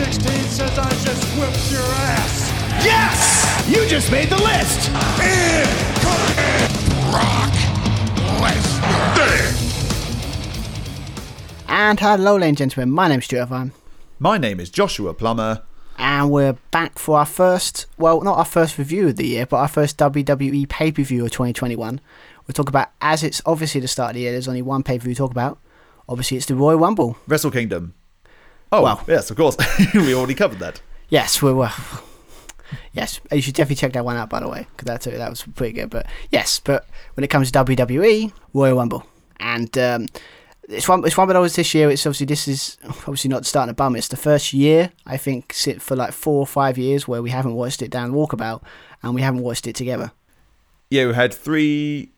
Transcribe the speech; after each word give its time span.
16 0.00 0.32
says 0.44 0.78
I 0.78 0.88
just 1.04 1.38
whipped 1.38 1.70
your 1.70 1.82
ass. 1.82 2.50
Yes! 2.82 3.68
You 3.68 3.86
just 3.86 4.10
made 4.10 4.30
the 4.30 4.38
list! 4.38 4.90
Brock 7.10 7.52
Lesnar. 8.40 9.56
And 11.68 12.00
hello, 12.00 12.36
ladies 12.36 12.48
and 12.48 12.56
gentlemen, 12.70 12.90
my 12.94 13.08
name's 13.08 13.26
Stuart 13.26 13.42
Irvine, 13.42 13.72
My 14.18 14.38
name 14.38 14.58
is 14.58 14.70
Joshua 14.70 15.12
Plummer. 15.12 15.62
and 15.98 16.30
we're 16.30 16.54
back 16.70 16.98
for 16.98 17.18
our 17.18 17.26
first, 17.26 17.84
well, 17.98 18.22
not 18.22 18.38
our 18.38 18.46
first 18.46 18.78
review 18.78 19.08
of 19.08 19.16
the 19.16 19.26
year, 19.26 19.44
but 19.44 19.58
our 19.58 19.68
first 19.68 19.98
WWE 19.98 20.66
pay 20.70 20.90
per 20.90 21.02
view 21.02 21.26
of 21.26 21.30
2021. 21.30 22.00
We'll 22.46 22.54
talk 22.54 22.70
about, 22.70 22.88
as 23.02 23.22
it's 23.22 23.42
obviously 23.44 23.82
the 23.82 23.88
start 23.88 24.12
of 24.12 24.14
the 24.14 24.20
year, 24.22 24.32
there's 24.32 24.48
only 24.48 24.62
one 24.62 24.82
pay 24.82 24.98
per 24.98 25.04
view 25.04 25.14
to 25.14 25.18
talk 25.18 25.30
about. 25.30 25.58
Obviously, 26.08 26.38
it's 26.38 26.46
the 26.46 26.54
Royal 26.56 26.78
Rumble. 26.78 27.18
Wrestle 27.28 27.50
Kingdom. 27.50 27.92
Oh, 28.72 28.82
Well. 28.82 29.02
yes, 29.08 29.30
of 29.30 29.36
course. 29.36 29.56
we 29.94 30.14
already 30.14 30.34
covered 30.34 30.58
that. 30.60 30.80
Yes, 31.08 31.42
we 31.42 31.52
were. 31.52 31.70
Yes, 32.92 33.20
you 33.32 33.42
should 33.42 33.54
definitely 33.54 33.76
check 33.76 33.92
that 33.94 34.04
one 34.04 34.16
out, 34.16 34.30
by 34.30 34.40
the 34.40 34.48
way, 34.48 34.66
because 34.76 34.86
that 34.86 35.02
that 35.18 35.30
was 35.30 35.42
pretty 35.42 35.72
good. 35.72 35.90
But 35.90 36.06
yes, 36.30 36.60
but 36.60 36.86
when 37.14 37.24
it 37.24 37.28
comes 37.28 37.50
to 37.50 37.64
WWE, 37.64 38.32
Royal 38.54 38.76
Rumble, 38.76 39.04
and 39.40 39.76
um, 39.76 40.06
it's 40.68 40.88
one 40.88 41.04
it's 41.04 41.16
one 41.16 41.28
of 41.28 41.34
those 41.34 41.56
this 41.56 41.74
year. 41.74 41.90
It's 41.90 42.06
obviously 42.06 42.26
this 42.26 42.46
is 42.46 42.78
obviously 42.90 43.28
not 43.28 43.44
starting 43.44 43.70
to 43.70 43.74
bum. 43.76 43.96
It's 43.96 44.06
the 44.08 44.16
first 44.16 44.52
year 44.52 44.92
I 45.04 45.16
think 45.16 45.52
sit 45.52 45.82
for 45.82 45.96
like 45.96 46.12
four 46.12 46.38
or 46.38 46.46
five 46.46 46.78
years 46.78 47.08
where 47.08 47.22
we 47.22 47.30
haven't 47.30 47.54
watched 47.54 47.82
it 47.82 47.90
down 47.90 48.12
Walkabout, 48.12 48.62
and 49.02 49.14
we 49.16 49.22
haven't 49.22 49.42
watched 49.42 49.66
it 49.66 49.74
together. 49.74 50.12
Yeah, 50.90 51.06
we 51.08 51.14
had 51.14 51.34
three 51.34 52.12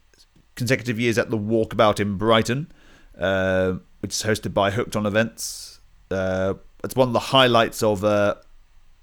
consecutive 0.55 1.01
years 1.01 1.17
at 1.17 1.31
the 1.31 1.39
Walkabout 1.39 1.99
in 1.99 2.19
Brighton, 2.19 2.71
uh, 3.19 3.75
which 4.01 4.13
is 4.13 4.23
hosted 4.23 4.53
by 4.53 4.71
Hooked 4.71 4.97
on 4.97 5.07
Events. 5.07 5.62
Uh, 6.13 6.55
it's 6.85 6.97
one 6.97 7.09
of 7.09 7.13
the 7.13 7.19
highlights 7.19 7.83
of 7.83 8.05
uh, 8.05 8.37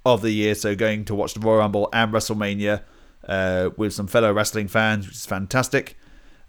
of 0.05 0.22
the 0.22 0.31
year. 0.31 0.55
So 0.55 0.76
going 0.76 1.05
to 1.05 1.16
watch 1.16 1.34
the 1.34 1.40
Royal 1.40 1.59
Rumble 1.59 1.89
and 1.94 2.14
WrestleMania 2.14 2.84
uh, 3.28 3.70
with 3.78 3.94
some 3.94 4.08
fellow 4.08 4.31
wrestling 4.31 4.67
fans, 4.67 5.08
which 5.08 5.16
is 5.16 5.25
fantastic. 5.25 5.97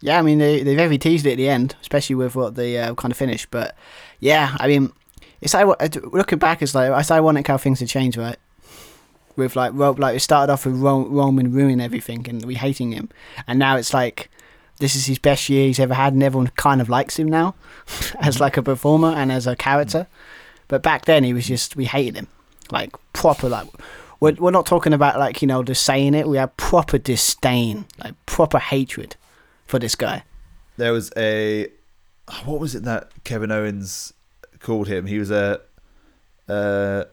yeah. 0.00 0.18
I 0.18 0.22
mean, 0.22 0.38
they 0.38 0.62
they 0.62 0.74
very 0.74 0.98
teased 0.98 1.26
it 1.26 1.32
at 1.32 1.36
the 1.36 1.48
end, 1.48 1.74
especially 1.80 2.16
with 2.16 2.34
what 2.36 2.54
the 2.54 2.78
uh, 2.78 2.94
kind 2.94 3.10
of 3.12 3.18
finish. 3.18 3.46
But 3.46 3.76
yeah, 4.20 4.56
I 4.58 4.68
mean, 4.68 4.92
it's 5.40 5.54
like 5.54 5.66
looking 6.12 6.38
back, 6.38 6.62
it's 6.62 6.74
like 6.74 6.90
it's 6.90 7.10
ironic 7.10 7.46
how 7.46 7.58
things 7.58 7.80
have 7.80 7.88
changed, 7.88 8.16
right? 8.16 8.36
With 9.36 9.54
like 9.54 9.74
like 9.74 10.16
it 10.16 10.20
started 10.20 10.52
off 10.52 10.64
with 10.66 10.76
Ro- 10.76 11.08
Roman 11.08 11.52
ruining 11.52 11.80
everything 11.80 12.26
and 12.28 12.44
we 12.44 12.54
hating 12.54 12.92
him, 12.92 13.10
and 13.46 13.58
now 13.58 13.76
it's 13.76 13.92
like 13.92 14.30
this 14.78 14.94
is 14.94 15.06
his 15.06 15.18
best 15.18 15.48
year 15.48 15.66
he's 15.66 15.80
ever 15.80 15.94
had, 15.94 16.12
and 16.12 16.22
everyone 16.22 16.48
kind 16.56 16.80
of 16.80 16.88
likes 16.88 17.18
him 17.18 17.28
now 17.28 17.54
as 18.20 18.40
like 18.40 18.56
a 18.56 18.62
performer 18.62 19.08
and 19.08 19.32
as 19.32 19.46
a 19.46 19.56
character. 19.56 20.06
But 20.68 20.82
back 20.82 21.04
then, 21.04 21.24
he 21.24 21.32
was 21.32 21.46
just 21.46 21.76
we 21.76 21.84
hated 21.84 22.16
him, 22.16 22.28
like 22.70 22.94
proper 23.12 23.48
like. 23.48 23.68
We're, 24.18 24.32
we're 24.32 24.50
not 24.50 24.64
talking 24.64 24.94
about 24.94 25.18
like 25.18 25.42
you 25.42 25.48
know 25.48 25.62
just 25.62 25.82
saying 25.84 26.14
it. 26.14 26.26
We 26.26 26.38
have 26.38 26.56
proper 26.56 26.98
disdain, 26.98 27.86
like 28.02 28.14
proper 28.26 28.58
hatred 28.58 29.16
for 29.66 29.78
this 29.78 29.94
guy. 29.94 30.24
There 30.76 30.92
was 30.92 31.12
a 31.16 31.68
what 32.44 32.60
was 32.60 32.74
it 32.74 32.84
that 32.84 33.10
Kevin 33.24 33.52
Owens 33.52 34.12
called 34.58 34.88
him? 34.88 35.06
He 35.06 35.18
was 35.18 35.30
a 35.30 35.60
uh, 36.48 37.04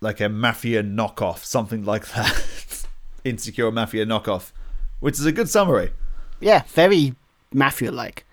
like 0.00 0.20
a 0.20 0.28
mafia 0.28 0.82
knockoff, 0.82 1.44
something 1.44 1.84
like 1.84 2.08
that. 2.08 2.86
Insecure 3.24 3.70
mafia 3.70 4.06
knockoff, 4.06 4.52
which 5.00 5.18
is 5.18 5.26
a 5.26 5.32
good 5.32 5.48
summary. 5.48 5.92
Yeah, 6.40 6.62
very 6.68 7.14
mafia 7.52 7.92
like, 7.92 8.24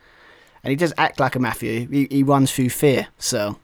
and 0.64 0.72
he 0.72 0.76
does 0.76 0.94
act 0.98 1.20
like 1.20 1.36
a 1.36 1.40
mafia. 1.40 1.82
He, 1.82 2.08
he 2.10 2.24
runs 2.24 2.52
through 2.52 2.70
fear, 2.70 3.08
so 3.18 3.58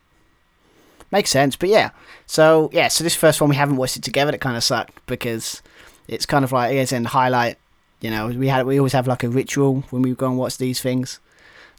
makes 1.12 1.30
sense. 1.30 1.56
But 1.56 1.70
yeah, 1.70 1.92
so 2.26 2.70
yeah, 2.74 2.90
so 2.90 3.04
this 3.04 3.16
first 3.16 3.40
one 3.40 3.50
we 3.50 3.56
haven't 3.56 3.78
watched 3.78 3.98
it 3.98 4.04
together. 4.04 4.32
That 4.32 4.42
kind 4.42 4.58
of 4.58 4.64
sucked 4.64 5.06
because 5.06 5.62
it's 6.08 6.26
kind 6.26 6.44
of 6.44 6.52
like 6.52 6.76
as 6.76 6.92
in 6.92 7.06
highlight. 7.06 7.58
You 8.02 8.10
know, 8.10 8.28
we 8.28 8.50
had 8.50 8.66
we 8.66 8.78
always 8.78 8.94
have 8.94 9.08
like 9.08 9.24
a 9.24 9.30
ritual 9.30 9.82
when 9.90 10.02
we 10.02 10.14
go 10.14 10.28
and 10.28 10.38
watch 10.38 10.58
these 10.58 10.82
things. 10.82 11.20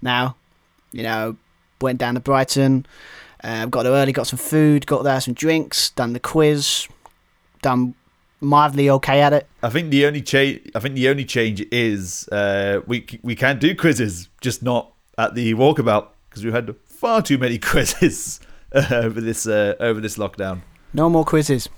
Now, 0.01 0.37
you 0.93 1.03
know, 1.03 1.37
went 1.81 1.99
down 1.99 2.15
to 2.15 2.21
Brighton, 2.21 2.87
uh, 3.43 3.67
got 3.67 3.83
there 3.83 3.93
early, 3.93 4.13
got 4.13 4.27
some 4.27 4.39
food, 4.39 4.87
got 4.87 5.05
there 5.05 5.21
some 5.21 5.35
drinks, 5.35 5.91
done 5.91 6.15
the 6.15 6.21
quiz, 6.21 6.89
done 7.61 7.95
mildly 8.45 8.91
okay 8.91 9.21
at 9.21 9.33
it. 9.33 9.47
I 9.63 9.71
think 9.71 9.91
the 9.91 10.07
only 10.07 10.23
change. 10.23 10.71
I 10.75 10.81
think 10.81 10.95
the 10.95 11.09
only 11.09 11.25
change 11.25 11.65
is 11.73 12.29
uh, 12.31 12.81
we 12.87 13.07
we 13.23 13.35
can 13.35 13.59
do 13.59 13.75
quizzes, 13.75 14.29
just 14.41 14.63
not 14.63 14.93
at 15.19 15.35
the 15.35 15.55
walkabout 15.55 16.09
because 16.29 16.45
we've 16.45 16.55
had 16.55 16.75
far 16.85 17.23
too 17.23 17.39
many 17.39 17.59
quizzes 17.71 18.41
uh, 18.73 18.87
over 18.91 19.21
this 19.21 19.47
uh, 19.47 19.75
over 19.81 20.01
this 20.01 20.17
lockdown. 20.17 20.63
No 20.93 21.11
more 21.11 21.25
quizzes. 21.25 21.69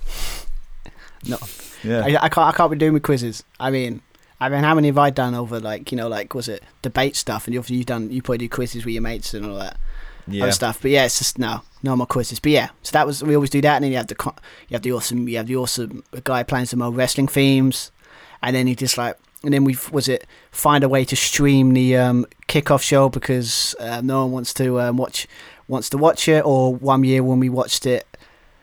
No, 1.26 1.38
Yeah, 1.82 2.04
I, 2.04 2.24
I 2.24 2.28
can't. 2.28 2.48
I 2.48 2.52
can't 2.52 2.70
be 2.70 2.76
doing 2.76 2.92
with 2.92 3.02
quizzes. 3.02 3.42
I 3.58 3.70
mean, 3.70 4.02
I 4.40 4.48
mean, 4.48 4.62
how 4.62 4.74
many 4.74 4.88
have 4.88 4.98
I 4.98 5.10
done 5.10 5.34
over 5.34 5.58
like 5.58 5.90
you 5.90 5.96
know, 5.96 6.08
like 6.08 6.34
was 6.34 6.48
it 6.48 6.62
debate 6.82 7.16
stuff? 7.16 7.46
And 7.46 7.54
you've 7.54 7.70
you've 7.70 7.86
done 7.86 8.10
you 8.10 8.22
probably 8.22 8.38
do 8.38 8.48
quizzes 8.48 8.84
with 8.84 8.92
your 8.92 9.02
mates 9.02 9.34
and 9.34 9.46
all 9.46 9.56
that 9.58 9.78
yeah. 10.28 10.44
other 10.44 10.52
stuff. 10.52 10.80
But 10.80 10.90
yeah, 10.90 11.04
it's 11.04 11.18
just 11.18 11.38
no, 11.38 11.62
no 11.82 11.96
more 11.96 12.06
quizzes. 12.06 12.40
But 12.40 12.52
yeah, 12.52 12.68
so 12.82 12.92
that 12.92 13.06
was 13.06 13.22
we 13.22 13.34
always 13.34 13.50
do 13.50 13.60
that, 13.62 13.76
and 13.76 13.84
then 13.84 13.92
you 13.92 13.96
have 13.98 14.06
the 14.06 14.16
you 14.68 14.74
have 14.74 14.82
the 14.82 14.92
awesome 14.92 15.28
you 15.28 15.36
have 15.36 15.46
the 15.46 15.56
awesome 15.56 16.04
guy 16.24 16.42
playing 16.42 16.66
some 16.66 16.82
old 16.82 16.96
wrestling 16.96 17.28
themes, 17.28 17.90
and 18.42 18.54
then 18.54 18.66
you 18.66 18.74
just 18.74 18.98
like. 18.98 19.16
And 19.44 19.52
then 19.52 19.64
we 19.64 19.76
was 19.92 20.08
it 20.08 20.26
find 20.50 20.82
a 20.82 20.88
way 20.88 21.04
to 21.04 21.14
stream 21.14 21.72
the 21.74 21.96
um, 21.96 22.26
kickoff 22.48 22.82
show 22.82 23.08
because 23.08 23.76
uh, 23.78 24.00
no 24.02 24.24
one 24.24 24.32
wants 24.32 24.52
to 24.54 24.80
um, 24.80 24.96
watch 24.96 25.28
wants 25.68 25.88
to 25.90 25.98
watch 25.98 26.26
it. 26.26 26.44
Or 26.44 26.74
one 26.74 27.04
year 27.04 27.22
when 27.22 27.38
we 27.38 27.48
watched 27.48 27.86
it, 27.86 28.15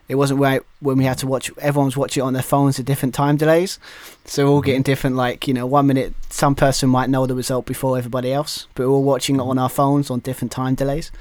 it 0.09 0.15
wasn't 0.15 0.39
right 0.39 0.61
when 0.79 0.97
we 0.97 1.05
had 1.05 1.17
to 1.19 1.27
watch. 1.27 1.51
Everyone's 1.57 1.95
watching 1.95 2.23
it 2.23 2.25
on 2.25 2.33
their 2.33 2.43
phones 2.43 2.79
at 2.79 2.85
different 2.85 3.13
time 3.13 3.37
delays, 3.37 3.79
so 4.25 4.45
we're 4.45 4.51
all 4.51 4.59
mm-hmm. 4.59 4.65
getting 4.65 4.81
different. 4.81 5.15
Like 5.15 5.47
you 5.47 5.53
know, 5.53 5.65
one 5.65 5.87
minute 5.87 6.13
some 6.29 6.55
person 6.55 6.89
might 6.89 7.09
know 7.09 7.25
the 7.25 7.35
result 7.35 7.65
before 7.65 7.97
everybody 7.97 8.33
else, 8.33 8.67
but 8.75 8.87
we're 8.87 8.93
all 8.93 9.03
watching 9.03 9.37
it 9.37 9.41
on 9.41 9.57
our 9.57 9.69
phones 9.69 10.09
on 10.09 10.19
different 10.19 10.51
time 10.51 10.75
delays. 10.75 11.11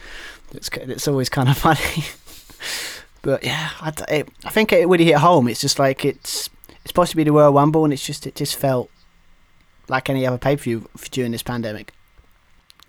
It's 0.52 0.68
it's 0.74 1.06
always 1.06 1.28
kind 1.28 1.48
of 1.48 1.56
funny. 1.66 2.04
but 3.22 3.44
yeah, 3.44 3.70
I, 3.80 3.92
it, 4.08 4.28
I 4.44 4.50
think 4.50 4.72
it 4.72 4.88
really 4.88 5.04
hit 5.04 5.16
home. 5.16 5.48
It's 5.48 5.60
just 5.60 5.78
like 5.78 6.04
it's 6.04 6.50
it's 6.68 6.88
supposed 6.90 7.10
to 7.12 7.16
be 7.16 7.24
the 7.24 7.32
Royal 7.32 7.52
Rumble, 7.52 7.84
and 7.84 7.92
it's 7.92 8.04
just 8.04 8.26
it 8.26 8.34
just 8.34 8.56
felt 8.56 8.90
like 9.88 10.10
any 10.10 10.26
other 10.26 10.38
pay 10.38 10.56
per 10.56 10.62
view 10.62 10.88
during 11.10 11.32
this 11.32 11.42
pandemic. 11.42 11.92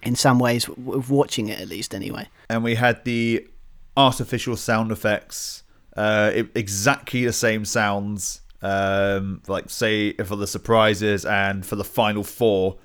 In 0.02 0.16
some 0.16 0.38
ways, 0.38 0.68
with 0.68 1.10
watching 1.10 1.48
it 1.48 1.62
at 1.62 1.70
least, 1.70 1.96
anyway. 1.96 2.28
and 2.50 2.62
we 2.62 2.76
had 2.76 3.06
the 3.06 3.48
artificial 3.96 4.58
sound 4.58 4.92
effects, 4.92 5.63
uh, 5.96 6.32
it, 6.34 6.50
exactly 6.56 7.26
the 7.26 7.34
same 7.34 7.66
sounds. 7.66 8.42
Um, 8.62 9.42
like 9.48 9.70
say 9.70 10.14
for 10.14 10.38
the 10.38 10.48
surprises 10.48 11.26
and 11.26 11.66
for 11.66 11.76
the 11.76 11.84
final 11.84 12.24
four, 12.24 12.78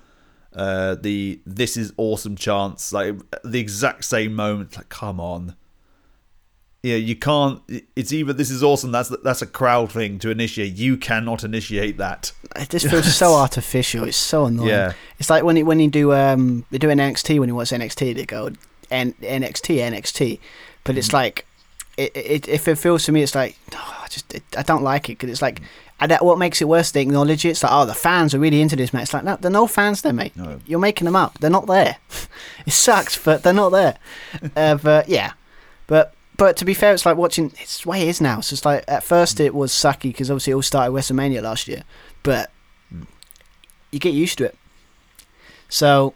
uh, 0.53 0.95
the 0.95 1.39
this 1.45 1.77
is 1.77 1.93
awesome 1.95 2.35
chance, 2.35 2.91
like 2.91 3.15
the 3.43 3.59
exact 3.59 4.03
same 4.03 4.35
moment. 4.35 4.75
Like, 4.75 4.89
come 4.89 5.21
on, 5.21 5.55
yeah, 6.81 6.95
you 6.95 7.15
can't. 7.15 7.61
It's 7.95 8.13
either 8.13 8.31
this 8.31 8.49
is 8.49 8.63
awesome. 8.63 8.91
That's 8.91 9.09
that's 9.23 9.41
a 9.41 9.47
crowd 9.47 9.91
thing 9.91 10.17
to 10.19 10.29
initiate. 10.29 10.75
You 10.75 10.95
cannot 10.95 11.43
initiate 11.43 11.97
that. 11.97 12.31
It 12.55 12.69
just 12.69 12.89
feels 12.89 13.13
so 13.13 13.33
artificial. 13.35 14.05
It's 14.05 14.15
so 14.15 14.45
annoying. 14.45 14.69
Yeah. 14.69 14.93
It's 15.17 15.29
like 15.29 15.43
when 15.43 15.57
you, 15.57 15.65
when 15.65 15.81
you 15.81 15.89
do 15.89 16.13
um 16.13 16.65
you 16.71 16.79
do 16.79 16.89
an 16.89 16.99
NXT 16.99 17.39
when 17.39 17.49
you 17.49 17.55
watch 17.55 17.71
NXT 17.71 18.15
they 18.15 18.25
go 18.25 18.51
N- 18.89 19.13
NXT 19.21 19.77
NXT, 19.91 20.39
but 20.85 20.97
it's 20.97 21.11
like 21.11 21.45
it, 21.99 22.11
it 22.15 22.47
if 22.47 22.67
it 22.67 22.75
feels 22.75 23.05
to 23.05 23.11
me 23.11 23.21
it's 23.21 23.35
like 23.35 23.57
oh, 23.73 24.01
I 24.03 24.07
just 24.07 24.33
it, 24.33 24.43
I 24.57 24.63
don't 24.63 24.83
like 24.83 25.09
it 25.09 25.13
because 25.17 25.29
it's 25.29 25.41
like 25.41 25.61
and 25.99 26.11
that, 26.11 26.23
what 26.23 26.37
makes 26.37 26.61
it 26.61 26.67
worse 26.67 26.91
they 26.91 27.01
acknowledge 27.01 27.45
it. 27.45 27.49
It's 27.49 27.63
like 27.63 27.73
oh 27.73 27.85
the 27.85 27.93
fans 27.93 28.33
are 28.33 28.39
really 28.39 28.61
into 28.61 28.75
this 28.75 28.93
match. 28.93 29.03
It's 29.03 29.13
like 29.13 29.23
no, 29.23 29.35
there 29.35 29.49
are 29.49 29.53
no 29.53 29.67
fans 29.67 30.01
there, 30.01 30.13
mate. 30.13 30.35
No. 30.35 30.59
You're 30.65 30.79
making 30.79 31.05
them 31.05 31.15
up. 31.15 31.39
They're 31.39 31.49
not 31.49 31.67
there. 31.67 31.97
it 32.65 32.71
sucks, 32.71 33.21
but 33.21 33.43
they're 33.43 33.53
not 33.53 33.69
there. 33.69 33.97
uh, 34.55 34.75
but 34.75 35.09
yeah, 35.09 35.33
but. 35.87 36.13
But 36.37 36.55
to 36.55 36.63
be 36.63 36.73
fair, 36.73 36.93
it's 36.93 37.05
like 37.05 37.17
watching. 37.17 37.51
It's 37.59 37.83
the 37.83 37.89
way 37.89 38.03
it 38.03 38.07
is 38.07 38.21
now. 38.21 38.39
So 38.39 38.53
it's 38.53 38.63
like 38.63 38.85
at 38.87 39.03
first 39.03 39.41
it 39.41 39.53
was 39.53 39.73
sucky 39.73 40.03
because 40.03 40.31
obviously 40.31 40.51
it 40.51 40.55
all 40.55 40.61
started 40.61 40.93
WrestleMania 40.93 41.41
last 41.41 41.67
year, 41.67 41.83
but 42.23 42.49
you 43.91 43.99
get 43.99 44.13
used 44.13 44.37
to 44.37 44.45
it. 44.45 44.57
So, 45.67 46.13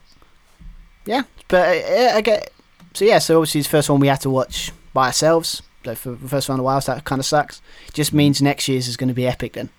yeah, 1.06 1.24
but 1.50 1.68
uh, 1.68 2.12
I 2.16 2.22
get. 2.22 2.54
So 2.94 3.04
yeah, 3.04 3.20
so 3.20 3.38
obviously 3.38 3.60
it's 3.60 3.68
the 3.68 3.72
first 3.72 3.90
one 3.90 4.00
we 4.00 4.08
had 4.08 4.22
to 4.22 4.30
watch 4.30 4.72
by 4.94 5.08
ourselves. 5.08 5.62
Like 5.86 5.98
for 5.98 6.12
the 6.12 6.28
first 6.30 6.50
a 6.50 6.56
while. 6.56 6.82
So 6.82 6.94
that 6.96 7.04
kind 7.06 7.20
of 7.20 7.26
sucks. 7.26 7.62
Just 7.94 8.14
means 8.14 8.42
next 8.42 8.68
year's 8.68 8.88
is 8.88 8.98
going 8.98 9.08
to 9.10 9.14
be 9.14 9.28
epic 9.28 9.54
then. 9.54 9.70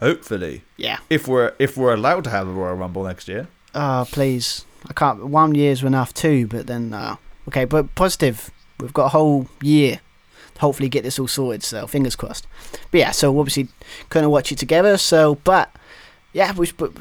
Hopefully, 0.00 0.62
Yeah. 0.76 0.98
if 1.10 1.26
we're 1.26 1.54
if 1.58 1.76
we're 1.76 1.92
allowed 1.94 2.24
to 2.24 2.30
have 2.30 2.46
a 2.46 2.52
Royal 2.52 2.74
Rumble 2.76 3.02
next 3.04 3.26
year. 3.26 3.48
Oh, 3.74 4.06
please. 4.10 4.64
I 4.88 4.92
can't. 4.92 5.26
One 5.26 5.54
year's 5.56 5.82
enough 5.82 6.14
too, 6.14 6.46
but 6.46 6.68
then, 6.68 6.94
uh, 6.94 7.16
okay, 7.48 7.64
but 7.64 7.92
positive. 7.96 8.50
We've 8.78 8.92
got 8.92 9.06
a 9.06 9.08
whole 9.08 9.48
year 9.60 10.00
to 10.54 10.60
hopefully 10.60 10.88
get 10.88 11.02
this 11.02 11.18
all 11.18 11.26
sorted, 11.26 11.64
so 11.64 11.88
fingers 11.88 12.14
crossed. 12.14 12.46
But 12.92 12.98
yeah, 13.00 13.10
so 13.10 13.36
obviously 13.40 13.68
couldn't 14.08 14.30
watch 14.30 14.52
it 14.52 14.58
together, 14.58 14.96
so, 14.98 15.34
but 15.42 15.74
yeah, 16.32 16.52
we, 16.52 16.70
but 16.76 16.92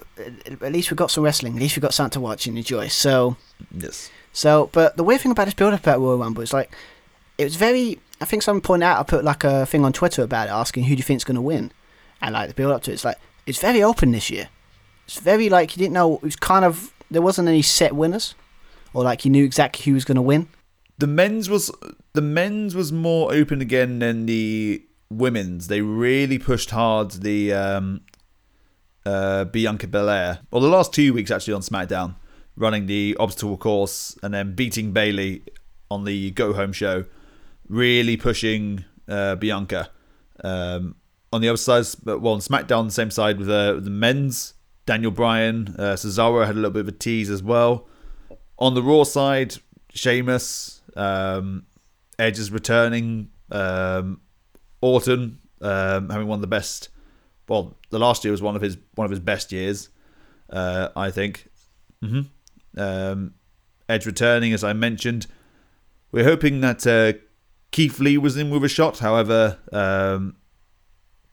at 0.59 0.73
least 0.73 0.89
we've 0.89 0.97
got 0.97 1.11
some 1.11 1.23
wrestling. 1.23 1.53
At 1.53 1.59
least 1.61 1.75
we've 1.75 1.83
got 1.83 1.93
something 1.93 2.13
to 2.13 2.19
watch 2.19 2.47
and 2.47 2.57
enjoy. 2.57 2.87
So, 2.87 3.37
Yes. 3.71 4.09
so, 4.33 4.71
but 4.73 4.97
the 4.97 5.03
weird 5.03 5.21
thing 5.21 5.31
about 5.31 5.45
this 5.45 5.53
build 5.53 5.75
up 5.75 5.81
about 5.81 5.99
Royal 5.99 6.17
Rumble 6.17 6.41
is 6.41 6.51
like, 6.51 6.71
it 7.37 7.43
was 7.43 7.55
very, 7.55 7.99
I 8.21 8.25
think 8.25 8.43
someone 8.43 8.61
pointed 8.61 8.85
out, 8.85 8.99
I 8.99 9.03
put 9.03 9.23
like 9.23 9.43
a 9.43 9.65
thing 9.65 9.85
on 9.85 9.93
Twitter 9.93 10.23
about 10.23 10.47
it 10.47 10.51
asking 10.51 10.85
who 10.85 10.95
do 10.95 10.99
you 10.99 11.03
think's 11.03 11.23
going 11.23 11.35
to 11.35 11.41
win? 11.41 11.71
And 12.21 12.33
like 12.33 12.49
the 12.49 12.55
build 12.55 12.71
up 12.71 12.83
to 12.83 12.91
it, 12.91 12.95
it's 12.95 13.05
like, 13.05 13.17
it's 13.45 13.59
very 13.59 13.83
open 13.83 14.11
this 14.11 14.29
year. 14.29 14.49
It's 15.05 15.19
very 15.19 15.49
like, 15.49 15.75
you 15.75 15.79
didn't 15.81 15.93
know, 15.93 16.15
it 16.15 16.23
was 16.23 16.35
kind 16.35 16.65
of, 16.65 16.93
there 17.09 17.21
wasn't 17.21 17.47
any 17.47 17.61
set 17.61 17.95
winners. 17.95 18.35
Or 18.93 19.03
like 19.03 19.25
you 19.25 19.31
knew 19.31 19.45
exactly 19.45 19.83
who 19.83 19.93
was 19.93 20.05
going 20.05 20.15
to 20.15 20.21
win. 20.21 20.47
The 20.97 21.07
men's 21.07 21.49
was 21.49 21.71
the 22.13 22.21
men's 22.21 22.73
was 22.73 22.91
more 22.91 23.31
open 23.31 23.61
again 23.61 23.99
than 23.99 24.25
the 24.25 24.83
women's. 25.11 25.67
They 25.67 25.81
really 25.81 26.39
pushed 26.39 26.71
hard 26.71 27.11
the 27.11 27.53
um, 27.53 28.01
uh, 29.05 29.45
Bianca 29.45 29.87
Belair. 29.87 30.39
Well, 30.49 30.61
the 30.61 30.67
last 30.67 30.93
two 30.93 31.13
weeks 31.13 31.29
actually 31.29 31.53
on 31.53 31.61
SmackDown, 31.61 32.15
running 32.55 32.87
the 32.87 33.15
obstacle 33.19 33.57
course 33.57 34.17
and 34.23 34.33
then 34.33 34.55
beating 34.55 34.93
Bayley 34.93 35.43
on 35.91 36.05
the 36.05 36.31
Go 36.31 36.53
Home 36.53 36.73
show, 36.73 37.05
really 37.69 38.17
pushing 38.17 38.85
uh, 39.07 39.35
Bianca. 39.35 39.89
Um, 40.43 40.95
on 41.33 41.41
the 41.41 41.49
other 41.49 41.57
side, 41.57 41.85
well, 42.05 42.33
on 42.33 42.39
SmackDown, 42.39 42.85
the 42.85 42.91
same 42.91 43.11
side 43.11 43.37
with 43.37 43.49
uh, 43.49 43.73
the 43.73 43.89
men's. 43.89 44.53
Daniel 44.85 45.11
Bryan, 45.11 45.75
uh, 45.77 45.95
Cesaro 45.95 46.45
had 46.45 46.55
a 46.55 46.59
little 46.59 46.71
bit 46.71 46.79
of 46.79 46.87
a 46.87 46.93
tease 46.93 47.29
as 47.29 47.43
well. 47.43 47.87
On 48.57 48.73
the 48.73 48.81
Raw 48.81 49.03
side, 49.03 49.55
Sheamus, 49.93 50.81
um, 50.95 51.65
Edge 52.17 52.39
is 52.39 52.51
returning, 52.51 53.29
um, 53.51 54.21
Orton 54.79 55.39
um, 55.61 56.09
having 56.09 56.27
one 56.27 56.37
of 56.37 56.41
the 56.41 56.47
best. 56.47 56.89
Well, 57.49 57.75
the 57.89 57.99
last 57.99 58.23
year 58.23 58.31
was 58.31 58.41
one 58.41 58.55
of 58.55 58.61
his 58.61 58.77
one 58.95 59.05
of 59.05 59.11
his 59.11 59.19
best 59.19 59.51
years, 59.51 59.89
uh, 60.49 60.89
I 60.95 61.11
think. 61.11 61.47
hmm 62.01 62.21
Um, 62.77 63.33
Edge 63.89 64.05
returning, 64.05 64.53
as 64.53 64.63
I 64.63 64.73
mentioned. 64.73 65.27
We're 66.11 66.25
hoping 66.25 66.61
that 66.61 66.85
uh, 66.87 67.19
Keith 67.77 67.99
Lee 67.99 68.17
was 68.17 68.37
in 68.37 68.49
with 68.49 68.63
a 68.63 68.67
shot. 68.67 68.97
However, 68.97 69.59
um, 69.71 70.37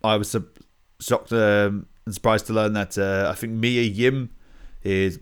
I 0.05 0.19
was 0.19 0.37
shocked 1.01 1.33
um, 1.33 1.87
and 2.05 2.15
surprised 2.15 2.49
to 2.49 2.53
learn 2.53 2.75
that 2.75 2.99
uh, 2.99 3.31
I 3.31 3.35
think 3.35 3.55
Mia 3.55 3.81
Yim, 3.81 4.29
his 4.83 5.21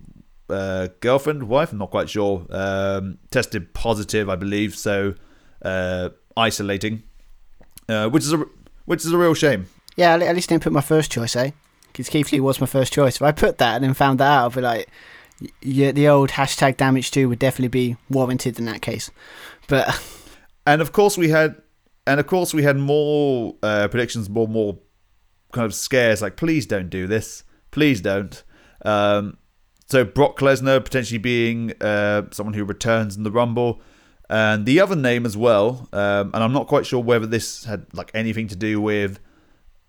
uh, 0.50 0.88
girlfriend, 0.98 1.44
wife, 1.44 1.70
I'm 1.70 1.78
not 1.78 1.92
quite 1.92 2.10
sure, 2.10 2.44
um, 2.50 3.18
tested 3.30 3.72
positive, 3.72 4.28
I 4.28 4.34
believe. 4.34 4.74
So 4.74 5.14
uh, 5.64 6.08
isolating, 6.36 7.04
uh, 7.88 8.08
which 8.08 8.24
is 8.24 8.32
a 8.32 8.44
which 8.86 9.04
is 9.04 9.12
a 9.12 9.16
real 9.16 9.34
shame. 9.34 9.66
Yeah, 9.94 10.14
at 10.14 10.34
least 10.34 10.50
I 10.50 10.54
didn't 10.54 10.64
put 10.64 10.72
my 10.72 10.80
first 10.80 11.12
choice, 11.12 11.36
eh? 11.36 11.52
Because 11.86 12.08
Keith 12.08 12.32
Lee 12.32 12.40
was 12.40 12.60
my 12.60 12.66
first 12.66 12.92
choice. 12.92 13.14
If 13.14 13.22
I 13.22 13.30
put 13.30 13.58
that 13.58 13.76
and 13.76 13.84
then 13.84 13.94
found 13.94 14.18
that 14.18 14.26
out, 14.26 14.46
I'd 14.46 14.56
be 14.56 14.60
like, 14.60 14.88
yeah, 15.60 15.92
the 15.92 16.08
old 16.08 16.30
hashtag 16.30 16.78
damage 16.78 17.12
too 17.12 17.28
would 17.28 17.38
definitely 17.38 17.68
be 17.68 17.96
warranted 18.10 18.58
in 18.58 18.64
that 18.64 18.82
case. 18.82 19.12
But 19.68 20.02
And 20.66 20.80
of 20.80 20.92
course 20.92 21.18
we 21.18 21.28
had, 21.30 21.60
and 22.06 22.20
of 22.20 22.26
course 22.26 22.54
we 22.54 22.62
had 22.62 22.76
more 22.76 23.56
uh, 23.62 23.88
predictions, 23.88 24.28
more 24.28 24.48
more 24.48 24.78
kind 25.52 25.66
of 25.66 25.74
scares. 25.74 26.22
Like, 26.22 26.36
please 26.36 26.66
don't 26.66 26.90
do 26.90 27.06
this, 27.06 27.44
please 27.70 28.00
don't. 28.00 28.42
Um, 28.84 29.38
so 29.86 30.04
Brock 30.04 30.38
Lesnar 30.38 30.82
potentially 30.82 31.18
being 31.18 31.72
uh, 31.80 32.22
someone 32.30 32.54
who 32.54 32.64
returns 32.64 33.16
in 33.16 33.24
the 33.24 33.30
Rumble, 33.30 33.80
and 34.30 34.64
the 34.64 34.80
other 34.80 34.96
name 34.96 35.26
as 35.26 35.36
well. 35.36 35.88
Um, 35.92 36.30
and 36.32 36.42
I'm 36.42 36.52
not 36.52 36.66
quite 36.66 36.86
sure 36.86 37.02
whether 37.02 37.26
this 37.26 37.64
had 37.64 37.86
like 37.92 38.10
anything 38.14 38.48
to 38.48 38.56
do 38.56 38.80
with. 38.80 39.18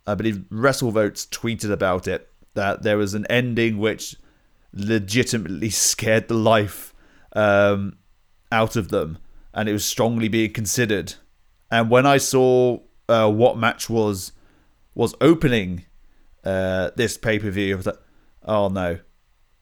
I 0.05 0.15
believe 0.15 0.43
WrestleVotes 0.51 1.29
tweeted 1.29 1.71
about 1.71 2.07
it 2.07 2.29
that 2.55 2.83
there 2.83 2.97
was 2.97 3.13
an 3.13 3.25
ending 3.29 3.77
which 3.77 4.17
legitimately 4.73 5.69
scared 5.69 6.27
the 6.27 6.33
life 6.33 6.93
um, 7.33 7.97
out 8.51 8.75
of 8.75 8.89
them, 8.89 9.17
and 9.53 9.69
it 9.69 9.73
was 9.73 9.85
strongly 9.85 10.27
being 10.27 10.51
considered. 10.53 11.15
And 11.71 11.89
when 11.89 12.05
I 12.05 12.17
saw 12.17 12.79
uh, 13.09 13.29
what 13.31 13.57
match 13.57 13.89
was 13.89 14.31
was 14.95 15.15
opening 15.21 15.85
uh, 16.44 16.91
this 16.95 17.17
pay 17.17 17.39
per 17.39 17.50
view, 17.50 17.73
I 17.73 17.77
was 17.77 17.85
like, 17.85 18.00
"Oh 18.44 18.67
no, 18.69 19.00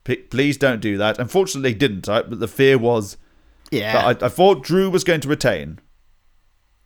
P- 0.04 0.16
please 0.18 0.58
don't 0.58 0.82
do 0.82 0.98
that." 0.98 1.20
Unfortunately, 1.20 1.74
didn't. 1.74 2.08
Right? 2.08 2.30
But 2.30 2.40
the 2.40 2.48
fear 2.48 2.78
was 2.78 3.18
yeah, 3.72 4.06
I, 4.06 4.26
I 4.26 4.30
thought 4.30 4.64
Drew 4.64 4.90
was 4.90 5.04
going 5.04 5.22
to 5.22 5.30
retain. 5.30 5.80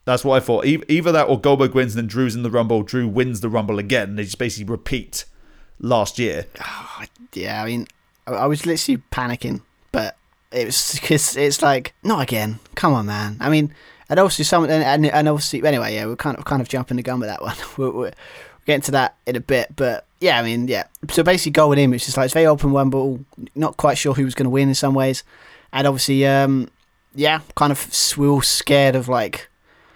That's 0.06 0.24
what 0.24 0.36
I 0.36 0.40
thought. 0.46 0.66
E- 0.66 0.84
Either 0.88 1.12
that 1.12 1.28
or 1.28 1.40
Goldberg 1.40 1.74
wins 1.74 1.96
and 1.96 2.04
then 2.04 2.08
Drew's 2.08 2.36
in 2.36 2.44
the 2.44 2.52
Rumble. 2.52 2.84
Drew 2.84 3.08
wins 3.08 3.42
the 3.42 3.50
Rumble 3.50 3.80
again. 3.80 4.16
They 4.16 4.24
just 4.24 4.38
basically 4.38 4.72
repeat 4.72 5.26
last 5.80 6.20
year. 6.20 6.46
yeah. 7.34 7.64
I 7.64 7.66
mean, 7.66 7.88
I, 8.28 8.34
I 8.34 8.46
was 8.46 8.68
literally 8.68 9.02
panicking, 9.12 9.62
it 10.52 10.66
was 10.66 11.00
because 11.00 11.36
it's 11.36 11.62
like 11.62 11.94
not 12.04 12.22
again. 12.22 12.60
Come 12.76 12.94
on, 12.94 13.06
man. 13.06 13.38
I 13.40 13.50
mean, 13.50 13.74
and 14.10 14.20
also 14.20 14.44
some 14.44 14.64
and, 14.66 15.06
and, 15.06 15.28
obviously 15.28 15.66
anyway, 15.66 15.96
yeah, 15.96 16.06
we're 16.06 16.16
kind 16.16 16.38
of 16.38 16.46
kind 16.46 16.62
of 16.62 16.70
jumping 16.70 16.98
the 16.98 17.04
gun 17.04 17.20
with 17.20 17.30
that 17.30 17.42
one. 17.42 17.56
we're, 17.78 17.92
we're 17.92 18.12
getting 18.66 18.82
to 18.84 18.92
that 18.92 19.16
in 19.26 19.36
a 19.36 19.40
bit, 19.40 19.76
but 19.76 20.06
yeah, 20.20 20.40
I 20.40 20.44
mean, 20.44 20.68
yeah. 20.68 20.86
So 21.10 21.24
basically, 21.24 21.52
going 21.52 21.80
in, 21.80 21.94
it's 21.94 22.06
just 22.06 22.18
like 22.18 22.26
it's 22.26 22.34
very 22.34 22.46
open 22.46 22.72
Rumble. 22.72 23.26
Not 23.56 23.78
quite 23.78 23.98
sure 23.98 24.14
who 24.14 24.26
was 24.26 24.36
going 24.36 24.46
to 24.46 24.50
win 24.50 24.70
in 24.70 24.76
some 24.76 24.94
ways, 24.94 25.24
and 25.74 25.88
obviously, 25.88 26.26
um, 26.26 26.70
yeah, 27.14 27.42
kind 27.56 27.72
of 27.72 27.80
s- 27.88 28.18
we're 28.18 28.30
all 28.30 28.42
scared 28.42 28.96
of 28.96 29.08
like 29.08 29.50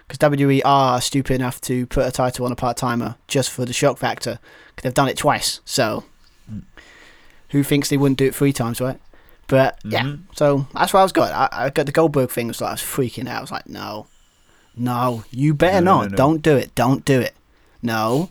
because 0.06 0.18
WWE 0.18 0.62
are 0.64 1.00
stupid 1.00 1.34
enough 1.34 1.60
to 1.62 1.86
put 1.86 2.06
a 2.06 2.10
title 2.10 2.44
on 2.44 2.52
a 2.52 2.56
part 2.56 2.76
timer 2.76 3.14
just 3.28 3.50
for 3.50 3.64
the 3.64 3.72
shock 3.72 3.96
factor 3.96 4.40
because 4.68 4.82
they've 4.82 4.94
done 4.94 5.08
it 5.08 5.16
twice. 5.16 5.60
So 5.64 6.04
who 7.50 7.62
thinks 7.62 7.88
they 7.88 7.96
wouldn't 7.96 8.18
do 8.18 8.26
it 8.26 8.34
three 8.34 8.52
times, 8.52 8.80
right? 8.80 8.98
But 9.50 9.78
yeah, 9.84 10.14
so 10.34 10.66
that's 10.72 10.92
where 10.92 11.00
I 11.00 11.02
was 11.02 11.12
going. 11.12 11.32
I, 11.32 11.48
I 11.50 11.70
got 11.70 11.84
the 11.86 11.92
Goldberg 11.92 12.30
thing. 12.30 12.48
Was 12.48 12.60
like 12.60 12.68
I 12.70 12.72
was 12.74 12.80
freaking 12.80 13.28
out. 13.28 13.38
I 13.38 13.40
was 13.40 13.50
like, 13.50 13.68
no, 13.68 14.06
no, 14.76 15.24
you 15.30 15.52
better 15.54 15.84
no, 15.84 15.96
not. 15.96 16.02
no, 16.02 16.08
no. 16.08 16.16
Don't 16.16 16.42
do 16.42 16.56
it. 16.56 16.74
Don't 16.74 17.04
do 17.04 17.20
it. 17.20 17.34
No. 17.82 18.30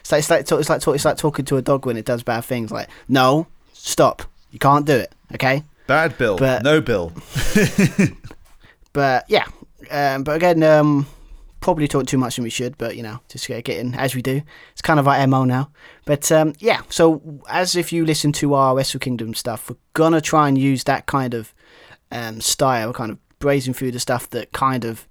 It's 0.00 0.12
like 0.12 0.20
it's 0.20 0.30
like 0.30 0.60
it's 0.60 0.68
like 0.68 0.94
it's 0.94 1.04
like 1.04 1.16
talking 1.16 1.44
to 1.46 1.56
a 1.56 1.62
dog 1.62 1.86
when 1.86 1.96
it 1.96 2.04
does 2.04 2.22
bad 2.22 2.42
things. 2.44 2.70
Like 2.70 2.88
no, 3.08 3.46
stop. 3.72 4.22
You 4.50 4.58
can't 4.58 4.84
do 4.84 4.94
it. 4.96 5.12
Okay. 5.34 5.62
Bad 5.86 6.18
Bill. 6.18 6.36
But- 6.36 6.62
no 6.62 6.80
Bill. 6.80 7.12
But 8.92 9.26
yeah, 9.28 9.44
um, 9.90 10.24
but 10.24 10.36
again, 10.36 10.62
um, 10.62 11.06
probably 11.66 11.88
talk 11.88 12.06
too 12.06 12.16
much 12.16 12.36
than 12.36 12.44
we 12.44 12.50
should. 12.50 12.78
But 12.78 12.96
you 12.96 13.02
know, 13.02 13.18
just 13.28 13.48
get 13.48 13.64
getting 13.64 13.92
as 13.96 14.14
we 14.14 14.22
do. 14.22 14.40
It's 14.70 14.82
kind 14.82 15.00
of 15.00 15.08
our 15.08 15.26
mo 15.26 15.42
now. 15.42 15.72
But 16.04 16.30
um, 16.30 16.52
yeah, 16.60 16.82
so 16.88 17.40
as 17.48 17.74
if 17.74 17.92
you 17.92 18.04
listen 18.06 18.30
to 18.34 18.54
our 18.54 18.76
Wrestle 18.76 19.00
Kingdom 19.00 19.34
stuff, 19.34 19.68
we're 19.68 19.76
gonna 19.92 20.20
try 20.20 20.46
and 20.46 20.56
use 20.56 20.84
that 20.84 21.06
kind 21.06 21.34
of 21.34 21.52
um, 22.12 22.40
style, 22.40 22.92
kind 22.92 23.10
of 23.10 23.18
brazen 23.40 23.74
through 23.74 23.90
the 23.90 23.98
stuff 23.98 24.30
that 24.30 24.52
kind 24.52 24.84
of 24.84 25.08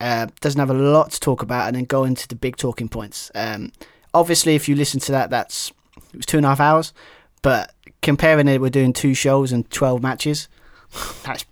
uh, 0.00 0.26
doesn't 0.40 0.58
have 0.58 0.68
a 0.68 0.74
lot 0.74 1.12
to 1.12 1.20
talk 1.20 1.42
about, 1.42 1.68
and 1.68 1.76
then 1.76 1.84
go 1.84 2.02
into 2.02 2.26
the 2.26 2.34
big 2.34 2.56
talking 2.56 2.88
points. 2.88 3.30
Um, 3.36 3.70
obviously, 4.12 4.56
if 4.56 4.68
you 4.68 4.74
listen 4.74 4.98
to 4.98 5.12
that, 5.12 5.30
that's 5.30 5.70
it 6.12 6.16
was 6.16 6.26
two 6.26 6.38
and 6.38 6.46
a 6.46 6.48
half 6.48 6.60
hours. 6.60 6.92
But 7.40 7.72
comparing 8.02 8.48
it, 8.48 8.60
we're 8.60 8.68
doing 8.70 8.92
two 8.92 9.14
shows 9.14 9.52
and 9.52 9.70
twelve 9.70 10.02
matches. 10.02 10.48
That's 11.22 11.44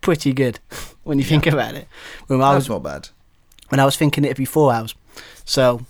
pretty 0.00 0.32
good 0.32 0.58
when 1.04 1.18
you 1.18 1.24
think 1.24 1.46
about 1.46 1.76
it. 1.76 1.86
When 2.26 2.42
I 2.42 2.54
That's 2.54 2.68
was 2.68 2.70
not 2.70 2.82
bad. 2.82 3.10
When 3.70 3.80
I 3.80 3.84
was 3.84 3.96
thinking 3.96 4.24
it'd 4.24 4.36
be 4.36 4.44
four 4.44 4.72
hours, 4.72 4.94
so 5.44 5.80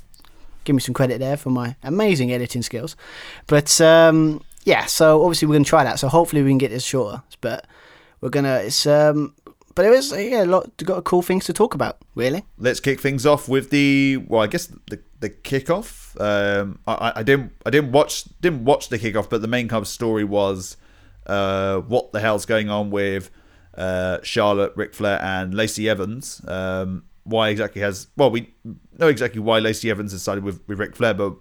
give 0.65 0.75
me 0.77 0.81
some 0.81 0.95
credit 0.95 1.19
there 1.19 1.37
for 1.37 1.51
my 1.51 1.75
amazing 1.83 2.33
editing 2.33 2.63
skills. 2.63 2.97
But 3.47 3.81
um, 3.81 4.43
yeah, 4.65 4.87
so 4.87 5.23
obviously 5.23 5.49
we're 5.49 5.55
gonna 5.55 5.65
try 5.65 5.85
that. 5.85 5.99
So 5.99 6.09
hopefully 6.09 6.43
we 6.43 6.51
can 6.51 6.59
get 6.59 6.71
this 6.71 6.85
shorter. 6.85 7.23
But 7.41 7.67
we're 8.21 8.29
gonna 8.31 8.57
it's 8.57 8.87
um, 8.87 9.35
but 9.75 9.87
it 9.87 9.91
was 9.91 10.13
yeah 10.13 10.45
a 10.45 10.47
lot 10.47 10.77
got 10.85 11.03
cool 11.05 11.23
things 11.23 11.45
to 11.47 11.53
talk 11.53 11.75
about 11.75 11.99
really. 12.15 12.45
Let's 12.59 12.81
kick 12.81 13.01
things 13.01 13.25
off 13.27 13.49
with 13.49 13.71
the 13.71 14.19
well, 14.29 14.43
I 14.43 14.47
guess 14.47 14.67
the 14.91 15.01
the 15.21 15.31
kickoff. 15.31 15.99
Um, 16.21 16.79
I, 16.87 16.93
I- 16.95 17.13
I 17.21 17.23
didn't 17.23 17.53
I 17.65 17.71
didn't 17.71 17.93
watch 17.93 18.25
didn't 18.41 18.65
watch 18.65 18.89
the 18.91 18.99
kickoff, 18.99 19.31
but 19.31 19.41
the 19.43 19.49
main 19.49 19.69
kind 19.69 19.81
of 19.83 19.89
story 19.89 20.25
was 20.25 20.77
uh, 21.27 21.79
what 21.81 22.13
the 22.13 22.21
hell's 22.21 22.45
going 22.47 22.69
on 22.69 22.91
with 22.91 23.31
uh, 23.79 24.19
Charlotte, 24.23 24.73
Ric 24.77 24.93
Flair, 24.95 25.21
and 25.23 25.55
Lacey 25.55 25.89
Evans. 25.89 26.43
Um, 26.47 27.05
why 27.31 27.49
exactly 27.49 27.81
has 27.81 28.09
well 28.17 28.31
we 28.31 28.53
know 28.99 29.09
exactly 29.09 29.41
why 29.41 29.59
Lacey 29.59 29.91
Evans 29.91 30.13
has 30.13 30.23
sided 30.23 30.45
with, 30.45 30.61
with 30.67 30.79
Ric 30.79 30.95
Flair, 30.95 31.15
but 31.15 31.35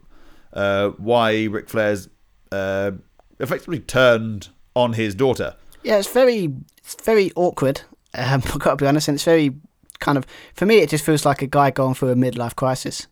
uh, 0.54 0.90
why 0.92 1.46
Ric 1.46 1.70
Flair's 1.70 2.10
uh, 2.52 2.92
effectively 3.40 3.80
turned 3.80 4.50
on 4.76 4.94
his 4.94 5.14
daughter. 5.16 5.56
Yeah, 5.84 5.98
it's 5.98 6.08
very 6.08 6.54
it's 6.78 6.96
very 7.04 7.32
awkward. 7.36 7.82
Um, 8.14 8.42
I've 8.46 8.60
got 8.60 8.72
to 8.72 8.76
be 8.84 8.88
honest, 8.88 9.08
and 9.08 9.16
it's 9.16 9.24
very 9.24 9.56
kind 10.00 10.18
of 10.18 10.26
for 10.54 10.66
me 10.66 10.78
it 10.78 10.90
just 10.90 11.04
feels 11.04 11.26
like 11.26 11.42
a 11.42 11.48
guy 11.48 11.72
going 11.72 11.94
through 11.94 12.10
a 12.10 12.16
midlife 12.16 12.56
crisis, 12.56 13.08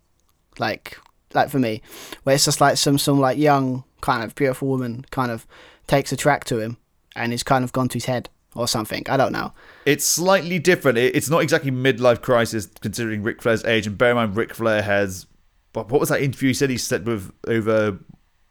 like 0.60 0.98
like 1.34 1.50
for 1.50 1.60
me, 1.60 1.82
where 2.24 2.36
it's 2.36 2.46
just 2.46 2.62
like 2.62 2.78
some 2.78 2.98
some 2.98 3.20
like 3.20 3.38
young 3.38 3.84
kind 4.02 4.24
of 4.24 4.36
beautiful 4.36 4.68
woman 4.68 5.06
kind 5.12 5.32
of 5.32 5.48
takes 5.88 6.12
a 6.12 6.18
track 6.18 6.46
to 6.46 6.60
him 6.60 6.78
and 7.16 7.32
he's 7.32 7.44
kind 7.44 7.64
of 7.64 7.72
gone 7.74 7.90
to 7.90 7.96
his 7.96 8.06
head 8.06 8.30
or 8.58 8.68
something. 8.68 9.04
I 9.10 9.18
don't 9.18 9.32
know. 9.32 9.54
It's 9.86 10.06
slightly 10.06 10.60
different. 10.60 10.98
It's 10.98 11.30
not 11.30 11.44
exactly 11.44 11.72
midlife 11.72 12.22
crisis 12.22 12.68
considering 12.82 13.24
Ric 13.24 13.42
Flair's 13.42 13.64
age. 13.66 13.88
And 13.88 13.98
bear 13.98 14.12
in 14.12 14.16
mind, 14.18 14.36
Ric 14.36 14.54
Flair 14.54 14.82
has 14.82 15.28
what 15.74 15.90
what 15.90 16.00
was 16.00 16.10
that 16.10 16.22
interview? 16.22 16.50
He 16.50 16.54
said 16.54 16.70
he 16.70 16.78
slept 16.78 17.06
with 17.06 17.32
over 17.48 18.00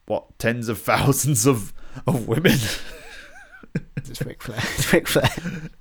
what 0.06 0.38
tens 0.38 0.68
of 0.68 0.78
thousands 0.92 1.46
of 1.46 1.72
of 2.06 2.28
women. 2.28 2.58
It's 3.96 4.22
Ric 4.22 4.42
Flair. 4.42 4.58
It's 4.58 4.92
Ric 4.92 5.08
Flair. 5.08 5.28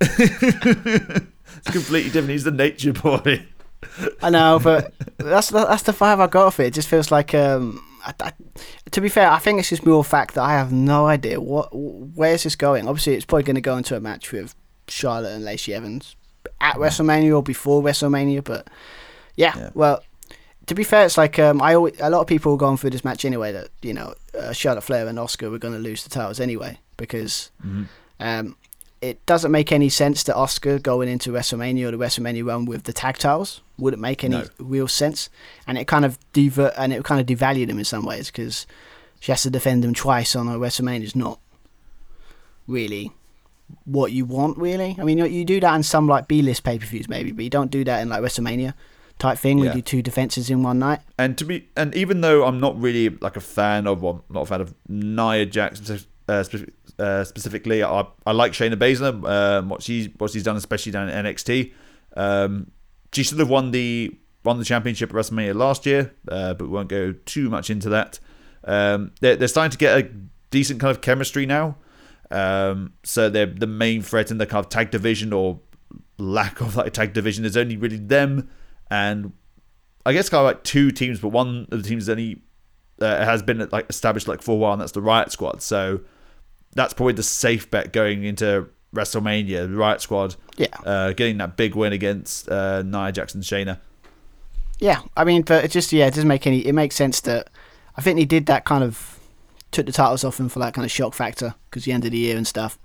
it's 0.00 1.70
completely 1.70 2.10
different. 2.10 2.30
He's 2.30 2.44
the 2.44 2.50
nature 2.50 2.92
boy. 2.92 3.46
I 4.20 4.30
know, 4.30 4.58
but 4.62 4.92
that's 5.16 5.50
that's 5.50 5.82
the 5.82 5.92
vibe 5.92 6.20
I 6.20 6.26
got 6.26 6.46
off 6.46 6.60
it. 6.60 6.66
It 6.66 6.74
just 6.74 6.88
feels 6.88 7.10
like, 7.10 7.34
um, 7.34 7.82
I, 8.06 8.14
I, 8.20 8.32
to 8.92 9.00
be 9.00 9.08
fair, 9.08 9.30
I 9.30 9.38
think 9.38 9.58
it's 9.58 9.68
just 9.68 9.84
more 9.84 10.04
fact 10.04 10.34
that 10.36 10.42
I 10.42 10.52
have 10.52 10.72
no 10.72 11.06
idea 11.06 11.40
what 11.40 11.68
where's 11.72 12.44
this 12.44 12.56
going. 12.56 12.86
Obviously, 12.88 13.14
it's 13.14 13.24
probably 13.24 13.42
going 13.44 13.56
to 13.56 13.60
go 13.60 13.76
into 13.76 13.96
a 13.96 14.00
match 14.00 14.32
with 14.32 14.54
Charlotte 14.88 15.32
and 15.34 15.44
Lacey 15.44 15.74
Evans 15.74 16.14
at 16.60 16.76
WrestleMania 16.76 17.34
or 17.34 17.42
before 17.42 17.82
WrestleMania. 17.82 18.44
But 18.44 18.68
yeah, 19.34 19.52
Yeah. 19.56 19.70
well, 19.74 20.02
to 20.66 20.74
be 20.74 20.84
fair, 20.84 21.04
it's 21.04 21.18
like 21.18 21.38
um, 21.38 21.60
I 21.60 21.74
always, 21.74 21.94
a 22.00 22.08
lot 22.10 22.20
of 22.20 22.26
people 22.26 22.52
were 22.52 22.58
going 22.58 22.76
through 22.76 22.90
this 22.90 23.04
match 23.04 23.24
anyway 23.24 23.52
that 23.52 23.68
you 23.82 23.92
know 23.92 24.14
uh, 24.38 24.52
Charlotte 24.52 24.82
Flair 24.82 25.06
and 25.08 25.18
Asuka 25.18 25.50
were 25.50 25.58
going 25.58 25.74
to 25.74 25.80
lose 25.80 26.04
the 26.04 26.10
titles 26.10 26.40
anyway 26.40 26.78
because 26.96 27.50
um, 28.20 28.56
it 29.00 29.24
doesn't 29.26 29.50
make 29.52 29.70
any 29.72 29.88
sense 29.88 30.22
that 30.24 30.36
Asuka 30.36 30.82
going 30.82 31.08
into 31.08 31.30
WrestleMania 31.32 31.88
or 31.88 31.90
the 31.90 31.98
WrestleMania 31.98 32.46
run 32.46 32.64
with 32.64 32.84
the 32.84 32.92
tag 32.92 33.18
titles 33.18 33.60
wouldn't 33.78 34.00
make 34.00 34.24
any 34.24 34.36
No. 34.36 34.44
real 34.58 34.88
sense, 34.88 35.28
and 35.66 35.76
it 35.78 35.86
kind 35.86 36.04
of 36.04 36.18
dever- 36.32 36.72
and 36.78 36.92
it 36.92 37.04
kind 37.04 37.20
of 37.20 37.26
devalued 37.26 37.66
them 37.68 37.78
in 37.78 37.84
some 37.84 38.04
ways 38.04 38.26
because 38.30 38.66
she 39.20 39.32
has 39.32 39.42
to 39.42 39.50
defend 39.50 39.82
them 39.84 39.94
twice 39.94 40.34
on 40.36 40.48
a 40.48 40.58
WrestleMania 40.58 41.02
is 41.02 41.16
not 41.16 41.38
really 42.66 43.12
what 43.84 44.12
you 44.12 44.24
want. 44.24 44.56
Really, 44.58 44.96
I 44.98 45.04
mean, 45.04 45.18
you, 45.18 45.44
do 45.44 45.60
that 45.60 45.74
in 45.74 45.82
some 45.82 46.06
like 46.06 46.28
B 46.28 46.42
list 46.42 46.64
pay 46.64 46.78
per 46.78 46.86
views 46.86 47.08
maybe, 47.08 47.32
but 47.32 47.44
you 47.44 47.50
don't 47.50 47.70
do 47.70 47.84
that 47.84 48.00
in 48.02 48.08
like 48.08 48.22
WrestleMania 48.22 48.74
type 49.18 49.38
thing 49.38 49.58
Yeah. 49.58 49.64
you 49.66 49.72
do 49.74 49.82
two 49.82 50.02
defenses 50.02 50.50
in 50.50 50.62
one 50.62 50.78
night. 50.78 51.00
And 51.18 51.36
to 51.38 51.44
be, 51.44 51.68
and 51.76 51.94
even 51.94 52.20
though 52.20 52.44
I'm 52.44 52.60
not 52.60 52.78
really 52.80 53.08
like 53.08 53.36
a 53.36 53.40
fan 53.40 53.86
of, 53.86 54.02
well, 54.02 54.24
not 54.28 54.42
a 54.42 54.46
fan 54.46 54.60
of 54.60 54.74
Nia 54.88 55.46
Jackson 55.46 56.00
uh, 56.28 56.42
specific, 56.42 56.74
uh, 56.98 57.24
specifically, 57.24 57.82
I, 57.82 58.06
I 58.26 58.32
like 58.32 58.52
Shayna 58.52 58.74
Baszler, 58.74 59.26
um, 59.28 59.68
what 59.68 59.82
she's 59.82 60.08
what 60.18 60.30
she's 60.32 60.42
done, 60.42 60.56
especially 60.56 60.92
down 60.92 61.08
in 61.08 61.24
NXT. 61.24 61.72
Um, 62.16 62.70
she 63.16 63.22
should 63.22 63.38
have 63.38 63.48
won 63.48 63.70
the 63.70 64.14
won 64.44 64.58
the 64.58 64.64
championship 64.64 65.08
at 65.08 65.16
WrestleMania 65.16 65.54
last 65.54 65.86
year, 65.86 66.14
uh, 66.28 66.52
but 66.52 66.66
we 66.66 66.70
won't 66.70 66.90
go 66.90 67.12
too 67.24 67.48
much 67.48 67.70
into 67.70 67.88
that. 67.88 68.20
Um, 68.62 69.12
they're, 69.20 69.36
they're 69.36 69.48
starting 69.48 69.70
to 69.70 69.78
get 69.78 69.98
a 69.98 70.10
decent 70.50 70.80
kind 70.80 70.90
of 70.90 71.00
chemistry 71.00 71.46
now. 71.46 71.78
Um, 72.30 72.92
so 73.04 73.30
they're 73.30 73.46
the 73.46 73.66
main 73.66 74.02
threat 74.02 74.30
in 74.30 74.36
the 74.36 74.44
kind 74.44 74.62
of 74.62 74.68
tag 74.68 74.90
division 74.90 75.32
or 75.32 75.60
lack 76.18 76.60
of 76.60 76.76
like 76.76 76.92
tag 76.92 77.14
division 77.14 77.46
is 77.46 77.56
only 77.56 77.78
really 77.78 77.96
them 77.96 78.50
and 78.90 79.32
I 80.04 80.12
guess 80.12 80.28
kind 80.28 80.40
of 80.40 80.44
like 80.44 80.62
two 80.62 80.90
teams, 80.90 81.18
but 81.20 81.28
one 81.28 81.66
of 81.72 81.82
the 81.82 81.88
teams 81.88 82.08
only 82.08 82.42
uh, 83.00 83.24
has 83.24 83.42
been 83.42 83.66
like 83.72 83.86
established 83.88 84.28
like 84.28 84.42
for 84.42 84.52
a 84.52 84.54
while, 84.54 84.74
and 84.74 84.80
that's 84.80 84.92
the 84.92 85.02
Riot 85.02 85.32
Squad. 85.32 85.62
So 85.62 86.00
that's 86.74 86.92
probably 86.94 87.14
the 87.14 87.24
safe 87.24 87.70
bet 87.70 87.92
going 87.92 88.24
into 88.24 88.68
WrestleMania. 88.96 89.68
The 89.68 89.76
Riot 89.76 90.00
Squad, 90.00 90.36
Yeah. 90.56 90.66
uh, 90.84 91.12
getting 91.12 91.38
that 91.38 91.56
big 91.56 91.74
win 91.74 91.92
against 91.92 92.48
uh, 92.48 92.82
Nia 92.82 93.12
Jackson, 93.12 93.40
Shayna. 93.42 93.78
Yeah, 94.78 95.00
I 95.16 95.24
mean, 95.24 95.42
but 95.42 95.64
it 95.64 95.70
just 95.70 95.92
yeah, 95.92 96.06
it 96.06 96.10
doesn't 96.14 96.28
make 96.28 96.46
any. 96.46 96.60
It 96.66 96.74
makes 96.74 96.96
sense 96.96 97.20
that 97.22 97.48
I 97.96 98.02
think 98.02 98.18
he 98.18 98.24
did 98.26 98.46
that 98.46 98.64
kind 98.64 98.84
of 98.84 99.18
took 99.72 99.86
the 99.86 99.92
titles 99.92 100.22
off 100.24 100.38
him 100.38 100.48
for 100.48 100.58
that 100.60 100.74
kind 100.74 100.84
of 100.84 100.90
shock 100.90 101.14
factor 101.14 101.54
because 101.70 101.84
the 101.84 101.92
end 101.92 102.04
of 102.04 102.10
the 102.10 102.18
year 102.18 102.36
and 102.36 102.46
stuff, 102.46 102.78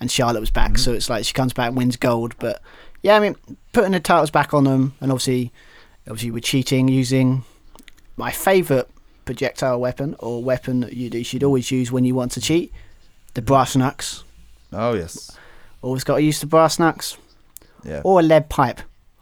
and 0.00 0.10
Charlotte 0.10 0.40
was 0.40 0.50
back, 0.50 0.78
so 0.78 0.92
it's 0.92 1.10
like 1.10 1.24
she 1.24 1.32
comes 1.34 1.52
back, 1.52 1.72
wins 1.74 1.96
gold. 1.96 2.34
But 2.38 2.62
yeah, 3.02 3.16
I 3.16 3.20
mean, 3.20 3.36
putting 3.72 3.92
the 3.92 4.00
titles 4.00 4.30
back 4.30 4.54
on 4.54 4.64
them, 4.64 4.94
and 5.00 5.10
obviously, 5.12 5.52
obviously, 6.08 6.30
we're 6.30 6.40
cheating 6.40 6.88
using 6.88 7.44
my 8.16 8.30
favourite 8.30 8.86
projectile 9.26 9.78
weapon 9.80 10.16
or 10.20 10.42
weapon 10.42 10.80
that 10.80 10.94
you, 10.94 11.10
you 11.10 11.24
should 11.24 11.42
always 11.42 11.70
use 11.70 11.92
when 11.92 12.04
you 12.06 12.14
want 12.14 12.32
to 12.32 12.40
cheat, 12.40 12.72
the 13.34 13.42
brass 13.42 13.76
knucks. 13.76 14.24
Oh 14.72 14.94
yes, 14.94 15.30
Always 15.84 16.02
got 16.02 16.16
used 16.16 16.40
to 16.40 16.46
brass 16.46 16.78
knucks 16.78 17.18
yeah. 17.84 18.00
or 18.04 18.20
a 18.20 18.22
lead 18.22 18.48
pipe. 18.48 18.80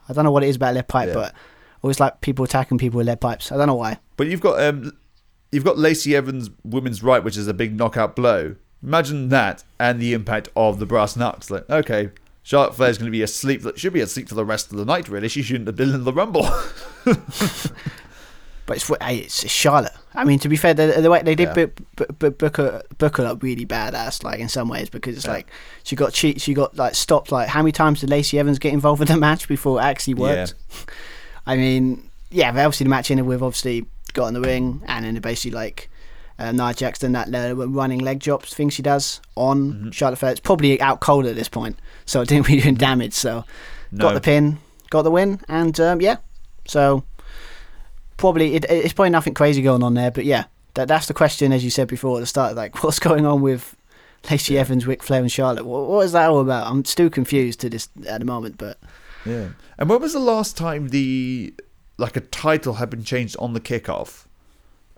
I 0.08 0.12
don't 0.12 0.24
know 0.24 0.30
what 0.30 0.44
it 0.44 0.48
is 0.48 0.56
about 0.56 0.74
lead 0.74 0.86
pipe, 0.86 1.08
Yeah. 1.08 1.14
but 1.14 1.34
always 1.82 1.98
like 1.98 2.20
people 2.20 2.44
attacking 2.44 2.78
people 2.78 2.98
with 2.98 3.08
lead 3.08 3.20
pipes. 3.20 3.50
I 3.50 3.56
don't 3.56 3.66
know 3.66 3.74
why. 3.74 3.98
But 4.16 4.28
you've 4.28 4.40
got 4.40 4.62
um, 4.62 4.96
you've 5.50 5.64
got 5.64 5.76
Lacey 5.76 6.14
Evans' 6.14 6.50
women's 6.62 7.02
right, 7.02 7.22
which 7.22 7.36
is 7.36 7.48
a 7.48 7.54
big 7.54 7.76
knockout 7.76 8.14
blow. 8.14 8.54
Imagine 8.80 9.28
that 9.30 9.64
and 9.80 10.00
the 10.00 10.12
impact 10.12 10.50
of 10.54 10.78
the 10.78 10.86
brass 10.86 11.16
knucks. 11.16 11.50
Like, 11.50 11.68
okay, 11.68 12.10
Charlotte 12.44 12.76
Flair's 12.76 12.96
going 12.96 13.06
to 13.06 13.12
be 13.16 13.22
asleep. 13.22 13.62
That 13.62 13.78
should 13.78 13.92
be 13.92 14.00
asleep 14.00 14.28
for 14.28 14.36
the 14.36 14.44
rest 14.44 14.70
of 14.70 14.78
the 14.78 14.84
night. 14.84 15.08
Really, 15.08 15.28
she 15.28 15.42
shouldn't 15.42 15.66
have 15.66 15.76
been 15.76 15.94
in 15.94 16.04
the 16.04 16.12
Rumble. 16.12 16.48
But 18.66 18.76
it's 18.76 18.88
it's, 19.00 19.42
it's 19.44 19.52
Charlotte. 19.52 19.92
I 20.14 20.24
mean, 20.24 20.38
to 20.40 20.48
be 20.48 20.56
fair, 20.56 20.72
the, 20.74 20.86
the 21.00 21.10
way 21.10 21.20
they 21.22 21.34
did 21.34 21.48
Yeah. 21.48 21.54
book, 21.66 21.74
book, 21.96 22.18
book, 22.18 22.38
book 22.38 22.56
her 22.58 22.82
book 22.98 23.16
her 23.16 23.26
up 23.26 23.42
really 23.42 23.66
badass, 23.66 24.22
like 24.22 24.38
in 24.40 24.48
some 24.48 24.68
ways, 24.68 24.88
because 24.88 25.16
it's 25.16 25.26
Yeah. 25.26 25.32
like 25.32 25.46
she 25.82 25.96
got 25.96 26.12
cheat, 26.12 26.40
she 26.40 26.54
got 26.54 26.76
like 26.76 26.94
stopped. 26.94 27.32
Like 27.32 27.48
how 27.48 27.62
many 27.62 27.72
times 27.72 28.00
did 28.00 28.10
Lacey 28.10 28.38
Evans 28.38 28.58
get 28.58 28.72
involved 28.72 29.02
in 29.02 29.08
the 29.08 29.16
match 29.16 29.48
before 29.48 29.80
it 29.80 29.84
actually 29.84 30.14
worked? 30.14 30.54
I 31.46 31.56
mean, 31.56 32.08
yeah, 32.30 32.48
obviously 32.50 32.84
the 32.84 32.90
match 32.90 33.10
ended 33.10 33.26
with 33.26 33.42
obviously 33.42 33.86
got 34.12 34.26
in 34.28 34.34
the 34.34 34.40
ring 34.40 34.82
and 34.86 35.04
then 35.04 35.14
basically 35.20 35.50
like 35.56 35.88
uh, 36.38 36.52
Nia 36.52 36.74
Jackson 36.74 37.12
that 37.12 37.34
uh, 37.34 37.54
running 37.54 37.98
leg 38.00 38.20
drops 38.20 38.54
thing 38.54 38.68
she 38.70 38.82
does 38.82 39.20
on 39.34 39.72
Mm-hmm. 39.72 39.90
Charlotte 39.90 40.18
Flair. 40.18 40.32
It's 40.32 40.40
probably 40.40 40.80
out 40.80 41.00
cold 41.00 41.26
at 41.26 41.34
this 41.34 41.48
point, 41.48 41.78
so 42.06 42.20
it 42.20 42.28
didn't 42.28 42.46
really 42.48 42.60
do 42.62 42.72
damage. 42.72 43.14
So 43.14 43.44
got 43.96 44.14
the 44.14 44.20
pin, 44.20 44.58
got 44.90 45.02
the 45.02 45.10
win, 45.10 45.40
and 45.48 45.78
um, 45.80 46.00
yeah, 46.00 46.16
so 46.66 47.02
probably 48.22 48.54
it, 48.54 48.64
it's 48.70 48.92
probably 48.92 49.10
nothing 49.10 49.34
crazy 49.34 49.62
going 49.62 49.82
on 49.82 49.94
there, 49.94 50.12
but 50.12 50.24
yeah, 50.24 50.44
that 50.74 50.86
that's 50.86 51.06
the 51.06 51.14
question 51.14 51.52
as 51.52 51.64
you 51.64 51.70
said 51.70 51.88
before 51.88 52.18
at 52.18 52.20
the 52.20 52.26
start. 52.26 52.54
Like, 52.54 52.82
what's 52.84 53.00
going 53.00 53.26
on 53.26 53.42
with 53.42 53.76
Lacey 54.30 54.56
Evans, 54.56 54.86
Ric 54.86 55.02
Flair, 55.02 55.20
and 55.20 55.30
Charlotte? 55.30 55.66
What, 55.66 55.88
what 55.88 56.04
is 56.06 56.12
that 56.12 56.30
all 56.30 56.40
about? 56.40 56.68
I'm 56.68 56.84
still 56.84 57.10
confused 57.10 57.58
to 57.60 57.68
this 57.68 57.88
at 58.06 58.20
the 58.20 58.24
moment, 58.24 58.58
but 58.58 58.78
Yeah. 59.26 59.48
And 59.76 59.90
when 59.90 60.00
was 60.00 60.12
the 60.12 60.20
last 60.20 60.56
time 60.56 60.88
the 60.90 61.52
like 61.98 62.16
a 62.16 62.20
title 62.20 62.74
had 62.74 62.90
been 62.90 63.02
changed 63.02 63.36
on 63.40 63.54
the 63.54 63.60
kickoff? 63.60 64.26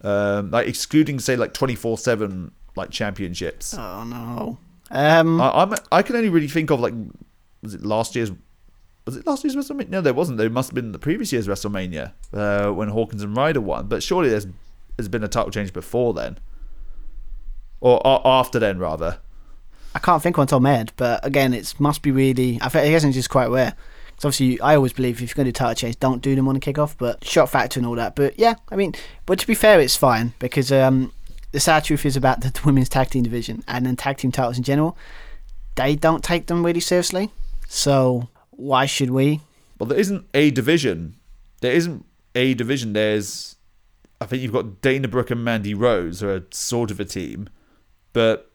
Um, 0.03 0.51
like 0.51 0.69
excluding 0.69 1.19
say 1.19 1.35
like 1.35 1.55
twenty 1.55 1.75
four 1.75 1.97
seven 1.97 2.53
like 2.77 2.91
championships. 2.91 3.75
oh 3.75 4.05
no. 4.05 4.59
Um, 4.91 5.41
I, 5.41 5.63
I'm 5.63 5.75
I 5.91 6.03
can 6.03 6.15
only 6.15 6.29
really 6.29 6.49
think 6.49 6.71
of 6.71 6.79
like 6.79 6.93
was 7.63 7.73
it 7.73 7.83
last 7.83 8.15
year's 8.15 8.31
was 9.07 9.17
it 9.17 9.27
last 9.27 9.45
year's 9.45 9.57
WrestleMania? 9.57 9.89
No, 9.89 10.01
there 10.01 10.15
wasn't. 10.15 10.39
There 10.39 10.49
must 10.49 10.71
have 10.71 10.75
been 10.75 10.93
the 10.93 10.99
previous 10.99 11.33
year's 11.33 11.47
WrestleMania 11.47 12.13
uh, 12.33 12.71
when 12.73 12.89
Hawkins 12.89 13.23
and 13.23 13.37
Ryder 13.37 13.61
won. 13.61 13.87
But 13.87 14.03
surely 14.03 14.31
there's 14.31 14.47
there's 14.97 15.09
been 15.09 15.25
a 15.25 15.29
title 15.29 15.51
change 15.51 15.73
before 15.73 16.15
then, 16.15 16.39
or, 17.81 18.01
a 18.05 18.27
after 18.27 18.59
then 18.59 18.79
rather. 18.79 19.19
I 19.95 19.99
can't 20.01 20.23
think 20.23 20.39
on 20.39 20.47
top 20.47 20.57
of 20.57 20.63
my 20.63 20.87
but 20.97 21.25
again, 21.25 21.53
it 21.55 21.75
must 21.79 22.03
be 22.03 22.11
really. 22.11 22.59
I 22.61 22.69
think 22.69 22.87
I 22.87 22.91
guess 22.91 23.05
it's 23.05 23.15
just 23.15 23.31
quite 23.31 23.49
rare. 23.49 23.75
Because 24.07 24.27
obviously, 24.27 24.61
I 24.61 24.77
always 24.77 24.93
believe 24.93 25.17
if 25.17 25.29
you're 25.29 25.35
going 25.35 25.47
to 25.47 25.53
do 25.53 25.59
title 25.59 25.75
change, 25.75 25.99
don't 25.99 26.23
do 26.23 26.35
them 26.35 26.49
on 26.49 26.55
the 26.55 26.61
kickoff. 26.61 26.95
But 26.97 27.25
shot 27.25 27.51
factor 27.51 27.79
and 27.81 27.87
all 27.87 27.97
that. 27.97 28.17
But 28.17 28.39
yeah, 28.39 28.55
I 28.71 28.77
mean, 28.77 28.95
but 29.27 29.39
to 29.41 29.47
be 29.47 29.55
fair, 29.55 29.81
it's 29.81 29.97
fine 29.97 30.33
because 30.39 30.73
um, 30.73 31.13
the 31.53 31.61
sad 31.61 31.85
truth 31.85 32.07
is 32.07 32.17
about 32.17 32.41
the 32.41 32.59
women's 32.65 32.89
tag 32.89 33.11
team 33.11 33.23
division 33.23 33.63
and 33.69 33.85
then 33.85 33.97
tag 33.97 34.17
team 34.17 34.33
titles 34.33 34.57
in 34.57 34.65
general. 34.65 34.97
They 35.75 35.95
don't 35.95 36.23
take 36.25 36.47
them 36.47 36.65
really 36.65 36.81
seriously. 36.81 37.31
So 37.69 38.29
why 38.57 38.87
should 38.87 39.11
we? 39.11 39.41
Well, 39.79 39.89
there 39.89 39.99
isn't 39.99 40.27
a 40.35 40.51
division. 40.51 41.17
There 41.61 41.73
isn't 41.73 42.05
a 42.35 42.55
division. 42.55 42.93
There's, 42.93 43.57
I 44.21 44.27
think 44.27 44.43
you've 44.43 44.53
got 44.53 44.81
Dana 44.81 45.09
Brooke 45.09 45.31
and 45.31 45.45
Mandy 45.45 45.75
Rose, 45.75 46.23
are 46.23 46.47
sort 46.51 46.91
of 46.91 47.01
a 47.01 47.05
team, 47.05 47.49
but 48.13 48.51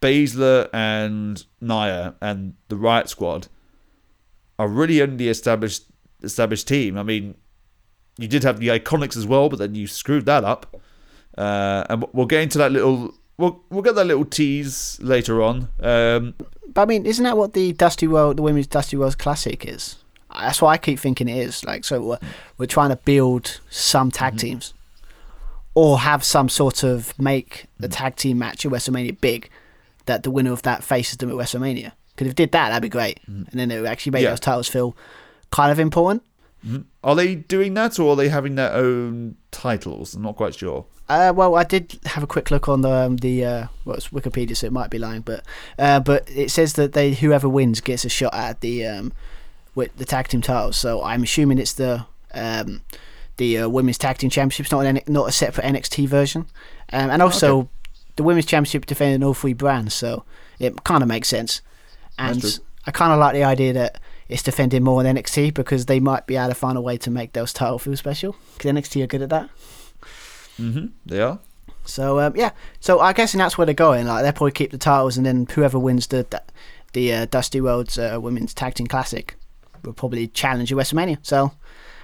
Baszler 0.00 0.68
and 0.72 1.44
Nia 1.60 2.14
and 2.20 2.54
the 2.68 2.76
Riot 2.76 3.08
Squad 3.08 3.48
are 4.58 4.68
really 4.68 5.02
only 5.02 5.28
established 5.28 5.84
established 6.22 6.66
team. 6.68 6.96
I 6.96 7.02
mean, 7.02 7.34
you 8.18 8.28
did 8.28 8.42
have 8.42 8.58
the 8.58 8.68
Iconics 8.68 9.16
as 9.16 9.26
well, 9.26 9.48
but 9.48 9.58
then 9.58 9.74
you 9.74 9.86
screwed 9.86 10.26
that 10.26 10.44
up. 10.44 10.80
Uh, 11.36 11.84
and 11.90 12.04
we'll 12.12 12.26
get 12.26 12.42
into 12.42 12.58
that 12.58 12.72
little. 12.72 13.14
We'll 13.36 13.62
we'll 13.68 13.82
get 13.82 13.94
that 13.96 14.06
little 14.06 14.24
tease 14.24 14.98
later 15.02 15.42
on. 15.42 15.68
Um, 15.80 16.34
But 16.76 16.82
I 16.82 16.84
mean, 16.84 17.06
isn't 17.06 17.24
that 17.24 17.38
what 17.38 17.54
the 17.54 17.72
Dusty 17.72 18.06
Rhodes, 18.06 18.36
the 18.36 18.42
Women's 18.42 18.66
Dusty 18.66 18.98
Rhodes 18.98 19.14
Classic 19.14 19.64
is? 19.64 19.96
That's 20.30 20.60
what 20.60 20.68
I 20.68 20.76
keep 20.76 20.98
thinking 20.98 21.26
it 21.26 21.38
is. 21.38 21.64
Like, 21.64 21.86
so 21.86 22.02
we're, 22.02 22.18
we're 22.58 22.66
trying 22.66 22.90
to 22.90 22.96
build 22.96 23.60
some 23.70 24.10
tag 24.10 24.34
mm-hmm. 24.34 24.48
teams, 24.48 24.74
or 25.74 26.00
have 26.00 26.22
some 26.22 26.50
sort 26.50 26.82
of 26.82 27.18
make 27.18 27.64
the 27.80 27.88
mm. 27.88 27.96
tag 27.96 28.16
team 28.16 28.38
match 28.38 28.66
at 28.66 28.72
WrestleMania 28.72 29.18
big, 29.18 29.48
that 30.04 30.22
the 30.22 30.30
winner 30.30 30.52
of 30.52 30.60
that 30.62 30.84
faces 30.84 31.16
them 31.16 31.30
at 31.30 31.36
WrestleMania. 31.36 31.92
Because 32.10 32.26
if 32.26 32.32
it 32.32 32.36
did 32.36 32.52
that, 32.52 32.68
that'd 32.68 32.82
be 32.82 32.90
great, 32.90 33.20
mm. 33.22 33.50
and 33.50 33.58
then 33.58 33.70
it 33.70 33.80
would 33.80 33.88
actually 33.88 34.12
make 34.12 34.24
Yeah. 34.24 34.30
those 34.30 34.40
titles 34.40 34.68
feel 34.68 34.94
kind 35.50 35.72
of 35.72 35.80
important. 35.80 36.24
Mm-hmm. 36.62 36.82
Are 37.06 37.14
they 37.14 37.36
doing 37.36 37.74
that, 37.74 37.98
or 38.00 38.12
are 38.12 38.16
they 38.16 38.28
having 38.28 38.56
their 38.56 38.72
own 38.74 39.36
titles? 39.52 40.14
I'm 40.14 40.22
not 40.22 40.36
quite 40.36 40.56
sure. 40.56 40.84
Uh, 41.08 41.32
well, 41.34 41.54
I 41.54 41.62
did 41.62 42.00
have 42.04 42.24
a 42.24 42.26
quick 42.26 42.50
look 42.50 42.68
on 42.68 42.80
the 42.80 42.90
um, 42.90 43.16
the 43.18 43.44
uh, 43.44 43.66
well, 43.84 43.96
it's 43.96 44.08
Wikipedia, 44.08 44.56
so 44.56 44.66
it 44.66 44.72
might 44.72 44.90
be 44.90 44.98
lying, 44.98 45.20
but 45.22 45.44
uh, 45.78 46.00
but 46.00 46.28
it 46.28 46.50
says 46.50 46.72
that 46.72 46.94
they 46.94 47.14
whoever 47.14 47.48
wins 47.48 47.80
gets 47.80 48.04
a 48.04 48.08
shot 48.08 48.34
at 48.34 48.60
the 48.60 48.84
um, 48.84 49.12
with 49.76 49.96
the 49.96 50.04
tag 50.04 50.26
team 50.28 50.42
titles. 50.42 50.76
So 50.76 51.02
I'm 51.04 51.22
assuming 51.22 51.58
it's 51.58 51.74
the 51.74 52.04
um, 52.34 52.82
the 53.36 53.58
uh, 53.58 53.68
women's 53.68 53.98
tag 53.98 54.18
team 54.18 54.30
championships, 54.30 54.72
not 54.72 54.84
an 54.84 54.98
not 55.06 55.28
a 55.28 55.32
separate 55.32 55.64
NXT 55.64 56.08
version, 56.08 56.46
um, 56.92 57.10
and 57.10 57.22
also 57.22 57.58
Okay. 57.58 57.68
the 58.16 58.24
women's 58.24 58.46
championship 58.46 58.84
defending 58.86 59.22
all 59.22 59.32
three 59.34 59.52
brands. 59.54 59.94
So 59.94 60.24
it 60.58 60.82
kind 60.82 61.04
of 61.04 61.08
makes 61.08 61.28
sense, 61.28 61.60
and 62.18 62.58
I 62.84 62.90
kind 62.90 63.12
of 63.12 63.20
like 63.20 63.34
the 63.34 63.44
idea 63.44 63.72
that 63.74 64.00
it's 64.28 64.42
defending 64.42 64.82
more 64.82 65.02
than 65.02 65.16
NXT 65.16 65.54
because 65.54 65.86
they 65.86 66.00
might 66.00 66.26
be 66.26 66.36
able 66.36 66.48
to 66.48 66.54
find 66.54 66.76
a 66.76 66.80
way 66.80 66.96
to 66.98 67.10
make 67.10 67.32
those 67.32 67.52
titles 67.52 67.82
feel 67.82 67.96
special. 67.96 68.36
Because 68.54 68.72
NXT 68.72 69.04
are 69.04 69.06
good 69.06 69.22
at 69.22 69.30
that. 69.30 69.50
hmm 70.56 70.86
They 71.04 71.20
are. 71.20 71.38
So 71.84 72.18
um, 72.20 72.34
yeah, 72.36 72.50
so 72.80 73.00
I 73.00 73.12
guess 73.12 73.32
that's 73.32 73.56
where 73.56 73.64
they're 73.64 73.74
going. 73.74 74.06
Like 74.06 74.22
they'll 74.24 74.32
probably 74.32 74.52
keep 74.52 74.72
the 74.72 74.78
titles, 74.78 75.16
and 75.16 75.24
then 75.24 75.46
whoever 75.50 75.78
wins 75.78 76.08
the 76.08 76.26
the 76.92 77.12
uh, 77.12 77.26
Dusty 77.26 77.60
Rhodes 77.60 77.98
uh, 77.98 78.18
Women's 78.20 78.54
Tag 78.54 78.74
Team 78.74 78.86
Classic 78.86 79.36
will 79.84 79.92
probably 79.92 80.26
challenge 80.26 80.72
at 80.72 80.78
WrestleMania. 80.78 81.18
So, 81.22 81.52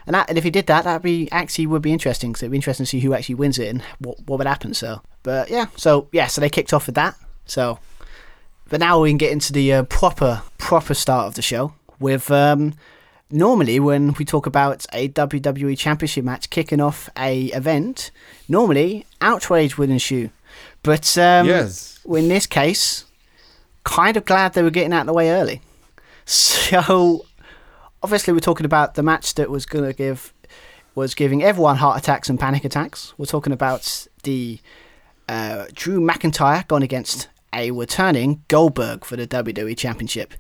and 0.07 0.15
that 0.15 0.29
and 0.29 0.39
if 0.39 0.45
he 0.45 0.51
did 0.51 0.67
that, 0.69 0.85
that'd 0.85 1.03
be 1.03 1.29
actually 1.33 1.67
would 1.67 1.83
be 1.83 1.93
interesting. 1.93 2.35
So 2.37 2.45
it'd 2.45 2.53
be 2.53 2.59
interesting 2.59 2.85
to 2.87 2.91
see 2.91 3.01
who 3.01 3.13
actually 3.13 3.35
wins 3.35 3.59
it 3.59 3.69
and 3.69 3.83
what 3.99 4.19
what 4.27 4.39
would 4.39 4.47
happen. 4.47 4.73
So, 4.75 5.03
but 5.25 5.51
yeah, 5.51 5.67
so 5.77 6.09
yeah, 6.13 6.29
so 6.29 6.41
they 6.41 6.51
kicked 6.51 6.73
off 6.73 6.87
with 6.87 6.95
that. 6.95 7.17
So, 7.45 7.81
but 8.69 8.79
now 8.79 9.01
we 9.01 9.11
can 9.11 9.19
get 9.19 9.33
into 9.33 9.53
the 9.53 9.73
uh, 9.73 9.83
proper 9.85 10.43
proper 10.59 10.95
start 10.95 11.27
of 11.27 11.35
the 11.35 11.43
show 11.43 11.75
with 12.03 12.31
um, 12.31 12.75
normally 13.31 13.81
when 13.81 14.13
we 14.15 14.25
talk 14.25 14.47
about 14.47 14.85
a 14.93 15.09
WWE 15.09 15.79
Championship 15.79 16.25
match 16.25 16.51
kicking 16.51 16.81
off 16.81 17.09
a 17.17 17.45
event, 17.47 18.11
normally 18.49 19.07
outrage 19.21 19.79
would 19.79 19.89
ensue. 19.91 20.29
But 20.83 21.17
um, 21.17 21.47
Yes. 21.47 22.01
in 22.07 22.29
this 22.29 22.47
case, 22.47 23.07
kind 23.85 24.17
of 24.17 24.25
glad 24.25 24.53
they 24.53 24.63
were 24.63 24.71
getting 24.71 24.93
out 24.93 25.03
of 25.03 25.07
the 25.07 25.13
way 25.15 25.31
early. 25.31 25.61
So 26.25 27.27
obviously 28.03 28.33
we're 28.33 28.41
talking 28.41 28.67
about 28.67 28.95
the 28.95 29.03
match 29.03 29.35
that 29.35 29.51
was 29.51 29.67
going 29.67 29.85
to 29.85 29.93
give 29.93 30.33
was 30.95 31.15
giving 31.15 31.43
everyone 31.43 31.77
heart 31.77 31.99
attacks 31.99 32.29
and 32.29 32.39
panic 32.39 32.65
attacks. 32.65 33.15
We're 33.17 33.25
talking 33.27 33.53
about 33.53 34.07
the 34.25 34.61
uh, 35.29 35.67
Drew 35.73 36.01
McIntyre 36.01 36.67
going 36.69 36.83
against 36.83 37.29
a 37.55 37.71
returning 37.71 38.45
Goldberg 38.49 39.05
for 39.05 39.17
the 39.17 39.27
WWE 39.27 39.77
Championship. 39.77 40.35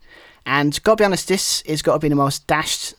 And 0.44 0.82
gotta 0.82 0.96
be 0.96 1.04
honest, 1.04 1.28
this 1.28 1.62
has 1.66 1.82
got 1.82 1.94
to 1.94 1.98
be 1.98 2.08
the 2.08 2.14
most 2.14 2.46
dashed, 2.46 2.94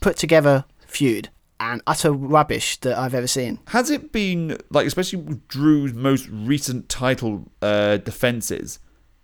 put 0.00 0.16
together 0.16 0.64
feud 0.86 1.28
and 1.58 1.82
utter 1.86 2.12
rubbish 2.12 2.78
that 2.80 2.98
I've 2.98 3.14
ever 3.14 3.26
seen. 3.26 3.58
Has 3.68 3.90
it 3.90 4.12
been 4.12 4.58
like, 4.70 4.86
especially 4.86 5.20
with 5.20 5.48
Drew's 5.48 5.94
most 5.94 6.28
recent 6.30 6.88
title 6.88 7.50
uh, 7.62 7.98
defenses? 7.98 8.78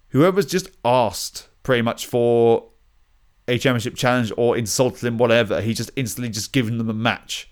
Whoever's 0.08 0.46
just 0.46 0.70
asked 0.84 1.48
pretty 1.62 1.82
much 1.82 2.06
for 2.06 2.68
a 3.48 3.58
championship 3.58 3.96
challenge 3.96 4.32
or 4.36 4.56
insulted 4.56 5.04
him, 5.04 5.18
whatever, 5.18 5.60
he's 5.60 5.76
just 5.76 5.90
instantly 5.96 6.30
just 6.30 6.52
given 6.52 6.78
them 6.78 6.88
a 6.88 6.94
match. 6.94 7.50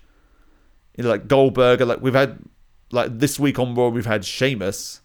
You 0.97 1.03
know, 1.03 1.09
like 1.09 1.27
Goldberg, 1.27 1.81
like 1.81 2.01
we've 2.01 2.13
had, 2.13 2.39
like 2.91 3.19
this 3.19 3.39
week 3.39 3.59
on 3.59 3.75
Raw, 3.75 3.89
we've 3.89 4.05
had 4.05 4.25
Sheamus 4.25 5.01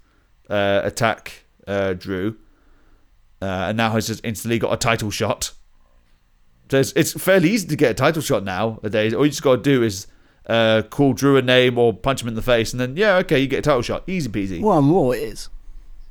uh, 0.49 0.80
attack 0.85 1.44
uh, 1.66 1.94
Drew, 1.94 2.37
uh, 3.46 3.68
and 3.68 3.76
now 3.76 3.90
has 3.92 4.06
just 4.06 4.20
instantly 4.24 4.58
got 4.58 4.72
a 4.72 4.76
title 4.76 5.10
shot. 5.10 5.52
So 6.70 6.80
it's, 6.80 6.92
it's 6.92 7.12
fairly 7.12 7.50
easy 7.50 7.68
to 7.68 7.76
get 7.76 7.92
a 7.92 7.94
title 7.94 8.22
shot 8.22 8.42
nowadays. 8.42 9.14
All 9.14 9.24
you 9.24 9.30
just 9.30 9.42
got 9.42 9.56
to 9.56 9.62
do 9.62 9.82
is 9.82 10.08
uh, 10.48 10.82
call 10.90 11.12
Drew 11.12 11.36
a 11.36 11.42
name 11.42 11.78
or 11.78 11.92
punch 11.94 12.22
him 12.22 12.28
in 12.28 12.34
the 12.34 12.42
face, 12.42 12.73
and 12.73 12.80
then 12.80 12.97
yeah, 12.97 13.16
okay, 13.18 13.38
you 13.38 13.47
get 13.47 13.60
a 13.60 13.62
title 13.62 13.82
shot, 13.82 14.02
easy 14.08 14.28
peasy. 14.28 14.60
Well, 14.60 14.78
on 14.78 14.90
Raw 14.92 15.10
it 15.10 15.18
is. 15.23 15.49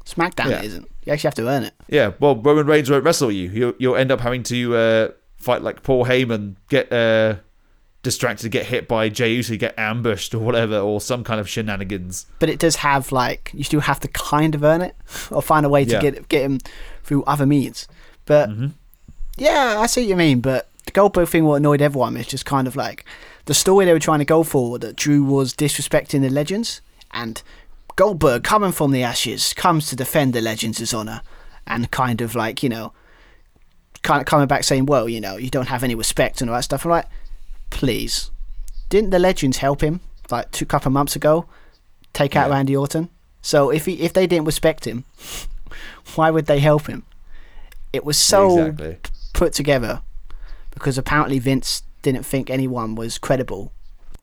SmackDown 0.06 0.50
Yeah. 0.52 0.60
it 0.60 0.66
isn't. 0.66 0.88
You 1.06 1.14
actually 1.14 1.28
have 1.28 1.36
to 1.36 1.48
earn 1.50 1.64
it. 1.64 1.74
Yeah, 1.90 2.14
well, 2.20 2.36
Roman 2.36 2.66
Reigns 2.68 2.90
won't 2.90 3.04
wrestle 3.04 3.32
you. 3.32 3.50
You'll, 3.50 3.74
you'll 3.80 3.96
end 3.96 4.12
up 4.12 4.22
having 4.22 4.44
to 4.44 4.76
uh, 4.76 5.08
fight 5.38 5.62
like 5.62 5.84
Paul 5.84 6.06
Heyman, 6.06 6.56
get 6.70 6.92
uh, 6.92 7.36
distracted, 8.06 8.50
get 8.52 8.68
hit 8.68 8.88
by 8.88 9.10
Jey 9.10 9.34
Uso, 9.34 9.58
get 9.58 9.78
ambushed 9.78 10.34
or 10.34 10.40
whatever, 10.40 10.78
or 10.78 11.02
some 11.02 11.24
kind 11.24 11.40
of 11.42 11.50
shenanigans. 11.50 12.28
But 12.40 12.50
it 12.50 12.60
does 12.60 12.78
have 12.78 13.12
like 13.12 13.52
you 13.54 13.66
still 13.66 13.82
have 13.82 14.00
to 14.02 14.08
kind 14.08 14.56
of 14.56 14.64
earn 14.64 14.82
it 14.82 14.96
or 15.32 15.42
find 15.42 15.66
a 15.66 15.70
way 15.70 15.84
to 15.84 15.92
Yeah. 15.92 16.02
get 16.02 16.30
get 16.30 16.44
him 16.44 16.60
through 17.04 17.24
other 17.24 17.46
means. 17.46 17.88
But 18.26 18.50
mm-hmm. 18.50 18.68
yeah, 19.38 19.76
I 19.80 19.88
see 19.88 20.02
what 20.04 20.10
you 20.10 20.16
mean. 20.16 20.40
But 20.40 20.70
the 20.86 20.92
Goldberg 20.92 21.28
thing, 21.28 21.44
what 21.46 21.56
annoyed 21.56 21.82
everyone 21.82 22.16
is 22.16 22.28
just 22.28 22.46
kind 22.46 22.68
of 22.68 22.76
like 22.76 23.04
the 23.46 23.54
story 23.54 23.86
they 23.86 23.94
were 23.94 24.00
trying 24.00 24.20
to 24.20 24.26
go 24.26 24.44
for 24.44 24.80
that 24.80 24.96
Drew 24.96 25.24
was 25.24 25.54
disrespecting 25.54 26.22
the 26.22 26.30
legends 26.30 26.82
and 27.12 27.42
Goldberg 27.96 28.44
coming 28.44 28.72
from 28.72 28.92
the 28.92 29.04
ashes 29.04 29.54
comes 29.54 29.88
to 29.88 29.96
defend 29.96 30.34
the 30.34 30.42
legends' 30.42 30.94
honor 30.94 31.22
and 31.66 31.90
kind 31.90 32.22
of 32.22 32.36
like 32.36 32.62
you 32.62 32.70
know 32.70 32.94
kind 34.04 34.22
of 34.22 34.28
coming 34.28 34.48
back 34.48 34.64
saying, 34.64 34.86
well, 34.86 35.10
you 35.10 35.20
know, 35.20 35.36
you 35.36 35.50
don't 35.50 35.68
have 35.68 35.84
any 35.84 35.96
respect 35.96 36.40
and 36.40 36.50
all 36.50 36.56
that 36.56 36.62
stuff. 36.62 36.86
I'm 36.86 36.92
like, 36.92 37.08
please, 37.70 38.32
didn't 38.90 39.10
the 39.10 39.20
legends 39.20 39.58
help 39.58 39.82
him 39.82 40.00
like 40.32 40.52
two 40.52 40.66
couple 40.66 40.90
of 40.90 40.94
months 40.94 41.16
ago 41.16 41.46
take 42.14 42.36
out 42.36 42.50
Yeah. 42.50 42.56
Randy 42.56 42.76
Orton? 42.76 43.10
So 43.42 43.70
if 43.70 43.86
he 43.86 44.02
if 44.02 44.14
they 44.14 44.28
didn't 44.28 44.46
respect 44.46 44.86
him, 44.86 45.04
why 46.16 46.32
would 46.32 46.46
they 46.46 46.60
help 46.60 46.88
him? 46.88 47.04
It 47.94 48.04
was 48.04 48.18
so 48.18 48.60
exactly. 48.68 48.98
put 49.34 49.54
together 49.54 50.02
because 50.72 50.98
apparently 50.98 51.40
Vince 51.40 51.84
didn't 52.02 52.26
think 52.26 52.50
anyone 52.50 52.96
was 52.96 53.18
credible 53.18 53.72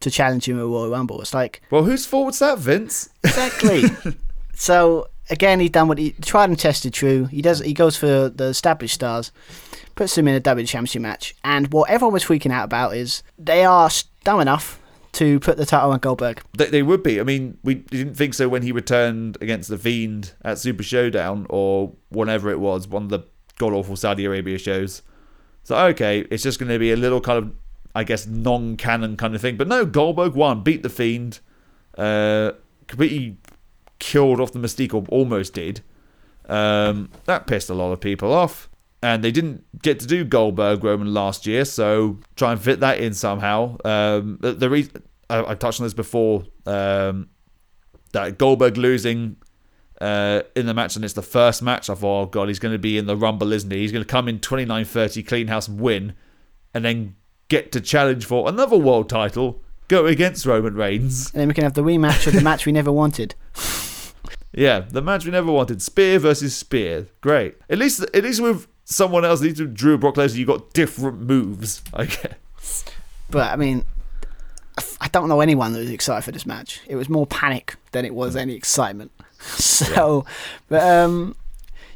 to 0.00 0.10
challenge 0.10 0.48
him 0.48 0.58
at 0.58 0.64
Royal 0.64 0.90
Rumble. 0.90 1.20
It's 1.20 1.32
like 1.34 1.62
Well, 1.70 1.84
whose 1.84 2.04
fault 2.06 2.26
was 2.26 2.38
that, 2.40 2.58
Vince? 2.58 3.08
exactly. 3.24 3.84
so 4.54 5.08
again, 5.30 5.60
he 5.60 5.68
done 5.68 5.88
what 5.88 5.98
he 5.98 6.12
tried 6.22 6.50
and 6.50 6.58
tested. 6.58 6.92
True, 6.92 7.26
he 7.26 7.42
does. 7.42 7.60
He 7.60 7.72
goes 7.72 7.96
for 7.96 8.28
the 8.28 8.44
established 8.44 8.94
stars, 8.94 9.32
puts 9.94 10.14
them 10.14 10.28
in 10.28 10.34
a 10.34 10.38
a 10.38 10.40
W 10.40 10.66
Championship 10.66 11.02
match, 11.02 11.34
and 11.44 11.72
what 11.72 11.90
everyone 11.90 12.12
was 12.14 12.24
freaking 12.24 12.52
out 12.52 12.64
about 12.64 12.96
is 12.96 13.22
they 13.38 13.64
are 13.64 13.90
dumb 14.24 14.40
enough 14.40 14.78
to 15.12 15.38
put 15.40 15.56
the 15.58 15.66
title 15.66 15.92
on 15.92 15.98
Goldberg. 15.98 16.42
They, 16.56 16.66
they 16.66 16.82
would 16.82 17.02
be. 17.02 17.20
I 17.20 17.22
mean, 17.22 17.58
we 17.62 17.74
didn't 17.74 18.14
think 18.14 18.34
so 18.34 18.48
when 18.48 18.62
he 18.62 18.72
returned 18.72 19.36
against 19.40 19.68
the 19.68 19.78
Fiend 19.78 20.32
at 20.42 20.58
Super 20.58 20.82
Showdown 20.82 21.46
or 21.50 21.92
whenever 22.08 22.50
it 22.50 22.60
was, 22.60 22.88
one 22.88 23.04
of 23.04 23.08
the 23.10 23.20
god 23.58 23.72
awful 23.72 23.96
Saudi 23.96 24.24
Arabia 24.24 24.58
shows. 24.58 25.02
So 25.64 25.76
okay, 25.88 26.20
it's 26.30 26.42
just 26.42 26.58
going 26.58 26.72
to 26.72 26.78
be 26.78 26.92
a 26.92 26.96
little 26.96 27.20
kind 27.20 27.38
of, 27.38 27.52
I 27.94 28.04
guess, 28.04 28.26
non-canon 28.26 29.16
kind 29.16 29.34
of 29.34 29.40
thing. 29.40 29.56
But 29.56 29.68
no, 29.68 29.84
Goldberg 29.84 30.34
won, 30.34 30.62
beat 30.62 30.82
the 30.82 30.88
Fiend, 30.88 31.40
uh, 31.96 32.52
completely 32.88 33.36
killed 34.02 34.40
off 34.40 34.52
the 34.52 34.58
Mystique, 34.58 34.92
or 34.92 35.06
almost 35.08 35.54
did. 35.54 35.80
Um, 36.48 37.08
that 37.24 37.46
pissed 37.46 37.70
a 37.70 37.74
lot 37.74 37.92
of 37.92 38.00
people 38.00 38.32
off. 38.32 38.68
And 39.00 39.22
they 39.24 39.30
didn't 39.30 39.64
get 39.82 40.00
to 40.00 40.06
do 40.06 40.24
Goldberg 40.24 40.84
Roman 40.84 41.14
last 41.14 41.46
year, 41.46 41.64
so 41.64 42.18
try 42.36 42.52
and 42.52 42.60
fit 42.60 42.80
that 42.80 42.98
in 42.98 43.14
somehow. 43.14 43.76
Um, 43.84 44.38
the, 44.40 44.52
the 44.52 44.70
reason 44.70 45.02
I, 45.30 45.52
I 45.52 45.54
touched 45.54 45.80
on 45.80 45.86
this 45.86 45.94
before 45.94 46.44
um, 46.66 47.28
that 48.12 48.38
Goldberg 48.38 48.76
losing 48.76 49.36
uh, 50.00 50.42
in 50.54 50.66
the 50.66 50.74
match, 50.74 50.94
and 50.94 51.04
it's 51.04 51.14
the 51.14 51.22
first 51.22 51.62
match. 51.62 51.90
I 51.90 51.94
thought, 51.94 52.22
oh 52.22 52.26
god, 52.26 52.48
he's 52.48 52.60
going 52.60 52.74
to 52.74 52.78
be 52.78 52.98
in 52.98 53.06
the 53.06 53.16
Rumble, 53.16 53.52
isn't 53.52 53.70
he? 53.70 53.78
He's 53.78 53.92
going 53.92 54.04
to 54.04 54.08
come 54.08 54.28
in 54.28 54.38
29-30, 54.38 55.26
clean 55.26 55.48
house, 55.48 55.66
and 55.66 55.80
win, 55.80 56.14
and 56.74 56.84
then 56.84 57.16
get 57.48 57.72
to 57.72 57.80
challenge 57.80 58.24
for 58.24 58.48
another 58.48 58.76
world 58.76 59.08
title, 59.08 59.62
go 59.88 60.06
against 60.06 60.46
Roman 60.46 60.74
Reigns. 60.74 61.32
And 61.32 61.40
then 61.40 61.48
we 61.48 61.54
can 61.54 61.64
have 61.64 61.74
the 61.74 61.82
rematch 61.82 62.26
of 62.28 62.34
the 62.34 62.40
match 62.50 62.66
we 62.66 62.72
never 62.72 62.92
wanted. 62.92 63.34
Yeah, 64.52 64.80
the 64.80 65.02
match 65.02 65.24
we 65.24 65.30
never 65.30 65.50
wanted: 65.50 65.80
Spear 65.82 66.18
versus 66.18 66.54
Spear. 66.54 67.06
Great. 67.20 67.56
At 67.70 67.78
least, 67.78 68.02
at 68.14 68.22
least 68.22 68.40
with 68.40 68.66
someone 68.84 69.24
else, 69.24 69.40
at 69.40 69.44
least 69.44 69.60
with 69.60 69.74
Drew 69.74 69.96
Brock 69.96 70.16
Lesnar, 70.16 70.36
you 70.36 70.46
got 70.46 70.72
different 70.72 71.20
moves. 71.20 71.82
I 71.94 72.06
guess. 72.06 72.84
But 73.30 73.52
I 73.52 73.56
mean, 73.56 73.84
I 75.00 75.08
don't 75.08 75.28
know 75.28 75.40
anyone 75.40 75.72
that 75.72 75.80
was 75.80 75.90
excited 75.90 76.24
for 76.24 76.32
this 76.32 76.46
match. 76.46 76.80
It 76.86 76.96
was 76.96 77.08
more 77.08 77.26
panic 77.26 77.76
than 77.92 78.04
it 78.04 78.14
was 78.14 78.36
any 78.36 78.54
excitement. 78.54 79.10
So, 79.42 80.24
but 80.68 80.82
um, 80.88 81.34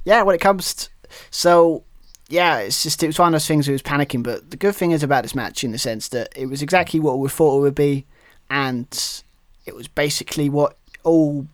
yeah, 0.05 0.23
when 0.23 0.35
it 0.35 0.41
comes, 0.41 0.75
to, 0.75 0.91
so 1.31 1.85
yeah, 2.29 2.59
it's 2.59 2.83
just 2.83 3.01
it 3.05 3.07
was 3.07 3.21
one 3.21 3.29
of 3.29 3.33
those 3.33 3.47
things. 3.47 3.69
It 3.69 3.73
was 3.73 3.83
panicking, 3.83 4.25
but 4.25 4.51
the 4.51 4.57
good 4.57 4.75
thing 4.75 4.91
is 4.91 5.05
about 5.05 5.23
this 5.23 5.35
match 5.35 5.63
in 5.63 5.71
the 5.71 5.79
sense 5.79 6.09
that 6.09 6.33
it 6.35 6.47
was 6.47 6.61
exactly 6.61 6.99
what 6.99 7.21
we 7.21 7.29
thought 7.29 7.59
it 7.59 7.61
would 7.61 7.77
be, 7.77 8.05
and 8.51 9.23
it 9.65 9.77
was 9.77 9.87
basically 9.87 10.49
what 10.49 10.77
all 11.05 11.47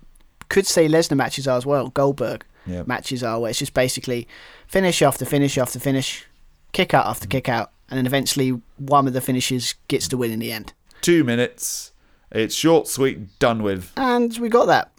could 0.53 0.67
say 0.67 0.87
Lesnar 0.89 1.17
matches 1.17 1.49
are 1.49 1.57
as 1.57 1.67
well. 1.67 1.89
Goldberg 1.89 2.45
Yeah. 2.67 2.83
matches 2.87 3.23
are 3.23 3.41
where 3.41 3.51
it's 3.51 3.59
just 3.59 3.75
basically 3.75 4.29
finish 4.69 5.03
after 5.03 5.25
finish 5.25 5.59
after 5.59 5.79
finish, 5.81 6.27
kick 6.73 6.95
out 6.95 7.07
after 7.07 7.27
kick 7.27 7.49
out, 7.49 7.71
and 7.89 7.97
then 7.99 8.07
eventually 8.07 8.51
one 8.79 9.07
of 9.09 9.13
the 9.15 9.21
finishes 9.21 9.75
gets 9.89 10.09
the 10.09 10.17
win 10.17 10.31
in 10.31 10.39
the 10.39 10.53
end. 10.53 10.73
Two 11.01 11.25
minutes. 11.25 11.93
It's 12.31 12.55
short, 12.55 12.89
sweet, 12.89 13.39
done 13.39 13.63
with. 13.63 13.91
And 13.97 14.37
we 14.39 14.49
got 14.49 14.67
that. 14.67 14.91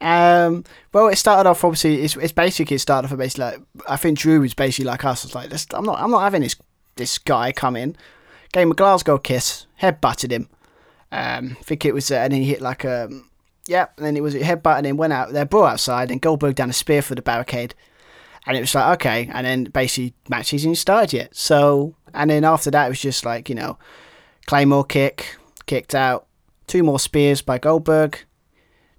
Um, 0.00 0.64
well, 0.92 1.08
it 1.08 1.16
started 1.16 1.48
off 1.48 1.64
obviously. 1.64 2.02
It's, 2.02 2.16
it's 2.16 2.32
basically 2.32 2.76
it 2.76 2.80
started 2.80 3.10
off 3.10 3.18
basically 3.18 3.44
like 3.44 3.60
I 3.88 3.96
think 3.96 4.18
Drew 4.18 4.40
was 4.40 4.54
basically 4.54 4.84
like 4.86 5.04
us. 5.04 5.24
It's 5.24 5.34
like 5.34 5.50
I'm 5.72 5.84
not 5.84 5.98
I'm 6.00 6.10
not 6.10 6.20
having 6.22 6.42
this 6.42 6.56
this 6.96 7.18
guy 7.18 7.52
come 7.52 7.74
in, 7.76 7.96
gave 8.52 8.64
him 8.64 8.70
a 8.72 8.74
Glasgow 8.74 9.18
kiss, 9.18 9.66
head 9.76 10.00
butted 10.00 10.30
him. 10.30 10.48
Um, 11.10 11.56
I 11.58 11.62
think 11.62 11.84
it 11.84 11.94
was, 11.94 12.10
uh, 12.10 12.16
and 12.16 12.32
then 12.32 12.40
he 12.42 12.48
hit 12.48 12.60
like 12.60 12.84
a, 12.84 13.08
yeah, 13.66 13.86
and 13.96 14.04
then 14.04 14.16
it 14.16 14.22
was 14.22 14.34
a 14.34 14.40
headbutt, 14.40 14.76
and 14.76 14.86
then 14.86 14.96
went 14.96 15.12
out 15.12 15.32
there, 15.32 15.44
brought 15.44 15.72
outside, 15.72 16.10
and 16.10 16.20
Goldberg 16.20 16.54
down 16.54 16.70
a 16.70 16.74
spear 16.74 17.02
for 17.02 17.14
the 17.14 17.22
barricade, 17.22 17.74
and 18.46 18.56
it 18.56 18.60
was 18.60 18.74
like 18.74 19.00
okay, 19.00 19.30
and 19.32 19.46
then 19.46 19.64
basically 19.64 20.14
match 20.28 20.50
hasn't 20.50 20.78
started 20.78 21.12
yet. 21.12 21.34
So, 21.34 21.94
and 22.12 22.30
then 22.30 22.44
after 22.44 22.70
that, 22.70 22.86
it 22.86 22.88
was 22.90 23.00
just 23.00 23.24
like 23.24 23.48
you 23.48 23.54
know, 23.54 23.78
Claymore 24.46 24.84
kick, 24.84 25.36
kicked 25.66 25.94
out, 25.94 26.26
two 26.66 26.82
more 26.82 26.98
spears 26.98 27.40
by 27.40 27.58
Goldberg, 27.58 28.18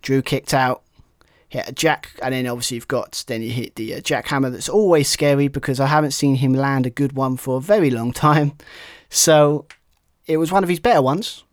Drew 0.02 0.22
kicked 0.22 0.54
out, 0.54 0.82
hit 1.48 1.70
a 1.70 1.72
jack, 1.72 2.12
and 2.24 2.34
then 2.34 2.48
obviously 2.48 2.76
you've 2.76 2.88
got 2.88 3.24
then 3.28 3.44
you 3.44 3.52
hit 3.52 3.76
the 3.76 3.96
uh, 3.96 4.00
jackhammer. 4.00 4.52
That's 4.52 4.70
always 4.70 5.08
scary 5.08 5.48
because 5.48 5.80
I 5.80 5.88
haven't 5.88 6.12
seen 6.12 6.36
him 6.36 6.54
land 6.54 6.88
a 6.88 6.92
good 6.92 7.14
one 7.14 7.38
for 7.38 7.58
a 7.58 7.62
very 7.62 7.92
long 7.92 8.14
time. 8.14 8.54
So 9.10 9.68
it 10.26 10.38
was 10.38 10.52
one 10.52 10.64
of 10.64 10.70
his 10.70 10.80
better 10.80 11.04
ones, 11.04 11.44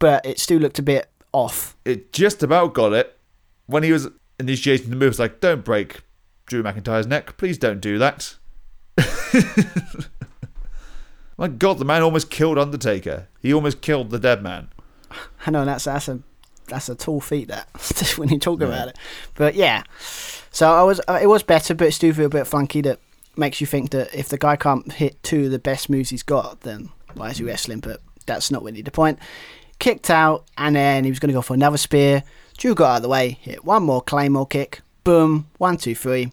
but 0.00 0.26
it 0.26 0.40
still 0.40 0.58
looked 0.58 0.80
a 0.80 0.82
bit 0.82 1.08
off. 1.36 1.76
It 1.84 2.12
just 2.14 2.42
about 2.42 2.72
got 2.72 2.94
it 2.94 3.18
when 3.66 3.82
he 3.82 3.92
was 3.92 4.08
initiating 4.40 4.88
the 4.88 4.96
moves. 4.96 5.18
Like, 5.18 5.40
don't 5.40 5.64
break 5.64 6.00
Drew 6.46 6.62
McIntyre's 6.62 7.06
neck. 7.06 7.36
Please 7.36 7.58
don't 7.58 7.80
do 7.80 7.98
that. 7.98 8.36
My 11.36 11.48
God, 11.48 11.78
the 11.78 11.84
man 11.84 12.02
almost 12.02 12.30
killed 12.30 12.58
Undertaker. 12.58 13.28
He 13.42 13.52
almost 13.52 13.82
killed 13.82 14.08
the 14.08 14.18
dead 14.18 14.42
man. 14.42 14.68
I 15.46 15.50
know 15.50 15.66
that's 15.66 15.84
that's 15.84 16.08
a 16.08 16.20
that's 16.68 16.88
a 16.88 16.94
tall 16.94 17.20
feat 17.20 17.48
that 17.48 17.68
when 18.16 18.30
you 18.30 18.38
talk 18.38 18.62
about 18.62 18.88
it. 18.88 18.96
But 19.34 19.54
yeah, 19.54 19.82
so 20.50 20.72
I 20.72 20.82
was 20.82 21.02
uh, 21.06 21.18
it 21.20 21.26
was 21.26 21.42
better, 21.42 21.74
but 21.74 21.88
it 21.88 21.92
still 21.92 22.14
feel 22.14 22.26
a 22.26 22.30
bit 22.30 22.46
funky. 22.46 22.80
That 22.80 22.98
makes 23.36 23.60
you 23.60 23.66
think 23.66 23.90
that 23.90 24.14
if 24.14 24.30
the 24.30 24.38
guy 24.38 24.56
can't 24.56 24.90
hit 24.90 25.22
two 25.22 25.44
of 25.44 25.50
the 25.50 25.58
best 25.58 25.90
moves 25.90 26.08
he's 26.08 26.22
got, 26.22 26.62
then 26.62 26.88
why 27.12 27.28
is 27.28 27.36
he 27.36 27.44
wrestling? 27.44 27.80
But 27.80 28.00
that's 28.24 28.50
not 28.50 28.62
really 28.62 28.80
the 28.80 28.90
point. 28.90 29.18
Kicked 29.78 30.10
out, 30.10 30.44
and 30.56 30.74
then 30.76 31.04
he 31.04 31.10
was 31.10 31.18
going 31.18 31.28
to 31.28 31.34
go 31.34 31.42
for 31.42 31.54
another 31.54 31.76
spear. 31.76 32.24
Drew 32.56 32.74
got 32.74 32.90
out 32.90 32.96
of 32.96 33.02
the 33.02 33.08
way, 33.08 33.38
hit 33.40 33.64
one 33.64 33.82
more 33.82 34.00
claymore 34.00 34.46
kick. 34.46 34.80
Boom, 35.04 35.48
one, 35.58 35.76
two, 35.76 35.94
three. 35.94 36.32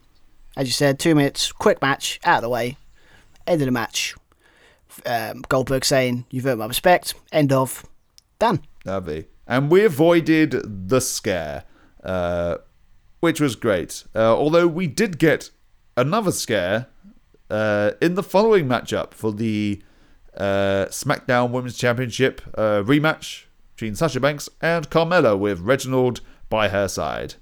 As 0.55 0.67
you 0.67 0.73
said, 0.73 0.99
two 0.99 1.15
minutes, 1.15 1.51
quick 1.51 1.81
match, 1.81 2.19
out 2.23 2.37
of 2.37 2.41
the 2.43 2.49
way. 2.49 2.77
End 3.45 3.61
of 3.61 3.65
the 3.65 3.71
match. 3.71 4.15
Um, 5.05 5.43
Goldberg 5.49 5.83
saying, 5.83 6.25
You've 6.29 6.45
earned 6.45 6.59
my 6.59 6.67
respect. 6.67 7.15
End 7.31 7.51
of. 7.51 7.85
Done. 8.39 8.61
Lovely. 8.85 9.27
And 9.47 9.69
we 9.69 9.83
avoided 9.83 10.87
the 10.89 11.01
scare, 11.01 11.65
uh, 12.03 12.57
which 13.19 13.41
was 13.41 13.55
great. 13.55 14.03
Uh, 14.15 14.35
although 14.35 14.67
we 14.67 14.87
did 14.87 15.19
get 15.19 15.49
another 15.97 16.31
scare 16.31 16.87
uh, 17.49 17.91
in 18.01 18.15
the 18.15 18.23
following 18.23 18.67
matchup 18.67 19.13
for 19.13 19.31
the 19.31 19.81
uh, 20.37 20.85
SmackDown 20.89 21.51
Women's 21.51 21.77
Championship 21.77 22.41
uh, 22.55 22.83
rematch 22.83 23.45
between 23.75 23.95
Sasha 23.95 24.19
Banks 24.19 24.49
and 24.61 24.89
Carmella 24.89 25.37
with 25.37 25.59
Reginald 25.59 26.21
by 26.49 26.69
her 26.69 26.87
side. 26.87 27.35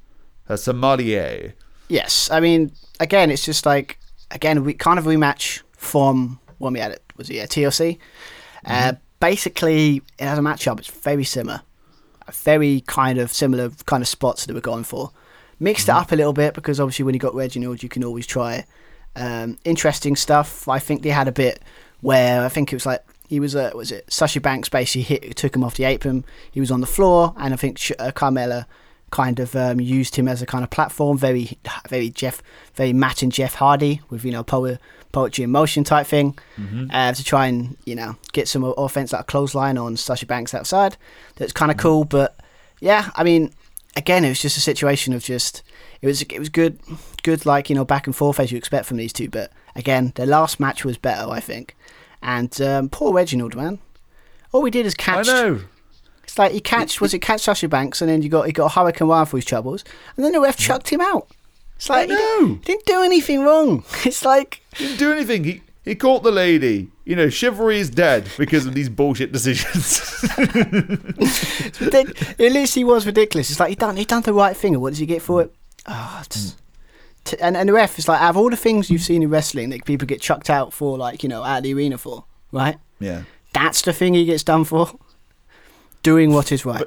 Her 0.45 0.57
sommelier. 0.57 1.53
Yes, 1.87 2.29
I 2.31 2.39
mean, 2.39 2.71
again, 2.99 3.31
it's 3.31 3.45
just 3.45 3.65
like 3.65 3.99
again, 4.31 4.63
we 4.63 4.73
kind 4.73 4.97
of 4.97 5.05
rematch 5.05 5.61
from 5.73 6.39
when 6.57 6.73
we 6.73 6.79
had 6.79 6.91
it 6.91 7.03
was 7.17 7.29
it 7.29 7.35
yeah, 7.35 7.45
TLC. 7.45 7.97
Uh, 8.65 8.93
basically, 9.19 10.01
it 10.19 10.25
has 10.25 10.37
a 10.37 10.41
matchup. 10.41 10.79
It's 10.79 10.89
very 10.89 11.23
similar, 11.23 11.61
very 12.31 12.81
kind 12.87 13.17
of 13.17 13.31
similar 13.31 13.69
kind 13.85 14.01
of 14.01 14.07
spots 14.07 14.45
that 14.45 14.53
we're 14.53 14.61
going 14.61 14.83
for. 14.83 15.11
Mixed 15.59 15.89
it 15.89 15.91
up 15.91 16.11
a 16.11 16.15
little 16.15 16.33
bit 16.33 16.53
because 16.53 16.79
obviously 16.79 17.05
when 17.05 17.13
you 17.13 17.19
got 17.19 17.35
Reginald, 17.35 17.83
you 17.83 17.89
can 17.89 18.03
always 18.03 18.25
try 18.25 18.65
um, 19.15 19.57
interesting 19.63 20.15
stuff. 20.15 20.67
I 20.67 20.79
think 20.79 21.03
they 21.03 21.09
had 21.09 21.27
a 21.27 21.31
bit 21.31 21.61
where 22.01 22.43
I 22.43 22.49
think 22.49 22.71
it 22.71 22.75
was 22.75 22.85
like 22.85 23.03
he 23.27 23.39
was 23.39 23.55
uh, 23.55 23.71
was 23.73 23.91
it 23.91 24.11
Sasha 24.11 24.41
Banks 24.41 24.69
basically 24.69 25.03
hit 25.03 25.35
took 25.35 25.55
him 25.55 25.63
off 25.63 25.75
the 25.75 25.85
apron. 25.85 26.25
He 26.51 26.59
was 26.59 26.71
on 26.71 26.81
the 26.81 26.87
floor, 26.87 27.33
and 27.37 27.53
I 27.53 27.57
think 27.57 27.77
Sh- 27.77 27.91
uh, 27.97 28.11
Carmella 28.11 28.65
kind 29.11 29.39
of 29.39 29.55
um, 29.55 29.79
used 29.81 30.15
him 30.15 30.27
as 30.27 30.41
a 30.41 30.45
kind 30.45 30.63
of 30.63 30.69
platform. 30.69 31.17
Very 31.17 31.57
very 31.89 32.09
Jeff 32.09 32.41
very 32.75 32.93
Matt 32.93 33.21
and 33.21 33.31
Jeff 33.31 33.55
Hardy 33.55 34.01
with 34.09 34.25
you 34.25 34.31
know 34.31 34.43
power, 34.43 34.79
poetry 35.11 35.43
in 35.43 35.51
motion 35.51 35.83
type 35.83 36.07
thing 36.07 36.37
uh, 36.91 37.13
to 37.13 37.23
try 37.23 37.47
and 37.47 37.77
you 37.85 37.95
know 37.95 38.15
get 38.33 38.47
some 38.47 38.63
offense 38.63 39.13
like 39.13 39.21
a 39.21 39.25
clothesline 39.25 39.77
on 39.77 39.97
Sasha 39.97 40.25
Banks 40.25 40.53
outside. 40.53 40.97
That's 41.35 41.53
kind 41.53 41.71
of 41.71 41.77
cool, 41.77 42.03
but 42.03 42.37
yeah, 42.79 43.11
I 43.15 43.23
mean, 43.23 43.53
again, 43.95 44.25
it 44.25 44.29
was 44.29 44.41
just 44.41 44.57
a 44.57 44.61
situation 44.61 45.13
of 45.13 45.23
just 45.23 45.63
it 46.01 46.07
was 46.07 46.21
it 46.21 46.39
was 46.39 46.49
good, 46.49 46.79
good 47.23 47.45
like 47.45 47.69
you 47.69 47.75
know 47.75 47.85
back 47.85 48.07
and 48.07 48.15
forth 48.15 48.39
as 48.39 48.51
you 48.51 48.57
expect 48.57 48.85
from 48.87 48.97
these 48.97 49.13
two. 49.13 49.29
But 49.29 49.51
again, 49.75 50.11
their 50.15 50.25
last 50.25 50.59
match 50.59 50.83
was 50.83 50.97
better, 50.97 51.29
I 51.29 51.39
think. 51.39 51.75
And 52.21 52.59
um, 52.61 52.89
poor 52.89 53.13
Reginald, 53.13 53.55
man. 53.55 53.79
All 54.51 54.61
we 54.61 54.71
did 54.71 54.85
is 54.85 54.93
catch. 54.93 55.27
I 55.27 55.31
know. 55.31 55.61
It's 56.23 56.37
like 56.37 56.51
he 56.51 56.59
catched. 56.59 57.01
Was 57.01 57.13
it 57.13 57.19
catch 57.19 57.41
Sasha 57.41 57.67
Banks, 57.67 58.01
and 58.01 58.09
then 58.09 58.21
you 58.21 58.29
got 58.29 58.45
he 58.45 58.51
got 58.51 58.71
a 58.71 58.79
Hurricanrana 58.79 59.27
for 59.27 59.37
his 59.37 59.45
troubles, 59.45 59.83
and 60.15 60.25
then 60.25 60.31
the 60.31 60.39
ref 60.39 60.57
chucked 60.57 60.89
him 60.89 61.01
out. 61.01 61.27
It's 61.75 61.89
like 61.89 62.09
he 62.09 62.15
didn't, 62.15 62.63
didn't 62.63 62.85
do 62.85 63.01
anything 63.01 63.43
wrong. 63.43 63.83
It's 64.05 64.23
like 64.23 64.61
he 64.75 64.85
Didn't 64.85 64.99
do 64.99 65.11
anything. 65.11 65.43
He 65.43 65.61
he 65.83 65.95
caught 65.95 66.23
the 66.23 66.31
lady. 66.31 66.89
You 67.05 67.15
know, 67.15 67.29
chivalry 67.29 67.79
is 67.79 67.89
dead 67.89 68.29
because 68.37 68.67
of 68.67 68.75
these 68.75 68.87
bullshit 68.87 69.31
decisions. 69.31 69.99
it 70.37 72.39
literally 72.53 72.83
was 72.83 73.05
ridiculous. 73.05 73.49
It's 73.49 73.59
like 73.59 73.69
he 73.69 73.75
done 73.75 73.97
he 73.97 74.05
done 74.05 74.21
the 74.21 74.33
right 74.33 74.55
thing, 74.55 74.73
and 74.73 74.81
what 74.81 74.91
does 74.91 74.99
he 74.99 75.05
get 75.05 75.21
for 75.21 75.41
it? 75.41 75.53
Oh, 75.87 76.19
it's- 76.21 76.55
t- 77.23 77.37
and 77.39 77.55
and 77.57 77.69
the 77.69 77.73
ref 77.73 77.97
is 77.99 78.07
like 78.07 78.21
out 78.21 78.31
of 78.31 78.37
all 78.37 78.49
the 78.49 78.55
things 78.57 78.89
you've 78.89 79.01
seen 79.01 79.23
in 79.23 79.29
wrestling 79.29 79.69
that 79.69 79.85
people 79.85 80.05
get 80.07 80.21
chucked 80.21 80.49
out 80.49 80.73
for, 80.73 80.97
like 80.97 81.23
you 81.23 81.29
know, 81.29 81.43
out 81.43 81.57
of 81.57 81.63
the 81.63 81.73
arena 81.73 81.97
for, 81.97 82.25
right? 82.51 82.77
yeah. 82.99 83.23
That's 83.53 83.81
the 83.81 83.91
thing 83.91 84.13
he 84.13 84.23
gets 84.25 84.43
done 84.43 84.63
for. 84.63 84.97
Doing 86.03 86.31
what 86.33 86.51
is 86.51 86.65
right. 86.65 86.85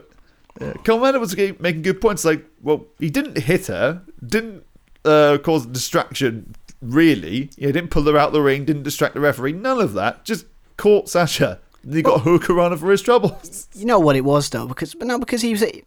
Carmella 0.59 1.21
was 1.21 1.37
making 1.37 1.83
good 1.83 2.01
points. 2.01 2.25
Like, 2.25 2.45
well, 2.63 2.87
he 2.99 3.11
didn't 3.11 3.37
hit 3.37 3.67
her, 3.67 4.03
didn't 4.27 4.65
uh, 5.05 5.39
cause 5.43 5.67
a 5.67 5.69
distraction, 5.69 6.55
really. 6.81 7.51
He 7.57 7.67
didn't 7.67 7.89
pull 7.89 8.05
her 8.05 8.17
out 8.17 8.33
the 8.33 8.41
ring, 8.41 8.65
didn't 8.65 8.85
distract 8.85 9.15
the 9.15 9.21
referee, 9.21 9.53
none 9.53 9.81
of 9.81 9.93
that. 9.95 10.25
Just 10.25 10.47
caught 10.77 11.09
Sasha. 11.09 11.61
And 11.83 11.95
he 11.95 12.03
got 12.03 12.23
Hurricanrana 12.23 12.79
for 12.79 12.91
his 12.91 13.03
troubles. 13.03 13.69
You 13.75 13.85
know 13.85 13.99
what 13.99 14.17
it 14.17 14.25
was 14.25 14.49
though, 14.49 14.67
because 14.67 14.95
but 14.95 15.07
no, 15.07 15.19
because 15.19 15.43
he 15.43 15.53
was 15.53 15.63
a, 15.63 15.83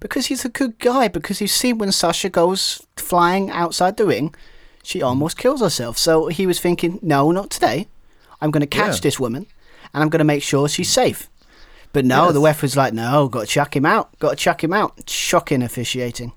because 0.00 0.26
he's 0.26 0.44
a 0.44 0.48
good 0.48 0.78
guy. 0.78 1.08
Because 1.08 1.40
you 1.40 1.46
see 1.46 1.72
when 1.72 1.92
Sasha 1.92 2.28
goes 2.28 2.86
flying 2.96 3.50
outside 3.50 3.96
the 3.96 4.06
ring, 4.06 4.34
she 4.82 5.02
almost 5.02 5.36
kills 5.38 5.60
herself. 5.60 5.98
So 5.98 6.28
he 6.28 6.46
was 6.46 6.60
thinking, 6.60 6.98
no, 7.02 7.30
not 7.30 7.50
today. 7.50 7.88
I'm 8.40 8.50
going 8.50 8.60
to 8.60 8.66
catch 8.66 8.96
Yeah. 8.96 9.00
this 9.02 9.18
woman, 9.20 9.46
and 9.92 10.02
I'm 10.02 10.08
going 10.08 10.18
to 10.20 10.24
make 10.24 10.42
sure 10.42 10.68
she's 10.68 10.90
safe. 10.90 11.28
But 11.92 12.04
no, 12.04 12.26
Yes. 12.26 12.34
the 12.34 12.40
ref 12.40 12.62
was 12.62 12.76
like, 12.76 12.92
no, 12.92 13.28
got 13.28 13.40
to 13.40 13.46
chuck 13.46 13.74
him 13.74 13.86
out. 13.86 14.16
Got 14.18 14.30
to 14.30 14.36
chuck 14.36 14.62
him 14.62 14.72
out. 14.72 15.08
Shocking 15.08 15.62
officiating. 15.62 16.32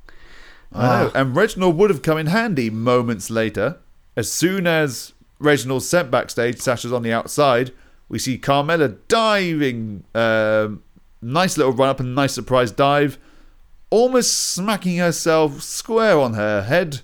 I 0.73 1.03
know. 1.03 1.11
And 1.13 1.35
Reginald 1.35 1.75
would 1.77 1.89
have 1.89 2.01
come 2.01 2.17
in 2.17 2.27
handy 2.27 2.69
moments 2.69 3.29
later. 3.29 3.77
As 4.15 4.31
soon 4.31 4.65
as 4.65 5.13
Reginald's 5.39 5.87
sent 5.87 6.09
backstage, 6.09 6.59
Sasha's 6.59 6.93
on 6.93 7.01
the 7.03 7.11
outside. 7.11 7.71
We 8.07 8.17
see 8.19 8.37
Carmella 8.37 8.97
diving. 9.07 10.03
Um, 10.15 10.83
nice 11.21 11.57
little 11.57 11.73
run 11.73 11.89
up 11.89 11.99
and 11.99 12.15
nice 12.15 12.33
surprise 12.33 12.71
dive. 12.71 13.17
Almost 13.91 14.31
smacking 14.53 14.97
herself 14.97 15.61
square 15.61 16.17
on 16.19 16.33
her 16.33 16.63
head. 16.63 17.01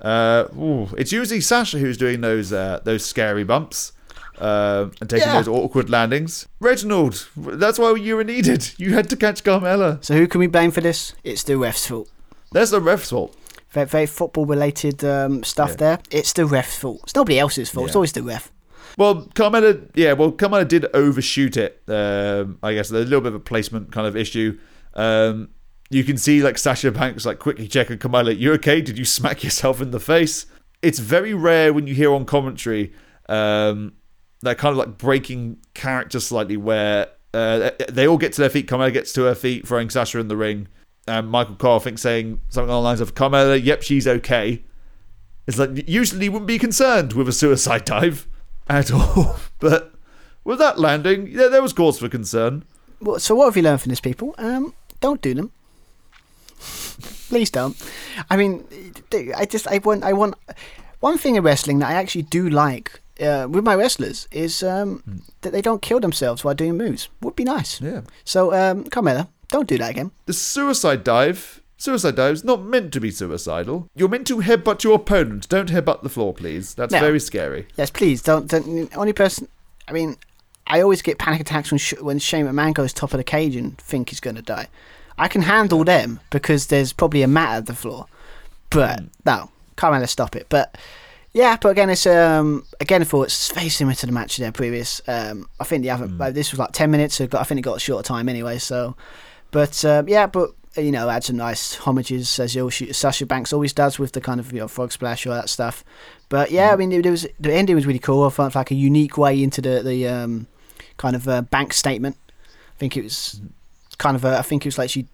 Uh, 0.00 0.46
ooh, 0.58 0.88
it's 0.98 1.12
usually 1.12 1.40
Sasha 1.40 1.78
who's 1.78 1.96
doing 1.96 2.20
those 2.22 2.52
uh, 2.52 2.80
those 2.82 3.04
scary 3.06 3.44
bumps 3.44 3.92
uh, 4.40 4.88
and 5.00 5.08
taking 5.08 5.28
Yeah. 5.28 5.34
those 5.40 5.46
awkward 5.48 5.88
landings. 5.88 6.48
Reginald, 6.60 7.28
that's 7.36 7.78
why 7.78 7.94
you 7.94 8.16
were 8.16 8.24
needed. 8.24 8.72
You 8.78 8.94
had 8.94 9.08
to 9.10 9.16
catch 9.16 9.44
Carmella. 9.44 10.04
So 10.04 10.14
who 10.16 10.26
can 10.26 10.40
we 10.40 10.48
blame 10.48 10.72
for 10.72 10.80
this? 10.80 11.14
It's 11.22 11.44
the 11.44 11.56
ref's 11.56 11.86
fault. 11.86 12.10
That's 12.50 12.72
the 12.72 12.80
ref's 12.80 13.10
fault. 13.10 13.36
Very, 13.70 13.86
very 13.86 14.06
football 14.06 14.44
related 14.44 15.04
um, 15.04 15.44
stuff 15.44 15.70
Yeah. 15.70 15.76
there. 15.76 15.98
It's 16.10 16.32
the 16.32 16.46
ref's 16.46 16.76
fault. 16.76 17.00
It's 17.04 17.14
nobody 17.14 17.38
else's 17.38 17.70
fault. 17.70 17.86
It's 17.86 17.96
always 17.96 18.12
the 18.12 18.22
ref. 18.24 18.50
Well, 18.98 19.26
Carmella, 19.34 19.88
yeah, 19.94 20.12
well, 20.14 20.32
Carmella 20.32 20.66
did 20.68 20.84
overshoot 20.92 21.56
it. 21.56 21.80
Um, 21.88 22.58
I 22.62 22.74
guess 22.74 22.88
there's 22.90 23.04
a 23.06 23.08
little 23.08 23.22
bit 23.22 23.28
of 23.28 23.36
a 23.36 23.40
placement 23.40 23.92
kind 23.92 24.06
of 24.06 24.16
issue. 24.16 24.58
Um, 24.94 25.48
you 25.94 26.04
can 26.04 26.16
see 26.16 26.42
like 26.42 26.58
Sasha 26.58 26.90
Banks 26.90 27.26
like 27.26 27.38
quickly 27.38 27.68
checking 27.68 27.98
Carmella, 27.98 28.36
"You 28.36 28.52
okay? 28.54 28.80
Did 28.80 28.98
you 28.98 29.04
smack 29.04 29.44
yourself 29.44 29.80
in 29.80 29.90
the 29.90 30.00
face?" 30.00 30.46
It's 30.80 30.98
very 30.98 31.32
rare 31.34 31.72
when 31.72 31.86
you 31.86 31.94
hear 31.94 32.12
on 32.12 32.24
commentary 32.24 32.92
um, 33.28 33.92
that 34.40 34.58
kind 34.58 34.72
of 34.72 34.78
like 34.78 34.98
breaking 34.98 35.58
character 35.74 36.18
slightly, 36.18 36.56
where 36.56 37.08
uh, 37.34 37.70
they 37.88 38.06
all 38.06 38.18
get 38.18 38.32
to 38.34 38.40
their 38.40 38.50
feet. 38.50 38.66
Carmella 38.66 38.92
gets 38.92 39.12
to 39.14 39.22
her 39.24 39.34
feet, 39.34 39.66
throwing 39.66 39.90
Sasha 39.90 40.18
in 40.18 40.28
the 40.28 40.36
ring, 40.36 40.68
and 41.06 41.28
Michael 41.28 41.56
Cole, 41.56 41.76
I 41.76 41.78
think, 41.80 41.98
saying 41.98 42.40
something 42.48 42.70
along 42.70 42.82
the 42.82 42.88
lines 42.88 43.00
of, 43.00 43.14
"Carmella, 43.14 43.62
yep, 43.62 43.82
she's 43.82 44.06
okay." 44.06 44.64
It's 45.46 45.58
like 45.58 45.88
usually 45.88 46.24
you 46.24 46.32
wouldn't 46.32 46.46
be 46.46 46.58
concerned 46.58 47.12
with 47.14 47.28
a 47.28 47.32
suicide 47.32 47.84
dive 47.84 48.28
at 48.68 48.92
all, 48.92 49.36
but 49.58 49.94
with 50.44 50.58
that 50.58 50.78
landing, 50.78 51.28
yeah, 51.28 51.48
there 51.48 51.62
was 51.62 51.72
cause 51.72 51.98
for 51.98 52.08
concern. 52.08 52.64
Well, 53.00 53.18
so 53.18 53.34
what 53.34 53.46
have 53.46 53.56
you 53.56 53.62
learned 53.62 53.80
from 53.80 53.90
this, 53.90 54.00
people? 54.00 54.34
Um, 54.38 54.74
don't 55.00 55.20
do 55.20 55.34
them. 55.34 55.52
Please 57.32 57.48
don't. 57.48 57.74
I 58.28 58.36
mean, 58.36 58.62
I 59.34 59.46
just 59.46 59.66
I 59.66 59.78
want 59.78 60.04
I 60.04 60.12
want 60.12 60.34
one 61.00 61.16
thing 61.16 61.36
in 61.36 61.42
wrestling 61.42 61.78
that 61.78 61.88
I 61.88 61.94
actually 61.94 62.24
do 62.24 62.50
like 62.50 63.00
uh, 63.22 63.46
with 63.48 63.64
my 63.64 63.74
wrestlers 63.74 64.28
is 64.30 64.62
um, 64.62 65.22
that 65.40 65.50
they 65.50 65.62
don't 65.62 65.80
kill 65.80 65.98
themselves 65.98 66.44
while 66.44 66.54
doing 66.54 66.76
moves. 66.76 67.08
Would 67.22 67.34
be 67.34 67.44
nice. 67.44 67.80
Yeah. 67.80 68.02
So, 68.24 68.52
um, 68.52 68.84
Carmella, 68.84 69.28
don't 69.48 69.66
do 69.66 69.78
that 69.78 69.88
again. 69.92 70.10
The 70.26 70.34
suicide 70.34 71.04
dive. 71.04 71.62
Suicide 71.78 72.16
dive 72.16 72.34
is 72.34 72.44
not 72.44 72.64
meant 72.64 72.92
to 72.92 73.00
be 73.00 73.10
suicidal. 73.10 73.88
You're 73.96 74.10
meant 74.10 74.26
to 74.26 74.36
headbutt 74.42 74.84
your 74.84 74.96
opponent. 74.96 75.48
Don't 75.48 75.70
headbutt 75.70 76.02
the 76.02 76.10
floor, 76.10 76.34
please. 76.34 76.74
That's 76.74 76.92
No. 76.92 77.00
very 77.00 77.18
scary. 77.18 77.66
Yes, 77.78 77.90
please 77.90 78.20
don't. 78.20 78.46
don't 78.46 78.94
only 78.94 79.14
person. 79.14 79.48
I 79.88 79.92
mean, 79.92 80.18
I 80.66 80.82
always 80.82 81.00
get 81.00 81.16
panic 81.16 81.40
attacks 81.40 81.70
when 81.70 81.78
sh- 81.78 81.98
when 82.02 82.18
Shane 82.18 82.44
McMahon 82.44 82.74
goes 82.74 82.92
top 82.92 83.14
of 83.14 83.16
the 83.16 83.24
cage 83.24 83.56
and 83.56 83.78
think 83.78 84.10
he's 84.10 84.20
going 84.20 84.36
to 84.36 84.42
die. 84.42 84.68
I 85.18 85.28
can 85.28 85.42
handle 85.42 85.84
them 85.84 86.20
because 86.30 86.66
there's 86.66 86.92
probably 86.92 87.22
a 87.22 87.28
mat 87.28 87.56
at 87.56 87.66
the 87.66 87.74
floor, 87.74 88.06
but 88.70 89.02
no, 89.24 89.50
Carmella 89.76 90.08
stop 90.08 90.36
it. 90.36 90.46
But 90.48 90.76
yeah, 91.32 91.56
but 91.60 91.70
again, 91.70 91.90
it's 91.90 92.06
um 92.06 92.64
again 92.80 93.04
for 93.04 93.24
it's 93.24 93.50
very 93.52 93.68
similar 93.68 93.94
to 93.96 94.06
the 94.06 94.12
match 94.12 94.36
there 94.36 94.52
previous. 94.52 95.00
Um, 95.06 95.48
I 95.60 95.64
think 95.64 95.82
the 95.82 95.90
other 95.90 96.06
like, 96.06 96.34
this 96.34 96.50
was 96.50 96.58
like 96.58 96.72
ten 96.72 96.90
minutes. 96.90 97.14
So 97.14 97.28
I 97.32 97.44
think 97.44 97.58
it 97.58 97.62
got 97.62 97.76
a 97.76 97.80
shorter 97.80 98.06
time 98.06 98.28
anyway. 98.28 98.58
So, 98.58 98.96
but 99.50 99.84
um, 99.84 100.08
yeah, 100.08 100.26
but 100.26 100.50
you 100.76 100.92
know, 100.92 101.08
add 101.08 101.24
some 101.24 101.36
nice 101.36 101.74
homages 101.74 102.38
as 102.38 102.54
you 102.54 102.70
Sasha 102.70 103.26
Banks 103.26 103.52
always 103.52 103.72
does 103.72 103.98
with 103.98 104.12
the 104.12 104.20
kind 104.20 104.40
of 104.40 104.52
you 104.52 104.60
know 104.60 104.68
frog 104.68 104.92
splash 104.92 105.26
all 105.26 105.34
that 105.34 105.48
stuff. 105.48 105.84
But 106.28 106.50
yeah, 106.50 106.72
I 106.72 106.76
mean, 106.76 106.92
it, 106.92 107.04
was 107.06 107.26
the 107.38 107.52
ending 107.52 107.76
was 107.76 107.86
really 107.86 107.98
cool. 107.98 108.24
I 108.24 108.30
felt 108.30 108.54
like 108.54 108.70
a 108.70 108.74
unique 108.74 109.18
way 109.18 109.42
into 109.42 109.60
the 109.60 109.82
the 109.82 110.08
um, 110.08 110.46
kind 110.96 111.16
of 111.16 111.28
uh, 111.28 111.42
bank 111.42 111.72
statement. 111.72 112.16
I 112.28 112.78
think 112.78 112.96
it 112.96 113.02
was 113.02 113.40
kind 114.02 114.16
of 114.16 114.24
a, 114.24 114.38
I 114.38 114.42
think 114.42 114.66
it 114.66 114.68
was 114.68 114.78
like 114.78 114.90
she. 114.90 115.06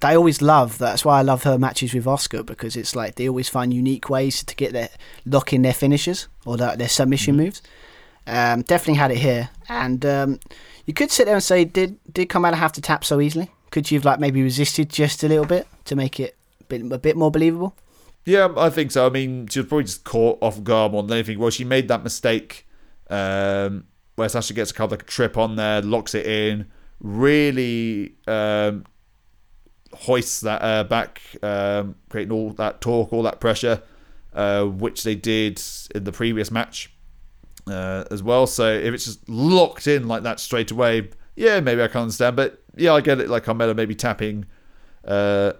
They 0.00 0.16
always 0.16 0.42
love 0.42 0.76
that's 0.78 1.04
why 1.04 1.20
I 1.20 1.22
love 1.22 1.44
her 1.44 1.56
matches 1.56 1.94
with 1.94 2.04
Asuka 2.04 2.44
because 2.44 2.76
it's 2.76 2.94
like 2.94 3.14
they 3.14 3.28
always 3.28 3.48
find 3.48 3.72
unique 3.72 4.10
ways 4.10 4.42
to 4.42 4.54
get 4.54 4.72
their 4.72 4.90
lock 5.24 5.52
in 5.52 5.62
their 5.62 5.72
finishes 5.72 6.28
or 6.44 6.56
their, 6.56 6.76
their 6.76 6.88
submission 6.88 7.36
moves. 7.36 7.62
Um, 8.26 8.62
definitely 8.62 8.98
had 8.98 9.12
it 9.12 9.18
here, 9.18 9.50
and 9.68 10.04
um, 10.04 10.40
you 10.84 10.92
could 10.92 11.10
sit 11.10 11.26
there 11.26 11.34
and 11.34 11.42
say, 11.42 11.64
did 11.64 11.96
did 12.12 12.28
Carmella 12.28 12.54
have 12.54 12.72
to 12.72 12.80
tap 12.80 13.04
so 13.04 13.20
easily? 13.20 13.50
Could 13.70 13.90
you 13.90 13.98
have 13.98 14.04
like 14.04 14.20
maybe 14.20 14.42
resisted 14.42 14.90
just 14.90 15.24
a 15.24 15.28
little 15.28 15.46
bit 15.46 15.66
to 15.86 15.96
make 15.96 16.20
it 16.20 16.36
a 16.60 16.64
bit, 16.64 16.92
a 16.92 16.98
bit 16.98 17.16
more 17.16 17.30
believable? 17.30 17.74
Yeah, 18.24 18.48
I 18.56 18.70
think 18.70 18.90
so. 18.90 19.06
I 19.06 19.10
mean, 19.10 19.46
she 19.48 19.60
was 19.60 19.68
probably 19.68 19.84
just 19.84 20.04
caught 20.04 20.38
off 20.40 20.62
guard 20.62 20.92
more 20.92 21.02
than 21.02 21.12
anything. 21.12 21.38
Well, 21.38 21.50
she 21.50 21.64
made 21.64 21.88
that 21.88 22.02
mistake 22.02 22.66
um, 23.10 23.84
where 24.16 24.28
Sasha 24.28 24.54
gets 24.54 24.72
kind 24.72 24.86
of 24.86 24.92
like 24.92 25.02
a 25.02 25.06
trip 25.06 25.36
on 25.36 25.56
there, 25.56 25.82
locks 25.82 26.14
it 26.14 26.26
in, 26.26 26.66
really 27.04 28.14
um, 28.26 28.84
hoists 29.92 30.40
that 30.40 30.62
uh, 30.62 30.84
back, 30.84 31.20
um, 31.42 31.94
creating 32.08 32.32
all 32.32 32.50
that 32.54 32.80
torque, 32.80 33.12
all 33.12 33.22
that 33.22 33.40
pressure, 33.40 33.82
uh, 34.32 34.64
which 34.64 35.04
they 35.04 35.14
did 35.14 35.62
in 35.94 36.04
the 36.04 36.12
previous 36.12 36.50
match 36.50 36.90
uh, 37.68 38.04
as 38.10 38.22
well. 38.22 38.46
So 38.46 38.72
if 38.72 38.94
it's 38.94 39.04
just 39.04 39.28
locked 39.28 39.86
in 39.86 40.08
like 40.08 40.22
that 40.24 40.40
straight 40.40 40.70
away, 40.70 41.10
yeah, 41.36 41.60
maybe 41.60 41.82
I 41.82 41.88
can 41.88 42.02
understand. 42.02 42.36
But 42.36 42.62
yeah, 42.74 42.94
I 42.94 43.02
get 43.02 43.20
it. 43.20 43.28
Like 43.28 43.44
Carmella 43.44 43.76
maybe 43.76 43.94
tapping 43.94 44.46
uh, 45.06 45.52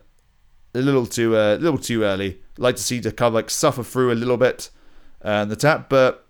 a 0.74 0.80
little 0.80 1.06
too 1.06 1.36
uh, 1.36 1.56
a 1.56 1.58
little 1.58 1.78
too 1.78 2.04
early. 2.04 2.40
Like 2.56 2.76
to 2.76 2.82
see 2.82 3.00
the 3.00 3.14
of 3.22 3.34
like 3.34 3.50
suffer 3.50 3.84
through 3.84 4.12
a 4.12 4.14
little 4.14 4.38
bit 4.38 4.70
and 5.20 5.50
the 5.50 5.56
tap, 5.56 5.90
but 5.90 6.23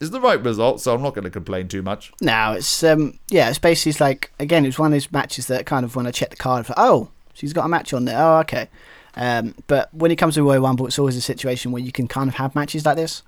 it's 0.00 0.10
the 0.10 0.20
right 0.20 0.42
result, 0.42 0.80
so 0.80 0.94
I'm 0.94 1.02
not 1.02 1.14
going 1.14 1.24
to 1.24 1.30
complain 1.30 1.68
too 1.68 1.82
much. 1.82 2.12
No, 2.20 2.52
it's 2.52 2.82
um 2.82 3.18
yeah, 3.28 3.50
it's 3.50 3.58
basically 3.58 4.02
like 4.02 4.32
again, 4.38 4.64
it 4.64 4.68
was 4.68 4.78
one 4.78 4.92
of 4.92 4.92
those 4.92 5.12
matches 5.12 5.46
that 5.48 5.66
kind 5.66 5.84
of 5.84 5.94
when 5.94 6.06
I 6.06 6.10
checked 6.10 6.30
the 6.30 6.36
card, 6.36 6.66
for, 6.66 6.74
oh, 6.76 7.10
she's 7.34 7.52
got 7.52 7.66
a 7.66 7.68
match 7.68 7.92
on 7.92 8.06
there. 8.06 8.18
Oh, 8.18 8.38
okay. 8.38 8.68
Um, 9.14 9.54
but 9.66 9.92
when 9.92 10.10
it 10.10 10.16
comes 10.16 10.34
to 10.34 10.42
Royal 10.42 10.62
Rumble, 10.62 10.86
it's 10.86 10.98
always 10.98 11.16
a 11.16 11.20
situation 11.20 11.72
where 11.72 11.82
you 11.82 11.92
can 11.92 12.06
kind 12.08 12.28
of 12.28 12.36
have 12.36 12.54
matches 12.54 12.86
like 12.86 12.96
this 12.96 13.22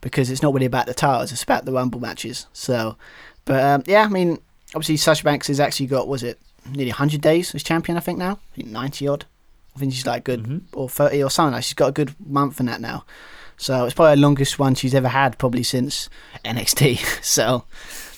because 0.00 0.30
it's 0.30 0.42
not 0.42 0.52
really 0.52 0.66
about 0.66 0.86
the 0.86 0.94
titles; 0.94 1.30
it's 1.30 1.42
about 1.42 1.64
the 1.64 1.72
Rumble 1.72 2.00
matches. 2.00 2.46
So, 2.52 2.96
but 3.44 3.62
um, 3.62 3.82
yeah, 3.86 4.02
I 4.02 4.08
mean, 4.08 4.38
obviously 4.74 4.96
Sasha 4.96 5.22
Banks 5.22 5.46
has 5.46 5.60
actually 5.60 5.86
got 5.86 6.08
was 6.08 6.22
it 6.24 6.40
nearly 6.68 6.90
100 6.90 7.20
days 7.20 7.54
as 7.54 7.62
champion? 7.62 7.96
I 7.96 8.00
think 8.00 8.18
now, 8.18 8.40
I 8.52 8.56
think 8.56 8.68
90 8.68 9.06
odd. 9.06 9.24
I 9.76 9.78
think 9.78 9.92
she's 9.92 10.06
like 10.06 10.24
good 10.24 10.64
or 10.72 10.88
30 10.88 11.22
or 11.22 11.30
something. 11.30 11.52
Like 11.52 11.64
she's 11.64 11.74
got 11.74 11.90
a 11.90 11.92
good 11.92 12.14
month 12.26 12.58
in 12.58 12.66
that 12.66 12.80
now. 12.80 13.04
So 13.56 13.84
it's 13.84 13.94
probably 13.94 14.16
the 14.16 14.20
longest 14.22 14.58
one 14.58 14.74
she's 14.74 14.94
ever 14.94 15.08
had, 15.08 15.38
probably 15.38 15.62
since 15.62 16.08
NXT. 16.44 16.98
so 17.24 17.64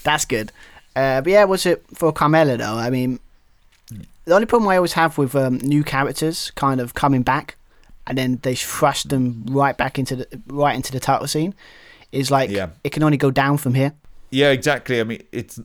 that's 0.02 0.24
good. 0.24 0.52
Uh, 0.96 1.20
but 1.20 1.30
yeah, 1.32 1.44
was 1.44 1.64
it 1.66 1.84
for 1.94 2.12
Carmella 2.12 2.58
though? 2.58 2.76
I 2.76 2.90
mean, 2.90 3.20
the 4.24 4.34
only 4.34 4.46
problem 4.46 4.68
I 4.68 4.76
always 4.76 4.94
have 4.94 5.16
with 5.16 5.34
um, 5.34 5.58
new 5.58 5.84
characters 5.84 6.50
kind 6.52 6.80
of 6.80 6.94
coming 6.94 7.22
back, 7.22 7.56
and 8.06 8.18
then 8.18 8.38
they 8.42 8.54
thrush 8.54 9.04
them 9.04 9.44
right 9.48 9.76
back 9.76 9.98
into 9.98 10.16
the 10.16 10.40
right 10.48 10.74
into 10.74 10.90
the 10.92 11.00
title 11.00 11.26
scene, 11.28 11.54
is 12.12 12.30
like 12.30 12.50
Yeah. 12.50 12.70
it 12.82 12.90
can 12.90 13.02
only 13.02 13.16
go 13.16 13.30
down 13.30 13.58
from 13.58 13.74
here. 13.74 13.92
Yeah, 14.30 14.50
exactly. 14.50 15.00
I 15.00 15.04
mean, 15.04 15.22
it's 15.32 15.60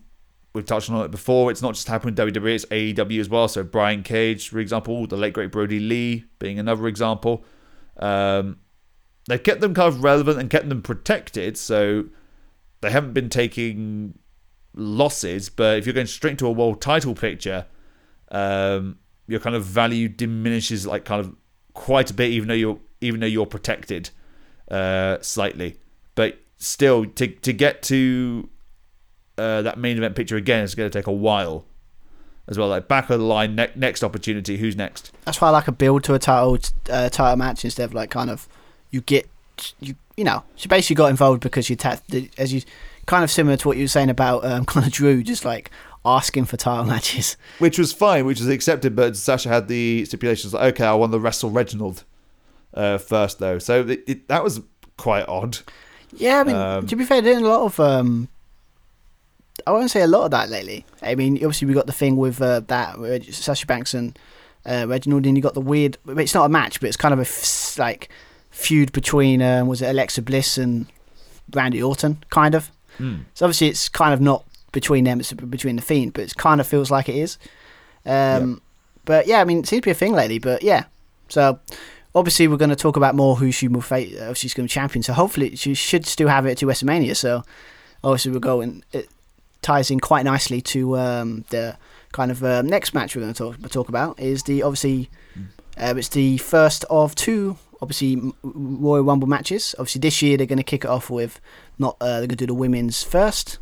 we've 0.53 0.65
touched 0.65 0.89
on 0.91 1.03
it 1.03 1.09
before. 1.11 1.49
It's 1.51 1.61
not 1.63 1.73
just 1.73 1.87
happening 1.87 2.15
with 2.15 2.35
WWE; 2.35 2.53
it's 2.55 2.65
AEW 2.65 3.19
as 3.19 3.27
well. 3.27 3.47
So 3.47 3.63
Brian 3.63 4.03
Cage, 4.03 4.49
for 4.49 4.59
example, 4.59 5.07
the 5.07 5.17
late 5.17 5.33
great 5.33 5.51
Brodie 5.51 5.79
Lee 5.79 6.25
being 6.37 6.59
another 6.59 6.87
example. 6.87 7.43
Um, 7.97 8.57
they've 9.27 9.41
kept 9.41 9.61
them 9.61 9.73
kind 9.73 9.87
of 9.87 10.03
relevant 10.03 10.39
and 10.39 10.49
kept 10.49 10.69
them 10.69 10.81
protected, 10.81 11.57
so 11.57 12.05
they 12.81 12.91
haven't 12.91 13.13
been 13.13 13.29
taking 13.29 14.19
losses. 14.73 15.49
But 15.49 15.77
if 15.77 15.85
you're 15.85 15.93
going 15.93 16.07
straight 16.07 16.31
into 16.31 16.47
a 16.47 16.51
world 16.51 16.81
title 16.81 17.15
picture, 17.15 17.65
um, 18.31 18.97
your 19.27 19.39
kind 19.39 19.55
of 19.55 19.63
value 19.63 20.09
diminishes 20.09 20.85
like 20.85 21.05
kind 21.05 21.19
of 21.21 21.35
quite 21.73 22.11
a 22.11 22.13
bit, 22.13 22.31
even 22.31 22.47
though 22.47 22.53
you're 22.53 22.79
even 23.01 23.19
though 23.19 23.27
you're 23.27 23.45
protected 23.45 24.09
uh, 24.69 25.17
slightly. 25.21 25.77
But 26.15 26.39
still, 26.57 27.05
to 27.05 27.27
to 27.27 27.53
get 27.53 27.81
to 27.83 28.49
uh, 29.37 29.61
that 29.61 29.77
main 29.77 29.97
event 29.97 30.15
picture 30.15 30.35
again 30.35 30.63
is 30.63 30.75
going 30.75 30.89
to 30.89 30.97
take 30.97 31.07
a 31.07 31.11
while 31.11 31.65
as 32.47 32.57
well. 32.57 32.67
Like 32.67 32.87
back 32.87 33.09
of 33.09 33.19
the 33.19 33.25
line, 33.25 33.55
ne- 33.55 33.71
next 33.75 34.03
opportunity. 34.03 34.57
Who's 34.57 34.75
next? 34.75 35.11
That's 35.25 35.39
why 35.39 35.47
I 35.47 35.51
like 35.51 35.67
a 35.67 35.71
build 35.71 36.03
to 36.05 36.13
a 36.13 36.19
title 36.19 36.59
uh, 36.89 37.09
title 37.09 37.37
match 37.37 37.63
instead 37.63 37.85
of 37.85 37.93
like 37.93 38.09
kind 38.09 38.29
of 38.29 38.47
you 38.93 39.01
get 39.01 39.27
you 39.79 39.95
you 40.15 40.23
know 40.23 40.43
she 40.55 40.67
basically 40.67 40.95
got 40.95 41.07
involved 41.07 41.41
because 41.41 41.69
you 41.69 41.75
ta- 41.75 41.99
as 42.37 42.53
you 42.53 42.61
kind 43.05 43.23
of 43.23 43.29
similar 43.29 43.57
to 43.57 43.67
what 43.67 43.75
you 43.75 43.83
were 43.83 43.89
saying 43.89 44.09
about 44.09 44.45
um, 44.45 44.63
kind 44.71 44.85
of 44.85 44.91
Drew 44.93 45.23
just 45.23 45.43
like 45.43 45.69
asking 46.05 46.45
for 46.45 46.57
title 46.57 46.85
matches. 46.85 47.37
Which 47.59 47.77
was 47.77 47.93
fine, 47.93 48.25
which 48.25 48.39
was 48.39 48.49
accepted, 48.49 48.95
but 48.95 49.15
Sasha 49.15 49.49
had 49.49 49.67
the 49.67 50.05
stipulations 50.05 50.53
like, 50.53 50.75
okay, 50.75 50.85
I 50.85 50.93
want 50.93 51.11
to 51.13 51.19
wrestle 51.19 51.49
Reginald 51.49 52.03
uh, 52.73 52.97
first, 52.97 53.39
though. 53.39 53.59
So 53.59 53.81
it, 53.81 54.03
it, 54.07 54.27
that 54.27 54.43
was 54.43 54.61
quite 54.97 55.27
odd. 55.27 55.59
Yeah, 56.15 56.41
I 56.41 56.43
mean 56.43 56.55
Um, 56.55 56.87
to 56.87 56.95
be 56.95 57.05
fair, 57.05 57.21
there's 57.21 57.41
a 57.41 57.45
lot 57.45 57.61
of 57.61 57.79
um. 57.79 58.29
I 59.67 59.71
won't 59.71 59.91
say 59.91 60.01
a 60.01 60.07
lot 60.07 60.25
of 60.25 60.31
that 60.31 60.49
lately. 60.49 60.85
I 61.01 61.15
mean, 61.15 61.35
obviously 61.37 61.67
we 61.67 61.73
got 61.73 61.85
the 61.85 61.93
thing 61.93 62.17
with 62.17 62.41
uh, 62.41 62.61
that 62.61 62.95
uh, 62.97 63.31
Sasha 63.31 63.65
Banks 63.65 63.93
and 63.93 64.17
uh, 64.65 64.85
Reginald, 64.87 65.25
and 65.25 65.37
you 65.37 65.43
got 65.43 65.53
the 65.53 65.61
weird. 65.61 65.97
It's 66.07 66.33
not 66.33 66.45
a 66.45 66.49
match, 66.49 66.79
but 66.79 66.87
it's 66.87 66.97
kind 66.97 67.13
of 67.13 67.19
a 67.19 67.81
like 67.81 68.09
feud 68.53 68.91
between 68.91 69.41
um, 69.41 69.67
was 69.67 69.81
it 69.81 69.89
Alexa 69.89 70.21
Bliss 70.21 70.57
and 70.57 70.85
Randy 71.53 71.81
Orton, 71.83 72.23
kind 72.29 72.55
of. 72.55 72.71
So 73.33 73.45
obviously 73.45 73.67
it's 73.67 73.89
kind 73.89 74.13
of 74.13 74.21
not 74.21 74.45
between 74.71 75.03
them; 75.03 75.19
it's 75.19 75.33
between 75.33 75.75
the 75.75 75.81
Fiend, 75.81 76.13
but 76.13 76.23
it 76.23 76.35
kind 76.37 76.61
of 76.61 76.67
feels 76.67 76.89
like 76.91 77.09
it 77.09 77.15
is. 77.15 77.37
Um, 78.05 78.61
But 79.05 79.27
yeah, 79.27 79.41
I 79.41 79.43
mean, 79.45 79.59
it 79.59 79.67
seems 79.67 79.81
to 79.81 79.87
be 79.87 79.91
a 79.91 79.95
thing 79.95 80.13
lately. 80.13 80.39
But 80.39 80.63
yeah, 80.63 80.85
so 81.27 81.59
obviously 82.15 82.47
we're 82.47 82.57
going 82.57 82.69
to 82.69 82.75
talk 82.75 82.95
about 82.95 83.15
more 83.15 83.35
who 83.35 83.51
she 83.51 83.67
will 83.67 83.81
face. 83.81 84.15
Uh, 84.17 84.33
she's 84.33 84.53
going 84.53 84.67
to 84.67 84.73
champion. 84.73 85.03
So 85.03 85.13
hopefully 85.13 85.55
she 85.55 85.73
should 85.73 86.05
still 86.05 86.29
have 86.29 86.45
it 86.45 86.57
to 86.59 86.65
WrestleMania. 86.65 87.15
So 87.15 87.43
obviously 88.03 88.31
we're 88.31 88.39
going. 88.39 88.83
It 88.93 89.09
ties 89.61 89.89
in 89.91 89.99
quite 89.99 90.23
nicely 90.23 90.61
to 90.61 90.97
um, 90.97 91.45
the 91.49 91.75
kind 92.11 92.31
of 92.31 92.43
uh, 92.43 92.61
next 92.61 92.93
match 92.93 93.15
we're 93.15 93.23
going 93.23 93.33
to 93.33 93.43
talk, 93.43 93.69
talk 93.71 93.89
about 93.89 94.19
is 94.19 94.43
the 94.43 94.61
obviously 94.63 95.09
uh, 95.77 95.93
it's 95.97 96.09
the 96.09 96.37
first 96.37 96.85
of 96.89 97.15
two 97.15 97.57
obviously 97.83 98.19
Royal 98.41 99.03
Rumble 99.03 99.27
matches. 99.27 99.75
Obviously 99.77 99.99
this 99.99 100.21
year 100.21 100.37
they're 100.37 100.47
going 100.47 100.57
to 100.57 100.63
kick 100.63 100.83
it 100.85 100.89
off 100.89 101.09
with 101.09 101.39
not 101.77 101.97
uh, 102.01 102.19
they're 102.19 102.27
going 102.27 102.29
to 102.29 102.35
do 102.35 102.47
the 102.47 102.53
women's 102.53 103.03
first. 103.03 103.59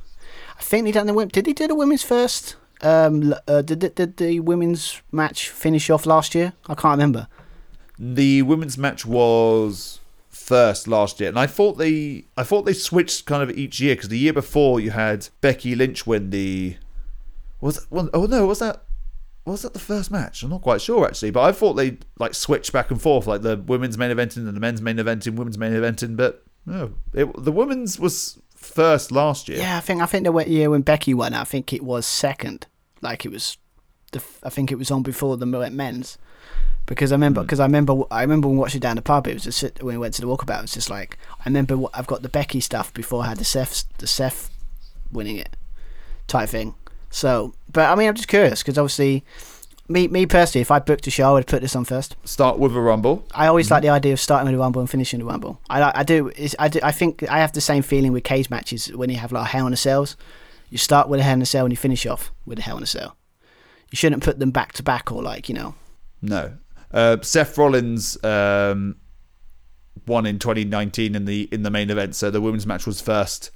I 0.58 0.62
think 0.62 0.86
they 0.86 0.92
done 0.92 1.08
the. 1.08 1.26
Did 1.26 1.46
they 1.46 1.54
do 1.54 1.68
the 1.68 1.76
women's 1.76 2.04
first? 2.04 2.56
Um, 2.82 3.36
uh, 3.48 3.62
did, 3.62 3.80
did, 3.80 3.96
did 3.96 4.18
the 4.18 4.40
women's 4.40 5.02
match 5.12 5.50
finish 5.50 5.90
off 5.90 6.06
last 6.06 6.34
year? 6.34 6.54
I 6.68 6.76
can't 6.76 6.94
remember. 6.94 7.28
The 8.00 8.42
women's 8.44 8.78
match 8.78 9.06
was 9.06 10.00
first 10.30 10.88
last 10.88 11.20
year, 11.20 11.30
and 11.30 11.38
I 11.38 11.48
thought 11.48 11.78
they, 11.78 12.26
I 12.38 12.44
thought 12.44 12.64
they 12.64 12.74
switched 12.74 13.26
kind 13.26 13.44
of 13.44 13.56
each 13.58 13.80
year 13.80 13.96
because 13.96 14.10
the 14.10 14.18
year 14.18 14.34
before 14.34 14.80
you 14.80 14.92
had 14.92 15.30
Becky 15.42 15.76
Lynch 15.76 16.08
win 16.08 16.30
the, 16.32 16.78
was 17.60 17.86
oh 17.92 18.26
no, 18.26 18.48
was 18.48 18.60
that 18.60 18.84
was 19.46 19.64
that 19.64 19.74
the 19.74 19.80
first 19.80 20.12
match? 20.12 20.44
I'm 20.44 20.50
not 20.50 20.62
quite 20.62 20.82
sure 20.82 21.06
actually, 21.08 21.32
but 21.32 21.42
I 21.42 21.52
thought 21.52 21.74
they 21.74 21.98
like 22.20 22.34
switched 22.34 22.72
back 22.72 22.92
and 22.92 23.02
forth, 23.02 23.28
like 23.28 23.42
the 23.42 23.58
women's 23.58 23.98
main 23.98 24.16
eventing 24.16 24.48
and 24.48 24.56
the 24.56 24.60
men's 24.60 24.82
main 24.82 24.98
eventing, 24.98 25.36
women's 25.36 25.58
main 25.58 25.74
eventing, 25.74 26.16
but 26.16 26.44
no, 26.66 26.94
it, 27.14 27.28
the 27.44 27.52
women's 27.52 28.00
was 28.00 28.40
first 28.56 29.12
last 29.12 29.50
year. 29.50 29.60
Yeah, 29.60 29.78
I 29.78 29.80
think 29.80 30.02
I 30.02 30.06
think 30.06 30.26
the 30.26 30.50
year 30.50 30.70
when 30.70 30.82
Becky 30.82 31.14
won, 31.14 31.34
I 31.34 31.44
think 31.44 31.74
it 31.74 31.84
was 31.84 32.06
second. 32.06 32.68
Like 33.02 33.26
it 33.26 33.32
was, 33.32 33.58
the 34.12 34.20
f- 34.20 34.40
I 34.44 34.50
think 34.50 34.72
it 34.72 34.78
was 34.78 34.92
on 34.92 35.02
before 35.02 35.38
the 35.38 35.48
men's. 35.48 36.20
because 36.86 37.12
I 37.12 37.16
remember 37.16 37.42
hmm. 37.42 37.46
because 37.46 37.60
I 37.60 37.66
remember 37.66 38.04
I 38.12 38.22
remember 38.22 38.48
when 38.48 38.58
watching 38.58 38.80
down 38.80 38.96
the 38.96 39.02
pub. 39.02 39.28
It 39.28 39.34
was 39.34 39.44
just 39.44 39.64
when 39.82 39.96
we 39.96 39.98
went 39.98 40.14
to 40.16 40.22
the 40.22 40.28
walkabout. 40.28 40.60
It 40.60 40.64
was 40.64 40.74
just 40.74 40.90
like 40.90 41.18
I 41.40 41.44
remember 41.46 41.78
what, 41.78 41.92
I've 41.98 42.08
got 42.08 42.22
the 42.22 42.30
Becky 42.30 42.60
stuff 42.60 42.94
before 42.94 43.24
I 43.24 43.30
had 43.30 43.40
the 43.40 43.46
Seth 43.46 43.86
the 43.98 44.08
Seth 44.08 44.52
winning 45.12 45.38
it 45.38 45.56
type 46.28 46.50
thing. 46.50 46.76
So, 47.12 47.54
but 47.72 47.90
I 47.90 47.96
mean, 47.96 48.08
I'm 48.08 48.16
just 48.16 48.28
curious 48.28 48.62
because 48.64 48.78
obviously, 48.78 49.24
me 49.88 50.08
me 50.08 50.26
personally, 50.26 50.62
if 50.62 50.72
I 50.72 50.80
booked 50.80 51.06
a 51.08 51.12
show, 51.12 51.30
I 51.30 51.34
would 51.34 51.48
put 51.48 51.62
this 51.62 51.76
on 51.76 51.86
first. 51.86 52.16
Start 52.24 52.58
with 52.58 52.76
a 52.76 52.80
rumble. 52.82 53.26
I 53.34 53.48
always 53.48 53.70
like 53.70 53.82
the 53.84 53.90
idea 53.90 54.14
of 54.14 54.20
starting 54.20 54.46
with 54.46 54.56
a 54.56 54.58
rumble 54.58 54.80
and 54.82 54.90
finishing 54.90 55.20
the 55.20 55.26
rumble. 55.26 55.60
I 55.70 55.80
like- 55.80 55.98
I 55.98 56.04
do 56.04 56.30
is 56.30 56.56
I 56.58 56.70
do 56.70 56.80
I 56.82 56.92
think 56.92 57.24
I 57.30 57.40
have 57.40 57.52
the 57.52 57.62
same 57.62 57.84
feeling 57.84 58.12
with 58.14 58.24
cage 58.24 58.50
matches 58.50 58.88
when 58.88 59.10
you 59.10 59.18
have 59.18 59.32
like 59.32 59.44
a 59.44 59.48
Hell 59.50 59.68
in 59.68 59.74
a 59.74 59.78
Cells. 59.78 60.16
You 60.70 60.78
start 60.78 61.10
with 61.10 61.20
a 61.20 61.24
Hell 61.24 61.34
in 61.34 61.42
a 61.42 61.46
Cell 61.46 61.66
and 61.66 61.74
you 61.74 61.78
finish 61.78 62.06
off 62.06 62.32
with 62.46 62.60
a 62.60 62.62
Hell 62.62 62.78
in 62.78 62.84
a 62.84 62.88
Cell. 62.88 63.18
You 63.92 63.98
shouldn't 63.98 64.24
put 64.24 64.40
them 64.40 64.52
back 64.52 64.72
to 64.74 64.84
back 64.84 65.12
or 65.12 65.22
like 65.22 65.50
you 65.50 65.56
know. 65.56 65.76
No. 66.22 66.54
Uh, 66.94 67.18
Seth 67.22 67.58
Rollins 67.58 68.22
um, 68.24 68.96
won 70.08 70.26
in 70.26 70.40
2019 70.40 71.16
in 71.16 71.26
the 71.26 71.50
in 71.52 71.64
the 71.64 71.70
main 71.70 71.90
event, 71.90 72.16
so 72.16 72.32
the 72.32 72.40
women's 72.42 72.66
match 72.66 72.86
was 72.86 73.02
first 73.02 73.52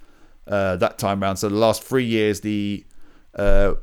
uh, 0.47 0.75
that 0.77 0.97
time 0.97 1.21
round. 1.21 1.39
So 1.39 1.47
the 1.49 1.55
last 1.55 1.83
three 1.83 2.03
years, 2.05 2.41
the 2.41 2.85
uh, 3.35 3.73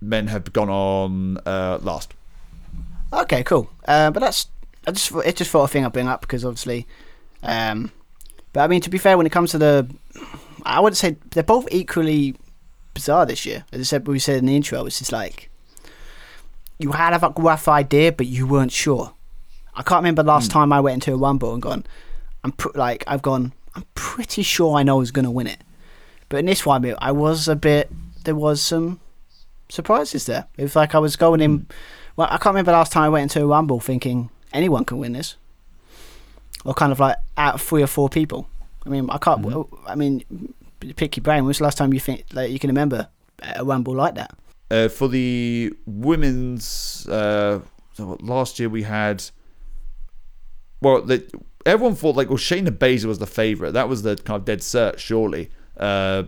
men 0.00 0.26
have 0.28 0.52
gone 0.52 0.68
on 0.68 1.38
uh, 1.46 1.78
last. 1.82 2.14
Okay, 3.12 3.42
cool. 3.44 3.70
Uh, 3.86 4.10
but 4.10 4.20
that's 4.20 4.46
I 4.86 4.90
just 4.90 5.12
it's 5.24 5.38
just 5.38 5.50
thought 5.50 5.64
a 5.64 5.68
thing 5.68 5.84
I 5.84 5.88
bring 5.88 6.08
up 6.08 6.22
because 6.22 6.44
obviously, 6.44 6.86
um, 7.42 7.92
but 8.52 8.60
I 8.60 8.66
mean 8.66 8.80
to 8.80 8.90
be 8.90 8.98
fair, 8.98 9.16
when 9.16 9.26
it 9.26 9.32
comes 9.32 9.50
to 9.52 9.58
the, 9.58 9.88
I 10.64 10.80
would 10.80 10.96
say 10.96 11.16
they're 11.30 11.42
both 11.42 11.68
equally 11.70 12.34
bizarre 12.94 13.26
this 13.26 13.46
year. 13.46 13.64
As 13.72 13.80
I 13.80 13.84
said, 13.84 14.06
we 14.08 14.18
said 14.18 14.38
in 14.38 14.46
the 14.46 14.56
intro, 14.56 14.84
it's 14.86 14.98
just 14.98 15.12
like 15.12 15.50
you 16.78 16.92
had 16.92 17.14
a 17.14 17.32
rough 17.36 17.68
idea, 17.68 18.12
but 18.12 18.26
you 18.26 18.46
weren't 18.46 18.72
sure. 18.72 19.12
I 19.74 19.82
can't 19.82 20.00
remember 20.00 20.22
last 20.22 20.50
time 20.50 20.72
I 20.72 20.80
went 20.80 20.94
into 20.94 21.14
a 21.14 21.16
rumble 21.16 21.54
and 21.54 21.62
gone, 21.62 21.84
I'm 22.44 22.52
pr- 22.52 22.76
like 22.76 23.04
I've 23.06 23.22
gone, 23.22 23.52
I'm 23.74 23.84
pretty 23.94 24.42
sure 24.42 24.76
I 24.76 24.82
know 24.82 24.98
who's 24.98 25.12
going 25.12 25.24
to 25.24 25.30
win 25.30 25.46
it. 25.46 25.58
But 26.28 26.38
in 26.38 26.46
this 26.46 26.66
one, 26.66 26.94
I 26.98 27.12
was 27.12 27.48
a 27.48 27.56
bit. 27.56 27.90
There 28.22 28.34
was 28.34 28.62
some 28.62 29.00
surprises 29.68 30.26
there. 30.26 30.46
It 30.56 30.62
was 30.62 30.76
like 30.76 30.94
I 30.94 30.98
was 30.98 31.16
going 31.16 31.40
in. 31.40 31.66
Well, 32.16 32.28
I 32.30 32.36
can't 32.36 32.54
remember 32.54 32.72
last 32.72 32.92
time 32.92 33.04
I 33.04 33.08
went 33.08 33.22
into 33.34 33.42
a 33.42 33.46
rumble 33.46 33.80
thinking 33.80 34.30
anyone 34.52 34.84
can 34.84 34.98
win 34.98 35.12
this, 35.12 35.36
or 36.64 36.74
kind 36.74 36.92
of 36.92 37.00
like 37.00 37.16
out 37.36 37.54
of 37.54 37.62
three 37.62 37.82
or 37.82 37.86
four 37.86 38.08
people. 38.08 38.48
I 38.84 38.88
mean, 38.88 39.08
I 39.10 39.18
can't. 39.18 39.46
I 39.86 39.94
mean, 39.94 40.54
pick 40.96 41.16
your 41.16 41.22
brain. 41.22 41.38
When 41.38 41.46
was 41.46 41.58
the 41.58 41.64
last 41.64 41.78
time 41.78 41.92
you 41.92 42.00
think 42.00 42.24
like 42.32 42.50
you 42.50 42.58
can 42.58 42.68
remember 42.68 43.08
a 43.56 43.64
rumble 43.64 43.94
like 43.94 44.14
that? 44.14 44.36
Uh, 44.70 44.88
for 44.88 45.08
the 45.08 45.72
women's, 45.86 47.06
uh, 47.08 47.60
last 47.98 48.58
year 48.58 48.68
we 48.68 48.82
had. 48.82 49.22
Well, 50.80 51.02
the, 51.02 51.24
everyone 51.64 51.94
thought 51.94 52.16
like 52.16 52.28
well 52.28 52.38
Shayna 52.38 52.70
Baszler 52.70 53.06
was 53.06 53.18
the 53.18 53.26
favorite. 53.26 53.72
That 53.72 53.88
was 53.88 54.02
the 54.02 54.16
kind 54.16 54.40
of 54.40 54.44
dead 54.44 54.60
cert, 54.60 54.98
surely. 54.98 55.50
Uh, 55.76 56.24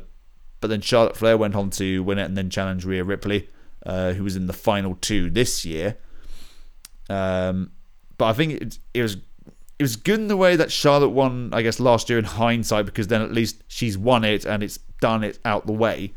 but 0.64 0.70
then 0.70 0.80
Charlotte 0.80 1.14
Flair 1.14 1.36
went 1.36 1.54
on 1.54 1.68
to 1.68 2.02
win 2.04 2.18
it 2.18 2.24
and 2.24 2.38
then 2.38 2.48
challenge 2.48 2.86
Rhea 2.86 3.04
Ripley, 3.04 3.50
uh, 3.84 4.14
who 4.14 4.24
was 4.24 4.34
in 4.34 4.46
the 4.46 4.54
final 4.54 4.94
two 4.94 5.28
this 5.28 5.62
year. 5.66 5.98
Um, 7.10 7.72
but 8.16 8.24
I 8.24 8.32
think 8.32 8.52
it, 8.62 8.78
it 8.94 9.02
was 9.02 9.16
it 9.78 9.82
was 9.82 9.96
good 9.96 10.20
in 10.20 10.28
the 10.28 10.38
way 10.38 10.56
that 10.56 10.72
Charlotte 10.72 11.10
won, 11.10 11.50
I 11.52 11.60
guess, 11.60 11.78
last 11.78 12.08
year 12.08 12.18
in 12.18 12.24
hindsight 12.24 12.86
because 12.86 13.08
then 13.08 13.20
at 13.20 13.30
least 13.30 13.62
she's 13.68 13.98
won 13.98 14.24
it 14.24 14.46
and 14.46 14.62
it's 14.62 14.78
done 15.02 15.22
it 15.22 15.38
out 15.44 15.66
the 15.66 15.74
way. 15.74 16.14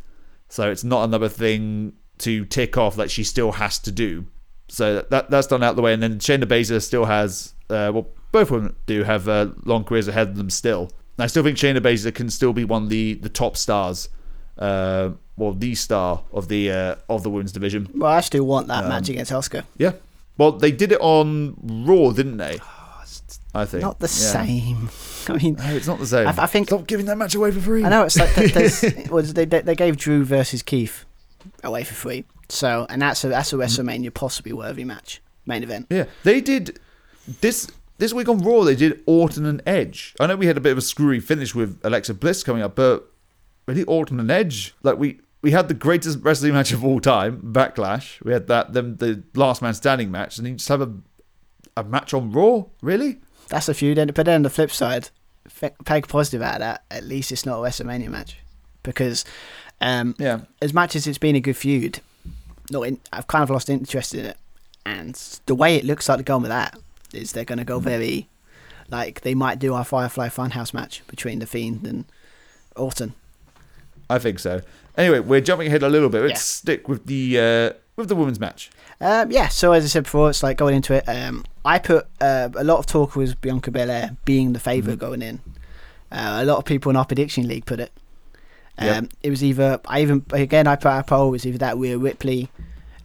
So 0.47 0.71
it's 0.71 0.85
not 0.85 1.03
another 1.03 1.27
thing 1.27 1.91
to 2.19 2.45
tick 2.45 2.77
off 2.77 2.95
that 2.95 3.11
she 3.11 3.25
still 3.25 3.51
has 3.51 3.79
to 3.79 3.91
do. 3.91 4.27
So 4.69 4.95
that, 4.95 5.09
that 5.09 5.29
that's 5.29 5.47
done 5.47 5.61
out 5.61 5.75
the 5.75 5.81
way, 5.81 5.93
and 5.93 6.01
then 6.01 6.19
Shayna 6.19 6.45
Baszler 6.45 6.81
still 6.81 7.03
has, 7.03 7.53
uh, 7.69 7.91
well, 7.93 8.07
both 8.31 8.49
of 8.49 8.63
them 8.63 8.77
do 8.85 9.03
have 9.03 9.27
uh, 9.27 9.49
long 9.65 9.83
careers 9.83 10.07
ahead 10.07 10.29
of 10.29 10.37
them 10.37 10.49
still. 10.49 10.83
And 11.17 11.25
I 11.25 11.27
still 11.27 11.43
think 11.43 11.57
Shayna 11.57 11.79
Baszler 11.79 12.15
can 12.15 12.29
still 12.29 12.53
be 12.53 12.63
one 12.63 12.83
of 12.83 12.89
the, 12.89 13.15
the 13.15 13.27
top 13.27 13.57
stars, 13.57 14.07
uh, 14.59 15.11
well, 15.35 15.53
the 15.53 15.75
star 15.75 16.23
of 16.31 16.47
the 16.47 16.71
uh, 16.71 16.95
of 17.09 17.23
the 17.23 17.29
women's 17.29 17.51
division. 17.51 17.89
Well, 17.95 18.11
I 18.11 18.21
still 18.21 18.45
want 18.45 18.67
that 18.67 18.87
match 18.87 19.09
against 19.09 19.31
Asuka. 19.31 19.63
Yeah. 19.77 19.93
Well, 20.37 20.51
they 20.51 20.71
did 20.71 20.91
it 20.91 20.99
on 21.01 21.55
Raw, 21.85 22.11
didn't 22.11 22.37
they? 22.37 22.59
I 23.55 23.65
think 23.65 23.81
Not 23.81 23.99
the 23.99 24.05
Yeah. 24.05 24.43
same. 24.45 24.89
I 25.29 25.37
mean, 25.41 25.55
No, 25.55 25.75
it's 25.75 25.87
not 25.87 25.99
the 25.99 26.05
same. 26.05 26.27
I- 26.27 26.35
I 26.43 26.45
think- 26.45 26.67
stop 26.67 26.85
giving 26.87 27.05
that 27.07 27.17
match 27.17 27.33
away 27.35 27.51
for 27.51 27.59
free. 27.59 27.83
I 27.83 27.89
know 27.89 28.03
it's 28.03 28.17
like 28.17 28.35
was 29.11 29.33
they, 29.33 29.45
they 29.45 29.61
they 29.61 29.75
gave 29.75 29.97
Drew 29.97 30.23
versus 30.23 30.61
Keith 30.63 31.05
away 31.63 31.83
for 31.83 31.93
free. 31.93 32.25
So 32.49 32.85
and 32.89 33.01
that's 33.01 33.23
a 33.23 33.29
that's 33.29 33.51
a 33.53 33.55
WrestleMania 33.57 34.13
possibly 34.13 34.53
worthy 34.53 34.83
match 34.83 35.21
main 35.45 35.63
event. 35.63 35.87
Yeah, 35.89 36.05
they 36.23 36.39
did 36.41 36.79
this 37.41 37.67
this 37.97 38.13
week 38.13 38.29
on 38.29 38.37
Raw. 38.39 38.63
They 38.63 38.75
did 38.75 39.01
Orton 39.05 39.45
and 39.45 39.61
Edge. 39.65 40.13
I 40.19 40.27
know 40.27 40.35
we 40.35 40.45
had 40.45 40.57
a 40.57 40.61
bit 40.61 40.71
of 40.71 40.77
a 40.77 40.81
screwy 40.81 41.19
finish 41.19 41.55
with 41.55 41.79
Alexa 41.83 42.13
Bliss 42.13 42.43
coming 42.43 42.61
up, 42.61 42.75
but 42.75 43.11
really 43.67 43.83
Orton 43.83 44.19
and 44.19 44.31
Edge, 44.31 44.73
like 44.83 44.97
we 44.97 45.19
we 45.41 45.51
had 45.51 45.67
the 45.67 45.73
greatest 45.75 46.19
wrestling 46.23 46.53
match 46.53 46.71
of 46.71 46.83
all 46.83 46.99
time, 46.99 47.39
Backlash. 47.53 48.23
We 48.23 48.33
had 48.33 48.47
that 48.47 48.73
then 48.73 48.97
the 48.97 49.23
Last 49.35 49.61
Man 49.61 49.73
Standing 49.75 50.09
match, 50.09 50.37
and 50.39 50.47
you 50.47 50.53
just 50.55 50.69
have 50.69 50.81
a 50.81 50.91
a 51.75 51.83
match 51.83 52.13
on 52.13 52.31
Raw. 52.31 52.63
Really? 52.81 53.19
That's 53.49 53.69
a 53.69 53.73
feud. 53.73 53.97
But 54.15 54.25
then 54.25 54.35
on 54.35 54.41
the 54.41 54.49
flip 54.49 54.71
side, 54.71 55.09
peg 55.85 56.07
positive 56.07 56.41
out 56.41 56.55
of 56.55 56.59
that. 56.61 56.83
At 56.89 57.03
least 57.03 57.31
it's 57.31 57.45
not 57.45 57.59
a 57.59 57.61
WrestleMania 57.61 58.09
match 58.09 58.37
because 58.83 59.23
um, 59.79 60.15
Yeah. 60.17 60.39
as 60.61 60.73
much 60.73 60.95
as 60.95 61.05
it's 61.07 61.17
been 61.19 61.35
a 61.35 61.39
good 61.39 61.55
feud, 61.55 61.99
not 62.71 62.81
in, 62.81 62.99
I've 63.13 63.27
kind 63.27 63.43
of 63.43 63.49
lost 63.51 63.69
interest 63.69 64.15
in 64.15 64.25
it. 64.25 64.37
And 64.85 65.15
the 65.45 65.55
way 65.55 65.75
it 65.75 65.85
looks 65.85 66.09
like 66.09 66.17
they're 66.17 66.23
going 66.23 66.41
with 66.41 66.49
that 66.49 66.77
is 67.13 67.31
they're 67.33 67.45
going 67.45 67.59
to 67.59 67.63
go 67.65 67.79
very, 67.79 68.27
like 68.89 69.21
they 69.21 69.35
might 69.35 69.59
do 69.59 69.73
our 69.73 69.83
Firefly 69.85 70.29
Funhouse 70.29 70.73
match 70.73 71.03
between 71.07 71.39
the 71.39 71.45
Fiend 71.45 71.85
and 71.85 72.05
Orton. 72.75 73.13
I 74.09 74.19
think 74.19 74.39
so. 74.39 74.61
Anyway, 74.97 75.19
we're 75.19 75.41
jumping 75.41 75.67
ahead 75.67 75.83
a 75.83 75.89
little 75.89 76.09
bit. 76.09 76.21
Let's 76.21 76.31
Yeah. 76.31 76.37
stick 76.61 76.87
with 76.87 77.05
the 77.05 77.39
uh, 77.39 77.77
with 77.95 78.07
the 78.09 78.15
women's 78.15 78.39
match. 78.39 78.69
Um, 78.99 79.29
yeah, 79.31 79.47
so 79.49 79.73
as 79.73 79.83
I 79.83 79.87
said 79.87 80.03
before, 80.03 80.29
it's 80.29 80.41
like 80.41 80.57
going 80.57 80.75
into 80.75 80.93
it. 80.93 81.03
Um, 81.07 81.45
I 81.63 81.77
put 81.79 82.07
uh, 82.21 82.49
a 82.55 82.63
lot 82.63 82.79
of 82.79 82.85
talk 82.87 83.15
was 83.15 83.35
Bianca 83.35 83.69
Belair 83.71 84.17
being 84.25 84.53
the 84.53 84.59
favorite 84.59 84.97
going 84.99 85.21
in. 85.21 85.39
Uh, 86.11 86.39
a 86.41 86.45
lot 86.45 86.57
of 86.57 86.65
people 86.65 86.89
in 86.89 86.95
our 86.95 87.05
prediction 87.05 87.47
league 87.47 87.65
put 87.65 87.79
it. 87.79 87.91
Um, 88.79 88.87
Yep. 88.87 89.05
It 89.23 89.29
was 89.29 89.43
either 89.43 89.79
I 89.85 90.01
even 90.01 90.25
again 90.31 90.67
I 90.67 90.75
put 90.77 90.87
out 90.89 90.99
a 91.01 91.03
poll. 91.03 91.31
Was 91.31 91.45
either 91.45 91.57
that 91.59 91.77
Rhea 91.77 91.97
Ripley, 91.97 92.49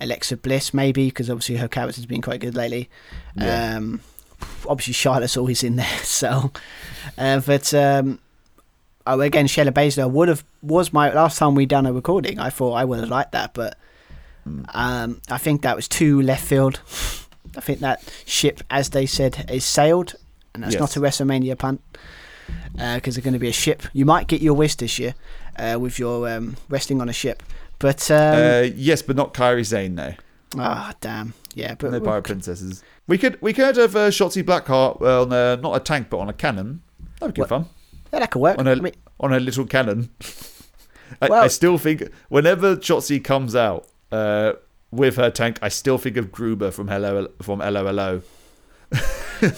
Alexa 0.01 0.37
Bliss 0.39 0.73
maybe 0.73 1.07
because 1.07 1.29
obviously 1.29 1.57
her 1.57 1.69
character's 1.69 2.07
been 2.07 2.23
quite 2.23 2.41
good 2.41 2.55
lately. 2.55 2.89
Yeah. 3.35 3.77
Um, 3.77 4.01
obviously 4.67 4.93
Charlotte's 4.95 5.37
always 5.37 5.63
in 5.63 5.77
there. 5.77 5.87
So, 6.05 6.53
uh, 7.19 7.41
but 7.41 7.73
um, 7.75 8.19
oh, 9.07 9.21
again 9.21 9.47
Shayna 9.47 9.71
Baszler 9.73 10.11
would 10.11 10.29
have 10.29 10.45
was 10.63 10.93
my 10.93 11.13
last 11.13 11.39
time 11.39 11.55
we 11.55 11.67
done 11.67 11.87
a 11.87 11.93
recording. 11.93 12.39
I 12.39 12.51
thought 12.51 12.73
I 12.75 12.85
would 12.85 13.01
have 13.01 13.09
liked 13.09 13.33
that, 13.33 13.55
but 13.55 13.77
um, 14.75 15.21
I 15.31 15.39
think 15.39 15.63
that 15.63 15.77
was 15.77 15.89
too 15.89 16.21
left 16.21 16.45
field. 16.45 16.81
I 17.57 17.61
think 17.61 17.81
that 17.81 18.03
ship, 18.27 18.61
as 18.71 18.91
they 18.91 19.07
said, 19.07 19.47
is 19.51 19.65
sailed, 19.65 20.15
and 20.55 20.63
that's 20.63 20.75
Yes. 20.75 20.81
not 20.81 20.97
a 20.97 21.01
WrestleMania 21.01 21.59
punt 21.59 21.81
because 22.75 23.15
they're 23.15 23.23
going 23.23 23.35
to 23.35 23.39
be 23.39 23.49
a 23.49 23.53
ship. 23.53 23.83
You 23.93 24.05
might 24.05 24.27
get 24.27 24.41
your 24.41 24.55
wish 24.55 24.75
this 24.77 24.99
year 24.99 25.15
uh, 25.59 25.79
with 25.81 25.99
your 25.99 26.29
um, 26.29 26.57
resting 26.69 27.01
on 27.01 27.09
a 27.09 27.13
ship, 27.13 27.43
but 27.79 28.11
um, 28.11 28.17
Uh, 28.35 28.61
yes, 28.75 29.03
but 29.03 29.17
not 29.17 29.35
Kairi 29.35 29.67
Sane 29.67 29.95
though. 29.97 30.15
ah, 30.59 30.93
damn, 31.01 31.35
yeah, 31.55 31.75
but 31.79 31.93
No 31.93 32.01
pirate 32.01 32.23
princesses. 32.25 32.83
We 33.07 33.19
could 33.19 33.41
we 33.43 33.53
could 33.53 33.77
have 33.77 33.95
uh, 33.97 34.09
Shotzi 34.11 34.43
Blackheart 34.43 35.01
on 35.03 35.33
uh, 35.33 35.57
not 35.57 35.77
a 35.77 35.81
tank 35.81 36.09
but 36.11 36.19
on 36.19 36.29
a 36.29 36.33
cannon. 36.33 36.83
That 37.21 37.27
would 37.27 37.35
be 37.35 37.41
What? 37.43 37.49
fun. 37.51 37.67
Yeah, 38.13 38.19
that 38.21 38.31
could 38.31 38.41
work. 38.43 38.59
On 38.59 38.67
a 38.67 38.73
I 38.73 38.75
mean, 38.77 38.95
on 39.21 39.33
a 39.33 39.41
little 39.41 39.67
cannon. 39.67 40.11
I, 41.21 41.29
Well- 41.29 41.43
I 41.45 41.49
still 41.49 41.79
think 41.79 42.09
whenever 42.29 42.77
Shotzi 42.77 43.23
comes 43.23 43.55
out 43.55 43.87
uh, 44.11 44.53
with 44.91 45.17
her 45.17 45.31
tank, 45.31 45.59
I 45.63 45.69
still 45.69 45.99
think 45.99 46.17
of 46.17 46.31
Gruber 46.33 46.71
from 46.71 46.89
Hello 46.89 47.29
from 47.43 47.59
LOLO. 47.61 48.23
Here 49.41 49.53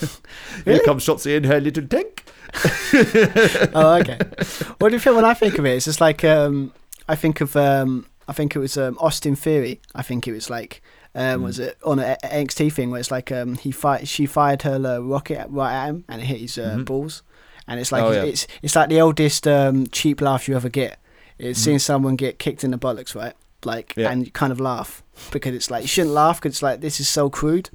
Really? 0.64 0.84
comes 0.84 1.04
Shotzi 1.04 1.36
in 1.36 1.44
her 1.44 1.60
little 1.60 1.86
tank. 1.86 2.24
oh, 3.74 3.98
okay. 4.00 4.18
what 4.78 4.88
do 4.90 4.94
you 4.94 5.00
think 5.00 5.16
when 5.16 5.24
I 5.24 5.34
think 5.34 5.58
of 5.58 5.66
it? 5.66 5.70
It's 5.76 5.84
just 5.86 6.00
like 6.00 6.24
um, 6.24 6.72
I 7.08 7.16
think 7.16 7.40
of 7.40 7.56
um, 7.56 8.06
I 8.28 8.32
think 8.32 8.54
it 8.54 8.58
was 8.60 8.76
um, 8.76 8.96
Austin 9.00 9.34
Theory. 9.36 9.80
I 9.94 10.02
think 10.02 10.26
it 10.28 10.32
was 10.32 10.48
like 10.50 10.80
um, 11.14 11.38
Hmm. 11.40 11.44
was 11.44 11.58
it 11.58 11.76
on 11.84 11.98
an 11.98 12.16
NXT 12.24 12.72
thing 12.72 12.90
where 12.90 13.00
it's 13.00 13.10
like 13.10 13.30
um, 13.32 13.56
he 13.56 13.70
fired 13.72 14.06
she 14.08 14.26
fired 14.26 14.62
her 14.62 14.76
uh, 14.84 14.98
rocket 14.98 15.46
right 15.50 15.72
at 15.74 15.86
him 15.88 16.04
and 16.08 16.20
it 16.22 16.24
hit 16.26 16.40
his 16.40 16.58
uh, 16.58 16.78
balls, 16.78 17.22
and 17.66 17.80
it's 17.80 17.92
like. 17.92 18.02
Oh, 18.02 18.10
yeah. 18.12 18.24
it's 18.24 18.46
it's 18.62 18.76
like 18.76 18.88
the 18.88 19.00
oldest 19.00 19.46
um, 19.46 19.86
cheap 19.88 20.20
laugh 20.20 20.48
you 20.48 20.56
ever 20.56 20.68
get. 20.68 20.98
It's 21.38 21.58
seeing 21.58 21.80
someone 21.80 22.16
get 22.16 22.38
kicked 22.38 22.62
in 22.64 22.70
the 22.70 22.78
bollocks, 22.78 23.14
right? 23.14 23.34
Like. 23.64 23.94
Yeah. 23.96 24.10
and 24.10 24.24
you 24.24 24.32
kind 24.32 24.52
of 24.52 24.60
laugh 24.60 25.02
because 25.30 25.54
it's 25.54 25.70
like 25.70 25.82
you 25.82 25.88
shouldn't 25.88 26.14
laugh 26.14 26.40
because 26.40 26.54
it's 26.56 26.62
like 26.62 26.80
this 26.80 27.00
is 27.00 27.08
so 27.08 27.30
crude, 27.30 27.70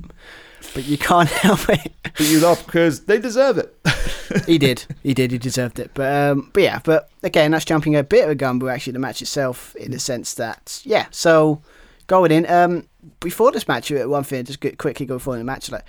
but 0.74 0.86
you 0.86 0.98
can't 0.98 1.30
help 1.46 1.70
it. 1.70 1.94
But 2.04 2.30
you 2.30 2.40
laugh 2.40 2.66
because 2.66 3.06
they 3.06 3.20
deserve 3.20 3.58
it. 3.58 3.76
he 4.46 4.58
did. 4.58 4.86
He 5.04 5.14
did. 5.14 5.32
He 5.32 5.38
deserved 5.38 5.80
it. 5.80 5.92
But 5.94 6.32
um, 6.32 6.50
but 6.54 6.64
yeah. 6.64 6.80
But 6.84 7.10
again, 7.24 7.52
that's 7.52 7.66
jumping 7.66 7.96
a 7.96 8.04
bit 8.04 8.26
of 8.26 8.30
a 8.30 8.36
gun. 8.36 8.60
But 8.60 8.68
actually, 8.68 8.94
the 8.94 9.00
match 9.00 9.22
itself, 9.22 9.76
in 9.76 9.92
the 9.92 10.00
sense 10.00 10.34
that 10.36 10.82
yeah. 10.84 11.08
So 11.12 11.62
going 12.08 12.32
in, 12.32 12.50
um, 12.50 12.88
before 13.20 13.52
this 13.52 13.68
match, 13.68 13.92
one 13.92 14.24
thing, 14.24 14.44
just 14.44 14.60
quickly 14.60 15.06
go 15.06 15.16
before 15.16 15.38
the 15.38 15.44
match, 15.44 15.72
like, 15.72 15.86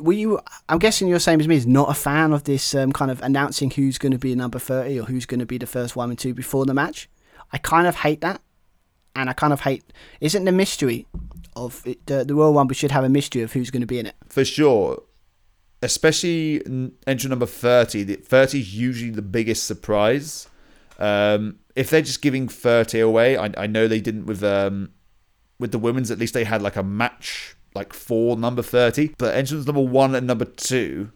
were 0.00 0.12
you? 0.12 0.40
I'm 0.68 0.78
guessing 0.78 1.08
you're 1.08 1.18
same 1.18 1.40
as 1.40 1.48
me. 1.48 1.56
Is 1.56 1.66
not 1.66 1.90
a 1.90 1.94
fan 1.94 2.32
of 2.32 2.44
this 2.44 2.74
um, 2.74 2.92
kind 2.92 3.10
of 3.10 3.20
announcing 3.22 3.70
who's 3.70 3.98
going 3.98 4.12
to 4.12 4.18
be 4.18 4.34
number 4.34 4.58
thirty 4.58 4.98
or 5.00 5.04
who's 5.04 5.26
going 5.26 5.40
to 5.40 5.46
be 5.46 5.58
the 5.58 5.66
first 5.66 5.96
one 5.96 6.10
and 6.10 6.18
two 6.18 6.34
before 6.34 6.66
the 6.66 6.74
match. 6.74 7.08
I 7.52 7.58
kind 7.58 7.86
of 7.86 7.96
hate 7.96 8.20
that, 8.20 8.40
and 9.16 9.28
I 9.28 9.32
kind 9.32 9.52
of 9.52 9.60
hate. 9.60 9.84
Isn't 10.20 10.44
the 10.44 10.52
mystery 10.52 11.06
of 11.56 11.82
it, 11.86 12.06
the 12.06 12.24
the 12.24 12.34
Royal 12.34 12.54
Rumble 12.54 12.74
should 12.74 12.92
have 12.92 13.04
a 13.04 13.08
mystery 13.08 13.42
of 13.42 13.52
who's 13.52 13.70
going 13.70 13.82
to 13.82 13.86
be 13.86 13.98
in 13.98 14.06
it? 14.06 14.14
for 14.28 14.44
sure. 14.44 15.02
Especially 15.82 16.62
entry 17.06 17.30
number 17.30 17.46
thirty. 17.46 18.04
Thirty 18.04 18.60
is 18.60 18.76
usually 18.76 19.10
the 19.10 19.22
biggest 19.22 19.64
surprise. 19.64 20.46
Um, 20.98 21.60
if 21.74 21.88
they're 21.88 22.02
just 22.02 22.20
giving 22.20 22.48
thirty 22.48 23.00
away, 23.00 23.38
I, 23.38 23.50
I 23.56 23.66
know 23.66 23.88
they 23.88 24.00
didn't 24.00 24.26
with 24.26 24.44
um, 24.44 24.90
with 25.58 25.72
the 25.72 25.78
women's. 25.78 26.10
At 26.10 26.18
least 26.18 26.34
they 26.34 26.44
had 26.44 26.60
like 26.60 26.76
a 26.76 26.82
match 26.82 27.56
like 27.74 27.92
four 27.92 28.36
number 28.36 28.62
thirty. 28.62 29.14
But 29.18 29.34
entrance 29.34 29.66
number 29.66 29.82
one 29.82 30.14
and 30.14 30.26
number 30.26 30.44
two, 30.44 31.10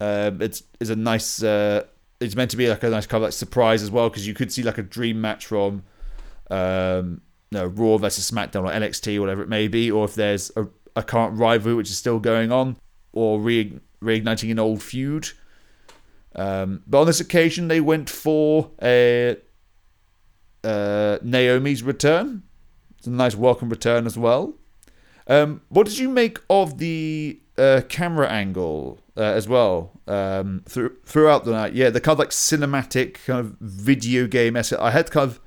um, 0.00 0.40
it's 0.42 0.62
is 0.78 0.90
a 0.90 0.96
nice. 0.96 1.42
Uh, 1.42 1.84
it's 2.20 2.36
meant 2.36 2.50
to 2.50 2.56
be 2.56 2.68
like 2.68 2.82
a 2.82 2.90
nice 2.90 3.06
kind 3.06 3.22
of 3.22 3.28
like 3.28 3.32
surprise 3.32 3.82
as 3.82 3.90
well 3.90 4.10
because 4.10 4.26
you 4.26 4.34
could 4.34 4.52
see 4.52 4.62
like 4.62 4.76
a 4.76 4.82
dream 4.82 5.20
match 5.20 5.46
from 5.46 5.82
um, 6.50 7.22
no 7.50 7.66
Raw 7.66 7.96
versus 7.96 8.30
SmackDown 8.30 8.64
or 8.64 8.72
NXT 8.72 9.18
whatever 9.20 9.42
it 9.42 9.48
may 9.48 9.68
be, 9.68 9.90
or 9.90 10.04
if 10.04 10.14
there's 10.14 10.52
a, 10.56 10.66
a 10.94 11.02
current 11.02 11.38
rivalry 11.38 11.74
which 11.74 11.90
is 11.90 11.96
still 11.96 12.18
going 12.18 12.52
on, 12.52 12.76
or 13.12 13.40
re- 13.40 13.80
reigniting 14.02 14.50
an 14.50 14.58
old 14.58 14.82
feud. 14.82 15.28
Um, 16.34 16.82
but 16.86 17.00
on 17.00 17.06
this 17.06 17.20
occasion, 17.20 17.68
they 17.68 17.80
went 17.80 18.08
for 18.08 18.70
a, 18.80 19.36
uh, 20.62 21.18
Naomi's 21.22 21.82
return. 21.82 22.44
It's 22.98 23.06
a 23.06 23.10
nice 23.10 23.34
welcome 23.34 23.68
return 23.68 24.06
as 24.06 24.16
well. 24.16 24.54
Um, 25.30 25.62
what 25.68 25.86
did 25.86 25.96
you 25.96 26.08
make 26.08 26.40
of 26.50 26.78
the 26.78 27.38
uh, 27.56 27.82
camera 27.88 28.28
angle 28.28 28.98
uh, 29.16 29.20
as 29.22 29.48
well 29.48 29.92
um, 30.08 30.62
through, 30.68 30.96
throughout 31.04 31.44
the 31.44 31.52
night? 31.52 31.72
Yeah, 31.72 31.88
the 31.88 32.00
kind 32.00 32.14
of 32.14 32.18
like 32.18 32.30
cinematic 32.30 33.14
kind 33.26 33.38
of 33.38 33.56
video 33.60 34.26
game. 34.26 34.56
I 34.56 34.90
had 34.90 35.10
kind 35.12 35.30
of 35.30 35.40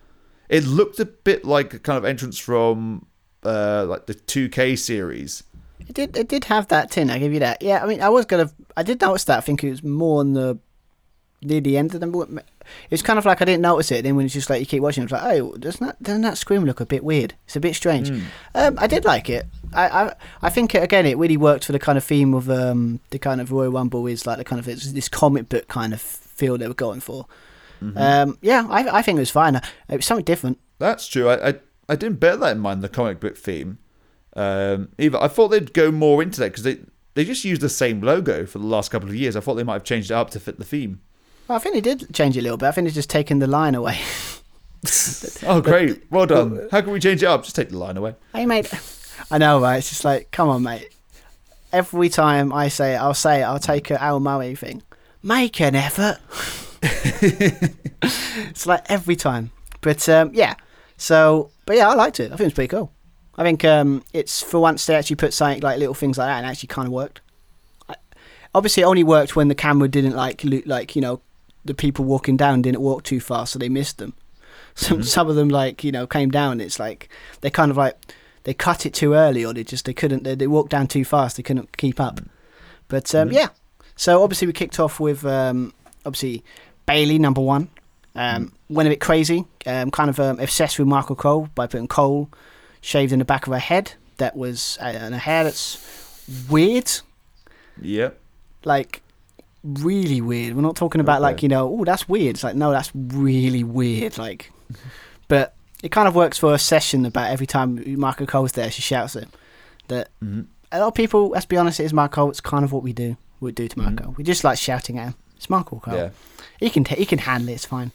it 0.48 0.64
looked 0.64 1.02
a 1.02 1.06
bit 1.06 1.44
like 1.44 1.74
a 1.74 1.80
kind 1.80 1.98
of 1.98 2.06
entrance 2.06 2.40
from 2.40 3.08
uh, 3.44 3.86
like 3.86 4.06
the 4.06 4.14
2K 4.14 4.80
series. 4.80 5.44
It 5.86 5.94
did. 5.96 6.16
It 6.16 6.30
did 6.30 6.46
have 6.46 6.70
that 6.70 6.90
tin. 6.92 7.10
I 7.10 7.20
give 7.20 7.34
you 7.34 7.40
that. 7.40 7.62
Yeah. 7.62 7.84
I 7.84 7.88
mean, 7.88 8.02
I 8.02 8.08
was 8.08 8.26
gonna. 8.26 8.50
I 8.78 8.84
did 8.84 9.02
notice 9.02 9.26
that. 9.26 9.40
I 9.40 9.42
think 9.42 9.66
it 9.66 9.70
was 9.70 9.84
more 9.84 10.22
on 10.22 10.32
the 10.32 10.58
near 11.42 11.60
the 11.60 11.78
end 11.78 11.94
of 11.94 12.00
them. 12.00 12.40
It's 12.90 13.02
kind 13.02 13.20
of 13.20 13.26
like 13.26 13.42
I 13.42 13.46
didn't 13.46 13.64
notice 13.64 13.92
it. 13.92 14.04
Then 14.04 14.16
when 14.16 14.26
it's 14.26 14.34
just 14.34 14.50
like 14.50 14.62
you 14.62 14.66
keep 14.66 14.82
watching, 14.82 15.04
it's 15.04 15.12
like, 15.12 15.24
oh, 15.24 15.58
doesn't 15.58 15.86
that 15.86 16.02
doesn't 16.02 16.22
that 16.22 16.38
scream 16.38 16.64
look 16.64 16.80
a 16.80 16.86
bit 16.86 17.04
weird? 17.04 17.34
It's 17.46 17.58
a 17.58 17.60
bit 17.60 17.76
strange. 17.76 18.12
Um, 18.56 18.78
I 18.80 18.88
did 18.88 19.04
like 19.04 19.30
it. 19.30 19.46
I, 19.76 20.06
I 20.06 20.16
I 20.44 20.50
think 20.50 20.76
it, 20.76 20.84
again 20.84 21.06
it 21.06 21.18
really 21.18 21.38
worked 21.38 21.66
for 21.66 21.72
the 21.72 21.80
kind 21.80 21.98
of 21.98 22.04
theme 22.04 22.34
of 22.34 22.50
um 22.50 23.00
the 23.10 23.20
kind 23.20 23.42
of 23.42 23.52
Royal 23.52 23.72
Rumble 23.72 24.08
is 24.08 24.26
like 24.26 24.38
the 24.38 24.44
kind 24.44 24.60
of 24.60 24.68
it's 24.68 24.92
this 24.92 25.10
comic 25.10 25.50
book 25.50 25.68
kind 25.68 25.94
of 25.94 26.02
feel 26.02 26.58
they 26.58 26.68
were 26.68 26.74
going 26.74 27.00
for. 27.00 27.26
Um, 27.98 28.38
yeah, 28.42 28.66
I 28.70 29.00
I 29.00 29.02
think 29.02 29.18
it 29.18 29.22
was 29.22 29.30
fine. 29.30 29.56
It 29.56 29.64
was 29.90 30.06
something 30.06 30.24
different. 30.24 30.58
That's 30.80 31.06
true. 31.08 31.28
I, 31.30 31.50
I 31.50 31.54
I 31.90 31.96
didn't 31.98 32.20
bear 32.20 32.38
that 32.38 32.54
in 32.54 32.60
mind. 32.60 32.82
The 32.82 32.90
comic 32.90 33.20
book 33.20 33.38
theme. 33.38 33.78
Um, 34.36 34.90
either 34.98 35.22
I 35.22 35.28
thought 35.28 35.50
they'd 35.50 35.74
go 35.74 35.92
more 35.92 36.24
into 36.24 36.40
that 36.40 36.52
because 36.52 36.64
they 36.64 36.78
they 37.14 37.26
just 37.26 37.44
used 37.44 37.62
the 37.62 37.70
same 37.70 38.02
logo 38.02 38.46
for 38.46 38.60
the 38.60 38.66
last 38.66 38.90
couple 38.90 39.10
of 39.10 39.16
years. 39.16 39.36
I 39.36 39.42
thought 39.42 39.56
they 39.56 39.64
might 39.64 39.74
have 39.74 39.84
changed 39.84 40.12
it 40.12 40.14
up 40.14 40.30
to 40.32 40.40
fit 40.40 40.58
the 40.58 40.66
theme. 40.66 41.02
Well, 41.48 41.58
I 41.58 41.60
think 41.60 41.76
they 41.76 41.82
did 41.82 42.14
change 42.14 42.38
it 42.38 42.40
a 42.40 42.44
little 42.44 42.58
bit. 42.58 42.68
I 42.68 42.72
think 42.72 42.88
they've 42.88 42.94
just 42.96 43.10
taken 43.10 43.40
the 43.40 43.48
line 43.48 43.76
away. 43.76 44.00
Oh, 45.46 45.62
great! 45.62 46.04
Well 46.10 46.26
done. 46.26 46.68
How 46.72 46.82
can 46.82 46.92
we 46.92 47.00
change 47.00 47.24
it 47.24 47.26
up? 47.26 47.44
Just 47.44 47.56
take 47.56 47.70
the 47.70 47.78
line 47.78 47.98
away. 47.98 48.16
Hey, 48.34 48.46
mate. 48.46 48.72
I 49.32 49.38
know, 49.38 49.62
right? 49.62 49.78
It's 49.78 49.90
just 49.90 50.06
like, 50.06 50.32
come 50.32 50.50
on, 50.50 50.64
mate. 50.64 50.90
Every 51.72 52.10
time 52.10 52.54
I 52.54 52.68
say 52.68 52.94
it, 52.94 52.98
I'll 52.98 53.14
say 53.14 53.42
it. 53.42 53.44
I'll 53.44 53.60
take 53.60 53.90
a 53.90 54.02
Al 54.02 54.20
Murray 54.20 54.56
thing. 54.56 54.84
Make 55.24 55.60
an 55.62 55.76
effort. 55.76 56.20
it's 56.84 58.68
like 58.68 58.84
every 58.90 59.16
time. 59.16 59.52
But 59.82 60.08
um, 60.10 60.32
yeah. 60.34 60.56
So, 60.98 61.50
but 61.66 61.76
yeah, 61.78 61.90
I 61.90 61.96
liked 61.96 62.20
it. 62.20 62.26
I 62.26 62.36
think 62.36 62.42
it 62.42 62.46
was 62.46 62.54
pretty 62.54 62.68
cool. 62.70 62.92
I 63.38 63.44
think 63.44 63.66
um, 63.66 64.04
it's 64.14 64.42
for 64.42 64.60
once 64.60 64.86
they 64.86 64.96
actually 64.96 65.16
put 65.16 65.34
something 65.34 65.62
like 65.62 65.80
little 65.80 65.96
things 65.96 66.18
like 66.18 66.28
that 66.28 66.38
and 66.38 66.46
actually 66.46 66.68
kind 66.68 66.88
of 66.88 66.94
worked. 66.94 67.22
I, 67.90 67.96
obviously, 68.54 68.84
it 68.84 68.86
only 68.86 69.04
worked 69.04 69.36
when 69.36 69.48
the 69.48 69.56
camera 69.56 69.88
didn't 69.88 70.16
like 70.16 70.44
lo- 70.44 70.62
like 70.66 70.96
you 70.96 71.02
know 71.02 71.22
the 71.66 71.74
people 71.74 72.06
walking 72.06 72.38
down 72.38 72.62
didn't 72.62 72.82
walk 72.82 73.04
too 73.04 73.20
fast, 73.20 73.54
so 73.54 73.60
they 73.60 73.70
missed 73.70 73.98
them. 73.98 74.14
Some 74.76 75.04
some 75.04 75.30
of 75.30 75.36
them 75.36 75.50
like 75.50 75.84
you 75.84 75.92
know 75.92 76.06
came 76.08 76.30
down. 76.30 76.62
It's 76.62 76.80
like 76.80 77.10
they 77.42 77.50
kind 77.50 77.72
of 77.72 77.78
like 77.78 77.98
they 78.44 78.54
cut 78.54 78.86
it 78.86 78.94
too 78.94 79.14
early, 79.14 79.46
or 79.46 79.54
they 79.54 79.64
just 79.64 79.86
they 79.86 79.94
couldn't 79.94 80.24
they, 80.24 80.36
they 80.36 80.48
walked 80.48 80.70
down 80.72 80.88
too 80.88 81.06
fast. 81.06 81.38
They 81.38 81.44
couldn't 81.44 81.78
keep 81.78 82.00
up. 82.00 82.20
But 82.88 83.14
um, 83.16 83.32
yeah, 83.32 83.48
so 83.96 84.22
obviously 84.24 84.48
we 84.48 84.54
kicked 84.54 84.80
off 84.80 85.00
with 85.00 85.26
um, 85.26 85.74
obviously 86.06 86.44
Bayley 86.86 87.18
number 87.20 87.41
one. 87.41 87.70
Um, 88.16 88.54
Went 88.70 88.88
a 88.88 88.91
bit 88.91 89.00
crazy, 89.02 89.46
um, 89.66 89.89
kind 89.91 90.10
of 90.10 90.20
um, 90.20 90.39
obsessed 90.39 90.78
with 90.80 90.88
Michael 90.88 91.16
Cole 91.16 91.50
by 91.56 91.66
putting 91.68 91.88
Cole 91.88 92.30
shaved 92.82 93.12
in 93.12 93.20
the 93.20 93.26
back 93.26 93.48
of 93.48 93.54
her 93.54 93.60
head. 93.60 93.94
That 94.18 94.36
was 94.36 94.78
uh, 94.82 94.86
and 94.86 95.16
a 95.16 95.18
hair 95.18 95.44
that's 95.44 95.78
weird, 96.50 96.91
Yep. 97.82 98.20
like 98.66 99.02
really 99.64 100.22
weird. 100.22 100.56
We're 100.56 100.62
not 100.62 100.76
talking 100.76 101.02
about 101.02 101.22
like 101.22 101.41
you 101.41 101.50
know, 101.50 101.70
oh 101.80 101.84
that's 101.86 102.08
weird. 102.08 102.36
It's 102.36 102.44
like 102.44 102.56
no, 102.56 102.72
that's 102.72 102.91
really 102.94 103.64
weird. 103.64 104.18
Like, 104.18 104.52
but 105.28 105.56
it 105.84 105.92
kind 105.92 106.08
of 106.08 106.16
works 106.16 106.38
for 106.40 106.54
a 106.54 106.58
session 106.60 107.06
about 107.06 107.30
every 107.30 107.46
time 107.46 107.70
Michael 108.00 108.26
Cole's 108.26 108.54
there, 108.54 108.72
she 108.72 108.82
shouts 108.82 109.16
at 109.16 109.24
him. 109.24 109.32
That 109.90 110.08
Mhm. 110.24 110.48
a 110.72 110.80
lot 110.80 110.88
of 110.88 110.94
people, 110.96 111.30
let's 111.30 111.46
be 111.46 111.58
honest, 111.58 111.80
it 111.80 111.84
is 111.84 111.94
Michael. 111.94 112.30
It's 112.32 112.42
kind 112.42 112.64
of 112.66 112.72
what 112.72 112.82
we 112.84 112.94
do. 112.94 113.18
We 113.40 113.52
do 113.52 113.68
to 113.68 113.76
Mm-hmm. 113.76 114.14
We 114.18 114.24
just 114.24 114.44
like 114.44 114.58
shouting 114.58 114.98
at 114.98 115.08
him. 115.10 115.16
It's 115.38 115.50
Michael 115.50 115.80
Cole. 115.82 115.96
Yeah. 115.96 116.10
He 116.60 116.70
can 116.70 116.84
ta 116.86 116.96
he 116.96 117.06
can 117.06 117.20
handle 117.20 117.50
it. 117.50 117.54
It's 117.54 117.66
fine. 117.66 117.92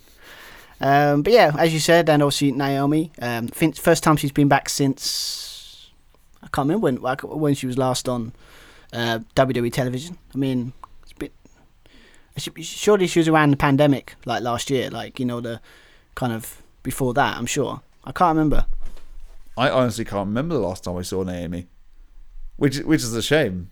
Um, 0.80 1.22
but 1.22 1.32
yeah, 1.32 1.50
as 1.58 1.72
you 1.72 1.80
said, 1.80 2.08
and 2.08 2.22
obviously 2.22 2.52
Naomi. 2.52 3.10
Um, 3.20 3.48
first 3.48 4.02
time 4.04 4.16
she's 4.16 4.30
been 4.32 4.48
back 4.48 4.68
since 4.68 5.90
I 6.42 6.46
can't 6.48 6.68
remember 6.68 6.84
when 6.84 6.96
like, 6.96 7.22
when 7.22 7.54
she 7.54 7.66
was 7.66 7.76
last 7.78 8.08
on 8.08 8.32
uh, 8.92 9.18
WWE 9.34 9.72
television. 9.72 10.18
I 10.34 10.38
mean, 10.38 10.72
it's 11.02 11.12
a 11.12 11.16
bit. 11.16 11.32
she- 12.36 12.62
Surely 12.62 13.06
she 13.06 13.18
was 13.18 13.28
around 13.28 13.50
the 13.50 13.56
pandemic, 13.56 14.14
like 14.24 14.42
last 14.42 14.70
year, 14.70 14.90
like 14.90 15.18
you 15.18 15.24
know 15.26 15.40
the 15.40 15.60
kind 16.14 16.32
of 16.32 16.62
before 16.88 17.12
that. 17.14 17.36
I'm 17.36 17.46
sure. 17.46 17.82
I 18.04 18.12
can't 18.12 18.34
remember. 18.34 18.64
I 19.58 19.68
honestly 19.68 20.04
can't 20.04 20.28
remember 20.28 20.54
the 20.54 20.60
last 20.60 20.84
time 20.84 20.96
I 20.96 21.02
saw 21.02 21.22
Naomi, 21.22 21.66
which 22.56 22.78
which 22.78 23.02
is 23.02 23.14
a 23.14 23.22
shame, 23.22 23.70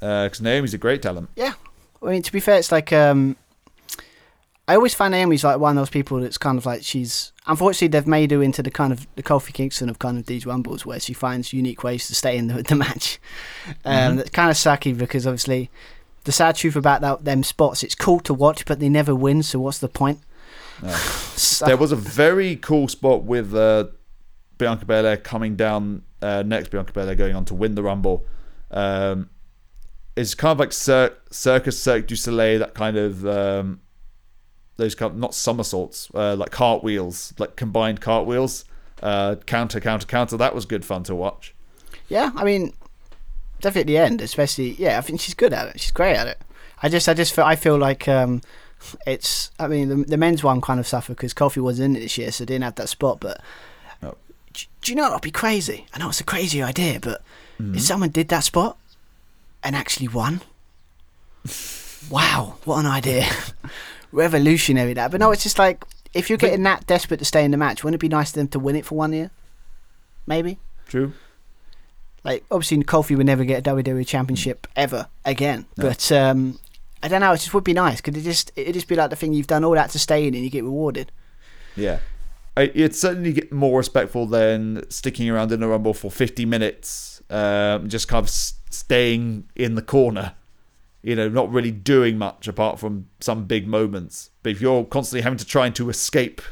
because 0.00 0.42
Naomi's 0.42 0.74
a 0.74 0.78
great 0.78 1.00
talent. 1.00 1.30
Yeah. 1.34 1.54
I 2.02 2.10
mean, 2.10 2.22
to 2.22 2.32
be 2.32 2.40
fair, 2.40 2.58
it's 2.58 2.70
like 2.70 2.92
um, 2.92 3.36
I 4.68 4.74
always 4.74 4.94
find 4.94 5.12
Naomi's 5.12 5.44
like 5.44 5.58
one 5.58 5.78
of 5.78 5.80
those 5.80 5.90
people 5.90 6.20
that's 6.20 6.36
kind 6.36 6.58
of 6.58 6.66
like 6.66 6.82
she's. 6.82 7.32
Unfortunately, 7.46 7.88
they've 7.88 8.06
made 8.06 8.30
her 8.32 8.42
into 8.42 8.62
the 8.62 8.70
kind 8.70 8.92
of 8.92 9.06
the 9.16 9.22
Kofi 9.22 9.52
Kingston 9.54 9.88
of 9.88 9.98
kind 9.98 10.18
of 10.18 10.26
these 10.26 10.44
rumbles, 10.44 10.84
where 10.84 11.00
she 11.00 11.14
finds 11.14 11.54
unique 11.54 11.82
ways 11.82 12.06
to 12.08 12.14
stay 12.14 12.36
in 12.36 12.48
the, 12.48 12.62
the 12.62 12.74
match. 12.74 13.18
Um, 13.86 14.16
That's 14.16 14.30
kind 14.30 14.50
of 14.50 14.56
sucky 14.56 14.96
because 14.96 15.26
obviously, 15.26 15.70
the 16.24 16.32
sad 16.32 16.56
truth 16.56 16.76
about 16.76 17.00
that, 17.00 17.24
them 17.24 17.42
spots, 17.42 17.82
it's 17.82 17.94
cool 17.94 18.20
to 18.20 18.34
watch, 18.34 18.66
but 18.66 18.80
they 18.80 18.90
never 18.90 19.14
win. 19.14 19.42
So 19.42 19.58
what's 19.58 19.78
the 19.78 19.88
point? 19.88 20.20
There 20.80 21.76
was 21.76 21.92
a 21.92 21.96
very 21.96 22.56
cool 22.56 22.88
spot 22.88 23.24
with 23.24 23.54
uh, 23.54 23.86
Bianca 24.58 24.86
Belair 24.86 25.16
coming 25.16 25.56
down 25.56 26.02
uh, 26.22 26.42
next. 26.46 26.70
Bianca 26.70 26.92
Belair 26.92 27.14
going 27.14 27.34
on 27.34 27.44
to 27.46 27.54
win 27.54 27.74
the 27.74 27.82
Rumble. 27.82 28.24
Um, 28.70 29.30
it's 30.16 30.34
kind 30.34 30.52
of 30.52 30.58
like 30.58 30.72
Cir- 30.72 31.16
Circus 31.30 31.80
Cirque 31.82 32.06
du 32.06 32.16
Soleil, 32.16 32.58
that 32.58 32.74
kind 32.74 32.96
of 32.96 33.26
um, 33.26 33.80
those 34.76 34.94
kind 34.94 35.12
of, 35.12 35.18
not 35.18 35.34
somersaults, 35.34 36.10
uh, 36.14 36.36
like 36.36 36.50
cartwheels, 36.50 37.34
like 37.38 37.56
combined 37.56 38.00
cartwheels. 38.00 38.64
Uh, 39.00 39.36
counter, 39.46 39.78
counter, 39.78 40.06
counter. 40.06 40.36
That 40.36 40.56
was 40.56 40.66
good 40.66 40.84
fun 40.84 41.04
to 41.04 41.14
watch. 41.14 41.54
Yeah, 42.08 42.32
I 42.34 42.42
mean, 42.42 42.72
definitely 43.60 43.82
at 43.82 43.86
the 43.86 44.12
end, 44.12 44.20
especially. 44.20 44.70
Yeah, 44.72 44.98
I 44.98 45.02
think 45.02 45.20
she's 45.20 45.34
good 45.34 45.52
at 45.52 45.68
it. 45.68 45.80
She's 45.80 45.92
great 45.92 46.16
at 46.16 46.26
it. 46.26 46.40
I 46.82 46.88
just, 46.88 47.08
I 47.08 47.14
just 47.14 47.32
feel, 47.32 47.44
I 47.44 47.54
feel 47.54 47.76
like 47.76 48.08
um, 48.08 48.40
it's. 49.06 49.50
I 49.58 49.66
mean, 49.66 49.88
the, 49.88 49.96
the 49.96 50.16
men's 50.16 50.42
one 50.44 50.60
kind 50.60 50.78
of 50.80 50.86
suffered 50.86 51.16
because 51.16 51.34
Kofi 51.34 51.60
wasn't 51.62 51.90
in 51.90 51.96
it 51.96 52.00
this 52.04 52.18
year, 52.18 52.30
so 52.32 52.44
they 52.44 52.54
didn't 52.54 52.64
have 52.64 52.74
that 52.76 52.88
spot. 52.88 53.20
But 53.20 53.40
No. 54.02 54.16
do, 54.52 54.66
do 54.82 54.92
you 54.92 54.96
know 54.96 55.08
what'd 55.08 55.22
be 55.22 55.30
crazy? 55.30 55.86
I 55.94 55.98
know 55.98 56.08
it's 56.08 56.20
a 56.20 56.24
crazy 56.24 56.62
idea, 56.62 57.00
but 57.00 57.22
if 57.60 57.80
someone 57.82 58.10
did 58.10 58.28
that 58.28 58.44
spot 58.44 58.76
and 59.64 59.74
actually 59.74 60.06
won, 60.08 60.42
wow, 62.10 62.54
what 62.64 62.78
an 62.78 62.86
idea! 62.86 63.26
Revolutionary 64.12 64.94
that. 64.94 65.10
But 65.10 65.20
no, 65.20 65.30
it's 65.32 65.42
just 65.42 65.58
like 65.58 65.84
if 66.14 66.28
you're 66.30 66.38
getting 66.38 66.62
that 66.62 66.86
desperate 66.86 67.18
to 67.18 67.24
stay 67.24 67.44
in 67.44 67.50
the 67.50 67.56
match, 67.56 67.84
wouldn't 67.84 67.96
it 67.96 68.00
be 68.00 68.08
nice 68.08 68.30
for 68.30 68.38
them 68.38 68.48
to 68.48 68.58
win 68.58 68.76
it 68.76 68.86
for 68.86 68.94
one 68.94 69.12
year? 69.12 69.30
Maybe. 70.26 70.58
True. 70.88 71.12
Like 72.24 72.44
obviously 72.50 72.82
Kofi 72.82 73.16
would 73.16 73.26
never 73.26 73.44
get 73.44 73.66
a 73.66 73.70
WWE 73.70 74.06
Championship 74.06 74.66
ever 74.76 75.08
again. 75.24 75.66
But 75.76 76.10
um, 76.12 76.58
I 77.02 77.08
don't 77.08 77.20
know. 77.20 77.32
It 77.32 77.38
just 77.38 77.54
would 77.54 77.64
be 77.64 77.74
nice. 77.74 78.00
Could 78.00 78.16
it 78.16 78.22
just 78.22 78.52
it 78.56 78.72
just 78.72 78.88
be 78.88 78.96
like 78.96 79.10
the 79.10 79.16
thing 79.16 79.32
you've 79.32 79.46
done 79.46 79.64
all 79.64 79.74
that 79.74 79.90
to 79.90 79.98
stay 79.98 80.26
in 80.26 80.34
and 80.34 80.42
you 80.42 80.50
get 80.50 80.64
rewarded? 80.64 81.12
Yeah. 81.76 82.00
I, 82.56 82.72
it's 82.74 82.98
certainly 82.98 83.32
get 83.32 83.52
more 83.52 83.78
respectful 83.78 84.26
than 84.26 84.84
sticking 84.90 85.30
around 85.30 85.52
in 85.52 85.60
the 85.60 85.68
Rumble 85.68 85.94
for 85.94 86.10
50 86.10 86.44
minutes, 86.44 87.22
um, 87.30 87.88
just 87.88 88.08
kind 88.08 88.24
of 88.24 88.28
staying 88.28 89.48
in 89.54 89.76
the 89.76 89.82
corner. 89.82 90.34
You 91.00 91.14
know, 91.14 91.28
not 91.28 91.52
really 91.52 91.70
doing 91.70 92.18
much 92.18 92.48
apart 92.48 92.80
from 92.80 93.06
some 93.20 93.44
big 93.44 93.68
moments. 93.68 94.30
But 94.42 94.50
if 94.50 94.60
you're 94.60 94.84
constantly 94.84 95.22
having 95.22 95.38
to 95.38 95.44
try 95.46 95.66
and 95.66 95.76
to 95.76 95.88
escape 95.88 96.42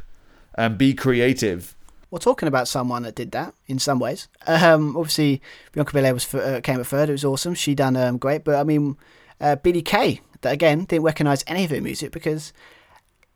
and 0.54 0.78
be 0.78 0.94
creative, 0.94 1.74
Well, 2.12 2.20
talking 2.20 2.46
about 2.46 2.68
someone 2.68 3.02
that 3.02 3.16
did 3.16 3.32
that 3.32 3.54
in 3.66 3.80
some 3.80 3.98
ways. 3.98 4.28
Um, 4.46 4.96
obviously, 4.96 5.42
Bianca 5.72 5.92
Belair 5.92 6.14
was 6.14 6.32
uh, 6.32 6.60
came 6.62 6.78
at 6.78 6.86
third. 6.86 7.08
It 7.08 7.12
was 7.12 7.24
awesome. 7.24 7.54
She 7.54 7.74
done 7.74 7.96
um, 7.96 8.16
great. 8.18 8.44
But 8.44 8.54
I 8.54 8.62
mean, 8.62 8.96
uh, 9.40 9.56
Billy 9.56 9.82
Kay, 9.82 10.20
that 10.46 10.52
again 10.52 10.84
didn't 10.84 11.04
recognise 11.04 11.44
any 11.46 11.64
of 11.64 11.70
her 11.70 11.80
music 11.80 12.12
because 12.12 12.52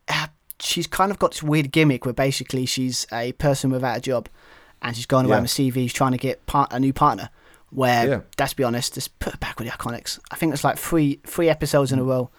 uh, 0.08 0.28
she's 0.58 0.86
kind 0.86 1.10
of 1.10 1.18
got 1.18 1.32
this 1.32 1.42
weird 1.42 1.72
gimmick 1.72 2.04
where 2.04 2.14
basically 2.14 2.66
she's 2.66 3.06
a 3.12 3.32
person 3.32 3.70
without 3.70 3.98
a 3.98 4.00
job, 4.00 4.28
and 4.82 4.96
she's 4.96 5.06
going 5.06 5.26
around 5.26 5.38
Yeah. 5.38 5.42
with 5.42 5.50
CVs 5.50 5.92
trying 5.92 6.12
to 6.12 6.18
get 6.18 6.44
part- 6.46 6.72
a 6.72 6.80
new 6.80 6.92
partner. 6.92 7.30
Where 7.70 8.08
Yeah. 8.08 8.20
let's 8.38 8.54
be 8.54 8.64
honest, 8.64 8.94
just 8.94 9.16
put 9.20 9.32
her 9.34 9.38
back 9.38 9.58
with 9.58 9.68
the 9.68 9.72
Iconics. 9.76 10.18
I 10.30 10.36
think 10.36 10.52
it's 10.52 10.64
like 10.64 10.76
three 10.78 11.20
three 11.24 11.48
episodes 11.48 11.92
in 11.92 11.98
a 11.98 12.02
mm. 12.02 12.08
row. 12.08 12.30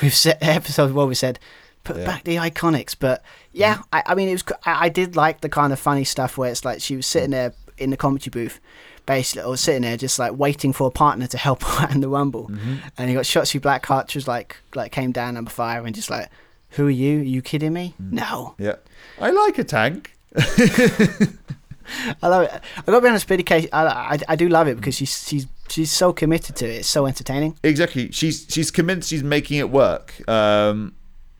We've 0.00 0.14
set 0.14 0.38
episodes 0.42 0.92
where 0.92 1.06
we 1.06 1.14
said 1.14 1.38
put 1.84 1.96
Yeah. 1.96 2.06
back 2.06 2.24
the 2.24 2.36
Iconics, 2.36 2.94
but 2.98 3.22
yeah, 3.52 3.76
mm. 3.76 3.84
I, 3.92 4.02
I 4.06 4.14
mean 4.14 4.28
it 4.28 4.32
was 4.32 4.44
I, 4.64 4.86
I 4.86 4.88
did 4.88 5.14
like 5.16 5.42
the 5.42 5.48
kind 5.50 5.72
of 5.72 5.78
funny 5.78 6.04
stuff 6.04 6.38
where 6.38 6.50
it's 6.50 6.64
like 6.64 6.80
she 6.80 6.96
was 6.96 7.06
sitting 7.06 7.30
mm. 7.30 7.32
there 7.32 7.52
in 7.76 7.90
the 7.90 7.96
commentary 7.96 8.30
booth, 8.30 8.60
basically, 9.08 9.42
or 9.42 9.56
sitting 9.56 9.82
there 9.82 9.96
just 9.96 10.18
like 10.18 10.38
waiting 10.38 10.72
for 10.72 10.86
a 10.86 10.90
partner 10.90 11.26
to 11.26 11.38
help 11.38 11.66
out 11.80 11.90
in 11.92 12.00
the 12.00 12.08
Rumble, 12.08 12.48
and 12.96 13.10
you 13.10 13.16
got 13.16 13.24
Shotzi 13.24 13.58
Blackheart, 13.58 14.04
which 14.04 14.14
was 14.14 14.28
like 14.28 14.56
like 14.76 14.92
came 14.92 15.10
down 15.10 15.34
number 15.34 15.50
five 15.50 15.84
and 15.84 15.94
just 15.94 16.10
like, 16.10 16.28
who 16.70 16.86
are 16.86 16.90
you? 16.90 17.20
Are 17.20 17.24
you 17.24 17.42
kidding 17.42 17.72
me? 17.72 17.94
No, 17.98 18.54
yeah. 18.58 18.76
I 19.20 19.30
like 19.30 19.58
a 19.58 19.64
tank. 19.64 20.14
I 20.36 22.28
love 22.28 22.42
it. 22.42 22.50
I 22.52 22.82
gotta 22.84 23.00
be 23.00 23.08
honest, 23.08 23.26
Billy 23.26 23.42
Kay, 23.42 23.66
I, 23.72 23.86
I, 23.86 24.18
I 24.28 24.36
do 24.36 24.48
love 24.48 24.68
it 24.68 24.76
because 24.76 24.94
she's 24.94 25.26
she's 25.26 25.46
she's 25.68 25.90
so 25.90 26.12
committed 26.12 26.54
to 26.56 26.66
it. 26.66 26.80
It's 26.80 26.88
so 26.88 27.06
entertaining. 27.06 27.58
Exactly. 27.64 28.12
She's 28.12 28.46
she's 28.48 28.70
convinced 28.70 29.08
she's 29.08 29.24
making 29.24 29.58
it 29.58 29.70
work. 29.70 30.28
Um, 30.28 30.94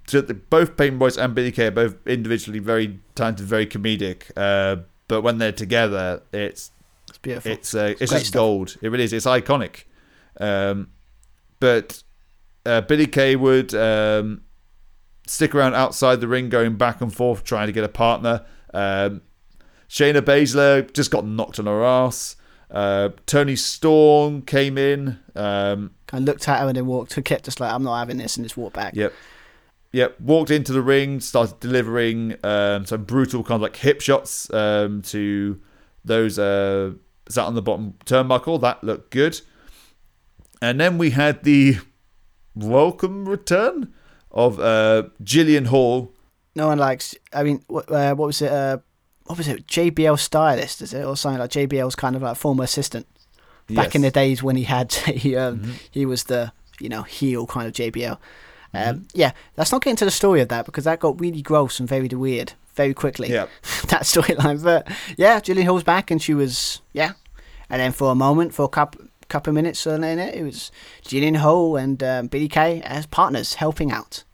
so 0.06 0.22
the, 0.22 0.32
both 0.32 0.78
Peyton 0.78 0.98
Royce 0.98 1.18
and 1.18 1.34
Billy 1.34 1.52
Kay 1.52 1.66
are 1.66 1.70
both 1.70 1.94
individually 2.06 2.60
very 2.60 2.98
talented, 3.14 3.44
very 3.44 3.66
comedic. 3.66 4.30
Uh, 4.34 4.84
but 5.06 5.20
when 5.20 5.36
they're 5.36 5.52
together, 5.52 6.22
it's 6.32 6.70
It's 7.18 7.44
beautiful. 7.44 7.52
it's 7.52 7.74
uh, 7.74 7.94
it's 8.00 8.10
great 8.10 8.18
just 8.18 8.26
stuff. 8.26 8.40
gold. 8.40 8.76
It 8.80 8.88
really 8.90 9.04
is. 9.04 9.12
It's 9.12 9.26
iconic. 9.26 9.84
Um, 10.40 10.88
but 11.60 12.02
uh, 12.64 12.82
Billy 12.82 13.06
Kay 13.06 13.36
would 13.36 13.74
um, 13.74 14.42
stick 15.26 15.54
around 15.54 15.74
outside 15.74 16.20
the 16.20 16.28
ring, 16.28 16.48
going 16.48 16.76
back 16.76 17.00
and 17.00 17.12
forth, 17.14 17.44
trying 17.44 17.66
to 17.66 17.72
get 17.72 17.84
a 17.84 17.88
partner. 17.88 18.44
Um, 18.72 19.22
Shayna 19.88 20.20
Baszler 20.20 20.92
just 20.92 21.10
got 21.10 21.26
knocked 21.26 21.58
on 21.58 21.66
her 21.66 21.82
ass. 21.82 22.36
Uh, 22.70 23.10
Toni 23.26 23.56
Storm 23.56 24.42
came 24.42 24.76
in. 24.76 25.18
Um, 25.34 25.92
of 26.12 26.22
looked 26.22 26.48
at 26.48 26.60
her 26.60 26.68
and 26.68 26.76
then 26.76 26.86
walked. 26.86 27.22
Kept 27.24 27.46
just 27.46 27.60
like 27.60 27.72
I'm 27.72 27.82
not 27.82 27.98
having 27.98 28.18
this 28.18 28.36
and 28.36 28.44
just 28.44 28.56
walked 28.56 28.76
back. 28.76 28.94
Yep. 28.94 29.12
Yep. 29.92 30.20
Walked 30.20 30.50
into 30.50 30.72
the 30.72 30.82
ring, 30.82 31.20
started 31.20 31.58
delivering 31.60 32.36
um, 32.44 32.84
some 32.84 33.04
brutal 33.04 33.42
kind 33.42 33.56
of 33.56 33.62
like 33.62 33.76
hip 33.76 34.02
shots 34.02 34.52
um, 34.52 35.00
to 35.02 35.58
those 36.04 36.38
uh, 36.38 36.92
sat 37.28 37.44
on 37.46 37.54
the 37.54 37.62
bottom 37.62 37.94
turnbuckle. 38.04 38.60
That 38.60 38.82
looked 38.82 39.10
good. 39.10 39.40
And 40.60 40.80
then 40.80 40.98
we 40.98 41.10
had 41.10 41.44
the 41.44 41.78
welcome 42.54 43.28
return 43.28 43.92
of 44.30 44.58
uh, 44.60 45.04
Jillian 45.22 45.66
Hall. 45.66 46.12
No 46.54 46.66
one 46.68 46.78
likes. 46.78 47.14
I 47.32 47.42
mean, 47.44 47.62
what, 47.68 47.90
uh, 47.90 48.14
what 48.14 48.26
was 48.26 48.42
it? 48.42 48.50
Uh, 48.52 48.78
what 49.26 49.38
was 49.38 49.48
it? 49.48 49.66
JBL 49.66 50.18
stylist, 50.18 50.82
is 50.82 50.92
it, 50.94 51.04
or 51.04 51.16
something 51.16 51.38
like 51.38 51.50
JBL's 51.50 51.94
kind 51.94 52.16
of 52.16 52.22
like 52.22 52.36
former 52.36 52.64
assistant 52.64 53.06
back 53.68 53.94
in 53.94 54.00
the 54.00 54.10
days 54.10 54.42
when 54.42 54.56
he 54.56 54.64
had 54.64 54.92
he 55.22 55.36
um, 55.36 55.58
Mm-hmm. 55.58 55.70
he 55.90 56.06
was 56.06 56.24
the 56.24 56.52
you 56.80 56.88
know 56.88 57.02
heel 57.02 57.46
kind 57.46 57.66
of 57.68 57.74
JBL. 57.74 58.18
Um, 58.74 59.06
Yeah, 59.14 59.32
let's 59.56 59.72
not 59.72 59.82
get 59.82 59.90
into 59.90 60.04
the 60.04 60.10
story 60.10 60.40
of 60.40 60.48
that 60.48 60.66
because 60.66 60.84
that 60.84 61.00
got 61.00 61.20
really 61.20 61.42
gross 61.42 61.78
and 61.80 61.88
very 61.88 62.08
weird 62.08 62.52
very 62.78 62.94
quickly. 62.94 63.28
Yeah. 63.28 63.46
that 63.88 64.02
storyline. 64.04 64.62
But 64.64 64.88
yeah, 65.18 65.38
Jillian 65.40 65.64
Hall's 65.64 65.84
back 65.84 66.10
and 66.10 66.22
she 66.22 66.32
was 66.34 66.80
yeah, 66.94 67.12
and 67.68 67.80
then 67.80 67.92
for 67.92 68.10
a 68.10 68.14
moment, 68.14 68.54
for 68.54 68.64
a 68.64 68.68
couple 68.68 69.04
couple 69.28 69.50
of 69.50 69.54
minutes, 69.54 69.84
and 69.86 70.02
then 70.02 70.18
it 70.18 70.34
it 70.34 70.42
was 70.42 70.72
Jillian 71.04 71.36
Hall 71.36 71.76
and 71.76 72.02
um, 72.02 72.26
Billy 72.28 72.48
Kay 72.48 72.80
as 72.82 73.04
partners 73.06 73.54
helping 73.54 73.92
out. 73.92 74.24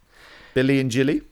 Billy 0.55 0.79
and 0.79 0.91
Jilly. 0.91 1.23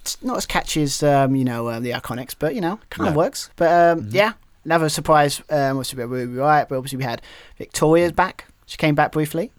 It's 0.00 0.22
not 0.22 0.36
as 0.36 0.44
catchy 0.46 0.82
as 0.82 1.02
um, 1.02 1.34
you 1.36 1.44
know 1.44 1.70
um, 1.70 1.82
the 1.82 1.92
Iconics, 1.92 2.34
but 2.38 2.54
you 2.54 2.60
know, 2.60 2.78
kind 2.90 3.08
of 3.08 3.14
No. 3.14 3.18
works. 3.18 3.48
But 3.56 3.70
um, 3.98 4.08
yeah, 4.10 4.32
another 4.64 4.88
surprise. 4.88 5.40
Um, 5.48 5.78
obviously, 5.78 6.04
we 6.04 6.26
were 6.26 6.42
right, 6.42 6.68
but 6.68 6.76
obviously 6.76 6.98
we 6.98 7.04
had 7.04 7.22
Victoria's 7.58 8.12
back. 8.12 8.46
She 8.66 8.76
came 8.76 8.94
back 8.94 9.12
briefly. 9.12 9.50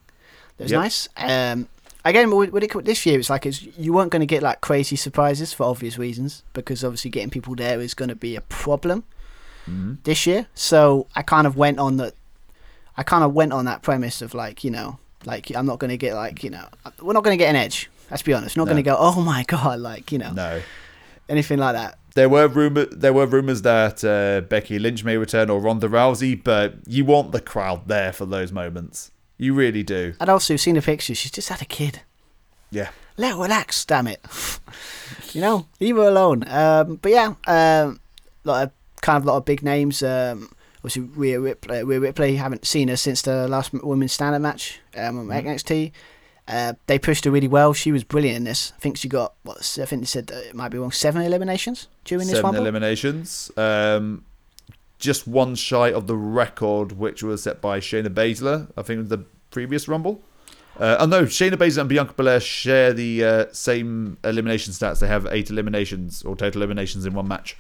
That 0.57 0.63
was 0.66 0.72
Yep. 0.72 0.82
nice. 0.82 1.09
Um, 1.18 1.68
again, 2.06 2.30
what 2.32 2.64
it, 2.64 2.86
this 2.86 3.06
year 3.06 3.20
it's 3.20 3.30
like 3.30 3.45
it's, 3.45 3.62
you 3.78 3.91
weren't 3.91 4.12
going 4.12 4.22
to 4.22 4.26
get 4.26 4.41
like 4.43 4.62
crazy 4.62 4.95
surprises 4.95 5.51
for 5.51 5.64
obvious 5.64 5.97
reasons 5.97 6.43
because 6.53 6.84
obviously 6.84 7.12
getting 7.12 7.30
people 7.30 7.56
there 7.56 7.82
is 7.82 7.93
going 7.93 8.10
to 8.10 8.16
be 8.16 8.36
a 8.38 8.41
problem 8.41 9.03
this 10.03 10.26
year. 10.28 10.47
So 10.53 11.08
I 11.16 11.22
kind 11.24 11.45
of 11.47 11.58
went 11.58 11.80
on 11.80 11.97
the, 11.97 12.14
I 12.95 13.03
kind 13.03 13.24
of 13.24 13.34
went 13.34 13.51
on 13.51 13.66
that 13.66 13.82
premise 13.82 14.22
of 14.22 14.34
like 14.34 14.64
you 14.64 14.72
know, 14.72 14.99
like 15.26 15.53
I'm 15.56 15.66
not 15.66 15.80
going 15.80 15.89
to 15.89 15.97
get 15.97 16.14
like 16.14 16.43
you 16.43 16.49
know, 16.51 16.66
we're 17.01 17.14
not 17.14 17.24
going 17.24 17.38
to 17.38 17.43
get 17.43 17.49
an 17.49 17.56
edge. 17.58 17.89
Let's 18.12 18.22
be 18.24 18.34
honest. 18.34 18.56
We're 18.56 18.62
not 18.62 18.66
No. 18.68 18.74
going 18.74 18.84
to 18.84 18.89
go. 18.91 18.97
Oh 18.99 19.22
my 19.22 19.43
god, 19.47 19.80
like 19.80 20.12
you 20.12 20.20
know, 20.20 20.32
No. 20.32 20.62
anything 21.28 21.58
like 21.60 21.74
that. 21.74 21.97
There 22.14 22.30
were 22.30 22.47
rumor, 22.47 22.86
there 22.86 23.12
were 23.12 23.26
rumors 23.26 23.64
that 23.64 24.01
uh, 24.06 24.39
Becky 24.47 24.80
Lynch 24.80 25.03
may 25.03 25.18
return 25.18 25.49
or 25.49 25.60
Ronda 25.60 25.89
Rousey, 25.89 26.41
but 26.41 26.76
you 26.88 27.03
want 27.03 27.34
the 27.34 27.41
crowd 27.41 27.89
there 27.89 28.14
for 28.14 28.26
those 28.26 28.53
moments. 28.53 29.12
You 29.38 29.54
really 29.54 29.84
do. 29.84 30.14
And 30.20 30.30
also, 30.30 30.54
you've 30.54 30.62
seen 30.62 30.76
the 30.76 30.82
pictures. 30.82 31.18
She's 31.18 31.32
just 31.32 31.50
had 31.50 31.62
a 31.62 31.66
kid. 31.66 32.02
Yeah. 32.72 32.90
Let 33.18 33.34
her 33.34 33.42
relax, 33.44 33.86
damn 33.86 34.08
it. 34.08 34.26
you 35.34 35.42
know, 35.42 35.68
leave 35.80 35.96
her 35.96 36.08
alone. 36.08 36.44
Um, 36.48 36.96
but 36.98 37.12
yeah, 37.12 37.34
um, 37.48 38.00
lot 38.44 38.64
of 38.64 38.72
kind 39.02 39.18
of 39.18 39.24
a 39.24 39.28
lot 39.28 39.38
of 39.38 39.46
big 39.46 39.64
names. 39.64 40.02
Um, 40.04 40.52
obviously, 40.78 41.04
Rhea 41.04 41.40
Ripley. 41.40 41.84
Rhea 41.84 42.00
Ripley. 42.00 42.36
Haven't 42.38 42.66
seen 42.66 42.88
her 42.88 42.98
since 42.98 43.22
the 43.22 43.48
last 43.48 43.74
women's 43.74 44.14
standard 44.14 44.40
match 44.40 44.80
um, 44.98 45.20
on 45.20 45.28
NXT. 45.28 45.92
Uh, 46.48 46.74
they 46.86 47.00
pushed 47.00 47.26
her 47.26 47.32
really 47.32 47.48
well. 47.48 47.74
She 47.74 47.92
was 47.92 48.04
brilliant 48.04 48.38
in 48.38 48.44
this. 48.44 48.72
I 48.76 48.80
think 48.80 48.98
she 48.98 49.08
got 49.10 49.34
what 49.44 49.58
I 49.58 49.86
think 49.86 50.04
they 50.04 50.06
said 50.06 50.32
uh, 50.32 50.38
it 50.38 50.56
might 50.56 50.70
be 50.70 50.78
wrong 50.78 50.92
seven 50.92 51.24
eliminations 51.24 51.88
during 52.04 52.28
this 52.28 52.42
one. 52.42 52.54
Seven 52.54 52.62
eliminations. 52.62 53.52
Um, 53.58 54.26
just 55.00 55.28
one 55.28 55.56
shy 55.56 55.91
of 55.91 56.08
the 56.08 56.16
record, 56.16 56.93
which 56.93 57.24
was 57.24 57.43
set 57.43 57.62
by 57.62 57.80
Shayna 57.80 58.08
Baszler, 58.08 58.72
I 58.78 58.82
think, 58.82 59.02
in 59.02 59.08
the 59.10 59.26
previous 59.52 59.88
Rumble. 59.88 60.22
Uh, 60.80 60.98
oh 61.00 61.06
no, 61.06 61.24
Shayna 61.24 61.54
Baszler 61.54 61.82
and 61.82 61.89
Bianca 61.89 62.14
Belair 62.14 62.39
share 62.39 62.91
the 62.93 63.24
uh, 63.24 63.46
same 63.52 64.18
elimination 64.24 64.74
stats. 64.74 65.00
They 65.00 65.08
have 65.08 65.26
eight 65.32 65.50
eliminations 65.50 66.24
or 66.24 66.36
total 66.36 66.62
eliminations 66.62 67.06
in 67.06 67.14
one 67.14 67.28
match. 67.28 67.56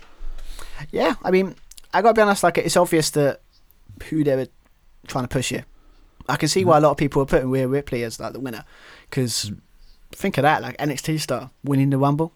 Yeah, 0.91 1.15
I 1.23 1.31
mean, 1.31 1.55
I 1.93 2.01
gotta 2.01 2.13
be 2.13 2.21
honest. 2.21 2.43
Like, 2.43 2.57
it's 2.57 2.75
obvious 2.75 3.09
that 3.11 3.41
who 4.09 4.23
they 4.23 4.35
were 4.35 4.47
trying 5.07 5.23
to 5.23 5.29
push 5.29 5.49
here. 5.49 5.65
I 6.27 6.35
can 6.35 6.49
see 6.49 6.65
why 6.65 6.77
a 6.77 6.81
lot 6.81 6.91
of 6.91 6.97
people 6.97 7.21
are 7.21 7.25
putting 7.25 7.49
Rhea 7.49 7.67
Ripley 7.67 8.03
as 8.03 8.19
like 8.19 8.33
the 8.33 8.39
winner, 8.39 8.65
because 9.09 9.51
think 10.11 10.37
of 10.37 10.41
that, 10.41 10.61
like 10.61 10.75
NXT 10.77 11.19
star 11.19 11.51
winning 11.63 11.91
the 11.91 11.97
Rumble. 11.97 12.33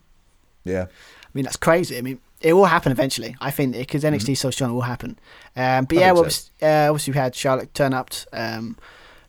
Yeah. 0.64 0.86
I 0.86 1.30
mean, 1.34 1.43
that's 1.43 1.58
crazy. 1.58 1.97
I 1.97 2.02
mean, 2.02 2.20
it 2.42 2.54
will 2.54 2.66
happen 2.66 2.92
eventually. 2.92 3.36
I 3.42 3.52
think 3.52 3.76
because 3.76 4.04
NXT 4.04 4.30
is 4.30 4.40
so 4.40 4.52
strong, 4.52 4.72
it 4.72 4.74
will 4.74 4.82
happen. 4.82 5.20
Um, 5.56 5.86
but 5.86 5.96
Mm-hmm. 5.96 5.98
I 5.98 6.02
yeah, 6.02 6.12
obviously, 6.14 6.52
uh, 6.62 6.90
obviously 6.90 7.14
we 7.14 7.18
had 7.20 7.36
Charlotte 7.36 7.74
turn 7.74 7.94
up, 7.94 8.10
um, 8.34 8.78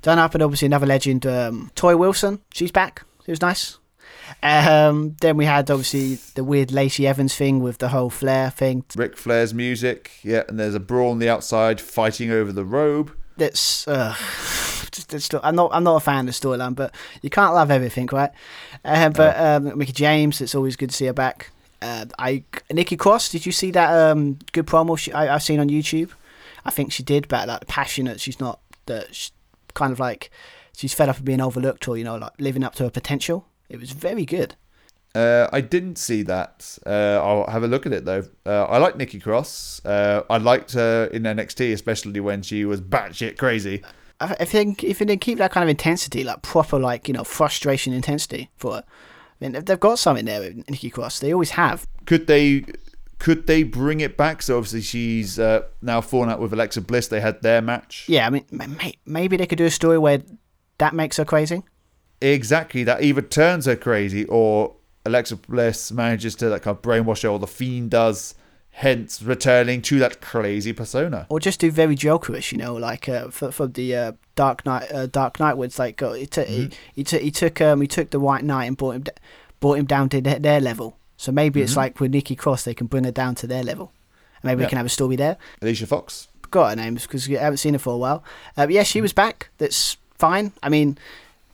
turn 0.02 0.18
up, 0.18 0.34
and 0.34 0.42
obviously 0.42 0.66
another 0.66 0.86
legend, 0.86 1.26
um, 1.26 1.70
Torrie 1.74 1.98
Wilson. 1.98 2.40
She's 2.52 2.70
back. 2.72 3.02
It 3.26 3.30
was 3.32 3.40
nice. 3.42 3.78
Um, 4.42 5.16
then 5.20 5.36
we 5.36 5.44
had 5.44 5.70
obviously 5.70 6.14
the 6.34 6.44
weird 6.44 6.70
Lacey 6.72 7.06
Evans 7.06 7.34
thing 7.34 7.60
with 7.60 7.78
the 7.78 7.88
whole 7.88 8.10
Flair 8.10 8.50
thing. 8.50 8.84
Ric 8.96 9.16
Flair's 9.16 9.52
music. 9.52 10.12
Yeah, 10.22 10.44
and 10.48 10.58
there's 10.58 10.74
a 10.74 10.80
brawl 10.80 11.10
on 11.10 11.18
the 11.18 11.28
outside, 11.28 11.80
fighting 11.80 12.30
over 12.30 12.52
the 12.52 12.64
robe. 12.64 13.12
that's 13.36 13.86
uh, 13.88 14.14
just, 14.92 15.12
it's 15.14 15.28
I'm 15.42 15.56
not 15.56 15.70
I'm 15.74 15.84
not 15.84 15.96
a 15.96 16.00
fan 16.00 16.28
of 16.28 16.34
the 16.40 16.48
storyline, 16.48 16.74
but 16.74 16.94
you 17.22 17.30
can't 17.30 17.54
love 17.54 17.70
everything, 17.70 18.08
right? 18.12 18.30
Uh, 18.84 19.10
but 19.10 19.38
um, 19.38 19.76
Mickie 19.78 19.92
James, 19.92 20.40
it's 20.40 20.54
always 20.54 20.76
good 20.76 20.90
to 20.90 20.96
see 20.96 21.06
her 21.06 21.12
back. 21.12 21.50
Uh, 21.82 22.06
I 22.18 22.44
Nikki 22.70 22.96
Cross, 22.96 23.30
did 23.30 23.46
you 23.46 23.52
see 23.52 23.70
that 23.70 23.90
um, 23.90 24.38
good 24.52 24.66
promo 24.66 24.98
she, 24.98 25.12
I, 25.12 25.34
I've 25.34 25.42
seen 25.42 25.60
on 25.60 25.68
YouTube? 25.68 26.10
I 26.64 26.70
think 26.70 26.92
she 26.92 27.02
did, 27.02 27.28
but 27.28 27.48
like 27.48 27.66
passionate. 27.66 28.20
She's 28.20 28.38
not 28.38 28.60
that 28.86 29.30
kind 29.74 29.92
of 29.92 29.98
like 29.98 30.30
she's 30.76 30.92
fed 30.92 31.08
up 31.08 31.18
of 31.18 31.24
being 31.24 31.40
overlooked 31.40 31.88
or 31.88 31.96
you 31.96 32.04
know 32.04 32.16
like 32.16 32.32
living 32.38 32.64
up 32.64 32.74
to 32.76 32.84
her 32.84 32.90
potential. 32.90 33.46
It 33.68 33.80
was 33.80 33.92
very 33.92 34.24
good. 34.24 34.56
Uh, 35.14 35.48
I 35.52 35.60
didn't 35.60 35.96
see 35.96 36.22
that. 36.22 36.78
Uh, 36.86 37.20
I'll 37.22 37.50
have 37.50 37.64
a 37.64 37.68
look 37.68 37.86
at 37.86 37.92
it 37.92 38.04
though. 38.04 38.24
Uh, 38.46 38.64
I 38.64 38.78
like 38.78 38.96
Nikki 38.96 39.18
Cross. 39.18 39.84
Uh, 39.84 40.22
I 40.30 40.36
liked 40.36 40.72
her 40.72 41.06
in 41.06 41.24
NXT, 41.24 41.72
especially 41.72 42.20
when 42.20 42.42
she 42.42 42.64
was 42.64 42.80
batshit 42.80 43.36
crazy. 43.36 43.82
I 44.20 44.44
think 44.44 44.84
if 44.84 44.98
they 44.98 45.16
keep 45.16 45.38
that 45.38 45.50
kind 45.50 45.64
of 45.64 45.70
intensity, 45.70 46.24
like 46.24 46.42
proper, 46.42 46.78
like 46.78 47.08
you 47.08 47.14
know, 47.14 47.24
frustration 47.24 47.94
intensity 47.94 48.50
for 48.56 48.74
her, 48.74 48.84
I 49.40 49.48
mean, 49.48 49.64
they've 49.64 49.80
got 49.80 49.98
something 49.98 50.24
there 50.24 50.40
with 50.40 50.68
Nikki 50.68 50.90
Cross. 50.90 51.20
They 51.20 51.32
always 51.32 51.50
have. 51.50 51.86
Could 52.06 52.26
they 52.26 52.64
Could 53.18 53.46
they 53.46 53.62
bring 53.62 54.00
it 54.00 54.16
back? 54.16 54.42
So 54.42 54.56
obviously 54.56 54.82
she's 54.82 55.38
uh, 55.38 55.62
now 55.82 56.00
fallen 56.00 56.28
out 56.30 56.40
with 56.40 56.52
Alexa 56.52 56.80
Bliss. 56.82 57.08
They 57.08 57.20
had 57.20 57.42
their 57.42 57.60
match. 57.62 58.04
Yeah, 58.08 58.26
I 58.26 58.30
mean, 58.30 58.44
maybe 59.06 59.36
they 59.36 59.46
could 59.46 59.58
do 59.58 59.66
a 59.66 59.70
story 59.70 59.98
where 59.98 60.22
that 60.78 60.94
makes 60.94 61.16
her 61.18 61.24
crazy. 61.24 61.62
Exactly. 62.20 62.84
That 62.84 63.02
either 63.02 63.22
turns 63.22 63.66
her 63.66 63.76
crazy 63.76 64.24
or 64.26 64.74
Alexa 65.06 65.36
Bliss 65.36 65.90
manages 65.92 66.34
to 66.36 66.48
like 66.48 66.62
kind 66.62 66.76
of 66.76 66.82
brainwash 66.82 67.22
her, 67.22 67.28
or 67.30 67.38
the 67.38 67.46
Fiend 67.46 67.90
does, 67.90 68.34
hence 68.80 69.22
returning 69.22 69.82
to 69.82 69.98
that 69.98 70.20
crazy 70.22 70.72
persona. 70.72 71.26
or 71.28 71.38
just 71.38 71.60
do 71.60 71.70
very 71.70 71.94
jokerish, 71.94 72.50
you 72.52 72.58
know, 72.58 72.74
like 72.74 73.08
uh, 73.08 73.28
for 73.28 73.50
for 73.52 73.66
the 73.66 73.94
uh, 73.94 74.12
Dark 74.34 74.64
Knight, 74.66 74.90
uh, 74.92 75.06
Dark 75.06 75.38
Knight, 75.38 75.54
where 75.58 75.68
like 75.78 76.00
uh, 76.02 76.12
he, 76.14 76.26
took 76.26 76.46
he, 76.48 76.70
he 76.94 77.04
took 77.04 77.20
he 77.20 77.30
took 77.30 77.60
um 77.60 77.80
he 77.80 77.86
took 77.86 78.10
the 78.10 78.18
White 78.20 78.44
Knight 78.44 78.64
and 78.66 78.76
brought 78.76 78.96
him 78.96 79.02
d- 79.02 79.12
brought 79.60 79.78
him 79.78 79.84
down 79.86 80.08
to 80.08 80.20
their, 80.20 80.38
their 80.38 80.60
level. 80.60 80.96
So 81.18 81.30
maybe 81.30 81.60
it's 81.60 81.76
like 81.76 82.00
with 82.00 82.10
Nikki 82.12 82.34
Cross, 82.34 82.64
they 82.64 82.72
can 82.74 82.86
bring 82.86 83.04
her 83.04 83.10
down 83.12 83.34
to 83.36 83.46
their 83.46 83.62
level, 83.62 83.92
and 84.42 84.44
maybe 84.48 84.60
Yeah. 84.62 84.66
we 84.66 84.70
can 84.70 84.76
have 84.78 84.86
a 84.86 84.90
story 84.98 85.16
there. 85.16 85.36
Alicia 85.60 85.86
Fox. 85.86 86.28
Forgot 86.42 86.70
her 86.70 86.76
names 86.76 87.02
because 87.02 87.28
I 87.28 87.34
haven't 87.34 87.58
seen 87.58 87.74
her 87.74 87.78
for 87.78 87.92
a 87.94 87.98
while. 87.98 88.24
Uh, 88.56 88.66
but 88.66 88.70
yeah, 88.70 88.82
she 88.82 89.00
was 89.02 89.12
back. 89.12 89.50
That's 89.58 89.96
fine. 90.18 90.52
I 90.62 90.68
mean. 90.68 90.96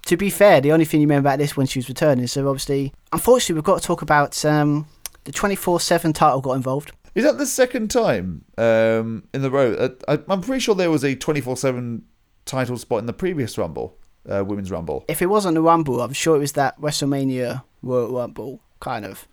To 0.06 0.16
be 0.16 0.30
fair, 0.30 0.60
the 0.60 0.70
only 0.70 0.84
thing 0.84 1.00
you 1.00 1.06
remember 1.08 1.28
about 1.28 1.40
this 1.40 1.56
when 1.56 1.66
she 1.66 1.80
was 1.80 1.88
returning, 1.88 2.28
so 2.28 2.48
obviously, 2.48 2.92
unfortunately, 3.12 3.56
we've 3.56 3.64
got 3.64 3.80
to 3.82 3.86
talk 3.88 4.02
about 4.02 4.44
um, 4.44 4.86
the 5.24 5.32
24 5.32 5.80
7 5.80 6.12
title 6.12 6.40
got 6.40 6.52
involved. 6.52 6.92
Is 7.16 7.24
that 7.24 7.38
the 7.38 7.46
second 7.46 7.90
time 7.90 8.44
um, 8.58 9.24
in 9.34 9.42
the 9.42 9.50
row? 9.50 9.72
Uh, 9.74 9.88
I, 10.06 10.18
I'm 10.32 10.40
pretty 10.42 10.60
sure 10.60 10.74
there 10.74 10.90
was 10.90 11.02
a 11.04 11.14
24 11.16 11.56
7 11.56 12.04
title 12.44 12.76
spot 12.78 13.00
in 13.00 13.06
the 13.06 13.12
previous 13.12 13.58
Rumble, 13.58 13.96
uh, 14.30 14.44
Women's 14.44 14.70
Rumble. 14.70 15.04
if 15.08 15.20
it 15.22 15.26
wasn't 15.26 15.56
a 15.58 15.60
Rumble, 15.62 16.00
I'm 16.00 16.12
sure 16.12 16.36
it 16.36 16.40
was 16.40 16.52
that 16.52 16.80
WrestleMania 16.80 17.62
Royal 17.82 18.12
Rumble 18.12 18.60
kind 18.80 19.04
of 19.04 19.26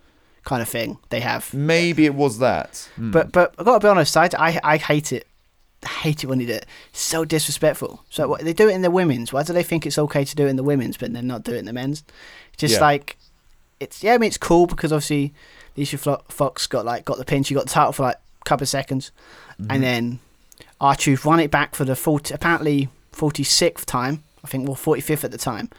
kind 0.45 0.61
of 0.61 0.67
thing 0.69 0.97
they 1.09 1.19
have. 1.19 1.53
Maybe 1.53 2.05
it 2.05 2.15
was 2.15 2.39
that. 2.39 2.89
Hmm. 2.95 3.11
But 3.11 3.31
but 3.31 3.53
I 3.59 3.63
gotta 3.63 3.79
be 3.85 3.89
honest, 3.89 4.15
I, 4.17 4.29
I, 4.39 4.59
I 4.63 4.77
hate 4.77 5.11
it. 5.13 5.27
I 5.83 5.89
hate 5.89 6.23
it 6.23 6.27
when 6.27 6.39
they 6.39 6.45
do 6.45 6.53
it. 6.53 6.65
It's 6.91 7.01
so 7.01 7.25
disrespectful. 7.25 8.03
So 8.09 8.27
what, 8.29 8.41
they 8.41 8.53
do 8.53 8.69
it 8.69 8.73
in 8.73 8.81
the 8.83 8.91
women's. 8.91 9.33
Why 9.33 9.43
do 9.43 9.51
they 9.51 9.63
think 9.63 9.85
it's 9.85 9.97
okay 9.97 10.23
to 10.23 10.35
do 10.35 10.45
it 10.45 10.49
in 10.49 10.55
the 10.55 10.63
women's, 10.63 10.95
but 10.95 11.11
then 11.11 11.27
not 11.27 11.43
do 11.43 11.53
it 11.53 11.57
in 11.57 11.65
the 11.65 11.73
men's? 11.73 12.03
Just 12.55 12.75
Yeah. 12.75 12.81
like 12.81 13.17
it's 13.81 14.01
yeah, 14.03 14.13
I 14.13 14.17
mean 14.17 14.29
it's 14.29 14.37
cool 14.37 14.65
because 14.67 14.93
obviously 14.93 15.33
Alicia 15.77 15.97
Fox 16.29 16.67
got 16.67 16.85
like 16.85 17.05
got 17.05 17.17
the 17.17 17.25
pin. 17.25 17.43
She 17.43 17.53
got 17.53 17.65
the 17.65 17.71
title 17.71 17.93
for 17.93 18.03
like 18.03 18.17
a 18.41 18.43
couple 18.45 18.63
of 18.63 18.69
seconds, 18.69 19.11
and 19.69 19.81
then 19.83 20.19
R 20.79 20.95
Truth 20.95 21.25
won 21.25 21.39
it 21.39 21.51
back 21.51 21.75
for 21.75 21.85
the 21.85 21.95
40, 21.95 22.33
apparently 22.33 22.89
forty 23.11 23.43
sixth 23.43 23.85
time. 23.85 24.23
I 24.43 24.47
think 24.47 24.67
well 24.67 24.75
forty 24.75 25.01
fifth 25.01 25.23
at 25.23 25.31
the 25.31 25.37
time. 25.37 25.69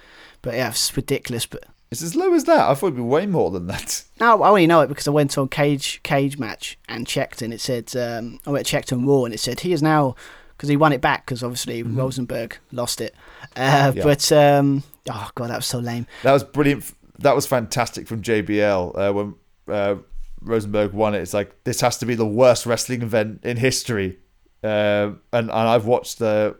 But 0.42 0.54
yeah, 0.54 0.68
it's 0.70 0.94
ridiculous. 0.96 1.46
But 1.46 1.64
It's 1.90 2.02
as 2.02 2.14
low 2.16 2.32
as 2.34 2.44
that. 2.44 2.68
I 2.68 2.74
thought 2.74 2.88
it'd 2.88 2.96
be 2.96 3.02
way 3.02 3.26
more 3.26 3.50
than 3.50 3.66
that. 3.68 4.02
no, 4.20 4.42
I 4.42 4.48
only 4.48 4.66
know 4.66 4.80
it 4.80 4.88
because 4.88 5.06
I 5.08 5.10
went 5.10 5.36
on 5.38 5.48
cage 5.48 6.00
cage 6.02 6.38
match 6.38 6.76
and 6.88 7.06
checked, 7.06 7.40
and 7.42 7.52
it 7.52 7.60
said 7.60 7.94
um, 7.96 8.40
I 8.46 8.50
went 8.50 8.66
checked 8.66 8.92
on 8.92 9.06
Raw, 9.06 9.24
and 9.24 9.32
it 9.34 9.38
said 9.40 9.60
he 9.60 9.72
is 9.72 9.82
now 9.82 10.16
because 10.56 10.68
he 10.68 10.76
won 10.76 10.92
it 10.92 11.00
back 11.00 11.24
because 11.26 11.42
obviously 11.42 11.82
Rosenberg 11.82 12.58
lost 12.72 13.00
it. 13.00 13.14
Uh, 13.56 13.92
Yeah. 13.94 14.02
But 14.02 14.32
um, 14.32 14.82
oh 15.10 15.30
god, 15.34 15.50
that 15.50 15.56
was 15.56 15.66
so 15.66 15.78
lame. 15.78 16.06
That 16.22 16.32
was 16.32 16.44
brilliant. 16.44 16.92
That 17.18 17.34
was 17.34 17.46
fantastic 17.46 18.06
from 18.08 18.22
JBL 18.22 18.98
uh, 18.98 19.12
when 19.12 19.34
uh, 19.68 19.96
Rosenberg 20.40 20.92
won 20.92 21.14
it. 21.14 21.20
It's 21.20 21.34
like 21.34 21.64
this 21.64 21.80
has 21.80 21.98
to 21.98 22.06
be 22.06 22.14
the 22.14 22.26
worst 22.26 22.66
wrestling 22.66 23.02
event 23.02 23.40
in 23.44 23.56
history. 23.56 24.18
Um 24.62 25.20
and 25.32 25.50
and 25.50 25.52
I've 25.52 25.84
watched 25.84 26.18
the. 26.18 26.56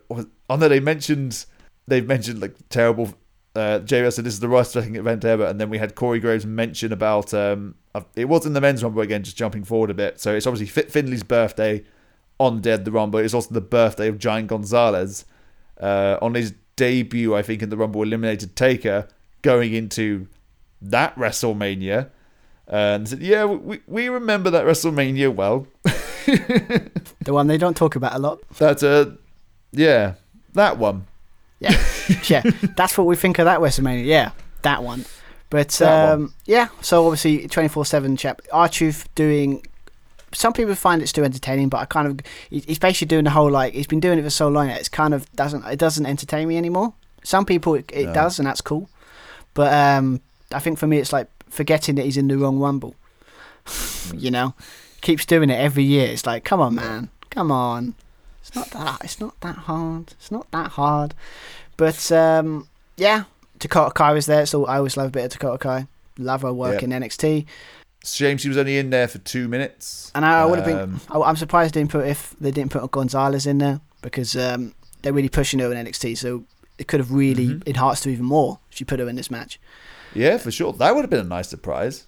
I 0.50 0.56
know 0.56 0.68
they 0.68 0.80
mentioned 0.80 1.46
they've 1.86 2.06
mentioned 2.06 2.40
like 2.40 2.54
terrible. 2.68 3.14
Uh, 3.56 3.78
JBL 3.78 4.12
said 4.12 4.24
this 4.24 4.34
is 4.34 4.40
the 4.40 4.48
worst 4.48 4.74
wrestling 4.74 4.96
event 4.96 5.24
ever, 5.24 5.44
and 5.46 5.60
then 5.60 5.70
we 5.70 5.78
had 5.78 5.94
Corey 5.94 6.18
Graves 6.18 6.44
mention 6.44 6.92
about 6.92 7.32
um, 7.32 7.76
uh, 7.94 8.00
it 8.16 8.24
was 8.24 8.44
in 8.46 8.52
the 8.52 8.60
men's 8.60 8.82
rumble 8.82 9.00
again, 9.00 9.22
just 9.22 9.36
jumping 9.36 9.62
forward 9.62 9.90
a 9.90 9.94
bit. 9.94 10.20
So 10.20 10.34
it's 10.34 10.46
obviously 10.46 10.66
Fit 10.66 10.90
Finlay's 10.90 11.22
birthday 11.22 11.84
on 12.40 12.60
Dead 12.60 12.84
the 12.84 12.90
Rumble. 12.90 13.20
It's 13.20 13.34
also 13.34 13.54
the 13.54 13.60
birthday 13.60 14.08
of 14.08 14.18
Giant 14.18 14.48
Gonzalez 14.48 15.24
uh, 15.80 16.18
on 16.20 16.34
his 16.34 16.52
debut, 16.76 17.34
I 17.34 17.42
think, 17.42 17.62
in 17.62 17.70
the 17.70 17.76
Rumble 17.76 18.02
eliminated 18.02 18.56
Taker, 18.56 19.08
going 19.42 19.72
into 19.72 20.26
that 20.82 21.14
WrestleMania. 21.14 22.10
And 22.66 23.08
said, 23.08 23.20
yeah, 23.20 23.44
we, 23.44 23.80
we 23.86 24.08
remember 24.08 24.50
that 24.50 24.64
WrestleMania 24.64 25.34
well. 25.34 25.66
The 26.26 27.32
one 27.32 27.46
they 27.46 27.58
don't 27.58 27.76
talk 27.76 27.96
about 27.96 28.14
a 28.14 28.18
lot. 28.18 28.40
That, 28.58 28.82
uh, 28.82 29.16
yeah, 29.72 30.14
that 30.54 30.78
one. 30.78 31.06
Yeah, 31.60 31.72
yeah, 32.24 32.42
that's 32.76 32.96
what 32.98 33.06
we 33.06 33.16
think 33.16 33.38
of 33.38 33.44
that 33.46 33.60
WrestleMania. 33.60 34.04
Yeah, 34.04 34.30
that 34.62 34.82
one. 34.82 35.04
But 35.50 35.68
That 35.70 36.12
um, 36.12 36.20
one. 36.22 36.32
yeah, 36.46 36.68
so 36.80 37.04
obviously 37.06 37.46
twenty 37.48 37.68
four 37.68 37.84
seven 37.86 38.16
chap. 38.16 38.40
R 38.52 38.68
Truth 38.68 39.08
doing. 39.14 39.66
Some 40.32 40.52
people 40.52 40.74
find 40.74 41.00
it 41.00 41.06
too 41.08 41.24
entertaining, 41.24 41.68
but 41.68 41.78
I 41.78 41.84
kind 41.84 42.08
of 42.08 42.20
he- 42.50 42.60
he's 42.66 42.78
basically 42.78 43.06
doing 43.08 43.24
the 43.24 43.30
whole 43.30 43.50
like 43.50 43.72
he's 43.74 43.86
been 43.86 44.00
doing 44.00 44.18
it 44.18 44.22
for 44.22 44.30
so 44.30 44.48
long. 44.48 44.66
that 44.68 44.80
It's 44.80 44.88
kind 44.88 45.14
of 45.14 45.30
doesn't 45.32 45.64
it 45.66 45.78
doesn't 45.78 46.06
entertain 46.06 46.48
me 46.48 46.56
anymore. 46.56 46.92
Some 47.22 47.44
people 47.46 47.74
it, 47.74 47.90
it 47.92 48.06
No. 48.06 48.14
does, 48.14 48.38
and 48.38 48.46
that's 48.48 48.60
cool. 48.60 48.88
But 49.54 49.72
um, 49.72 50.20
I 50.52 50.58
think 50.58 50.78
for 50.78 50.86
me, 50.86 50.98
it's 50.98 51.12
like 51.12 51.28
forgetting 51.54 51.94
that 51.94 52.04
he's 52.04 52.16
in 52.16 52.28
the 52.28 52.36
wrong 52.36 52.58
rumble. 52.58 52.94
you 54.14 54.30
know, 54.30 54.54
keeps 55.00 55.24
doing 55.24 55.50
it 55.50 55.54
every 55.58 55.84
year. 55.84 56.08
It's 56.10 56.26
like, 56.26 56.44
come 56.44 56.60
on, 56.60 56.74
man, 56.74 57.08
come 57.30 57.50
on. 57.50 57.94
It's 58.40 58.54
not 58.54 58.70
that. 58.70 58.98
It's 59.04 59.20
not 59.20 59.40
that 59.40 59.56
hard. 59.56 60.12
It's 60.12 60.30
not 60.30 60.50
that 60.50 60.72
hard. 60.72 61.14
But 61.76 62.12
um, 62.12 62.68
yeah, 62.96 63.24
Dakota 63.58 63.90
Kai 63.94 64.12
was 64.12 64.26
there, 64.26 64.44
so 64.46 64.66
I 64.66 64.76
always 64.76 64.96
love 64.96 65.08
a 65.08 65.10
bit 65.10 65.24
of 65.24 65.30
Dakota 65.32 65.58
Kai. 65.58 65.86
Love 66.18 66.42
her 66.42 66.52
work 66.52 66.74
Yep. 66.74 66.82
in 66.84 66.90
NXT, 66.90 67.46
Shame 68.04 68.36
she 68.36 68.48
was 68.48 68.58
only 68.58 68.76
in 68.76 68.90
there 68.90 69.08
for 69.08 69.16
two 69.18 69.48
minutes. 69.48 70.12
and 70.14 70.24
I, 70.26 70.42
I 70.42 70.44
would 70.44 70.58
have 70.58 70.66
been. 70.66 70.78
Um, 70.78 71.00
I, 71.10 71.18
I'm 71.22 71.36
surprised 71.36 71.72
they 71.74 71.80
didn't 71.80 71.90
put 71.92 72.06
if 72.06 72.36
they 72.38 72.50
didn't 72.50 72.70
put 72.70 72.88
Gonzalez 72.90 73.46
in 73.46 73.58
there 73.58 73.80
because 74.02 74.36
um, 74.36 74.74
they're 75.02 75.14
really 75.14 75.30
pushing 75.30 75.58
her 75.60 75.72
in 75.72 75.86
NXT. 75.86 76.18
So 76.18 76.44
it 76.78 76.86
could 76.86 77.00
have 77.00 77.10
really 77.12 77.46
Mhm. 77.48 77.66
enhanced 77.66 78.04
her 78.04 78.10
even 78.10 78.26
more 78.26 78.58
if 78.70 78.76
she 78.76 78.84
put 78.84 79.00
her 79.00 79.08
in 79.08 79.16
this 79.16 79.30
match. 79.30 79.58
Yeah, 80.14 80.38
for 80.38 80.50
sure. 80.50 80.72
That 80.72 80.94
would 80.94 81.02
have 81.02 81.10
been 81.10 81.20
a 81.20 81.24
nice 81.24 81.48
surprise. 81.48 82.06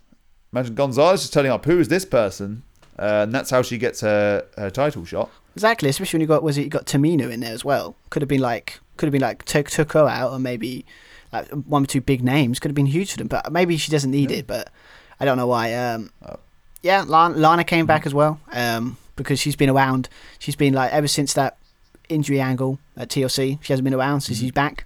Imagine 0.53 0.75
Gonzalez 0.75 1.23
just 1.23 1.33
turning 1.33 1.51
up, 1.53 1.65
who 1.65 1.79
is 1.79 1.89
this 1.89 2.05
person? 2.05 2.63
Uh, 2.99 3.25
and 3.25 3.35
that's 3.35 3.51
how 3.51 3.63
she 3.63 3.77
gets 3.79 4.01
her, 4.01 4.47
her 4.57 4.71
title 4.71 5.05
shot. 5.05 5.31
Exactly, 5.55 5.89
especially 5.89 6.17
when 6.19 6.21
you 6.23 6.27
got 6.27 6.43
was 6.43 6.57
it 6.59 6.63
you 6.63 6.69
got 6.69 6.87
Tamina 6.87 7.31
in 7.31 7.41
there 7.41 7.53
as 7.53 7.65
well. 7.65 7.97
Could 8.11 8.23
have 8.23 8.29
been 8.29 8.41
like 8.41 8.81
could 8.97 9.07
have 9.07 9.13
been 9.13 9.23
like 9.23 9.45
took 9.45 9.69
took 9.71 9.93
her 9.93 10.07
out 10.07 10.33
or 10.33 10.39
maybe 10.39 10.85
like 11.33 11.49
one 11.51 11.83
or 11.83 11.87
two 11.87 12.01
big 12.01 12.23
names 12.23 12.59
could 12.59 12.71
have 12.71 12.75
been 12.75 12.87
huge 12.87 13.11
for 13.13 13.19
them. 13.19 13.27
But 13.27 13.51
maybe 13.53 13.77
she 13.77 13.91
doesn't 13.91 14.11
need 14.11 14.31
Yeah. 14.31 14.39
it. 14.39 14.47
But 14.47 14.71
I 15.19 15.25
don't 15.25 15.37
know 15.39 15.47
why. 15.47 15.75
Um, 15.75 16.11
Oh. 16.27 16.37
yeah, 16.83 17.05
Lana, 17.07 17.35
Lana 17.37 17.65
came 17.65 17.87
back 17.87 18.07
as 18.07 18.13
well 18.15 18.39
um, 18.53 18.97
because 19.17 19.39
she's 19.41 19.57
been 19.57 19.71
around. 19.71 20.09
She's 20.39 20.57
been 20.57 20.75
like 20.75 20.93
ever 20.93 21.09
since 21.09 21.33
that 21.35 21.57
injury 22.11 22.41
angle 22.41 22.79
at 22.97 23.09
TLC. 23.09 23.59
She 23.63 23.73
hasn't 23.73 23.85
been 23.85 23.95
around 23.95 24.21
since 24.23 24.39
she's 24.39 24.53
back. 24.53 24.85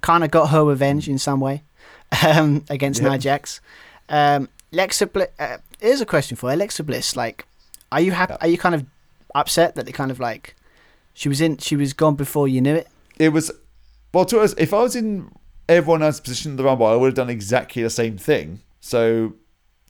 Kind 0.00 0.22
of 0.24 0.30
got 0.32 0.48
her 0.50 0.64
revenge 0.64 1.08
in 1.08 1.18
some 1.18 1.38
way 1.40 1.62
um, 2.26 2.64
against 2.68 3.00
Yep. 3.00 3.10
Nia 3.10 3.18
Jax. 3.18 3.60
Um, 4.08 4.48
Lexa 4.72 5.10
Bliss. 5.12 5.28
Uh, 5.38 5.58
here's 5.80 6.00
a 6.00 6.06
question 6.06 6.36
for. 6.36 6.52
Alexa 6.52 6.82
Bliss. 6.84 7.16
Like, 7.16 7.46
are 7.90 8.00
you 8.00 8.12
happy? 8.12 8.34
Are 8.40 8.48
you 8.48 8.58
kind 8.58 8.74
of 8.74 8.84
upset 9.34 9.74
that 9.74 9.86
they 9.86 9.92
kind 9.92 10.10
of 10.10 10.20
like 10.20 10.54
she 11.14 11.28
was 11.28 11.40
in? 11.40 11.58
She 11.58 11.76
was 11.76 11.92
gone 11.92 12.14
before 12.14 12.48
you 12.48 12.60
knew 12.60 12.74
it. 12.74 12.88
It 13.18 13.30
was, 13.30 13.50
well, 14.12 14.24
to 14.26 14.40
us, 14.40 14.54
if 14.58 14.72
I 14.72 14.80
was 14.82 14.96
in 14.96 15.30
everyone 15.68 16.02
else's 16.02 16.20
position 16.20 16.52
in 16.52 16.56
the 16.56 16.64
Rumble, 16.64 16.86
I 16.86 16.96
would 16.96 17.06
have 17.06 17.14
done 17.14 17.30
exactly 17.30 17.82
the 17.82 17.90
same 17.90 18.16
thing. 18.18 18.60
So, 18.80 19.34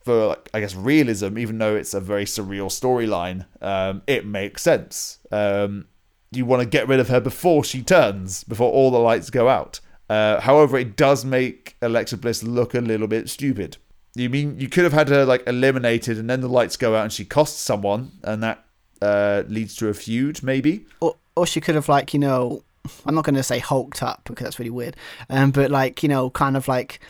for, 0.04 0.26
like, 0.26 0.50
I 0.52 0.60
guess, 0.60 0.74
realism, 0.74 1.38
even 1.38 1.58
though 1.58 1.76
it's 1.76 1.94
a 1.94 2.00
very 2.00 2.24
surreal 2.24 2.66
storyline, 2.66 3.46
um, 3.62 4.02
it 4.06 4.26
makes 4.26 4.62
sense. 4.62 5.18
Um, 5.30 5.86
you 6.32 6.44
want 6.44 6.62
to 6.62 6.68
get 6.68 6.88
rid 6.88 6.98
of 6.98 7.08
her 7.08 7.20
before 7.20 7.62
she 7.62 7.82
turns, 7.82 8.42
before 8.44 8.70
all 8.72 8.90
the 8.90 8.98
lights 8.98 9.30
go 9.30 9.48
out. 9.48 9.80
Uh, 10.12 10.40
however, 10.42 10.76
it 10.76 10.94
does 10.94 11.24
make 11.24 11.74
Alexa 11.80 12.18
Bliss 12.18 12.42
look 12.42 12.74
a 12.74 12.82
little 12.82 13.06
bit 13.06 13.30
stupid. 13.30 13.78
You 14.14 14.28
mean 14.28 14.60
you 14.60 14.68
could 14.68 14.84
have 14.84 14.92
had 14.92 15.08
her 15.08 15.24
like 15.24 15.42
eliminated, 15.46 16.18
and 16.18 16.28
then 16.28 16.42
the 16.42 16.50
lights 16.50 16.76
go 16.76 16.94
out, 16.94 17.04
and 17.04 17.12
she 17.12 17.24
costs 17.24 17.58
someone, 17.58 18.10
and 18.22 18.42
that 18.42 18.62
uh, 19.00 19.44
leads 19.48 19.74
to 19.76 19.88
a 19.88 19.94
feud, 19.94 20.42
maybe. 20.42 20.84
Or 21.00 21.16
or 21.34 21.46
she 21.46 21.62
could 21.62 21.76
have 21.76 21.88
like 21.88 22.12
you 22.12 22.20
know. 22.20 22.62
I'm 23.06 23.14
not 23.14 23.24
going 23.24 23.36
to 23.36 23.44
say 23.44 23.58
hulked 23.60 24.02
up 24.02 24.22
because 24.24 24.44
that's 24.44 24.58
really 24.58 24.70
weird. 24.70 24.96
Um, 25.30 25.50
but 25.50 25.70
like 25.70 26.02
you 26.02 26.10
know, 26.10 26.28
kind 26.28 26.58
of 26.58 26.68
like 26.68 27.00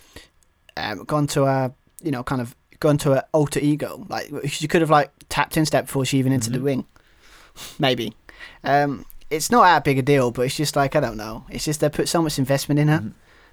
um, 0.76 1.03
gone 1.03 1.26
to 1.28 1.44
a 1.44 1.72
you 2.03 2.12
know, 2.12 2.22
kind 2.22 2.40
of 2.40 2.55
gone 2.78 2.98
to 2.98 3.14
a 3.14 3.24
alter 3.32 3.59
ego. 3.59 4.07
Like 4.09 4.30
she 4.46 4.68
could 4.68 4.80
have 4.80 4.90
like 4.90 5.11
tapped 5.28 5.57
in 5.57 5.66
step 5.66 5.86
before 5.86 6.05
she 6.05 6.18
even 6.18 6.32
entered 6.32 6.53
the 6.53 6.61
ring. 6.61 6.86
Maybe. 7.80 8.12
Um, 8.62 9.07
it's 9.33 9.51
not 9.51 9.62
that 9.62 9.85
big 9.85 9.99
a 9.99 10.03
deal, 10.03 10.30
but 10.30 10.43
it's 10.43 10.57
just 10.57 10.76
like 10.76 10.95
I 10.97 11.01
don't 11.01 11.16
know. 11.16 11.45
It's 11.51 11.64
just 11.64 11.80
they 11.80 11.89
put 11.89 12.09
so 12.09 12.22
much 12.22 12.39
investment 12.39 12.78
in 12.80 12.89
her 12.89 13.12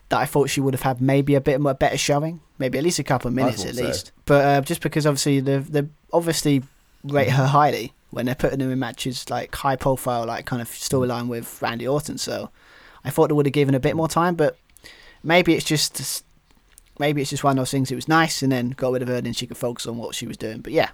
that 0.10 0.20
I 0.20 0.26
thought 0.26 0.50
she 0.50 0.62
would 0.62 0.74
have 0.74 0.82
had 0.82 1.02
maybe 1.02 1.36
a 1.36 1.42
bit 1.42 1.62
more 1.62 1.74
better 1.74 1.98
showing, 1.98 2.42
maybe 2.58 2.78
at 2.78 2.84
least 2.84 3.00
a 3.00 3.04
couple 3.04 3.28
of 3.28 3.34
minutes 3.34 3.64
at 3.66 3.76
so. 3.76 3.84
least. 3.84 4.12
But 4.26 4.46
uh, 4.46 4.62
just 4.62 4.82
because 4.82 5.06
obviously 5.06 5.40
they 5.40 5.58
they 5.58 5.88
obviously 6.12 6.64
rate 7.04 7.30
her 7.30 7.48
highly 7.48 7.94
when 8.10 8.26
they're 8.26 8.36
putting 8.36 8.60
her 8.60 8.72
in 8.72 8.80
matches 8.80 9.30
like 9.30 9.54
high 9.56 9.76
profile, 9.76 10.26
like 10.26 10.46
kind 10.46 10.62
of 10.62 10.70
storyline 10.70 11.28
with 11.28 11.62
Randy 11.62 11.88
Orton. 11.88 12.18
So 12.18 12.50
I 13.04 13.10
thought 13.12 13.30
they 13.30 13.34
would 13.36 13.46
have 13.46 13.54
given 13.54 13.76
a 13.76 13.80
bit 13.80 13.96
more 13.96 14.08
time, 14.08 14.36
but 14.36 14.58
maybe 15.24 15.54
it's 15.54 15.66
just 15.66 16.26
maybe 16.98 17.22
it's 17.22 17.30
just 17.30 17.44
one 17.44 17.52
of 17.52 17.62
those 17.62 17.72
things. 17.72 17.92
It 17.92 17.96
was 17.96 18.08
nice, 18.08 18.42
and 18.42 18.52
then 18.52 18.72
got 18.72 18.92
rid 18.94 19.02
of 19.02 19.08
her, 19.08 19.16
and 19.16 19.36
she 19.36 19.48
could 19.48 19.58
focus 19.58 19.86
on 19.86 19.98
what 19.98 20.16
she 20.16 20.28
was 20.28 20.38
doing. 20.38 20.60
But 20.60 20.74
yeah, 20.74 20.90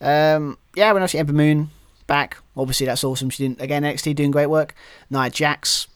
Um, 0.00 0.58
yeah, 0.74 0.92
when 0.92 1.02
I 1.02 1.06
see 1.06 1.18
Ember 1.18 1.32
Moon 1.32 1.70
back, 2.08 2.38
obviously 2.56 2.86
that's 2.86 3.04
awesome. 3.04 3.30
She 3.30 3.44
didn't 3.44 3.60
again 3.60 3.84
NXT 3.84 4.16
doing 4.16 4.32
great 4.32 4.46
work. 4.46 4.74
Nia 5.10 5.30
Jax 5.30 5.86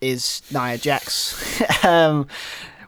is 0.00 0.42
Nia 0.52 0.78
Jax. 0.78 1.84
um, 1.84 2.28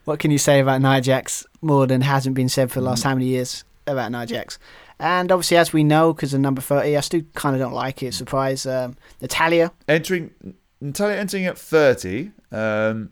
what 0.05 0.21
can 0.21 0.31
you 0.31 0.39
say 0.39 0.61
about 0.61 0.81
Nia 0.81 1.01
Jax 1.01 1.45
more 1.61 1.89
than 1.89 2.03
hasn't 2.03 2.37
been 2.37 2.49
said 2.49 2.71
for 2.71 2.81
the 2.81 2.87
last 2.87 3.03
how 3.03 3.15
many 3.15 3.27
years 3.27 3.65
about 3.89 4.13
Nia 4.13 4.27
Jax? 4.27 4.61
And 4.99 5.31
obviously, 5.33 5.57
as 5.57 5.73
we 5.73 5.83
know, 5.85 6.13
because 6.13 6.33
of 6.33 6.41
number 6.41 6.63
thirty, 6.63 6.97
I 6.97 7.01
still 7.01 7.23
kind 7.35 7.55
of 7.55 7.61
don't 7.61 7.75
like 7.75 8.03
it. 8.03 8.15
Surprise, 8.15 8.65
um, 8.65 8.97
Natalya. 9.21 9.73
entering 9.89 10.31
Natalya 10.81 11.17
entering 11.17 11.45
at 11.45 11.59
thirty, 11.59 12.31
um, 12.51 13.11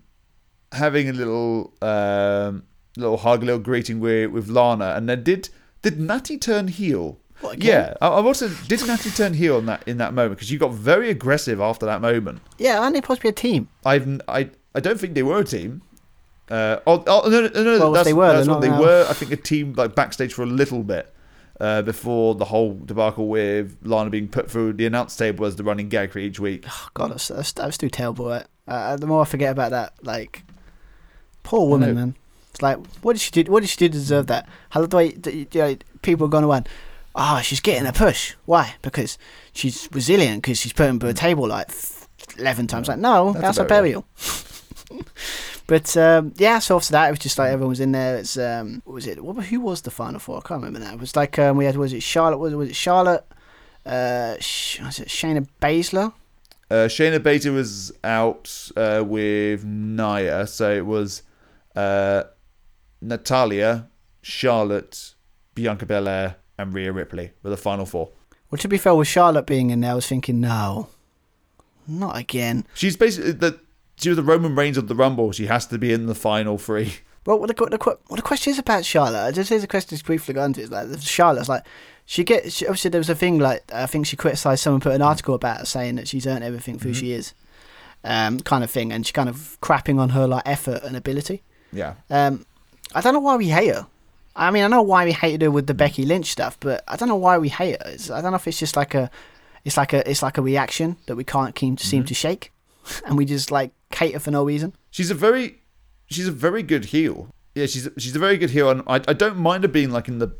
having 0.72 1.08
a 1.08 1.12
little 1.12 1.74
um, 1.82 2.62
little 2.96 3.18
hug, 3.18 3.42
a 3.42 3.46
little 3.46 3.60
greeting 3.60 4.00
with 4.00 4.30
with 4.30 4.48
Lana, 4.48 4.94
and 4.96 5.08
then 5.08 5.24
did 5.24 5.50
did 5.82 6.00
Natty 6.00 6.38
turn 6.38 6.68
heel? 6.68 7.18
What, 7.44 7.54
again? 7.56 7.68
Yeah, 7.68 7.94
I, 8.00 8.08
I 8.08 8.22
also 8.22 8.48
did 8.68 8.86
Natty 8.86 9.10
turn 9.10 9.34
heel 9.34 9.58
in 9.58 9.66
that 9.66 9.86
in 9.86 9.98
that 9.98 10.14
moment 10.14 10.36
because 10.36 10.50
you 10.50 10.58
got 10.58 10.72
very 10.72 11.10
aggressive 11.10 11.60
after 11.60 11.86
that 11.86 12.00
moment. 12.00 12.40
Yeah, 12.58 12.80
aren't 12.80 12.94
they 12.94 13.00
supposed 13.00 13.20
to 13.20 13.24
be 13.24 13.28
a 13.28 13.32
team? 13.32 13.68
I've 13.84 14.20
I 14.28 14.50
I 14.74 14.80
don't 14.80 14.98
think 14.98 15.14
they 15.14 15.22
were 15.22 15.38
a 15.38 15.44
team. 15.44 15.82
Uh, 16.50 16.78
oh, 16.86 17.02
oh 17.06 17.28
no, 17.28 17.42
no, 17.42 17.62
no, 17.62 17.78
Well, 17.78 17.92
that's, 17.92 18.04
they 18.04 18.12
were, 18.12 18.32
that's 18.32 18.48
what 18.48 18.60
they 18.60 18.68
now. 18.68 18.80
were. 18.80 19.06
I 19.08 19.14
think 19.14 19.32
a 19.32 19.36
team 19.36 19.72
like 19.74 19.94
backstage 19.94 20.34
for 20.34 20.42
a 20.42 20.46
little 20.46 20.82
bit 20.82 21.14
uh, 21.60 21.82
before 21.82 22.34
the 22.34 22.44
whole 22.44 22.74
debacle 22.84 23.28
with 23.28 23.78
Lana 23.82 24.10
being 24.10 24.28
put 24.28 24.50
through 24.50 24.74
the 24.74 24.84
announce 24.86 25.16
table 25.16 25.46
as 25.46 25.56
the 25.56 25.64
running 25.64 25.88
gag 25.88 26.12
for 26.12 26.18
each 26.18 26.38
week. 26.38 26.64
Oh, 26.68 26.88
God, 26.92 27.12
that's, 27.12 27.28
that's, 27.28 27.52
that 27.52 27.66
was 27.66 27.78
too 27.78 27.88
terrible. 27.88 28.28
Right? 28.28 28.46
Uh, 28.68 28.96
the 28.96 29.06
more 29.06 29.22
I 29.22 29.24
forget 29.24 29.52
about 29.52 29.70
that, 29.70 29.94
like, 30.02 30.42
poor 31.42 31.68
woman, 31.68 31.94
man. 31.94 32.16
It's 32.50 32.62
like, 32.62 32.78
what 33.02 33.14
did 33.14 33.20
she 33.20 33.30
do? 33.30 33.50
What 33.50 33.60
did 33.60 33.70
she 33.70 33.76
do 33.76 33.88
to 33.88 33.92
deserve 33.92 34.26
that? 34.28 34.48
How 34.70 34.84
the 34.84 34.96
way 34.96 35.16
you 35.26 35.46
know, 35.54 35.76
people 36.02 36.26
are 36.26 36.30
going 36.30 36.44
around? 36.44 36.68
Ah, 37.14 37.40
she's 37.42 37.60
getting 37.60 37.86
a 37.86 37.92
push. 37.92 38.34
Why? 38.44 38.74
Because 38.82 39.18
she's 39.52 39.88
resilient. 39.92 40.42
Because 40.42 40.58
she's 40.58 40.72
put 40.72 40.98
through 41.00 41.10
a 41.10 41.14
table 41.14 41.46
like 41.46 41.70
eleven 42.38 42.66
times. 42.66 42.88
Like, 42.88 42.98
no, 42.98 43.32
That's 43.32 43.42
that's, 43.42 43.58
a 43.58 43.64
burial. 43.64 44.04
but 45.66 45.96
um, 45.96 46.34
yeah, 46.36 46.58
so 46.58 46.76
after 46.76 46.92
that, 46.92 47.08
it 47.08 47.10
was 47.10 47.20
just 47.20 47.38
like 47.38 47.50
everyone 47.50 47.70
was 47.70 47.80
in 47.80 47.92
there. 47.92 48.16
It's 48.16 48.36
um, 48.36 48.82
what 48.84 48.94
was 48.94 49.06
it? 49.06 49.22
What, 49.22 49.44
who 49.46 49.60
was 49.60 49.82
the 49.82 49.90
final 49.90 50.18
four? 50.18 50.38
I 50.38 50.40
can't 50.48 50.62
remember 50.62 50.80
now. 50.80 50.94
It 50.94 51.00
was 51.00 51.14
like 51.14 51.38
um, 51.38 51.56
we 51.56 51.64
had 51.64 51.76
was 51.76 51.92
it 51.92 52.02
Charlotte? 52.02 52.38
Was, 52.38 52.54
was 52.54 52.68
it 52.68 52.76
Charlotte? 52.76 53.24
Uh, 53.86 54.36
Sh- 54.40 54.80
was 54.80 54.98
it 54.98 55.08
Shayna 55.08 55.46
Baszler? 55.60 56.12
Uh, 56.70 56.88
Shayna 56.88 57.18
Baszler 57.18 57.54
was 57.54 57.92
out 58.02 58.70
uh, 58.76 59.04
with 59.06 59.64
Nia, 59.64 60.46
so 60.46 60.72
it 60.72 60.86
was 60.86 61.22
uh, 61.76 62.24
Natalya, 63.02 63.88
Charlotte, 64.22 65.14
Bianca 65.54 65.84
Belair, 65.84 66.36
and 66.58 66.72
Rhea 66.74 66.92
Ripley 66.92 67.32
were 67.42 67.50
the 67.50 67.56
final 67.56 67.86
four. 67.86 68.10
Well, 68.50 68.58
to 68.58 68.68
be 68.68 68.78
fair, 68.78 68.94
with 68.94 69.08
Charlotte 69.08 69.46
being 69.46 69.70
in 69.70 69.80
there, 69.80 69.92
I 69.92 69.94
was 69.94 70.06
thinking, 70.06 70.40
no, 70.40 70.88
not 71.88 72.16
again. 72.16 72.66
She's 72.74 72.96
basically 72.96 73.32
the 73.32 73.60
she 73.96 74.08
was 74.08 74.16
the 74.16 74.22
Roman 74.22 74.54
Reigns 74.54 74.76
of 74.76 74.88
the 74.88 74.94
Rumble. 74.94 75.32
She 75.32 75.46
has 75.46 75.66
to 75.68 75.78
be 75.78 75.92
in 75.92 76.06
the 76.06 76.14
final 76.14 76.58
three. 76.58 76.94
Well, 77.26 77.38
what 77.38 77.48
the, 77.48 77.54
what 77.64 77.70
the, 77.70 77.78
what 77.78 78.16
the 78.16 78.20
question 78.20 78.50
is 78.50 78.58
about 78.58 78.84
Charlotte, 78.84 79.34
just 79.34 79.48
here's 79.48 79.64
a 79.64 79.66
question 79.66 79.96
to 79.96 80.04
briefly 80.04 80.34
go 80.34 80.44
into 80.44 80.60
is 80.60 80.70
like 80.70 80.88
Charlotte's 81.00 81.48
like 81.48 81.64
she 82.04 82.22
gets 82.22 82.52
she, 82.52 82.66
obviously 82.66 82.90
there 82.90 82.98
was 82.98 83.08
a 83.08 83.14
thing 83.14 83.38
like 83.38 83.62
I 83.72 83.86
think 83.86 84.04
she 84.04 84.14
criticised 84.14 84.62
someone 84.62 84.82
put 84.82 84.92
an 84.92 85.00
article 85.00 85.34
about 85.34 85.60
her 85.60 85.64
saying 85.64 85.94
that 85.94 86.06
she's 86.06 86.26
earned 86.26 86.44
everything 86.44 86.78
for 86.78 86.88
who 86.88 86.92
she 86.92 87.12
is, 87.12 87.32
um, 88.04 88.40
kind 88.40 88.62
of 88.62 88.70
thing, 88.70 88.92
and 88.92 89.06
she 89.06 89.14
kind 89.14 89.30
of 89.30 89.56
crapping 89.62 89.98
on 89.98 90.10
her 90.10 90.26
like 90.26 90.42
effort 90.44 90.82
and 90.84 90.96
ability. 90.98 91.42
Yeah, 91.72 91.94
Um, 92.10 92.44
I 92.94 93.00
don't 93.00 93.14
know 93.14 93.20
why 93.20 93.36
we 93.36 93.48
hate 93.48 93.68
her. 93.74 93.86
I 94.36 94.50
mean, 94.50 94.64
I 94.64 94.68
know 94.68 94.82
why 94.82 95.04
we 95.04 95.12
hated 95.12 95.42
her 95.42 95.50
with 95.50 95.66
the 95.66 95.74
Becky 95.74 96.04
Lynch 96.04 96.30
stuff, 96.30 96.58
but 96.60 96.82
I 96.88 96.96
don't 96.96 97.08
know 97.08 97.16
why 97.16 97.38
we 97.38 97.48
hate 97.48 97.82
her. 97.82 97.90
It's, 97.90 98.10
I 98.10 98.20
don't 98.20 98.32
know 98.32 98.36
if 98.36 98.48
it's 98.48 98.58
just 98.58 98.76
like 98.76 98.94
a, 98.94 99.10
it's 99.64 99.76
like 99.76 99.92
a, 99.92 100.08
it's 100.08 100.22
like 100.22 100.38
a 100.38 100.42
reaction 100.42 100.96
that 101.06 101.16
we 101.16 101.24
can't 101.24 101.54
keep, 101.54 101.78
seem 101.80 102.04
to 102.04 102.14
shake, 102.14 102.52
and 103.06 103.16
we 103.16 103.24
just 103.24 103.50
like 103.50 103.72
hate 103.94 104.14
her 104.14 104.20
for 104.20 104.30
no 104.30 104.44
reason. 104.44 104.74
she's 104.90 105.10
a 105.10 105.14
very 105.14 105.60
she's 106.06 106.28
a 106.28 106.32
very 106.32 106.62
good 106.62 106.86
heel. 106.86 107.28
Yeah, 107.54 107.66
she's 107.66 107.88
she's 107.98 108.16
a 108.16 108.18
very 108.18 108.36
good 108.36 108.50
heel, 108.50 108.70
and 108.70 108.82
I 108.86 108.96
I 109.08 109.12
don't 109.12 109.36
mind 109.36 109.64
her 109.64 109.68
being 109.68 109.90
like 109.90 110.08
in 110.08 110.18
the 110.18 110.34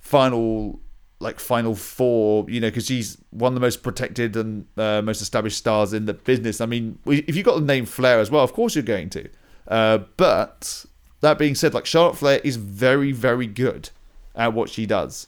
final 0.00 0.80
like 1.20 1.38
final 1.38 1.74
four, 1.74 2.44
you 2.50 2.60
know, 2.60 2.68
because 2.68 2.86
she's 2.86 3.16
one 3.30 3.52
of 3.52 3.54
the 3.54 3.60
most 3.60 3.82
protected 3.82 4.36
and 4.36 4.66
uh, 4.76 5.00
most 5.02 5.22
established 5.22 5.56
stars 5.56 5.92
in 5.92 6.06
the 6.06 6.14
business. 6.14 6.60
I 6.60 6.66
mean, 6.66 6.98
if 7.06 7.36
you 7.36 7.42
got 7.42 7.54
the 7.54 7.64
name 7.64 7.86
Flair 7.86 8.18
as 8.18 8.30
well, 8.30 8.42
of 8.42 8.52
course 8.52 8.74
you're 8.74 8.82
going 8.82 9.08
to. 9.10 9.28
Uh, 9.68 9.98
but 10.16 10.84
that 11.22 11.38
being 11.38 11.54
said, 11.54 11.72
like 11.74 11.86
Charlotte 11.86 12.16
Flair 12.18 12.40
is 12.44 12.56
very 12.56 13.10
very 13.12 13.46
good 13.46 13.90
at 14.34 14.52
what 14.52 14.68
she 14.68 14.86
does. 14.86 15.26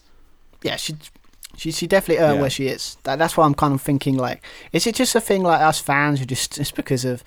yeah, 0.63 0.77
she 0.77 0.95
she 1.57 1.71
she 1.73 1.87
definitely 1.87 2.23
earned 2.23 2.37
Yeah. 2.37 2.41
where 2.43 2.51
she 2.51 2.67
is. 2.69 2.97
That, 3.05 3.19
that's 3.19 3.37
why 3.37 3.45
I'm 3.47 3.55
kind 3.55 3.73
of 3.75 3.81
thinking 3.83 4.17
like, 4.17 4.45
is 4.73 4.87
it 4.87 4.95
just 4.95 5.15
a 5.15 5.21
thing 5.21 5.43
like 5.43 5.61
us 5.61 5.81
fans 5.81 6.21
who 6.21 6.27
just 6.27 6.53
just 6.53 6.75
because 6.77 7.05
of 7.05 7.25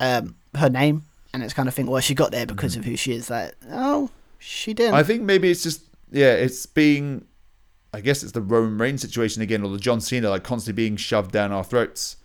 um, 0.00 0.36
her 0.54 0.68
name 0.68 1.02
and 1.34 1.42
it's 1.42 1.52
kind 1.54 1.68
of 1.68 1.74
think, 1.74 1.88
well, 1.90 2.00
she 2.00 2.14
got 2.14 2.30
there 2.32 2.46
because 2.46 2.74
of 2.76 2.84
who 2.84 2.96
she 2.96 3.12
is. 3.12 3.28
Like, 3.30 3.54
oh, 3.70 4.10
she 4.38 4.72
didn't. 4.74 4.94
I 4.94 5.02
think 5.02 5.22
maybe 5.22 5.50
it's 5.50 5.62
just 5.62 5.82
yeah, 6.10 6.32
it's 6.34 6.64
being 6.66 7.26
I 7.94 8.00
guess 8.00 8.22
it's 8.22 8.32
the 8.32 8.40
Roman 8.42 8.78
Reigns 8.78 9.00
situation 9.02 9.42
again, 9.42 9.62
or 9.62 9.70
the 9.70 9.78
John 9.78 10.00
Cena 10.00 10.28
like 10.30 10.42
constantly 10.44 10.82
being 10.82 10.96
shoved 10.96 11.30
down 11.32 11.52
our 11.52 11.64
throats. 11.64 12.16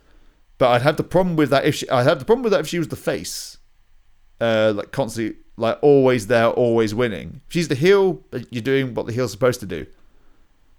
But 0.58 0.70
I'd 0.70 0.82
have 0.84 0.98
the 0.98 1.04
problem 1.04 1.36
with 1.36 1.50
that 1.50 1.66
if 1.66 1.76
she, 1.76 1.90
I'd 1.90 2.04
have 2.04 2.20
the 2.20 2.26
problem 2.26 2.44
with 2.44 2.52
that 2.54 2.62
if 2.62 2.68
she 2.68 2.78
was 2.80 2.88
the 2.88 2.96
face, 2.96 3.58
uh, 4.40 4.74
like 4.76 4.92
constantly, 4.92 5.38
like 5.58 5.78
always 5.82 6.28
there, 6.28 6.48
always 6.48 6.94
winning. 6.96 7.42
If 7.48 7.54
she's 7.54 7.68
the 7.68 7.76
heel, 7.76 8.22
you're 8.50 8.62
doing 8.64 8.94
what 8.94 9.06
the 9.06 9.12
heel's 9.14 9.32
supposed 9.32 9.60
to 9.62 9.66
do. 9.66 9.86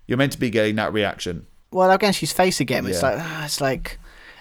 You're 0.07 0.19
meant 0.19 0.33
to 0.33 0.39
be 0.39 0.51
getting 0.51 0.77
that 0.77 0.93
reaction. 0.93 1.47
well, 1.71 1.91
again, 1.91 2.13
she's 2.13 2.33
face 2.33 2.61
again. 2.61 2.87
It's 2.87 3.03
Yeah. 3.03 3.11
like 3.11 3.19
ah, 3.21 3.45
it's 3.45 3.61
like, 3.61 3.99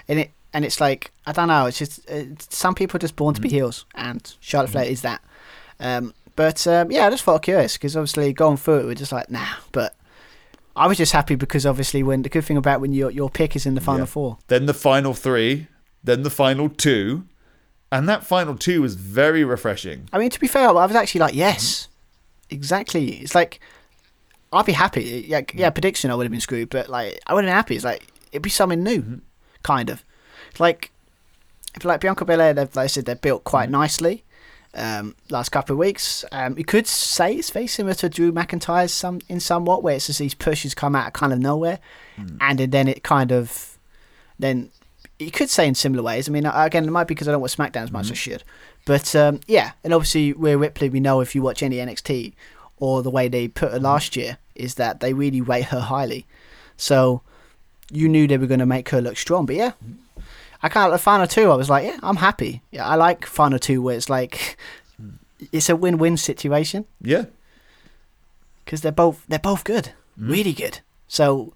and 0.08 0.20
it 0.20 0.32
and 0.54 0.64
it's 0.66 0.80
like 0.82 1.12
I 1.26 1.32
don't 1.32 1.48
know. 1.48 1.66
It's 1.68 1.78
just 1.80 2.08
it's, 2.10 2.56
some 2.56 2.76
people 2.76 2.98
are 2.98 3.00
just 3.00 3.16
born 3.16 3.34
to 3.36 3.40
Mm-hmm. 3.42 3.50
be 3.50 3.56
heels, 3.56 3.86
and 3.96 4.36
Charlotte 4.40 4.72
Flair 4.72 4.86
is 4.86 5.02
that. 5.02 5.22
Um, 5.80 6.14
but 6.36 6.66
um, 6.68 6.92
yeah, 6.92 7.08
I 7.08 7.10
just 7.10 7.24
felt 7.24 7.42
curious 7.44 7.74
because 7.74 7.96
obviously 7.96 8.34
going 8.34 8.58
through 8.58 8.80
it, 8.82 8.86
we're 8.86 8.94
just 8.96 9.12
like 9.12 9.30
nah. 9.32 9.46
But 9.72 9.96
I 10.76 10.88
was 10.88 10.98
just 10.98 11.12
happy 11.14 11.36
because 11.36 11.66
obviously 11.66 12.04
when 12.04 12.24
the 12.24 12.30
good 12.30 12.44
thing 12.46 12.58
about 12.58 12.82
when 12.82 12.92
your 12.94 13.10
your 13.12 13.30
pick 13.30 13.56
is 13.56 13.66
in 13.66 13.76
the 13.76 13.82
final 13.82 14.02
Yeah. 14.02 14.06
four. 14.06 14.38
Then 14.48 14.66
the 14.66 14.74
final 14.74 15.14
three, 15.14 15.68
then 16.04 16.24
the 16.24 16.30
final 16.30 16.70
two, 16.70 17.24
and 17.94 18.10
that 18.10 18.24
final 18.24 18.56
two 18.56 18.82
was 18.82 18.96
very 18.96 19.44
refreshing. 19.44 20.10
I 20.12 20.18
mean, 20.18 20.32
to 20.32 20.40
be 20.40 20.48
fair, 20.48 20.68
I 20.68 20.72
was 20.72 20.96
actually 20.96 21.20
like, 21.20 21.36
yes, 21.36 21.88
exactly. 22.50 23.18
It's 23.18 23.36
like 23.36 23.60
I'd 24.52 24.66
be 24.66 24.72
happy. 24.72 25.26
Yeah, 25.28 25.42
yeah. 25.54 25.70
Prediction, 25.70 26.10
I 26.10 26.16
would 26.16 26.24
have 26.24 26.32
been 26.32 26.42
screwed, 26.42 26.70
but 26.70 26.90
like 26.90 27.20
I 27.28 27.36
would 27.36 27.44
have 27.44 27.50
been 27.50 27.56
happy. 27.56 27.76
It's 27.76 27.86
like 27.86 28.08
it'd 28.32 28.42
be 28.42 28.50
something 28.50 28.82
new, 28.82 29.22
kind 29.62 29.92
of. 29.92 30.04
Like 30.58 30.92
if 31.76 31.86
like 31.86 32.02
Bianca 32.02 32.26
Belair, 32.26 32.56
they've 32.56 32.76
like 32.76 32.86
I 32.86 32.88
said, 32.88 33.06
they're 33.06 33.16
built 33.16 33.44
quite 33.44 33.70
nicely. 33.70 34.24
Um, 34.76 35.16
last 35.30 35.50
couple 35.50 35.74
of 35.76 35.78
weeks, 35.78 36.26
um, 36.32 36.58
you 36.58 36.66
could 36.66 36.88
say 36.88 37.36
it's 37.36 37.52
very 37.52 37.68
similar 37.68 37.94
to 37.94 38.10
Drew 38.10 38.32
McIntyre's 38.32 38.92
some 38.92 39.22
in 39.30 39.40
somewhat, 39.40 39.84
where 39.84 39.98
it's 39.98 40.08
just 40.08 40.18
these 40.18 40.34
pushes 40.34 40.74
come 40.74 40.96
out 40.96 41.06
of 41.06 41.14
kind 41.14 41.32
of 41.32 41.38
nowhere, 41.38 41.78
and 42.42 42.58
then 42.58 42.88
it 42.88 43.04
kind 43.04 43.32
of 43.32 43.78
then 44.40 44.72
you 45.20 45.32
could 45.32 45.50
say 45.50 45.68
in 45.68 45.76
similar 45.76 46.04
ways. 46.04 46.28
I 46.28 46.32
mean, 46.32 46.46
again, 46.46 46.86
it 46.86 46.92
might 46.92 47.08
be 47.08 47.14
because 47.14 47.28
I 47.28 47.32
don't 47.32 47.42
watch 47.42 47.56
SmackDown 47.56 47.84
as 47.84 47.92
much 47.92 48.06
mm-hmm. 48.06 48.14
as 48.14 48.18
I 48.18 48.22
should. 48.22 48.44
But 48.86 49.16
um, 49.16 49.40
yeah, 49.48 49.72
and 49.84 49.94
obviously, 49.94 50.34
Rhea 50.34 50.58
Ripley, 50.58 50.90
we 50.90 51.00
know 51.00 51.22
if 51.22 51.36
you 51.36 51.42
watch 51.42 51.64
any 51.64 51.78
NXT 51.78 52.34
or 52.78 53.02
the 53.02 53.10
way 53.10 53.28
they 53.28 53.48
put 53.48 53.72
her 53.72 53.78
mm-hmm. 53.78 53.86
last 53.86 54.16
year, 54.16 54.38
is 54.56 54.76
that 54.76 55.00
they 55.00 55.14
really 55.14 55.42
rate 55.42 55.66
her 55.66 55.80
highly. 55.80 56.26
So 56.78 57.22
you 57.92 58.10
knew 58.10 58.28
they 58.28 58.38
were 58.38 58.48
going 58.48 58.60
to 58.60 58.66
make 58.66 58.90
her 58.90 59.02
look 59.02 59.18
strong. 59.18 59.46
But 59.46 59.56
yeah, 59.56 59.72
I 60.62 60.70
kind 60.70 60.94
of, 60.94 61.02
final 61.02 61.28
two, 61.28 61.52
I 61.52 61.56
was 61.56 61.70
like, 61.70 61.86
yeah, 61.86 62.00
I'm 62.04 62.18
happy. 62.18 62.62
Yeah, 62.72 62.88
I 62.88 62.96
like 62.96 63.26
final 63.26 63.60
two 63.60 63.82
where 63.82 63.96
it's 63.96 64.10
like, 64.10 64.58
mm. 65.02 65.14
it's 65.52 65.70
a 65.70 65.76
win 65.76 65.98
win 65.98 66.18
situation 66.18 66.86
Yeah, 67.02 67.26
because 68.66 68.82
they're 68.82 68.92
both 68.92 69.24
they're 69.28 69.40
both 69.40 69.64
good, 69.64 69.92
mm-hmm. 70.20 70.32
really 70.32 70.54
good. 70.54 70.80
So 71.08 71.54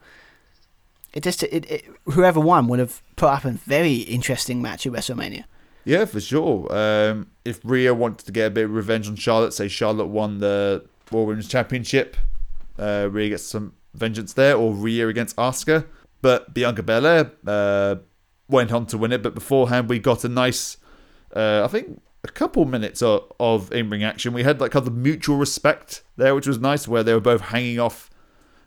it 1.18 1.24
just 1.24 1.41
it, 1.41 1.65
it 1.70 1.86
whoever 2.05 2.39
won 2.39 2.68
would 2.68 2.78
have 2.78 3.01
put 3.15 3.30
up 3.30 3.43
a 3.43 3.51
very 3.51 3.95
interesting 3.95 4.61
match 4.61 4.86
at 4.86 4.93
WrestleMania. 4.93 5.45
Yeah, 5.84 6.05
for 6.05 6.22
sure. 6.22 6.72
Um, 6.72 7.32
if 7.43 7.59
Rhea 7.63 7.93
wanted 7.95 8.28
to 8.28 8.32
get 8.32 8.45
a 8.45 8.49
bit 8.51 8.65
of 8.65 8.72
revenge 8.72 9.07
on 9.07 9.15
Charlotte, 9.15 9.53
say 9.53 9.68
Charlotte 9.68 10.07
won 10.07 10.38
the 10.38 10.86
Raw 11.11 11.22
Women's 11.22 11.47
Championship, 11.47 12.15
uh, 12.78 13.07
Rhea 13.09 13.30
gets 13.30 13.45
some 13.45 13.74
vengeance 13.95 14.34
there, 14.34 14.55
or 14.55 14.74
Rhea 14.74 15.07
against 15.07 15.36
Asuka. 15.38 15.88
But 16.22 16.53
Bianca 16.53 16.84
Belair 16.84 17.32
uh, 17.47 17.95
went 18.47 18.72
on 18.72 18.86
to 18.88 18.97
win 18.97 19.11
it. 19.11 19.24
But 19.24 19.34
beforehand, 19.34 19.89
we 19.89 19.97
got 19.97 20.24
a 20.24 20.30
nice, 20.30 20.78
uh, 21.36 21.63
I 21.65 21.68
think, 21.68 21.99
a 22.24 22.28
couple 22.28 22.65
minutes 22.65 23.01
of, 23.01 23.32
of 23.39 23.72
in-ring 23.72 24.03
action. 24.03 24.34
We 24.34 24.43
had 24.43 24.61
like 24.61 24.72
kind 24.72 24.86
of 24.86 24.95
mutual 24.95 25.38
respect 25.38 26.03
there, 26.15 26.36
which 26.36 26.45
was 26.45 26.59
nice, 26.59 26.88
where 26.88 27.01
they 27.01 27.13
were 27.13 27.20
both 27.20 27.41
hanging 27.41 27.80
off 27.80 28.11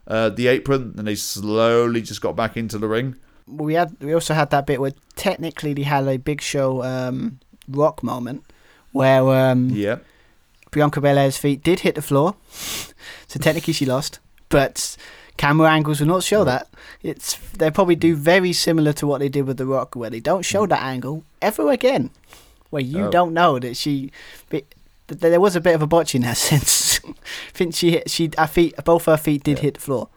uh, 0.07 0.29
the 0.31 0.49
apron 0.49 0.95
and 0.99 1.07
they 1.07 1.15
slowly 1.15 2.01
just 2.03 2.21
got 2.21 2.35
back 2.37 2.57
into 2.57 2.79
the 2.79 2.89
ring. 2.89 3.17
we 3.47 3.75
had 3.75 3.97
we 4.01 4.13
also 4.15 4.35
had 4.35 4.51
that 4.51 4.67
bit 4.67 4.81
where 4.81 4.93
technically 5.17 5.75
they 5.75 5.83
had 5.83 6.07
a 6.09 6.17
big 6.19 6.41
show 6.41 6.83
um, 6.83 7.39
rock 7.69 8.03
moment 8.03 8.45
where 8.93 9.23
um, 9.51 9.71
Yeah. 9.71 9.99
Bianca 10.73 11.01
Belair's 11.01 11.37
feet 11.37 11.63
did 11.65 11.81
hit 11.81 11.97
the 11.97 12.03
floor, 12.03 12.37
so 13.27 13.41
technically 13.41 13.73
she 13.73 13.85
lost. 13.87 14.21
But 14.49 14.97
camera 15.37 15.69
angles 15.71 15.99
will 16.01 16.07
not 16.07 16.23
show 16.23 16.45
that. 16.45 16.69
It's 17.03 17.37
they 17.59 17.71
probably 17.73 17.97
do 17.97 18.15
very 18.15 18.53
similar 18.53 18.93
to 18.95 19.07
what 19.07 19.19
they 19.19 19.29
did 19.29 19.47
with 19.47 19.57
The 19.57 19.67
Rock, 19.67 19.97
where 19.97 20.11
they 20.11 20.21
don't 20.21 20.45
show 20.45 20.67
that 20.67 20.83
angle 20.83 21.25
ever 21.43 21.71
again, 21.73 22.11
where 22.71 22.83
you 22.83 23.07
Oh. 23.07 23.11
don't 23.11 23.33
know 23.35 23.59
that 23.59 23.77
she. 23.77 24.13
But 24.49 24.65
but 25.09 25.19
there 25.21 25.41
was 25.41 25.57
a 25.57 25.61
bit 25.61 25.75
of 25.75 25.83
a 25.83 25.87
botch 25.89 26.15
in 26.15 26.23
that 26.23 26.37
sense. 26.51 26.90
I 27.07 27.13
think 27.53 27.75
she 27.75 27.93
hit, 27.93 28.11
she 28.11 28.31
her 28.37 28.47
feet 28.47 28.75
both 28.85 29.05
her 29.07 29.17
feet 29.17 29.43
did 29.45 29.61
hit 29.61 29.75
the 29.75 29.81
floor, 29.81 30.09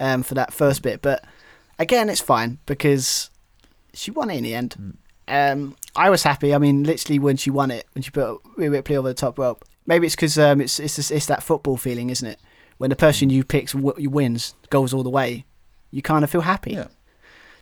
um, 0.00 0.22
for 0.22 0.34
that 0.34 0.52
first 0.52 0.82
bit. 0.82 1.02
But 1.02 1.24
again, 1.78 2.08
it's 2.08 2.20
fine 2.20 2.58
because 2.66 3.30
she 3.94 4.10
won 4.10 4.30
it 4.30 4.38
in 4.38 4.44
the 4.44 4.54
end. 4.54 4.98
Um, 5.28 5.76
I 5.94 6.10
was 6.10 6.22
happy. 6.22 6.54
I 6.54 6.58
mean, 6.58 6.84
literally 6.84 7.18
when 7.18 7.36
she 7.36 7.50
won 7.50 7.70
it, 7.70 7.86
when 7.94 8.02
she 8.02 8.10
put 8.10 8.40
Ripley 8.56 8.96
over 8.96 9.08
the 9.08 9.14
top 9.14 9.38
rope. 9.38 9.64
Maybe 9.86 10.06
it's 10.06 10.14
because 10.14 10.38
um, 10.38 10.60
it's 10.60 10.78
it's 10.78 11.10
it's 11.10 11.26
that 11.26 11.42
football 11.42 11.76
feeling, 11.76 12.10
isn't 12.10 12.26
it? 12.26 12.38
When 12.78 12.90
the 12.90 12.96
person 12.96 13.30
you 13.30 13.44
picks 13.44 13.72
w- 13.72 13.94
you 13.98 14.10
wins, 14.10 14.54
goes 14.70 14.94
all 14.94 15.02
the 15.02 15.10
way, 15.10 15.44
you 15.90 16.02
kind 16.02 16.24
of 16.24 16.30
feel 16.30 16.42
happy. 16.42 16.72
Yeah. 16.72 16.88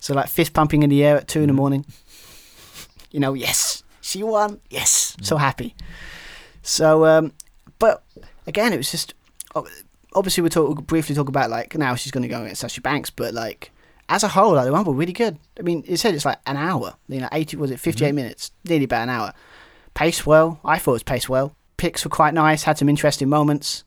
So 0.01 0.14
like 0.14 0.28
fist 0.28 0.53
pumping 0.53 0.83
in 0.83 0.91
the 0.91 1.05
air 1.05 1.16
at 1.16 1.28
two 1.28 1.41
in 1.41 1.47
the 1.47 1.53
morning. 1.53 1.85
You 3.12 3.18
know, 3.18 3.35
yes, 3.35 3.83
she 4.01 4.22
won. 4.22 4.61
Yes, 4.70 5.16
so 5.20 5.37
happy. 5.37 5.74
So, 6.62 7.05
um, 7.07 7.33
but 7.81 8.05
again, 8.51 8.72
it 8.74 8.76
was 8.76 8.90
just 8.90 9.14
obviously 10.14 10.42
we'll, 10.42 10.51
talk 10.51 10.86
briefly 10.86 11.14
talk 11.14 11.28
about 11.28 11.48
like 11.48 11.76
now 11.76 11.94
she's 11.94 12.12
going 12.12 12.22
to 12.22 12.28
go 12.28 12.42
against 12.42 12.61
Sasha 12.61 12.82
Banks, 12.82 13.09
but 13.09 13.32
like 13.32 13.70
as 14.09 14.22
a 14.22 14.28
whole, 14.28 14.55
like 14.55 14.66
the 14.66 14.72
Rumble 14.72 14.92
really 14.92 15.12
good. 15.12 15.38
I 15.59 15.62
mean, 15.62 15.84
it 15.86 15.98
said 15.98 16.14
it's 16.14 16.24
like 16.24 16.40
an 16.46 16.57
hour. 16.57 16.94
You 17.09 17.20
know, 17.20 17.28
eighty 17.32 17.57
was 17.57 17.70
it 17.70 17.80
fifty 17.80 18.11
minutes, 18.12 18.51
nearly 18.64 18.84
about 18.84 19.05
an 19.05 19.11
hour. 19.11 19.32
Paced 19.94 20.26
well. 20.26 20.61
I 20.64 20.78
thought 20.78 20.92
it 20.92 20.94
was 20.94 21.03
paced 21.05 21.28
well. 21.28 21.55
Picks 21.76 22.05
were 22.05 22.11
quite 22.11 22.34
nice. 22.34 22.64
Had 22.64 22.76
some 22.76 22.88
interesting 22.88 23.28
moments. 23.28 23.84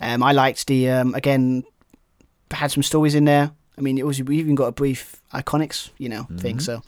Um, 0.00 0.22
I 0.22 0.32
liked 0.32 0.66
the 0.66 0.90
um, 0.90 1.14
again 1.14 1.64
had 2.50 2.70
some 2.70 2.82
stories 2.82 3.14
in 3.14 3.24
there. 3.26 3.52
I 3.76 3.80
mean, 3.80 3.98
it 3.98 4.06
was 4.06 4.22
we 4.22 4.38
even 4.38 4.54
got 4.54 4.66
a 4.66 4.72
brief 4.72 5.22
iconics, 5.32 5.90
you 5.98 6.08
know, 6.08 6.26
thing. 6.38 6.58
So 6.60 6.82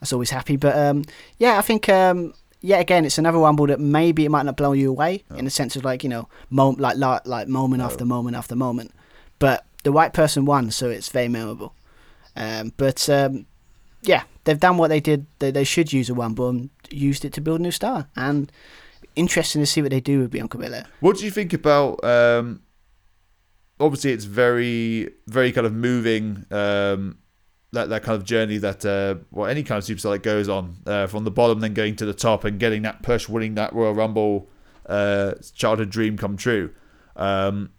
that's 0.00 0.12
always 0.12 0.30
happy. 0.30 0.56
But 0.56 0.78
um, 0.78 1.04
yeah, 1.38 1.58
I 1.58 1.62
think 1.62 1.88
um, 1.88 2.34
yeah, 2.60 2.78
again, 2.78 3.04
it's 3.04 3.18
another 3.18 3.38
rumble 3.38 3.66
that 3.66 3.80
maybe 3.80 4.24
it 4.24 4.30
might 4.30 4.44
not 4.44 4.56
blow 4.56 4.72
you 4.72 4.90
away 4.90 5.24
in 5.36 5.44
the 5.44 5.50
sense 5.50 5.76
of 5.76 5.84
like 5.84 6.02
you 6.02 6.08
know, 6.08 6.28
mo- 6.50 6.76
like 6.78 6.96
like, 6.96 7.26
like 7.26 7.48
moment 7.48 7.82
after 7.82 8.04
moment 8.04 8.36
after 8.36 8.56
moment. 8.56 8.92
But 9.38 9.64
the 9.84 9.92
right 9.92 10.12
person 10.12 10.44
won, 10.44 10.70
so 10.70 10.90
it's 10.90 11.08
very 11.10 11.28
memorable. 11.28 11.74
Um, 12.34 12.72
but 12.76 13.08
um, 13.08 13.46
yeah, 14.02 14.24
they've 14.44 14.58
done 14.58 14.78
what 14.78 14.88
they 14.88 15.00
did. 15.00 15.26
They, 15.38 15.50
they 15.50 15.64
should 15.64 15.92
use 15.92 16.10
a 16.10 16.14
rumble 16.14 16.48
and 16.48 16.70
used 16.90 17.24
it 17.24 17.32
to 17.34 17.40
build 17.40 17.60
a 17.60 17.62
new 17.62 17.70
star. 17.70 18.08
And 18.16 18.50
interesting 19.14 19.62
to 19.62 19.66
see 19.66 19.82
what 19.82 19.90
they 19.90 20.00
do 20.00 20.20
with 20.20 20.30
Bianca 20.30 20.58
Belair. 20.58 20.86
What 21.00 21.18
do 21.18 21.24
you 21.24 21.30
think 21.30 21.52
about? 21.52 22.02
Um, 22.04 22.62
obviously, 23.80 24.12
it's 24.12 24.24
very, 24.24 25.10
very 25.26 25.52
kind 25.52 25.66
of 25.66 25.72
moving. 25.72 26.46
Um, 26.50 27.18
that 27.76 27.88
that 27.88 28.02
kind 28.02 28.16
of 28.16 28.24
journey 28.24 28.58
that 28.58 28.84
uh, 28.84 29.16
well, 29.30 29.48
any 29.48 29.62
kind 29.62 29.78
of 29.78 29.84
superstar 29.84 30.12
that 30.12 30.22
goes 30.22 30.48
on 30.48 30.76
uh, 30.86 31.06
from 31.06 31.24
the 31.24 31.30
bottom, 31.30 31.60
then 31.60 31.74
going 31.74 31.96
to 31.96 32.04
the 32.04 32.14
top 32.14 32.44
and 32.44 32.58
getting 32.58 32.82
that 32.82 33.02
push, 33.02 33.28
winning 33.28 33.54
that 33.54 33.72
Royal 33.72 33.94
Rumble, 33.94 34.48
uh, 34.86 35.34
childhood 35.54 35.90
dream 35.90 36.16
come 36.16 36.36
true. 36.36 36.72
Um, 37.14 37.70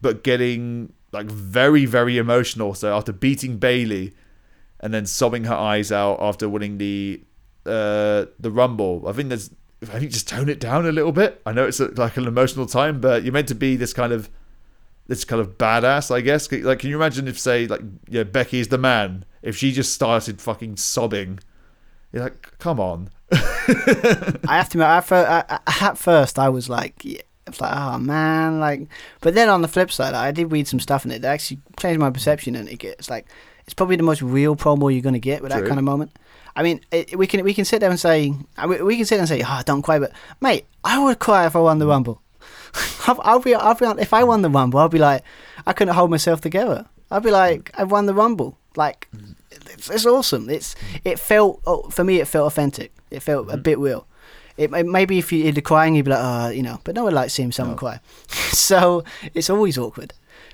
but 0.00 0.24
getting 0.24 0.92
like 1.12 1.26
very, 1.26 1.86
very 1.86 2.18
emotional. 2.18 2.74
So 2.74 2.94
after 2.94 3.12
beating 3.12 3.58
Bayley, 3.58 4.12
and 4.80 4.94
then 4.94 5.06
sobbing 5.06 5.44
her 5.44 5.54
eyes 5.54 5.90
out 5.90 6.18
after 6.20 6.48
winning 6.48 6.78
the 6.78 7.22
uh, 7.66 8.26
the 8.38 8.50
Rumble. 8.50 9.04
I 9.06 9.12
think 9.12 9.28
there's 9.28 9.50
I 9.82 9.98
think 9.98 10.12
just 10.12 10.28
tone 10.28 10.48
it 10.48 10.60
down 10.60 10.86
a 10.86 10.92
little 10.92 11.12
bit. 11.12 11.40
I 11.46 11.52
know 11.52 11.66
it's 11.66 11.80
like 11.80 12.16
an 12.16 12.26
emotional 12.26 12.66
time, 12.66 13.00
but 13.00 13.22
you're 13.22 13.32
meant 13.32 13.48
to 13.48 13.54
be 13.54 13.76
this 13.76 13.92
kind 13.92 14.12
of 14.12 14.28
this 15.08 15.24
kind 15.24 15.40
of 15.40 15.58
badass, 15.58 16.14
I 16.14 16.20
guess. 16.20 16.50
Like, 16.52 16.78
can 16.78 16.90
you 16.90 16.96
imagine 16.96 17.26
if, 17.28 17.38
say, 17.38 17.66
like, 17.66 17.80
yeah, 18.08 18.22
Becky's 18.22 18.68
the 18.68 18.78
man, 18.78 19.24
if 19.42 19.56
she 19.56 19.72
just 19.72 19.92
started 19.92 20.40
fucking 20.40 20.76
sobbing? 20.76 21.40
You're 22.12 22.22
like, 22.24 22.58
come 22.58 22.78
on. 22.78 23.10
I 23.32 24.38
have 24.56 24.68
to 24.70 24.78
admit, 24.78 24.86
at 24.88 25.00
fir- 25.00 25.44
I- 25.48 25.58
I- 25.66 25.86
at 25.88 25.98
first 25.98 26.38
I 26.38 26.48
was 26.48 26.68
like, 26.68 27.04
yeah, 27.04 27.20
was 27.46 27.60
like, 27.60 27.74
oh 27.76 27.98
man, 27.98 28.60
like. 28.60 28.88
But 29.20 29.34
then 29.34 29.48
on 29.48 29.62
the 29.62 29.68
flip 29.68 29.90
side, 29.90 30.14
I 30.14 30.30
did 30.30 30.50
read 30.52 30.68
some 30.68 30.80
stuff 30.80 31.04
in 31.04 31.10
it 31.10 31.22
that 31.22 31.32
actually 31.34 31.60
changed 31.78 32.00
my 32.00 32.10
perception, 32.10 32.54
and 32.56 32.68
it 32.68 32.78
gets 32.78 33.10
like, 33.10 33.26
it's 33.64 33.74
probably 33.74 33.96
the 33.96 34.02
most 34.02 34.22
real 34.22 34.56
promo 34.56 34.92
you're 34.92 35.02
gonna 35.02 35.18
get 35.18 35.42
with 35.42 35.52
that 35.52 35.60
kind 35.68 35.78
of 35.78 35.84
moment. 35.84 36.12
I 36.56 36.62
mean, 36.62 36.80
it, 36.90 37.16
we 37.18 37.26
can 37.26 37.44
we 37.44 37.52
can 37.54 37.64
sit 37.66 37.80
there 37.80 37.90
and 37.90 38.00
say, 38.00 38.32
mean, 38.66 38.84
we 38.84 38.96
can 38.96 39.04
sit 39.04 39.16
there 39.16 39.20
and 39.20 39.28
say, 39.28 39.42
oh, 39.46 39.60
don't 39.64 39.82
cry, 39.82 39.98
but 39.98 40.12
mate, 40.40 40.64
I 40.84 40.98
would 41.02 41.18
cry 41.18 41.46
if 41.46 41.54
I 41.54 41.60
won 41.60 41.78
the 41.78 41.86
rumble. 41.86 42.22
I'll, 43.06 43.20
I'll 43.22 43.40
be, 43.40 43.54
I'll 43.54 43.74
be, 43.74 43.86
if 44.00 44.12
I 44.12 44.24
won 44.24 44.42
the 44.42 44.50
rumble, 44.50 44.78
I'll 44.80 44.88
be 44.88 44.98
like, 44.98 45.22
I 45.66 45.72
couldn't 45.72 45.94
hold 45.94 46.10
myself 46.10 46.40
together. 46.40 46.86
I'd 47.10 47.22
be 47.22 47.30
like, 47.30 47.70
I've 47.74 47.90
won 47.90 48.06
the 48.06 48.14
rumble. 48.14 48.58
Like, 48.76 49.08
it's, 49.50 49.90
it's 49.90 50.06
awesome. 50.06 50.48
It's 50.50 50.76
it 51.04 51.18
felt 51.18 51.60
oh, 51.66 51.88
for 51.90 52.04
me, 52.04 52.20
it 52.20 52.28
felt 52.28 52.46
authentic. 52.46 52.92
It 53.10 53.20
felt 53.20 53.50
a 53.50 53.56
bit 53.56 53.78
real. 53.78 54.06
It, 54.56 54.72
it 54.72 54.86
maybe 54.86 55.18
if 55.18 55.32
you 55.32 55.50
the 55.52 55.62
crying, 55.62 55.94
you'd 55.94 56.04
be 56.04 56.10
like, 56.10 56.20
oh, 56.22 56.48
you 56.50 56.62
know, 56.62 56.80
but 56.84 56.94
no 56.94 57.04
one 57.04 57.14
likes 57.14 57.32
seeing 57.32 57.52
someone 57.52 57.76
cry. 57.76 58.00
so 58.28 59.04
it's 59.34 59.50
always 59.50 59.78
awkward. 59.78 60.12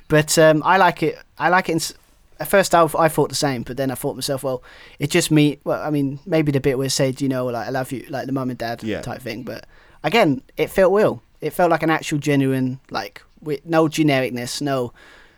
But 0.09 0.39
um, 0.39 0.63
I 0.65 0.77
like 0.77 1.03
it. 1.03 1.19
I 1.39 1.49
like 1.49 1.69
it. 1.69 1.73
In, 1.73 1.97
at 2.41 2.49
first, 2.49 2.75
I, 2.75 2.87
I 2.99 3.09
thought 3.09 3.29
the 3.31 3.35
same, 3.35 3.63
but 3.63 3.77
then 3.77 3.91
I 3.91 3.95
thought 3.95 4.13
to 4.13 4.17
myself, 4.17 4.43
well, 4.43 4.63
it 4.99 5.11
just 5.11 5.31
me. 5.31 5.59
Well, 5.65 5.83
I 5.83 5.91
mean, 5.91 6.19
maybe 6.27 6.53
the 6.53 6.61
bit 6.61 6.77
where 6.79 6.87
it 6.87 6.91
said, 6.91 7.21
you 7.21 7.29
know, 7.29 7.47
like 7.47 7.67
I 7.67 7.71
love 7.71 7.93
you, 7.93 8.05
like 8.09 8.27
the 8.27 8.33
mum 8.33 8.51
and 8.51 8.59
dad 8.59 8.83
Yeah. 8.83 9.01
type 9.03 9.23
thing. 9.23 9.43
But 9.43 9.67
again, 10.03 10.43
it 10.57 10.71
felt 10.71 10.93
real. 10.93 11.23
It 11.41 11.51
felt 11.51 11.71
like 11.71 11.83
an 11.83 11.91
actual, 11.91 12.19
genuine, 12.19 12.81
like 12.91 13.23
with 13.41 13.65
no 13.67 13.87
genericness, 13.87 14.61
no, 14.61 14.93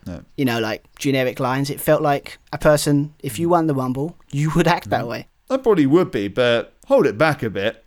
No. 0.06 0.24
you 0.36 0.44
know, 0.44 0.60
like 0.60 0.84
generic 0.98 1.40
lines. 1.40 1.70
It 1.70 1.80
felt 1.80 2.02
like 2.02 2.38
a 2.52 2.58
person. 2.58 3.14
If 3.22 3.38
you 3.38 3.48
mm. 3.48 3.50
won 3.52 3.66
the 3.66 3.74
rumble, 3.74 4.16
you 4.30 4.50
would 4.54 4.68
act 4.68 4.90
that 4.90 5.04
mm. 5.04 5.08
way. 5.08 5.28
I 5.50 5.56
probably 5.56 5.86
would 5.86 6.10
be, 6.10 6.28
but 6.28 6.74
hold 6.86 7.06
it 7.06 7.18
back 7.18 7.42
a 7.42 7.50
bit. 7.50 7.84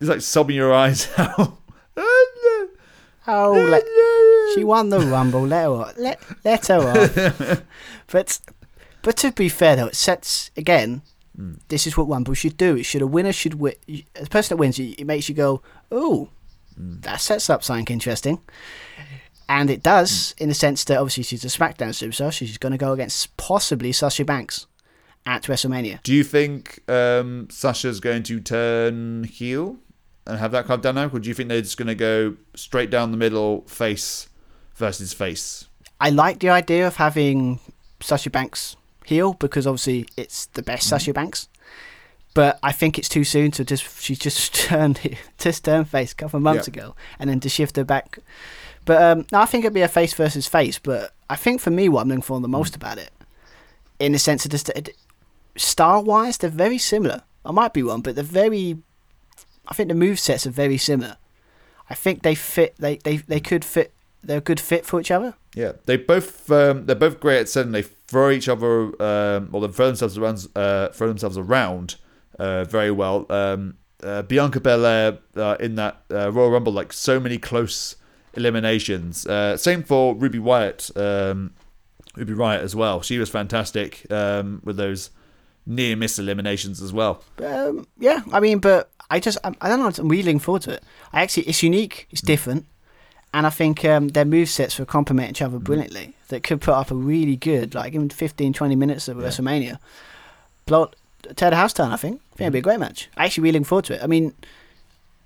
It's 0.00 0.08
like 0.08 0.20
sobbing 0.20 0.56
your 0.56 0.72
eyes 0.72 1.08
out. 1.18 1.58
Oh, 3.26 3.52
let, 3.52 3.84
she 4.54 4.64
won 4.64 4.88
the 4.88 4.98
rumble. 4.98 5.46
Let 5.46 5.62
her 5.62 5.70
off. 5.70 5.94
Let, 5.96 6.20
let 6.44 6.66
her 6.66 6.80
off. 6.80 7.62
but 8.08 8.40
but 9.02 9.16
to 9.18 9.32
be 9.32 9.48
fair 9.48 9.76
though, 9.76 9.86
it 9.86 9.96
sets 9.96 10.50
again. 10.56 11.02
Mm. 11.38 11.60
This 11.68 11.86
is 11.86 11.96
what 11.96 12.08
rumble 12.08 12.34
should 12.34 12.56
do. 12.56 12.76
It 12.76 12.84
should 12.84 13.02
a 13.02 13.06
winner 13.06 13.32
should 13.32 13.54
win. 13.54 13.74
The 13.86 14.04
person 14.28 14.56
that 14.56 14.60
wins, 14.60 14.78
it, 14.78 15.00
it 15.00 15.06
makes 15.06 15.28
you 15.28 15.34
go, 15.34 15.62
oh, 15.90 16.28
that 16.76 17.20
sets 17.20 17.50
up 17.50 17.62
something 17.62 17.92
interesting. 17.92 18.40
And 19.48 19.68
it 19.70 19.82
does 19.82 20.34
in 20.38 20.48
the 20.48 20.54
sense 20.54 20.84
that 20.84 20.98
obviously 20.98 21.24
she's 21.24 21.44
a 21.44 21.48
SmackDown 21.48 21.90
superstar. 21.90 22.32
She's 22.32 22.56
going 22.58 22.72
to 22.72 22.78
go 22.78 22.92
against 22.92 23.36
possibly 23.36 23.92
Sasha 23.92 24.24
Banks 24.24 24.66
at 25.26 25.42
WrestleMania. 25.44 26.02
Do 26.02 26.14
you 26.14 26.24
think 26.24 26.88
um, 26.88 27.48
Sasha's 27.50 28.00
going 28.00 28.22
to 28.24 28.40
turn 28.40 29.24
heel 29.24 29.76
and 30.26 30.38
have 30.38 30.52
that 30.52 30.66
kind 30.66 30.78
of 30.78 30.82
dynamic, 30.82 31.14
or 31.14 31.18
do 31.18 31.28
you 31.28 31.34
think 31.34 31.48
they're 31.48 31.60
just 31.60 31.76
going 31.76 31.88
to 31.88 31.94
go 31.94 32.36
straight 32.54 32.90
down 32.90 33.10
the 33.10 33.16
middle, 33.16 33.62
face 33.62 34.28
versus 34.74 35.12
face? 35.12 35.66
I 36.00 36.10
like 36.10 36.40
the 36.40 36.48
idea 36.48 36.86
of 36.86 36.96
having 36.96 37.60
Sasha 38.00 38.30
Banks 38.30 38.76
heel 39.04 39.34
because 39.34 39.66
obviously 39.66 40.06
it's 40.16 40.46
the 40.46 40.62
best 40.62 40.88
Sasha 40.88 41.12
Banks. 41.12 41.48
But 42.34 42.58
I 42.62 42.72
think 42.72 42.98
it's 42.98 43.08
too 43.08 43.24
soon 43.24 43.50
to 43.52 43.64
just 43.64 44.00
she 44.02 44.14
just 44.16 44.54
turned 44.66 45.16
just 45.38 45.64
turned 45.64 45.88
face 45.88 46.12
a 46.12 46.14
couple 46.14 46.38
of 46.38 46.42
months 46.42 46.68
Yeah. 46.68 46.72
ago 46.82 46.96
and 47.18 47.28
then 47.28 47.40
to 47.40 47.48
shift 47.48 47.76
her 47.76 47.84
back. 47.84 48.18
But 48.84 49.02
um, 49.02 49.26
no, 49.30 49.40
I 49.40 49.44
think 49.46 49.64
it'd 49.64 49.74
be 49.74 49.82
a 49.82 49.88
face 49.88 50.14
versus 50.14 50.46
face. 50.48 50.78
But 50.78 51.12
I 51.30 51.36
think 51.36 51.60
for 51.60 51.70
me, 51.70 51.88
what 51.88 52.00
I'm 52.02 52.08
looking 52.08 52.22
for 52.22 52.40
the 52.40 52.48
most 52.48 52.74
about 52.74 52.98
it, 52.98 53.10
in 53.98 54.12
the 54.12 54.18
sense 54.18 54.44
of 54.44 54.50
just 54.50 54.70
style 55.56 56.02
wise, 56.02 56.38
they're 56.38 56.50
very 56.50 56.78
similar. 56.78 57.22
I 57.44 57.52
might 57.52 57.72
be 57.74 57.82
wrong, 57.82 58.00
but 58.02 58.14
they're 58.14 58.24
very. 58.24 58.78
I 59.68 59.74
think 59.74 59.88
the 59.88 59.94
move 59.94 60.18
sets 60.18 60.46
are 60.46 60.50
very 60.50 60.78
similar. 60.78 61.16
I 61.90 61.94
think 61.94 62.22
they 62.22 62.34
fit. 62.34 62.74
They 62.78 62.96
they, 62.96 63.18
they 63.18 63.40
could 63.40 63.64
fit. 63.64 63.92
They're 64.24 64.38
a 64.38 64.42
good 64.42 64.60
fit 64.60 64.86
for 64.86 65.00
each 65.00 65.10
other. 65.10 65.34
Yeah, 65.54 65.72
they 65.84 65.96
both 65.96 66.50
um, 66.50 66.86
they're 66.86 66.96
both 66.96 67.20
great 67.20 67.40
at 67.40 67.48
setting. 67.48 67.72
They 67.72 67.82
throw 67.82 68.30
each 68.30 68.48
other, 68.48 69.00
um, 69.02 69.48
or 69.52 69.60
they 69.60 69.68
throw 69.72 69.86
themselves 69.86 70.16
around, 70.16 70.46
uh, 70.56 70.88
throw 70.88 71.08
themselves 71.08 71.36
around 71.36 71.96
uh, 72.42 72.64
very 72.64 72.90
well. 72.90 73.26
Um, 73.30 73.76
uh, 74.02 74.22
Bianca 74.22 74.60
Belair 74.60 75.18
uh, 75.36 75.56
in 75.60 75.76
that 75.76 76.02
uh, 76.10 76.32
Royal 76.32 76.50
Rumble, 76.50 76.72
like 76.72 76.92
so 76.92 77.20
many 77.20 77.38
close 77.38 77.94
eliminations. 78.34 79.26
Uh, 79.26 79.56
same 79.56 79.84
for 79.84 80.14
Ruby 80.14 80.40
Wyatt, 80.40 80.90
um, 80.96 81.52
Ruby 82.16 82.32
Riott 82.32 82.60
as 82.60 82.74
well. 82.74 83.00
She 83.00 83.18
was 83.18 83.30
fantastic 83.30 84.10
um, 84.10 84.60
with 84.64 84.76
those 84.76 85.10
near 85.66 85.94
miss 85.94 86.18
eliminations 86.18 86.82
as 86.82 86.92
well. 86.92 87.22
Um, 87.38 87.86
yeah, 87.98 88.22
I 88.32 88.40
mean, 88.40 88.58
but 88.58 88.90
I 89.08 89.20
just 89.20 89.38
I, 89.44 89.52
I 89.60 89.68
don't 89.68 89.78
know. 89.78 89.92
I'm 89.96 90.08
really 90.08 90.24
looking 90.24 90.40
forward 90.40 90.62
to 90.62 90.72
it. 90.72 90.82
I 91.12 91.22
actually, 91.22 91.44
it's 91.44 91.62
unique, 91.62 92.08
it's 92.10 92.22
different, 92.22 92.66
and 93.32 93.46
I 93.46 93.50
think 93.50 93.84
um, 93.84 94.08
their 94.08 94.24
move 94.24 94.48
sets 94.48 94.80
will 94.80 94.86
complement 94.86 95.30
each 95.30 95.42
other 95.42 95.60
brilliantly. 95.60 96.14
That 96.28 96.42
could 96.42 96.60
put 96.60 96.74
up 96.74 96.90
a 96.90 96.94
really 96.96 97.36
good, 97.36 97.74
like 97.76 97.94
even 97.94 98.08
15, 98.08 98.52
20 98.52 98.74
minutes 98.74 99.06
of 99.06 99.18
WrestleMania. 99.18 99.78
Blow, 100.66 100.90
tear 101.36 101.50
the 101.50 101.56
house 101.56 101.72
down. 101.72 101.92
I 101.92 101.96
think. 101.96 102.20
I 102.32 102.36
think 102.36 102.40
it'd 102.46 102.52
be 102.52 102.58
a 102.58 102.62
great 102.62 102.80
match. 102.80 103.08
I 103.16 103.24
actually 103.24 103.44
really 103.44 103.52
looking 103.54 103.64
forward 103.64 103.84
to 103.86 103.94
it. 103.94 104.02
I 104.02 104.06
mean, 104.06 104.34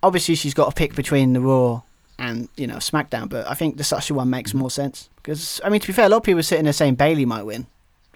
obviously 0.02 0.34
she's 0.34 0.54
got 0.54 0.68
to 0.68 0.74
pick 0.74 0.94
between 0.94 1.32
the 1.32 1.40
Raw 1.40 1.82
and 2.18 2.48
you 2.56 2.66
know 2.66 2.76
SmackDown. 2.76 3.28
But 3.28 3.48
I 3.48 3.54
think 3.54 3.76
the 3.76 3.84
Sasha 3.84 4.14
one 4.14 4.30
makes 4.30 4.54
more 4.54 4.70
sense 4.70 5.08
because 5.16 5.60
I 5.64 5.68
mean 5.68 5.80
to 5.80 5.86
be 5.86 5.92
fair, 5.92 6.06
a 6.06 6.08
lot 6.08 6.18
of 6.18 6.22
people 6.22 6.40
are 6.40 6.44
sitting 6.44 6.64
there 6.64 6.72
saying 6.72 6.94
Bayley 6.94 7.24
might 7.24 7.42
win. 7.44 7.66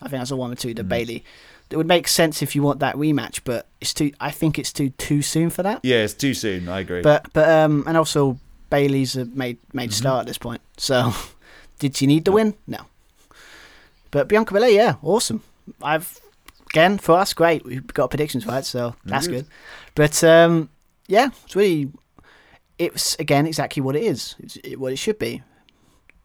I 0.02 0.08
think 0.08 0.20
that's 0.20 0.30
a 0.30 0.36
one 0.36 0.52
or 0.52 0.56
two. 0.56 0.74
The 0.74 0.84
Bayley. 0.84 1.24
It 1.70 1.76
would 1.76 1.86
make 1.86 2.08
sense 2.08 2.42
if 2.42 2.56
you 2.56 2.62
want 2.64 2.80
that 2.80 2.96
rematch, 2.96 3.42
but 3.44 3.66
it's 3.80 3.94
too. 3.94 4.12
I 4.18 4.32
think 4.32 4.58
it's 4.58 4.72
too 4.72 4.90
too 4.90 5.22
soon 5.22 5.50
for 5.50 5.62
that. 5.62 5.80
Yeah, 5.84 5.98
it's 5.98 6.14
too 6.14 6.34
soon. 6.34 6.68
I 6.68 6.80
agree. 6.80 7.02
But 7.02 7.32
but 7.32 7.48
um 7.48 7.84
and 7.86 7.96
also 7.96 8.38
Bayley's 8.70 9.16
a 9.16 9.26
made 9.26 9.58
made 9.72 9.92
start 9.92 10.20
at 10.20 10.26
this 10.26 10.38
point. 10.38 10.62
So 10.76 11.12
did 11.78 11.96
she 11.96 12.06
need 12.06 12.24
the 12.24 12.32
win? 12.32 12.54
No. 12.66 12.86
But 14.10 14.26
Bianca 14.26 14.52
Belair, 14.52 14.70
yeah, 14.70 14.94
awesome. 15.02 15.44
I've 15.80 16.18
again 16.70 16.98
for 16.98 17.18
us, 17.18 17.34
great. 17.34 17.64
We've 17.64 17.86
got 17.86 18.10
predictions 18.10 18.46
right, 18.46 18.64
so 18.64 18.94
that's 19.04 19.26
good. 19.32 19.46
But 19.94 20.22
um 20.24 20.70
yeah, 21.08 21.28
it's 21.44 21.56
really 21.56 21.90
it's 22.78 23.14
again 23.18 23.46
exactly 23.46 23.82
what 23.82 23.96
it 23.96 24.02
is. 24.04 24.36
It's 24.38 24.58
what 24.76 24.92
it 24.92 24.96
should 24.96 25.18
be. 25.18 25.42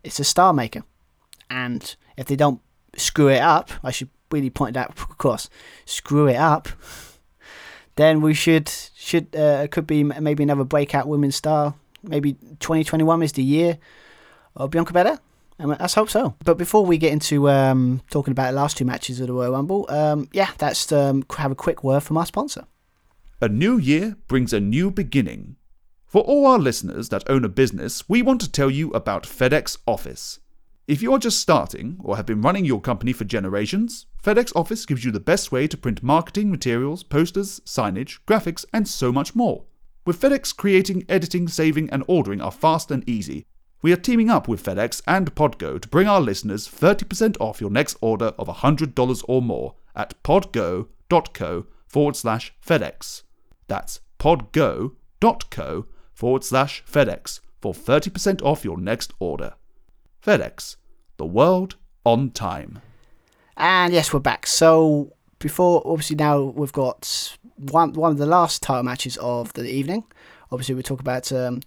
It's 0.04 0.20
a 0.20 0.24
star 0.24 0.54
maker, 0.54 0.84
and 1.50 1.96
if 2.18 2.28
they 2.28 2.36
don't 2.36 2.62
screw 2.96 3.28
it 3.30 3.42
up, 3.42 3.72
I 3.84 3.92
should 3.92 4.10
really 4.32 4.50
point 4.50 4.78
out, 4.78 4.90
of 5.10 5.18
course, 5.18 5.50
screw 5.86 6.28
it 6.28 6.38
up. 6.38 6.70
Then 7.96 8.22
we 8.22 8.34
should 8.34 8.70
should 8.96 9.36
uh, 9.36 9.68
could 9.68 9.88
be 9.88 10.02
m- 10.02 10.14
maybe 10.22 10.44
another 10.44 10.64
breakout 10.64 11.08
women's 11.08 11.36
star. 11.36 11.74
Maybe 12.04 12.34
2021 12.34 13.24
is 13.24 13.32
the 13.32 13.44
year 13.44 13.80
of 14.56 14.70
Bianca 14.70 14.94
Belair. 14.94 15.20
And 15.58 15.70
let's 15.70 15.94
hope 15.94 16.10
so. 16.10 16.36
But 16.44 16.58
before 16.58 16.86
we 16.86 16.98
get 16.98 17.14
into 17.14 17.50
um, 17.50 18.02
talking 18.10 18.32
about 18.32 18.52
the 18.52 18.58
last 18.58 18.78
two 18.78 18.86
matches 18.86 19.20
of 19.20 19.28
the 19.28 19.34
Royal 19.34 19.54
Rumble, 19.54 19.86
um, 19.90 20.28
yeah, 20.34 20.52
that's 20.58 20.92
um, 20.92 21.24
have 21.38 21.52
a 21.52 21.56
quick 21.56 21.84
word 21.84 22.02
from 22.02 22.18
our 22.18 22.26
sponsor. 22.26 22.66
A 23.42 23.48
new 23.48 23.78
year 23.78 24.18
brings 24.28 24.54
a 24.54 24.60
new 24.60 24.92
beginning. 24.92 25.56
For 26.06 26.22
all 26.24 26.46
our 26.46 26.60
listeners 26.60 27.10
that 27.10 27.30
own 27.30 27.44
a 27.44 27.50
business, 27.50 28.08
we 28.08 28.22
want 28.22 28.42
to 28.42 28.52
tell 28.52 28.70
you 28.70 28.92
about 28.92 29.24
FedEx 29.24 29.78
Office. 29.86 30.40
If 30.88 31.02
you 31.02 31.14
are 31.14 31.20
just 31.20 31.40
starting 31.40 31.98
or 32.04 32.16
have 32.16 32.26
been 32.26 32.42
running 32.42 32.64
your 32.64 32.80
company 32.80 33.12
for 33.12 33.26
generations, 33.26 34.06
FedEx 34.24 34.56
Office 34.56 34.86
gives 34.86 35.04
you 35.04 35.12
the 35.12 35.20
best 35.20 35.52
way 35.52 35.68
to 35.68 35.78
print 35.78 36.04
marketing 36.04 36.52
materials, 36.52 37.02
posters, 37.04 37.60
signage, 37.62 38.20
graphics, 38.28 38.66
and 38.72 38.88
so 38.88 39.12
much 39.12 39.36
more. 39.36 39.64
With 40.06 40.22
FedEx, 40.22 40.56
creating, 40.56 41.04
editing, 41.10 41.48
saving, 41.48 41.90
and 41.90 42.04
ordering 42.08 42.40
are 42.40 42.52
fast 42.52 42.92
and 42.92 43.08
easy. 43.10 43.48
We 43.86 43.94
are 43.94 43.98
teaming 43.98 44.32
up 44.32 44.48
with 44.48 44.64
FedEx 44.64 45.04
and 45.06 45.36
Podgo 45.36 45.80
to 45.80 45.88
bring 45.88 46.08
our 46.08 46.20
listeners 46.20 46.68
30% 46.68 47.38
off 47.40 47.62
your 47.62 47.70
next 47.70 47.98
order 48.02 48.34
of 48.40 48.48
$100 48.48 49.26
or 49.28 49.44
more 49.44 49.76
at 49.96 50.16
podgo.co 50.24 51.68
forward 51.86 52.16
slash 52.16 52.52
FedEx. 52.66 53.22
That's 53.68 54.00
podgo.co 54.18 55.86
forward 56.16 56.44
slash 56.44 56.84
FedEx 56.92 57.42
for 57.62 57.76
30% 57.76 58.42
off 58.42 58.66
your 58.66 58.80
next 58.80 59.14
order. 59.20 59.54
FedEx, 60.26 60.78
the 61.18 61.28
world 61.28 61.76
on 62.04 62.32
time. 62.32 62.82
And 63.56 63.94
yes, 63.94 64.12
we're 64.12 64.20
back. 64.20 64.48
So 64.48 65.14
before, 65.38 65.84
obviously, 65.86 66.16
now 66.16 66.42
we've 66.42 66.74
got 66.74 67.38
one 67.58 67.94
one 67.94 68.14
of 68.14 68.18
the 68.18 68.26
last 68.26 68.64
title 68.64 68.82
matches 68.82 69.16
of 69.18 69.54
the 69.54 69.70
evening. 69.70 70.06
Obviously, 70.52 70.74
we 70.74 70.82
talk 70.82 71.02
about 71.02 71.32
um, 71.32 71.62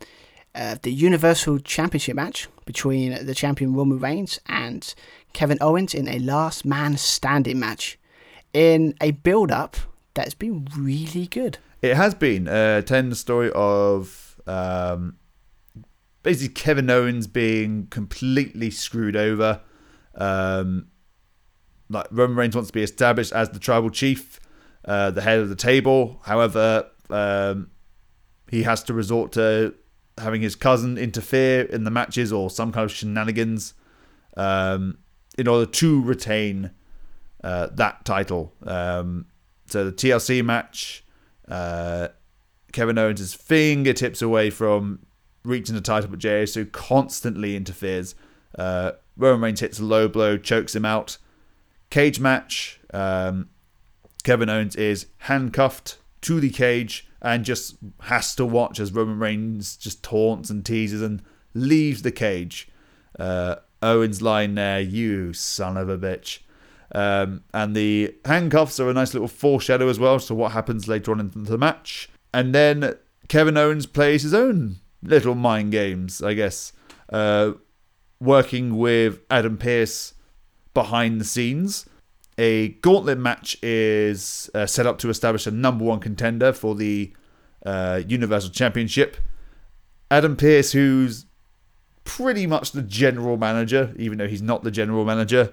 uh, 0.58 0.76
the 0.82 0.92
Universal 0.92 1.60
Championship 1.60 2.16
match 2.16 2.48
between 2.66 3.24
the 3.24 3.34
champion 3.34 3.74
Roman 3.74 4.00
Reigns 4.00 4.40
and 4.46 4.92
Kevin 5.32 5.56
Owens 5.60 5.94
in 5.94 6.08
a 6.08 6.18
last 6.18 6.64
man 6.64 6.96
standing 6.96 7.60
match 7.60 7.96
in 8.52 8.94
a 9.00 9.12
build 9.12 9.52
up 9.52 9.76
that's 10.14 10.34
been 10.34 10.66
really 10.76 11.28
good. 11.28 11.58
It 11.80 11.96
has 11.96 12.12
been 12.12 12.48
uh, 12.48 12.82
telling 12.82 13.10
the 13.10 13.16
story 13.16 13.52
of 13.54 14.40
um, 14.48 15.16
basically 16.24 16.54
Kevin 16.54 16.90
Owens 16.90 17.28
being 17.28 17.86
completely 17.86 18.70
screwed 18.70 19.14
over. 19.14 19.60
Um, 20.16 20.88
like 21.88 22.08
Roman 22.10 22.36
Reigns 22.36 22.56
wants 22.56 22.70
to 22.70 22.72
be 22.72 22.82
established 22.82 23.32
as 23.32 23.50
the 23.50 23.60
tribal 23.60 23.90
chief, 23.90 24.40
uh, 24.84 25.12
the 25.12 25.20
head 25.20 25.38
of 25.38 25.50
the 25.50 25.56
table. 25.56 26.20
However, 26.24 26.90
um, 27.10 27.70
he 28.50 28.64
has 28.64 28.82
to 28.84 28.92
resort 28.92 29.30
to 29.32 29.74
having 30.18 30.40
his 30.40 30.54
cousin 30.54 30.98
interfere 30.98 31.62
in 31.62 31.84
the 31.84 31.90
matches 31.90 32.32
or 32.32 32.50
some 32.50 32.72
kind 32.72 32.84
of 32.84 32.92
shenanigans 32.92 33.74
um, 34.36 34.98
in 35.36 35.48
order 35.48 35.66
to 35.66 36.02
retain 36.02 36.70
uh, 37.44 37.68
that 37.72 38.04
title. 38.04 38.52
Um, 38.66 39.26
so 39.66 39.84
the 39.84 39.92
TLC 39.92 40.44
match, 40.44 41.04
uh, 41.48 42.08
Kevin 42.72 42.98
Owens 42.98 43.20
is 43.20 43.34
fingertips 43.34 44.22
away 44.22 44.50
from 44.50 45.00
reaching 45.44 45.74
the 45.74 45.80
title, 45.80 46.10
but 46.10 46.18
Jey 46.18 46.40
Uso 46.40 46.64
constantly 46.64 47.56
interferes. 47.56 48.14
Uh, 48.58 48.92
Roman 49.16 49.42
Reigns 49.42 49.60
hits 49.60 49.78
a 49.78 49.84
low 49.84 50.08
blow, 50.08 50.36
chokes 50.36 50.74
him 50.74 50.84
out. 50.84 51.18
Cage 51.90 52.20
match. 52.20 52.80
Um, 52.92 53.48
Kevin 54.24 54.48
Owens 54.48 54.76
is 54.76 55.06
handcuffed 55.18 55.98
to 56.22 56.40
the 56.40 56.50
cage 56.50 57.08
and 57.20 57.44
just 57.44 57.76
has 58.02 58.34
to 58.36 58.44
watch 58.44 58.80
as 58.80 58.92
Roman 58.92 59.18
Reigns 59.18 59.76
just 59.76 60.02
taunts 60.02 60.50
and 60.50 60.64
teases 60.64 61.02
and 61.02 61.22
leaves 61.54 62.02
the 62.02 62.12
cage. 62.12 62.68
Uh, 63.18 63.56
Owens 63.82 64.22
lying 64.22 64.54
there, 64.54 64.80
you 64.80 65.32
son 65.32 65.76
of 65.76 65.88
a 65.88 65.98
bitch. 65.98 66.40
Um, 66.92 67.42
and 67.52 67.76
the 67.76 68.14
handcuffs 68.24 68.80
are 68.80 68.88
a 68.88 68.94
nice 68.94 69.12
little 69.12 69.28
foreshadow 69.28 69.88
as 69.88 69.98
well 69.98 70.18
to 70.20 70.34
what 70.34 70.52
happens 70.52 70.88
later 70.88 71.12
on 71.12 71.20
in 71.20 71.30
the 71.34 71.58
match. 71.58 72.08
And 72.32 72.54
then 72.54 72.96
Kevin 73.28 73.56
Owens 73.56 73.86
plays 73.86 74.22
his 74.22 74.34
own 74.34 74.76
little 75.02 75.34
mind 75.34 75.72
games, 75.72 76.22
I 76.22 76.34
guess, 76.34 76.72
uh, 77.12 77.52
working 78.20 78.76
with 78.76 79.20
Adam 79.30 79.58
Pearce 79.58 80.14
behind 80.74 81.20
the 81.20 81.24
scenes. 81.24 81.86
A 82.38 82.68
gauntlet 82.68 83.18
match 83.18 83.56
is 83.62 84.48
uh, 84.54 84.64
set 84.66 84.86
up 84.86 84.98
to 84.98 85.10
establish 85.10 85.46
a 85.46 85.50
number 85.50 85.84
one 85.84 85.98
contender 85.98 86.52
for 86.52 86.74
the 86.76 87.12
uh, 87.66 88.00
Universal 88.06 88.50
Championship. 88.50 89.16
Adam 90.10 90.36
Pearce, 90.36 90.72
who's 90.72 91.26
pretty 92.04 92.46
much 92.46 92.72
the 92.72 92.82
general 92.82 93.36
manager, 93.36 93.92
even 93.96 94.18
though 94.18 94.28
he's 94.28 94.40
not 94.40 94.62
the 94.62 94.70
general 94.70 95.04
manager. 95.04 95.52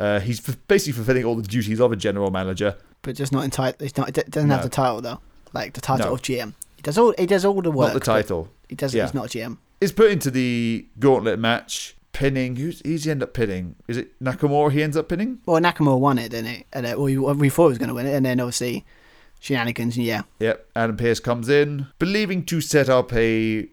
Uh, 0.00 0.18
he's 0.18 0.46
f- 0.48 0.56
basically 0.66 0.92
fulfilling 0.94 1.24
all 1.24 1.36
the 1.36 1.42
duties 1.42 1.80
of 1.80 1.92
a 1.92 1.96
general 1.96 2.30
manager. 2.30 2.76
But 3.02 3.14
just 3.16 3.30
not 3.30 3.44
entitled. 3.44 3.82
It's 3.82 3.96
not. 3.96 4.08
It 4.16 4.30
doesn't 4.30 4.50
have 4.50 4.62
the 4.62 4.68
title 4.70 5.00
though, 5.02 5.20
like 5.52 5.74
the 5.74 5.80
title 5.80 6.06
No. 6.06 6.14
of 6.14 6.22
GM. 6.22 6.54
He 6.76 6.82
does 6.82 6.96
all. 6.98 7.14
He 7.18 7.26
does 7.26 7.44
all 7.44 7.60
the 7.62 7.70
work. 7.70 7.92
not 7.92 7.94
the 7.94 8.00
title. 8.00 8.48
He 8.68 8.74
does. 8.74 8.94
Yeah. 8.94 9.04
He's 9.04 9.14
not 9.14 9.26
a 9.26 9.38
GM. 9.38 9.58
Is 9.80 9.92
put 9.92 10.10
into 10.10 10.30
the 10.30 10.86
gauntlet 10.98 11.38
match, 11.38 11.96
pinning. 12.14 12.56
Who's 12.56 12.80
who's 12.84 13.04
he 13.04 13.10
end 13.10 13.22
up 13.22 13.34
pinning? 13.34 13.74
Is 13.86 13.98
it 13.98 14.18
Nakamura? 14.24 14.72
He 14.72 14.82
ends 14.82 14.96
up 14.96 15.08
pinning. 15.10 15.40
Well, 15.44 15.60
Nakamura 15.60 15.98
won 16.00 16.16
it, 16.18 16.30
didn't 16.30 16.50
he? 16.50 16.64
And 16.72 16.86
uh, 16.86 16.94
well, 16.96 17.04
we, 17.04 17.18
we 17.18 17.50
thought 17.50 17.66
he 17.66 17.68
was 17.70 17.78
going 17.78 17.88
to 17.90 17.94
win 17.94 18.06
it, 18.06 18.14
and 18.14 18.24
then 18.24 18.40
obviously 18.40 18.86
shenanigans. 19.40 19.98
Yeah, 19.98 20.22
Yep. 20.40 20.66
Adam 20.74 20.96
Pearce 20.96 21.20
comes 21.20 21.48
in, 21.48 21.88
believing 21.98 22.44
to 22.46 22.60
set 22.62 22.88
up 22.88 23.12
a 23.12 23.68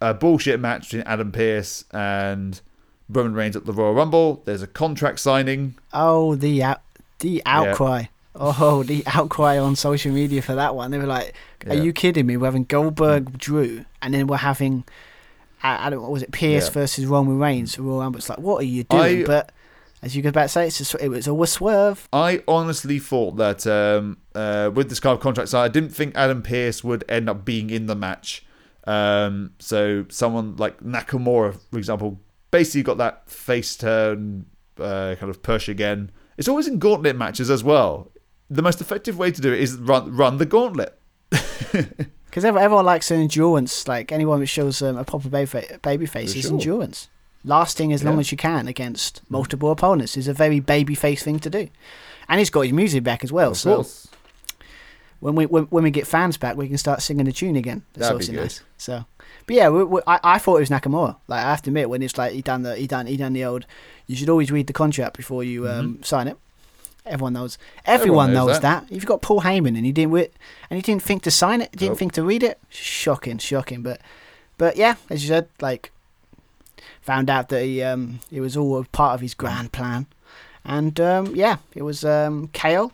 a 0.00 0.14
bullshit 0.14 0.60
match 0.60 0.82
between 0.90 1.02
Adam 1.02 1.32
Pearce 1.32 1.84
and 1.92 2.60
Roman 3.08 3.34
Reigns 3.34 3.56
at 3.56 3.64
the 3.64 3.72
Royal 3.72 3.94
Rumble. 3.94 4.42
There's 4.44 4.62
a 4.62 4.66
contract 4.66 5.18
signing. 5.18 5.74
Oh, 5.92 6.34
the 6.34 6.62
out, 6.62 6.82
the 7.20 7.42
outcry. 7.46 8.04
Oh, 8.40 8.84
the 8.84 9.02
outcry 9.06 9.58
on 9.58 9.74
social 9.74 10.12
media 10.12 10.40
for 10.42 10.54
that 10.54 10.76
one. 10.76 10.92
They 10.92 10.98
were 10.98 11.06
like, 11.06 11.34
"Are 11.66 11.74
Yeah. 11.74 11.82
you 11.82 11.92
kidding 11.92 12.26
me? 12.26 12.36
We're 12.36 12.46
having 12.46 12.64
Goldberg, 12.64 13.36
Drew, 13.38 13.84
and 14.00 14.14
then 14.14 14.28
we're 14.28 14.36
having, 14.36 14.84
I, 15.62 15.86
I 15.86 15.90
don't 15.90 16.02
know, 16.02 16.08
was 16.10 16.22
it 16.22 16.32
Pearce 16.32 16.66
Yeah. 16.66 16.72
versus 16.72 17.06
Roman 17.06 17.38
Reigns? 17.38 17.78
Royal. 17.78 18.14
It's 18.16 18.28
like, 18.28 18.38
what 18.38 18.60
are 18.62 18.66
you 18.66 18.84
doing? 18.84 19.22
I- 19.22 19.26
but 19.26 19.52
as 20.02 20.14
you 20.14 20.22
go 20.22 20.30
back 20.30 20.44
to 20.46 20.48
say, 20.50 20.66
it's 20.66 20.78
just, 20.78 20.94
it 21.00 21.08
was 21.08 21.26
always 21.26 21.50
swerve. 21.50 22.08
I 22.12 22.42
honestly 22.46 22.98
thought 23.00 23.36
that 23.38 23.66
um, 23.66 24.18
uh, 24.34 24.70
with 24.72 24.88
this 24.88 25.00
kind 25.00 25.14
of 25.16 25.20
contract 25.20 25.48
sign, 25.50 25.64
I 25.64 25.68
didn't 25.68 25.90
think 25.90 26.14
Adam 26.16 26.42
Pearce 26.42 26.84
would 26.84 27.04
end 27.08 27.28
up 27.28 27.44
being 27.44 27.70
in 27.70 27.86
the 27.86 27.96
match. 27.96 28.44
Um, 28.84 29.52
so 29.58 30.06
someone 30.08 30.56
like 30.56 30.78
Nakamura, 30.80 31.58
for 31.70 31.78
example, 31.78 32.20
basically 32.50 32.82
got 32.84 32.98
that 32.98 33.28
face 33.28 33.76
turn 33.76 34.46
uh, 34.78 35.16
kind 35.18 35.28
of 35.30 35.42
push 35.42 35.68
again. 35.68 36.10
It's 36.36 36.46
always 36.48 36.68
in 36.68 36.78
gauntlet 36.78 37.16
matches 37.16 37.50
as 37.50 37.64
well. 37.64 38.12
The 38.48 38.62
most 38.62 38.80
effective 38.80 39.18
way 39.18 39.32
to 39.32 39.40
do 39.42 39.52
it 39.52 39.60
is 39.60 39.76
run 39.76 40.16
run 40.16 40.38
the 40.38 40.46
gauntlet. 40.46 40.98
Because 42.28 42.44
everyone 42.44 42.84
likes 42.84 43.10
an 43.10 43.20
endurance. 43.20 43.88
Like 43.88 44.12
anyone 44.12 44.40
that 44.40 44.46
shows 44.46 44.82
um, 44.82 44.96
a 44.96 45.04
proper 45.04 45.28
baby, 45.28 45.62
baby 45.82 46.06
face 46.06 46.32
For 46.32 46.38
is 46.38 46.44
sure. 46.44 46.52
endurance. 46.54 47.08
Lasting 47.44 47.92
as 47.92 48.02
long 48.04 48.18
as 48.20 48.30
you 48.32 48.36
can 48.36 48.68
against 48.68 49.22
multiple 49.30 49.70
opponents 49.70 50.16
is 50.16 50.28
a 50.28 50.34
very 50.34 50.60
baby 50.60 50.94
face 50.94 51.22
thing 51.22 51.38
to 51.40 51.48
do. 51.50 51.68
And 52.28 52.38
he's 52.40 52.50
got 52.50 52.62
his 52.62 52.72
music 52.72 53.04
back 53.04 53.24
as 53.24 53.32
well. 53.32 53.52
Of 53.52 53.56
so 53.56 53.76
course. 53.76 54.08
when 55.20 55.34
we 55.34 55.46
when, 55.46 55.64
when 55.64 55.84
we 55.84 55.90
get 55.90 56.06
fans 56.06 56.36
back, 56.36 56.56
we 56.56 56.68
can 56.68 56.76
start 56.78 57.00
singing 57.00 57.24
the 57.24 57.32
tune 57.32 57.56
again. 57.56 57.82
That's 57.94 58.08
That'd 58.08 58.26
be 58.26 58.34
good. 58.34 58.42
nice. 58.42 58.62
So, 58.76 59.04
but 59.46 59.56
yeah, 59.56 59.68
we, 59.70 59.84
we, 59.84 60.00
I, 60.06 60.20
I 60.22 60.38
thought 60.38 60.56
it 60.56 60.60
was 60.60 60.68
Nakamura. 60.68 61.16
Like 61.28 61.44
I 61.44 61.50
have 61.50 61.62
to 61.62 61.70
admit, 61.70 61.88
when 61.88 62.02
it's 62.02 62.18
like 62.18 62.32
he 62.32 62.42
done 62.42 62.62
the 62.62 62.76
he 62.76 62.86
done 62.86 63.06
he 63.06 63.16
done 63.16 63.32
the 63.32 63.44
old, 63.44 63.64
you 64.06 64.14
should 64.16 64.28
always 64.28 64.50
read 64.50 64.66
the 64.66 64.72
contract 64.74 65.16
before 65.16 65.42
you 65.42 65.66
um, 65.68 66.02
sign 66.02 66.28
it. 66.28 66.36
Everyone 67.08 67.32
knows. 67.32 67.58
Everyone. 67.84 68.28
Everyone 68.28 68.32
knows 68.32 68.46
knows, 68.54 68.60
that. 68.60 68.88
that. 68.88 68.94
You've 68.94 69.06
got 69.06 69.22
Paul 69.22 69.42
Heyman, 69.42 69.76
and 69.76 69.84
he 69.84 69.92
didn't 69.92 70.14
and 70.70 70.76
he 70.76 70.82
didn't 70.82 71.02
think 71.02 71.22
to 71.22 71.30
sign 71.30 71.60
it. 71.60 71.72
Didn't 71.72 71.90
Nope. 71.92 71.98
think 71.98 72.12
to 72.12 72.22
read 72.22 72.42
it. 72.42 72.58
Shocking, 72.68 73.38
shocking. 73.38 73.82
But 73.82 74.00
but 74.56 74.76
yeah, 74.76 74.96
as 75.10 75.22
you 75.22 75.28
said, 75.28 75.48
like 75.60 75.90
found 77.00 77.30
out 77.30 77.48
that 77.48 77.62
he 77.64 77.82
um, 77.82 78.20
it 78.30 78.40
was 78.40 78.56
all 78.56 78.84
part 78.92 79.14
of 79.14 79.20
his 79.20 79.34
grand 79.34 79.72
plan, 79.72 80.06
and 80.64 80.98
um, 81.00 81.34
yeah, 81.34 81.56
it 81.74 81.82
was 81.82 82.04
um, 82.04 82.48
KO 82.54 82.92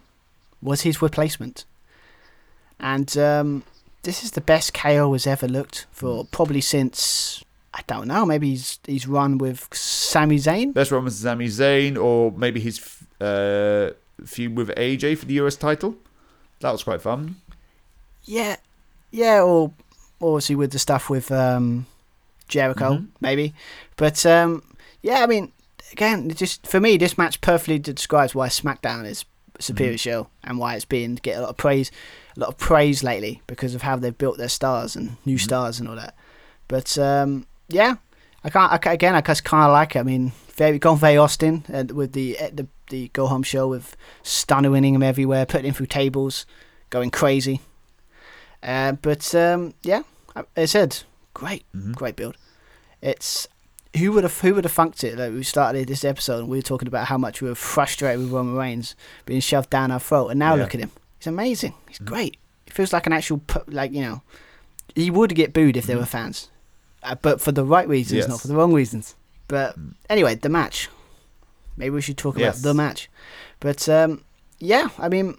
was 0.62 0.82
his 0.82 1.02
replacement, 1.02 1.64
and 2.80 3.16
um, 3.18 3.62
this 4.02 4.22
is 4.22 4.32
the 4.32 4.40
best 4.40 4.72
KO 4.74 5.12
has 5.12 5.26
ever 5.26 5.48
looked 5.48 5.86
for 5.90 6.24
probably 6.26 6.60
since 6.60 7.44
I 7.72 7.80
don't 7.88 8.06
know, 8.06 8.24
maybe 8.24 8.50
he's 8.50 8.78
he's 8.86 9.08
run 9.08 9.36
with 9.38 9.68
Sami 9.72 10.36
Zayn. 10.36 10.72
Best 10.74 10.92
run 10.92 11.04
with 11.04 11.14
Sami 11.14 11.48
Zayn, 11.48 12.00
or 12.00 12.30
maybe 12.30 12.60
his 12.60 12.78
uh, 13.20 13.90
feud 14.26 14.56
with 14.56 14.68
AJ 14.76 15.18
for 15.18 15.26
the 15.26 15.34
US 15.34 15.56
title. 15.56 15.96
That 16.60 16.72
was 16.72 16.82
quite 16.84 17.02
fun. 17.02 17.36
Yeah, 18.24 18.56
yeah, 19.10 19.42
or 19.42 19.72
or 20.20 20.34
was 20.34 20.48
with 20.48 20.72
the 20.72 20.78
stuff 20.78 21.10
with 21.10 21.30
um, 21.30 21.86
Jericho, 22.48 22.94
Mhm. 22.98 23.06
maybe? 23.20 23.54
But 23.96 24.24
um, 24.24 24.62
yeah, 25.02 25.22
I 25.22 25.26
mean, 25.26 25.52
again, 25.92 26.30
just 26.30 26.66
for 26.66 26.80
me, 26.80 26.96
this 26.96 27.18
match 27.18 27.40
perfectly 27.40 27.78
describes 27.78 28.34
why 28.34 28.48
SmackDown 28.48 29.04
is 29.04 29.24
superior 29.60 29.98
show 29.98 30.28
and 30.42 30.58
why 30.58 30.74
it's 30.74 30.84
been 30.84 31.14
get 31.16 31.36
a 31.38 31.40
lot 31.42 31.50
of 31.50 31.56
praise, 31.56 31.90
a 32.36 32.40
lot 32.40 32.48
of 32.48 32.58
praise 32.58 33.04
lately 33.04 33.42
because 33.46 33.74
of 33.74 33.82
how 33.82 33.96
they've 33.96 34.16
built 34.18 34.38
their 34.38 34.48
stars 34.48 34.96
and 34.96 35.16
new 35.24 35.38
stars 35.38 35.78
and 35.78 35.88
all 35.88 35.96
that. 35.96 36.14
But 36.68 36.96
um, 36.98 37.46
yeah, 37.68 37.96
I 38.42 38.50
can't. 38.50 38.72
I, 38.72 38.92
again, 38.92 39.14
I 39.14 39.20
just 39.20 39.44
kind 39.44 39.64
of 39.66 39.72
like 39.72 39.96
it. 39.96 40.00
I 40.00 40.02
mean, 40.04 40.32
very 40.56 40.78
gone 40.78 40.96
very 40.98 41.16
Austin 41.16 41.64
and 41.68 41.90
with 41.92 42.12
the 42.12 42.38
eh, 42.38 42.50
the 42.52 42.66
the 42.90 43.08
go 43.12 43.26
home 43.26 43.42
show 43.42 43.66
with 43.68 43.96
Stunner 44.22 44.70
winning 44.70 44.94
him 44.94 45.02
everywhere, 45.02 45.46
putting 45.46 45.66
him 45.66 45.74
through 45.74 45.86
tables, 45.86 46.46
going 46.90 47.10
crazy. 47.10 47.60
Uh, 48.62 48.92
but 48.92 49.34
um, 49.34 49.74
yeah, 49.82 50.02
I- 50.34 50.44
I 50.56 50.64
said 50.66 51.02
great, 51.34 51.64
great 51.92 52.16
build. 52.16 52.36
It's 53.02 53.46
who 53.96 54.12
would 54.12 54.24
have 54.24 54.40
who 54.40 54.54
would 54.54 54.64
have 54.64 54.72
funked 54.72 55.04
it? 55.04 55.18
Like 55.18 55.32
we 55.32 55.42
started 55.42 55.86
this 55.88 56.04
episode 56.04 56.40
and 56.40 56.48
we 56.48 56.58
were 56.58 56.62
talking 56.62 56.88
about 56.88 57.06
how 57.08 57.18
much 57.18 57.42
we 57.42 57.48
were 57.48 57.54
frustrated 57.54 58.20
with 58.20 58.32
Roman 58.32 58.54
Reigns 58.56 58.94
being 59.26 59.40
shoved 59.40 59.70
down 59.70 59.90
our 59.90 60.00
throat, 60.00 60.28
and 60.28 60.38
now 60.38 60.54
Yeah. 60.54 60.62
look 60.62 60.74
at 60.74 60.80
him. 60.80 60.90
He's 61.18 61.26
amazing. 61.26 61.74
He's 61.88 61.98
great. 61.98 62.36
He 62.66 62.70
feels 62.72 62.92
like 62.92 63.06
an 63.06 63.12
actual 63.12 63.40
like 63.66 63.92
you 63.92 64.00
know. 64.02 64.22
He 64.94 65.10
would 65.10 65.34
get 65.34 65.52
booed 65.52 65.76
if 65.76 65.86
there 65.86 65.96
were 65.98 66.04
fans, 66.06 66.48
uh, 67.02 67.16
but 67.20 67.40
for 67.40 67.50
the 67.52 67.64
right 67.64 67.88
reasons, 67.88 68.18
Yes. 68.18 68.28
not 68.28 68.40
for 68.40 68.48
the 68.48 68.54
wrong 68.56 68.72
reasons. 68.72 69.14
But 69.48 69.76
anyway, 70.08 70.34
the 70.36 70.48
match. 70.48 70.88
Maybe 71.76 71.90
we 71.90 72.00
should 72.00 72.16
talk 72.18 72.38
Yes. 72.38 72.60
about 72.60 72.68
the 72.68 72.74
match. 72.74 73.10
But 73.60 73.88
um, 73.88 74.24
yeah, 74.58 74.88
I 74.98 75.08
mean, 75.08 75.36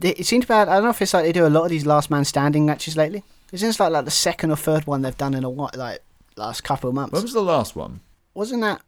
it 0.00 0.26
seems 0.26 0.44
bad. 0.46 0.68
I 0.68 0.74
don't 0.74 0.84
know 0.84 0.90
if 0.90 1.00
it's 1.02 1.14
like 1.14 1.24
they 1.24 1.32
do 1.32 1.46
a 1.46 1.48
lot 1.48 1.64
of 1.64 1.70
these 1.70 1.86
last 1.86 2.10
man 2.10 2.24
standing 2.24 2.66
matches 2.66 2.96
lately. 2.96 3.24
It 3.52 3.58
seems 3.58 3.78
like 3.80 3.92
like 3.92 4.04
the 4.04 4.10
second 4.10 4.50
or 4.50 4.56
third 4.56 4.86
one 4.86 5.02
they've 5.02 5.16
done 5.16 5.34
in 5.34 5.44
a 5.44 5.50
while, 5.50 5.70
like 5.74 6.00
last 6.36 6.62
couple 6.64 6.88
of 6.88 6.94
months. 6.94 7.12
When 7.12 7.22
was 7.22 7.32
the 7.32 7.42
last 7.42 7.74
one? 7.76 8.00
Wasn't 8.34 8.60
that? 8.62 8.82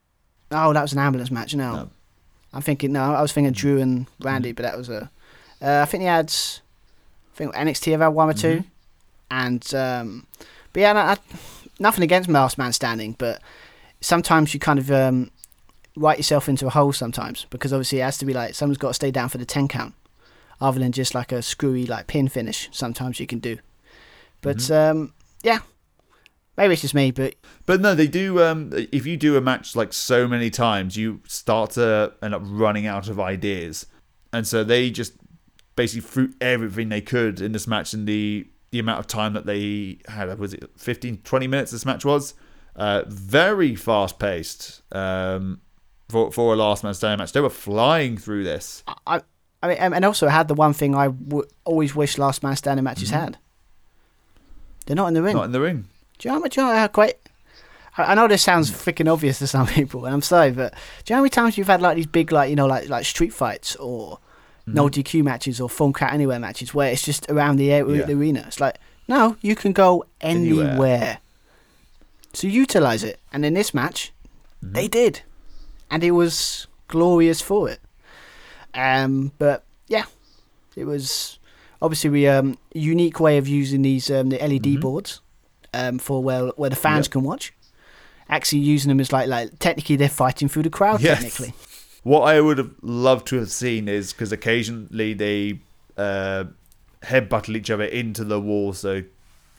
Oh, 0.50 0.72
that 0.72 0.82
was 0.82 0.92
an 0.92 0.98
ambulance 0.98 1.30
match. 1.30 1.54
No, 1.54 1.72
No. 1.74 1.90
I'm 2.52 2.62
thinking. 2.62 2.92
No, 2.92 3.14
I 3.14 3.22
was 3.22 3.32
thinking 3.32 3.52
Drew 3.52 3.80
and 3.80 4.06
Randy, 4.20 4.52
but 4.52 4.62
that 4.64 4.76
was 4.76 4.88
a. 4.88 5.10
Uh, 5.62 5.80
I 5.82 5.84
think 5.86 6.02
they 6.02 6.06
had. 6.06 6.30
I 6.30 7.36
think 7.36 7.54
NXT 7.54 7.92
have 7.92 8.00
had 8.00 8.08
one 8.08 8.28
or 8.28 8.32
2 8.34 8.64
and 9.30 9.74
um, 9.74 10.26
but 10.72 10.80
yeah, 10.80 10.92
no, 10.92 11.00
I, 11.00 11.16
nothing 11.78 12.02
against 12.02 12.28
last 12.28 12.58
man 12.58 12.72
standing, 12.72 13.14
but 13.16 13.40
sometimes 14.00 14.54
you 14.54 14.60
kind 14.60 14.78
of 14.78 14.90
um, 14.90 15.30
write 15.96 16.18
yourself 16.18 16.48
into 16.48 16.66
a 16.66 16.70
hole 16.70 16.92
sometimes 16.92 17.46
because 17.50 17.72
obviously 17.72 18.00
it 18.00 18.02
has 18.02 18.18
to 18.18 18.26
be 18.26 18.32
like 18.32 18.54
someone's 18.54 18.78
got 18.78 18.88
to 18.88 18.94
stay 18.94 19.10
down 19.10 19.28
for 19.28 19.38
the 19.38 19.44
ten 19.44 19.68
count, 19.68 19.94
other 20.60 20.78
than 20.78 20.92
just 20.92 21.14
like 21.14 21.32
a 21.32 21.42
screwy 21.42 21.86
like 21.86 22.06
pin 22.06 22.28
finish. 22.28 22.68
Sometimes 22.72 23.20
you 23.20 23.26
can 23.26 23.38
do, 23.38 23.58
but 24.42 24.70
um, 24.70 25.12
yeah, 25.42 25.60
maybe 26.56 26.72
it's 26.72 26.82
just 26.82 26.94
me, 26.94 27.10
but 27.10 27.34
But 27.66 27.80
no, 27.80 27.94
they 27.94 28.06
do. 28.06 28.42
Um, 28.42 28.70
if 28.92 29.06
you 29.06 29.16
do 29.16 29.36
a 29.36 29.40
match 29.40 29.74
like 29.74 29.92
so 29.92 30.28
many 30.28 30.50
times, 30.50 30.96
you 30.96 31.20
start 31.26 31.72
to 31.72 32.12
end 32.22 32.34
up 32.34 32.42
running 32.44 32.86
out 32.86 33.08
of 33.08 33.18
ideas, 33.18 33.86
and 34.32 34.46
so 34.46 34.64
they 34.64 34.90
just 34.90 35.14
basically 35.76 36.08
threw 36.08 36.34
everything 36.40 36.88
they 36.88 37.00
could 37.00 37.40
in 37.40 37.52
this 37.52 37.66
match 37.66 37.94
in 37.94 38.04
the 38.04 38.46
the 38.70 38.78
amount 38.78 38.98
of 38.98 39.06
time 39.06 39.32
that 39.32 39.46
they 39.46 39.98
had. 40.08 40.38
Was 40.38 40.52
it 40.52 40.68
15, 40.76 41.18
20 41.18 41.46
minutes? 41.46 41.70
This 41.70 41.86
match 41.86 42.04
was 42.04 42.34
uh, 42.78 43.02
very 43.06 43.74
fast 43.76 44.18
paced 44.18 44.80
um, 44.92 45.60
for 46.08 46.32
for 46.32 46.54
a 46.54 46.56
last 46.56 46.82
man 46.84 46.94
standing 46.94 47.18
match. 47.18 47.32
They 47.32 47.40
were 47.42 47.50
flying 47.50 48.16
through 48.16 48.44
this. 48.44 48.82
I, 49.06 49.20
I 49.62 49.68
mean, 49.68 49.76
and 49.78 50.04
also 50.04 50.28
had 50.28 50.48
the 50.48 50.54
one 50.54 50.72
thing 50.72 50.94
I 50.94 51.08
w- 51.08 51.44
always 51.64 51.94
wish 51.94 52.16
last 52.16 52.42
man 52.42 52.56
standing 52.56 52.84
matches 52.84 53.10
had. 53.10 53.36
They're 54.86 54.96
not 54.96 55.08
in 55.08 55.14
the 55.14 55.22
ring. 55.22 55.36
Not 55.36 55.44
in 55.44 55.52
the 55.52 55.60
ring. 55.60 55.84
Do 56.18 56.28
you 56.28 56.34
know 56.34 56.46
do 56.48 56.60
you 56.60 56.66
know 56.66 56.74
how 56.74 56.88
great? 56.88 57.14
I 57.96 58.14
know 58.14 58.28
this 58.28 58.42
sounds 58.44 58.70
freaking 58.70 59.12
obvious 59.12 59.40
to 59.40 59.46
some 59.48 59.66
people, 59.78 60.04
and 60.04 60.14
I'm 60.14 60.22
sorry, 60.22 60.52
but 60.52 60.72
do 61.04 61.12
you 61.12 61.14
know 61.14 61.16
how 61.18 61.22
many 61.22 61.30
times 61.30 61.58
you've 61.58 61.66
had 61.66 61.82
like 61.82 61.96
these 61.96 62.06
big, 62.06 62.30
like 62.32 62.48
you 62.50 62.56
know, 62.56 62.66
like 62.66 62.88
like 62.88 63.04
street 63.04 63.32
fights 63.32 63.74
or 63.76 64.18
no 64.66 64.88
DQ 64.88 65.24
matches 65.24 65.60
or 65.60 65.68
falls 65.68 65.96
count 65.96 66.12
anywhere 66.12 66.38
matches 66.38 66.72
where 66.74 66.92
it's 66.92 67.02
just 67.02 67.28
around 67.30 67.56
the, 67.56 67.72
air, 67.72 67.88
Yeah. 67.88 68.04
the 68.04 68.12
arena? 68.12 68.44
It's 68.46 68.60
like 68.60 68.76
no, 69.08 69.36
you 69.40 69.56
can 69.56 69.72
go 69.72 70.04
Anywhere. 70.20 70.68
anywhere. 70.68 71.18
So 72.38 72.46
utilize 72.46 73.02
it, 73.02 73.18
and 73.32 73.44
in 73.44 73.54
this 73.54 73.74
match, 73.74 74.12
they 74.62 74.86
did, 74.86 75.22
and 75.90 76.04
it 76.04 76.12
was 76.12 76.68
glorious 76.86 77.40
for 77.40 77.68
it. 77.68 77.80
Um, 78.72 79.32
but 79.38 79.64
yeah, 79.88 80.04
it 80.76 80.84
was 80.84 81.40
obviously 81.82 82.10
we 82.10 82.28
um 82.28 82.56
unique 82.72 83.18
way 83.18 83.38
of 83.38 83.48
using 83.48 83.82
these 83.82 84.08
um 84.08 84.28
the 84.28 84.36
LED 84.38 84.80
boards 84.80 85.20
um 85.74 85.98
for 85.98 86.22
where 86.22 86.46
where 86.50 86.70
the 86.70 86.76
fans 86.76 87.06
Yep. 87.06 87.10
can 87.10 87.22
watch. 87.24 87.52
Actually 88.28 88.60
using 88.60 88.88
them 88.88 89.00
as 89.00 89.10
like 89.10 89.26
like 89.26 89.58
technically 89.58 89.96
they're 89.96 90.08
fighting 90.08 90.46
through 90.48 90.62
the 90.62 90.70
crowd 90.70 91.00
Yes. 91.00 91.18
technically. 91.18 91.54
What 92.04 92.20
I 92.20 92.40
would 92.40 92.58
have 92.58 92.70
loved 92.82 93.26
to 93.28 93.36
have 93.40 93.50
seen 93.50 93.88
is 93.88 94.12
because 94.12 94.30
occasionally 94.30 95.12
they 95.12 95.58
uh, 95.96 96.44
headbutted 97.02 97.56
each 97.56 97.68
other 97.68 97.82
into 97.82 98.22
the 98.22 98.40
wall. 98.40 98.74
So 98.74 99.02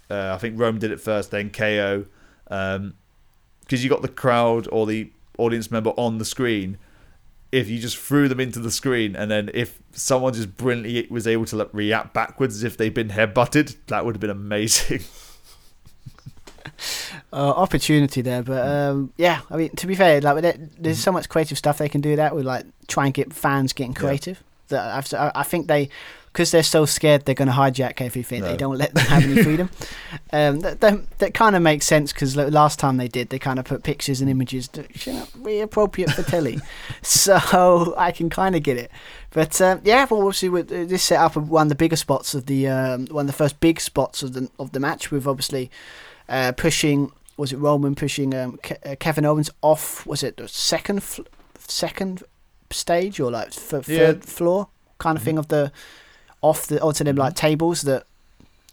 uh, 0.09 0.31
I 0.33 0.37
think 0.37 0.57
Rome 0.57 0.79
did 0.79 0.91
it 0.91 1.01
first, 1.01 1.31
then 1.31 1.49
KO. 1.49 2.05
Because 2.49 3.83
you 3.83 3.89
got 3.89 4.01
the 4.01 4.07
crowd 4.09 4.67
or 4.71 4.85
the 4.85 5.11
audience 5.37 5.71
member 5.71 5.91
on 5.91 6.17
the 6.17 6.25
screen. 6.25 6.77
If 7.51 7.67
you 7.69 7.79
just 7.79 7.97
threw 7.97 8.27
them 8.27 8.39
into 8.39 8.59
the 8.59 8.69
screen, 8.69 9.15
and 9.15 9.31
then 9.31 9.49
if 9.55 9.79
someone 9.91 10.33
just 10.33 10.55
brilliantly 10.57 11.07
was 11.09 11.25
able 11.25 11.45
to 11.45 11.55
like, 11.55 11.69
react 11.73 12.13
backwards 12.13 12.55
as 12.55 12.63
if 12.63 12.77
they'd 12.77 12.93
been 12.93 13.09
headbutted, 13.09 13.75
that 13.87 14.05
would 14.05 14.13
have 14.15 14.19
been 14.19 14.29
amazing. 14.29 15.01
uh, 17.33 17.35
opportunity 17.35 18.21
there. 18.21 18.43
But 18.43 18.67
um, 18.67 19.13
yeah, 19.17 19.41
I 19.49 19.57
mean, 19.57 19.69
to 19.77 19.87
be 19.87 19.95
fair, 19.95 20.21
like 20.21 20.41
there- 20.41 20.57
there's 20.77 20.99
so 20.99 21.11
much 21.11 21.29
creative 21.29 21.57
stuff 21.57 21.77
they 21.77 21.89
can 21.89 22.01
do 22.01 22.15
that 22.17 22.35
with, 22.35 22.45
like 22.45 22.65
try 22.87 23.05
and 23.05 23.13
get 23.13 23.33
fans 23.33 23.73
getting 23.73 23.93
creative. 23.93 24.43
That 24.69 24.85
I've, 24.95 25.13
I 25.13 25.31
I 25.41 25.43
think 25.43 25.67
they, 25.67 25.89
because 26.39 26.51
they're 26.51 26.63
so 26.63 26.85
scared 26.85 27.25
they're 27.25 27.35
going 27.35 27.49
to 27.49 27.53
hijack 27.53 27.99
everything, 27.99 28.41
they 28.41 28.55
don't 28.55 28.77
let 28.77 28.93
them 28.93 29.05
have 29.07 29.23
any 29.25 29.43
freedom. 29.43 29.69
um, 30.31 30.61
that 30.61 30.79
that, 30.79 31.17
that 31.19 31.33
kind 31.33 31.53
of 31.53 31.61
makes 31.61 31.85
sense 31.85 32.13
because 32.13 32.37
last 32.37 32.79
time 32.79 32.95
they 32.95 33.09
did, 33.09 33.27
they 33.27 33.37
kind 33.37 33.59
of 33.59 33.65
put 33.65 33.83
pictures 33.83 34.21
and 34.21 34.29
images 34.29 34.69
that 34.69 35.05
you 35.05 35.11
know 35.11 35.27
be 35.43 35.59
appropriate 35.59 36.11
for 36.11 36.23
telly. 36.23 36.61
so 37.01 37.93
I 37.97 38.13
can 38.13 38.29
kind 38.29 38.55
of 38.55 38.63
get 38.63 38.77
it. 38.77 38.89
But 39.31 39.59
um, 39.59 39.81
yeah, 39.83 40.07
well, 40.09 40.21
obviously 40.21 40.47
with 40.47 40.71
uh, 40.71 40.85
this 40.85 41.03
set 41.03 41.19
up 41.19 41.35
one 41.35 41.63
of 41.63 41.69
the 41.69 41.75
bigger 41.75 41.97
spots 41.97 42.33
of 42.33 42.45
the 42.45 42.69
um, 42.69 43.07
one 43.07 43.23
of 43.23 43.27
the 43.27 43.33
first 43.37 43.59
big 43.59 43.81
spots 43.81 44.23
of 44.23 44.31
the 44.31 44.49
of 44.59 44.71
the 44.71 44.79
match 44.79 45.11
with 45.11 45.27
obviously 45.27 45.69
uh, 46.29 46.53
pushing 46.55 47.11
was 47.35 47.51
it 47.51 47.57
Roman 47.57 47.95
pushing 47.95 48.33
um, 48.33 48.57
Ke- 48.63 48.79
uh, 48.85 48.95
Kevin 48.97 49.25
Owens 49.25 49.49
off 49.61 50.05
was 50.05 50.23
it 50.23 50.37
the 50.37 50.47
second 50.47 51.03
fl- 51.03 51.23
second 51.57 52.23
stage 52.71 53.19
or 53.19 53.29
like 53.29 53.47
f- 53.47 53.53
third 53.83 53.87
Yeah. 53.89 54.11
Mm-hmm. 54.13 54.21
floor 54.21 54.69
kind 54.99 55.17
of 55.17 55.23
thing 55.23 55.37
of 55.37 55.49
the 55.49 55.71
off 56.41 56.67
the 56.67 56.81
onto 56.81 57.03
them 57.03 57.15
like 57.15 57.35
tables 57.35 57.81
that 57.83 58.05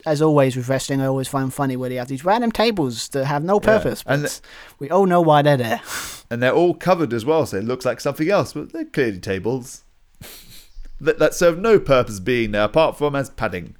as 0.05 0.22
always 0.22 0.55
with 0.56 0.68
wrestling 0.68 1.01
I 1.01 1.06
always 1.06 1.26
find 1.28 1.52
funny 1.52 1.76
where 1.76 1.88
they 1.88 1.97
have 1.97 2.09
these 2.09 2.24
random 2.24 2.52
tables 2.52 3.09
that 3.09 3.24
have 3.24 3.43
no 3.43 3.59
purpose 3.60 4.02
but 4.05 4.12
And 4.14 4.22
the- 4.24 4.40
we 4.78 4.88
all 4.90 5.06
know 5.06 5.20
why 5.20 5.43
they're 5.43 5.56
there 5.56 5.80
and 6.30 6.43
they're 6.43 6.52
all 6.55 6.74
covered 6.74 7.12
as 7.12 7.24
well, 7.24 7.47
so 7.47 7.56
it 7.56 7.64
looks 7.64 7.84
like 7.84 8.01
something 8.01 8.28
else, 8.30 8.52
but 8.52 8.72
they're 8.72 8.84
clearly 8.84 9.18
tables 9.18 9.82
that, 11.01 11.18
that 11.18 11.34
serve 11.34 11.59
no 11.59 11.78
purpose 11.78 12.20
being 12.20 12.52
there 12.52 12.64
apart 12.64 12.97
from 12.97 13.14
as 13.14 13.30
padding. 13.30 13.74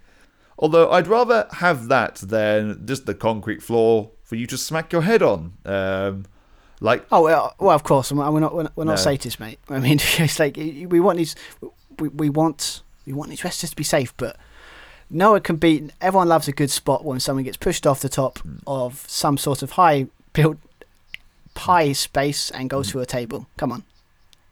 Although 0.59 0.91
I'd 0.91 1.07
rather 1.07 1.47
have 1.55 1.89
that 1.89 2.17
than 2.17 2.87
just 2.87 3.05
the 3.07 3.15
concrete 3.15 3.63
floor 3.63 4.11
for 4.25 4.37
you 4.37 4.47
to 4.47 4.57
smack 4.57 4.93
your 4.93 5.03
head 5.03 5.23
on. 5.23 5.53
Um, 5.65 6.25
like 6.81 7.07
Oh 7.13 7.23
well, 7.23 7.55
well 7.59 7.75
of 7.75 7.83
course. 7.85 8.11
We're 8.13 8.25
not 8.41 8.55
we're 8.55 8.63
not, 8.63 8.77
we're 8.77 8.85
not 8.85 8.97
No. 9.05 9.11
sadists, 9.13 9.39
mate. 9.41 9.59
I 9.69 9.79
mean, 9.81 9.99
it's 10.19 10.39
like 10.39 10.57
we 10.57 10.99
want 11.01 11.19
these 11.19 11.37
we, 11.99 12.09
we 12.09 12.31
want 12.31 12.83
we 13.07 13.13
want 13.13 13.31
these 13.31 13.45
wrestlers 13.45 13.71
to 13.71 13.77
be 13.77 13.85
safe, 13.85 14.15
but 14.17 14.37
no 15.09 15.33
one 15.33 15.41
can 15.41 15.57
beat. 15.57 15.93
Everyone 16.01 16.29
loves 16.29 16.49
a 16.49 16.53
good 16.53 16.71
spot 16.71 17.05
when 17.05 17.21
someone 17.21 17.45
gets 17.45 17.57
pushed 17.57 17.87
off 17.87 18.01
the 18.01 18.09
top 18.09 18.39
hmm. 18.41 18.57
of 18.67 19.05
some 19.07 19.39
sort 19.39 19.63
of 19.63 19.73
high 19.73 20.09
built 20.33 20.59
high 21.57 21.93
space 21.93 22.51
and 22.51 22.69
goes 22.69 22.89
hmm. 22.89 22.93
through 22.93 23.01
a 23.03 23.07
table. 23.07 23.47
Come 23.57 23.73
on, 23.73 23.85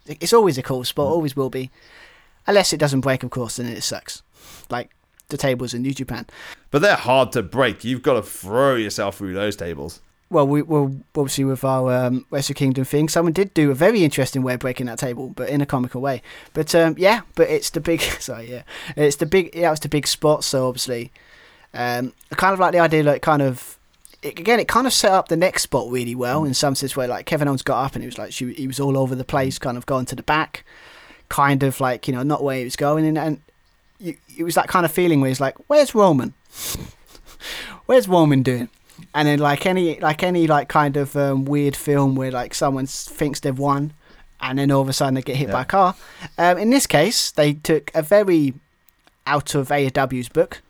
it's 0.07 0.33
always 0.33 0.57
a 0.57 0.63
cool 0.63 0.85
spot, 0.85 1.09
hmm. 1.09 1.13
always 1.13 1.37
will 1.37 1.51
be, 1.51 1.71
unless 2.47 2.73
it 2.73 2.79
doesn't 2.79 3.01
break, 3.01 3.23
of 3.23 3.31
course, 3.31 3.57
then 3.57 3.67
it 3.67 3.83
sucks. 3.83 4.23
Like 4.71 4.91
the 5.29 5.37
tables 5.37 5.75
in 5.75 5.83
New 5.83 5.95
Japan. 5.95 6.27
But 6.71 6.83
they're 6.83 6.97
hard 6.97 7.33
to 7.33 7.43
break. 7.43 7.85
You've 7.85 8.03
got 8.03 8.15
to 8.15 8.23
throw 8.23 8.77
yourself 8.77 9.17
through 9.17 9.35
those 9.35 9.57
tables. 9.57 10.01
Well, 10.31 10.47
we 10.47 10.63
well 10.63 10.95
obviously 11.15 11.45
with 11.45 11.65
our 11.65 11.93
um, 12.07 12.27
Wrestle 12.31 12.55
Kingdom 12.55 12.85
thing, 12.85 13.09
someone 13.09 13.33
did 13.33 13.55
do 13.55 13.71
a 13.71 13.75
very 13.75 14.03
interesting 14.03 14.43
way 14.43 14.55
of 14.55 14.61
breaking 14.61 14.87
that 14.87 14.99
table, 14.99 15.29
but 15.29 15.49
in 15.49 15.61
a 15.61 15.67
comical 15.67 16.01
way. 16.01 16.23
But 16.55 16.75
um, 16.75 16.97
yeah, 16.99 17.21
but 17.35 17.49
it's 17.49 17.71
the 17.71 17.81
big 17.81 18.01
sorry, 18.21 18.51
yeah, 18.51 18.63
it's 18.97 19.17
the 19.17 19.27
big 19.27 19.55
yeah, 19.55 19.71
it's 19.71 19.81
the 19.81 19.89
big 19.89 20.07
spot. 20.07 20.43
So 20.43 20.67
obviously, 20.67 21.13
um, 21.73 22.13
kind 22.37 22.53
of 22.53 22.59
like 22.59 22.73
the 22.73 22.81
idea, 22.81 23.03
like 23.03 23.23
kind 23.23 23.43
of 23.43 23.79
it, 24.25 24.39
again, 24.39 24.59
it 24.59 24.67
kind 24.67 24.87
of 24.87 24.93
set 24.93 25.13
up 25.13 25.29
the 25.29 25.37
next 25.37 25.63
spot 25.63 25.91
really 25.91 26.15
well 26.15 26.45
in 26.45 26.55
some 26.55 26.75
sense 26.75 26.97
where 26.97 27.07
like 27.07 27.27
Kevin 27.27 27.47
Owens 27.47 27.63
got 27.63 27.85
up 27.85 27.95
and 27.95 28.03
he 28.03 28.07
was 28.07 28.19
like 28.19 28.33
she, 28.33 28.53
he 28.55 28.67
was 28.67 28.81
all 28.81 28.97
over 28.97 29.15
the 29.15 29.25
place, 29.25 29.59
kind 29.59 29.77
of 29.77 29.87
going 29.87 30.07
to 30.07 30.17
the 30.17 30.23
back, 30.23 30.65
kind 31.29 31.63
of 31.63 31.81
like 31.81 32.09
you 32.09 32.15
know 32.15 32.23
not 32.23 32.43
where 32.43 32.59
he 32.59 32.65
was 32.65 32.77
going, 32.77 33.07
and, 33.07 33.19
and 33.19 33.41
you, 34.01 34.17
it 34.37 34.43
was 34.43 34.55
that 34.55 34.69
kind 34.69 34.87
of 34.87 34.91
feeling 34.91 35.21
where 35.21 35.29
he's 35.29 35.41
like, 35.41 35.57
"Where's 35.69 35.95
Roman? 35.95 36.33
Where's 37.87 38.09
Roman 38.09 38.43
doing?" 38.43 38.71
And 39.15 39.29
then 39.29 39.39
like 39.39 39.65
any 39.65 40.01
like 40.01 40.23
any 40.23 40.47
like 40.47 40.69
kind 40.69 40.97
of 40.97 41.17
um, 41.17 41.45
weird 41.45 41.77
film 41.77 42.17
where 42.17 42.33
like 42.33 42.53
someone 42.55 42.87
thinks 42.87 43.41
they've 43.41 43.57
won, 43.59 43.93
and 44.41 44.59
then 44.59 44.71
all 44.73 44.81
of 44.83 44.89
a 44.89 44.93
sudden 44.93 45.15
they 45.15 45.23
get 45.23 45.37
hit 45.37 45.51
by 45.53 45.63
a 45.63 45.65
car. 45.65 45.95
Um, 46.37 46.59
in 46.59 46.71
this 46.71 46.87
case, 46.87 47.31
they 47.31 47.53
took 47.55 47.93
a 47.95 48.03
very 48.03 48.55
out 49.27 49.55
of 49.55 49.69
AEW's 49.69 50.29
book. 50.29 50.63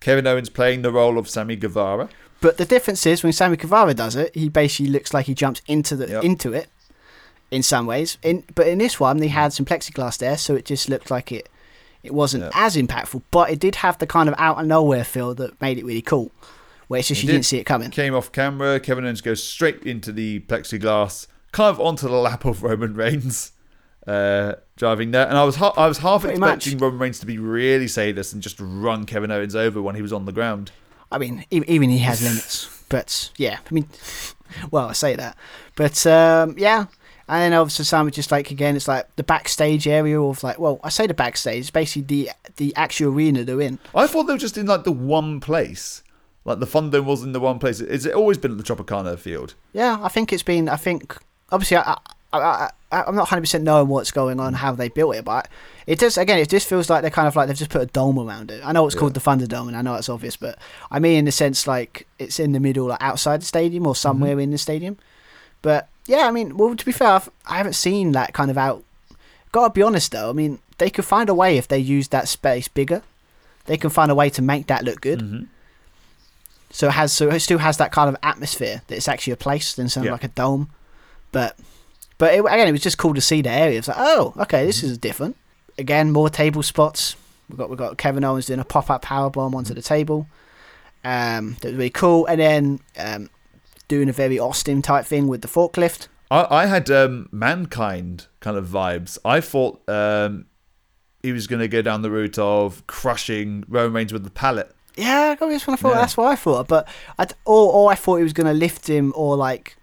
Kevin 0.00 0.26
Owens 0.26 0.50
playing 0.50 0.82
the 0.82 0.90
role 0.92 1.16
of 1.18 1.28
Sammy 1.28 1.56
Guevara. 1.56 2.08
But 2.40 2.58
the 2.58 2.66
difference 2.66 3.06
is 3.06 3.22
when 3.22 3.32
Sammy 3.32 3.56
Guevara 3.56 3.94
does 3.94 4.16
it, 4.16 4.34
he 4.34 4.50
basically 4.50 4.90
looks 4.90 5.14
like 5.14 5.26
he 5.26 5.34
jumps 5.34 5.62
into 5.66 5.96
the 5.96 6.08
Yep. 6.08 6.24
into 6.24 6.52
it 6.52 6.66
in 7.50 7.62
some 7.62 7.86
ways. 7.86 8.18
In 8.22 8.42
but 8.54 8.66
in 8.66 8.78
this 8.78 8.98
one, 9.00 9.18
they 9.18 9.28
had 9.28 9.52
some 9.52 9.64
plexiglass 9.64 10.18
there, 10.18 10.36
so 10.36 10.54
it 10.54 10.64
just 10.64 10.88
looked 10.88 11.10
like 11.10 11.30
it 11.32 11.48
it 12.02 12.12
wasn't 12.12 12.42
Yep. 12.42 12.52
as 12.56 12.76
impactful, 12.76 13.22
but 13.30 13.50
it 13.50 13.60
did 13.60 13.76
have 13.76 13.96
the 13.98 14.06
kind 14.06 14.28
of 14.28 14.34
out 14.36 14.58
of 14.58 14.66
nowhere 14.66 15.04
feel 15.04 15.32
that 15.36 15.58
made 15.62 15.78
it 15.78 15.84
really 15.86 16.02
cool. 16.02 16.32
Where 16.88 16.98
it's 16.98 17.08
just 17.08 17.22
you 17.22 17.28
didn't 17.28 17.46
see 17.46 17.58
it 17.58 17.64
coming. 17.64 17.90
Came 17.90 18.14
off 18.14 18.30
camera. 18.32 18.78
Kevin 18.78 19.04
Owens 19.04 19.20
goes 19.20 19.42
straight 19.42 19.82
into 19.84 20.12
the 20.12 20.40
plexiglass, 20.40 21.26
kind 21.52 21.70
of 21.70 21.80
onto 21.80 22.06
the 22.08 22.14
lap 22.14 22.44
of 22.44 22.62
Roman 22.62 22.94
Reigns, 22.94 23.52
uh, 24.06 24.54
driving 24.76 25.10
there. 25.10 25.26
And 25.26 25.38
I 25.38 25.44
was 25.44 25.56
ha- 25.56 25.72
I 25.76 25.86
was 25.86 25.98
half 25.98 26.22
Pretty 26.22 26.36
expecting 26.36 26.74
much. 26.74 26.82
Roman 26.82 26.98
Reigns 26.98 27.18
to 27.20 27.26
be 27.26 27.38
really 27.38 27.88
sadist 27.88 28.32
and 28.32 28.42
just 28.42 28.56
run 28.60 29.06
Kevin 29.06 29.30
Owens 29.30 29.56
over 29.56 29.80
when 29.80 29.94
he 29.94 30.02
was 30.02 30.12
on 30.12 30.26
the 30.26 30.32
ground. 30.32 30.72
I 31.10 31.18
mean, 31.18 31.44
even 31.50 31.90
he 31.90 31.98
has 31.98 32.22
limits. 32.22 32.70
But 32.90 33.30
yeah, 33.38 33.58
I 33.68 33.74
mean, 33.74 33.88
well, 34.70 34.88
I 34.88 34.92
say 34.92 35.16
that, 35.16 35.36
but 35.74 36.06
um, 36.06 36.54
yeah. 36.58 36.84
And 37.26 37.40
then 37.40 37.52
obviously, 37.54 37.86
Sam 37.86 38.08
just 38.10 38.30
like 38.30 38.50
again, 38.50 38.76
it's 38.76 38.86
like 38.86 39.16
the 39.16 39.24
backstage 39.24 39.88
area 39.88 40.20
of 40.20 40.44
like, 40.44 40.58
well, 40.58 40.78
I 40.84 40.90
say 40.90 41.06
the 41.06 41.14
backstage, 41.14 41.60
it's 41.60 41.70
basically 41.70 42.02
the 42.02 42.30
the 42.56 42.76
actual 42.76 43.12
arena 43.12 43.42
they're 43.42 43.62
in. 43.62 43.78
I 43.94 44.06
thought 44.06 44.24
they 44.24 44.34
were 44.34 44.38
just 44.38 44.58
in 44.58 44.66
like 44.66 44.84
the 44.84 44.92
one 44.92 45.40
place. 45.40 46.02
Like 46.44 46.60
the 46.60 46.66
Thunderdome 46.66 47.04
was 47.04 47.22
in 47.22 47.32
the 47.32 47.40
one 47.40 47.58
place. 47.58 47.80
Is 47.80 48.04
it 48.06 48.14
always 48.14 48.36
been 48.38 48.52
at 48.52 48.58
the 48.58 48.64
Tropicana 48.64 49.18
field? 49.18 49.54
Yeah, 49.72 49.98
I 50.02 50.08
think 50.08 50.32
it's 50.32 50.42
been. 50.42 50.68
I 50.68 50.76
think 50.76 51.16
obviously, 51.50 51.78
I, 51.78 51.96
I, 52.32 52.38
I, 52.38 52.70
I 52.92 53.02
I'm 53.04 53.14
not 53.14 53.22
100 53.22 53.40
percent 53.40 53.64
knowing 53.64 53.88
what's 53.88 54.10
going 54.10 54.38
on, 54.38 54.52
how 54.54 54.72
they 54.72 54.88
built 54.90 55.16
it, 55.16 55.24
but 55.24 55.48
it 55.86 55.98
does. 55.98 56.18
Again, 56.18 56.38
it 56.38 56.50
just 56.50 56.68
feels 56.68 56.90
like 56.90 57.00
they're 57.00 57.10
kind 57.10 57.28
of 57.28 57.34
like 57.34 57.48
they've 57.48 57.56
just 57.56 57.70
put 57.70 57.80
a 57.82 57.86
dome 57.86 58.18
around 58.18 58.50
it. 58.50 58.60
I 58.64 58.72
know 58.72 58.86
it's 58.86 58.94
called 58.94 59.14
the 59.14 59.20
Thunderdome, 59.20 59.68
and 59.68 59.76
I 59.76 59.80
know 59.82 59.94
it's 59.94 60.08
obvious, 60.10 60.36
but 60.36 60.58
I 60.90 60.98
mean 60.98 61.18
in 61.20 61.24
the 61.24 61.32
sense 61.32 61.66
like 61.66 62.06
it's 62.18 62.38
in 62.38 62.52
the 62.52 62.60
middle, 62.60 62.86
like 62.88 63.02
outside 63.02 63.40
the 63.40 63.46
stadium 63.46 63.86
or 63.86 63.96
somewhere 63.96 64.38
in 64.38 64.50
the 64.50 64.58
stadium. 64.58 64.98
But 65.62 65.88
yeah, 66.06 66.28
I 66.28 66.30
mean, 66.30 66.58
well, 66.58 66.76
to 66.76 66.84
be 66.84 66.92
fair, 66.92 67.08
I've, 67.08 67.30
I 67.48 67.56
haven't 67.56 67.72
seen 67.72 68.12
that 68.12 68.34
kind 68.34 68.50
of 68.50 68.58
out. 68.58 68.84
Gotta 69.50 69.72
be 69.72 69.80
honest 69.82 70.12
though, 70.12 70.28
I 70.28 70.34
mean, 70.34 70.58
they 70.76 70.90
could 70.90 71.06
find 71.06 71.30
a 71.30 71.34
way 71.34 71.56
if 71.56 71.68
they 71.68 71.78
use 71.78 72.08
that 72.08 72.28
space 72.28 72.68
bigger. 72.68 73.02
They 73.64 73.78
can 73.78 73.88
find 73.88 74.10
a 74.10 74.14
way 74.14 74.28
to 74.28 74.42
make 74.42 74.66
that 74.66 74.84
look 74.84 75.00
good. 75.00 75.20
Mhm. 75.20 75.46
So 76.74 76.88
it 76.88 76.94
has, 76.94 77.12
so 77.12 77.28
it 77.30 77.38
still 77.38 77.58
has 77.58 77.76
that 77.76 77.92
kind 77.92 78.08
of 78.08 78.16
atmosphere 78.24 78.82
that 78.88 78.96
it's 78.96 79.06
actually 79.06 79.32
a 79.34 79.36
place 79.36 79.78
instead 79.78 80.00
of 80.00 80.06
Yeah. 80.06 80.10
like 80.12 80.24
a 80.24 80.28
dome. 80.28 80.70
But, 81.30 81.56
but 82.18 82.34
it, 82.34 82.40
again, 82.40 82.66
it 82.66 82.72
was 82.72 82.80
just 82.82 82.98
cool 82.98 83.14
to 83.14 83.20
see 83.20 83.42
the 83.42 83.50
area. 83.50 83.78
It's 83.78 83.86
like, 83.86 83.96
oh, 84.00 84.34
okay, 84.38 84.66
this 84.66 84.82
is 84.82 84.98
different. 84.98 85.36
Again, 85.78 86.10
more 86.10 86.28
table 86.28 86.64
spots. 86.64 87.14
We 87.48 87.56
got 87.56 87.70
we 87.70 87.76
got 87.76 87.96
Kevin 87.96 88.24
Owens 88.24 88.46
doing 88.46 88.58
a 88.58 88.64
pop 88.64 88.90
up 88.90 89.02
power 89.02 89.30
bomb 89.30 89.54
onto 89.54 89.72
the 89.72 89.82
table. 89.82 90.26
Um, 91.04 91.52
that 91.60 91.68
was 91.68 91.74
really 91.74 91.90
cool. 91.90 92.26
And 92.26 92.40
then 92.40 92.80
um, 92.98 93.30
doing 93.86 94.08
a 94.08 94.12
very 94.12 94.38
Austin 94.40 94.82
type 94.82 95.04
thing 95.04 95.28
with 95.28 95.42
the 95.42 95.48
forklift. 95.48 96.08
I, 96.30 96.46
I 96.50 96.66
had 96.66 96.90
um, 96.90 97.28
mankind 97.30 98.26
kind 98.40 98.56
of 98.56 98.66
vibes. 98.66 99.16
I 99.24 99.40
thought 99.40 99.80
um, 99.88 100.46
he 101.22 101.30
was 101.30 101.46
going 101.46 101.60
to 101.60 101.68
go 101.68 101.82
down 101.82 102.02
the 102.02 102.10
route 102.10 102.38
of 102.38 102.84
crushing 102.88 103.62
Roman 103.68 103.92
Reigns 103.92 104.12
with 104.12 104.24
the 104.24 104.30
pallet. 104.30 104.73
Yeah, 104.96 105.34
I 105.40 105.48
guess 105.50 105.66
when 105.66 105.74
I 105.74 105.76
thought 105.76 105.94
Yeah. 105.94 106.00
that's 106.00 106.16
what 106.16 106.26
I 106.32 106.36
thought. 106.36 106.68
But 106.68 106.86
I 107.18 107.26
or 107.44 107.72
or 107.72 107.90
I 107.92 107.94
thought 107.96 108.16
he 108.16 108.22
was 108.22 108.32
going 108.32 108.46
to 108.46 108.52
lift 108.52 108.88
him 108.88 109.12
or 109.16 109.36
like 109.36 109.76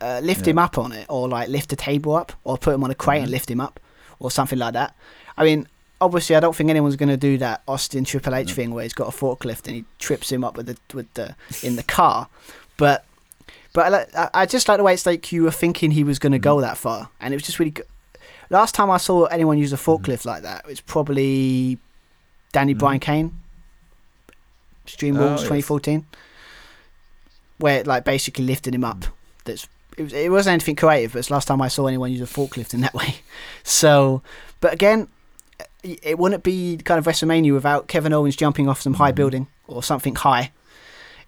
uh, 0.00 0.20
lift 0.22 0.46
Yeah. 0.46 0.50
him 0.52 0.58
up 0.58 0.78
on 0.78 0.92
it 0.92 1.06
or 1.08 1.28
like 1.28 1.48
lift 1.48 1.70
the 1.70 1.76
table 1.76 2.14
up 2.14 2.32
or 2.44 2.56
put 2.58 2.74
him 2.74 2.84
on 2.84 2.90
a 2.90 2.94
crate 2.94 3.16
Mm-hmm. 3.18 3.22
and 3.24 3.30
lift 3.32 3.50
him 3.50 3.60
up 3.60 3.80
or 4.20 4.30
something 4.30 4.58
like 4.58 4.74
that. 4.74 4.94
I 5.36 5.44
mean, 5.44 5.66
obviously, 6.00 6.36
I 6.36 6.40
don't 6.40 6.54
think 6.54 6.68
anyone's 6.70 6.96
going 6.96 7.08
to 7.08 7.16
do 7.16 7.38
that 7.38 7.62
Austin 7.66 8.04
Triple 8.04 8.34
H 8.34 8.52
thing 8.52 8.72
where 8.72 8.82
he's 8.82 8.92
got 8.92 9.08
a 9.08 9.16
forklift 9.16 9.66
and 9.66 9.76
he 9.76 9.84
trips 9.98 10.30
him 10.30 10.44
up 10.44 10.56
with 10.56 10.66
the 10.66 10.76
with 10.94 11.12
the 11.14 11.34
in 11.62 11.76
the 11.76 11.82
car. 11.82 12.28
But 12.76 13.04
but 13.72 14.08
I, 14.14 14.28
I- 14.34 14.46
just 14.46 14.68
like 14.68 14.76
the 14.78 14.84
way 14.84 14.92
it's 14.94 15.06
like 15.06 15.32
you 15.32 15.42
were 15.44 15.50
thinking 15.50 15.90
he 15.92 16.04
was 16.04 16.18
going 16.18 16.32
to 16.32 16.38
Mm-hmm. 16.38 16.42
go 16.42 16.60
that 16.60 16.76
far, 16.76 17.08
and 17.20 17.32
it 17.32 17.36
was 17.36 17.44
just 17.44 17.58
really 17.58 17.70
good. 17.72 17.86
Last 18.50 18.74
time 18.74 18.90
I 18.90 18.96
saw 18.98 19.24
anyone 19.26 19.56
use 19.58 19.72
a 19.72 19.76
Mm-hmm. 19.76 19.90
forklift 20.10 20.24
like 20.26 20.42
that, 20.42 20.64
it 20.64 20.68
was 20.68 20.80
probably 20.80 21.78
Danny 22.52 22.74
Bryan 22.74 23.00
Kane. 23.00 23.32
Stream 24.88 25.16
Oh, 25.16 25.30
yes. 25.30 25.40
2014, 25.42 26.06
where 27.58 27.80
it 27.80 27.86
like 27.86 28.04
basically 28.04 28.44
lifted 28.44 28.74
him 28.74 28.84
up. 28.84 29.04
That's 29.44 29.68
it, 29.96 30.02
was, 30.02 30.12
it 30.12 30.30
wasn't 30.30 30.52
anything 30.54 30.76
creative, 30.76 31.12
but 31.12 31.20
it's 31.20 31.28
the 31.28 31.34
last 31.34 31.48
time 31.48 31.60
I 31.60 31.68
saw 31.68 31.86
anyone 31.86 32.12
use 32.12 32.20
a 32.20 32.24
forklift 32.32 32.72
in 32.74 32.80
that 32.82 32.94
way. 33.00 33.16
So, 33.64 34.22
but 34.60 34.72
again, 34.72 35.08
it 35.82 36.18
wouldn't 36.18 36.42
be 36.42 36.76
kind 36.78 36.98
of 36.98 37.04
WrestleMania 37.06 37.52
without 37.52 37.88
Kevin 37.88 38.12
Owens 38.12 38.36
jumping 38.36 38.68
off 38.68 38.80
some 38.80 38.94
Mm-hmm. 38.94 39.02
high 39.02 39.12
building 39.12 39.46
or 39.66 39.82
something 39.82 40.14
high. 40.14 40.52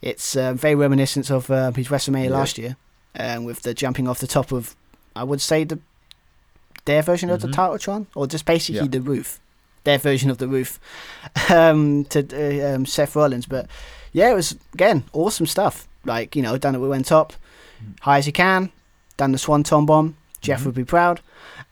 It's 0.02 0.34
uh, 0.36 0.54
very 0.54 0.74
reminiscent 0.74 1.30
of 1.30 1.50
uh, 1.50 1.72
his 1.72 1.88
WrestleMania 1.88 2.24
Yeah. 2.30 2.30
last 2.30 2.58
year, 2.58 2.76
um, 3.18 3.44
with 3.44 3.62
the 3.62 3.74
jumping 3.74 4.08
off 4.08 4.18
the 4.18 4.26
top 4.26 4.50
of, 4.52 4.74
I 5.16 5.24
would 5.24 5.40
say 5.40 5.64
the 5.64 5.78
their 6.86 7.02
version 7.02 7.28
of 7.28 7.40
the 7.42 7.48
Mhm. 7.48 7.54
TitanTron, 7.54 8.06
or 8.14 8.26
just 8.26 8.44
basically 8.46 8.80
Yeah. 8.80 8.86
the 8.88 9.00
roof, 9.02 9.38
their 9.84 9.98
version 9.98 10.30
of 10.30 10.38
the 10.38 10.48
roof, 10.48 10.78
um, 11.50 12.04
to 12.06 12.20
uh, 12.20 12.74
um, 12.74 12.86
Seth 12.86 13.16
Rollins. 13.16 13.46
But 13.46 13.66
yeah, 14.12 14.30
it 14.30 14.34
was 14.34 14.56
again 14.74 15.04
awesome 15.12 15.46
stuff. 15.46 15.86
Like 16.04 16.34
you 16.36 16.42
know, 16.42 16.56
done 16.58 16.74
it. 16.74 16.78
We 16.80 16.88
went 16.88 17.12
up 17.12 17.32
high 18.00 18.18
as 18.18 18.26
you 18.26 18.32
can, 18.32 18.70
done 19.16 19.32
the 19.32 19.38
Swanton 19.38 19.86
bomb. 19.86 20.16
Jeff 20.40 20.62
Mhm. 20.62 20.66
would 20.66 20.74
be 20.74 20.84
proud, 20.84 21.20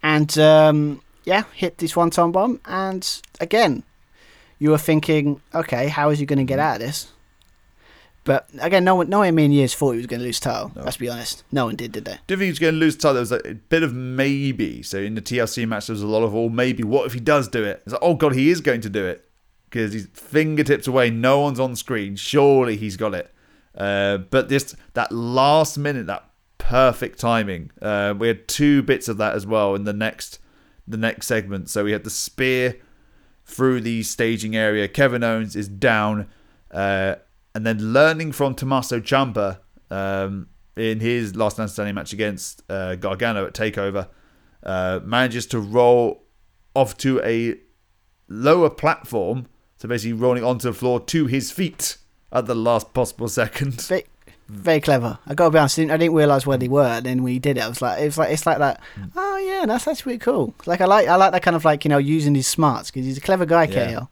and 0.03 0.37
um, 0.39 1.01
yeah, 1.25 1.45
hit 1.55 1.79
the 1.79 1.87
Swanton 1.87 2.33
bomb. 2.33 2.61
And 2.67 3.07
again, 3.41 3.83
you 4.59 4.71
were 4.71 4.79
thinking, 4.79 5.41
okay, 5.55 5.89
how 5.89 6.11
is 6.11 6.19
he 6.19 6.27
going 6.27 6.39
to 6.39 6.45
get 6.45 6.59
out 6.59 6.77
of 6.77 6.81
this? 6.87 7.09
But 8.29 8.49
again, 8.61 8.85
no 8.85 8.95
one, 8.95 9.09
no 9.09 9.19
one 9.19 9.29
in 9.29 9.35
million 9.35 9.53
years 9.53 9.75
thought 9.75 9.93
he 9.93 9.97
was 9.97 10.07
going 10.07 10.21
to 10.21 10.27
lose 10.27 10.39
title. 10.39 10.71
No. 10.77 10.83
Let's 10.83 10.99
be 10.99 11.09
honest, 11.09 11.45
no 11.51 11.65
one 11.65 11.77
did, 11.77 11.93
did 11.93 12.05
they? 12.05 12.19
Didn't 12.27 12.41
think 12.41 12.43
he 12.43 12.51
was 12.51 12.59
going 12.59 12.75
to 12.75 12.79
lose 12.79 12.95
the 12.95 13.03
title. 13.03 13.15
There 13.15 13.21
was 13.23 13.33
a 13.33 13.55
bit 13.55 13.83
of 13.83 13.95
maybe. 13.95 14.83
So 14.83 14.99
in 14.99 15.15
the 15.15 15.23
TLC 15.23 15.67
match, 15.67 15.87
there 15.87 15.95
was 15.95 16.03
a 16.03 16.07
lot 16.07 16.23
of 16.23 16.35
all 16.35 16.51
maybe. 16.51 16.83
What 16.83 17.07
if 17.07 17.15
he 17.15 17.21
does 17.21 17.49
do 17.49 17.65
it? 17.65 17.83
It's 17.85 17.93
like, 17.93 18.03
oh 18.03 18.15
god, 18.15 18.35
he 18.35 18.51
is 18.51 18.61
going 18.61 18.83
to 18.83 18.91
do 18.91 19.07
it 19.07 19.29
because 19.65 19.93
he's 19.95 20.07
fingertips 20.13 20.87
away. 20.87 21.11
No 21.11 21.41
one's 21.41 21.59
on 21.59 21.75
screen. 21.75 22.17
Surely 22.17 22.77
he's 22.77 22.97
got 22.97 23.15
it. 23.15 23.33
Uh, 23.75 24.19
but 24.19 24.49
this 24.49 24.77
that 24.95 25.11
last 25.11 25.79
minute, 25.79 26.07
that 26.07 26.29
perfect 26.59 27.19
timing. 27.19 27.71
Uh, 27.81 28.15
we 28.19 28.29
had 28.29 28.47
two 28.47 28.83
bits 28.83 29.09
of 29.09 29.17
that 29.17 29.35
as 29.35 29.47
well 29.47 29.75
in 29.75 29.85
the 29.85 29.93
next 29.93 30.39
the 30.87 30.97
next 30.97 31.27
segment. 31.27 31.71
So 31.71 31.85
we 31.85 31.93
had 31.93 32.05
the 32.05 32.11
spear 32.11 32.77
through 33.45 33.81
the 33.81 34.03
staging 34.03 34.55
area. 34.55 34.87
Kevin 34.89 35.25
Owens 35.25 35.57
is 35.57 35.69
down, 35.69 36.29
uh, 36.71 37.17
and 37.55 37.67
then 37.67 37.93
learning 37.93 38.33
from 38.33 38.55
Tommaso 38.55 39.01
Ciampa 39.01 39.59
um, 39.91 40.49
in 40.77 41.01
his 41.01 41.35
last 41.35 41.59
man 41.59 41.69
standing 41.69 41.95
match 41.95 42.13
against 42.13 42.63
uh, 42.71 42.95
Gargano 42.97 43.47
at 43.47 43.55
Takeover, 43.55 44.09
uh, 44.63 45.01
manages 45.03 45.47
to 45.47 45.59
roll 45.61 46.23
off 46.75 46.97
to 46.99 47.21
a 47.25 47.57
lower 48.29 48.71
platform, 48.71 49.47
so 49.77 49.89
basically 49.89 50.13
rolling 50.13 50.45
onto 50.45 50.69
the 50.69 50.75
floor 50.75 51.01
to 51.01 51.27
his 51.27 51.51
feet 51.51 51.97
at 52.33 52.47
the 52.47 52.55
last 52.55 52.93
possible 52.95 53.29
second. 53.29 53.81
Very, 53.83 54.05
very 54.49 54.81
clever. 54.81 55.19
I 55.27 55.35
got 55.35 55.47
to 55.47 55.51
be 55.51 55.59
honest, 55.59 55.79
I 55.79 55.83
didn't, 55.83 55.91
I 55.93 55.97
didn't 55.97 56.15
realize 56.15 56.47
where 56.47 56.59
they 56.59 56.69
were. 56.69 56.85
And 56.87 57.07
then 57.07 57.23
when 57.23 57.33
he 57.33 57.39
did 57.39 57.57
it, 57.57 57.61
I 57.63 57.69
was 57.69 57.83
like, 57.83 58.01
it 58.01 58.05
was 58.05 58.19
like 58.19 58.31
it's 58.33 58.47
like 58.47 58.59
that. 58.59 58.81
Mm. 58.97 59.13
Oh 59.17 59.37
yeah, 59.39 59.67
that's 59.67 59.87
actually 59.89 60.03
pretty 60.03 60.19
cool. 60.19 60.55
Like 60.67 60.81
I 60.81 60.85
like 60.87 61.09
I 61.09 61.17
like 61.17 61.33
that 61.33 61.43
kind 61.43 61.57
of 61.57 61.65
like 61.65 61.85
you 61.85 61.89
know 61.89 61.99
using 61.99 62.35
his 62.35 62.47
smarts 62.47 62.91
because 62.91 63.07
he's 63.07 63.19
a 63.19 63.23
clever 63.23 63.47
guy, 63.47 63.65
Yeah. 63.65 63.93
KO. 63.93 64.09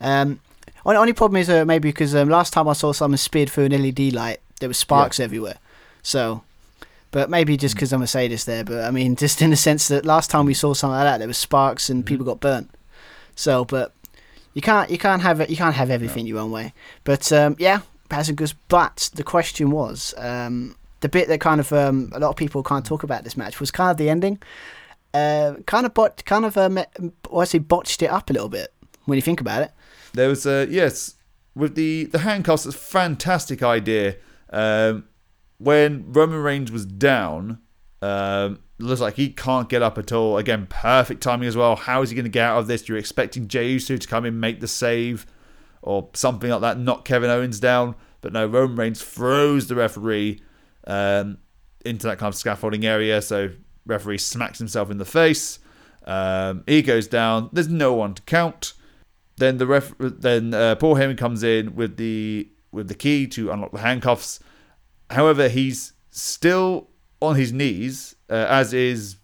Um, 0.00 0.40
only, 0.86 0.96
only 0.96 1.12
problem 1.12 1.40
is 1.40 1.50
uh, 1.50 1.64
maybe 1.64 1.88
because 1.90 2.14
um, 2.14 2.28
last 2.28 2.52
time 2.52 2.68
I 2.68 2.72
saw 2.72 2.92
someone 2.92 3.18
speared 3.18 3.50
through 3.50 3.64
an 3.66 3.72
LED 3.82 4.12
light, 4.12 4.38
there 4.60 4.68
were 4.68 4.74
sparks 4.74 5.20
everywhere. 5.20 5.58
So, 6.02 6.42
but 7.10 7.28
maybe 7.28 7.56
just 7.56 7.74
because 7.74 7.92
I'm 7.92 8.02
a 8.02 8.06
sadist 8.06 8.46
there. 8.46 8.64
But 8.64 8.84
I 8.84 8.90
mean, 8.90 9.16
just 9.24 9.42
in 9.42 9.50
the 9.50 9.56
sense 9.56 9.88
that 9.88 10.06
last 10.06 10.30
time 10.30 10.46
we 10.46 10.54
saw 10.54 10.72
something 10.74 10.94
like 10.96 11.04
that, 11.04 11.18
there 11.18 11.28
were 11.28 11.34
sparks 11.34 11.90
and 11.90 12.00
Mm-hmm. 12.04 12.08
people 12.08 12.26
got 12.26 12.40
burnt. 12.40 12.70
So, 13.34 13.64
but 13.64 13.92
You 14.54 14.62
can't 14.62 14.90
you 14.90 14.96
can't 14.98 15.20
have 15.22 15.40
it. 15.40 15.50
You 15.50 15.56
can't 15.56 15.74
have 15.76 15.90
everything 15.90 16.26
your 16.26 16.38
own 16.38 16.50
way. 16.50 16.72
But 17.04 17.30
um, 17.32 17.56
yeah, 17.58 17.80
bad 18.08 18.28
and 18.28 18.36
goods. 18.38 18.54
But 18.68 19.10
the 19.14 19.22
question 19.24 19.70
was 19.70 20.14
um, 20.16 20.76
the 21.00 21.08
bit 21.08 21.28
that 21.28 21.40
kind 21.40 21.60
of 21.60 21.72
um, 21.72 22.10
a 22.14 22.18
lot 22.18 22.30
of 22.30 22.36
people 22.36 22.62
can't 22.62 22.86
talk 22.86 23.02
about 23.02 23.24
this 23.24 23.36
match 23.36 23.60
was 23.60 23.70
kind 23.70 23.90
of 23.90 23.96
the 23.98 24.08
ending. 24.08 24.38
Uh, 25.12 25.54
kind 25.66 25.86
of 25.86 25.92
bot, 25.94 26.24
kind 26.24 26.44
of 26.44 26.56
um, 26.56 26.78
I 27.34 27.44
say 27.44 27.58
botched 27.58 28.02
it 28.02 28.10
up 28.10 28.30
a 28.30 28.32
little 28.32 28.48
bit 28.50 28.72
when 29.06 29.16
you 29.16 29.22
think 29.22 29.40
about 29.40 29.62
it. 29.62 29.70
There 30.16 30.28
was 30.28 30.46
a 30.46 30.66
yes 30.68 31.14
with 31.54 31.74
the 31.74 32.04
the 32.04 32.20
handcuffs. 32.20 32.66
It's 32.66 32.74
a 32.74 32.78
fantastic 32.78 33.62
idea. 33.62 34.16
Um, 34.50 35.04
when 35.58 36.12
Roman 36.12 36.42
Reigns 36.42 36.70
was 36.70 36.84
down, 36.84 37.60
um, 38.02 38.60
looks 38.78 39.00
like 39.00 39.14
he 39.14 39.30
can't 39.30 39.68
get 39.68 39.82
up 39.82 39.98
at 39.98 40.12
all. 40.12 40.36
Again, 40.38 40.66
perfect 40.68 41.22
timing 41.22 41.48
as 41.48 41.56
well. 41.56 41.76
How 41.76 42.02
is 42.02 42.10
he 42.10 42.16
going 42.16 42.24
to 42.24 42.30
get 42.30 42.44
out 42.44 42.58
of 42.58 42.66
this? 42.66 42.88
You're 42.88 42.98
expecting 42.98 43.48
Jey 43.48 43.70
Uso 43.72 43.96
to 43.96 44.08
come 44.08 44.24
in, 44.24 44.38
make 44.38 44.60
the 44.60 44.68
save, 44.68 45.26
or 45.82 46.10
something 46.12 46.50
like 46.50 46.60
that, 46.60 46.78
knock 46.78 47.04
Kevin 47.04 47.30
Owens 47.30 47.60
down. 47.60 47.94
But 48.20 48.32
no, 48.32 48.46
Roman 48.46 48.76
Reigns 48.76 49.02
throws 49.02 49.68
the 49.68 49.74
referee 49.74 50.42
um, 50.86 51.38
into 51.84 52.06
that 52.06 52.18
kind 52.18 52.28
of 52.28 52.36
scaffolding 52.36 52.84
area. 52.84 53.22
So 53.22 53.50
referee 53.86 54.18
smacks 54.18 54.58
himself 54.58 54.90
in 54.90 54.98
the 54.98 55.04
face. 55.04 55.58
Um, 56.04 56.64
he 56.66 56.82
goes 56.82 57.06
down. 57.06 57.50
There's 57.52 57.68
no 57.68 57.94
one 57.94 58.14
to 58.14 58.22
count. 58.22 58.74
Then 59.38 59.58
the 59.58 59.66
ref, 59.66 59.92
then 59.98 60.54
uh, 60.54 60.76
Paul 60.76 60.94
Heyman 60.96 61.18
comes 61.18 61.42
in 61.42 61.74
with 61.76 61.96
the 61.96 62.48
with 62.72 62.88
the 62.88 62.94
key 62.94 63.26
to 63.28 63.50
unlock 63.50 63.72
the 63.72 63.78
handcuffs. 63.78 64.40
However, 65.10 65.48
he's 65.48 65.92
still 66.10 66.88
on 67.20 67.36
his 67.36 67.52
knees, 67.52 68.16
uh, 68.30 68.34
as 68.48 68.72
is 68.72 69.16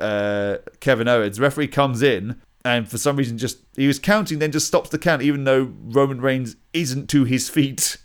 uh, 0.00 0.58
Kevin 0.80 1.08
Owens. 1.08 1.40
Referee 1.40 1.68
comes 1.68 2.02
in 2.02 2.40
and 2.64 2.88
for 2.88 2.98
some 2.98 3.16
reason 3.16 3.38
just 3.38 3.58
he 3.76 3.86
was 3.86 3.98
counting, 3.98 4.38
then 4.38 4.52
just 4.52 4.66
stops 4.66 4.90
the 4.90 4.98
count, 4.98 5.22
even 5.22 5.44
though 5.44 5.72
Roman 5.84 6.20
Reigns 6.20 6.56
isn't 6.72 7.08
to 7.10 7.24
his 7.24 7.48
feet. 7.48 7.96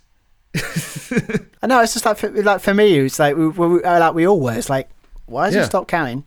I 0.54 1.66
know 1.66 1.80
it's 1.80 1.92
just 1.92 2.06
like 2.06 2.16
for, 2.16 2.30
like 2.30 2.60
for 2.60 2.72
me, 2.72 2.98
it's 3.00 3.18
like 3.18 3.36
we, 3.36 3.48
we, 3.48 3.82
like 3.82 4.14
we 4.14 4.26
all 4.26 4.40
were. 4.40 4.54
It's 4.56 4.70
like 4.70 4.88
why 5.26 5.46
has 5.46 5.54
Yeah. 5.54 5.60
he 5.62 5.66
stopped 5.66 5.88
counting? 5.88 6.24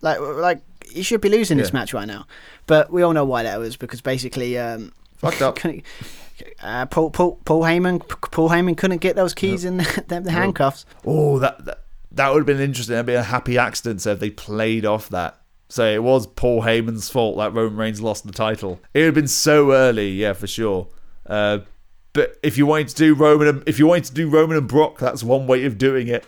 Like 0.00 0.18
like 0.20 0.60
he 0.90 1.02
should 1.02 1.20
be 1.20 1.28
losing 1.28 1.58
this 1.58 1.72
match 1.72 1.94
right 1.94 2.06
now. 2.06 2.26
But 2.66 2.90
we 2.90 3.02
all 3.02 3.12
know 3.12 3.24
why 3.24 3.44
that 3.44 3.58
was 3.58 3.76
because 3.76 4.00
basically 4.00 4.58
um, 4.58 4.92
Fucked 5.16 5.42
up. 5.42 5.58
uh, 6.62 6.86
Paul, 6.86 7.10
Paul 7.10 7.38
Paul 7.44 7.62
Heyman 7.62 8.06
Paul 8.30 8.50
Heyman 8.50 8.76
couldn't 8.76 8.98
get 8.98 9.16
those 9.16 9.34
keys 9.34 9.64
in 9.64 9.78
the, 9.78 10.04
the, 10.08 10.20
the 10.20 10.30
handcuffs. 10.32 10.84
Oh, 11.04 11.38
that 11.38 11.64
that, 11.64 11.82
that 12.12 12.32
would 12.32 12.40
have 12.40 12.46
been 12.46 12.60
interesting. 12.60 12.94
That'd 12.94 13.06
be 13.06 13.14
a 13.14 13.22
happy 13.22 13.56
accident 13.58 14.02
so 14.02 14.12
if 14.12 14.20
they 14.20 14.30
played 14.30 14.84
off 14.84 15.08
that. 15.10 15.38
So 15.68 15.84
it 15.84 16.02
was 16.02 16.26
Paul 16.28 16.62
Heyman's 16.62 17.08
fault 17.10 17.36
that 17.38 17.52
Roman 17.52 17.76
Reigns 17.76 18.00
lost 18.00 18.24
the 18.26 18.32
title. 18.32 18.80
It 18.94 19.00
would 19.00 19.06
have 19.06 19.14
been 19.14 19.26
so 19.28 19.72
early, 19.72 20.10
yeah, 20.10 20.32
for 20.32 20.46
sure. 20.46 20.86
Uh, 21.26 21.58
but 22.12 22.38
if 22.42 22.56
you 22.56 22.66
wanted 22.66 22.88
to 22.88 22.94
do 22.94 23.14
Roman, 23.14 23.48
and, 23.48 23.62
if 23.66 23.78
you 23.80 23.86
wanted 23.88 24.04
to 24.04 24.14
do 24.14 24.30
Roman 24.30 24.56
and 24.56 24.68
Brock, 24.68 24.98
that's 24.98 25.24
one 25.24 25.46
way 25.48 25.64
of 25.64 25.76
doing 25.76 26.08
it. 26.08 26.24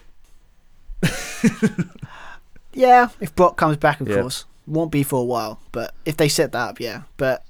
Yeah, 2.74 3.09
if 3.20 3.35
Brock 3.35 3.56
comes 3.56 3.77
back, 3.77 4.01
of 4.01 4.09
Yeah. 4.09 4.20
course, 4.20 4.44
won't 4.69 4.93
be 4.93 5.03
for 5.03 5.20
a 5.20 5.24
while. 5.24 5.61
But 5.73 5.95
if 6.05 6.16
they 6.16 6.28
set 6.28 6.53
that 6.53 6.69
up, 6.70 6.81
yeah. 6.81 7.03
But 7.16 7.45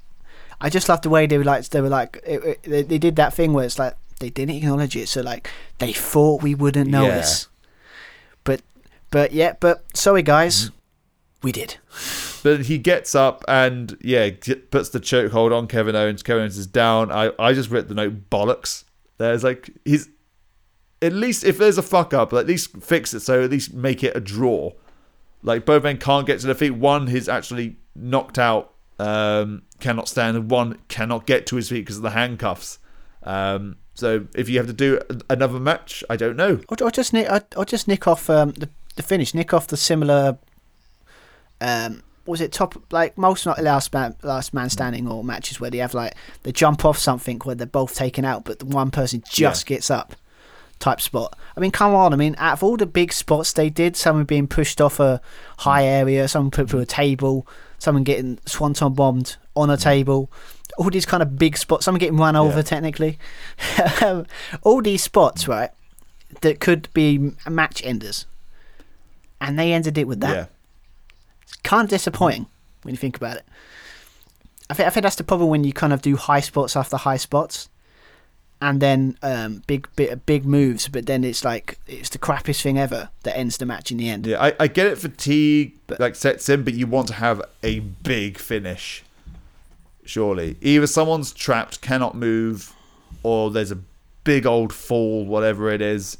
I 0.60 0.70
just 0.70 0.88
love 0.88 1.02
the 1.02 1.10
way 1.10 1.26
they 1.26 1.38
were 1.38 1.44
like 1.44 1.68
they 1.68 1.80
were 1.80 1.88
like 1.88 2.20
it, 2.26 2.44
it, 2.44 2.62
they, 2.62 2.82
they 2.82 2.98
did 2.98 3.16
that 3.16 3.34
thing 3.34 3.52
where 3.52 3.64
it's 3.64 3.78
like 3.78 3.94
they 4.20 4.30
didn't 4.30 4.56
acknowledge 4.56 4.96
it, 4.96 5.08
so 5.08 5.20
like 5.20 5.48
they 5.78 5.92
thought 5.92 6.42
we 6.42 6.54
wouldn't 6.54 6.90
Yeah. 6.90 7.00
notice. 7.02 7.48
But 8.44 8.62
but 9.10 9.32
yeah, 9.32 9.54
but 9.60 9.84
sorry 9.96 10.22
guys, 10.22 10.66
Mm-hmm. 10.66 10.74
we 11.42 11.52
did. 11.52 11.76
But 12.42 12.66
he 12.66 12.78
gets 12.78 13.14
up 13.14 13.44
and 13.48 13.96
yeah, 14.00 14.30
puts 14.70 14.90
the 14.90 15.00
chokehold 15.00 15.52
on 15.56 15.66
Kevin 15.66 15.96
Owens. 15.96 16.22
Kevin 16.22 16.42
Owens 16.42 16.56
is 16.58 16.66
down. 16.68 17.10
I, 17.10 17.32
I 17.38 17.52
just 17.52 17.70
wrote 17.70 17.88
the 17.88 17.94
note 17.94 18.30
bollocks. 18.30 18.84
There's 19.18 19.42
like 19.44 19.70
he's 19.84 20.08
at 21.02 21.12
least 21.12 21.44
if 21.44 21.58
there's 21.58 21.78
a 21.78 21.82
fuck 21.82 22.12
up, 22.14 22.32
at 22.32 22.46
least 22.46 22.76
fix 22.82 23.12
it. 23.14 23.20
So 23.20 23.42
at 23.44 23.50
least 23.50 23.72
make 23.74 24.02
it 24.04 24.16
a 24.16 24.20
draw. 24.20 24.72
Like 25.42 25.64
both 25.64 25.82
men 25.84 25.98
can't 25.98 26.26
get 26.26 26.40
to 26.40 26.46
their 26.46 26.54
feet. 26.54 26.72
One 26.72 27.08
is 27.08 27.28
actually 27.28 27.76
knocked 27.94 28.38
out, 28.38 28.74
um, 28.98 29.62
cannot 29.80 30.08
stand, 30.08 30.36
and 30.36 30.50
one 30.50 30.78
cannot 30.88 31.26
get 31.26 31.46
to 31.48 31.56
his 31.56 31.68
feet 31.68 31.80
because 31.80 31.96
of 31.96 32.02
the 32.02 32.10
handcuffs. 32.10 32.78
Um, 33.22 33.76
so 33.94 34.26
if 34.34 34.48
you 34.48 34.58
have 34.58 34.66
to 34.66 34.72
do 34.72 35.00
another 35.28 35.58
match, 35.58 36.04
I 36.08 36.16
don't 36.16 36.36
know. 36.36 36.60
I'll 36.80 36.90
just 36.90 37.12
nick, 37.12 37.30
or, 37.30 37.44
or 37.56 37.64
just 37.64 37.88
nick 37.88 38.06
off 38.06 38.28
um, 38.30 38.52
the 38.52 38.68
the 38.98 39.02
finish, 39.02 39.32
nick 39.32 39.54
off 39.54 39.68
the 39.68 39.76
similar. 39.76 40.38
Um, 41.60 42.02
was 42.26 42.40
it 42.42 42.52
top 42.52 42.76
like 42.92 43.16
most 43.16 43.46
not 43.46 43.60
last 43.62 43.92
man 43.94 44.14
last 44.22 44.52
man 44.52 44.68
standing 44.68 45.08
or 45.08 45.24
matches 45.24 45.58
where 45.58 45.70
they 45.70 45.78
have 45.78 45.94
like 45.94 46.14
they 46.42 46.52
jump 46.52 46.84
off 46.84 46.98
something 46.98 47.38
where 47.44 47.54
they're 47.54 47.66
both 47.66 47.94
taken 47.94 48.24
out, 48.24 48.44
but 48.44 48.58
the 48.58 48.66
one 48.66 48.90
person 48.90 49.22
just 49.28 49.66
gets 49.66 49.90
up. 49.90 50.14
Type 50.78 51.00
spot. 51.00 51.36
I 51.56 51.60
mean, 51.60 51.72
come 51.72 51.94
on. 51.94 52.12
I 52.12 52.16
mean, 52.16 52.36
out 52.38 52.52
of 52.54 52.62
all 52.62 52.76
the 52.76 52.86
big 52.86 53.12
spots 53.12 53.52
they 53.52 53.68
did, 53.68 53.96
someone 53.96 54.24
being 54.24 54.46
pushed 54.46 54.80
off 54.80 55.00
a 55.00 55.20
high 55.58 55.84
area, 55.84 56.28
someone 56.28 56.52
put 56.52 56.70
through 56.70 56.80
a 56.80 56.86
table, 56.86 57.48
someone 57.78 58.04
getting 58.04 58.38
swanton 58.46 58.94
bombed 58.94 59.36
on 59.56 59.70
a 59.70 59.76
mm. 59.76 59.82
table, 59.82 60.30
all 60.76 60.90
these 60.90 61.06
kind 61.06 61.22
of 61.22 61.36
big 61.36 61.56
spots, 61.56 61.84
someone 61.84 61.98
getting 61.98 62.16
run 62.16 62.36
over 62.36 62.58
Yeah. 62.58 62.62
technically. 62.62 63.18
All 64.62 64.80
these 64.80 65.02
spots, 65.02 65.48
right? 65.48 65.70
that 66.40 66.60
could 66.60 66.88
be 66.92 67.32
match 67.48 67.84
enders. 67.84 68.26
And 69.40 69.58
they 69.58 69.72
ended 69.72 69.98
it 69.98 70.06
with 70.06 70.20
that. 70.20 70.34
Yeah. 70.34 70.46
It's 71.42 71.56
kind 71.56 71.84
of 71.84 71.90
disappointing 71.90 72.46
when 72.82 72.94
you 72.94 72.98
think 72.98 73.16
about 73.16 73.36
it. 73.36 73.46
I 74.70 74.74
think, 74.74 74.86
I 74.86 74.90
think 74.90 75.02
that's 75.02 75.16
the 75.16 75.24
problem 75.24 75.48
when 75.48 75.64
you 75.64 75.72
kind 75.72 75.92
of 75.92 76.02
do 76.02 76.16
high 76.16 76.40
spots 76.40 76.76
after 76.76 76.96
high 76.96 77.16
spots 77.16 77.68
and 78.60 78.80
then 78.80 79.16
um, 79.22 79.62
big, 79.66 79.88
big 79.94 80.24
big 80.26 80.44
moves, 80.44 80.88
but 80.88 81.06
then 81.06 81.24
it's 81.24 81.44
like 81.44 81.78
it's 81.86 82.08
the 82.08 82.18
crappiest 82.18 82.62
thing 82.62 82.78
ever 82.78 83.10
that 83.22 83.36
ends 83.36 83.56
the 83.56 83.66
match 83.66 83.90
in 83.90 83.98
the 83.98 84.08
end. 84.08 84.26
Yeah, 84.26 84.42
I, 84.42 84.54
I 84.58 84.66
get 84.66 84.86
it. 84.86 84.98
Fatigue 84.98 85.78
but, 85.86 86.00
like 86.00 86.14
sets 86.14 86.48
in, 86.48 86.64
but 86.64 86.74
you 86.74 86.86
want 86.86 87.08
to 87.08 87.14
have 87.14 87.42
a 87.62 87.80
big 87.80 88.38
finish. 88.38 89.04
Surely, 90.04 90.56
either 90.60 90.86
someone's 90.86 91.32
trapped, 91.32 91.80
cannot 91.80 92.16
move, 92.16 92.74
or 93.22 93.50
there's 93.50 93.70
a 93.70 93.78
big 94.24 94.46
old 94.46 94.72
fall, 94.72 95.24
whatever 95.24 95.70
it 95.70 95.82
is, 95.82 96.18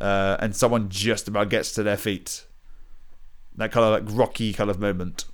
uh, 0.00 0.36
and 0.40 0.56
someone 0.56 0.88
just 0.88 1.28
about 1.28 1.48
gets 1.48 1.72
to 1.72 1.82
their 1.82 1.96
feet. 1.96 2.44
That 3.56 3.70
kind 3.70 3.84
of 3.84 3.92
like 3.92 4.18
rocky 4.18 4.52
kind 4.52 4.70
of 4.70 4.80
moment. 4.80 5.26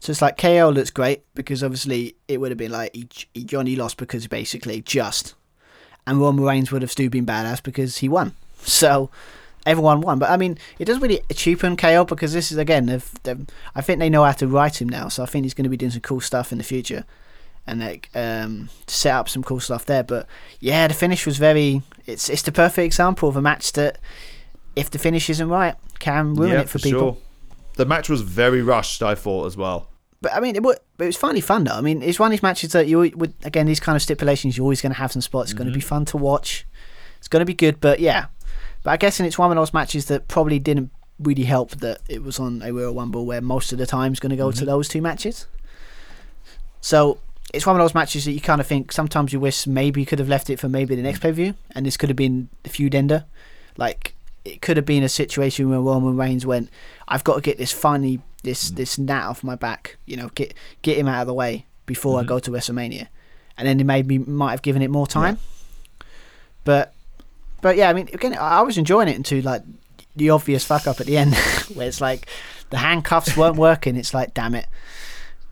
So 0.00 0.12
it's 0.12 0.22
like 0.22 0.38
KO 0.38 0.70
looks 0.70 0.90
great 0.90 1.24
because 1.34 1.62
obviously 1.62 2.16
it 2.28 2.40
would 2.40 2.50
have 2.50 2.58
been 2.58 2.70
like 2.70 2.94
he, 2.94 3.08
he 3.34 3.44
Johnny 3.44 3.74
lost 3.74 3.96
because 3.96 4.26
basically 4.26 4.80
just, 4.80 5.34
and 6.06 6.20
Roman 6.20 6.44
Reigns 6.44 6.70
would 6.70 6.82
have 6.82 6.90
still 6.90 7.08
been 7.08 7.26
badass 7.26 7.62
because 7.62 7.98
he 7.98 8.08
won. 8.08 8.34
So 8.60 9.10
everyone 9.66 10.00
won. 10.00 10.18
But 10.18 10.30
I 10.30 10.36
mean, 10.36 10.58
it 10.78 10.86
doesn't 10.86 11.02
really 11.02 11.22
cheapen 11.32 11.76
KO 11.76 12.04
because 12.04 12.32
this 12.32 12.50
is 12.50 12.58
again, 12.58 12.86
they've, 12.86 13.10
they've, 13.22 13.46
I 13.74 13.80
think 13.80 13.98
they 13.98 14.10
know 14.10 14.24
how 14.24 14.32
to 14.32 14.46
write 14.46 14.80
him 14.80 14.88
now. 14.88 15.08
So 15.08 15.22
I 15.22 15.26
think 15.26 15.44
he's 15.44 15.54
going 15.54 15.64
to 15.64 15.70
be 15.70 15.76
doing 15.76 15.92
some 15.92 16.00
cool 16.00 16.20
stuff 16.20 16.52
in 16.52 16.58
the 16.58 16.64
future, 16.64 17.04
and 17.66 17.80
like 17.80 18.08
um, 18.14 18.70
set 18.86 19.14
up 19.14 19.28
some 19.28 19.42
cool 19.42 19.60
stuff 19.60 19.84
there. 19.86 20.02
But 20.02 20.26
yeah, 20.60 20.86
the 20.88 20.94
finish 20.94 21.26
was 21.26 21.38
very. 21.38 21.82
It's 22.06 22.28
it's 22.28 22.42
the 22.42 22.52
perfect 22.52 22.86
example 22.86 23.28
of 23.28 23.36
a 23.36 23.42
match 23.42 23.72
that, 23.72 23.98
if 24.74 24.90
the 24.90 24.98
finish 24.98 25.28
isn't 25.30 25.48
right, 25.48 25.74
can 25.98 26.34
ruin 26.34 26.52
yeah, 26.52 26.60
it 26.60 26.68
for 26.68 26.78
people. 26.78 27.20
The 27.78 27.86
match 27.86 28.08
was 28.08 28.22
very 28.22 28.60
rushed. 28.60 29.04
I 29.04 29.14
thought 29.14 29.46
as 29.46 29.56
well. 29.56 29.88
But 30.20 30.34
I 30.34 30.40
mean, 30.40 30.56
it, 30.56 30.64
wa- 30.64 30.74
but 30.96 31.04
it 31.04 31.06
was 31.06 31.16
finally 31.16 31.40
fun 31.40 31.62
though. 31.62 31.74
I 31.74 31.80
mean, 31.80 32.02
it's 32.02 32.18
one 32.18 32.26
of 32.26 32.30
these 32.32 32.42
matches 32.42 32.72
that 32.72 32.88
you 32.88 32.98
would 32.98 33.34
again 33.44 33.66
these 33.66 33.78
kind 33.78 33.94
of 33.94 34.02
stipulations. 34.02 34.56
You're 34.56 34.64
always 34.64 34.82
going 34.82 34.92
to 34.92 34.98
have 34.98 35.12
some 35.12 35.22
spots. 35.22 35.52
It's 35.52 35.56
going 35.56 35.68
to 35.68 35.72
be 35.72 35.78
mm-hmm. 35.78 35.88
fun 35.88 36.04
to 36.06 36.16
watch. 36.16 36.66
It's 37.18 37.28
going 37.28 37.40
to 37.40 37.46
be 37.46 37.54
good, 37.54 37.80
but 37.80 38.00
yeah. 38.00 38.26
But 38.82 38.90
I 38.90 38.96
guess, 38.96 39.20
and 39.20 39.28
it's 39.28 39.38
one 39.38 39.52
of 39.52 39.56
those 39.56 39.72
matches 39.72 40.06
that 40.06 40.26
probably 40.26 40.58
didn't 40.58 40.90
really 41.20 41.44
help 41.44 41.70
that 41.76 42.00
it 42.08 42.24
was 42.24 42.40
on 42.40 42.62
a 42.62 42.72
Royal 42.72 42.94
Rumble 42.94 43.26
where 43.26 43.40
most 43.40 43.70
of 43.70 43.78
the 43.78 43.86
time 43.86 44.12
is 44.12 44.18
going 44.18 44.30
to 44.30 44.36
go 44.36 44.50
to 44.50 44.56
mm-hmm. 44.56 44.66
those 44.66 44.88
two 44.88 45.00
matches. 45.00 45.46
So 46.80 47.18
it's 47.54 47.64
one 47.64 47.76
of 47.76 47.80
those 47.80 47.94
matches 47.94 48.24
that 48.24 48.32
you 48.32 48.40
kind 48.40 48.60
of 48.60 48.66
think 48.66 48.90
sometimes 48.90 49.32
you 49.32 49.38
wish 49.38 49.68
maybe 49.68 50.00
you 50.00 50.06
could 50.06 50.18
have 50.18 50.28
left 50.28 50.50
it 50.50 50.58
for 50.58 50.68
maybe 50.68 50.96
the 50.96 51.02
next 51.02 51.20
pay 51.20 51.28
per 51.28 51.34
view, 51.34 51.54
and 51.76 51.86
this 51.86 51.96
could 51.96 52.08
have 52.08 52.16
been 52.16 52.48
the 52.64 52.70
feud 52.70 52.94
ender. 52.94 53.24
Like 53.76 54.16
it 54.44 54.62
could 54.62 54.76
have 54.76 54.86
been 54.86 55.02
a 55.02 55.08
situation 55.08 55.70
where 55.70 55.80
Roman 55.80 56.16
Reigns 56.16 56.46
went, 56.46 56.70
"I've 57.08 57.24
got 57.24 57.34
to 57.34 57.40
get 57.40 57.58
this 57.58 57.72
funny 57.72 58.20
this 58.42 58.70
mm. 58.70 58.76
this 58.76 58.98
gnat 58.98 59.24
off 59.24 59.44
my 59.44 59.54
back, 59.54 59.96
you 60.06 60.16
know, 60.16 60.28
get 60.34 60.54
get 60.82 60.98
him 60.98 61.08
out 61.08 61.22
of 61.22 61.26
the 61.26 61.34
way 61.34 61.66
before 61.86 62.18
I 62.18 62.22
mm-hmm. 62.22 62.28
go 62.28 62.38
to 62.38 62.50
WrestleMania," 62.50 63.08
and 63.56 63.66
then 63.66 63.78
they 63.78 63.84
maybe 63.84 64.18
might 64.18 64.52
have 64.52 64.62
given 64.62 64.82
it 64.82 64.90
more 64.90 65.06
time. 65.06 65.38
But 66.64 66.94
but 67.60 67.76
yeah, 67.76 67.90
I 67.90 67.92
mean, 67.92 68.08
again, 68.12 68.36
I 68.38 68.62
was 68.62 68.78
enjoying 68.78 69.08
it 69.08 69.16
until 69.16 69.42
like 69.42 69.62
the 70.16 70.30
obvious 70.30 70.64
fuck 70.64 70.86
up 70.86 71.00
at 71.00 71.06
the 71.06 71.16
end, 71.16 71.34
where 71.74 71.88
it's 71.88 72.00
like 72.00 72.26
the 72.70 72.78
handcuffs 72.78 73.36
weren't 73.36 73.56
working. 73.68 73.96
It's 73.96 74.14
like, 74.14 74.34
damn 74.34 74.54
it, 74.54 74.66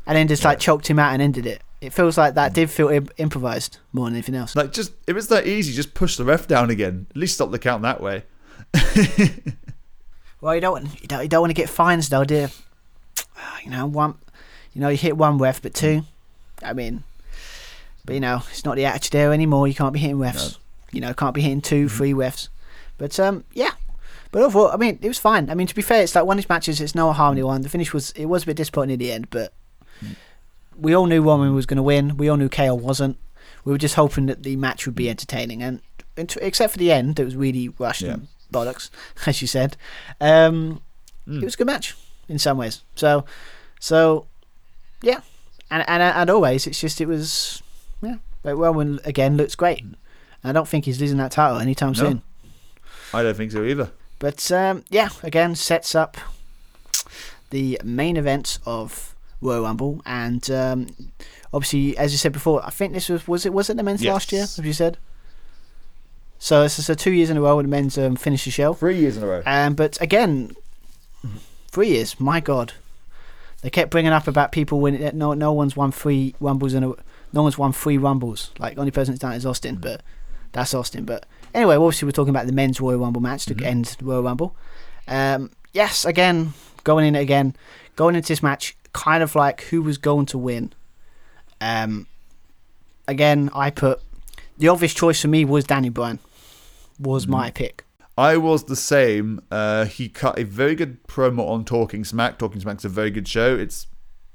and 0.07 0.17
then 0.17 0.29
just 0.29 0.45
like 0.45 0.59
choked 0.59 0.89
him 0.89 0.99
out 0.99 1.13
and 1.13 1.23
ended 1.23 1.47
it. 1.47 1.63
It 1.81 1.93
feels 1.93 2.17
like 2.17 2.35
that 2.35 2.53
mm. 2.53 2.55
did 2.55 2.71
feel 2.71 2.89
Im- 2.89 3.11
improvised 3.19 3.79
more 3.93 4.07
than 4.07 4.15
anything 4.15 4.35
else. 4.35 4.57
Like 4.57 4.73
just 4.73 4.93
if 5.07 5.17
it's 5.17 5.27
that 5.29 5.47
easy, 5.47 5.73
just 5.73 5.95
push 5.95 6.17
the 6.17 6.25
ref 6.25 6.47
down 6.47 6.71
again. 6.71 7.07
At 7.11 7.17
least 7.17 7.35
stop 7.35 7.51
the 7.51 7.59
count 7.59 7.83
that 7.83 8.01
way. 8.01 8.25
Well, 10.41 10.55
you 10.55 10.61
don't 10.61 10.73
want 10.73 11.01
you 11.03 11.09
don't, 11.09 11.23
you 11.23 11.29
don't 11.29 11.41
want 11.41 11.51
to 11.51 11.55
get 11.55 11.69
fines 11.69 12.09
though, 12.09 12.25
do 12.25 12.35
you? 12.35 12.49
You 13.65 13.71
know, 13.71 13.87
one, 13.87 14.15
you 14.73 14.81
know, 14.81 14.89
you 14.89 14.97
hit 14.97 15.17
one 15.17 15.39
ref, 15.39 15.61
but 15.63 15.75
two, 15.75 16.03
I 16.63 16.73
mean, 16.73 17.03
but 18.05 18.15
you 18.15 18.21
know, 18.21 18.43
it's 18.51 18.65
not 18.65 18.77
the 18.77 18.85
attitude 18.85 19.13
there 19.13 19.33
anymore. 19.33 19.67
You 19.67 19.75
can't 19.75 19.93
be 19.93 19.99
hitting 19.99 20.19
refs. 20.19 20.59
You 20.93 21.01
know, 21.01 21.13
can't 21.15 21.35
be 21.35 21.41
hitting 21.43 21.61
2 21.61 21.87
Mm-hmm. 21.87 21.97
three 21.97 22.13
refs. 22.13 22.49
But 22.97 23.19
um, 23.19 23.45
yeah. 23.53 23.73
But 24.31 24.43
overall, 24.43 24.69
I 24.69 24.77
mean, 24.77 24.99
it 25.03 25.09
was 25.09 25.19
fine. 25.19 25.51
I 25.51 25.55
mean, 25.55 25.67
to 25.67 25.75
be 25.75 25.83
fair, 25.83 26.03
it's 26.03 26.15
like 26.15 26.25
one 26.25 26.39
of 26.39 26.45
these 26.45 26.49
matches. 26.49 26.81
It's 26.81 26.95
no 26.95 27.13
harmony 27.13 27.43
one. 27.43 27.63
The 27.63 27.69
finish 27.69 27.93
was 27.93 28.11
it 28.13 28.27
was 28.27 28.43
a 28.45 28.47
bit 28.47 28.57
disappointing 28.57 28.95
in 28.95 28.99
the 29.01 29.13
end, 29.13 29.31
but 29.31 29.53
we 30.79 30.95
all 30.95 31.07
knew 31.07 31.23
Roman 31.23 31.55
was 31.55 31.67
going 31.67 31.77
to 31.79 31.83
win. 31.83 32.17
We 32.17 32.29
all 32.29 32.37
knew 32.37 32.49
KO 32.49 32.75
wasn't. 32.75 33.17
We 33.65 33.73
were 33.73 33.79
just 33.79 33.95
hoping 33.95 34.27
that 34.27 34.43
the 34.43 34.57
match 34.57 34.87
would 34.87 34.95
be 34.95 35.09
entertaining, 35.11 35.63
and 35.63 35.81
int- 36.17 36.37
except 36.41 36.73
for 36.73 36.79
the 36.79 36.93
end, 36.93 37.19
it 37.19 37.25
was 37.25 37.35
really 37.37 37.69
rushed 37.79 38.03
Yeah. 38.03 38.15
and 38.15 38.29
bollocks, 38.53 38.91
as 39.27 39.41
you 39.43 39.49
said. 39.49 39.77
Um, 40.21 40.81
Mm. 41.29 41.43
It 41.43 41.45
was 41.45 41.55
a 41.55 41.57
good 41.57 41.67
match 41.67 41.97
in 42.29 42.39
some 42.39 42.57
ways. 42.57 42.83
So, 42.95 43.25
so 43.81 44.29
yeah, 45.03 45.23
and 45.73 45.83
and 45.89 46.01
and 46.01 46.31
always 46.31 46.69
it's 46.69 46.81
just 46.81 47.01
it 47.01 47.07
was 47.07 47.61
yeah. 48.01 48.19
But 48.45 48.55
Roman 48.55 49.01
again 49.05 49.37
looks 49.37 49.57
great. 49.57 49.83
I 50.45 50.53
don't 50.53 50.69
think 50.69 50.85
he's 50.85 51.01
losing 51.01 51.17
that 51.19 51.33
title 51.33 51.59
anytime 51.59 51.95
No. 51.95 51.99
soon. 51.99 52.23
I 53.13 53.25
don't 53.25 53.37
think 53.37 53.51
so 53.51 53.65
either. 53.65 53.91
But 54.21 54.53
um, 54.53 54.85
yeah, 54.89 55.09
again 55.25 55.57
sets 55.57 55.97
up 55.97 56.17
the 57.51 57.81
main 57.83 58.17
events 58.17 58.61
of 58.65 59.17
Royal 59.41 59.63
Rumble, 59.65 60.03
and 60.07 60.49
um, 60.51 60.87
obviously, 61.53 61.97
as 61.99 62.13
you 62.13 62.19
said 62.19 62.33
before, 62.33 62.65
I 62.65 62.71
think 62.71 62.93
this 62.93 63.09
was 63.09 63.27
was 63.27 63.45
it 63.45 63.53
was 63.53 63.69
it 63.69 63.77
the 63.77 63.83
men's 63.83 64.05
last 64.05 64.31
year? 64.31 64.43
Yes. 64.43 64.57
Have 64.59 64.67
you 64.67 64.73
said? 64.73 64.99
So 66.39 66.63
this 66.63 66.79
is 66.79 66.89
a 66.91 66.97
two 66.97 67.13
years 67.13 67.31
in 67.31 67.37
a 67.37 67.41
row 67.41 67.57
when 67.57 67.65
the 67.65 67.71
men's 67.71 67.97
um, 67.99 68.17
finished 68.17 68.45
the 68.45 68.51
show. 68.51 68.75
Three 68.75 68.99
years 68.99 69.17
in 69.17 69.23
a 69.23 69.27
row. 69.27 69.43
Um, 69.47 69.75
but 69.75 70.01
again, 70.01 70.55
three 71.69 71.89
years. 71.89 72.21
My 72.21 72.41
God, 72.41 72.75
they 73.63 73.71
kept 73.71 73.91
bringing 73.91 74.13
up 74.13 74.29
about 74.29 74.53
people 74.53 74.81
winning. 74.81 75.01
that 75.01 75.15
No, 75.15 75.33
no 75.35 75.53
one's 75.53 75.77
won 75.77 75.93
three 75.93 76.35
rumbles 76.41 76.75
in 76.75 76.85
a. 76.85 76.93
No 77.33 77.43
one's 77.43 77.59
won 77.59 77.73
three 77.73 77.99
rumbles. 77.99 78.51
Like 78.59 78.79
only 78.79 78.91
person 78.91 79.13
that's 79.13 79.21
done 79.21 79.33
it 79.33 79.37
is 79.37 79.47
Austin, 79.47 79.77
but 79.77 80.03
that's 80.53 80.73
Austin. 80.75 81.05
But 81.05 81.27
anyway, 81.55 81.77
obviously 81.77 82.07
we're 82.07 82.13
talking 82.13 82.31
about 82.31 82.47
the 82.47 82.53
men's 82.53 82.81
Royal 82.81 83.01
Rumble 83.01 83.21
match 83.21 83.47
to 83.47 83.65
end 83.65 83.87
the 83.99 84.05
Royal 84.05 84.23
Rumble. 84.23 84.55
Um, 85.09 85.51
yes, 85.73 86.05
again 86.05 86.53
going 86.87 87.05
in 87.05 87.17
again, 87.17 87.55
going 87.97 88.15
into 88.15 88.29
this 88.29 88.43
match, 88.43 88.77
kind 88.95 89.23
of 89.23 89.35
like 89.35 89.63
who 89.65 89.83
was 89.83 89.99
going 89.99 90.25
to 90.25 90.39
win. 90.39 90.73
Um, 91.61 92.07
again, 93.09 93.51
I 93.55 93.71
put 93.71 94.01
the 94.57 94.69
obvious 94.69 94.95
choice 94.95 95.21
for 95.21 95.29
me 95.29 95.45
was 95.45 95.65
Danny 95.65 95.91
Bryan. 95.91 96.21
Was 96.99 97.27
my 97.27 97.51
pick. 97.51 97.85
I 98.19 98.39
was 98.39 98.65
the 98.65 98.77
same. 98.77 99.41
Uh, 99.51 99.85
he 99.85 100.09
cut 100.09 100.39
a 100.39 100.45
very 100.45 100.75
good 100.75 101.07
promo 101.07 101.49
on 101.49 101.65
Talking 101.65 102.05
Smack. 102.05 102.39
Talking 102.39 102.61
Smack's 102.61 102.85
a 102.85 102.89
very 102.89 103.11
good 103.11 103.29
show. 103.29 103.57
It's 103.57 103.87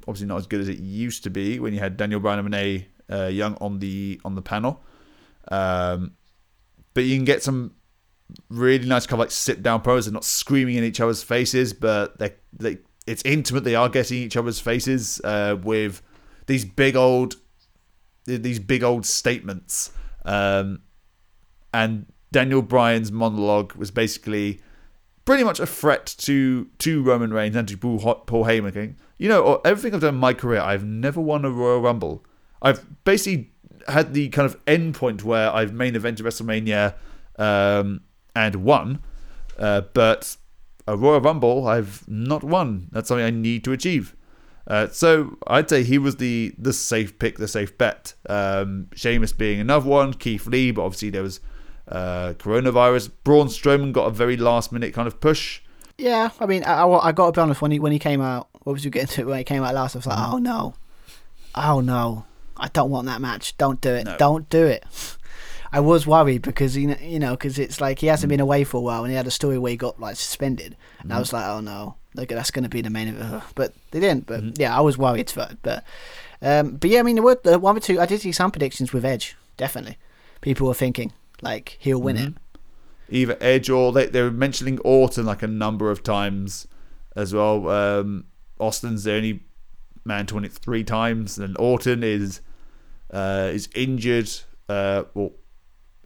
obviously 0.08 0.28
not 0.28 0.38
as 0.38 0.48
good 0.48 0.62
as 0.62 0.70
it 0.70 0.80
used 0.80 1.24
to 1.24 1.30
be 1.30 1.60
when 1.60 1.74
you 1.74 1.80
had 1.80 1.98
Daniel 1.98 2.20
Bryan 2.20 2.40
and 2.40 2.46
Renee 2.46 2.88
uh, 3.12 3.26
Young 3.28 3.56
on 3.56 3.80
the 3.80 4.22
on 4.24 4.36
the 4.36 4.42
panel. 4.42 4.82
Um, 5.50 6.14
but 6.94 7.06
you 7.06 7.16
can 7.16 7.26
get 7.26 7.42
some 7.42 7.74
really 8.50 8.86
nice 8.86 9.08
kind 9.08 9.14
of 9.14 9.20
like 9.20 9.32
sit 9.32 9.64
down 9.64 9.82
promos. 9.82 10.06
They're 10.06 10.14
not 10.14 10.26
screaming 10.26 10.76
in 10.76 10.84
each 10.84 11.00
other's 11.00 11.24
faces, 11.24 11.74
but 11.74 12.20
they 12.20 12.34
they 12.54 12.78
it's 13.08 13.24
intimate. 13.24 13.64
They 13.64 13.76
are 13.76 13.90
getting 13.90 14.20
each 14.20 14.38
other's 14.38 14.60
faces 14.60 15.20
uh, 15.24 15.58
with 15.62 16.04
these 16.46 16.66
big 16.66 16.96
old 16.96 17.36
these 18.26 18.60
big 18.60 18.84
old 18.84 19.06
statements. 19.06 19.92
Um, 20.24 20.84
and 21.74 22.06
Daniel 22.32 22.62
Bryan's 22.62 23.12
monologue 23.12 23.74
was 23.76 23.91
basically 23.91 24.62
pretty 25.26 25.44
much 25.44 25.60
a 25.60 25.66
threat 25.66 26.16
to 26.20 26.68
to 26.80 27.03
Roman 27.03 27.34
Reigns 27.34 27.56
and 27.56 27.68
to 27.68 27.78
Paul, 27.78 27.99
Heyman. 27.99 28.74
Going, 28.74 28.98
you 29.18 29.30
know, 29.30 29.62
everything 29.66 29.94
I've 29.94 30.02
done 30.02 30.16
in 30.16 30.20
my 30.20 30.34
career, 30.34 30.62
I've 30.62 30.84
never 30.84 31.22
won 31.22 31.45
a 31.45 31.52
Royal 31.52 31.82
Rumble. 31.82 32.26
I've 32.62 33.03
basically 33.03 33.52
had 33.88 34.14
the 34.14 34.30
kind 34.30 34.45
of 34.45 34.60
end 34.68 34.95
point 34.95 35.24
where 35.24 35.52
I've 35.52 35.74
main 35.74 35.94
evented 35.94 36.22
WrestleMania 36.22 36.94
um, 37.38 38.02
and 38.36 38.56
won, 38.58 39.02
uh, 39.58 39.82
but 39.94 40.38
a 40.88 40.95
Royal 40.95 41.22
Rumble 41.22 41.68
I've 41.68 42.08
not 42.08 42.44
won. 42.44 42.88
That's 42.91 43.08
something 43.08 43.26
I 43.26 43.32
need 43.32 43.64
to 43.66 43.72
achieve. 43.72 44.16
Uh, 44.68 44.88
so 44.88 45.38
I'd 45.48 45.70
say 45.70 45.84
he 45.84 45.98
was 45.98 46.18
the 46.18 46.53
the 46.58 46.72
safe 46.72 47.20
pick, 47.20 47.38
the 47.38 47.48
safe 47.48 47.78
bet. 47.78 48.14
Um, 48.30 48.88
Sheamus 48.94 49.34
being 49.34 49.60
another 49.60 49.90
one, 49.90 50.14
Keith 50.14 50.48
Lee, 50.48 50.72
but 50.72 50.84
obviously 50.84 51.10
there 51.10 51.24
was 51.24 51.40
uh, 51.91 52.34
coronavirus. 52.38 53.11
Braun 53.23 53.47
Strowman 53.47 53.91
got 53.91 54.05
a 54.05 54.11
very 54.11 54.38
last 54.38 54.72
minute 54.72 54.93
kind 54.93 55.07
of 55.07 55.19
push. 55.19 55.61
Yeah, 55.97 56.31
I 56.39 56.45
mean, 56.45 56.63
I, 56.63 56.81
I, 56.81 57.09
I 57.09 57.11
got 57.11 57.27
to 57.27 57.31
be 57.34 57.41
honest. 57.41 57.61
When 57.61 57.72
he 57.72 57.80
when 57.80 57.91
he 57.91 57.99
came 57.99 58.22
out, 58.22 58.47
what 58.63 58.73
was 58.73 58.85
you 58.85 58.91
getting 58.91 59.09
to 59.09 59.26
when 59.26 59.38
he 59.38 59.43
came 59.43 59.63
out 59.63 59.76
last? 59.76 59.95
I 59.95 59.99
was 59.99 60.07
like, 60.07 60.18
oh 60.18 60.38
no, 60.38 60.73
oh 61.55 61.81
no, 61.81 62.26
I 62.57 62.69
don't 62.69 62.89
want 62.89 63.07
that 63.07 63.22
match. 63.22 63.57
Don't 63.57 63.81
do 63.81 63.93
it. 63.93 64.05
No. 64.05 64.18
Don't 64.18 64.49
do 64.49 64.65
it. 64.65 64.85
I 65.73 65.80
was 65.80 66.05
worried 66.05 66.41
because 66.41 66.76
you 66.76 66.88
know, 66.88 66.97
you 67.01 67.19
know, 67.19 67.31
because 67.31 67.57
it's 67.57 67.80
like 67.80 67.99
he 67.99 68.07
hasn't 68.07 68.30
been 68.30 68.39
away 68.39 68.63
for 68.63 68.77
a 68.77 68.81
while, 68.81 69.03
and 69.03 69.11
he 69.11 69.15
had 69.15 69.27
a 69.27 69.31
story 69.31 69.57
where 69.57 69.72
he 69.72 69.77
got 69.77 69.99
like 69.99 70.15
suspended, 70.15 70.76
and 70.99 71.13
I 71.13 71.19
was 71.19 71.31
like, 71.34 71.45
oh 71.45 71.59
no, 71.59 71.95
that's 72.15 72.51
going 72.51 72.63
to 72.63 72.69
be 72.69 72.81
the 72.81 72.89
main 72.89 73.07
event. 73.07 73.43
But 73.55 73.73
they 73.91 73.99
didn't. 73.99 74.26
But 74.27 74.59
yeah, 74.59 74.76
I 74.76 74.81
was 74.81 74.97
worried 74.97 75.30
for 75.30 75.47
it. 75.49 75.59
But 75.61 75.84
um, 76.41 76.77
but 76.77 76.89
yeah, 76.89 76.99
I 76.99 77.03
mean, 77.03 77.15
there 77.15 77.23
were 77.23 77.39
the 77.41 77.59
one 77.59 77.77
or 77.77 77.80
two. 77.80 77.99
I 77.99 78.05
did 78.05 78.22
see 78.22 78.31
some 78.31 78.51
predictions 78.51 78.91
with 78.91 79.05
Edge. 79.05 79.35
Definitely, 79.55 79.97
people 80.41 80.68
were 80.68 80.73
thinking 80.73 81.13
like 81.41 81.77
he'll 81.80 82.01
win 82.01 82.18
it. 82.18 82.34
Either 83.09 83.38
Edge 83.41 83.69
or 83.69 83.91
they, 83.91 84.05
they 84.07 84.22
were 84.22 84.31
mentioning 84.31 84.80
Orton 84.80 85.26
like 85.26 85.43
a 85.43 85.47
number 85.47 85.91
of 85.91 86.01
times 86.01 86.68
as 87.15 87.34
well. 87.34 87.69
Um, 87.69 88.26
Austin's 88.59 89.03
the 89.03 89.13
only 89.13 89.41
man 90.05 90.26
to 90.27 90.35
win 90.35 90.45
it 90.45 90.53
three 90.53 90.84
times, 90.84 91.38
and 91.38 91.57
Orton 91.57 92.03
is 92.03 92.41
uh, 93.11 93.49
is 93.53 93.69
injured. 93.76 94.30
Uh, 94.69 95.03
well, 95.13 95.31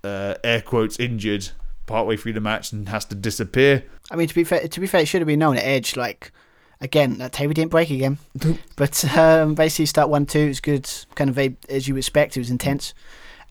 uh, 0.04 0.36
air 0.44 0.62
quotes 0.62 1.00
injured 1.00 1.50
partway 1.86 2.18
through 2.18 2.34
the 2.34 2.42
match 2.42 2.72
and 2.72 2.90
has 2.90 3.06
to 3.06 3.16
disappear. 3.16 3.84
I 4.10 4.16
mean, 4.16 4.28
to 4.28 4.36
be 4.36 4.44
fair, 4.44 4.68
to 4.68 4.80
be 4.80 4.88
fair, 4.88 5.02
it 5.02 5.08
should 5.08 5.22
have 5.22 5.28
been 5.28 5.40
known 5.40 5.58
at 5.58 5.64
Edge. 5.64 5.96
Like, 5.96 6.32
again, 6.82 7.18
that 7.20 7.34
table 7.34 7.54
didn't 7.54 7.72
break 7.72 7.92
again. 7.92 8.18
but 8.76 9.18
um, 9.18 9.56
basically, 9.56 9.86
start 9.86 10.10
one 10.10 10.26
two. 10.26 10.40
It 10.40 10.48
was 10.48 10.60
good, 10.60 10.90
kind 11.16 11.30
of 11.30 11.56
as 11.70 11.88
you 11.88 11.98
expect. 11.98 12.38
It 12.38 12.40
was 12.40 12.50
intense 12.50 12.94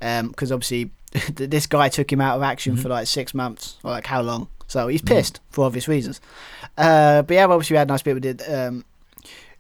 because 0.01 0.53
obviously 0.53 0.91
this 1.35 1.67
guy 1.67 1.89
took 1.89 2.13
him 2.13 2.21
out 2.21 2.37
of 2.37 2.43
action 2.43 2.77
for 2.77 2.89
like 2.89 3.07
six 3.07 3.35
months 3.35 3.77
or 3.85 3.91
like 3.91 4.07
how 4.07 4.21
long. 4.23 4.49
So 4.67 4.89
he's 4.89 5.03
pissed 5.03 5.41
for 5.51 5.67
obvious 5.67 5.87
reasons. 5.89 6.21
Uh, 6.77 7.23
but 7.23 7.35
yeah, 7.35 7.45
obviously 7.47 7.75
we 7.75 7.79
had 7.79 7.89
nice 7.89 8.03
people. 8.03 8.21
Did. 8.21 8.43
Um, 8.49 8.85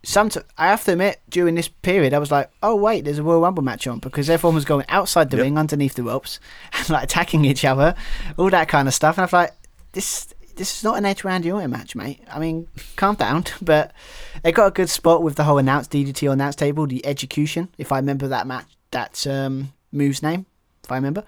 some 0.02 0.28
t- 0.28 0.40
I 0.58 0.66
have 0.68 0.84
to 0.84 0.92
admit, 0.92 1.20
during 1.30 1.54
this 1.54 1.68
period, 1.68 2.12
I 2.12 2.18
was 2.18 2.30
like, 2.30 2.50
"Oh 2.62 2.74
wait, 2.76 3.04
there's 3.04 3.18
a 3.18 3.22
Royal 3.22 3.40
Rumble 3.40 3.62
match 3.62 3.86
on," 3.86 4.00
because 4.00 4.28
everyone 4.28 4.54
was 4.54 4.64
going 4.64 4.84
outside 4.88 5.30
the 5.30 5.36
Yep. 5.38 5.44
ring, 5.44 5.58
underneath 5.58 5.94
the 5.94 6.02
ropes, 6.02 6.40
and 6.72 6.90
like 6.90 7.04
attacking 7.04 7.44
each 7.44 7.64
other, 7.64 7.94
all 8.36 8.50
that 8.50 8.68
kind 8.68 8.88
of 8.88 8.94
stuff. 8.94 9.16
And 9.16 9.22
I 9.22 9.24
was 9.26 9.32
like, 9.32 9.52
"This, 9.92 10.34
this 10.56 10.76
is 10.78 10.84
not 10.84 10.98
an 10.98 11.06
Edge 11.06 11.24
Randy 11.24 11.50
Orton 11.52 11.70
match, 11.70 11.94
mate. 11.94 12.20
I 12.30 12.38
mean, 12.38 12.66
calm 12.96 13.14
down." 13.14 13.44
But 13.62 13.92
they 14.42 14.52
got 14.52 14.66
a 14.66 14.70
good 14.72 14.90
spot 14.90 15.22
with 15.22 15.36
the 15.36 15.44
whole 15.44 15.58
announced 15.58 15.92
DDT 15.92 16.28
on 16.28 16.34
announce 16.34 16.56
table, 16.56 16.86
the 16.86 17.04
execution, 17.06 17.68
if 17.78 17.92
I 17.92 17.96
remember 17.96 18.28
that 18.28 18.46
match, 18.46 18.66
that 18.90 19.26
um, 19.26 19.72
move's 19.92 20.22
name, 20.22 20.44
if 20.84 20.92
I 20.92 20.96
remember. 20.96 21.24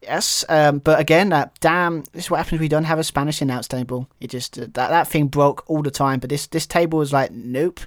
Yes, 0.00 0.44
um, 0.48 0.78
but 0.78 1.00
again, 1.00 1.30
that 1.30 1.58
damn, 1.60 2.04
this 2.12 2.24
is 2.24 2.30
what 2.30 2.36
happens. 2.38 2.60
We 2.60 2.68
don't 2.68 2.84
have 2.84 3.00
a 3.00 3.04
Spanish 3.04 3.42
announce 3.42 3.66
table. 3.66 4.08
It 4.20 4.30
just 4.30 4.56
uh, 4.58 4.62
that 4.74 4.90
that 4.90 5.08
thing 5.08 5.26
broke 5.26 5.68
all 5.68 5.82
the 5.82 5.90
time. 5.90 6.20
But 6.20 6.30
this 6.30 6.46
this 6.46 6.66
table 6.66 7.00
was 7.00 7.12
like, 7.12 7.32
nope, 7.32 7.80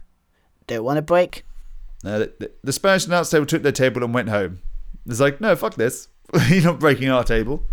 don't 0.68 0.84
want 0.84 0.98
to 0.98 1.02
break. 1.02 1.46
No, 2.04 2.20
the, 2.20 2.52
the, 2.64 2.74
Spanish 2.74 3.06
announce 3.06 3.30
table 3.30 3.46
took 3.46 3.62
their 3.62 3.72
table 3.72 4.04
and 4.04 4.12
went 4.14 4.28
home. 4.30 4.60
It's 5.06 5.20
like, 5.20 5.40
no, 5.40 5.56
fuck 5.56 5.76
this. 5.76 6.08
You're 6.50 6.64
not 6.64 6.80
breaking 6.80 7.10
our 7.10 7.24
table. 7.24 7.64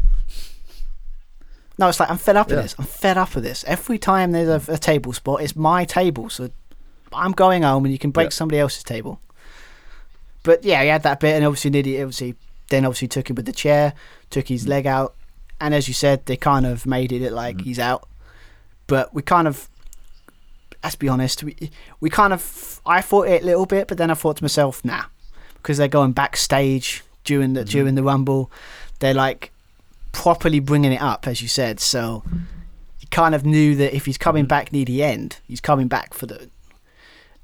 No, 1.78 1.88
it's 1.88 1.98
like 1.98 2.10
I'm 2.10 2.18
fed 2.18 2.36
up 2.36 2.50
Yeah. 2.50 2.56
with 2.56 2.64
this. 2.66 2.74
I'm 2.78 2.84
fed 2.84 3.16
up 3.16 3.34
with 3.34 3.44
this. 3.44 3.64
Every 3.66 3.98
time 3.98 4.32
there's 4.32 4.68
a, 4.68 4.72
a 4.72 4.78
table 4.78 5.12
spot, 5.12 5.42
it's 5.42 5.56
my 5.56 5.84
table. 5.84 6.28
So 6.28 6.50
I'm 7.12 7.32
going 7.32 7.62
home, 7.62 7.84
and 7.84 7.92
you 7.92 7.98
can 7.98 8.10
break 8.10 8.26
Yeah. 8.26 8.30
somebody 8.34 8.58
else's 8.58 8.82
table. 8.82 9.20
But 10.42 10.64
yeah, 10.64 10.82
he 10.82 10.88
had 10.88 11.02
that 11.04 11.20
bit, 11.20 11.34
and 11.34 11.44
obviously 11.44 11.70
obviously 12.00 12.34
then 12.68 12.84
obviously 12.84 13.08
took 13.08 13.30
him 13.30 13.36
with 13.36 13.46
the 13.46 13.52
chair, 13.52 13.94
took 14.30 14.48
his 14.48 14.64
mm. 14.64 14.68
leg 14.68 14.86
out, 14.86 15.14
and 15.60 15.74
as 15.74 15.88
you 15.88 15.94
said, 15.94 16.26
they 16.26 16.36
kind 16.36 16.66
of 16.66 16.86
made 16.86 17.12
it 17.12 17.32
like 17.32 17.56
mm. 17.56 17.62
he's 17.62 17.78
out. 17.78 18.08
But 18.86 19.12
we 19.12 19.22
kind 19.22 19.48
of, 19.48 19.68
let's 20.82 20.96
be 20.96 21.08
honest, 21.08 21.42
we 21.42 21.70
we 22.00 22.10
kind 22.10 22.32
of 22.32 22.80
I 22.86 23.00
thought 23.00 23.28
it 23.28 23.42
a 23.42 23.46
little 23.46 23.66
bit, 23.66 23.88
but 23.88 23.98
then 23.98 24.10
I 24.10 24.14
thought 24.14 24.36
to 24.38 24.44
myself, 24.44 24.84
nah, 24.84 25.04
because 25.54 25.78
they're 25.78 25.88
going 25.88 26.12
backstage 26.12 27.02
during 27.24 27.54
the 27.54 27.60
mm-hmm. 27.60 27.70
during 27.70 27.94
the 27.94 28.02
rumble, 28.02 28.50
they're 29.00 29.14
like 29.14 29.52
properly 30.12 30.60
bringing 30.60 30.92
it 30.92 31.02
up, 31.02 31.26
as 31.26 31.42
you 31.42 31.48
said. 31.48 31.80
So 31.80 32.22
you 33.00 33.08
kind 33.10 33.34
of 33.34 33.44
knew 33.44 33.74
that 33.76 33.94
if 33.94 34.06
he's 34.06 34.18
coming 34.18 34.44
mm. 34.44 34.48
back 34.48 34.72
near 34.72 34.84
the 34.84 35.02
end, 35.02 35.38
he's 35.46 35.60
coming 35.60 35.88
back 35.88 36.14
for 36.14 36.26
the. 36.26 36.50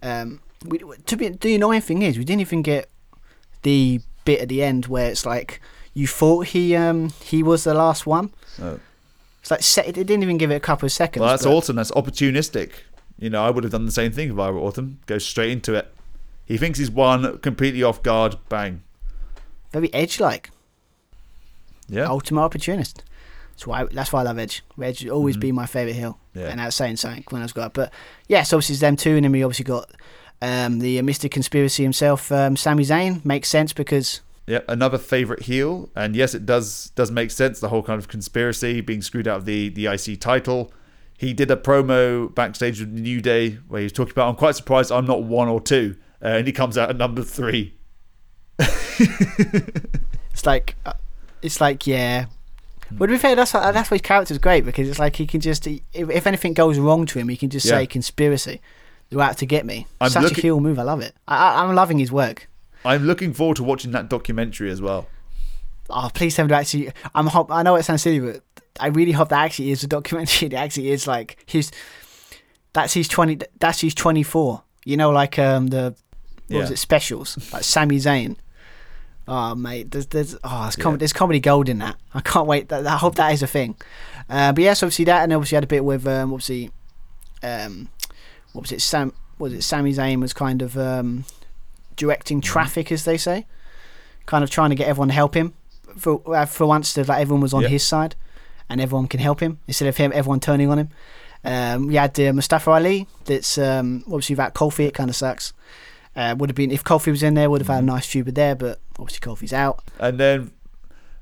Um, 0.03 0.41
we, 0.67 0.79
to 0.79 1.17
be 1.17 1.29
the 1.29 1.55
annoying 1.55 1.81
thing 1.81 2.03
is 2.03 2.19
we 2.19 2.25
didn't 2.25 2.43
even 2.43 2.63
get 2.63 2.91
the 3.63 4.01
bit 4.25 4.41
at 4.41 4.49
the 4.49 4.63
end 4.63 4.87
where 4.87 5.11
it's 5.11 5.27
like 5.27 5.61
you 5.93 6.07
thought 6.07 6.49
he 6.49 6.75
um 6.75 7.11
he 7.23 7.43
was 7.43 7.65
the 7.65 7.75
last 7.75 8.07
one. 8.07 8.31
Oh. 8.61 8.81
It's 9.41 9.51
like 9.51 9.63
se- 9.63 9.87
it 9.87 9.93
didn't 9.95 10.23
even 10.23 10.39
give 10.39 10.51
it 10.51 10.55
a 10.57 10.61
couple 10.61 10.87
of 10.87 10.93
seconds. 10.93 11.21
Well, 11.21 11.31
that's 11.31 11.45
but- 11.45 11.53
Orton. 11.53 11.77
That's 11.77 11.91
opportunistic. 11.93 12.71
You 13.19 13.31
know, 13.31 13.45
I 13.45 13.51
would 13.51 13.63
have 13.65 13.73
done 13.73 13.87
the 13.87 13.93
same 13.93 14.11
thing 14.11 14.31
if 14.31 14.39
I 14.39 14.51
were 14.51 14.59
Orton. 14.59 14.99
Go 15.07 15.19
straight 15.19 15.51
into 15.53 15.75
it. 15.75 15.93
He 16.47 16.59
thinks 16.59 16.79
he's 16.79 16.91
won, 16.91 17.39
completely 17.39 17.83
off 17.83 18.03
guard, 18.03 18.37
bang. 18.49 18.83
Very 19.73 19.93
edge 19.95 20.21
like. 20.21 20.51
Yeah. 21.89 22.07
Ultimate 22.07 22.43
opportunist. 22.43 23.03
That's 23.53 23.67
why 23.67 23.85
that's 23.85 24.13
why 24.13 24.21
I 24.21 24.23
love 24.25 24.39
Edge. 24.39 24.63
Edge 24.83 25.05
will 25.05 25.13
always 25.13 25.37
been 25.37 25.55
my 25.55 25.67
favourite 25.67 25.95
heel. 25.97 26.19
Mm-hmm. 26.31 26.41
Yeah. 26.41 26.47
And 26.49 26.59
that's 26.61 26.75
saying 26.75 26.97
something 26.97 27.25
when 27.31 27.41
I 27.43 27.45
was 27.45 27.53
got 27.53 27.73
But 27.73 27.93
yes, 28.27 28.53
obviously 28.53 28.75
it's 28.75 28.81
them 28.81 28.97
two 28.97 29.15
and 29.17 29.25
then 29.25 29.33
we 29.33 29.45
obviously 29.45 29.65
got 29.65 29.91
um, 30.45 30.79
the 30.81 30.99
Mr. 31.03 31.31
Conspiracy 31.31 31.83
himself, 31.83 32.31
um, 32.31 32.57
Sami 32.57 32.85
Zayn. 32.85 33.25
Makes 33.25 33.49
sense 33.49 33.73
because 33.73 34.21
Yeah, 34.47 34.61
another 34.69 34.99
favorite 34.99 35.43
heel, 35.45 35.89
and 35.97 36.15
yes, 36.15 36.35
it 36.35 36.45
does 36.47 36.93
does 36.95 37.11
make 37.11 37.31
sense. 37.31 37.61
The 37.61 37.69
whole 37.71 37.83
kind 37.83 37.99
of 37.99 38.09
conspiracy 38.09 38.81
being 38.81 39.03
screwed 39.03 39.27
out 39.29 39.39
of 39.39 39.45
the 39.47 39.71
the 39.71 39.87
IC 39.87 40.21
title. 40.21 40.73
He 41.17 41.33
did 41.33 41.51
a 41.51 41.57
promo 41.57 42.35
backstage 42.35 42.81
with 42.81 42.91
New 42.91 43.21
Day 43.21 43.59
where 43.69 43.81
he 43.81 43.85
was 43.85 43.93
talking 43.93 44.13
about, 44.13 44.29
"I'm 44.29 44.37
quite 44.37 44.57
surprised 44.57 44.93
I'm 44.93 45.07
not 45.07 45.23
one 45.23 45.49
or 45.49 45.61
two. 45.61 45.97
Uh, 46.23 46.29
and 46.39 46.47
he 46.47 46.53
comes 46.53 46.77
out 46.79 46.91
at 46.91 46.97
number 46.97 47.23
three. 47.23 47.75
It's 50.33 50.47
like, 50.47 50.75
uh, 50.85 50.93
it's 51.43 51.61
like, 51.61 51.87
yeah. 51.87 52.27
But 52.91 53.07
to 53.07 53.13
be 53.13 53.19
fair, 53.19 53.37
that's 53.37 53.55
why, 53.55 53.71
that's 53.73 53.89
why 53.91 53.95
his 53.97 54.03
character's 54.03 54.39
great 54.39 54.65
because 54.65 54.89
it's 54.89 54.99
like 54.99 55.17
he 55.17 55.27
can 55.27 55.41
just, 55.41 55.67
if, 55.67 55.81
if 55.93 56.27
anything 56.27 56.55
goes 56.55 56.79
wrong 56.79 57.07
to 57.07 57.19
him, 57.19 57.29
he 57.29 57.37
can 57.37 57.51
just 57.51 57.67
Yeah. 57.67 57.79
say 57.79 57.87
conspiracy. 57.87 58.61
They're 59.15 59.23
out 59.23 59.39
to 59.39 59.47
get 59.47 59.65
me. 59.65 59.87
I'm 60.01 60.11
Such 60.11 60.23
looking- 60.25 60.39
a 60.39 60.43
heel 60.43 60.61
move. 60.61 60.79
I 60.79 60.83
love 60.83 61.01
it. 61.01 61.15
I, 61.27 61.63
I'm 61.63 61.75
loving 61.75 61.99
his 61.99 62.13
work. 62.13 62.49
I'm 62.85 63.05
looking 63.05 63.33
forward 63.33 63.57
to 63.57 63.63
watching 63.65 63.93
that 63.93 64.09
documentary 64.11 64.71
as 64.71 64.83
well. 64.83 65.07
Oh, 65.89 66.11
please 66.13 66.35
tell 66.37 66.45
me 66.45 66.49
that 66.51 66.61
actually. 66.61 66.91
I'm 67.15 67.27
hope. 67.29 67.51
I 67.51 67.63
know 67.63 67.77
it 67.77 67.83
sounds 67.85 68.03
silly, 68.03 68.21
but 68.21 68.43
I 68.81 68.89
really 68.89 69.13
hope 69.13 69.29
that 69.31 69.43
actually 69.43 69.71
is 69.71 69.83
a 69.85 69.87
documentary. 69.87 70.49
That 70.51 70.57
actually 70.65 70.91
is 70.91 71.07
like 71.07 71.43
his. 71.47 71.71
That's 72.73 72.93
his 72.95 73.09
twenty. 73.09 73.39
That's 73.61 73.81
his 73.81 73.95
twenty 73.95 74.23
four. 74.23 74.63
You 74.85 74.97
know, 74.97 75.11
like 75.11 75.39
um 75.39 75.69
the 75.69 75.95
what 76.49 76.61
was 76.61 76.71
it 76.71 76.79
specials 76.79 77.39
like 77.53 77.65
Sami 77.65 77.97
Zayn. 77.97 78.37
Oh 79.27 79.55
mate, 79.55 79.91
there's 79.91 80.07
there's 80.09 80.35
oh 80.45 80.63
there's, 80.63 80.77
com- 80.77 80.95
Yeah. 80.95 80.99
there's 80.99 81.13
comedy 81.15 81.41
gold 81.41 81.69
in 81.71 81.79
that. 81.79 81.97
I 82.13 82.21
can't 82.21 82.47
wait. 82.47 82.69
That, 82.69 82.87
I 82.87 82.97
hope 82.99 83.15
that 83.15 83.33
is 83.33 83.43
a 83.43 83.47
thing. 83.47 83.77
Uh, 84.29 84.53
but 84.53 84.63
yes, 84.65 84.83
obviously 84.83 85.07
that, 85.07 85.23
and 85.23 85.33
obviously 85.33 85.57
had 85.57 85.65
a 85.65 85.69
bit 85.69 85.85
with 85.85 86.07
um 86.07 86.33
obviously, 86.33 86.71
um, 87.43 87.89
what 88.55 88.63
was 88.63 88.73
it? 88.73 88.81
Sam 88.81 89.13
was 89.39 89.53
it 89.53 89.63
Sami 89.63 89.93
Zayn 89.93 90.21
was 90.21 90.33
kind 90.33 90.63
of 90.63 90.79
um 90.79 91.25
directing 91.97 92.41
Mm-hmm. 92.41 92.53
traffic, 92.53 92.91
as 92.91 93.05
they 93.05 93.19
say, 93.19 93.47
kind 94.27 94.43
of 94.43 94.49
trying 94.51 94.71
to 94.71 94.77
get 94.77 94.89
everyone 94.89 95.09
to 95.09 95.15
help 95.15 95.35
him. 95.35 95.53
For 95.99 96.21
uh, 96.35 96.47
for 96.47 96.67
once, 96.67 96.95
that 96.95 97.09
like 97.09 97.21
everyone 97.21 97.43
was 97.43 97.53
on 97.55 97.63
Yeah. 97.63 97.69
his 97.69 97.85
side, 97.85 98.17
and 98.69 98.81
everyone 98.81 99.07
can 99.09 99.21
help 99.21 99.41
him 99.41 99.59
instead 99.69 99.87
of 99.89 99.97
him 99.97 100.11
everyone 100.15 100.41
turning 100.41 100.71
on 100.71 100.79
him. 100.79 100.89
Um, 101.45 101.89
we 101.89 101.97
had 101.97 102.19
uh, 102.19 102.33
Mustafa 102.33 102.71
Ali. 102.71 103.07
That's 103.27 103.59
um, 103.59 104.03
obviously 104.07 104.35
without 104.35 104.55
Kofi. 104.55 104.87
It 104.89 104.95
kind 104.95 105.11
of 105.11 105.15
sucks. 105.17 105.53
Uh, 106.17 106.35
would 106.39 106.49
have 106.49 106.57
been 106.57 106.71
if 106.71 106.83
Kofi 106.85 107.11
was 107.11 107.23
in 107.23 107.35
there, 107.35 107.51
would 107.51 107.61
have 107.61 107.69
had 107.69 107.83
a 107.83 107.87
nice 107.87 108.07
feud 108.07 108.27
with 108.27 108.35
there, 108.37 108.55
but 108.55 108.79
obviously 108.99 109.21
Kofi's 109.21 109.53
out. 109.53 109.83
And 109.99 110.19
then 110.19 110.53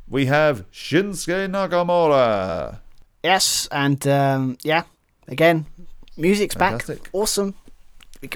we 0.09 0.27
have 0.27 0.71
Shinsuke 0.71 1.49
Nakamura. 1.51 2.79
Yes, 3.25 3.69
and 3.73 4.07
um, 4.07 4.59
yeah, 4.63 4.83
again, 5.29 5.65
music's 6.17 6.55
Fantastic. 6.55 7.05
back. 7.05 7.11
Awesome. 7.13 7.55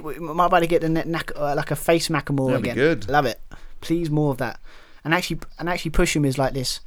We, 0.03 0.19
might 0.19 0.47
about 0.47 0.61
to 0.61 0.67
get 0.67 0.81
the 0.83 0.89
uh, 1.37 1.55
like 1.55 1.71
a 1.71 1.77
face 1.77 2.09
That'd 2.49 2.63
be 2.65 2.71
again. 2.71 2.75
good. 2.75 3.09
Love 3.09 3.27
it. 3.27 3.41
Please 3.81 4.11
more 4.11 4.33
of 4.33 4.39
that. 4.39 4.59
And 5.05 5.15
actually, 5.15 5.41
and 5.59 5.69
actually 5.69 5.93
push 5.93 6.17
him 6.17 6.25
is 6.25 6.39
like 6.39 6.55
this, 6.55 6.81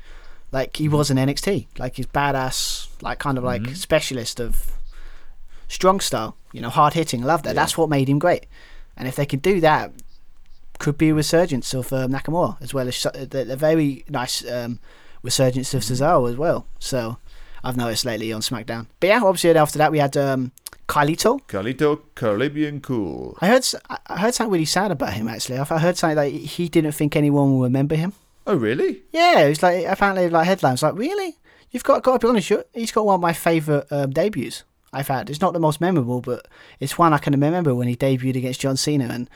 like 0.52 0.76
he 0.76 0.90
was 0.90 1.10
in 1.10 1.16
NXT, 1.18 1.68
like 1.78 1.96
he's 1.96 2.08
badass, 2.08 2.88
like 3.02 3.20
kind 3.20 3.38
of 3.38 3.44
like 3.46 3.62
Mm-hmm. 3.62 3.74
specialist 3.76 4.40
of 4.42 4.74
strong 5.70 6.00
style. 6.02 6.36
You 6.52 6.62
know, 6.62 6.70
hard 6.70 6.94
hitting. 6.94 7.22
Love 7.24 7.44
that. 7.44 7.56
That's 7.56 7.78
what 7.78 7.90
made 7.90 8.10
him 8.10 8.20
great. 8.20 8.48
And 8.98 9.08
if 9.08 9.16
they 9.16 9.26
could 9.26 9.42
do 9.42 9.62
that, 9.62 9.92
could 10.80 10.98
be 10.98 11.10
a 11.10 11.14
resurgence 11.14 11.74
of 11.74 11.94
um, 11.94 12.12
Nakamura 12.12 12.58
as 12.62 12.74
well 12.74 12.88
as 12.88 13.06
uh, 13.06 13.12
the, 13.12 13.46
the 13.46 13.56
very 13.56 14.04
nice 14.10 14.50
um, 14.50 14.80
resurgence 15.24 15.74
of 15.74 15.84
Cesaro 15.84 16.30
as 16.30 16.36
well. 16.38 16.66
So 16.80 17.18
I've 17.64 17.78
noticed 17.78 18.04
lately 18.06 18.34
on 18.34 18.42
SmackDown. 18.42 18.88
But 19.00 19.08
yeah, 19.08 19.22
obviously 19.24 19.52
after 19.58 19.78
that 19.78 19.92
we 19.92 20.00
had 20.00 20.16
um, 20.18 20.52
Carlito. 20.90 21.40
Carlito 21.48 22.02
Caribbean 22.16 22.82
Cool. 22.82 23.38
I 23.42 23.48
heard 23.48 23.66
I- 23.90 23.98
I 24.08 24.18
heard 24.20 24.34
something 24.34 24.52
really 24.52 24.66
sad 24.66 24.92
about 24.92 25.14
him 25.14 25.28
actually. 25.28 25.58
I 25.60 25.66
I 25.70 25.78
heard 25.80 25.98
something 25.98 26.18
like 26.18 26.34
he 26.34 26.68
didn't 26.68 26.94
think 26.94 27.16
anyone 27.16 27.52
will 27.52 27.62
remember 27.64 27.96
him. 27.96 28.14
Oh, 28.48 28.56
really? 28.56 29.04
Yeah, 29.12 29.42
it 29.42 29.50
was 29.50 29.62
like 29.64 29.86
apparently 29.86 30.28
like 30.30 30.48
headlines 30.48 30.82
like 30.82 30.96
really. 30.98 31.38
You've 31.72 31.84
got 31.84 32.02
got 32.02 32.20
to 32.20 32.26
be 32.26 32.30
honest. 32.30 32.52
He's 32.74 32.92
got 32.92 33.06
one 33.06 33.16
of 33.16 33.22
my 33.22 33.34
favourite 33.34 33.86
um, 33.92 34.10
debuts 34.12 34.64
I've 34.92 35.08
had. 35.08 35.30
It's 35.30 35.42
not 35.42 35.54
the 35.54 35.60
most 35.60 35.80
memorable, 35.80 36.22
but 36.22 36.48
it's 36.80 36.98
one 36.98 37.14
I 37.14 37.20
can 37.20 37.34
remember 37.34 37.76
when 37.76 37.88
he 37.88 37.96
debuted 37.96 38.38
against 38.38 38.62
John 38.62 38.76
Cena 38.76 39.06
and 39.12 39.30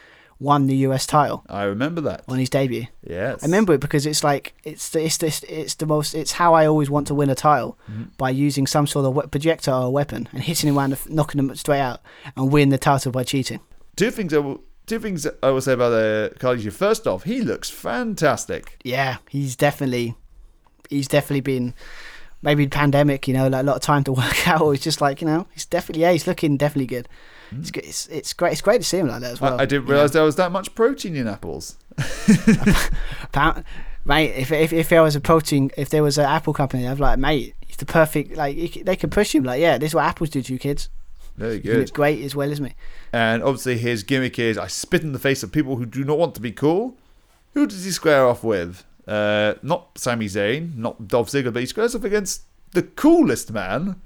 won 0.44 0.68
the 0.68 0.76
US 0.88 1.08
title 1.08 1.44
I 1.50 1.64
remember 1.64 2.02
that. 2.02 2.24
on 2.28 2.38
his 2.38 2.50
debut. 2.50 2.86
Yes. 3.02 3.42
I 3.42 3.46
remember 3.46 3.74
it 3.74 3.80
because 3.80 4.06
it's 4.06 4.24
like 4.24 4.54
it's 4.64 4.90
the 4.90 5.04
it's 5.04 5.18
the, 5.18 5.28
it's 5.50 5.76
the 5.76 5.86
most 5.86 6.14
it's 6.14 6.34
how 6.34 6.54
I 6.54 6.66
always 6.66 6.90
want 6.90 7.08
to 7.08 7.16
win 7.16 7.30
a 7.30 7.36
title 7.36 7.78
by 8.18 8.30
using 8.30 8.68
some 8.68 8.86
sort 8.86 9.06
of 9.06 9.32
projectile 9.32 9.86
or 9.88 9.94
weapon 9.94 10.28
and 10.34 10.44
hitting 10.44 10.70
him 10.70 10.78
around, 10.78 10.92
the, 10.92 11.14
knocking 11.14 11.40
him 11.40 11.56
straight 11.56 11.80
out, 11.80 12.02
and 12.36 12.52
win 12.52 12.70
the 12.70 12.78
title 12.78 13.12
by 13.12 13.24
cheating. 13.24 13.62
Two 13.96 14.12
things 14.12 14.34
I 14.34 14.40
will. 14.40 14.62
Two 14.86 15.00
things 15.00 15.26
I 15.42 15.50
will 15.50 15.62
say 15.62 15.74
about 15.74 15.94
uh, 15.94 16.30
Carlito. 16.40 16.72
First 16.74 17.08
off, 17.08 17.24
he 17.24 17.40
looks 17.40 17.70
fantastic. 17.70 18.78
Yeah, 18.84 19.18
he's 19.30 19.56
definitely 19.56 20.16
he's 20.90 21.08
definitely 21.08 21.42
been 21.42 21.74
maybe 22.42 22.68
pandemic, 22.68 23.28
you 23.28 23.34
know, 23.34 23.48
like 23.48 23.62
a 23.62 23.66
lot 23.66 23.78
of 23.78 23.82
time 23.82 24.04
to 24.04 24.12
work 24.24 24.46
out. 24.48 24.62
Or 24.62 24.74
it's 24.74 24.84
just 24.84 25.00
like 25.00 25.22
you 25.22 25.28
know, 25.28 25.48
he's 25.54 25.66
definitely 25.66 26.02
yeah, 26.02 26.12
he's 26.12 26.28
looking 26.28 26.58
definitely 26.58 26.88
good. 26.88 27.08
It's, 27.60 27.72
it's 27.72 28.08
it's 28.08 28.34
great. 28.34 28.54
It's 28.54 28.62
great 28.62 28.80
to 28.80 28.84
see 28.88 28.98
him 28.98 29.08
like 29.08 29.22
that 29.22 29.34
as 29.34 29.42
well. 29.42 29.60
I, 29.60 29.64
I 29.64 29.66
didn't 29.66 29.86
know. 29.86 29.92
realize 29.94 30.12
there 30.12 30.24
was 30.24 30.36
that 30.38 30.52
much 30.52 30.74
protein 30.76 31.16
in 31.16 31.28
apples. 31.28 31.78
Mate. 34.06 34.34
If, 34.36 34.52
if 34.52 34.74
if 34.74 34.90
there 34.90 35.02
was 35.02 35.16
a 35.16 35.22
protein, 35.22 35.72
if 35.78 35.90
there 35.90 36.04
was 36.04 36.18
an 36.18 36.26
Apple 36.26 36.54
company, 36.54 36.88
I'd 36.88 36.98
be 36.98 37.04
like, 37.04 37.20
mate, 37.20 37.56
he's 37.66 37.78
the 37.78 37.86
perfect. 37.86 38.36
Like 38.36 38.58
he 38.58 38.84
they 38.84 38.96
can 38.96 39.10
push 39.10 39.34
him. 39.34 39.44
Like, 39.44 39.62
yeah, 39.62 39.78
this 39.78 39.92
is 39.92 39.96
what 39.96 40.04
apples 40.06 40.30
do 40.30 40.42
to 40.42 40.54
you 40.54 40.60
kids. 40.60 40.90
Very 41.38 41.60
good. 41.60 41.92
great 41.94 42.24
as 42.24 42.36
well, 42.36 42.52
isn't 42.52 42.66
it? 42.66 42.74
And 43.12 43.42
obviously, 43.42 43.78
his 43.78 44.04
gimmick 44.04 44.38
is 44.38 44.58
I 44.58 44.68
spit 44.68 45.02
in 45.02 45.14
the 45.14 45.20
face 45.20 45.42
of 45.42 45.52
people 45.52 45.78
who 45.78 45.86
do 45.86 46.04
not 46.04 46.18
want 46.18 46.36
to 46.36 46.42
be 46.42 46.52
cool. 46.52 46.98
Who 47.54 47.66
does 47.66 47.86
he 47.86 47.92
square 47.92 48.26
off 48.28 48.44
with? 48.44 48.84
Uh, 49.08 49.56
not 49.62 49.98
Sami 49.98 50.28
Zayn, 50.28 50.76
not 50.76 51.08
Dolph 51.08 51.30
Ziggler, 51.30 51.54
but 51.54 51.62
he 51.62 51.66
squares 51.66 51.96
off 51.96 52.04
against 52.04 52.44
the 52.72 52.84
coolest 52.84 53.52
man, 53.52 54.00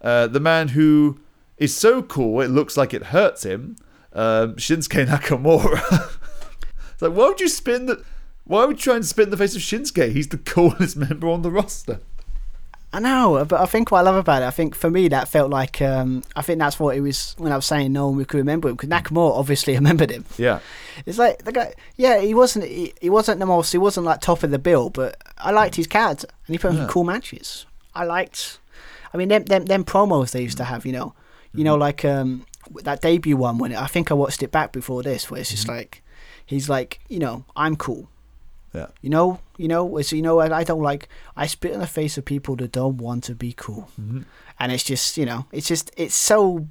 uh, 0.00 0.26
the 0.26 0.40
man 0.40 0.68
who 0.68 1.18
is 1.58 1.74
so 1.76 2.02
cool 2.02 2.40
it 2.40 2.48
looks 2.48 2.76
like 2.76 2.92
it 2.94 3.04
hurts 3.04 3.44
him. 3.44 3.76
Um, 4.12 4.54
Shinsuke 4.56 5.06
Nakamura. 5.08 5.80
it's 6.92 7.02
like, 7.02 7.12
why 7.12 7.28
would 7.28 7.40
you 7.40 7.48
spin 7.48 7.86
the? 7.86 8.02
Why 8.44 8.64
would 8.66 8.76
you 8.76 8.82
try 8.82 8.96
and 8.96 9.04
spit 9.06 9.24
in 9.24 9.30
the 9.30 9.36
face 9.36 9.56
of 9.56 9.62
Shinsuke? 9.62 10.12
He's 10.12 10.28
the 10.28 10.38
coolest 10.54 10.96
member 10.96 11.28
on 11.28 11.42
the 11.42 11.50
roster. 11.50 12.00
I 12.92 13.00
know, 13.00 13.44
but 13.44 13.60
I 13.60 13.66
think 13.66 13.90
what 13.90 13.98
I 13.98 14.02
love 14.02 14.14
about 14.14 14.42
it, 14.42 14.46
I 14.46 14.52
think 14.52 14.76
for 14.76 14.88
me 14.88 15.08
that 15.08 15.26
felt 15.26 15.50
like 15.50 15.82
um, 15.82 16.22
I 16.36 16.42
think 16.42 16.60
that's 16.60 16.78
what 16.78 16.96
it 16.96 17.00
was 17.00 17.34
when 17.38 17.50
I 17.50 17.56
was 17.56 17.66
saying 17.66 17.92
no 17.92 18.06
one 18.08 18.24
could 18.24 18.38
remember 18.38 18.68
him 18.68 18.76
because 18.76 18.88
Nakamura 18.88 19.36
obviously 19.36 19.74
remembered 19.82 20.10
him. 20.12 20.24
Yeah, 20.38 20.60
It's 21.04 21.18
like 21.18 21.42
the 21.42 21.50
guy, 21.50 21.74
yeah, 21.96 22.20
he 22.20 22.34
wasn't 22.34 22.66
he, 22.66 22.94
he 23.00 23.10
wasn't 23.10 23.40
the 23.40 23.46
most 23.46 23.72
he 23.72 23.78
wasn't 23.78 24.06
like 24.06 24.20
top 24.20 24.44
of 24.44 24.52
the 24.52 24.60
bill, 24.60 24.90
but 24.90 25.16
I 25.38 25.50
liked 25.50 25.74
his 25.74 25.88
character 25.88 26.28
and 26.46 26.54
he 26.54 26.58
put 26.58 26.68
on 26.68 26.74
some 26.76 26.84
Yeah. 26.84 26.90
cool 26.92 27.02
matches. 27.02 27.66
I 27.96 28.04
liked, 28.04 28.60
I 29.12 29.16
mean, 29.16 29.26
them 29.28 29.44
them, 29.46 29.64
them 29.64 29.84
promos 29.84 30.30
they 30.30 30.42
used 30.42 30.58
to 30.58 30.64
have, 30.64 30.86
you 30.86 30.92
know, 30.92 31.14
you 31.54 31.64
know, 31.64 31.76
like 31.76 32.04
um 32.04 32.46
that 32.82 33.00
debut 33.02 33.36
one 33.36 33.58
when 33.58 33.72
it, 33.72 33.78
I 33.78 33.86
think 33.86 34.10
I 34.10 34.14
watched 34.14 34.42
it 34.42 34.50
back 34.50 34.72
before 34.72 35.02
this, 35.02 35.30
where 35.30 35.40
it's 35.40 35.50
just 35.50 35.68
like 35.68 36.02
he's 36.46 36.68
like, 36.68 37.00
you 37.08 37.18
know, 37.18 37.44
I'm 37.56 37.76
cool. 37.76 38.08
yeah. 38.72 38.86
You 39.02 39.10
know, 39.10 39.38
you 39.56 39.68
know, 39.68 39.96
it's 39.98 40.12
you 40.12 40.22
know, 40.22 40.40
I 40.40 40.60
I 40.60 40.64
don't 40.64 40.82
like 40.82 41.08
I 41.36 41.46
spit 41.46 41.72
in 41.72 41.80
the 41.80 41.86
face 41.86 42.18
of 42.18 42.24
people 42.24 42.56
that 42.56 42.72
don't 42.72 42.96
want 42.98 43.24
to 43.24 43.34
be 43.34 43.52
cool, 43.56 43.88
and 44.58 44.72
it's 44.72 44.84
just 44.84 45.16
you 45.18 45.26
know, 45.26 45.46
it's 45.52 45.68
just 45.68 45.90
it's 45.96 46.14
so 46.16 46.66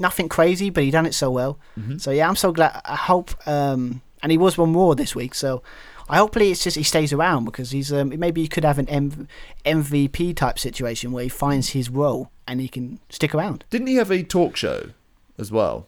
nothing 0.00 0.28
crazy, 0.28 0.70
but 0.70 0.82
he 0.84 0.90
done 0.90 1.06
it 1.06 1.14
so 1.14 1.30
well. 1.30 1.58
So 1.98 2.10
yeah, 2.10 2.28
I'm 2.28 2.36
so 2.36 2.50
glad. 2.52 2.80
I 2.84 2.96
hope, 2.96 3.30
um, 3.46 4.00
and 4.22 4.32
he 4.32 4.38
was 4.38 4.56
one 4.58 4.70
more 4.72 4.94
this 4.96 5.14
week, 5.14 5.34
so 5.34 5.62
I 6.08 6.16
hopefully 6.18 6.50
it's 6.50 6.62
just 6.64 6.76
he 6.76 6.82
stays 6.82 7.12
around 7.12 7.44
because 7.46 7.70
he's 7.70 7.92
um, 7.92 8.12
maybe 8.18 8.42
he 8.42 8.48
could 8.48 8.64
have 8.64 8.78
an 8.78 8.88
M- 8.88 9.28
MVP 9.64 10.36
type 10.36 10.58
situation 10.58 11.12
where 11.12 11.22
he 11.24 11.28
finds 11.30 11.70
his 11.70 11.88
role 11.88 12.30
and 12.46 12.60
he 12.60 12.68
can 12.68 13.00
stick 13.08 13.34
around. 13.34 13.64
Didn't 13.70 13.86
he 13.86 13.94
have 13.96 14.10
a 14.10 14.22
talk 14.22 14.56
show 14.56 14.90
as 15.38 15.50
well? 15.50 15.86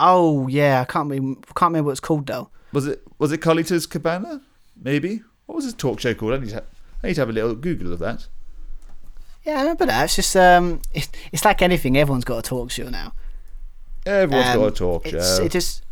Oh 0.00 0.48
yeah, 0.48 0.80
I 0.80 0.84
can't 0.84 1.08
remember, 1.10 1.40
can't 1.54 1.70
remember 1.70 1.86
what 1.88 1.92
it's 1.92 2.00
called 2.00 2.26
though. 2.26 2.48
Was 2.72 2.86
it 2.86 3.02
was 3.18 3.30
it 3.32 3.38
Carlito's 3.40 3.86
Cabana? 3.86 4.40
Maybe. 4.80 5.22
What 5.46 5.56
was 5.56 5.64
his 5.66 5.74
talk 5.74 6.00
show 6.00 6.14
called? 6.14 6.32
I 6.34 6.38
need 6.38 6.48
to, 6.48 6.54
ha- 6.56 6.60
I 7.02 7.06
need 7.08 7.14
to 7.14 7.20
have 7.20 7.28
a 7.28 7.32
little 7.32 7.54
Google 7.54 7.92
of 7.92 7.98
that. 8.00 8.26
Yeah, 9.44 9.58
I 9.58 9.60
remember 9.60 9.86
that. 9.86 10.04
It's 10.04 10.16
just 10.16 10.34
um, 10.36 10.80
it, 10.94 11.08
it's 11.30 11.44
like 11.44 11.60
anything. 11.62 11.96
Everyone's 11.98 12.24
got 12.24 12.38
a 12.38 12.42
talk 12.42 12.70
show 12.70 12.88
now. 12.88 13.12
Everyone's 14.06 14.48
Um, 14.48 14.58
got 14.60 14.66
a 14.66 14.70
talk 14.72 15.06
show. 15.06 15.42
It 15.44 15.52
just, 15.52 15.83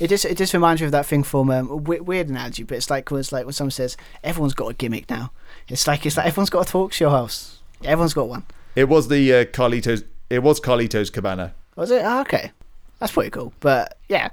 it 0.00 0.08
just, 0.08 0.24
it 0.24 0.38
just 0.38 0.54
reminds 0.54 0.80
me 0.80 0.86
of 0.86 0.92
that 0.92 1.06
thing 1.06 1.22
from 1.22 1.50
um, 1.50 1.70
a 1.70 1.76
weird 1.76 2.28
analogy, 2.28 2.62
but 2.62 2.76
it's 2.76 2.88
like 2.88 3.10
when 3.10 3.20
it's 3.20 3.32
like 3.32 3.44
when 3.44 3.52
someone 3.52 3.70
says 3.70 3.96
everyone's 4.24 4.54
got 4.54 4.68
a 4.68 4.74
gimmick 4.74 5.08
now. 5.10 5.30
It's 5.68 5.86
like 5.86 6.06
it's 6.06 6.16
like 6.16 6.26
everyone's 6.26 6.50
got 6.50 6.66
a 6.66 6.70
talk 6.70 6.92
show 6.92 7.10
house. 7.10 7.60
Everyone's 7.84 8.14
got 8.14 8.28
one. 8.28 8.44
It 8.74 8.88
was 8.88 9.08
the 9.08 9.32
uh, 9.34 9.44
Carlito's. 9.44 10.04
It 10.30 10.42
was 10.42 10.60
Carlito's 10.60 11.10
Cabana. 11.10 11.54
Was 11.76 11.90
it? 11.90 12.02
Oh, 12.04 12.20
okay, 12.22 12.52
that's 12.98 13.12
pretty 13.12 13.30
cool. 13.30 13.52
But 13.60 13.98
yeah, 14.08 14.30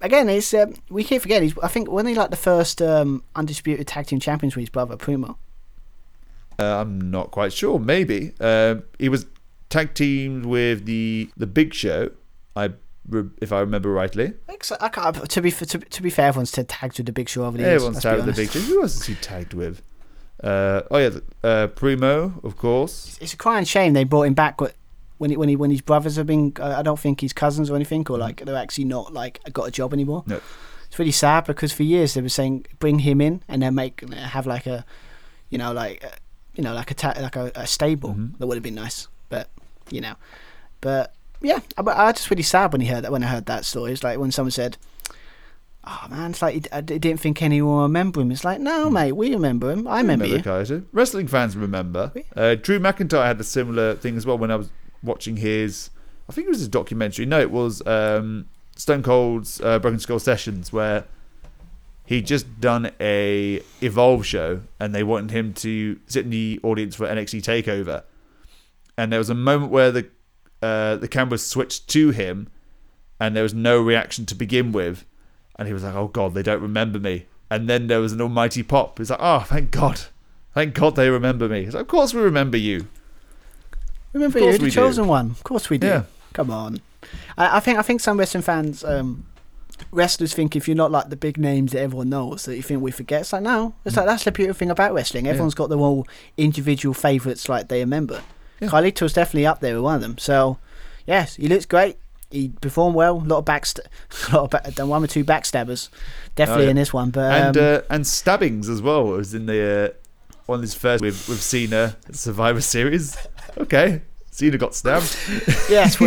again, 0.00 0.28
it's 0.28 0.52
um, 0.52 0.74
we 0.90 1.04
keep 1.04 1.22
forgetting. 1.22 1.48
He's, 1.48 1.58
I 1.62 1.68
think 1.68 1.90
when 1.90 2.06
he 2.06 2.14
like 2.14 2.30
the 2.30 2.36
first 2.36 2.82
um, 2.82 3.22
undisputed 3.36 3.86
tag 3.86 4.06
team 4.06 4.20
champions 4.20 4.56
with 4.56 4.62
his 4.62 4.70
brother 4.70 4.96
Primo. 4.96 5.38
Uh, 6.58 6.80
I'm 6.80 7.10
not 7.10 7.30
quite 7.30 7.52
sure. 7.52 7.78
Maybe 7.78 8.32
um, 8.40 8.82
he 8.98 9.08
was 9.08 9.26
tag 9.70 9.94
teamed 9.94 10.44
with 10.44 10.84
the 10.86 11.30
the 11.36 11.46
Big 11.46 11.72
Show. 11.72 12.10
I 12.54 12.72
if 13.40 13.52
I 13.52 13.60
remember 13.60 13.90
rightly. 13.90 14.32
I 14.80 14.88
can't, 14.88 15.28
to 15.30 15.40
be 15.42 15.50
to, 15.50 15.66
to 15.78 16.02
be 16.02 16.10
fair, 16.10 16.28
everyone's 16.28 16.52
tagged 16.52 16.98
with 16.98 17.06
the 17.06 17.12
Big 17.12 17.28
Show 17.28 17.44
over 17.44 17.56
the 17.56 17.64
years. 17.64 17.82
Everyone's 17.82 18.02
tagged 18.02 18.24
with 18.26 18.36
the. 18.36 18.42
Big 18.42 18.50
Show. 18.50 18.60
Who 18.60 18.82
else 18.82 18.96
is 19.00 19.06
he 19.06 19.14
tagged 19.16 19.54
with? 19.54 19.82
Uh, 20.42 20.82
oh 20.90 20.98
yeah, 20.98 21.10
uh, 21.44 21.66
Primo, 21.68 22.40
of 22.42 22.56
course. 22.56 23.16
It's 23.20 23.32
a 23.32 23.36
crying 23.36 23.64
shame 23.64 23.92
they 23.92 24.04
brought 24.04 24.22
him 24.24 24.34
back 24.34 24.60
wh- 24.60 24.70
when 25.18 25.30
he, 25.30 25.36
when 25.36 25.48
he, 25.48 25.56
when 25.56 25.70
his 25.70 25.80
brothers 25.80 26.16
have 26.16 26.26
been. 26.26 26.52
Uh, 26.58 26.74
I 26.78 26.82
don't 26.82 26.98
think 26.98 27.20
he's 27.20 27.32
cousins 27.32 27.70
or 27.70 27.76
anything, 27.76 28.06
or 28.10 28.18
like 28.18 28.44
they're 28.44 28.56
actually 28.56 28.84
not 28.84 29.12
like 29.12 29.40
got 29.52 29.68
a 29.68 29.70
job 29.70 29.92
anymore. 29.92 30.24
No. 30.26 30.40
It's 30.86 30.98
really 30.98 31.12
sad 31.12 31.44
because 31.46 31.72
for 31.72 31.84
years 31.84 32.14
they 32.14 32.20
were 32.22 32.28
saying 32.28 32.66
bring 32.78 32.98
him 33.00 33.20
in 33.20 33.42
and 33.48 33.62
then 33.62 33.74
make 33.74 34.00
have 34.12 34.46
like 34.46 34.66
a, 34.66 34.84
you 35.48 35.58
know, 35.58 35.72
like 35.72 36.04
uh, 36.04 36.08
you 36.54 36.62
know, 36.62 36.74
like 36.74 36.90
a 36.90 36.94
ta- 36.94 37.14
like 37.20 37.36
a, 37.36 37.50
a 37.54 37.66
stable 37.66 38.10
Mhm. 38.14 38.38
that 38.38 38.46
would 38.46 38.56
have 38.56 38.62
been 38.64 38.74
nice, 38.74 39.08
but 39.28 39.48
you 39.90 40.00
know, 40.00 40.14
but 40.80 41.14
yeah, 41.42 41.60
I, 41.76 41.82
but 41.82 41.96
I 41.96 42.12
just 42.12 42.30
really 42.30 42.42
sad 42.42 42.72
when 42.72 42.80
he 42.80 42.88
heard 42.88 43.04
that 43.04 43.12
when 43.12 43.22
I 43.22 43.26
heard 43.26 43.46
that 43.46 43.64
story. 43.64 43.92
It's 43.92 44.04
like 44.04 44.18
when 44.18 44.32
someone 44.32 44.50
said. 44.52 44.76
Oh 45.84 46.06
man, 46.08 46.30
it's 46.30 46.40
like 46.40 46.68
I 46.70 46.80
d- 46.80 47.00
didn't 47.00 47.18
think 47.18 47.42
anyone 47.42 47.74
would 47.76 47.82
remember 47.82 48.20
him. 48.20 48.30
It's 48.30 48.44
like, 48.44 48.60
no, 48.60 48.88
mate, 48.88 49.12
we 49.12 49.32
remember 49.32 49.68
him. 49.68 49.88
I 49.88 49.98
remember, 49.98 50.26
you. 50.26 50.40
Kaiser. 50.40 50.84
Wrestling 50.92 51.26
fans 51.26 51.56
remember. 51.56 52.12
Uh, 52.36 52.54
Drew 52.54 52.78
McIntyre 52.78 53.26
had 53.26 53.40
a 53.40 53.44
similar 53.44 53.96
thing 53.96 54.16
as 54.16 54.24
well 54.24 54.38
when 54.38 54.52
I 54.52 54.56
was 54.56 54.70
watching 55.02 55.38
his. 55.38 55.90
I 56.28 56.32
think 56.32 56.46
it 56.46 56.50
was 56.50 56.60
his 56.60 56.68
documentary. 56.68 57.26
No, 57.26 57.40
it 57.40 57.50
was 57.50 57.84
um, 57.84 58.46
Stone 58.76 59.02
Cold's 59.02 59.60
uh, 59.60 59.80
Broken 59.80 59.98
Skull 59.98 60.20
Sessions, 60.20 60.72
where 60.72 61.04
he 62.04 62.22
just 62.22 62.60
done 62.60 62.92
a 63.00 63.60
Evolve 63.80 64.24
show, 64.24 64.60
and 64.78 64.94
they 64.94 65.02
wanted 65.02 65.32
him 65.32 65.52
to 65.54 65.98
sit 66.06 66.24
in 66.24 66.30
the 66.30 66.60
audience 66.62 66.94
for 66.94 67.06
NXT 67.08 67.42
Takeover, 67.42 68.04
and 68.96 69.10
there 69.12 69.18
was 69.18 69.30
a 69.30 69.34
moment 69.34 69.72
where 69.72 69.90
the 69.90 70.06
uh, 70.62 70.96
the 70.96 71.08
camera 71.08 71.38
switched 71.38 71.88
to 71.88 72.10
him, 72.10 72.48
and 73.20 73.34
there 73.34 73.42
was 73.42 73.54
no 73.54 73.80
reaction 73.80 74.24
to 74.26 74.34
begin 74.34 74.72
with, 74.72 75.04
and 75.56 75.68
he 75.68 75.74
was 75.74 75.82
like, 75.82 75.94
"Oh 75.94 76.08
God, 76.08 76.34
they 76.34 76.42
don't 76.42 76.62
remember 76.62 76.98
me." 76.98 77.26
And 77.50 77.68
then 77.68 77.88
there 77.88 78.00
was 78.00 78.12
an 78.12 78.20
almighty 78.20 78.62
pop. 78.62 78.98
He's 78.98 79.10
like, 79.10 79.18
"Oh, 79.20 79.40
thank 79.40 79.70
God, 79.70 80.00
thank 80.54 80.74
God 80.74 80.96
they 80.96 81.10
remember 81.10 81.48
me." 81.48 81.64
It's 81.64 81.74
like, 81.74 81.82
of 81.82 81.88
course 81.88 82.14
we 82.14 82.22
remember 82.22 82.56
you. 82.56 82.86
Remember 84.12 84.38
you, 84.38 84.52
the 84.52 84.64
we 84.64 84.70
do. 84.70 84.70
chosen 84.70 85.06
one. 85.06 85.30
Of 85.30 85.42
course 85.42 85.68
we 85.68 85.78
do. 85.78 85.86
Yeah. 85.86 86.02
Come 86.32 86.50
on. 86.50 86.80
I, 87.36 87.56
I 87.56 87.60
think 87.60 87.78
I 87.78 87.82
think 87.82 88.00
some 88.00 88.18
wrestling 88.18 88.42
fans, 88.42 88.84
um, 88.84 89.26
wrestlers 89.90 90.32
think 90.32 90.54
if 90.54 90.68
you're 90.68 90.76
not 90.76 90.90
like 90.90 91.08
the 91.08 91.16
big 91.16 91.38
names 91.38 91.72
that 91.72 91.80
everyone 91.80 92.10
knows, 92.10 92.44
that 92.44 92.56
you 92.56 92.62
think 92.62 92.82
we 92.82 92.90
forget. 92.90 93.22
It's 93.22 93.32
like 93.32 93.42
no, 93.42 93.74
it's 93.84 93.96
like 93.96 94.06
that's 94.06 94.24
the 94.24 94.32
beautiful 94.32 94.58
thing 94.58 94.70
about 94.70 94.94
wrestling. 94.94 95.26
Everyone's 95.26 95.54
got 95.54 95.68
their 95.68 95.78
own 95.78 96.04
individual 96.36 96.94
favourites, 96.94 97.48
like 97.48 97.68
they 97.68 97.80
remember. 97.80 98.22
Yeah. 98.62 98.68
Carlito's 98.68 99.12
definitely 99.12 99.46
up 99.46 99.60
there 99.60 99.74
with 99.74 99.84
one 99.84 99.96
of 99.96 100.00
them. 100.00 100.16
So, 100.18 100.58
yes, 101.06 101.36
he 101.36 101.48
looks 101.48 101.66
great. 101.66 101.96
He 102.30 102.48
performed 102.60 102.94
well. 102.96 103.16
A 103.18 103.24
lot 103.24 103.38
of 103.38 103.44
backst, 103.44 103.78
a 104.30 104.34
lot 104.36 104.44
of 104.44 104.50
back, 104.50 104.78
one 104.78 105.04
or 105.04 105.06
two 105.06 105.24
backstabbers, 105.24 105.88
definitely 106.34 106.64
Oh, 106.64 106.66
yeah. 106.66 106.70
in 106.70 106.76
this 106.76 106.92
one. 106.92 107.10
But 107.10 107.24
um, 107.32 107.46
and 107.48 107.58
uh, 107.58 107.82
and 107.90 108.06
stabbings 108.06 108.68
as 108.70 108.80
well. 108.80 109.12
It 109.14 109.18
was 109.18 109.34
in 109.34 109.44
the 109.46 109.92
uh, 109.94 110.36
one 110.46 110.60
of 110.60 110.62
his 110.62 110.74
first 110.74 111.02
with 111.02 111.28
with 111.28 111.42
Cena 111.42 111.96
at 112.08 112.16
Survivor 112.16 112.60
Series. 112.60 113.16
Okay, 113.58 114.00
Cena 114.30 114.56
got 114.56 114.74
stabbed. 114.74 115.14
Yes, 115.68 116.00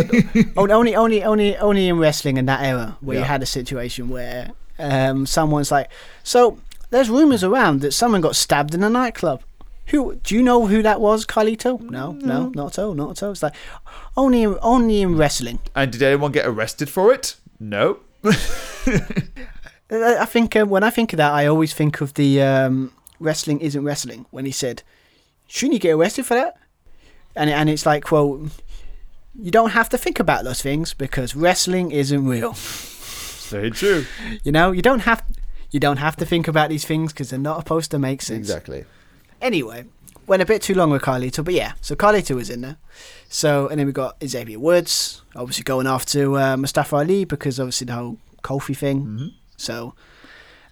only, 0.58 0.96
only, 0.96 1.24
only, 1.24 1.56
only 1.58 1.88
in 1.88 2.00
wrestling 2.00 2.38
in 2.38 2.48
that 2.48 2.62
era 2.64 2.98
where 3.02 3.20
you 3.20 3.24
had 3.24 3.44
a 3.44 3.46
situation 3.46 4.10
where 4.10 4.50
um, 4.80 5.28
someone's 5.28 5.72
like, 5.72 5.92
so 6.24 6.58
there's 6.90 7.08
rumors 7.08 7.44
around 7.44 7.82
that 7.82 7.92
someone 7.92 8.22
got 8.22 8.36
stabbed 8.36 8.74
in 8.74 8.82
a 8.82 8.90
nightclub. 8.90 9.44
Who 9.88 10.16
do 10.16 10.36
you 10.36 10.42
know 10.42 10.68
who 10.68 10.82
that 10.82 11.00
was, 11.00 11.26
Carlito? 11.26 11.80
No, 11.80 12.14
no, 12.14 12.50
not 12.56 12.78
at 12.78 12.84
all, 12.84 12.94
not 12.96 13.12
at 13.12 13.24
all. 13.24 13.32
It's 13.32 13.44
like 13.44 13.54
only, 14.18 14.44
in, 14.44 14.58
only 14.62 15.02
in 15.02 15.16
wrestling. 15.16 15.60
And 15.76 15.92
did 15.92 16.02
anyone 16.02 16.32
get 16.32 16.48
arrested 16.48 16.90
for 16.90 17.14
it? 17.14 17.36
No. 17.60 18.00
I 19.92 20.26
think 20.26 20.56
um, 20.56 20.70
when 20.70 20.84
I 20.84 20.90
think 20.90 21.14
of 21.14 21.18
that, 21.18 21.32
I 21.32 21.46
always 21.46 21.74
think 21.74 22.02
of 22.02 22.16
the 22.16 22.42
um, 22.42 22.92
wrestling 23.20 23.60
isn't 23.60 23.84
wrestling 23.84 24.26
when 24.32 24.46
he 24.46 24.52
said, 24.52 24.82
"Shouldn't 25.48 25.74
you 25.74 25.80
get 25.80 25.92
arrested 25.94 26.26
for 26.26 26.34
that?" 26.34 26.58
And 27.36 27.50
and 27.50 27.70
it's 27.70 27.86
like, 27.86 28.12
well, 28.12 28.48
you 29.40 29.52
don't 29.52 29.72
have 29.72 29.90
to 29.90 29.98
think 29.98 30.20
about 30.20 30.44
those 30.44 30.62
things 30.62 30.94
because 30.94 31.36
wrestling 31.36 31.92
isn't 31.92 32.26
real. 32.26 32.54
Very 33.50 33.72
true. 33.72 34.06
You 34.44 34.52
know, 34.52 34.72
you 34.72 34.82
don't 34.82 35.02
have 35.02 35.24
you 35.72 35.80
don't 35.80 35.98
have 35.98 36.16
to 36.18 36.26
think 36.26 36.48
about 36.48 36.70
these 36.70 36.86
things 36.86 37.12
because 37.14 37.30
they're 37.30 37.40
not 37.40 37.60
supposed 37.60 37.92
to 37.92 38.00
make 38.00 38.22
sense. 38.22 38.50
Exactly. 38.50 38.86
Anyway, 39.42 39.86
went 40.28 40.42
a 40.42 40.46
bit 40.46 40.62
too 40.62 40.74
long 40.74 40.90
with 40.90 41.02
Carlito, 41.02 41.44
but 41.44 41.54
yeah, 41.54 41.74
so 41.82 41.96
Carlito 41.96 42.36
was 42.36 42.50
in 42.50 42.62
there. 42.62 42.78
So 43.30 43.68
and 43.68 43.80
then 43.80 43.88
we 43.88 43.94
got 43.94 44.18
Xavier 44.26 44.60
Woods, 44.60 45.22
obviously 45.36 45.64
going 45.64 45.88
off 45.88 46.06
to 46.08 46.38
uh, 46.38 46.58
Mustafa 46.58 46.98
Ali 46.98 47.26
because 47.26 47.60
obviously 47.60 47.86
the 47.86 47.94
whole 47.94 48.18
Kofi 48.44 48.76
thing. 48.76 49.34
So, 49.58 49.96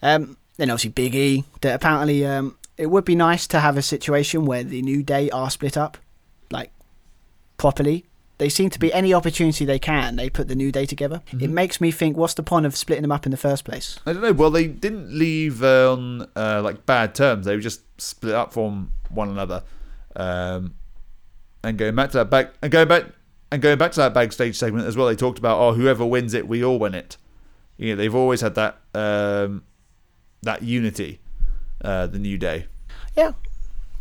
um, 0.02 0.38
then 0.58 0.70
obviously 0.70 0.92
Big 0.92 1.16
E. 1.16 1.44
That 1.62 1.76
apparently 1.76 2.26
um, 2.26 2.58
it 2.78 2.88
would 2.88 3.06
be 3.06 3.16
nice 3.16 3.48
to 3.48 3.60
have 3.60 3.78
a 3.78 3.82
situation 3.82 4.46
where 4.46 4.64
the 4.64 4.82
New 4.82 5.04
Day 5.04 5.30
are 5.30 5.50
split 5.50 5.78
up, 5.78 5.98
like 6.52 6.72
properly. 7.58 8.06
They 8.40 8.50
seem 8.50 8.70
to 8.72 8.80
be 8.80 8.92
any 8.92 9.14
opportunity 9.14 9.64
they 9.64 9.80
can. 9.80 10.16
They 10.16 10.30
put 10.30 10.48
the 10.48 10.56
New 10.56 10.72
Day 10.72 10.86
together. 10.86 11.22
It 11.40 11.52
makes 11.52 11.80
me 11.80 11.92
think, 11.92 12.18
what's 12.18 12.34
the 12.34 12.44
point 12.44 12.66
of 12.66 12.76
splitting 12.76 13.04
them 13.04 13.12
up 13.12 13.26
in 13.26 13.32
the 13.32 13.38
first 13.38 13.64
place? 13.64 14.00
I 14.06 14.12
don't 14.12 14.24
know. 14.24 14.34
Well, 14.34 14.50
they 14.50 14.68
didn't 14.68 15.14
leave 15.18 15.64
on 15.64 16.28
uh, 16.36 16.62
like 16.64 16.86
bad 16.86 17.14
terms. 17.14 17.46
They 17.46 17.56
were 17.56 17.62
just 17.62 17.82
split 18.04 18.36
up 18.36 18.54
from 18.54 18.92
one 19.10 19.30
another. 19.30 19.64
Um, 20.16 20.76
and 21.64 21.78
going 21.78 21.96
back 21.96 22.12
to 22.12 22.18
that 22.18 22.30
back 22.30 22.54
and 22.62 22.72
going 22.72 22.88
back 22.88 23.06
and 23.52 23.62
going 23.62 23.78
back 23.78 23.92
to 23.94 24.00
that 24.00 24.14
backstage 24.14 24.58
segment 24.58 24.88
as 24.88 24.98
well. 24.98 25.08
They 25.08 25.16
talked 25.16 25.40
about 25.40 25.60
oh, 25.60 25.74
whoever 25.74 26.06
wins 26.06 26.34
it, 26.34 26.48
we 26.48 26.64
all 26.64 26.80
win 26.80 26.96
it. 26.96 27.18
You 27.78 27.92
know, 27.92 27.96
they've 27.96 28.16
always 28.16 28.42
had 28.42 28.56
that 28.56 28.78
um, 28.94 29.64
that 30.42 30.64
unity. 30.64 31.20
Uh, 31.84 32.08
the 32.08 32.20
new 32.20 32.38
day. 32.38 32.66
Yeah. 33.14 33.34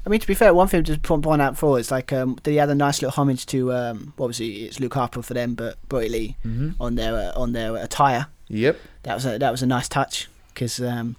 I 0.06 0.08
mean, 0.08 0.20
to 0.20 0.26
be 0.26 0.34
fair, 0.34 0.54
one 0.54 0.68
thing 0.68 0.84
to 0.84 0.96
point 0.98 1.42
out 1.42 1.58
for 1.58 1.80
is 1.80 1.90
like 1.90 2.12
um, 2.12 2.38
they 2.44 2.54
had 2.54 2.70
a 2.70 2.76
nice 2.76 3.02
little 3.02 3.10
homage 3.10 3.44
to 3.46 3.72
um, 3.72 4.14
it? 4.18 4.40
It's 4.40 4.78
Luke 4.78 4.94
Harper 4.94 5.20
for 5.20 5.34
them, 5.34 5.54
but 5.54 5.76
Brodie 5.88 6.08
Lee 6.08 6.36
on 6.78 6.94
their 6.94 7.14
uh, 7.14 7.32
on 7.40 7.52
their 7.52 7.74
attire. 7.76 8.28
Yep. 8.48 8.78
That 9.02 9.14
was 9.14 9.26
a 9.26 9.38
that 9.38 9.50
was 9.50 9.62
a 9.62 9.66
nice 9.66 9.88
touch 9.88 10.28
because 10.54 10.80
um, 10.80 11.16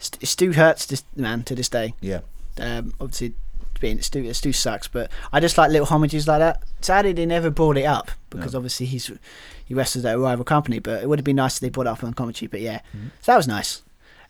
St- 0.00 0.26
Stu 0.26 0.52
hurts 0.52 0.86
this 0.86 1.04
man 1.14 1.44
to 1.44 1.54
this 1.54 1.68
day. 1.68 1.94
Yeah. 2.00 2.20
Um, 2.58 2.92
obviously, 3.00 3.34
being 3.80 4.02
Stu 4.02 4.32
Stu 4.34 4.52
sucks, 4.52 4.88
but 4.88 5.10
I 5.32 5.38
just 5.40 5.56
like 5.56 5.70
little 5.70 5.86
homages 5.86 6.26
like 6.26 6.40
that. 6.40 6.62
Sadly, 6.80 7.12
they 7.12 7.24
never 7.26 7.48
brought 7.50 7.76
it 7.78 7.84
up 7.84 8.10
because 8.30 8.52
No. 8.54 8.58
obviously 8.58 8.86
he's 8.86 9.10
he 9.64 9.74
wrestles 9.74 10.04
at 10.04 10.16
a 10.16 10.18
rival 10.18 10.44
company. 10.44 10.80
But 10.80 11.02
it 11.02 11.08
would 11.08 11.18
have 11.20 11.24
been 11.24 11.36
nice 11.36 11.54
if 11.56 11.60
they 11.60 11.68
brought 11.70 11.86
it 11.86 11.90
up 11.90 12.02
on 12.02 12.12
commentary. 12.14 12.48
But 12.48 12.60
yeah, 12.60 12.80
Mm-hmm. 12.96 13.06
so 13.20 13.32
that 13.32 13.36
was 13.36 13.46
nice. 13.48 13.82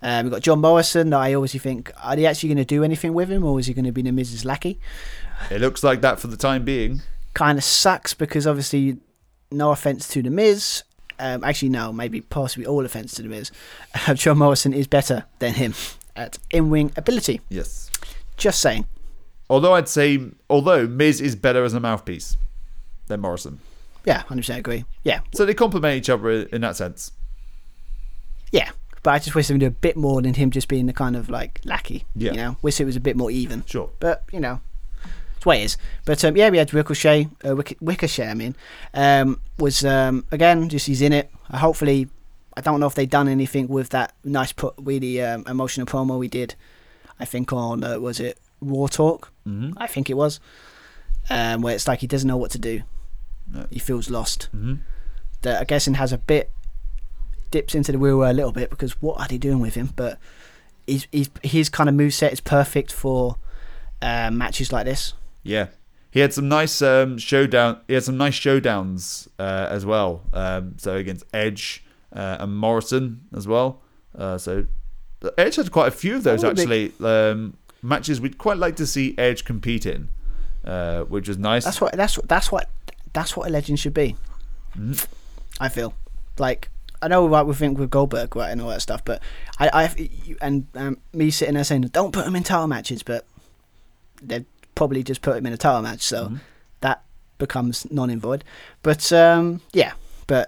Um, 0.03 0.25
we've 0.27 0.33
got 0.33 0.43
John 0.43 0.61
Morrison. 0.61 1.13
I 1.13 1.35
always 1.35 1.53
think, 1.61 1.93
are 2.03 2.17
they 2.17 2.25
actually 2.27 2.49
going 2.51 2.57
to 2.59 2.65
do 2.65 2.83
anything 2.85 3.13
with 3.13 3.29
him, 3.31 3.45
or 3.45 3.59
is 3.61 3.67
he 3.67 3.75
going 3.75 3.85
to 3.85 3.93
be 3.93 4.03
the 4.03 4.13
Miz's 4.13 4.45
Lackey? 4.47 4.79
It 5.51 5.61
looks 5.61 5.83
like 5.83 6.01
that 6.01 6.19
for 6.21 6.27
the 6.29 6.37
time 6.39 6.65
being. 6.65 7.03
Kind 7.35 7.59
of 7.59 7.65
sucks 7.65 8.15
because 8.15 8.47
obviously, 8.47 8.97
no 9.51 9.71
offense 9.73 10.09
to 10.09 10.23
the 10.23 10.31
Miz. 10.31 10.85
Um, 11.21 11.45
actually, 11.45 11.69
no, 11.69 11.93
maybe 11.93 12.21
possibly 12.23 12.67
all 12.67 12.85
offense 12.85 13.13
to 13.15 13.23
the 13.23 13.29
Miz. 13.29 13.51
Uh, 14.09 14.15
John 14.15 14.39
Morrison 14.39 14.73
is 14.73 14.87
better 14.87 15.27
than 15.39 15.55
him 15.55 15.75
at 16.17 16.39
in 16.51 16.71
wing 16.71 16.93
ability. 16.97 17.41
Yes. 17.49 17.91
Just 18.37 18.61
saying. 18.61 18.87
Although 19.51 19.75
I'd 19.75 19.89
say, 19.89 20.21
although 20.49 20.87
Miz 20.87 21.21
is 21.21 21.37
better 21.37 21.63
as 21.65 21.75
a 21.75 21.81
mouthpiece 21.81 22.37
than 23.09 23.21
Morrison, 23.21 23.59
Yeah, 24.05 24.23
hundred 24.23 24.43
percent 24.43 24.61
agree. 24.61 24.85
Yeah, 25.05 25.21
so 25.35 25.45
they 25.45 25.55
complement 25.55 25.97
each 25.99 26.09
other 26.09 26.31
in 26.31 26.61
that 26.63 26.77
sense. 26.77 27.13
yeah. 28.51 28.71
But 29.03 29.13
I 29.13 29.19
just 29.19 29.35
wish 29.35 29.49
they 29.49 29.55
would 29.55 29.61
do 29.61 29.67
a 29.67 29.71
bit 29.71 29.97
more 29.97 30.21
than 30.21 30.35
him 30.35 30.51
just 30.51 30.69
being 30.69 30.85
the 30.85 30.93
kind 30.93 31.17
of 31.17 31.31
like 31.31 31.61
lackey. 31.65 32.05
Yeah. 32.15 32.33
You 32.33 32.37
know, 32.37 32.57
wish 32.61 32.81
it 32.81 32.85
was 32.85 32.97
a 32.97 33.01
bit 33.01 33.17
more 33.17 33.31
even. 33.31 33.65
Sure. 33.67 33.89
But 33.99 34.25
you 34.31 34.41
know, 34.41 34.61
the 35.41 35.49
way 35.49 35.63
it 35.63 35.65
is. 35.65 35.77
But 36.05 36.25
um, 36.25 36.37
yeah, 36.37 36.51
we 36.51 36.59
had 36.59 36.73
Ricochet. 36.73 37.29
Uh, 37.47 37.57
Wick- 37.57 37.77
Ricochet, 37.81 38.29
I 38.29 38.35
mean, 38.35 38.55
um, 38.95 39.41
was 39.59 39.85
um, 39.85 40.25
again 40.31 40.69
just 40.69 40.87
he's 40.87 41.03
in 41.03 41.13
it. 41.13 41.31
Uh, 41.51 41.59
hopefully, 41.59 42.09
I 42.57 42.61
don't 42.61 42.81
know 42.81 42.87
if 42.87 42.95
they've 42.95 43.09
done 43.09 43.29
anything 43.29 43.69
with 43.69 43.91
that 43.91 44.13
nice, 44.25 44.53
put 44.53 44.75
really 44.79 45.23
um, 45.23 45.45
emotional 45.49 45.87
promo 45.87 46.19
we 46.19 46.29
did. 46.29 46.55
I 47.19 47.25
think 47.25 47.53
on 47.53 47.85
uh, 47.85 47.99
was 47.99 48.21
it 48.21 48.39
Raw 48.61 48.87
Talk? 48.87 49.33
Mhm. 49.47 49.75
I 49.77 49.87
think 49.87 50.09
it 50.11 50.15
was. 50.15 50.41
Um, 51.29 51.61
where 51.63 51.75
it's 51.75 51.87
like 51.87 52.01
he 52.01 52.07
doesn't 52.07 52.27
know 52.29 52.37
what 52.39 52.51
to 52.53 52.59
do. 52.59 52.83
No. 53.53 53.67
He 53.71 53.79
feels 53.79 54.11
lost. 54.11 54.45
hmm 54.53 54.75
That 55.43 55.61
I 55.61 55.65
guess 55.65 55.87
and 55.87 55.97
has 55.97 56.13
a 56.13 56.19
bit 56.19 56.51
dips 57.51 57.75
into 57.75 57.93
the 57.93 57.99
wheel 57.99 58.23
a 58.23 58.33
little 58.33 58.53
bit 58.53 58.71
because 58.71 58.93
what 59.03 59.21
are 59.21 59.27
they 59.29 59.39
doing 59.39 59.61
with 59.61 59.75
him? 59.75 59.93
But 59.97 60.19
he's, 60.87 61.07
he's 61.13 61.31
his 61.43 61.69
kind 61.69 61.89
of 61.89 61.95
move 61.95 62.15
set 62.15 62.33
is 62.33 62.41
perfect 62.41 62.93
for 62.93 63.37
uh, 64.03 64.31
matches 64.31 64.73
like 64.73 64.87
this. 64.87 65.15
Yeah. 65.43 65.69
He 66.11 66.21
had 66.21 66.35
some 66.35 66.49
nice 66.49 66.83
um, 66.83 67.19
showdown. 67.19 67.81
He 67.87 67.95
had 67.95 68.03
some 68.03 68.17
nice 68.17 68.35
showdowns 68.35 69.29
uh, 69.39 69.69
as 69.71 69.87
well. 69.87 70.23
Um, 70.33 70.75
so 70.79 70.97
against 70.97 71.25
Edge 71.33 71.85
uh, 72.13 72.39
and 72.41 72.57
Morrison 72.57 73.23
as 73.35 73.47
well. 73.47 73.81
Uh, 74.17 74.37
so 74.37 74.67
Edge 75.39 75.57
had 75.57 75.71
quite 75.71 75.89
a 75.89 75.93
few 75.93 76.17
of 76.17 76.25
those 76.25 76.43
would 76.43 76.59
actually 76.59 76.93
um, 77.01 77.57
matches 77.83 78.21
we'd 78.21 78.39
quite 78.39 78.57
like 78.57 78.77
to 78.77 78.87
see 78.87 79.15
Edge 79.19 79.45
compete 79.45 79.87
in, 79.87 80.09
uh, 80.65 81.03
which 81.03 81.29
was 81.29 81.39
nice. 81.39 81.65
That's 81.65 81.81
what 81.81 81.93
that's 81.93 82.17
what 82.17 82.29
that's 82.29 82.51
what 82.51 82.69
that's 83.13 83.37
what 83.37 83.49
a 83.49 83.51
legend 83.51 83.79
should 83.79 83.95
be. 83.95 84.17
Mm-hmm. 84.77 85.05
I 85.61 85.69
feel 85.69 85.95
like 86.39 86.71
I 87.03 87.09
know 87.09 87.25
like 87.27 87.47
we 87.47 87.55
think 87.55 87.79
with 87.79 87.91
Goldberg 87.91 88.35
right 88.35 88.51
and 88.51 88.61
all 88.61 88.71
that 88.71 88.83
stuff, 88.83 89.05
but 89.05 89.23
I 89.59 89.69
I 89.73 90.09
and 90.41 90.67
um, 90.75 90.99
me 91.13 91.31
sitting 91.31 91.55
there 91.55 91.65
saying 91.65 91.83
don't 91.83 92.13
put 92.13 92.27
him 92.27 92.35
in 92.35 92.43
title 92.43 92.67
matches, 92.67 93.03
but 93.03 93.27
they'd 94.23 94.47
probably 94.81 95.03
just 95.03 95.21
put 95.21 95.37
him 95.37 95.45
in 95.47 95.53
a 95.53 95.57
title 95.59 95.83
match, 95.83 96.01
so 96.03 96.25
Mm-hmm. 96.25 96.37
that 96.81 97.03
becomes 97.39 97.87
non 97.91 98.09
and 98.11 98.21
void. 98.23 98.43
But 98.83 99.13
um, 99.13 99.61
yeah, 99.73 99.93
but 100.27 100.47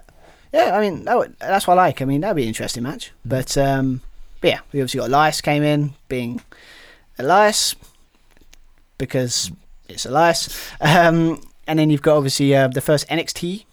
yeah, 0.51 0.75
I 0.75 0.81
mean 0.81 1.05
that 1.05 1.15
would, 1.17 1.35
that's 1.39 1.67
what 1.67 1.77
I 1.77 1.85
like. 1.87 2.01
I 2.01 2.05
mean 2.05 2.21
that'd 2.21 2.35
be 2.35 2.43
an 2.43 2.47
interesting 2.53 2.83
match. 2.83 3.03
Mm-hmm. 3.09 3.29
But 3.29 3.57
um, 3.57 4.01
but 4.41 4.47
yeah, 4.53 4.59
we 4.71 4.79
obviously 4.81 4.99
got 5.01 5.09
Elias 5.09 5.41
came 5.41 5.63
in 5.63 5.93
being 6.09 6.41
Elias 7.19 7.75
because 8.97 9.51
it's 9.87 10.05
Elias. 10.05 10.49
Um, 10.81 11.41
and 11.67 11.77
then 11.79 11.89
you've 11.89 12.01
got 12.01 12.17
obviously 12.17 12.55
uh, 12.55 12.67
the 12.67 12.81
first 12.81 13.07
NXT, 13.09 13.65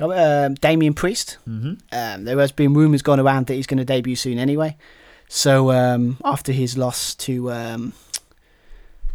um, 0.00 0.54
Damian 0.54 0.94
Priest. 0.94 1.38
hmm 1.44 1.74
Um, 1.92 2.24
there 2.24 2.38
has 2.38 2.52
been 2.52 2.74
rumours 2.74 3.02
going 3.02 3.20
around 3.20 3.46
that 3.46 3.54
he's 3.54 3.66
going 3.66 3.78
to 3.78 3.84
debut 3.84 4.16
soon 4.16 4.38
anyway. 4.38 4.76
So 5.28 5.70
um, 5.70 6.16
after 6.24 6.52
his 6.52 6.76
loss 6.76 7.14
to 7.26 7.52
um, 7.52 7.92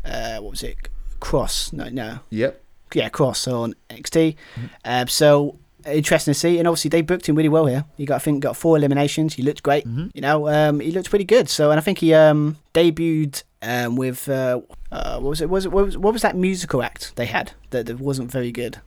uh, 0.06 0.38
what 0.38 0.52
was 0.52 0.64
it, 0.64 0.78
Cross? 1.20 1.74
No, 1.74 1.90
no, 1.90 2.20
Yep. 2.30 2.62
yeah, 2.94 3.10
Cross 3.10 3.48
on 3.48 3.76
NXT. 3.90 4.36
Um, 4.84 5.08
so 5.08 5.58
interesting 5.86 6.34
to 6.34 6.40
see, 6.40 6.58
and 6.60 6.68
obviously 6.68 6.90
they 6.90 7.02
booked 7.02 7.28
him 7.30 7.36
really 7.36 7.50
well 7.50 7.66
here. 7.66 7.86
He 7.98 8.06
got 8.06 8.16
I 8.16 8.20
think 8.20 8.42
got 8.44 8.56
four 8.58 8.78
eliminations. 8.78 9.36
He 9.36 9.44
looked 9.44 9.64
great. 9.64 9.86
You 9.86 10.22
know, 10.22 10.48
um, 10.50 10.80
he 10.80 10.92
looked 10.92 11.10
pretty 11.10 11.26
good. 11.26 11.50
So 11.50 11.72
and 11.72 11.80
I 11.80 11.82
think 11.84 12.00
he 12.00 12.14
um, 12.14 12.58
debuted 12.74 13.44
um, 13.62 13.96
with 13.96 14.28
uh, 14.30 14.62
uh, 14.92 15.20
what 15.20 15.30
was 15.30 15.42
it? 15.42 15.50
Was 15.50 15.66
it 15.66 15.72
what 15.72 15.86
was, 15.86 15.98
what 15.98 16.14
was 16.14 16.22
that 16.22 16.36
musical 16.36 16.82
act 16.84 17.16
they 17.16 17.26
had 17.28 17.52
that, 17.72 17.86
that 17.88 18.00
wasn't 18.00 18.32
very 18.32 18.52
good? 18.52 18.80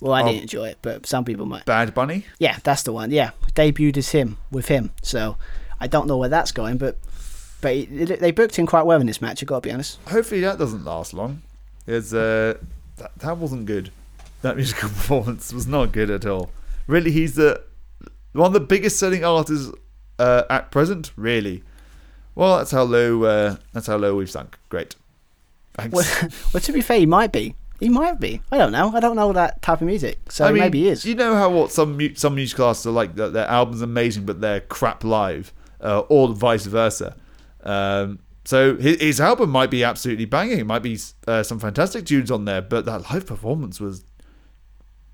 Well, 0.00 0.12
I 0.14 0.22
Oh. 0.22 0.26
didn't 0.26 0.42
enjoy 0.42 0.66
it, 0.68 0.78
but 0.82 1.06
some 1.06 1.24
people 1.24 1.46
might. 1.46 1.64
Bad 1.64 1.94
Bunny. 1.94 2.26
Yeah, 2.40 2.56
that's 2.64 2.82
the 2.82 2.92
one. 2.92 3.10
Yeah, 3.12 3.30
debuted 3.54 3.96
as 3.96 4.08
him 4.10 4.36
with 4.50 4.66
him. 4.68 4.90
So 5.00 5.36
I 5.80 5.86
don't 5.86 6.08
know 6.08 6.16
where 6.18 6.28
that's 6.28 6.50
going, 6.52 6.76
but 6.78 6.98
but 7.62 7.74
he, 7.74 7.84
they 7.86 8.30
booked 8.30 8.56
him 8.56 8.66
quite 8.66 8.84
well 8.84 9.00
in 9.00 9.06
this 9.06 9.22
match. 9.22 9.42
I've 9.42 9.48
got 9.48 9.62
to 9.62 9.68
be 9.68 9.72
honest. 9.72 9.98
Hopefully 10.08 10.42
that 10.42 10.58
doesn't 10.58 10.84
last 10.84 11.14
long. 11.14 11.40
It's 11.86 12.12
uh, 12.12 12.58
that 12.98 13.18
that 13.20 13.38
wasn't 13.38 13.64
good. 13.64 13.90
That 14.42 14.56
musical 14.56 14.88
performance 14.90 15.52
was 15.52 15.66
not 15.66 15.92
good 15.92 16.10
at 16.10 16.26
all. 16.26 16.50
Really, 16.86 17.10
he's 17.10 17.36
the 17.36 17.62
one 18.32 18.48
of 18.48 18.52
the 18.52 18.60
biggest 18.60 18.98
selling 18.98 19.24
artists 19.24 19.72
uh, 20.18 20.42
at 20.50 20.70
present. 20.70 21.12
Really. 21.16 21.62
Well, 22.34 22.58
that's 22.58 22.70
how 22.70 22.82
low. 22.82 23.24
Uh, 23.24 23.56
that's 23.72 23.86
how 23.86 23.96
low 23.96 24.16
we've 24.16 24.30
sunk. 24.30 24.58
Great. 24.68 24.96
Thanks. 25.74 25.94
Well, 25.94 26.28
well, 26.54 26.60
to 26.60 26.72
be 26.72 26.80
fair, 26.80 26.98
he 26.98 27.06
might 27.06 27.32
be. 27.32 27.54
He 27.80 27.88
might 27.88 28.20
be. 28.20 28.40
I 28.52 28.58
don't 28.58 28.70
know. 28.70 28.92
I 28.94 29.00
don't 29.00 29.16
know 29.16 29.32
that 29.32 29.60
type 29.60 29.80
of 29.80 29.86
music, 29.88 30.30
so 30.30 30.44
I 30.44 30.52
mean, 30.52 30.60
maybe 30.60 30.82
he 30.82 30.88
is. 30.88 31.04
You 31.04 31.16
know 31.16 31.34
how 31.34 31.50
what 31.50 31.72
some 31.72 31.98
some 32.14 32.36
music 32.36 32.60
artists 32.60 32.86
are 32.86 32.92
like 32.92 33.16
that 33.16 33.32
their 33.32 33.46
albums 33.48 33.82
amazing 33.82 34.24
but 34.24 34.40
they're 34.40 34.60
crap 34.60 35.02
live, 35.02 35.52
uh, 35.80 36.00
or 36.08 36.28
vice 36.28 36.66
versa. 36.66 37.16
Um, 37.62 38.18
so 38.44 38.76
his, 38.76 39.00
his 39.00 39.20
album 39.20 39.50
might 39.50 39.70
be 39.70 39.84
absolutely 39.84 40.24
banging. 40.24 40.58
It 40.58 40.66
might 40.66 40.82
be 40.82 40.98
uh, 41.26 41.42
some 41.42 41.58
fantastic 41.60 42.06
tunes 42.06 42.30
on 42.30 42.44
there, 42.44 42.60
but 42.62 42.84
that 42.86 43.10
live 43.12 43.26
performance 43.26 43.78
was, 43.80 44.04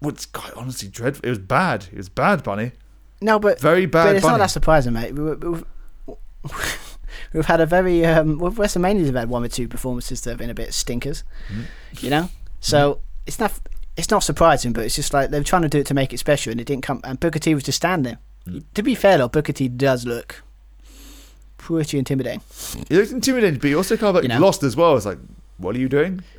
was 0.00 0.26
quite 0.26 0.54
honestly 0.54 0.88
dreadful. 0.88 1.26
It 1.26 1.30
was 1.30 1.38
bad. 1.38 1.86
It 1.92 1.96
was 1.98 2.08
bad, 2.08 2.42
Bunny. 2.42 2.72
No, 3.20 3.38
but 3.38 3.60
Very 3.60 3.86
bad. 3.86 4.04
but 4.06 4.16
it's 4.16 4.22
Bunny. 4.22 4.32
not 4.34 4.38
that 4.38 4.50
surprising, 4.50 4.92
mate. 4.94 5.12
We, 5.14 5.32
we've, 5.34 5.64
we've 7.32 7.46
had 7.46 7.60
a 7.60 7.66
very 7.66 8.04
um, 8.06 8.38
WrestleManias 8.40 9.06
have 9.06 9.14
had 9.14 9.28
one 9.28 9.44
or 9.44 9.48
two 9.48 9.68
performances 9.68 10.20
that 10.22 10.30
have 10.30 10.38
been 10.38 10.50
a 10.50 10.54
bit 10.54 10.72
stinkers, 10.72 11.24
Mm-hmm. 11.50 11.62
you 12.04 12.10
know. 12.10 12.30
So 12.60 13.00
it's 13.26 13.38
not 13.38 13.52
it's 13.96 14.10
not 14.10 14.20
surprising, 14.22 14.72
but 14.72 14.84
it's 14.84 14.94
just 14.96 15.12
like 15.12 15.30
they're 15.30 15.42
trying 15.42 15.62
to 15.62 15.68
do 15.68 15.78
it 15.80 15.86
to 15.86 15.94
make 15.94 16.12
it 16.12 16.18
special, 16.18 16.50
and 16.50 16.60
it 16.60 16.64
didn't 16.66 16.82
come. 16.84 17.00
And 17.04 17.18
Booker 17.20 17.38
T 17.38 17.54
was 17.54 17.64
just 17.64 17.76
standing. 17.76 18.18
Mm. 18.46 18.64
To 18.74 18.82
be 18.82 18.94
fair, 18.94 19.18
though, 19.18 19.28
Booker 19.28 19.52
T 19.52 19.68
does 19.68 20.06
look 20.06 20.42
pretty 21.68 21.98
intimidating. 21.98 22.40
He 22.88 22.96
looked 22.96 23.12
intimidating, 23.12 23.58
but 23.60 23.68
he 23.68 23.74
also 23.74 23.96
kind 23.98 24.08
of 24.08 24.14
like 24.14 24.22
You 24.24 24.30
know? 24.30 24.38
lost 24.40 24.62
as 24.62 24.74
well. 24.74 24.96
It's 24.96 25.04
like, 25.04 25.18
what 25.58 25.76
are 25.76 25.78
you 25.78 25.88
doing? 25.88 26.22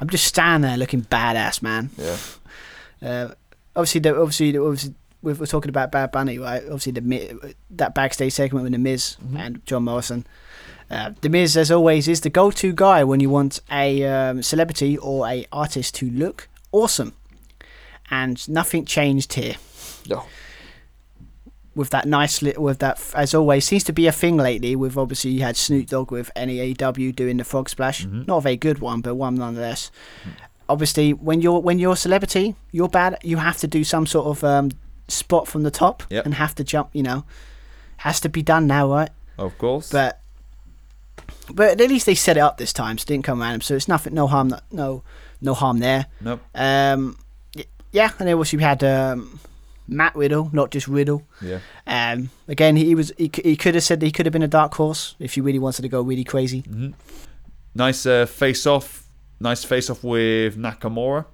I'm 0.00 0.08
just 0.08 0.24
standing 0.24 0.68
there 0.68 0.76
looking 0.78 1.02
badass, 1.02 1.62
man. 1.62 1.90
Yeah. 1.98 2.16
Uh, 3.04 3.34
obviously, 3.74 4.00
the, 4.00 4.10
obviously, 4.16 4.52
the, 4.52 4.62
obviously, 4.62 4.94
we're, 5.22 5.34
we're 5.34 5.44
talking 5.46 5.70
about 5.70 5.90
Bad 5.90 6.12
Bunny, 6.12 6.38
right? 6.38 6.62
Obviously, 6.66 6.92
the 6.92 7.00
Mi- 7.00 7.32
that 7.70 7.96
backstage 7.96 8.32
segment 8.32 8.62
with 8.62 8.70
the 8.70 8.78
Miz 8.78 9.16
and 9.36 9.60
John 9.66 9.82
Morrison. 9.82 10.24
Uh, 10.88 11.10
the 11.20 11.28
Miz, 11.28 11.56
as 11.56 11.72
always, 11.72 12.06
is 12.06 12.20
the 12.20 12.30
go-to 12.30 12.72
guy 12.72 13.02
when 13.02 13.18
you 13.18 13.28
want 13.28 13.58
a 13.72 14.04
um, 14.04 14.40
celebrity 14.40 14.96
or 14.98 15.26
a 15.26 15.44
artist 15.50 15.96
to 15.96 16.08
look 16.12 16.48
awesome, 16.70 17.12
and 18.08 18.48
nothing 18.48 18.84
changed 18.84 19.32
here 19.32 19.56
No. 20.08 20.22
With 21.74 21.88
that 21.90 22.06
nice 22.06 22.42
little 22.42 22.64
with 22.64 22.80
that 22.80 23.00
as 23.14 23.34
always 23.34 23.64
seems 23.64 23.82
to 23.84 23.92
be 23.94 24.06
a 24.06 24.12
thing 24.12 24.36
lately 24.36 24.76
with 24.76 24.96
obviously 24.98 25.30
you 25.30 25.40
had 25.42 25.56
Snoop 25.56 25.86
Dogg 25.86 26.10
with 26.12 26.30
AEW 26.36 27.16
doing 27.16 27.38
the 27.38 27.44
frog 27.44 27.68
splash. 27.70 28.04
Not 28.04 28.38
a 28.38 28.40
very 28.42 28.56
good 28.56 28.80
one 28.80 29.00
but 29.00 29.14
one 29.14 29.36
nonetheless. 29.36 29.90
Obviously 30.68 31.12
when 31.14 31.40
you're 31.40 31.60
when 31.60 31.78
you're 31.78 31.94
a 31.94 31.96
celebrity 31.96 32.56
you're 32.72 32.88
bad 32.90 33.16
you 33.22 33.38
have 33.38 33.56
to 33.58 33.66
do 33.66 33.84
some 33.84 34.06
sort 34.06 34.26
of 34.26 34.44
um, 34.44 34.70
spot 35.08 35.48
from 35.48 35.62
the 35.62 35.70
top 35.70 36.02
Yep. 36.10 36.26
and 36.26 36.34
have 36.34 36.54
to 36.56 36.64
jump 36.64 36.90
you 36.92 37.02
know. 37.02 37.24
Has 37.98 38.20
to 38.20 38.28
be 38.28 38.42
done 38.42 38.66
now 38.66 38.90
right? 38.90 39.10
Of 39.38 39.56
course. 39.56 39.90
but 39.90 40.20
but 41.52 41.80
at 41.80 41.88
least 41.88 42.06
they 42.06 42.14
set 42.14 42.36
it 42.36 42.40
up 42.40 42.58
this 42.58 42.72
time 42.72 42.98
so 42.98 43.04
it 43.04 43.06
didn't 43.08 43.24
come 43.24 43.40
random 43.40 43.60
so 43.62 43.74
it's 43.74 43.88
nothing 43.88 44.12
no 44.14 44.26
harm 44.26 44.54
no 44.70 45.02
no 45.40 45.54
harm 45.54 45.78
there. 45.78 46.06
Nope. 46.20 46.40
um 46.54 47.16
yeah 47.92 48.10
and 48.18 48.28
then 48.28 48.36
also 48.36 48.56
we 48.58 48.62
had 48.62 48.82
um, 48.84 49.38
Matt 49.88 50.14
Riddle 50.16 50.48
not 50.52 50.70
just 50.70 50.86
Riddle 50.88 51.22
Yeah. 51.40 51.58
um, 51.86 52.30
again, 52.48 52.76
he 52.76 52.94
was 52.94 53.12
he, 53.18 53.30
he 53.44 53.56
could 53.56 53.74
have 53.74 53.84
said 53.84 54.00
that 54.00 54.06
he 54.06 54.12
could 54.12 54.26
have 54.26 54.32
been 54.32 54.42
a 54.42 54.48
dark 54.48 54.74
horse 54.74 55.14
if 55.18 55.34
he 55.34 55.40
really 55.40 55.58
wanted 55.58 55.82
to 55.82 55.88
go 55.88 56.00
really 56.02 56.24
crazy. 56.24 56.64
Nice 57.74 58.06
uh, 58.06 58.26
face 58.26 58.66
off. 58.66 59.06
Nice 59.40 59.64
face 59.64 59.90
off 59.90 60.04
with 60.04 60.56
Nakamura. 60.56 61.26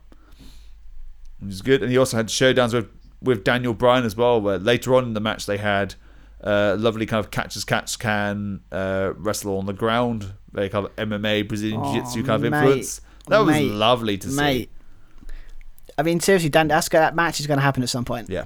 Which 1.40 1.52
is 1.52 1.62
good. 1.62 1.82
And 1.82 1.90
he 1.92 1.98
also 1.98 2.16
had 2.16 2.28
showdowns 2.28 2.72
with, 2.74 2.88
with 3.22 3.44
Daniel 3.44 3.74
Bryan 3.74 4.04
as 4.04 4.16
well, 4.16 4.40
where 4.40 4.58
later 4.58 4.94
on 4.94 5.04
in 5.04 5.14
the 5.14 5.20
match 5.20 5.46
they 5.46 5.58
had 5.58 5.94
uh, 6.42 6.76
lovely 6.78 7.06
kind 7.06 7.24
of 7.24 7.30
catch 7.30 7.56
as 7.56 7.64
catch 7.64 7.98
can 7.98 8.60
uh, 8.72 9.12
wrestle 9.16 9.58
on 9.58 9.66
the 9.66 9.72
ground. 9.72 10.32
Very 10.52 10.68
kind 10.68 10.86
of 10.86 10.96
MMA, 10.96 11.46
Brazilian 11.46 11.80
Oh, 11.84 11.92
Jiu 11.92 12.02
Jitsu 12.02 12.24
kind 12.24 12.44
of 12.44 12.50
mate. 12.50 12.58
influence. 12.58 13.00
That 13.28 13.40
was 13.40 13.60
lovely 13.60 14.16
to 14.18 14.30
see. 14.30 14.68
I 15.98 16.02
mean 16.02 16.20
seriously, 16.20 16.48
Dan, 16.48 16.68
that's 16.68 16.88
that 16.90 17.14
match 17.14 17.40
is 17.40 17.46
going 17.46 17.58
to 17.58 17.62
happen 17.62 17.82
at 17.82 17.88
some 17.90 18.04
point. 18.04 18.30
Yeah. 18.30 18.44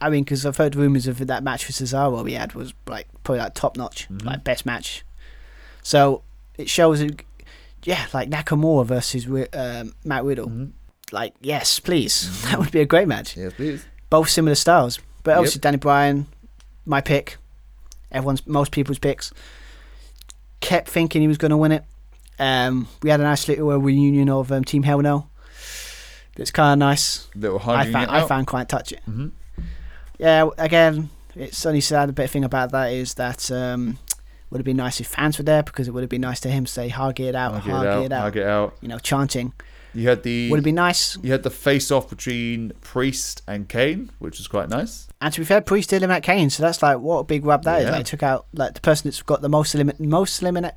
I 0.00 0.10
mean, 0.10 0.24
because 0.24 0.44
I've 0.44 0.56
heard 0.56 0.76
rumors 0.76 1.06
of 1.06 1.18
that 1.26 1.42
match 1.42 1.64
for 1.64 1.72
Cesaro 1.72 2.22
we 2.24 2.34
had 2.34 2.52
was 2.52 2.74
like 2.86 3.06
probably 3.24 3.40
like 3.40 3.54
top 3.54 3.76
notch, 3.76 4.08
Mm-hmm. 4.10 4.26
like 4.28 4.44
best 4.44 4.66
match. 4.66 5.04
So 5.82 6.22
it 6.56 6.68
shows, 6.68 7.02
yeah, 7.84 8.06
like 8.12 8.28
Nakamura 8.30 8.84
versus 8.84 9.26
um, 9.54 9.94
Matt 10.04 10.24
Riddle. 10.24 10.48
Mm-hmm. 10.48 10.66
Like, 11.12 11.34
yes, 11.40 11.80
please, 11.80 12.42
that 12.50 12.58
would 12.58 12.70
be 12.70 12.80
a 12.80 12.84
great 12.86 13.08
match. 13.08 13.36
Yes, 13.36 13.52
please. 13.54 13.86
both 14.10 14.28
similar 14.28 14.54
styles. 14.54 14.98
But 15.24 15.40
Yep. 15.42 15.60
Danny 15.62 15.76
Bryan, 15.78 16.26
my 16.86 17.00
pick, 17.00 17.36
everyone's 18.12 18.46
most 18.46 18.72
people's 18.72 18.98
picks. 18.98 19.32
Kept 20.60 20.88
thinking 20.88 21.22
he 21.22 21.28
was 21.28 21.38
going 21.38 21.50
to 21.50 21.56
win 21.56 21.72
it. 21.72 21.84
Um, 22.38 22.88
we 23.02 23.10
had 23.10 23.20
a 23.20 23.24
nice 23.24 23.48
little 23.48 23.70
uh, 23.70 23.76
reunion 23.76 24.28
of 24.28 24.50
um, 24.52 24.64
Team 24.64 24.82
Hell 24.82 25.00
No. 25.00 25.27
That's 26.38 26.50
kind 26.50 26.72
of 26.72 26.78
nice. 26.78 27.28
Little 27.34 27.58
I 27.58 27.90
found, 27.92 28.10
I 28.10 28.26
found 28.26 28.46
quite 28.46 28.68
touching. 28.68 29.00
Mhm. 29.08 29.32
Yeah, 30.18 30.48
again, 30.56 31.10
it's 31.34 31.64
only 31.66 31.80
sad. 31.80 32.08
A 32.08 32.12
bit 32.12 32.30
thing 32.30 32.44
about 32.44 32.70
that 32.72 32.92
is 32.92 33.14
that 33.14 33.50
um, 33.50 33.98
would 34.50 34.58
have 34.58 34.64
been 34.64 34.76
nice 34.76 35.00
if 35.00 35.08
fans 35.08 35.36
were 35.38 35.44
there 35.44 35.62
because 35.62 35.86
it 35.88 35.90
would 35.92 36.02
have 36.02 36.08
been 36.10 36.20
nice 36.22 36.40
to 36.40 36.48
him 36.48 36.64
say 36.66 36.88
"hug 36.88 37.20
it 37.20 37.34
out, 37.34 37.52
Hug 37.62 37.68
it 37.68 37.72
out. 37.86 38.04
it 38.04 38.12
out," 38.12 38.22
Hug 38.22 38.36
it 38.36 38.46
out. 38.46 38.76
you 38.80 38.88
know, 38.88 38.98
chanting. 38.98 39.52
You 39.94 40.08
had 40.08 40.22
the 40.22 40.50
Would 40.50 40.60
it 40.60 40.62
be 40.62 40.72
nice. 40.72 41.16
you 41.22 41.32
had 41.32 41.42
the 41.42 41.50
face 41.50 41.90
off 41.90 42.08
between 42.10 42.72
Priest 42.82 43.42
and 43.48 43.68
Kane, 43.68 44.10
which 44.18 44.38
was 44.38 44.46
quite 44.46 44.68
nice. 44.68 45.08
And 45.20 45.32
to 45.34 45.40
be 45.40 45.44
fair, 45.46 45.60
Priest 45.60 45.90
did 45.90 45.96
eliminate 45.98 46.22
Kane, 46.22 46.50
so 46.50 46.62
that's 46.62 46.82
like 46.82 46.98
what 46.98 47.18
a 47.20 47.24
big 47.24 47.44
rub 47.44 47.64
that 47.64 47.80
is. 47.80 47.84
Yeah. 47.86 47.92
Like 47.92 48.06
took 48.06 48.22
out 48.22 48.46
like 48.52 48.74
the 48.74 48.80
person 48.80 49.08
that's 49.08 49.22
got 49.22 49.40
the 49.42 49.48
most 49.48 49.74
elimin 49.74 49.98
most 49.98 50.40
eliminate 50.42 50.74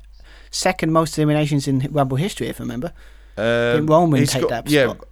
second 0.50 0.92
most 0.92 1.16
eliminations 1.18 1.68
in 1.68 1.88
Rumble 1.90 2.16
history, 2.16 2.48
if 2.48 2.60
I 2.60 2.64
remember. 2.64 2.92
Um, 3.36 3.86
Roman 3.86 4.26
take 4.26 4.42
got- 4.42 4.50
that 4.50 4.70
yeah. 4.70 4.84
spot? 4.90 5.06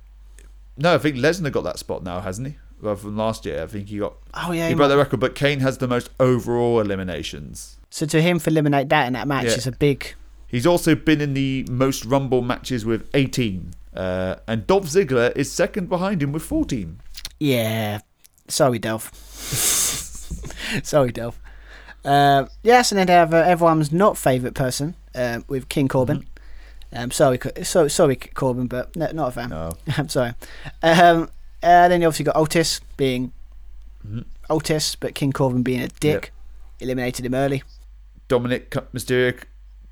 No, 0.80 0.94
I 0.94 0.98
think 0.98 1.16
Lesnar 1.16 1.52
got 1.52 1.62
that 1.64 1.78
spot 1.78 2.02
now, 2.02 2.20
hasn't 2.20 2.48
he? 2.48 2.56
Rather 2.80 3.02
than 3.02 3.16
last 3.16 3.44
year, 3.44 3.62
I 3.62 3.66
think 3.66 3.88
he 3.88 3.98
got 3.98 4.14
Oh 4.34 4.52
yeah. 4.52 4.64
he 4.64 4.68
he 4.70 4.74
broke 4.74 4.86
might- 4.86 4.88
the 4.88 4.96
record. 4.96 5.20
But 5.20 5.34
Kane 5.34 5.60
has 5.60 5.78
the 5.78 5.86
most 5.86 6.08
overall 6.18 6.80
eliminations. 6.80 7.76
So 7.90 8.06
to 8.06 8.22
him 8.22 8.38
for 8.38 8.50
eliminate 8.50 8.88
that 8.88 9.06
in 9.06 9.12
that 9.12 9.28
match 9.28 9.44
Yeah. 9.46 9.52
is 9.52 9.66
a 9.66 9.72
big. 9.72 10.14
He's 10.46 10.66
also 10.66 10.94
been 10.94 11.20
in 11.20 11.34
the 11.34 11.66
most 11.70 12.04
Rumble 12.04 12.42
matches 12.42 12.84
with 12.84 13.08
18, 13.14 13.72
uh, 13.94 14.36
and 14.48 14.66
Dolph 14.66 14.86
Ziggler 14.86 15.36
is 15.36 15.52
second 15.52 15.88
behind 15.88 16.22
him 16.22 16.32
with 16.32 16.42
14. 16.42 17.00
Yeah. 17.38 18.00
Sorry, 18.48 18.80
Delph. 18.80 19.12
Sorry, 20.84 21.12
Delph. 21.12 21.34
Uh, 22.04 22.46
yes, 22.62 22.90
and 22.92 22.98
then 22.98 23.06
they 23.06 23.12
have 23.12 23.34
uh, 23.34 23.38
everyone's 23.38 23.92
not 23.92 24.16
favourite 24.16 24.54
person 24.54 24.94
uh, 25.14 25.40
with 25.48 25.68
King 25.68 25.86
Corbin. 25.88 26.24
Um, 26.92 27.10
sorry, 27.10 27.38
so, 27.62 27.86
sorry, 27.88 28.16
Corbin, 28.16 28.66
but 28.66 28.94
no, 28.96 29.10
not 29.12 29.28
a 29.28 29.30
fan. 29.32 29.50
No. 29.50 29.72
I'm 29.96 30.08
sorry. 30.08 30.34
Um, 30.82 31.28
uh, 31.62 31.88
then 31.88 32.00
you 32.00 32.06
obviously 32.08 32.24
got 32.24 32.36
Otis 32.36 32.80
being 32.96 33.32
Mhm. 34.06 34.24
Otis, 34.48 34.96
but 34.96 35.14
King 35.14 35.32
Corbin 35.32 35.62
being 35.62 35.80
a 35.82 35.88
dick. 36.00 36.32
Eliminated 36.80 37.24
him 37.26 37.34
early. 37.34 37.62
Dominic 38.28 38.70
Mysterio, 38.94 39.38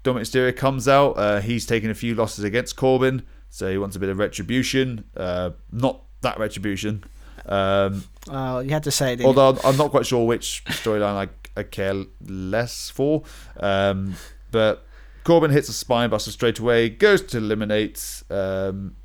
Dominic 0.02 0.26
Mysterio 0.26 0.56
comes 0.56 0.88
out. 0.88 1.12
Uh, 1.18 1.40
he's 1.40 1.66
taken 1.66 1.90
a 1.90 1.94
few 1.94 2.14
losses 2.14 2.42
against 2.44 2.74
Corbin, 2.76 3.22
so 3.50 3.70
he 3.70 3.76
wants 3.78 3.94
a 3.94 3.98
bit 3.98 4.08
of 4.08 4.18
retribution. 4.18 5.04
Uh, 5.16 5.50
not 5.70 6.02
that 6.22 6.38
retribution. 6.38 7.04
Um, 7.46 8.04
Oh, 8.30 8.60
you 8.60 8.70
had 8.70 8.82
to 8.84 8.90
say 8.90 9.14
you? 9.16 9.24
although 9.26 9.48
I'm- 9.50 9.58
I'm 9.64 9.76
not 9.76 9.90
quite 9.90 10.06
sure 10.06 10.26
which 10.26 10.62
storyline 10.68 11.28
I, 11.56 11.60
I 11.60 11.62
care 11.64 12.04
less 12.26 12.90
for. 12.90 13.22
Um, 13.60 14.14
but 14.50 14.84
Corbin 15.28 15.50
hits 15.50 15.68
a 15.68 15.72
spinebuster 15.72 16.30
straight 16.30 16.58
away, 16.58 16.88
goes 16.88 17.20
to 17.20 17.36
eliminate 17.36 18.22
um, 18.30 18.96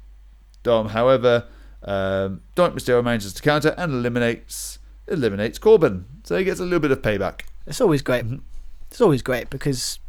Dom. 0.63 0.87
However, 0.87 1.47
um, 1.83 2.39
Dominic 2.55 2.81
Mysterio 2.81 3.03
manages 3.03 3.33
to 3.33 3.41
counter 3.41 3.75
and 3.77 3.91
eliminates 3.91 4.79
eliminates 5.05 5.59
Corbin, 5.59 6.05
so 6.23 6.37
he 6.37 6.45
gets 6.45 6.61
a 6.61 6.63
little 6.63 6.79
bit 6.79 6.91
of 6.91 7.01
payback. 7.01 7.41
It's 7.67 7.81
always 7.81 8.01
great. 8.01 8.23
Mhm. 8.25 8.39
It's 8.89 9.01
always 9.01 9.21
great 9.21 9.49
because 9.49 9.99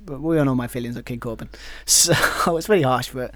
but 0.00 0.22
we 0.22 0.38
all 0.38 0.46
know 0.46 0.54
my 0.54 0.68
feelings 0.68 0.96
on 0.96 1.02
King 1.02 1.20
Corbin. 1.20 1.50
So 1.84 2.14
it's 2.56 2.70
really 2.70 2.80
harsh, 2.84 3.10
but 3.10 3.34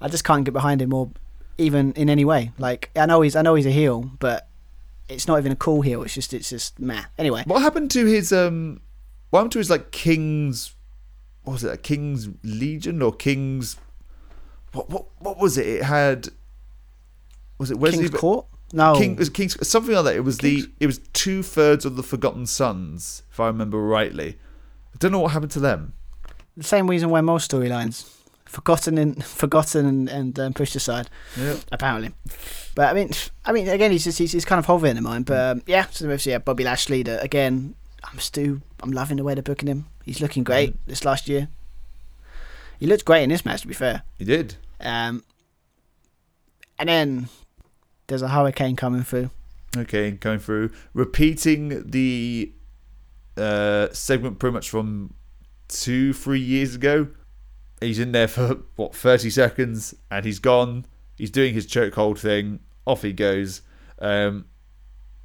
I 0.00 0.06
just 0.06 0.22
can't 0.22 0.44
get 0.44 0.52
behind 0.52 0.80
him 0.80 0.94
or 0.94 1.10
even 1.58 1.92
in 1.94 2.08
any 2.08 2.24
way. 2.24 2.52
Like 2.56 2.90
I 2.94 3.06
know 3.06 3.22
he's 3.22 3.34
I 3.34 3.42
know 3.42 3.56
he's 3.56 3.66
a 3.66 3.72
heel, 3.72 4.12
but 4.20 4.46
it's 5.08 5.26
not 5.26 5.40
even 5.40 5.50
a 5.50 5.56
cool 5.56 5.82
heel. 5.82 6.04
It's 6.04 6.14
just 6.14 6.32
it's 6.32 6.50
just 6.50 6.78
meh. 6.78 7.02
Anyway, 7.18 7.42
What 7.48 7.62
happened 7.62 7.90
to 7.90 8.06
his 8.06 8.32
um? 8.32 8.80
What 9.30 9.40
happened 9.40 9.52
to 9.54 9.58
his 9.58 9.70
like 9.70 9.90
King's? 9.90 10.76
What 11.44 11.54
was 11.54 11.64
it? 11.64 11.72
A 11.72 11.76
King's 11.76 12.28
Legion 12.42 13.02
or 13.02 13.12
King's? 13.12 13.76
What 14.72 14.90
what 14.90 15.06
what 15.18 15.38
was 15.38 15.58
it? 15.58 15.66
It 15.66 15.82
had. 15.84 16.28
Was 17.58 17.70
it 17.70 17.78
Wesley? 17.78 18.04
King's 18.08 18.18
Court. 18.18 18.46
No, 18.72 18.94
King 18.94 19.16
was 19.16 19.28
King's 19.28 19.66
something 19.68 19.94
like 19.94 20.04
that. 20.04 20.16
It 20.16 20.24
was 20.24 20.38
the 20.38 20.64
it 20.80 20.86
was 20.86 20.98
two 21.12 21.42
thirds 21.42 21.84
of 21.84 21.96
the 21.96 22.02
Forgotten 22.02 22.46
Sons, 22.46 23.22
if 23.30 23.38
I 23.38 23.46
remember 23.46 23.78
rightly. 23.78 24.38
I 24.94 24.96
don't 24.98 25.12
know 25.12 25.20
what 25.20 25.32
happened 25.32 25.52
to 25.52 25.60
them. 25.60 25.94
the 26.56 26.64
same 26.64 26.88
reason 26.88 27.10
why 27.10 27.20
most 27.20 27.50
storylines 27.50 28.08
forgotten 28.52 28.98
and 28.98 29.24
forgotten 29.42 29.86
and, 29.86 30.08
and 30.08 30.38
um, 30.38 30.52
pushed 30.52 30.76
aside. 30.76 31.08
Yeah. 31.36 31.56
apparently. 31.72 32.12
But 32.74 32.90
I 32.90 32.92
mean, 32.92 33.10
I 33.44 33.52
mean, 33.52 33.68
again, 33.68 33.90
he's 33.90 34.04
just 34.04 34.18
he's, 34.18 34.32
he's 34.32 34.44
kind 34.44 34.58
of 34.58 34.66
hovering 34.66 34.96
in 34.96 35.02
mind. 35.02 35.26
But 35.26 35.38
um, 35.38 35.62
yeah, 35.66 35.86
so 35.90 36.04
obviously, 36.04 36.32
yeah, 36.32 36.38
Bobby 36.38 36.64
Lashley. 36.64 37.00
Again, 37.00 37.74
I'm 38.04 38.18
still 38.18 38.58
I'm 38.80 38.92
loving 38.92 39.16
the 39.16 39.24
way 39.24 39.34
they're 39.34 39.42
booking 39.42 39.68
him. 39.68 39.86
He's 40.04 40.20
looking 40.20 40.44
great 40.44 40.74
this 40.86 41.04
last 41.04 41.28
year. 41.28 41.48
He 42.78 42.86
looked 42.86 43.04
great 43.04 43.22
in 43.22 43.30
this 43.30 43.44
match, 43.44 43.62
to 43.62 43.68
be 43.68 43.74
fair. 43.74 44.02
He 44.18 44.24
did. 44.24 44.56
Um, 44.80 45.22
and 46.78 46.88
then 46.88 47.28
there's 48.08 48.22
a 48.22 48.28
hurricane 48.28 48.76
coming 48.76 49.02
through. 49.02 49.30
Okay, 49.76 50.12
coming 50.12 50.38
through 50.38 50.70
repeating 50.92 51.90
the 51.90 52.52
uh, 53.36 53.88
segment 53.92 54.38
pretty 54.38 54.52
much 54.52 54.68
from 54.68 55.14
two, 55.68 56.12
three 56.12 56.40
years 56.40 56.74
ago. 56.74 57.08
He's 57.80 57.98
in 57.98 58.12
there 58.12 58.28
for 58.28 58.58
what 58.76 58.94
thirty 58.94 59.30
seconds, 59.30 59.94
and 60.10 60.24
he's 60.24 60.38
gone. 60.38 60.84
He's 61.16 61.30
doing 61.30 61.54
his 61.54 61.66
chokehold 61.66 62.18
thing. 62.18 62.60
Off 62.86 63.02
he 63.02 63.12
goes. 63.12 63.62
Um, 63.98 64.46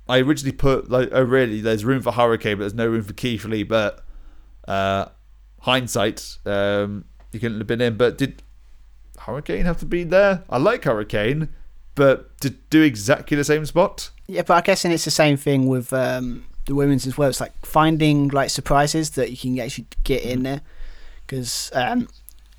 I 0.08 0.20
originally 0.20 0.56
put 0.56 0.90
like, 0.90 1.10
oh 1.12 1.24
really? 1.24 1.60
There's 1.60 1.84
room 1.84 2.02
for 2.02 2.12
Hurricane, 2.12 2.58
but 2.58 2.62
there's 2.62 2.74
no 2.74 2.88
room 2.88 3.04
for 3.04 3.14
Keith 3.14 3.44
Lee. 3.45 3.64
But 3.64 4.06
uh, 4.68 5.06
hindsight, 5.61 6.38
um, 6.45 7.06
he 7.31 7.39
couldn't 7.39 7.60
have 7.60 7.68
been 7.68 7.81
in. 7.81 7.98
But 7.98 8.18
did 8.18 8.44
Hurricane 9.19 9.65
have 9.65 9.77
to 9.77 9.85
be 9.85 10.03
there? 10.03 10.44
I 10.49 10.57
like 10.57 10.84
Hurricane, 10.84 11.49
but 11.95 12.39
to 12.41 12.49
do 12.49 12.81
exactly 12.81 13.38
the 13.38 13.44
same 13.44 13.65
spot. 13.65 14.11
Yeah, 14.27 14.41
but 14.41 14.53
I 14.56 14.61
guess 14.61 14.85
and 14.85 14.94
it's 14.94 15.06
the 15.06 15.11
same 15.11 15.38
thing 15.38 15.68
with 15.68 15.94
um, 15.94 16.45
the 16.65 16.76
women's 16.76 17.07
as 17.07 17.18
well. 17.18 17.30
It's 17.30 17.41
like 17.41 17.53
finding 17.65 18.27
like 18.30 18.49
surprises 18.49 19.11
that 19.11 19.31
you 19.31 19.38
can 19.38 19.60
actually 19.60 19.88
get 20.03 20.23
in 20.23 20.44
there 20.44 20.61
because 21.26 21.72
um, 21.73 22.07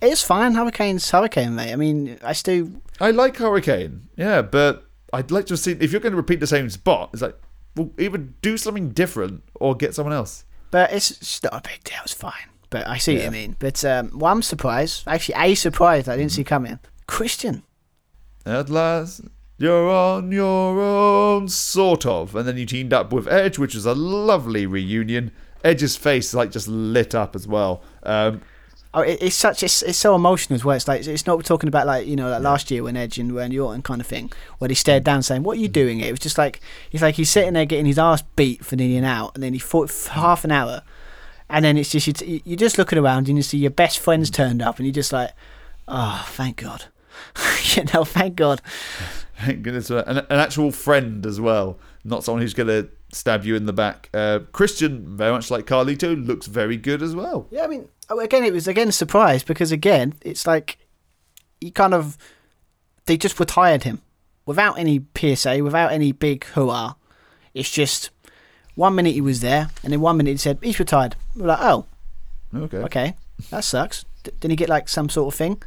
it's 0.00 0.22
fine. 0.22 0.54
Hurricane's 0.54 1.10
Hurricane, 1.10 1.54
mate. 1.54 1.72
I 1.72 1.76
mean, 1.76 2.18
I 2.22 2.32
still 2.32 2.70
I 3.00 3.10
like 3.10 3.36
Hurricane, 3.36 4.08
yeah, 4.16 4.42
but 4.42 4.84
I'd 5.12 5.30
like 5.30 5.46
to 5.46 5.56
see 5.56 5.72
if 5.72 5.92
you're 5.92 6.00
going 6.00 6.12
to 6.12 6.16
repeat 6.16 6.40
the 6.40 6.46
same 6.46 6.68
spot. 6.70 7.10
It's 7.12 7.22
like, 7.22 7.38
well, 7.76 7.90
either 7.98 8.18
do 8.18 8.56
something 8.56 8.90
different 8.90 9.42
or 9.54 9.76
get 9.76 9.94
someone 9.94 10.14
else. 10.14 10.44
But 10.70 10.92
it's, 10.92 11.10
it's 11.10 11.42
not 11.42 11.54
a 11.54 11.60
big 11.68 11.84
deal. 11.84 11.98
It's 12.04 12.12
fine. 12.12 12.32
But 12.70 12.86
I 12.86 12.98
see 12.98 13.14
what 13.14 13.24
you 13.24 13.30
mean. 13.30 13.56
But 13.58 13.84
um, 13.84 14.10
well, 14.14 14.32
I'm 14.32 14.42
surprised. 14.42 15.04
Actually, 15.06 15.36
a 15.38 15.54
surprised 15.54 16.08
I 16.08 16.16
didn't 16.16 16.32
see 16.32 16.44
coming. 16.44 16.78
Christian. 17.06 17.62
At 18.44 18.68
last, 18.68 19.22
you're 19.56 19.90
on 19.90 20.30
your 20.32 20.80
own, 20.80 21.48
sort 21.48 22.04
of. 22.04 22.36
And 22.36 22.46
then 22.46 22.56
you 22.58 22.66
teamed 22.66 22.92
up 22.92 23.12
with 23.12 23.26
Edge, 23.26 23.58
which 23.58 23.74
was 23.74 23.86
a 23.86 23.94
lovely 23.94 24.66
reunion. 24.66 25.32
Edge's 25.64 25.96
face 25.96 26.34
like 26.34 26.52
just 26.52 26.68
lit 26.68 27.14
up 27.14 27.34
as 27.34 27.48
well. 27.48 27.82
Um, 28.02 28.42
Oh, 28.94 29.02
it, 29.02 29.22
it's 29.22 29.36
such 29.36 29.62
it's, 29.62 29.82
it's 29.82 29.98
so 29.98 30.14
emotional 30.14 30.54
as 30.54 30.64
well. 30.64 30.76
It's 30.76 30.88
like 30.88 31.06
it's 31.06 31.26
not 31.26 31.44
talking 31.44 31.68
about 31.68 31.86
like 31.86 32.06
you 32.06 32.16
know 32.16 32.30
like 32.30 32.42
last 32.42 32.70
year 32.70 32.82
when 32.82 32.96
Edge 32.96 33.18
and 33.18 33.34
Randy 33.34 33.58
Orton 33.58 33.82
kind 33.82 34.00
of 34.00 34.06
thing 34.06 34.32
where 34.58 34.68
he 34.68 34.74
stared 34.74 35.04
down 35.04 35.22
saying 35.22 35.42
what 35.42 35.58
are 35.58 35.60
you 35.60 35.68
doing? 35.68 36.00
It 36.00 36.10
was 36.10 36.20
just 36.20 36.38
like 36.38 36.60
he's 36.88 37.02
like 37.02 37.16
he's 37.16 37.30
sitting 37.30 37.52
there 37.52 37.66
getting 37.66 37.86
his 37.86 37.98
ass 37.98 38.22
beat 38.36 38.64
for 38.64 38.76
nearly 38.76 38.96
an 38.96 39.04
hour 39.04 39.30
and 39.34 39.42
then 39.42 39.52
he 39.52 39.58
fought 39.58 39.90
for 39.90 40.12
half 40.12 40.44
an 40.44 40.52
hour 40.52 40.82
and 41.50 41.64
then 41.64 41.76
it's 41.76 41.90
just 41.90 42.06
you 42.06 42.12
t- 42.12 42.42
you're 42.44 42.56
just 42.56 42.78
looking 42.78 42.98
around 42.98 43.28
and 43.28 43.36
you 43.36 43.42
see 43.42 43.58
your 43.58 43.70
best 43.70 43.98
friends 43.98 44.30
turned 44.30 44.62
up 44.62 44.78
and 44.78 44.86
you're 44.86 44.94
just 44.94 45.12
like 45.12 45.32
oh 45.86 46.24
thank 46.30 46.56
God 46.56 46.86
you 47.74 47.84
know 47.92 48.04
thank 48.04 48.36
God 48.36 48.62
Thank 49.38 49.62
goodness, 49.62 49.88
an, 49.90 50.18
an 50.18 50.26
actual 50.30 50.72
friend 50.72 51.24
as 51.24 51.40
well, 51.40 51.78
not 52.02 52.24
someone 52.24 52.42
who's 52.42 52.54
going 52.54 52.66
to 52.66 52.88
stab 53.12 53.44
you 53.44 53.54
in 53.54 53.66
the 53.66 53.72
back. 53.72 54.10
Uh, 54.12 54.40
Christian, 54.50 55.16
very 55.16 55.30
much 55.30 55.48
like 55.48 55.64
Carlito, 55.64 56.26
looks 56.26 56.48
very 56.48 56.76
good 56.76 57.02
as 57.02 57.14
well. 57.14 57.46
Yeah, 57.50 57.62
I 57.62 57.68
mean, 57.68 57.88
oh, 58.10 58.20
again, 58.20 58.44
it 58.44 58.52
was 58.52 58.66
again 58.68 58.88
a 58.88 58.92
surprise 58.92 59.42
because 59.42 59.72
again, 59.72 60.14
it's 60.22 60.46
like 60.46 60.78
he 61.60 61.70
kind 61.70 61.94
of 61.94 62.16
they 63.06 63.16
just 63.16 63.38
retired 63.40 63.84
him 63.84 64.02
without 64.46 64.78
any 64.78 65.02
PSA, 65.16 65.62
without 65.64 65.92
any 65.92 66.12
big 66.12 66.44
hurrah. 66.46 66.94
It's 67.54 67.70
just 67.70 68.10
one 68.74 68.94
minute 68.94 69.14
he 69.14 69.20
was 69.20 69.40
there, 69.40 69.70
and 69.82 69.92
then 69.92 70.00
one 70.00 70.16
minute 70.16 70.30
he 70.32 70.36
said 70.36 70.58
he's 70.62 70.78
retired. 70.78 71.16
We're 71.34 71.46
like, 71.46 71.58
oh, 71.60 71.86
Okay. 72.54 72.78
okay, 72.78 73.14
that 73.50 73.64
sucks. 73.64 74.04
D- 74.22 74.30
didn't 74.40 74.50
he 74.52 74.56
get 74.56 74.68
like 74.68 74.88
some 74.88 75.08
sort 75.08 75.34
of 75.34 75.38
thing? 75.38 75.62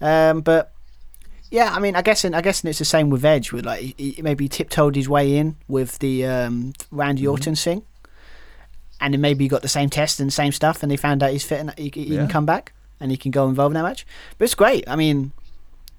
Um, 0.00 0.40
but 0.42 0.72
yeah, 1.50 1.72
I 1.74 1.80
mean, 1.80 1.96
I 1.96 2.02
guess 2.02 2.24
I 2.24 2.40
guess 2.40 2.64
it's 2.64 2.78
the 2.78 2.84
same 2.84 3.10
with 3.10 3.24
Edge. 3.24 3.52
With 3.52 3.64
like, 3.66 3.80
he, 3.80 4.12
he 4.12 4.22
maybe 4.22 4.48
tiptoed 4.48 4.94
his 4.96 5.08
way 5.08 5.36
in 5.36 5.56
with 5.68 5.98
the 5.98 6.24
um, 6.26 6.72
Randy 6.90 7.26
Orton 7.26 7.56
thing, 7.56 7.82
and 9.00 9.14
then 9.14 9.20
maybe 9.20 9.44
he 9.44 9.48
got 9.48 9.62
the 9.62 9.68
same 9.68 9.90
test 9.90 10.20
and 10.20 10.28
the 10.28 10.32
same 10.32 10.52
stuff, 10.52 10.82
and 10.82 10.90
they 10.90 10.96
found 10.96 11.22
out 11.22 11.30
he's 11.30 11.44
fit 11.44 11.60
and 11.60 11.72
he, 11.78 11.90
he 11.94 12.14
Yeah. 12.14 12.20
can 12.20 12.28
come 12.28 12.46
back 12.46 12.72
and 13.00 13.10
he 13.10 13.16
can 13.16 13.30
go 13.30 13.48
involved 13.48 13.72
in 13.74 13.82
that 13.82 13.88
match. 13.88 14.06
But 14.38 14.44
it's 14.44 14.54
great. 14.54 14.84
I 14.88 14.96
mean, 14.96 15.32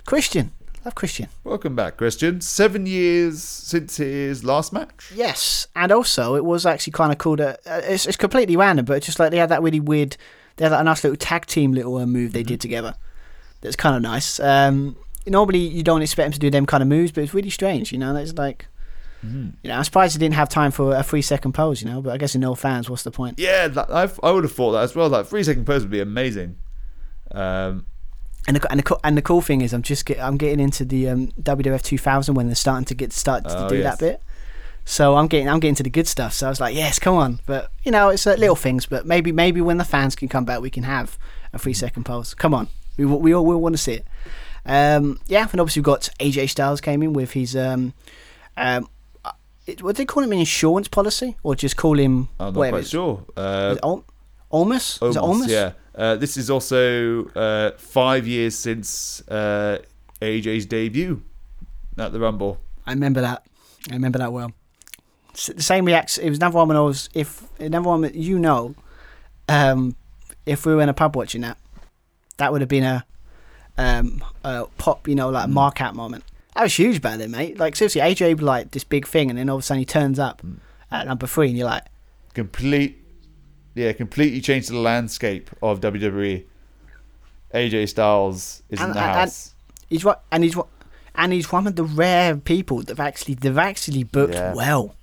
Christian, 0.05 0.51
love 0.85 0.95
Christian. 0.95 1.27
Welcome 1.43 1.75
back, 1.75 1.97
Christian. 1.97 2.41
Seven 2.41 2.85
years 2.85 3.41
since 3.43 3.97
his 3.97 4.43
last 4.43 4.73
match. 4.73 5.11
Yes, 5.15 5.67
and 5.75 5.91
also 5.91 6.35
it 6.35 6.45
was 6.45 6.65
actually 6.65 6.91
kind 6.93 7.11
of 7.11 7.17
cool 7.17 7.35
that 7.37 7.59
uh, 7.65 7.81
it's, 7.83 8.05
it's 8.05 8.17
completely 8.17 8.55
random, 8.57 8.85
but 8.85 8.97
it's 8.97 9.05
just 9.05 9.19
like 9.19 9.31
they 9.31 9.37
had 9.37 9.49
that 9.49 9.61
really 9.61 9.79
weird, 9.79 10.17
they 10.57 10.65
had 10.65 10.73
a 10.73 10.83
nice 10.83 11.03
little 11.03 11.17
tag 11.17 11.45
team 11.45 11.71
little 11.71 11.97
uh, 11.97 12.05
move 12.05 12.33
they 12.33 12.43
did 12.43 12.61
together. 12.61 12.95
That's 13.61 13.75
kind 13.75 13.95
of 13.95 14.01
nice. 14.01 14.39
Um, 14.39 14.95
normally 15.27 15.59
you 15.59 15.83
don't 15.83 16.01
expect 16.01 16.25
him 16.27 16.31
to 16.33 16.39
do 16.39 16.49
them 16.49 16.65
kind 16.65 16.81
of 16.81 16.87
moves, 16.89 17.11
but 17.11 17.23
it's 17.23 17.33
really 17.33 17.51
strange. 17.51 17.91
You 17.91 17.99
know, 17.99 18.15
it's 18.15 18.33
like, 18.33 18.65
you 19.23 19.53
know, 19.65 19.75
I'm 19.77 19.83
surprised 19.83 20.13
he 20.13 20.19
didn't 20.19 20.35
have 20.35 20.49
time 20.49 20.71
for 20.71 20.95
a 20.95 21.03
three 21.03 21.21
second 21.21 21.53
pose. 21.53 21.81
You 21.81 21.89
know, 21.89 22.01
but 22.01 22.13
I 22.13 22.17
guess 22.17 22.33
in 22.35 22.41
no 22.41 22.55
fans, 22.55 22.89
what's 22.89 23.03
the 23.03 23.11
point? 23.11 23.39
Yeah, 23.39 23.67
that, 23.67 23.91
I've, 23.91 24.19
I 24.23 24.31
would 24.31 24.43
have 24.43 24.53
thought 24.53 24.71
that 24.73 24.83
as 24.83 24.95
well. 24.95 25.09
That 25.09 25.27
three 25.27 25.43
second 25.43 25.65
pose 25.65 25.81
would 25.83 25.91
be 25.91 25.99
amazing. 26.01 26.57
Um, 27.31 27.85
And 28.47 28.57
the, 28.57 28.71
and 28.71 28.79
the, 28.81 28.99
and 29.03 29.17
the 29.17 29.21
cool 29.21 29.41
thing 29.41 29.61
is, 29.61 29.73
I'm 29.73 29.83
just 29.83 30.05
get, 30.05 30.19
I'm 30.19 30.37
getting 30.37 30.59
into 30.59 30.83
the 30.83 31.09
um, 31.09 31.27
WWF 31.41 31.83
2000 31.83 32.33
when 32.35 32.47
they're 32.47 32.55
starting 32.55 32.85
to 32.85 32.95
get 32.95 33.13
start 33.13 33.43
to 33.45 33.65
Oh, 33.65 33.69
do 33.69 33.77
yes. 33.77 33.83
that 33.83 33.99
bit. 33.99 34.21
So 34.83 35.15
I'm 35.15 35.27
getting 35.27 35.47
I'm 35.47 35.59
getting 35.59 35.75
to 35.75 35.83
the 35.83 35.91
good 35.91 36.07
stuff. 36.07 36.33
So 36.33 36.47
I 36.47 36.49
was 36.49 36.59
like, 36.59 36.73
yes, 36.75 36.97
come 36.97 37.15
on. 37.15 37.39
But 37.45 37.71
you 37.83 37.91
know, 37.91 38.09
it's 38.09 38.25
uh, 38.25 38.33
little 38.33 38.55
things. 38.55 38.87
But 38.87 39.05
maybe 39.05 39.31
maybe 39.31 39.61
when 39.61 39.77
the 39.77 39.85
fans 39.85 40.15
can 40.15 40.27
come 40.27 40.43
back, 40.43 40.59
we 40.59 40.71
can 40.71 40.83
have 40.83 41.19
a 41.53 41.59
three 41.59 41.73
second 41.75 42.03
pulse. 42.05 42.33
Come 42.33 42.55
on, 42.55 42.67
we 42.97 43.05
we 43.05 43.31
all 43.33 43.45
will 43.45 43.61
want 43.61 43.73
to 43.73 43.77
see 43.77 43.93
it. 43.93 44.07
Um, 44.65 45.19
yeah, 45.27 45.47
and 45.51 45.61
obviously 45.61 45.81
we've 45.81 45.85
got 45.85 46.09
AJ 46.19 46.49
Styles 46.49 46.81
came 46.81 47.03
in 47.03 47.13
with 47.13 47.31
his 47.33 47.55
um, 47.55 47.93
um, 48.57 48.87
uh, 49.79 49.83
what 49.83 49.95
they 49.95 50.05
call 50.05 50.23
him 50.23 50.31
an 50.31 50.39
insurance 50.39 50.87
policy 50.87 51.35
or 51.43 51.55
just 51.55 51.77
call 51.77 51.97
him 51.99 52.29
I'm 52.39 52.53
not 52.53 52.69
quite 52.69 52.87
sure. 52.87 53.23
Uh, 53.35 53.75
Ol- 53.83 54.05
Olmus? 54.51 54.99
Is 55.01 55.15
it 55.15 55.19
Olmus? 55.21 55.49
yeah. 55.49 55.71
Uh, 55.95 56.15
this 56.15 56.37
is 56.37 56.49
also 56.49 57.27
uh, 57.35 57.71
five 57.77 58.25
years 58.27 58.57
since 58.57 59.21
uh, 59.27 59.79
AJ's 60.21 60.65
debut 60.65 61.21
at 61.97 62.11
the 62.13 62.19
Rumble. 62.19 62.57
I 62.85 62.91
remember 62.93 63.21
that. 63.21 63.45
I 63.89 63.93
remember 63.93 64.19
that 64.19 64.31
well. 64.31 64.51
S- 65.33 65.51
The 65.55 65.61
same 65.63 65.85
reaction. 65.85 66.23
It 66.23 66.29
was 66.29 66.39
another 66.39 66.55
one 66.57 66.67
when 66.69 66.77
I 66.77 66.81
was 66.81 67.09
if 67.13 67.43
another 67.59 67.87
one 67.87 68.01
that 68.01 68.15
you 68.15 68.39
know. 68.39 68.75
Um, 69.49 69.95
if 70.45 70.65
we 70.65 70.73
were 70.73 70.81
in 70.81 70.89
a 70.89 70.93
pub 70.93 71.15
watching 71.15 71.41
that, 71.41 71.57
that 72.37 72.51
would 72.51 72.61
have 72.61 72.69
been 72.69 72.83
a 72.83 73.05
um 73.77 74.23
a 74.43 74.65
pop, 74.77 75.07
you 75.07 75.15
know, 75.15 75.29
like 75.29 75.45
a 75.45 75.47
mark 75.49 75.81
out 75.81 75.93
moment. 75.95 76.23
That 76.55 76.63
was 76.63 76.77
huge 76.77 77.01
back 77.01 77.17
then, 77.17 77.31
mate. 77.31 77.57
Like 77.59 77.75
seriously, 77.75 78.01
AJ 78.01 78.41
like 78.41 78.71
this 78.71 78.83
big 78.83 79.07
thing, 79.07 79.29
and 79.29 79.39
then 79.39 79.49
all 79.49 79.57
of 79.57 79.61
a 79.61 79.63
sudden 79.63 79.79
he 79.79 79.85
turns 79.85 80.19
up 80.19 80.41
mm. 80.41 80.57
at 80.91 81.07
number 81.07 81.27
three, 81.27 81.47
and 81.49 81.57
you're 81.57 81.67
like, 81.67 81.83
Complete, 82.33 82.97
yeah, 83.75 83.91
completely 83.93 84.41
changed 84.41 84.69
the 84.69 84.77
landscape 84.77 85.49
of 85.61 85.81
WWE. 85.81 86.43
AJ 87.53 87.89
Styles 87.89 88.63
is 88.69 88.79
in 88.79 88.91
the 88.91 88.97
and- 88.97 88.97
and- 88.97 89.15
house. 89.19 89.53
he's 89.89 90.03
what, 90.05 90.23
and 90.31 90.43
he's 90.43 90.55
what, 90.55 90.67
and 91.15 91.33
he's 91.33 91.51
one 91.51 91.67
of 91.67 91.75
the 91.75 91.83
rare 91.83 92.35
people 92.37 92.79
that've 92.81 92.99
actually 92.99 93.33
they've 93.35 93.57
actually 93.57 94.03
booked 94.03 94.33
Yeah. 94.33 94.53
well. 94.53 94.95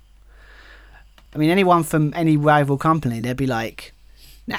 I 1.33 1.37
mean, 1.37 1.51
anyone 1.51 1.83
from 1.83 2.11
any 2.15 2.37
rival 2.37 2.77
company, 2.77 3.19
they'd 3.19 3.37
be 3.37 3.45
like, 3.45 3.93
nah. 4.47 4.57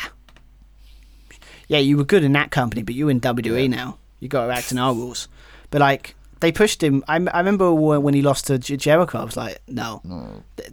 Yeah, 1.67 1.79
you 1.79 1.97
were 1.97 2.05
good 2.05 2.23
in 2.25 2.33
that 2.33 2.51
company, 2.51 2.83
but 2.83 2.95
you're 2.95 3.11
in 3.11 3.21
WWE 3.21 3.69
now. 3.69 3.99
You 4.21 4.29
got 4.29 4.47
to 4.47 4.53
act 4.53 4.71
in 4.73 4.79
our 4.79 4.95
rules. 4.95 5.29
But 5.71 5.81
like, 5.81 6.15
they 6.41 6.53
pushed 6.53 6.83
him. 6.83 7.05
I, 7.07 7.17
I 7.17 7.39
remember 7.39 7.73
when 7.73 8.15
he 8.15 8.23
lost 8.23 8.47
to 8.49 8.59
Jericho. 8.59 9.19
I 9.19 9.25
was 9.25 9.37
like, 9.37 9.59
no. 9.69 10.03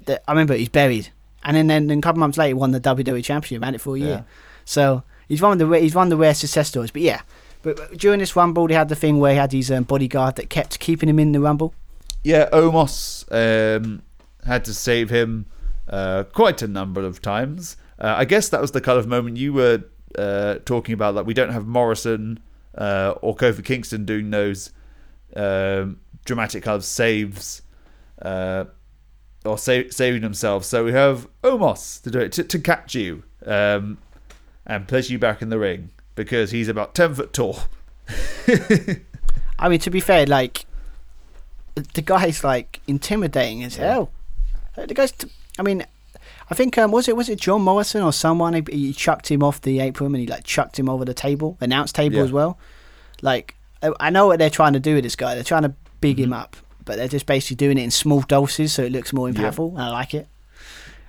Th- 0.05 0.19
I 0.27 0.31
remember 0.31 0.55
he's 0.55 0.69
buried. 0.69 1.09
And 1.43 1.55
then, 1.55 1.67
then, 1.67 1.87
then 1.87 1.99
a 1.99 2.01
couple 2.01 2.19
months 2.19 2.37
later, 2.37 2.49
he 2.49 2.53
won 2.53 2.71
the 2.71 2.81
WWE 2.81 3.23
Championship, 3.23 3.63
had 3.63 3.75
it 3.75 3.81
for 3.81 3.95
a 3.95 3.99
year. 3.99 4.09
Yeah. 4.09 4.21
So 4.65 5.03
he's 5.27 5.41
one 5.41 5.53
of 5.53 5.69
the 5.69 5.79
he's 5.79 5.95
one 5.95 6.07
of 6.07 6.09
the 6.09 6.17
rare 6.17 6.33
success 6.33 6.67
stories. 6.67 6.91
But 6.91 7.01
yeah, 7.01 7.21
but 7.61 7.97
during 7.97 8.19
this 8.19 8.35
Rumble, 8.35 8.67
they 8.67 8.73
had 8.73 8.89
the 8.89 8.95
thing 8.95 9.19
where 9.19 9.31
he 9.31 9.37
had 9.37 9.51
his 9.51 9.71
um, 9.71 9.83
bodyguard 9.83 10.35
that 10.35 10.49
kept 10.49 10.79
keeping 10.79 11.09
him 11.09 11.19
in 11.19 11.31
the 11.31 11.39
Rumble. 11.39 11.73
Yeah, 12.23 12.49
Omos 12.51 13.25
um, 13.31 14.01
had 14.45 14.65
to 14.65 14.73
save 14.73 15.09
him 15.09 15.45
uh, 15.87 16.23
quite 16.33 16.61
a 16.61 16.67
number 16.67 17.01
of 17.05 17.21
times. 17.21 17.77
Uh, 17.99 18.15
I 18.17 18.25
guess 18.25 18.49
that 18.49 18.61
was 18.61 18.71
the 18.71 18.81
kind 18.81 18.99
of 18.99 19.07
moment 19.07 19.37
you 19.37 19.53
were 19.53 19.83
uh, 20.17 20.55
talking 20.65 20.93
about. 20.93 21.15
Like 21.15 21.25
we 21.25 21.33
don't 21.33 21.51
have 21.51 21.65
Morrison 21.65 22.39
uh, 22.77 23.15
or 23.21 23.35
Kofi 23.35 23.63
Kingston 23.63 24.05
doing 24.05 24.29
those 24.29 24.71
um, 25.35 25.99
dramatic 26.25 26.63
kind 26.63 26.75
of 26.75 26.85
saves 26.85 27.61
uh, 28.21 28.65
or 29.45 29.57
sa- 29.57 29.89
saving 29.89 30.21
themselves. 30.21 30.67
So 30.67 30.83
we 30.85 30.91
have 30.93 31.27
Omos 31.43 32.01
to 32.03 32.11
do 32.11 32.19
it 32.19 32.31
to, 32.33 32.43
to 32.43 32.59
catch 32.59 32.95
you 32.95 33.23
um, 33.45 33.97
and 34.65 34.87
place 34.87 35.09
you 35.09 35.19
back 35.19 35.41
in 35.41 35.49
the 35.49 35.59
ring 35.59 35.89
because 36.15 36.51
he's 36.51 36.67
about 36.67 36.95
ten 36.95 37.13
foot 37.13 37.33
tall. 37.33 37.59
I 39.59 39.69
mean, 39.69 39.79
to 39.79 39.89
be 39.89 39.99
fair, 39.99 40.25
like 40.25 40.65
the 41.93 42.01
guy's 42.01 42.43
like 42.43 42.81
intimidating 42.87 43.63
as 43.63 43.75
hell. 43.77 44.11
Uh, 44.77 44.85
The 44.85 44.93
guy's. 44.93 45.11
T- 45.11 45.29
I 45.59 45.63
mean, 45.63 45.85
I 46.49 46.53
think 46.55 46.77
um, 46.77 46.91
was 46.91 47.07
it 47.07 47.15
was 47.15 47.29
it 47.29 47.39
John 47.39 47.61
Morrison 47.63 48.03
or 48.03 48.13
someone? 48.13 48.53
He, 48.53 48.63
he 48.71 48.93
chucked 48.93 49.29
him 49.31 49.43
off 49.43 49.61
the 49.61 49.79
apron 49.79 50.07
and 50.13 50.17
he 50.21 50.27
like 50.27 50.43
chucked 50.43 50.77
him 50.77 50.87
over 50.89 51.03
the 51.05 51.13
table, 51.13 51.57
announce 51.59 51.91
table 51.91 52.17
Yeah. 52.17 52.23
as 52.23 52.31
well. 52.31 52.57
Like 53.21 53.55
I, 53.83 53.91
I 53.99 54.09
know 54.09 54.27
what 54.27 54.39
they're 54.39 54.49
trying 54.49 54.73
to 54.73 54.79
do 54.79 54.95
with 54.95 55.03
this 55.03 55.15
guy. 55.15 55.35
They're 55.35 55.43
trying 55.43 55.63
to 55.63 55.73
big 56.01 56.19
him 56.19 56.33
up, 56.33 56.55
but 56.85 56.95
they're 56.97 57.07
just 57.07 57.25
basically 57.25 57.55
doing 57.57 57.77
it 57.77 57.83
in 57.83 57.91
small 57.91 58.21
doses 58.21 58.73
so 58.73 58.83
it 58.83 58.91
looks 58.91 59.13
more 59.13 59.29
Yeah. 59.29 59.35
impactful. 59.35 59.71
And 59.71 59.81
I 59.81 59.89
like 59.89 60.13
it. 60.13 60.27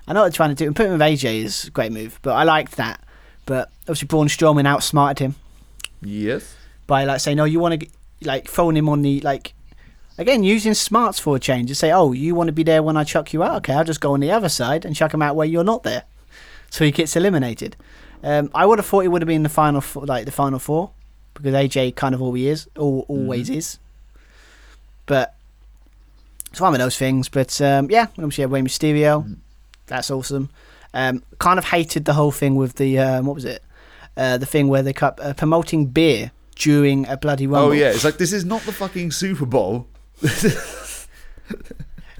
I 0.07 0.13
know 0.13 0.21
what 0.21 0.25
they're 0.31 0.37
trying 0.37 0.49
to 0.49 0.55
do. 0.55 0.65
And 0.67 0.75
putting 0.75 0.91
him 0.93 0.99
with 0.99 1.07
AJ 1.07 1.43
is 1.43 1.65
a 1.65 1.71
great 1.71 1.91
move, 1.91 2.19
but 2.21 2.31
I 2.35 2.43
liked 2.43 2.75
that. 2.77 3.01
But 3.45 3.69
obviously, 3.81 4.07
Braun 4.07 4.27
Strowman 4.27 4.65
outsmarted 4.67 5.19
him 5.25 5.35
Yes. 6.01 6.55
by 6.87 7.03
like 7.05 7.19
saying, 7.19 7.37
"No, 7.37 7.45
you 7.45 7.59
want 7.59 7.79
to 7.81 7.87
like 8.23 8.47
throwing 8.47 8.75
him 8.77 8.89
on 8.89 9.01
the 9.01 9.21
like." 9.21 9.53
Again, 10.17 10.43
using 10.43 10.73
smarts 10.73 11.17
for 11.19 11.35
a 11.35 11.39
change. 11.39 11.69
To 11.69 11.75
say, 11.75 11.91
"Oh, 11.91 12.11
you 12.11 12.35
want 12.35 12.47
to 12.47 12.51
be 12.53 12.63
there 12.63 12.83
when 12.83 12.97
I 12.97 13.03
chuck 13.03 13.33
you 13.33 13.41
out? 13.43 13.55
Okay, 13.57 13.73
I'll 13.73 13.83
just 13.83 14.01
go 14.01 14.13
on 14.13 14.19
the 14.19 14.31
other 14.31 14.49
side 14.49 14.85
and 14.85 14.95
chuck 14.95 15.13
him 15.13 15.21
out 15.21 15.35
where 15.35 15.47
you're 15.47 15.63
not 15.63 15.83
there." 15.83 16.03
So 16.69 16.85
he 16.85 16.91
gets 16.91 17.15
eliminated. 17.15 17.75
Um, 18.23 18.49
I 18.53 18.65
would 18.65 18.79
have 18.79 18.85
thought 18.85 18.99
he 19.01 19.07
would 19.07 19.21
have 19.21 19.27
been 19.27 19.37
in 19.37 19.43
the 19.43 19.49
final, 19.49 19.81
four, 19.81 20.05
like 20.05 20.25
the 20.25 20.31
final 20.31 20.59
four, 20.59 20.91
because 21.41 21.53
AJ 21.53 21.95
kind 21.95 22.13
of 22.13 22.21
always 22.21 22.45
is, 22.45 22.67
al- 22.77 23.05
always 23.07 23.49
is. 23.49 23.79
But 25.05 25.35
it's 26.51 26.61
one 26.61 26.73
of 26.73 26.79
those 26.79 26.97
things. 26.97 27.29
But 27.29 27.59
um, 27.61 27.89
yeah, 27.89 28.07
obviously, 28.17 28.45
Rey 28.45 28.61
Mysterio, 28.61 29.37
that's 29.87 30.11
awesome. 30.11 30.49
Um, 30.93 31.23
kind 31.37 31.59
of 31.59 31.65
hated 31.65 32.05
the 32.05 32.13
whole 32.13 32.31
thing 32.31 32.55
with 32.55 32.75
the 32.75 32.99
um, 32.99 33.25
what 33.25 33.35
was 33.35 33.45
it? 33.45 33.63
Uh, 34.17 34.37
the 34.37 34.45
thing 34.45 34.67
where 34.67 34.83
they 34.83 34.93
kept 34.93 35.19
uh, 35.19 35.33
promoting 35.33 35.85
beer 35.85 36.31
during 36.55 37.07
a 37.07 37.15
bloody 37.15 37.47
rumble. 37.47 37.69
Oh 37.69 37.71
yeah, 37.71 37.91
it's 37.91 38.03
like 38.03 38.17
this 38.17 38.33
is 38.33 38.45
not 38.45 38.61
the 38.63 38.73
fucking 38.73 39.11
Super 39.11 39.45
Bowl. 39.45 39.87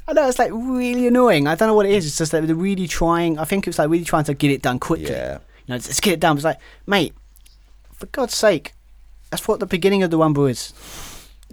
I 0.08 0.14
know 0.14 0.28
it's 0.28 0.40
like 0.40 0.52
really 0.52 1.06
annoying. 1.08 1.46
I 1.46 1.56
don't 1.56 1.68
know 1.68 1.76
what 1.76 1.86
it 1.86 1.92
is. 1.92 2.08
It's 2.08 2.18
just 2.18 2.32
that 2.32 2.48
they're 2.48 2.56
really 2.56 2.88
trying. 2.88 3.38
I 3.38 3.44
think 3.44 3.68
it's 3.68 3.78
like 3.78 3.90
really 3.90 4.06
trying 4.06 4.24
to 4.24 4.34
get 4.34 4.50
it 4.50 4.64
done 4.64 4.80
quickly. 4.80 5.12
Yeah. 5.12 5.34
You 5.68 5.74
know, 5.74 5.76
let's 5.76 6.00
get 6.00 6.14
it 6.14 6.20
done. 6.20 6.36
It's 6.36 6.46
like, 6.46 6.58
mate, 6.88 7.14
for 7.94 8.08
God's 8.08 8.34
sake, 8.34 8.74
that's 9.30 9.48
what 9.48 9.60
the 9.60 9.66
beginning 9.66 10.04
of 10.04 10.12
the 10.12 10.18
rumble 10.18 10.46
is. 10.46 10.74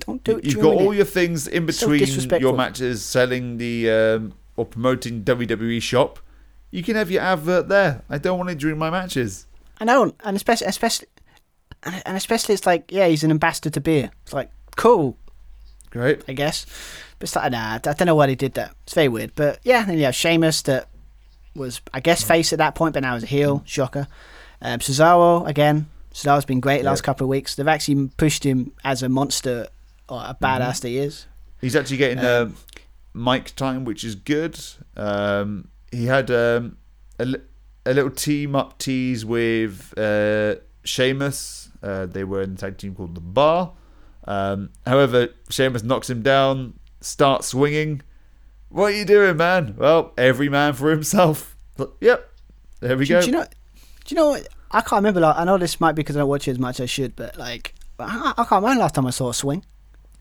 Don't 0.00 0.22
do 0.24 0.38
it. 0.38 0.44
You've 0.44 0.60
got 0.60 0.74
all 0.74 0.92
it. 0.92 0.96
your 0.96 1.04
things 1.04 1.46
in 1.46 1.66
between 1.66 2.00
disrespectful. 2.00 2.40
your 2.40 2.56
matches, 2.56 3.04
selling 3.04 3.56
the 3.58 3.90
um, 3.90 4.34
or 4.56 4.66
promoting 4.66 5.24
WWE 5.24 5.80
shop. 5.80 6.18
You 6.70 6.82
can 6.82 6.96
have 6.96 7.10
your 7.10 7.22
advert 7.22 7.68
there. 7.68 8.02
I 8.10 8.18
don't 8.18 8.36
want 8.38 8.50
it 8.50 8.58
during 8.58 8.78
my 8.78 8.90
matches. 8.90 9.46
I 9.80 9.84
know, 9.84 10.14
and 10.24 10.36
especially, 10.36 10.66
especially, 10.66 11.08
and 11.82 12.02
and 12.04 12.16
especially, 12.16 12.54
it's 12.54 12.66
like, 12.66 12.92
yeah, 12.92 13.06
he's 13.06 13.24
an 13.24 13.30
ambassador 13.30 13.70
to 13.70 13.80
beer. 13.80 14.10
It's 14.24 14.32
like, 14.32 14.50
cool, 14.76 15.16
Great. 15.96 16.22
I 16.28 16.32
guess. 16.32 16.66
But 17.18 17.24
it's 17.28 17.36
like, 17.36 17.50
nah, 17.52 17.74
I 17.74 17.78
don't 17.78 18.04
know 18.04 18.14
why 18.14 18.26
they 18.26 18.34
did 18.34 18.54
that. 18.54 18.74
It's 18.84 18.94
very 18.94 19.08
weird. 19.08 19.32
But 19.34 19.60
yeah, 19.64 19.84
then 19.84 19.96
you 19.98 20.04
have 20.04 20.14
Sheamus 20.14 20.62
that 20.62 20.88
was, 21.54 21.80
I 21.94 22.00
guess, 22.00 22.22
face 22.22 22.52
at 22.52 22.58
that 22.58 22.74
point, 22.74 22.92
but 22.92 23.02
now 23.02 23.14
is 23.16 23.22
a 23.22 23.26
heel. 23.26 23.62
Shocker. 23.64 24.06
Um, 24.60 24.80
Cesaro, 24.80 25.46
again. 25.46 25.88
Cesaro's 26.16 26.46
been 26.46 26.60
great 26.60 26.82
last 26.82 27.00
Yep. 27.00 27.04
couple 27.04 27.24
of 27.26 27.28
weeks. 27.28 27.54
They've 27.56 27.68
actually 27.68 28.08
pushed 28.16 28.44
him 28.44 28.72
as 28.82 29.02
a 29.02 29.08
monster, 29.10 29.68
or 30.08 30.18
a 30.20 30.34
badass 30.40 30.80
that 30.80 30.88
he 30.88 30.96
is. 30.98 31.26
He's 31.60 31.76
actually 31.76 31.98
getting 31.98 32.24
um, 32.24 32.56
mic 33.12 33.54
time, 33.54 33.84
which 33.84 34.02
is 34.02 34.14
good. 34.14 34.58
Um, 34.96 35.68
he 35.92 36.06
had 36.06 36.30
um, 36.30 36.78
a, 37.18 37.34
a 37.84 37.92
little 37.92 38.10
team 38.10 38.56
up 38.56 38.78
tease 38.78 39.26
with 39.26 39.92
uh, 39.98 40.54
Sheamus. 40.84 41.68
Uh, 41.82 42.06
they 42.06 42.24
were 42.24 42.40
in 42.40 42.52
a 42.52 42.56
tag 42.56 42.78
team 42.78 42.94
called 42.94 43.14
the 43.14 43.20
Bar. 43.20 43.72
Um, 44.26 44.70
however, 44.86 45.28
Sheamus 45.50 45.82
knocks 45.82 46.08
him 46.08 46.22
down, 46.22 46.78
starts 47.02 47.48
swinging. 47.48 48.00
What 48.70 48.92
are 48.92 48.96
you 48.96 49.04
doing, 49.04 49.36
man? 49.36 49.74
Well, 49.76 50.12
every 50.16 50.48
man 50.48 50.72
for 50.72 50.90
himself. 50.90 51.56
But, 51.76 51.92
yep, 52.00 52.32
there 52.80 52.96
we 52.96 53.04
Do, 53.04 53.14
go. 53.14 53.20
do 53.20 53.26
you 53.26 53.32
know? 53.32 53.44
Do 54.06 54.14
you 54.14 54.16
know? 54.16 54.28
what- 54.30 54.48
I 54.70 54.80
can't 54.80 54.92
remember. 55.00 55.20
Like, 55.20 55.36
I 55.36 55.44
know 55.44 55.58
this 55.58 55.80
might 55.80 55.92
be 55.92 56.00
because 56.00 56.16
I 56.16 56.20
don't 56.20 56.28
watch 56.28 56.48
it 56.48 56.52
as 56.52 56.58
much 56.58 56.80
as 56.80 56.84
I 56.84 56.86
should, 56.86 57.16
but 57.16 57.36
like, 57.36 57.74
I, 57.98 58.32
I 58.36 58.44
can't 58.44 58.62
remember 58.62 58.80
last 58.80 58.94
time 58.94 59.06
I 59.06 59.10
saw 59.10 59.28
a 59.30 59.34
swing. 59.34 59.64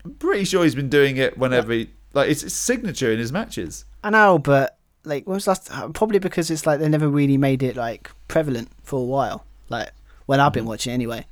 I'm 0.04 0.14
pretty 0.14 0.44
sure 0.44 0.62
he's 0.64 0.74
been 0.74 0.88
doing 0.88 1.16
it 1.16 1.36
whenever 1.36 1.72
he, 1.72 1.90
like 2.12 2.30
it's 2.30 2.42
his 2.42 2.54
signature 2.54 3.10
in 3.12 3.18
his 3.18 3.32
matches. 3.32 3.84
I 4.04 4.10
know, 4.10 4.38
but 4.38 4.78
like, 5.04 5.26
when 5.26 5.34
was 5.34 5.46
last? 5.46 5.70
uh, 5.70 5.88
Probably 5.88 6.18
because 6.20 6.50
it's 6.50 6.64
like 6.66 6.78
they 6.80 6.88
never 6.88 7.08
really 7.08 7.36
made 7.36 7.62
it 7.62 7.76
like 7.76 8.10
prevalent 8.28 8.68
for 8.82 9.00
a 9.00 9.04
while. 9.04 9.44
Like 9.68 9.90
when 10.26 10.40
I've 10.40 10.52
been 10.52 10.62
Mm-hmm. 10.62 10.68
watching 10.68 10.92
anyway. 10.92 11.26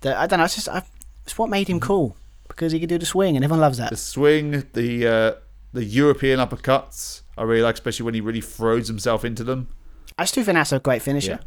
That 0.00 0.16
I 0.16 0.26
don't 0.26 0.38
know. 0.40 0.44
It's 0.44 0.56
just 0.56 0.68
I, 0.68 0.82
it's 1.24 1.38
what 1.38 1.48
made 1.48 1.68
him 1.68 1.80
cool 1.80 2.16
because 2.48 2.72
he 2.72 2.80
could 2.80 2.88
do 2.88 2.98
the 2.98 3.06
swing 3.06 3.36
and 3.36 3.44
everyone 3.44 3.60
loves 3.60 3.78
that. 3.78 3.90
The 3.90 3.96
swing, 3.96 4.64
the 4.74 5.06
uh, 5.06 5.32
the 5.72 5.84
European 5.84 6.38
uppercuts, 6.40 7.22
I 7.38 7.44
really 7.44 7.62
like, 7.62 7.74
especially 7.76 8.04
when 8.04 8.14
he 8.14 8.20
really 8.20 8.40
throws 8.42 8.88
himself 8.88 9.24
into 9.24 9.42
them. 9.44 9.68
I 10.18 10.24
still 10.26 10.44
think 10.44 10.56
that's 10.56 10.72
a 10.72 10.78
great 10.80 11.02
finisher. 11.02 11.38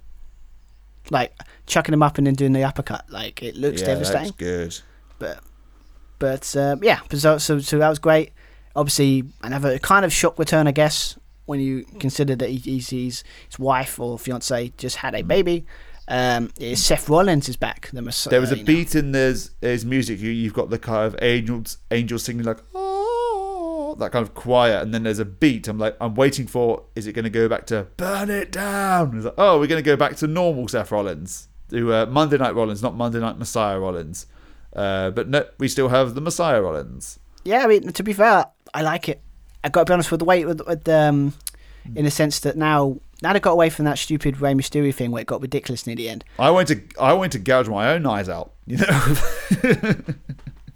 Like 1.11 1.33
chucking 1.65 1.93
him 1.93 2.03
up 2.03 2.17
and 2.17 2.27
then 2.27 2.35
doing 2.35 2.53
the 2.53 2.63
uppercut. 2.63 3.05
Like 3.09 3.41
it 3.43 3.55
looks 3.55 3.81
yeah, 3.81 3.87
devastating. 3.87 4.23
that's 4.23 4.31
good. 4.37 4.79
but 5.19 5.39
but 6.19 6.55
um, 6.57 6.83
yeah, 6.83 6.99
so, 7.13 7.37
so 7.37 7.59
so 7.59 7.77
that 7.79 7.89
was 7.89 7.99
great. 7.99 8.31
Obviously, 8.75 9.23
another 9.41 9.79
kind 9.79 10.05
of 10.05 10.13
shock 10.13 10.37
return, 10.37 10.67
I 10.67 10.71
guess, 10.71 11.17
when 11.45 11.59
you 11.59 11.85
consider 11.99 12.35
that 12.35 12.49
he, 12.49 12.57
he's, 12.57 12.89
he's 12.89 13.23
his 13.49 13.57
wife 13.59 13.99
or 13.99 14.19
fiance 14.19 14.71
just 14.77 14.97
had 14.97 15.13
Mm. 15.13 15.19
a 15.19 15.23
baby. 15.23 15.65
Um, 16.07 16.51
is 16.59 16.83
Seth 16.83 17.07
Rollins 17.07 17.47
is 17.49 17.55
back. 17.55 17.89
The 17.93 18.01
Messiah, 18.01 18.31
There 18.31 18.41
was 18.41 18.51
a 18.51 18.57
you 18.57 18.63
know. 18.63 18.65
beat 18.67 18.95
in 18.95 19.11
there's 19.11 19.51
his 19.61 19.85
music. 19.85 20.19
you- 20.19 20.31
You've 20.31 20.53
got 20.55 20.69
the 20.71 20.79
kind 20.79 21.05
of 21.05 21.15
angels, 21.21 21.77
angels 21.91 22.23
singing 22.23 22.43
like 22.45 22.57
oh, 22.73 22.88
that 23.99 24.11
kind 24.11 24.23
of 24.23 24.33
quiet, 24.33 24.81
and 24.81 24.93
then 24.93 25.03
there's 25.03 25.19
a 25.19 25.25
beat. 25.25 25.67
I'm 25.67 25.77
like, 25.77 25.95
I'm 26.01 26.15
waiting 26.15 26.47
for. 26.47 26.83
Is 26.95 27.07
it 27.07 27.13
going 27.13 27.23
to 27.23 27.29
go 27.29 27.47
back 27.47 27.65
to 27.67 27.87
burn 27.97 28.29
it 28.29 28.51
down? 28.51 29.15
It's 29.15 29.25
like, 29.25 29.35
oh, 29.37 29.59
we're 29.59 29.67
going 29.67 29.83
to 29.83 29.85
go 29.85 29.95
back 29.95 30.15
to 30.17 30.27
normal 30.27 30.67
Seth 30.67 30.91
Rollins, 30.91 31.47
to 31.69 31.93
uh, 31.93 32.05
Monday 32.07 32.37
Night 32.37 32.55
Rollins, 32.55 32.81
not 32.81 32.95
Monday 32.95 33.19
Night 33.19 33.37
Messiah 33.37 33.79
Rollins. 33.79 34.25
Uh, 34.73 35.11
but 35.11 35.27
no, 35.29 35.45
we 35.57 35.67
still 35.67 35.89
have 35.89 36.15
the 36.15 36.21
Messiah 36.21 36.61
Rollins. 36.61 37.19
Yeah, 37.43 37.63
I 37.63 37.67
mean, 37.67 37.91
to 37.91 38.03
be 38.03 38.13
fair, 38.13 38.45
I 38.73 38.81
like 38.81 39.09
it. 39.09 39.21
I 39.63 39.69
got 39.69 39.81
to 39.81 39.91
be 39.91 39.93
honest 39.93 40.11
with 40.11 40.19
the 40.19 40.25
way 40.25 40.45
with, 40.45 40.65
with 40.67 40.87
um, 40.87 41.33
in 41.95 42.05
the 42.05 42.11
sense 42.11 42.39
that 42.41 42.55
now 42.55 42.99
now 43.21 43.33
they 43.33 43.39
got 43.39 43.51
away 43.51 43.69
from 43.69 43.85
that 43.85 43.97
stupid 43.97 44.39
Rey 44.39 44.53
Mysterio 44.53 44.93
thing 44.93 45.11
where 45.11 45.21
it 45.21 45.27
got 45.27 45.41
ridiculous 45.41 45.85
near 45.85 45.95
the 45.95 46.07
end. 46.09 46.23
I 46.37 46.51
went 46.51 46.67
to 46.69 46.81
I 46.99 47.13
went 47.13 47.33
to 47.33 47.39
gouge 47.39 47.67
my 47.67 47.91
own 47.91 48.05
eyes 48.05 48.29
out. 48.29 48.53
You 48.65 48.77
know. 48.77 49.95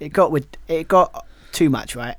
It 0.03 0.11
got 0.11 0.31
with 0.31 0.47
it 0.67 0.89
got 0.89 1.25
too 1.53 1.69
much, 1.69 1.95
right? 1.95 2.17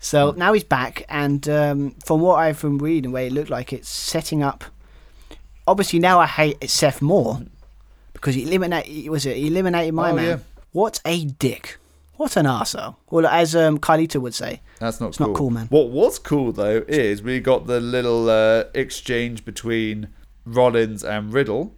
So 0.00 0.32
now 0.32 0.52
he's 0.54 0.64
back, 0.64 1.04
and 1.08 1.46
um, 1.48 1.90
from 2.04 2.20
what 2.20 2.36
I've 2.38 2.60
been 2.60 2.78
reading, 2.78 3.10
the 3.10 3.14
way 3.14 3.26
it 3.26 3.32
looked 3.32 3.50
like 3.50 3.72
it's 3.72 3.88
setting 3.88 4.42
up. 4.42 4.64
Obviously, 5.66 5.98
now 5.98 6.18
I 6.18 6.26
hate 6.26 6.68
Seth 6.70 7.02
more 7.02 7.42
because 8.14 8.34
he 8.34 8.42
eliminated. 8.44 9.08
Was 9.10 9.26
it 9.26 9.36
he 9.36 9.48
eliminated 9.48 9.94
my 9.94 10.10
Oh, 10.10 10.14
man? 10.16 10.24
yeah. 10.26 10.38
What 10.72 11.00
a 11.04 11.24
dick! 11.26 11.78
What 12.16 12.36
an 12.36 12.46
arsehole. 12.46 12.96
Well, 13.10 13.26
as 13.26 13.54
um, 13.56 13.78
Carlito 13.78 14.20
would 14.20 14.34
say, 14.34 14.60
That's 14.78 15.00
not 15.00 15.08
It's 15.08 15.18
cool. 15.18 15.28
not 15.28 15.36
cool, 15.36 15.50
man. 15.50 15.66
What 15.68 15.90
was 15.90 16.18
cool 16.18 16.52
though 16.52 16.84
is 16.88 17.22
we 17.22 17.40
got 17.40 17.66
the 17.66 17.80
little 17.80 18.28
uh, 18.30 18.64
exchange 18.74 19.44
between 19.44 20.08
Rollins 20.44 21.02
and 21.04 21.32
Riddle. 21.32 21.74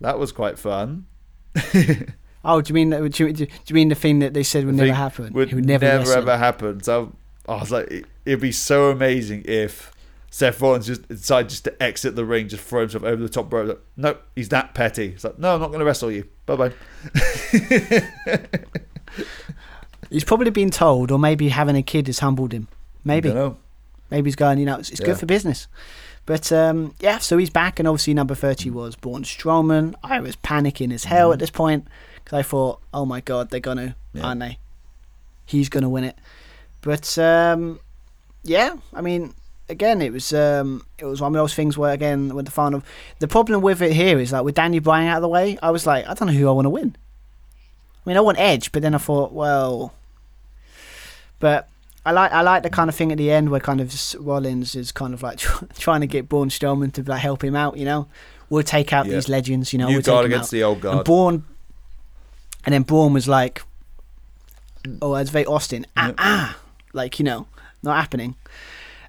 That 0.00 0.18
was 0.18 0.32
quite 0.32 0.58
fun. 0.58 1.06
"Oh, 2.44 2.60
do 2.60 2.70
you 2.70 2.74
mean 2.74 2.90
do 3.10 3.24
you, 3.26 3.32
do 3.32 3.46
you 3.66 3.74
mean 3.74 3.88
the 3.88 3.94
thing 3.94 4.18
that 4.20 4.34
they 4.34 4.42
said 4.42 4.64
would 4.66 4.74
never 4.74 4.92
happen? 4.94 5.32
Would 5.32 5.52
would 5.52 5.64
never, 5.66 5.86
wrestle. 5.86 6.14
ever 6.16 6.36
happen. 6.38 6.82
So 6.82 7.12
I 7.48 7.56
was 7.56 7.70
like, 7.70 7.90
it, 7.90 8.04
it'd 8.24 8.40
be 8.40 8.52
so 8.52 8.90
amazing 8.90 9.42
if 9.46 9.92
Seth 10.30 10.60
Rollins 10.60 10.86
just 10.86 11.08
decided 11.08 11.48
just 11.50 11.64
to 11.64 11.82
exit 11.82 12.14
the 12.16 12.24
ring, 12.24 12.48
just 12.48 12.62
throw 12.64 12.80
himself 12.82 13.02
over 13.04 13.20
the 13.22 13.28
top 13.28 13.52
rope. 13.52 13.68
Like, 13.68 13.80
nope, 13.96 14.22
he's 14.36 14.48
that 14.50 14.74
petty. 14.74 15.08
It's 15.08 15.24
like, 15.24 15.38
no, 15.38 15.54
I'm 15.54 15.60
not 15.60 15.68
going 15.68 15.80
to 15.80 15.84
wrestle 15.84 16.10
you. 16.12 16.24
Bye 16.46 16.56
bye. 16.56 16.72
He's 20.08 20.24
probably 20.24 20.50
been 20.50 20.70
told, 20.70 21.12
or 21.12 21.18
maybe 21.20 21.50
having 21.50 21.76
a 21.76 21.82
kid 21.82 22.08
has 22.08 22.18
humbled 22.18 22.52
him. 22.52 22.66
Maybe. 23.04 23.28
Don't 23.28 23.36
know. 23.38 23.56
Maybe 24.10 24.26
he's 24.26 24.34
going, 24.36 24.58
you 24.58 24.66
know, 24.66 24.78
it's, 24.78 24.90
it's 24.90 25.00
Yeah. 25.00 25.06
good 25.06 25.18
for 25.18 25.26
business. 25.26 25.68
But 26.26 26.50
um, 26.50 26.94
yeah, 26.98 27.18
so 27.18 27.38
he's 27.38 27.50
back, 27.50 27.78
and 27.78 27.86
obviously 27.86 28.14
number 28.14 28.34
30 28.34 28.70
was 28.70 28.96
Braun 28.96 29.22
Strowman. 29.22 29.94
I 30.02 30.20
was 30.20 30.34
panicking 30.36 30.92
as 30.92 31.04
hell 31.04 31.32
at 31.32 31.38
this 31.38 31.50
point 31.50 31.86
because 32.30 32.38
I 32.38 32.42
thought, 32.48 32.80
oh 32.94 33.04
my 33.04 33.20
god, 33.20 33.50
they're 33.50 33.60
going 33.60 33.78
to, 33.78 33.94
Yeah. 34.12 34.22
aren't 34.22 34.40
they? 34.40 34.58
He's 35.46 35.68
going 35.68 35.82
to 35.82 35.88
win 35.88 36.04
it. 36.04 36.16
But 36.80 37.18
um, 37.18 37.80
yeah, 38.44 38.76
I 38.94 39.00
mean, 39.00 39.34
again, 39.68 40.00
it 40.00 40.12
was 40.12 40.32
um, 40.32 40.86
it 40.98 41.04
was 41.06 41.20
one 41.20 41.34
of 41.34 41.40
those 41.40 41.54
things 41.54 41.76
where, 41.76 41.92
again, 41.92 42.34
with 42.34 42.44
the 42.46 42.52
final. 42.52 42.82
The 43.18 43.26
problem 43.28 43.60
with 43.62 43.82
it 43.82 43.92
here 43.92 44.18
is 44.20 44.30
like 44.32 44.44
with 44.44 44.54
Daniel 44.54 44.82
Bryan 44.82 45.08
out 45.08 45.16
of 45.16 45.22
the 45.22 45.28
way, 45.28 45.58
I 45.62 45.70
was 45.72 45.86
like, 45.86 46.06
I 46.08 46.14
don't 46.14 46.28
know 46.28 46.34
who 46.34 46.48
I 46.48 46.52
want 46.52 46.66
to 46.66 46.70
win. 46.70 46.96
I 48.06 48.08
mean, 48.08 48.16
I 48.16 48.20
want 48.20 48.38
Edge, 48.38 48.70
but 48.72 48.80
then 48.82 48.94
I 48.94 48.98
thought, 48.98 49.32
well, 49.32 49.92
but 51.38 51.68
I 52.06 52.12
like 52.12 52.32
I 52.32 52.40
like 52.42 52.62
the 52.62 52.70
kind 52.70 52.88
of 52.88 52.94
thing 52.94 53.12
at 53.12 53.18
the 53.18 53.30
end 53.30 53.50
where 53.50 53.60
kind 53.60 53.80
of 53.80 53.92
Rollins 54.18 54.74
is 54.74 54.92
kind 54.92 55.12
of 55.14 55.22
like 55.22 55.38
trying 55.78 56.00
to 56.00 56.06
get 56.06 56.28
Braun 56.28 56.48
Strowman 56.48 56.92
to 56.94 57.02
like 57.02 57.20
help 57.20 57.42
him 57.44 57.56
out. 57.56 57.76
You 57.76 57.84
know, 57.84 58.06
we'll 58.48 58.62
take 58.62 58.92
out 58.92 59.06
Yeah. 59.06 59.14
these 59.16 59.28
legends. 59.28 59.72
You 59.72 59.80
know, 59.80 59.88
New 59.88 59.94
we'll 59.94 60.02
guard 60.02 60.26
against 60.26 60.48
out. 60.48 60.50
the 60.52 60.62
old 60.62 60.80
guard. 60.80 60.96
And. 60.98 61.04
Braun, 61.04 61.44
and 62.64 62.72
then 62.74 62.82
Braun 62.82 63.12
was 63.12 63.26
like, 63.28 63.62
"Oh, 65.02 65.14
it's 65.14 65.30
very 65.30 65.46
Austin, 65.46 65.86
ah, 65.96 66.06
Yep. 66.06 66.14
ah, 66.18 66.58
like 66.92 67.18
you 67.18 67.24
know, 67.24 67.46
not 67.82 67.96
happening." 67.96 68.34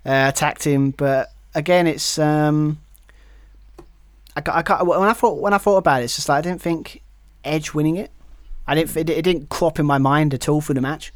Uh, 0.06 0.26
attacked 0.30 0.64
him, 0.64 0.92
but 0.92 1.32
again, 1.54 1.86
it's 1.88 2.18
um, 2.18 2.80
I, 4.36 4.42
I 4.46 4.62
ca- 4.62 4.84
when 4.84 5.08
I 5.08 5.14
thought 5.14 5.38
when 5.40 5.54
I 5.54 5.58
thought 5.58 5.78
about 5.78 6.02
it, 6.02 6.06
it's 6.06 6.16
just 6.16 6.30
like 6.30 6.40
I 6.40 6.42
didn't 6.42 6.62
think 6.62 7.02
Edge 7.44 7.74
winning 7.74 7.98
it. 7.98 8.12
I 8.68 8.76
didn't. 8.76 8.96
It, 8.96 9.10
it 9.10 9.22
didn't 9.24 9.50
crop 9.50 9.80
in 9.80 9.86
my 9.86 9.98
mind 9.98 10.34
at 10.34 10.48
all 10.48 10.62
for 10.62 10.74
the 10.74 10.82
match. 10.82 11.12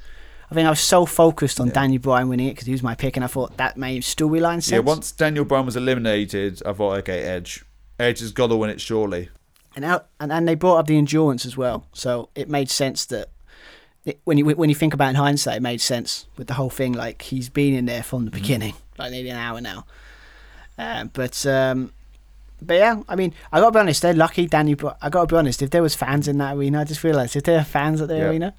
I 0.52 0.54
think 0.54 0.68
I 0.68 0.70
was 0.70 0.80
so 0.80 1.06
focused 1.08 1.60
on 1.60 1.68
Yeah. 1.68 1.74
Daniel 1.74 2.02
Bryan 2.02 2.30
winning 2.30 2.48
it 2.48 2.52
because 2.52 2.68
he 2.68 2.72
was 2.72 2.84
my 2.84 2.94
pick, 2.96 3.16
and 3.18 3.24
I 3.24 3.28
thought 3.28 3.58
that 3.58 3.78
made 3.78 4.04
storyline 4.04 4.56
sense. 4.62 4.72
Yeah, 4.72 4.80
once 4.80 5.12
Daniel 5.12 5.46
Bryan 5.46 5.66
was 5.66 5.76
eliminated, 5.76 6.62
I 6.66 6.74
thought, 6.74 6.98
okay, 7.00 7.22
Edge. 7.24 7.64
Edge 8.00 8.20
has 8.20 8.32
got 8.32 8.48
to 8.48 8.56
win 8.56 8.70
it, 8.70 8.80
surely. 8.82 9.30
And, 9.76 9.84
out, 9.86 10.08
and 10.20 10.32
and 10.32 10.48
they 10.48 10.56
brought 10.56 10.78
up 10.78 10.88
the 10.88 10.98
endurance 10.98 11.46
as 11.46 11.56
well, 11.58 11.86
so 11.94 12.30
it 12.36 12.50
made 12.50 12.70
sense 12.70 13.06
that 13.08 13.30
it, 14.06 14.20
when 14.24 14.38
you 14.38 14.46
when 14.46 14.70
you 14.70 14.76
think 14.76 14.94
about 14.94 15.08
it 15.08 15.10
in 15.12 15.16
hindsight, 15.16 15.58
it 15.58 15.62
made 15.62 15.82
sense 15.82 16.28
with 16.38 16.48
the 16.48 16.54
whole 16.56 16.70
thing. 16.70 16.94
Like 16.94 17.22
he's 17.24 17.50
been 17.50 17.74
in 17.74 17.86
there 17.86 18.04
from 18.04 18.26
the 18.26 18.32
Mm-hmm. 18.32 18.42
beginning, 18.42 18.74
like 18.98 19.12
nearly 19.12 19.30
an 19.30 19.38
hour 19.38 19.60
now. 19.62 19.86
Uh, 20.78 21.06
but 21.06 21.46
um, 21.46 21.92
but 22.62 22.76
yeah, 22.76 23.02
I 23.08 23.16
mean, 23.16 23.34
I 23.52 23.60
gotta 23.60 23.72
be 23.72 23.80
honest. 23.80 24.02
They're 24.02 24.14
lucky, 24.14 24.46
Danny. 24.48 24.74
But 24.76 24.98
I 25.02 25.10
gotta 25.10 25.28
be 25.28 25.36
honest. 25.38 25.62
If 25.62 25.70
there 25.72 25.82
was 25.82 25.96
fans 25.96 26.28
in 26.28 26.38
that 26.40 26.56
arena, 26.56 26.82
I 26.82 26.84
just 26.84 27.04
realised 27.04 27.36
if 27.36 27.44
there 27.44 27.60
are 27.60 27.64
fans 27.64 28.02
at 28.02 28.08
the 28.08 28.18
Yeah. 28.18 28.30
arena, 28.30 28.54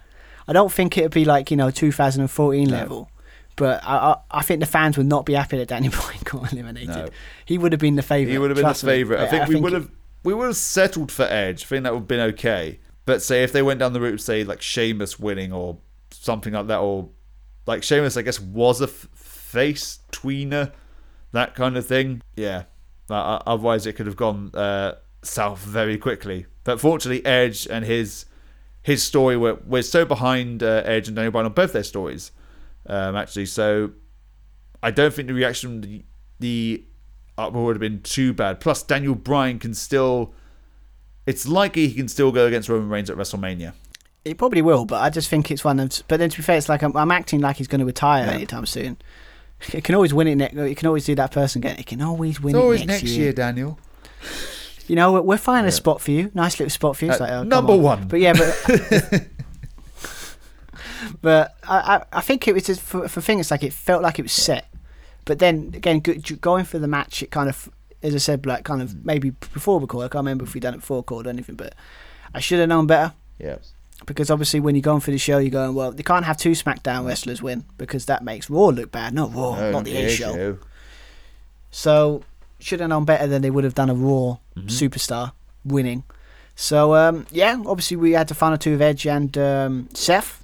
I 0.49 0.53
don't 0.53 0.73
think 0.73 0.97
it'd 0.99 1.13
be 1.13 1.25
like 1.25 1.51
you 1.51 1.57
know 1.57 1.71
2014 1.71 2.69
No. 2.69 2.77
level. 2.77 3.11
But 3.57 3.83
I, 3.85 3.97
I 3.97 4.17
I 4.31 4.43
think 4.43 4.61
the 4.61 4.67
fans 4.67 4.97
would 4.99 5.07
not 5.07 5.25
be 5.25 5.33
happy 5.35 5.57
that 5.59 5.69
Danny 5.69 5.89
Bryan 5.97 6.21
got 6.25 6.53
eliminated. 6.53 6.89
No. 6.89 7.09
He 7.47 7.57
would 7.59 7.73
have 7.73 7.81
been 7.81 7.97
the 7.97 8.03
favourite. 8.03 8.33
He 8.33 8.39
would 8.39 8.51
have 8.51 8.57
been 8.59 8.67
the 8.69 8.75
favourite. 8.75 9.23
I 9.23 9.27
think 9.29 9.49
we 9.49 9.57
would 9.57 9.73
have 9.73 9.89
we 10.27 10.35
would 10.35 10.47
have 10.47 10.57
settled 10.57 11.13
for 11.13 11.23
Edge. 11.23 11.63
I 11.63 11.67
think 11.67 11.85
that 11.85 11.93
would 11.93 12.01
have 12.01 12.09
been 12.09 12.21
okay. 12.33 12.81
But 13.05 13.23
say 13.23 13.45
if 13.45 13.53
they 13.53 13.63
went 13.63 13.79
down 13.79 13.93
the 13.93 14.01
route 14.01 14.21
say 14.21 14.43
like 14.43 14.61
Sheamus 14.61 15.21
winning 15.21 15.53
or 15.53 15.79
something 16.11 16.53
like 16.53 16.67
that, 16.67 16.81
or 16.81 17.11
like 17.65 17.85
Sheamus, 17.85 18.17
I 18.17 18.23
guess 18.23 18.41
was 18.41 18.81
a 18.81 18.87
f- 18.87 19.09
face 19.15 20.01
tweener, 20.11 20.73
that 21.31 21.55
kind 21.55 21.77
of 21.77 21.87
thing. 21.87 22.23
Yeah. 22.35 22.65
Uh, 23.09 23.39
otherwise, 23.47 23.87
it 23.87 23.93
could 23.93 24.07
have 24.07 24.17
gone 24.17 24.51
uh, 24.53 24.97
south 25.23 25.61
very 25.61 25.97
quickly. 25.97 26.47
But 26.65 26.81
fortunately, 26.81 27.25
Edge 27.25 27.69
and 27.69 27.85
his 27.85 28.27
his 28.83 29.05
story 29.05 29.37
we're, 29.37 29.59
we're 29.65 29.83
so 29.83 30.05
behind 30.05 30.65
uh, 30.65 30.83
Edge 30.85 31.07
and 31.07 31.15
Daniel 31.15 31.31
Bryan 31.31 31.47
on 31.47 31.53
both 31.53 31.73
their 31.73 31.85
stories, 31.85 32.33
um, 32.87 33.15
actually. 33.15 33.47
So 33.47 33.93
I 34.83 34.91
don't 34.91 35.15
think 35.15 35.29
the 35.29 35.35
reaction, 35.35 35.83
the, 35.83 36.05
the 36.41 36.85
uproar 37.39 37.65
would 37.67 37.77
have 37.77 37.81
been 37.81 38.03
too 38.03 38.33
bad. 38.33 38.61
Plus, 38.61 38.83
Daniel 38.83 39.15
Bryan 39.15 39.59
can 39.59 39.75
still. 39.75 40.33
It's 41.27 41.47
likely 41.49 41.89
he 41.89 41.95
can 41.95 42.09
still 42.09 42.31
go 42.33 42.47
against 42.47 42.69
Roman 42.69 42.89
Reigns 42.89 43.11
at 43.11 43.17
WrestleMania. 43.17 43.73
He 44.25 44.35
probably 44.35 44.63
will, 44.63 44.85
but 44.85 45.03
I 45.03 45.11
just 45.11 45.29
think 45.29 45.51
it's 45.51 45.65
one 45.65 45.79
of. 45.81 46.03
But 46.09 46.19
then 46.19 46.31
to 46.31 46.37
be 46.37 46.43
fair, 46.43 46.57
it's 46.57 46.69
like 46.69 46.83
I'm, 46.83 46.97
I'm 46.97 47.11
acting 47.11 47.41
like 47.41 47.57
he's 47.57 47.69
going 47.69 47.81
to 47.81 47.85
retire 47.87 48.27
Yeah. 48.27 48.33
anytime 48.33 48.67
soon. 48.67 48.97
He 49.73 49.81
can 49.81 49.95
always 49.95 50.13
win 50.13 50.29
it 50.29 50.35
next. 50.37 50.55
You 50.55 50.75
can 50.75 50.87
always 50.87 51.05
do 51.07 51.15
that 51.15 51.31
person 51.33 51.61
again. 51.61 51.77
He 51.79 51.85
can 51.85 52.03
always 52.03 52.41
win 52.41 52.55
It's 52.55 52.61
it 52.61 52.63
always 52.63 52.81
next, 52.85 53.03
next 53.03 53.13
year. 53.15 53.25
year, 53.25 53.33
Daniel. 53.33 53.79
You 54.87 54.95
know, 54.97 55.21
we're, 55.21 55.37
finding 55.37 55.65
Yeah. 55.65 55.69
a 55.71 55.73
spot 55.73 56.01
for 56.01 56.11
you. 56.11 56.31
Nice 56.35 56.59
little 56.61 56.71
spot 56.71 56.97
for 56.97 57.07
you. 57.07 57.11
Uh, 57.13 57.17
like, 57.19 57.31
oh, 57.31 57.43
number 57.43 57.73
on. 57.73 57.83
one. 57.83 58.09
But 58.09 58.21
yeah, 58.21 58.35
but. 58.35 59.27
but 61.23 61.57
I, 61.65 61.97
I, 62.13 62.19
I 62.19 62.21
think 62.21 62.47
it 62.47 62.55
was 62.55 62.65
just 62.65 62.81
for, 62.81 63.09
for 63.09 63.21
thing. 63.21 63.39
It's 63.41 63.51
like 63.51 63.63
it 63.63 63.73
felt 63.73 64.03
like 64.03 64.19
it 64.19 64.23
was 64.23 64.33
set, 64.33 64.69
but 65.27 65.39
then 65.39 65.73
again, 65.75 66.01
going 66.41 66.65
for 66.65 66.79
the 66.79 66.89
match, 66.89 67.23
it 67.23 67.31
kind 67.31 67.49
of, 67.51 67.69
as 68.03 68.15
I 68.15 68.19
said, 68.19 68.47
like 68.47 68.65
kind 68.65 68.81
of 68.81 69.05
maybe 69.05 69.31
before 69.31 69.79
record. 69.81 70.05
I 70.05 70.09
can't 70.09 70.25
remember 70.25 70.45
if 70.45 70.55
we 70.55 70.61
done 70.61 70.73
it 70.75 70.79
before 70.81 70.99
record 70.99 71.27
or 71.27 71.31
anything, 71.31 71.55
but 71.57 71.75
I 72.35 72.41
should 72.41 72.59
have 72.61 72.69
known 72.71 72.87
better 72.87 73.13
Yeah. 73.39 73.57
because 74.07 74.31
obviously 74.31 74.61
when 74.61 74.75
you're 74.75 74.83
going 74.83 75.01
for 75.01 75.11
the 75.11 75.19
show, 75.19 75.39
you're 75.39 75.51
going 75.51 75.75
well. 75.75 75.93
They 75.93 76.03
can't 76.03 76.25
have 76.25 76.37
two 76.39 76.53
SmackDown 76.53 77.07
wrestlers 77.07 77.43
win 77.43 77.65
because 77.79 78.07
that 78.07 78.23
makes 78.25 78.49
Raw 78.49 78.67
look 78.69 78.91
bad, 78.93 79.13
not 79.15 79.35
Raw, 79.35 79.57
No, 79.57 79.73
not 79.73 79.85
the 79.85 79.97
A 79.97 80.09
show. 80.11 80.33
show. 80.35 80.59
So 81.71 82.23
should 82.59 82.81
have 82.81 82.89
known 82.89 83.05
better 83.05 83.27
than 83.27 83.43
they 83.43 83.51
would 83.51 83.65
have 83.65 83.75
done 83.75 83.91
a 83.91 83.95
Raw 83.95 84.39
Mm-hmm. 84.57 84.69
superstar 84.69 85.33
winning. 85.67 86.03
So 86.55 86.95
um, 86.95 87.27
yeah, 87.31 87.63
obviously 87.67 87.99
we 87.99 88.13
had 88.13 88.29
the 88.29 88.35
final 88.35 88.57
two 88.57 88.73
of 88.73 88.81
Edge 88.81 89.07
and 89.07 89.37
um, 89.37 89.89
Seth. 89.93 90.43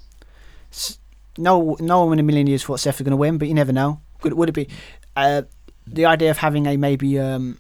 S- 0.70 0.98
No, 1.38 1.76
no 1.80 2.04
one 2.04 2.12
in 2.14 2.18
a 2.18 2.22
million 2.22 2.46
years 2.46 2.62
thought 2.62 2.80
Seth 2.80 2.98
was 2.98 3.04
going 3.06 3.12
to 3.12 3.16
win, 3.16 3.38
but 3.38 3.48
you 3.48 3.54
never 3.54 3.72
know. 3.72 4.00
Could, 4.22 4.32
would 4.34 4.48
it 4.48 4.52
be 4.52 4.68
uh, 5.16 5.42
the 5.86 6.06
idea 6.06 6.30
of 6.30 6.38
having 6.38 6.66
a 6.66 6.76
maybe 6.76 7.18
um, 7.18 7.58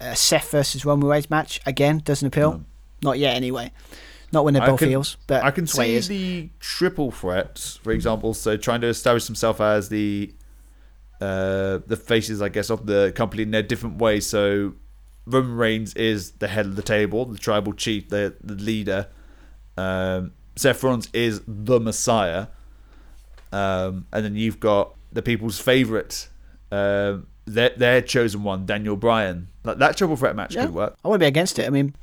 a 0.00 0.14
Seth 0.14 0.50
versus 0.50 0.84
Roman 0.84 1.08
Reigns 1.08 1.28
match 1.28 1.60
again 1.66 2.02
doesn't 2.04 2.26
appeal? 2.26 2.52
No. 2.52 2.64
Not 3.02 3.18
yet, 3.18 3.34
anyway. 3.36 3.72
Not 4.32 4.44
when 4.44 4.54
they're 4.54 4.66
both 4.66 4.80
can- 4.80 4.88
heels, 4.88 5.16
but 5.26 5.44
I 5.44 5.50
can 5.50 5.66
see 5.66 5.98
the 6.00 6.50
triple 6.60 7.10
threat, 7.10 7.78
for 7.82 7.92
example. 7.92 8.34
So 8.34 8.56
trying 8.56 8.80
to 8.80 8.88
establish 8.88 9.26
himself 9.26 9.60
as 9.60 9.88
the 9.88 10.34
uh, 11.20 11.78
the 11.86 11.96
faces, 11.96 12.42
I 12.42 12.48
guess, 12.48 12.68
of 12.68 12.86
the 12.86 13.12
company 13.14 13.44
in 13.44 13.50
their 13.50 13.62
different 13.62 13.98
ways. 13.98 14.26
So 14.26 14.74
Roman 15.26 15.56
Reigns 15.56 15.94
is 15.94 16.32
the 16.32 16.48
head 16.48 16.66
of 16.66 16.76
the 16.76 16.82
table, 16.82 17.24
the 17.24 17.38
tribal 17.38 17.72
chief, 17.72 18.08
the 18.08 18.34
the 18.42 18.54
leader. 18.54 19.08
Um, 19.76 20.32
Seth 20.56 20.82
Rollins 20.82 21.08
is 21.12 21.42
the 21.46 21.78
Messiah, 21.78 22.48
um, 23.52 24.06
and 24.12 24.24
then 24.24 24.34
you've 24.34 24.58
got 24.58 24.95
the 25.16 25.22
people's 25.22 25.58
favorite, 25.58 26.28
um, 26.70 27.26
their 27.46 27.70
their 27.70 28.02
chosen 28.02 28.42
one, 28.44 28.66
Daniel 28.66 28.96
Bryan. 28.96 29.48
Like 29.64 29.78
that 29.78 29.96
triple 29.96 30.16
threat 30.16 30.36
match 30.36 30.54
Yeah. 30.54 30.66
could 30.66 30.74
work. 30.74 30.96
I 31.04 31.08
wouldn't 31.08 31.20
be 31.20 31.26
against 31.26 31.58
it. 31.58 31.66
I 31.66 31.70
mean, 31.70 31.94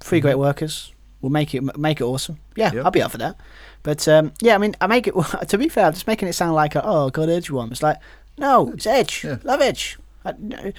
3 0.00 0.18
great 0.20 0.38
workers 0.38 0.92
will 1.20 1.30
make 1.30 1.54
it 1.54 1.62
make 1.78 2.00
it 2.00 2.04
awesome. 2.04 2.38
Yeah, 2.56 2.70
Mm-hmm. 2.70 2.84
I'll 2.86 2.90
be 2.90 3.02
up 3.02 3.10
for 3.12 3.18
that. 3.18 3.36
But 3.82 4.08
um, 4.08 4.32
yeah, 4.40 4.54
I 4.54 4.58
mean, 4.58 4.74
I 4.80 4.86
make 4.86 5.06
it. 5.06 5.14
To 5.48 5.58
be 5.58 5.68
fair, 5.68 5.86
I'm 5.86 5.92
just 5.92 6.06
making 6.06 6.26
it 6.28 6.32
sound 6.32 6.54
like 6.54 6.74
a, 6.74 6.82
oh 6.84 7.10
god, 7.10 7.28
Edge 7.28 7.50
won. 7.50 7.70
It's 7.70 7.82
like 7.82 7.98
no, 8.38 8.70
it's 8.72 8.86
Edge. 8.86 9.24
Yeah. 9.24 9.36
Love 9.44 9.60
Edge. 9.60 9.98
I, 10.24 10.32
no, 10.38 10.72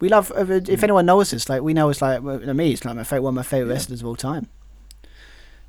we 0.00 0.08
love. 0.08 0.32
If 0.36 0.82
anyone 0.82 1.06
knows 1.06 1.30
this, 1.30 1.48
like 1.48 1.62
we 1.62 1.72
know, 1.72 1.88
it's 1.88 2.02
like 2.02 2.20
well, 2.22 2.38
me. 2.54 2.72
It's 2.72 2.84
like 2.84 2.96
my 2.96 3.04
favorite, 3.04 3.22
one 3.22 3.32
of 3.32 3.36
my 3.36 3.42
favorite 3.44 3.72
wrestlers 3.72 4.00
of 4.02 4.06
all 4.08 4.16
time. 4.16 4.48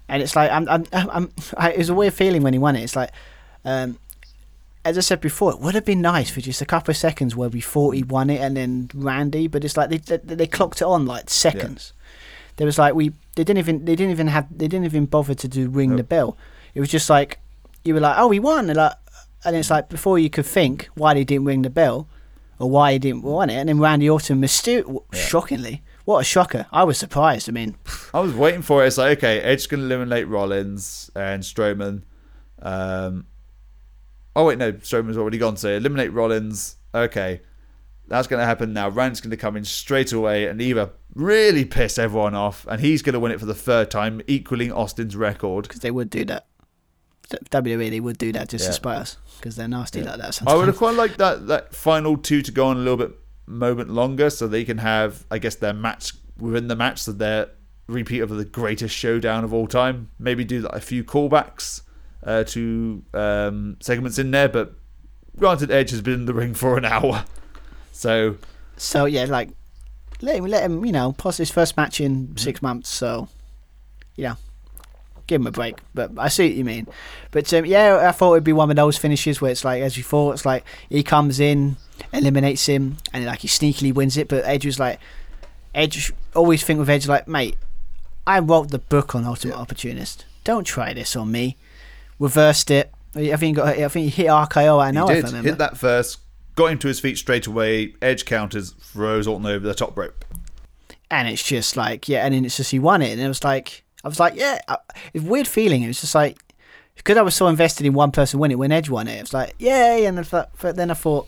And 0.10 0.22
it's 0.24 0.36
like 0.36 0.50
I'm, 0.52 0.68
I'm, 0.68 0.86
I'm. 0.92 1.32
I, 1.56 1.72
it 1.74 1.78
was 1.78 1.90
a 1.90 1.94
weird 1.94 2.14
feeling 2.14 2.42
when 2.44 2.54
he 2.54 2.60
won 2.60 2.76
it. 2.76 2.84
It's 2.84 2.96
like. 2.96 3.12
Um, 3.66 3.98
as 4.86 4.98
I 4.98 5.02
said 5.02 5.22
before, 5.22 5.52
it 5.52 5.60
would 5.60 5.76
have 5.76 5.86
been 5.86 6.02
nice 6.02 6.30
for 6.30 6.42
just 6.42 6.62
a 6.62 6.66
couple 6.66 6.92
of 6.92 6.98
seconds 6.98 7.36
where 7.36 7.50
we 7.50 7.62
thought 7.62 7.92
he 7.96 8.04
won 8.04 8.30
it 8.30 8.40
and 8.42 8.58
then 8.58 8.90
Randy, 8.94 9.48
but 9.48 9.64
it's 9.64 9.78
like 9.78 9.90
they 9.90 9.98
they, 9.98 10.36
they 10.36 10.48
clocked 10.48 10.82
it 10.82 10.86
on 10.86 11.06
like 11.06 11.30
seconds. 11.30 11.94
There 12.58 12.66
was 12.66 12.78
like 12.78 12.94
we 12.94 13.10
they 13.36 13.44
didn't 13.44 13.60
even 13.60 13.86
they 13.86 13.96
didn't 13.96 14.12
even 14.12 14.28
have 14.28 14.48
they 14.56 14.68
didn't 14.68 14.86
even 14.86 15.06
bother 15.06 15.34
to 15.34 15.48
do 15.48 15.70
ring 15.70 15.96
the 15.96 16.04
bell. 16.04 16.38
It 16.76 16.80
was 16.80 16.90
just 16.90 17.10
like 17.10 17.40
you 17.84 17.94
were 17.94 18.00
like 18.00 18.18
oh 18.18 18.30
he 18.32 18.40
won 18.40 18.70
and 18.70 18.78
like 18.78 18.94
and 19.46 19.56
it's 19.56 19.70
like 19.70 19.90
before 19.90 20.20
you 20.20 20.30
could 20.30 20.46
think 20.46 20.90
why 20.96 21.14
they 21.14 21.24
didn't 21.24 21.46
ring 21.46 21.62
the 21.64 21.70
bell 21.70 22.08
or 22.60 22.70
why 22.70 22.94
he 22.94 23.00
didn't 23.00 23.24
want 23.24 23.52
it, 23.52 23.56
and 23.56 23.68
then 23.68 23.80
Randy 23.80 24.10
Orton 24.10 24.40
myster- 24.40 25.04
shockingly, 25.12 25.82
what 26.06 26.20
a 26.20 26.24
shocker! 26.24 26.68
I 26.72 26.84
was 26.84 26.98
surprised. 26.98 27.50
I 27.50 27.52
mean, 27.52 27.76
I 28.14 28.20
was 28.20 28.34
waiting 28.34 28.62
for 28.62 28.84
it. 28.84 28.88
It's 28.88 28.98
like, 28.98 29.18
okay, 29.18 29.40
Edge 29.42 29.68
can 29.68 29.80
eliminate 29.82 30.28
Rollins 30.28 31.10
and 31.16 31.42
Strowman. 31.44 32.04
Um, 32.62 33.26
oh, 34.36 34.46
wait, 34.46 34.58
no, 34.58 34.72
Strowman's 34.74 35.18
already 35.18 35.38
gone. 35.38 35.58
So 35.58 35.70
eliminate 35.70 36.12
Rollins. 36.14 36.78
Okay. 36.94 37.42
That's 38.08 38.28
going 38.28 38.40
to 38.42 38.46
happen 38.46 38.74
now. 38.74 38.90
Rand's 38.90 39.22
going 39.22 39.32
to 39.32 39.38
come 39.38 39.56
in 39.56 39.64
straight 39.64 40.12
away 40.12 40.46
and 40.48 40.62
either 40.62 40.92
really 41.16 41.64
piss 41.66 41.98
everyone 41.98 42.36
off, 42.36 42.68
and 42.70 42.82
he's 42.82 43.02
going 43.02 43.14
to 43.14 43.20
win 43.20 43.32
it 43.32 43.40
for 43.40 43.46
the 43.46 43.54
third 43.56 43.90
time, 43.90 44.22
equaling 44.28 44.72
Austin's 44.72 45.16
record. 45.16 45.64
because 45.64 45.80
they 45.80 45.92
would 45.92 46.10
do 46.10 46.26
that. 46.26 46.48
WWE 47.50 47.90
they 47.90 48.00
would 48.02 48.18
do 48.18 48.32
that 48.34 48.50
just 48.50 48.64
Yeah. 48.64 48.70
to 48.70 48.74
spite 48.74 48.98
us 48.98 49.18
because 49.40 49.56
they're 49.56 49.68
nasty 49.68 50.04
like 50.04 50.20
that. 50.20 50.36
Sometimes. 50.36 50.54
I 50.54 50.58
would 50.58 50.68
have 50.68 50.78
quite 50.78 50.96
liked 50.96 51.18
that 51.18 51.48
that 51.48 51.74
final 51.74 52.18
two 52.18 52.42
to 52.42 52.52
go 52.52 52.68
on 52.68 52.76
a 52.78 52.80
little 52.82 52.98
bit 52.98 53.12
moment 53.48 53.90
longer, 53.90 54.30
so 54.30 54.48
they 54.48 54.64
can 54.66 54.80
have, 54.80 55.26
I 55.32 55.38
guess, 55.40 55.56
their 55.56 55.74
match 55.74 56.14
within 56.38 56.68
the 56.68 56.76
match, 56.76 57.00
so 57.02 57.12
their 57.14 57.50
repeat 57.88 58.20
of 58.20 58.30
the 58.30 58.46
greatest 58.46 58.94
showdown 58.96 59.44
of 59.44 59.54
all 59.54 59.68
time. 59.68 60.10
Maybe 60.20 60.44
do 60.44 60.62
like, 60.62 60.74
a 60.74 60.82
few 60.82 61.04
callbacks 61.04 61.82
uh, 62.26 62.44
to 62.46 63.04
um, 63.14 63.78
segments 63.80 64.18
in 64.18 64.32
there, 64.32 64.50
but 64.50 64.74
granted, 65.38 65.72
Edge 65.72 65.92
has 65.92 66.02
been 66.02 66.14
in 66.14 66.26
the 66.26 66.34
ring 66.34 66.54
for 66.54 66.78
an 66.78 66.86
hour, 66.86 67.26
so 67.92 68.38
So 68.78 69.06
yeah, 69.06 69.26
like 69.26 69.50
let 70.22 70.36
him, 70.38 70.46
let 70.46 70.64
him, 70.64 70.86
you 70.86 70.92
know, 70.92 71.14
pause 71.14 71.38
his 71.38 71.52
first 71.52 71.78
match 71.78 72.00
in 72.00 72.36
six 72.38 72.62
months. 72.62 72.90
So 72.90 73.30
you 74.16 74.26
know, 74.26 74.36
give 75.28 75.42
him 75.42 75.48
a 75.48 75.52
break. 75.52 75.80
But 75.94 76.12
I 76.18 76.28
see 76.28 76.50
what 76.50 76.56
you 76.56 76.66
mean. 76.66 76.88
But 77.32 77.52
um, 77.54 77.66
yeah, 77.66 78.08
I 78.08 78.12
thought 78.12 78.34
it'd 78.34 78.44
be 78.44 78.54
one 78.54 78.70
of 78.70 78.76
those 78.76 78.98
finishes 78.98 79.42
where 79.42 79.52
it's 79.52 79.66
like, 79.66 79.82
as 79.82 79.98
you 79.98 80.04
thought, 80.04 80.34
it's 80.34 80.46
like 80.46 80.64
he 80.90 81.04
comes 81.04 81.40
in, 81.40 81.78
eliminates 82.12 82.66
him, 82.66 82.98
and 83.12 83.26
like 83.26 83.40
he 83.40 83.48
sneakily 83.48 83.94
wins 83.94 84.18
it. 84.18 84.28
But 84.28 84.46
Edge 84.46 84.66
was 84.66 84.80
like, 84.80 85.00
Edge 85.74 86.14
always 86.36 86.64
think 86.64 86.80
with 86.80 86.90
Edge 86.90 87.08
like, 87.08 87.28
mate, 87.28 87.58
I 88.26 88.40
wrote 88.40 88.70
the 88.72 88.80
book 88.80 89.16
on 89.16 89.26
Ultimate 89.26 89.58
Opportunist. 89.58 90.26
Don't 90.44 90.66
try 90.66 90.94
this 90.94 91.16
on 91.16 91.32
me. 91.32 91.58
Reversed 92.24 92.72
it. 92.72 92.92
I 93.16 93.36
think 93.36 93.42
he 93.42 93.52
got. 93.52 93.68
I 93.68 93.88
think 93.90 94.12
he 94.12 94.24
hit 94.24 94.28
RKO. 94.28 94.82
I 94.82 94.92
know. 94.92 95.08
he 95.08 95.16
if 95.16 95.26
did 95.30 95.44
hit 95.44 95.58
that 95.58 95.78
first, 95.78 96.20
got 96.56 96.68
him 96.72 96.80
to 96.80 96.88
his 96.88 97.00
feet 97.00 97.18
straight 97.18 97.48
away. 97.48 97.96
Edge 98.02 98.24
counters, 98.26 98.72
throws 98.72 99.28
Orton 99.28 99.46
over 99.46 99.68
the 99.68 99.74
top 99.74 99.98
rope. 99.98 100.24
and 101.12 101.28
it's 101.28 101.44
just 101.44 101.76
like 101.76 102.08
yeah, 102.08 102.26
and 102.26 102.34
then 102.34 102.46
it's 102.46 102.58
just 102.58 102.72
he 102.72 102.80
won 102.80 103.02
it, 103.02 103.12
and 103.12 103.22
it 103.22 103.28
was 103.28 103.44
like 103.44 103.84
I 104.04 104.08
was 104.08 104.20
like 104.20 104.36
yeah, 104.36 104.58
it's 105.14 105.24
weird 105.24 105.48
feeling. 105.48 105.84
It 105.84 105.88
was 105.88 106.02
just 106.02 106.16
like 106.16 106.38
because 106.96 107.18
I 107.18 107.22
was 107.22 107.36
so 107.36 107.48
invested 107.48 107.86
in 107.86 107.94
one 107.94 108.12
person 108.12 108.40
winning 108.40 108.58
when 108.58 108.72
Edge 108.72 108.90
won 108.90 109.08
it. 109.08 109.18
It 109.18 109.22
was 109.22 109.34
like 109.34 109.54
yay, 109.60 110.06
and 110.06 110.18
then 110.18 110.90
I 110.90 110.94
thought 110.94 111.28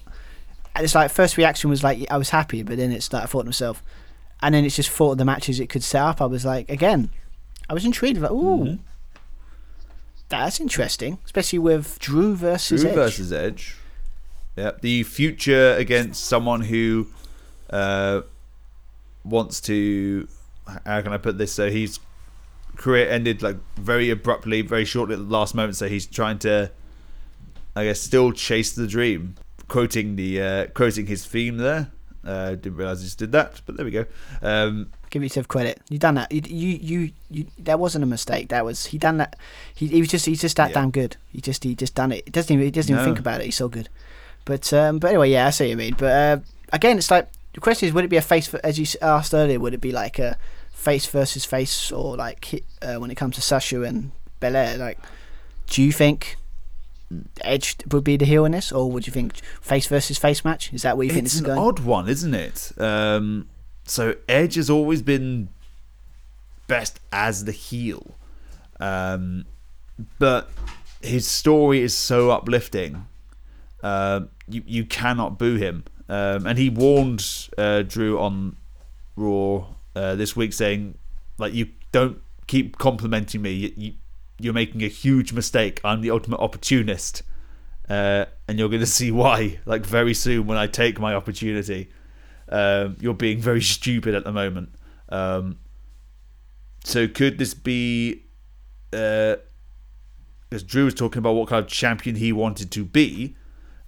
and 0.76 0.84
it's 0.84 0.96
like 0.96 1.12
first 1.12 1.38
reaction 1.38 1.70
was 1.70 1.84
like 1.84 2.10
I 2.10 2.18
was 2.18 2.30
happy, 2.30 2.64
but 2.64 2.78
then 2.78 2.92
it's 2.92 3.12
like 3.12 3.24
I 3.24 3.26
thought 3.26 3.42
to 3.42 3.48
myself, 3.48 3.84
and 4.42 4.56
then 4.56 4.64
it's 4.64 4.78
just 4.78 4.90
thought 4.90 5.12
of 5.12 5.18
the 5.18 5.26
matches 5.26 5.60
it 5.60 5.70
could 5.70 5.84
set 5.84 6.02
up. 6.02 6.22
I 6.22 6.26
was 6.26 6.46
like 6.46 6.70
again, 6.70 7.10
I 7.70 7.74
was 7.74 7.86
intrigued. 7.86 8.22
Like 8.22 8.32
ooh. 8.32 8.64
Mm-hmm. 8.64 8.82
That's 10.30 10.60
interesting, 10.60 11.20
especially 11.26 11.60
with 11.60 12.00
Drew 12.00 12.36
versus 12.36 12.82
Drew 12.82 12.90
Edge. 12.90 12.96
versus 12.96 13.32
Edge. 13.32 13.76
Yep. 14.56 14.82
The 14.82 15.04
future 15.04 15.74
against 15.74 16.26
someone 16.26 16.62
who 16.62 17.08
uh, 17.70 18.22
wants 19.24 19.62
to. 19.62 20.28
How 20.86 21.02
can 21.02 21.14
I 21.14 21.18
put 21.18 21.38
this? 21.38 21.54
So 21.54 21.70
his 21.70 22.00
career 22.76 23.08
ended 23.08 23.44
like 23.44 23.58
very 23.76 24.10
abruptly, 24.10 24.62
very 24.62 24.86
shortly 24.86 25.14
at 25.14 25.20
the 25.20 25.32
last 25.32 25.54
moment. 25.54 25.76
So 25.76 25.88
he's 25.88 26.08
trying 26.08 26.40
to, 26.40 26.72
I 27.76 27.86
guess, 27.86 28.02
still 28.02 28.32
chase 28.32 28.74
the 28.74 28.88
dream. 28.88 29.36
Quoting 29.68 30.16
the 30.16 30.42
uh, 30.42 30.68
quoting 30.68 31.08
his 31.08 31.26
theme 31.26 31.58
there. 31.58 31.92
Uh, 32.26 32.50
didn't 32.56 32.76
realize 32.78 33.02
he 33.02 33.06
just 33.06 33.20
did 33.20 33.32
that, 33.34 33.62
but 33.66 33.78
there 33.78 33.86
we 33.86 33.92
go. 33.92 34.06
Um, 34.42 34.92
Give 35.12 35.22
yourself 35.22 35.48
credit. 35.48 35.80
You 35.90 36.00
done 36.00 36.16
that. 36.16 36.32
You, 36.32 36.42
you, 36.44 36.80
you, 36.82 37.12
you, 37.30 37.46
that 37.60 37.80
wasn't 37.80 38.04
a 38.04 38.08
mistake. 38.08 38.50
That 38.50 38.66
was 38.66 38.88
he 38.88 38.98
done 38.98 39.18
that. 39.18 39.36
He, 39.76 39.88
he 39.88 40.00
was 40.02 40.10
just, 40.10 40.26
he's 40.26 40.42
just 40.42 40.58
that 40.58 40.70
Yeah. 40.72 40.82
damn 40.82 40.92
good. 40.92 41.18
He 41.32 41.40
just, 41.40 41.64
he 41.64 41.76
just 41.76 41.94
done 41.94 42.12
it. 42.12 42.24
He 42.26 42.32
doesn't 42.32 42.52
even, 42.52 42.66
he 42.66 42.72
doesn't 42.72 42.92
even 42.94 43.06
think 43.06 43.20
about 43.20 43.42
it. 43.42 43.46
He's 43.46 43.56
so 43.56 43.68
good. 43.70 43.90
But, 44.44 44.74
um, 44.74 44.98
but 45.00 45.10
anyway, 45.10 45.30
yeah, 45.32 45.48
I 45.48 45.50
see 45.52 45.66
what 45.66 45.70
you 45.70 45.78
mean. 45.78 45.96
But 45.98 46.06
uh, 46.12 46.38
again, 46.74 46.98
it's 46.98 47.12
like 47.12 47.30
the 47.54 47.62
question 47.62 47.88
is, 47.88 47.94
would 47.94 48.06
it 48.06 48.10
be 48.10 48.18
a 48.18 48.22
face 48.22 48.48
for, 48.48 48.60
as 48.64 48.80
you 48.80 48.86
asked 49.02 49.34
earlier? 49.34 49.60
Would 49.60 49.74
it 49.76 49.82
be 49.82 49.92
like 49.92 50.18
a 50.20 50.38
face 50.72 51.06
versus 51.06 51.46
face, 51.46 51.92
or 51.92 52.16
like 52.18 52.64
uh, 52.82 52.96
when 52.96 53.12
it 53.12 53.16
comes 53.16 53.36
to 53.36 53.42
Sasha 53.42 53.84
and 53.84 54.12
Belair? 54.40 54.78
Like, 54.78 55.00
do 55.68 55.82
you 55.84 55.92
think? 55.92 56.38
Edge 57.42 57.78
would 57.92 58.04
be 58.04 58.18
the 58.18 58.26
heel 58.26 58.46
in 58.46 58.52
this, 58.52 58.72
or 58.72 58.92
would 58.92 59.08
you 59.08 59.14
think 59.14 59.38
face 59.62 59.88
versus 59.88 60.18
face 60.18 60.44
match? 60.44 60.74
Is 60.74 60.82
that 60.84 60.98
where 60.98 61.06
you 61.06 61.14
think 61.14 61.26
it's 61.26 61.36
this 61.36 61.42
is 61.42 61.48
an 61.48 61.58
odd 61.58 61.80
one, 61.80 62.08
isn't 62.10 62.34
it? 62.34 62.72
Um, 62.78 63.48
so 63.86 64.16
Edge 64.28 64.56
has 64.56 64.70
always 64.70 65.02
been 65.02 65.50
best 66.68 67.00
as 67.12 67.46
the 67.46 67.52
heel, 67.52 68.16
um, 68.80 69.46
but 70.20 70.50
his 71.02 71.28
story 71.28 71.82
is 71.82 71.96
so 71.96 72.32
uplifting. 72.32 73.06
Um 73.84 74.30
you 74.48 74.64
you 74.66 74.86
cannot 74.86 75.38
boo 75.38 75.56
him, 75.56 75.84
um, 76.10 76.46
and 76.46 76.58
he 76.58 76.70
warned 76.70 77.26
uh, 77.58 77.82
Drew 77.82 78.20
on 78.20 78.56
Raw 79.16 79.66
uh, 79.96 80.16
this 80.16 80.36
week, 80.36 80.54
saying 80.54 80.98
like 81.38 81.54
you 81.54 81.70
don't 81.92 82.22
keep 82.48 82.78
complimenting 82.78 83.42
me. 83.42 83.52
You, 83.52 83.74
you, 83.76 83.94
you're 84.40 84.54
making 84.54 84.84
a 84.84 84.88
huge 84.88 85.34
mistake. 85.34 85.80
I'm 85.84 86.02
the 86.02 86.12
ultimate 86.12 86.40
opportunist 86.40 87.24
uh, 87.90 88.26
and 88.48 88.58
you're 88.60 88.70
going 88.70 88.80
to 88.82 88.86
see 88.86 89.12
why. 89.12 89.60
Like 89.66 89.86
very 89.86 90.14
soon 90.14 90.48
when 90.48 90.58
I 90.58 90.68
take 90.68 91.00
my 91.00 91.14
opportunity, 91.14 91.90
um, 92.50 92.98
you're 93.00 93.14
being 93.14 93.40
very 93.40 93.62
stupid 93.62 94.16
at 94.16 94.24
the 94.24 94.32
moment. 94.32 94.70
Um, 95.10 95.60
so 96.84 97.08
could 97.08 97.38
this 97.38 97.54
be? 97.54 98.24
Because 98.92 100.64
Drew 100.66 100.86
was 100.86 100.94
talking 100.94 101.20
about 101.20 101.34
what 101.34 101.50
kind 101.50 101.64
of 101.64 101.70
champion 101.70 102.16
he 102.16 102.32
wanted 102.32 102.72
to 102.72 102.86
be, 102.86 103.36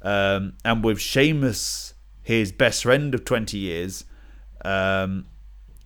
um, 0.01 0.53
and 0.65 0.83
with 0.83 0.99
Sheamus, 0.99 1.93
his 2.23 2.51
best 2.51 2.83
friend 2.83 3.13
of 3.13 3.23
twenty 3.23 3.57
years, 3.57 4.03
um, 4.65 5.27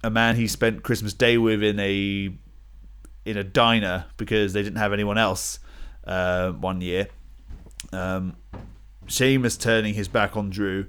a 0.04 0.10
man 0.10 0.38
he 0.38 0.48
spent 0.48 0.84
Christmas 0.84 1.14
Day 1.14 1.38
with 1.38 1.62
in 1.62 1.80
a 1.80 2.34
in 3.26 3.38
a 3.38 3.44
diner 3.44 4.06
because 4.18 4.54
they 4.54 4.64
didn't 4.64 4.80
have 4.80 4.94
anyone 4.94 5.18
else 5.18 5.60
uh, 6.06 6.52
one 6.52 6.82
year 6.82 7.08
um, 7.92 8.36
Sheamus 9.08 9.58
turning 9.58 9.94
his 9.94 10.08
back 10.08 10.38
on 10.38 10.50
Drew. 10.50 10.88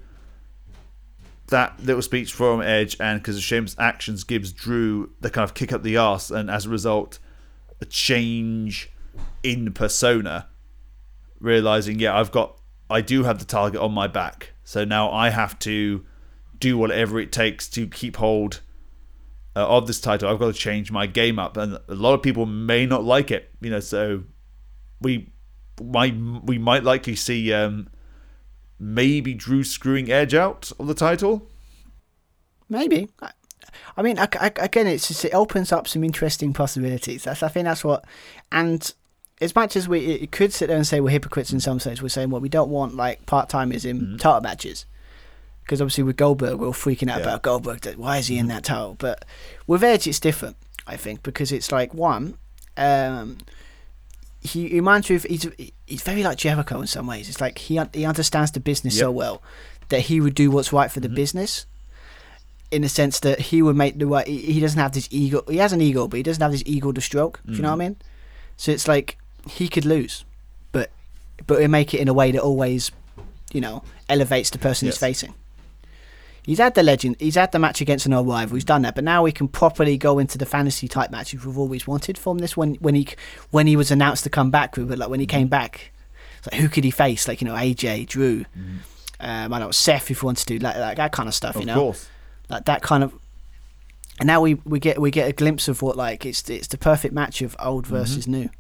That 1.49 1.83
little 1.85 2.03
speech 2.03 2.33
from 2.33 2.63
Edge, 2.63 2.97
and 2.99 3.21
because 3.21 3.37
of 3.37 3.43
Sheamus' 3.43 3.77
actions, 3.79 4.25
gives 4.25 4.53
Drew 4.53 5.13
the 5.21 5.31
kind 5.31 5.45
of 5.45 5.55
kick 5.55 5.73
up 5.73 5.83
the 5.83 5.97
arse, 5.97 6.31
and 6.31 6.51
as 6.51 6.67
a 6.67 6.71
result, 6.71 7.19
a 7.81 7.85
change 7.85 8.91
in 9.43 9.73
persona. 9.73 10.49
Realizing, 11.41 11.99
yeah, 11.99 12.19
I've 12.19 12.31
got, 12.31 12.59
I 12.89 13.01
do 13.01 13.25
have 13.25 13.39
the 13.39 13.45
target 13.45 13.81
on 13.81 13.93
my 13.93 14.07
back, 14.07 14.53
so 14.65 14.85
now 14.85 15.11
I 15.11 15.31
have 15.31 15.59
to 15.61 16.07
do 16.59 16.79
whatever 16.79 17.19
it 17.19 17.33
takes 17.33 17.69
to 17.71 17.89
keep 17.89 18.17
hold 18.17 18.61
uh, 19.57 19.67
of 19.67 19.87
this 19.87 20.01
title. 20.01 20.29
I've 20.29 20.39
got 20.39 20.47
to 20.55 20.59
change 20.59 20.91
my 20.91 21.07
game 21.07 21.39
up, 21.39 21.57
and 21.57 21.79
a 21.89 21.95
lot 21.95 22.15
of 22.15 22.23
people 22.23 22.47
may 22.47 22.87
not 22.87 23.05
like 23.05 23.31
it, 23.31 23.51
you 23.61 23.71
know. 23.71 23.81
So 23.81 24.25
we 25.01 25.31
might 25.83 26.15
we 26.45 26.59
might 26.59 26.85
likely 26.85 27.17
see 27.17 27.53
um, 27.53 27.89
maybe 28.79 29.35
Drew 29.35 29.65
screwing 29.65 30.11
Edge 30.11 30.35
out 30.35 30.73
of 30.79 30.87
the 30.87 30.95
title. 30.95 31.49
Maybe. 32.69 33.09
I, 33.97 34.03
mean, 34.03 34.19
I, 34.19 34.29
I- 34.41 34.53
again, 34.57 34.87
it's 34.87 35.09
just, 35.09 35.25
it 35.27 35.35
opens 35.35 35.73
up 35.73 35.87
some 35.87 36.03
interesting 36.03 36.53
possibilities. 36.55 37.25
That's 37.25 37.43
I 37.43 37.49
think 37.49 37.65
that's 37.65 37.85
what, 37.85 38.05
and 38.51 38.93
as 39.41 39.55
much 39.55 39.77
as 39.77 39.89
we 39.89 40.01
it 40.07 40.33
could 40.33 40.53
sit 40.53 40.69
there 40.69 40.77
and 40.77 40.87
say 40.87 41.01
we're 41.01 41.11
hypocrites 41.11 41.53
in 41.53 41.61
some 41.61 41.81
sense, 41.81 42.01
we're 42.01 42.09
saying 42.09 42.31
well 42.31 42.41
we 42.41 42.49
don't 42.49 42.71
want 42.71 42.95
like 42.95 43.27
part 43.27 43.49
timers 43.49 43.85
in 43.85 44.17
title 44.19 44.41
matches. 44.41 44.87
Because 45.63 45.81
obviously 45.81 46.05
with 46.05 46.17
Goldberg, 46.17 46.59
we're 46.59 46.67
all 46.67 46.73
freaking 46.73 47.11
out 47.11 47.19
Yeah. 47.19 47.25
about 47.25 47.43
Goldberg. 47.43 47.81
That 47.83 47.99
why 47.99 48.19
is 48.19 48.27
he 48.27 48.39
in 48.39 48.47
mm. 48.47 48.51
that 48.51 48.65
title? 48.65 48.97
But 48.99 49.25
with 49.67 49.83
Edge, 49.83 50.07
it's 50.07 50.21
different. 50.21 50.57
I 50.87 50.97
think 50.97 51.23
because 51.23 51.53
it's 51.53 51.71
like 51.71 51.95
one, 51.95 52.37
um, 52.77 53.39
he 54.41 54.69
he 54.69 54.75
reminds 54.75 55.09
me 55.09 55.17
of 55.17 55.23
he's 55.25 55.49
he's 55.87 56.03
very 56.03 56.23
like 56.23 56.39
Jericho 56.39 56.81
in 56.81 56.87
some 56.87 57.07
ways. 57.07 57.29
It's 57.29 57.41
like 57.41 57.59
he 57.59 57.81
he 57.95 58.05
understands 58.05 58.51
the 58.51 58.61
business 58.61 58.99
so 58.99 59.11
well 59.11 59.43
that 59.89 60.01
he 60.01 60.21
would 60.21 60.35
do 60.35 60.51
what's 60.51 60.73
right 60.73 60.91
for 60.91 61.01
the 61.01 61.09
mm-hmm. 61.09 61.17
business. 61.17 61.67
In 62.71 62.81
the 62.81 62.89
sense 62.89 63.21
that 63.21 63.39
he 63.39 63.61
would 63.61 63.77
make 63.77 63.99
the 63.99 64.07
right. 64.07 64.27
He, 64.27 64.55
he 64.55 64.61
doesn't 64.61 64.81
have 64.81 64.93
this 64.93 65.07
ego. 65.11 65.45
He 65.47 65.59
has 65.59 65.75
an 65.75 65.83
ego, 65.83 66.09
but 66.09 66.17
he 66.17 66.23
doesn't 66.23 66.41
have 66.41 66.53
this 66.53 66.63
ego 66.65 66.91
to 66.91 67.01
stroke. 67.03 67.39
Do 67.45 67.53
you 67.53 67.63
know 67.63 67.69
what 67.69 67.75
I 67.75 67.85
mm. 67.85 67.89
mean? 67.89 67.97
So 68.57 68.73
it's 68.73 68.89
like 68.89 69.19
he 69.47 69.69
could 69.69 69.85
lose, 69.85 70.25
but 70.73 70.91
but 71.47 71.61
he'll 71.61 71.69
make 71.69 71.93
it 71.93 72.01
in 72.01 72.09
a 72.09 72.15
way 72.15 72.33
that 72.33 72.41
always, 72.41 72.91
you 73.53 73.61
know, 73.61 73.83
elevates 74.09 74.51
the 74.51 74.59
person 74.59 74.87
he's 74.87 74.99
facing. 74.99 75.35
He's 76.45 76.59
had 76.59 76.75
the 76.75 76.83
legend. 76.83 77.17
He's 77.21 77.37
had 77.37 77.53
the 77.53 77.59
match 77.61 77.81
against 77.81 78.05
an 78.07 78.13
old 78.13 78.27
rival. 78.27 78.57
He's 78.57 78.65
done 78.65 78.83
that, 78.83 78.95
but 78.97 79.05
now 79.05 79.23
we 79.23 79.31
can 79.31 79.47
properly 79.47 79.97
go 79.97 80.19
into 80.19 80.39
the 80.39 80.47
fantasy 80.47 80.89
type 80.89 81.11
matches 81.13 81.45
we've 81.45 81.57
always 81.59 81.87
wanted 81.87 82.19
from 82.19 82.39
this. 82.39 82.57
When 82.57 82.75
when 82.77 82.95
he 82.97 83.07
when 83.51 83.67
he 83.69 83.77
was 83.77 83.91
announced 83.93 84.25
to 84.25 84.31
come 84.31 84.51
back, 84.51 84.77
we 84.77 84.83
were 84.85 84.97
like 84.97 85.09
when 85.09 85.21
he 85.21 85.27
came 85.27 85.47
back, 85.47 85.93
It's 86.39 86.51
like 86.51 86.61
who 86.61 86.69
could 86.69 86.83
he 86.83 86.91
face? 86.91 87.29
Like 87.29 87.41
you 87.41 87.47
know, 87.47 87.55
AJ, 87.55 88.09
Drew, 88.09 88.45
um, 89.21 89.53
I 89.53 89.59
don't 89.61 89.69
know 89.69 89.71
Seth 89.71 90.11
if 90.11 90.21
you 90.23 90.27
want 90.27 90.39
to 90.39 90.47
do 90.47 90.59
like, 90.59 90.77
like 90.77 90.97
that 90.97 91.13
kind 91.13 91.29
of 91.29 91.35
stuff. 91.35 91.55
Of 91.55 91.61
you 91.63 91.67
know, 91.67 91.75
course. 91.75 92.09
like 92.49 92.65
that 92.65 92.83
kind 92.83 93.05
of. 93.05 93.13
And 94.19 94.27
now 94.27 94.41
we, 94.41 94.55
we 94.65 94.81
get 94.81 95.01
we 95.01 95.11
get 95.13 95.29
a 95.29 95.33
glimpse 95.33 95.69
of 95.69 95.81
what 95.81 95.97
like 95.97 96.27
it's 96.27 96.49
it's 96.51 96.67
the 96.67 96.77
perfect 96.79 97.15
match 97.15 97.41
of 97.43 97.55
old 97.61 97.85
Mm-hmm. 97.85 97.95
versus 97.95 98.27
new. 98.27 98.51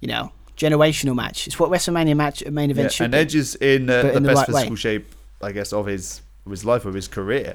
You 0.00 0.08
know, 0.08 0.32
generational 0.56 1.14
match. 1.14 1.46
It's 1.46 1.58
what 1.58 1.70
WrestleMania 1.70 2.16
match 2.16 2.44
main 2.46 2.70
event 2.70 2.86
Yeah, 2.86 2.88
should 2.90 3.04
and 3.04 3.12
be. 3.12 3.18
And 3.18 3.26
Edge 3.28 3.34
is 3.34 3.54
in 3.56 3.88
uh, 3.90 4.02
the 4.02 4.16
in 4.16 4.22
the 4.22 4.28
best 4.30 4.38
right 4.38 4.48
way. 4.48 4.54
physical 4.62 4.76
shape, 4.76 5.13
I 5.42 5.52
guess, 5.52 5.72
of 5.72 5.86
his 5.86 6.20
of 6.46 6.50
his 6.50 6.64
life, 6.64 6.84
of 6.84 6.94
his 6.94 7.08
career. 7.08 7.54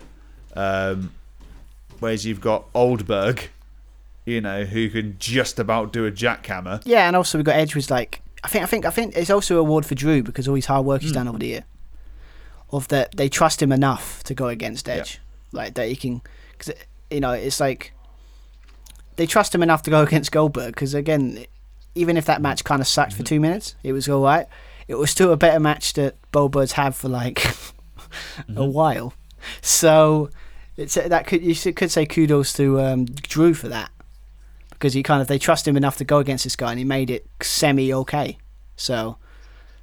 Um, 0.55 1.11
whereas 1.99 2.25
you've 2.25 2.41
got 2.41 2.65
Oldberg, 2.73 3.49
you 4.25 4.41
know, 4.41 4.65
who 4.65 4.89
can 4.89 5.15
just 5.19 5.59
about 5.59 5.93
do 5.93 6.05
a 6.05 6.11
jackhammer. 6.11 6.81
Yeah, 6.85 7.07
and 7.07 7.15
also 7.15 7.37
we've 7.37 7.45
got 7.45 7.55
Edge 7.55 7.75
was 7.75 7.89
like 7.91 8.21
I 8.43 8.47
think 8.47 8.63
I 8.63 8.67
think 8.67 8.85
I 8.85 8.89
think 8.89 9.15
it's 9.15 9.29
also 9.29 9.57
a 9.57 9.59
award 9.59 9.85
for 9.85 9.95
Drew 9.95 10.23
because 10.23 10.47
all 10.47 10.55
his 10.55 10.65
hard 10.67 10.85
work 10.85 11.01
Hmm. 11.01 11.05
he's 11.07 11.13
done 11.13 11.27
over 11.27 11.37
the 11.39 11.47
year. 11.47 11.63
Of 12.71 12.87
that 12.89 13.15
they 13.17 13.29
trust 13.29 13.61
him 13.63 13.71
enough 13.71 14.21
to 14.25 14.35
go 14.35 14.47
against 14.47 14.87
Edge, 14.87 15.19
like 15.51 15.73
that 15.73 15.87
he 15.87 15.95
can, 15.95 16.21
because 16.51 16.73
you 17.09 17.19
know 17.19 17.31
it's 17.31 17.59
like 17.59 17.93
they 19.15 19.25
trust 19.25 19.55
him 19.55 19.63
enough 19.63 19.81
to 19.83 19.89
go 19.89 20.03
against 20.07 20.31
Goldberg 20.31 20.75
because 20.75 20.93
again, 20.93 21.45
even 21.95 22.15
if 22.15 22.25
that 22.25 22.41
match 22.43 22.63
kind 22.63 22.79
of 22.81 22.87
sucked 22.87 23.13
Mm-hmm. 23.13 23.17
for 23.23 23.27
two 23.27 23.39
minutes, 23.39 23.73
it 23.83 23.91
was 23.93 24.07
all 24.07 24.21
right. 24.23 24.45
It 24.89 24.95
was 24.97 25.09
still 25.09 25.31
a 25.31 25.37
better 25.37 25.59
match 25.59 25.93
that 25.93 26.15
Goldberg's 26.31 26.73
had 26.73 26.95
for 26.95 27.07
like 27.07 27.37
Mm-hmm. 28.39 28.57
a 28.57 28.65
while. 28.65 29.13
So 29.61 30.29
it's 30.77 30.95
that 30.95 31.27
could 31.27 31.43
you 31.43 31.53
could 31.73 31.91
say 31.91 32.07
kudos 32.07 32.53
to 32.53 32.81
um, 32.81 33.05
Drew 33.05 33.53
for 33.53 33.67
that 33.67 33.91
because 34.71 34.93
he 34.93 35.03
kind 35.03 35.21
of 35.21 35.27
they 35.27 35.37
trust 35.37 35.67
him 35.67 35.77
enough 35.77 35.97
to 35.97 36.03
go 36.05 36.17
against 36.17 36.43
this 36.43 36.55
guy 36.55 36.71
and 36.71 36.79
he 36.79 36.85
made 36.85 37.11
it 37.11 37.27
semi 37.41 37.93
okay. 37.93 38.39
So 38.77 39.17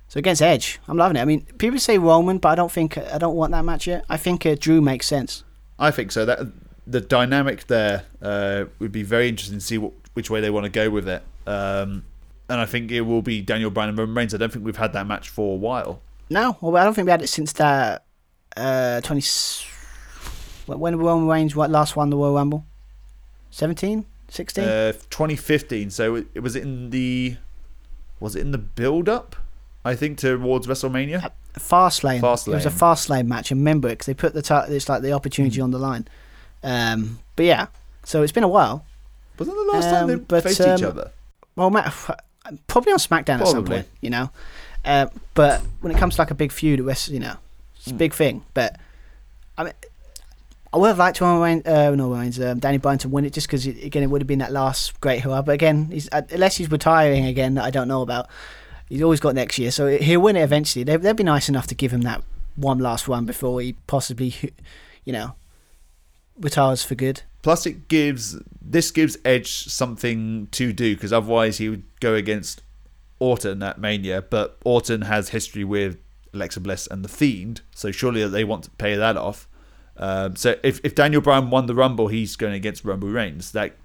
so 0.08 0.18
against 0.18 0.42
Edge, 0.42 0.80
I'm 0.88 0.96
loving 0.96 1.16
it. 1.16 1.20
I 1.20 1.24
mean, 1.24 1.46
people 1.58 1.78
say 1.78 1.98
Roman, 1.98 2.38
but 2.38 2.48
I 2.48 2.54
don't 2.56 2.72
think 2.72 2.98
I 2.98 3.18
don't 3.18 3.36
want 3.36 3.52
that 3.52 3.64
match 3.64 3.86
yet. 3.86 4.04
I 4.08 4.16
think 4.16 4.44
uh, 4.44 4.56
Drew 4.58 4.80
makes 4.80 5.06
sense. 5.06 5.44
I 5.78 5.92
think 5.92 6.10
so. 6.10 6.24
That 6.24 6.40
the 6.84 7.00
dynamic 7.00 7.68
there 7.68 8.04
uh, 8.20 8.64
would 8.80 8.90
be 8.92 9.04
very 9.04 9.28
interesting 9.28 9.58
to 9.58 9.64
see 9.64 9.78
what, 9.78 9.92
which 10.14 10.30
way 10.30 10.40
they 10.40 10.50
want 10.50 10.64
to 10.64 10.70
go 10.70 10.90
with 10.90 11.08
it. 11.08 11.22
Um, 11.46 12.04
and 12.48 12.60
I 12.60 12.66
think 12.66 12.90
it 12.90 13.02
will 13.02 13.22
be 13.22 13.40
Daniel 13.40 13.70
Bryan 13.70 13.90
and 13.90 13.98
Roman 13.98 14.14
Reigns. 14.14 14.34
I 14.34 14.38
don't 14.38 14.52
think 14.52 14.64
we've 14.64 14.76
had 14.76 14.92
that 14.92 15.06
match 15.06 15.28
for 15.28 15.54
a 15.54 15.56
while. 15.56 16.00
No, 16.28 16.56
well, 16.60 16.76
I 16.76 16.84
don't 16.84 16.94
think 16.94 17.06
we 17.06 17.10
had 17.10 17.22
it 17.22 17.28
since 17.28 17.52
that 17.54 18.04
uh, 18.56 19.00
20. 19.00 19.22
When 20.66 20.96
Roman 20.96 21.28
Reigns 21.28 21.54
last 21.56 21.94
won 21.94 22.10
the 22.10 22.16
Royal 22.16 22.34
Rumble? 22.34 22.64
17, 23.50 24.04
16. 24.28 24.64
Uh, 24.64 24.92
2015. 24.92 25.90
So 25.90 26.16
it, 26.16 26.26
it 26.34 26.40
was 26.40 26.56
in 26.56 26.90
the 26.90 27.36
was 28.18 28.34
it 28.34 28.40
in 28.40 28.50
the 28.50 28.58
build 28.58 29.08
up? 29.08 29.36
I 29.84 29.94
think 29.94 30.18
towards 30.18 30.66
WrestleMania. 30.66 31.30
Fastlane. 31.54 32.20
Fastlane. 32.20 32.48
It 32.52 32.54
was 32.56 32.66
a 32.66 32.70
Fastlane 32.70 33.26
match. 33.26 33.52
I 33.52 33.54
remember 33.54 33.88
it 33.88 33.92
because 33.92 34.06
they 34.06 34.14
put 34.14 34.34
the 34.34 34.42
ti 34.42 34.54
it's 34.74 34.88
like 34.88 35.02
the 35.02 35.12
opportunity 35.12 35.60
on 35.60 35.70
the 35.70 35.78
line. 35.78 36.08
Um, 36.62 37.20
but 37.36 37.46
yeah, 37.46 37.68
so 38.02 38.22
it's 38.22 38.32
been 38.32 38.42
a 38.42 38.48
while. 38.48 38.84
Wasn't 39.38 39.56
the 39.56 39.72
last 39.72 39.84
time 39.84 40.04
Um, 40.04 40.08
they 40.08 40.16
but, 40.16 40.42
faced 40.42 40.60
each 40.60 40.82
um, 40.82 40.84
other? 40.84 41.12
Well, 41.54 41.70
Matt, 41.70 41.94
probably 42.66 42.92
on 42.92 42.98
SmackDown 42.98 43.40
at 43.40 43.48
some 43.48 43.64
point, 43.64 43.86
you 44.00 44.10
know. 44.10 44.30
Uh, 44.84 45.06
but 45.34 45.60
when 45.80 45.92
it 45.94 45.98
comes 45.98 46.14
to 46.16 46.20
like 46.20 46.30
a 46.30 46.34
big 46.34 46.52
feud, 46.52 46.80
West, 46.80 47.08
you 47.08 47.18
know, 47.20 47.36
it's 47.76 47.86
a 47.88 47.90
Hmm. 47.90 47.96
big 47.96 48.14
thing. 48.14 48.44
But 48.54 48.78
I 49.58 49.64
mean, 49.64 49.72
I 50.72 50.78
would 50.78 50.88
have 50.88 50.98
liked 50.98 51.16
to 51.18 51.24
Roman 51.24 51.42
Reigns, 51.42 51.66
uh, 51.66 51.90
no 51.94 52.12
Reigns, 52.12 52.38
um, 52.40 52.58
Danny 52.58 52.78
Bryan 52.78 52.98
to 52.98 53.08
win 53.08 53.24
it 53.24 53.32
just 53.32 53.46
because 53.46 53.66
again 53.66 54.02
it 54.02 54.06
would 54.10 54.20
have 54.20 54.28
been 54.28 54.38
that 54.40 54.52
last 54.52 55.00
great 55.00 55.20
hurrah. 55.22 55.42
But 55.42 55.52
again, 55.52 55.86
he's 55.90 56.08
uh, 56.12 56.22
unless 56.30 56.56
he's 56.56 56.70
retiring 56.70 57.24
again 57.26 57.54
that 57.54 57.64
I 57.64 57.70
don't 57.70 57.88
know 57.88 58.02
about. 58.02 58.28
He's 58.88 59.02
always 59.02 59.18
got 59.18 59.34
next 59.34 59.58
year, 59.58 59.72
so 59.72 59.88
he'll 59.88 60.20
win 60.20 60.36
it 60.36 60.42
eventually. 60.42 60.84
They, 60.84 60.96
they'd 60.96 61.16
be 61.16 61.24
nice 61.24 61.48
enough 61.48 61.66
to 61.68 61.74
give 61.74 61.92
him 61.92 62.02
that 62.02 62.22
one 62.54 62.78
last 62.78 63.08
run 63.08 63.26
before 63.26 63.60
he 63.60 63.72
possibly, 63.88 64.32
you 65.04 65.12
know, 65.12 65.34
retires 66.38 66.84
for 66.84 66.94
good. 66.94 67.22
Plus, 67.42 67.66
it 67.66 67.88
gives 67.88 68.38
this 68.60 68.90
gives 68.90 69.16
Edge 69.24 69.68
something 69.68 70.48
to 70.50 70.72
do 70.72 70.94
because 70.94 71.12
otherwise 71.12 71.58
he 71.58 71.68
would 71.68 71.84
go 72.00 72.14
against 72.14 72.62
Orton 73.18 73.62
at 73.62 73.78
Mania. 73.78 74.22
But 74.22 74.58
Orton 74.64 75.02
has 75.02 75.28
history 75.28 75.64
with 75.64 75.98
Alexa 76.34 76.60
Bliss 76.60 76.86
and 76.86 77.04
the 77.04 77.08
Fiend, 77.08 77.60
so 77.74 77.90
surely 77.90 78.26
they 78.26 78.44
want 78.44 78.64
to 78.64 78.70
pay 78.70 78.96
that 78.96 79.16
off. 79.16 79.48
Um, 79.96 80.36
so 80.36 80.56
if 80.62 80.80
if 80.84 80.94
Daniel 80.94 81.20
Bryan 81.20 81.50
won 81.50 81.66
the 81.66 81.74
Rumble, 81.74 82.08
he's 82.08 82.36
going 82.36 82.54
against 82.54 82.84
Roman 82.84 83.12
Reigns. 83.12 83.52
That 83.52 83.76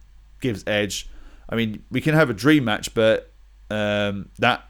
gives 0.41 0.63
Edge. 0.67 1.07
I 1.49 1.55
mean, 1.55 1.83
we 1.91 2.01
can 2.01 2.13
have 2.15 2.29
a 2.29 2.33
dream 2.33 2.65
match, 2.65 2.93
but 2.93 3.31
um, 3.69 4.29
that 4.39 4.63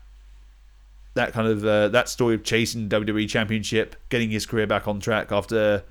that 1.13 1.33
kind 1.33 1.47
of 1.47 1.65
uh, 1.65 1.87
that 1.89 2.09
story 2.09 2.35
of 2.35 2.43
chasing 2.43 2.89
WWE 2.89 3.27
Championship, 3.27 3.95
getting 4.09 4.29
his 4.29 4.45
career 4.45 4.67
back 4.67 4.87
on 4.87 4.99
track 4.99 5.31
after 5.31 5.83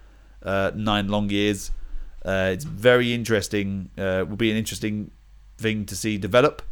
uh, 0.42 0.70
nine 0.74 1.08
long 1.08 1.30
years. 1.30 1.70
Uh, 2.24 2.50
it's 2.52 2.64
very 2.64 3.12
interesting. 3.12 3.90
Uh, 3.96 4.24
will 4.28 4.36
be 4.36 4.50
an 4.50 4.56
interesting 4.56 5.10
thing 5.58 5.86
to 5.86 5.96
see 5.96 6.18
develop. 6.18 6.62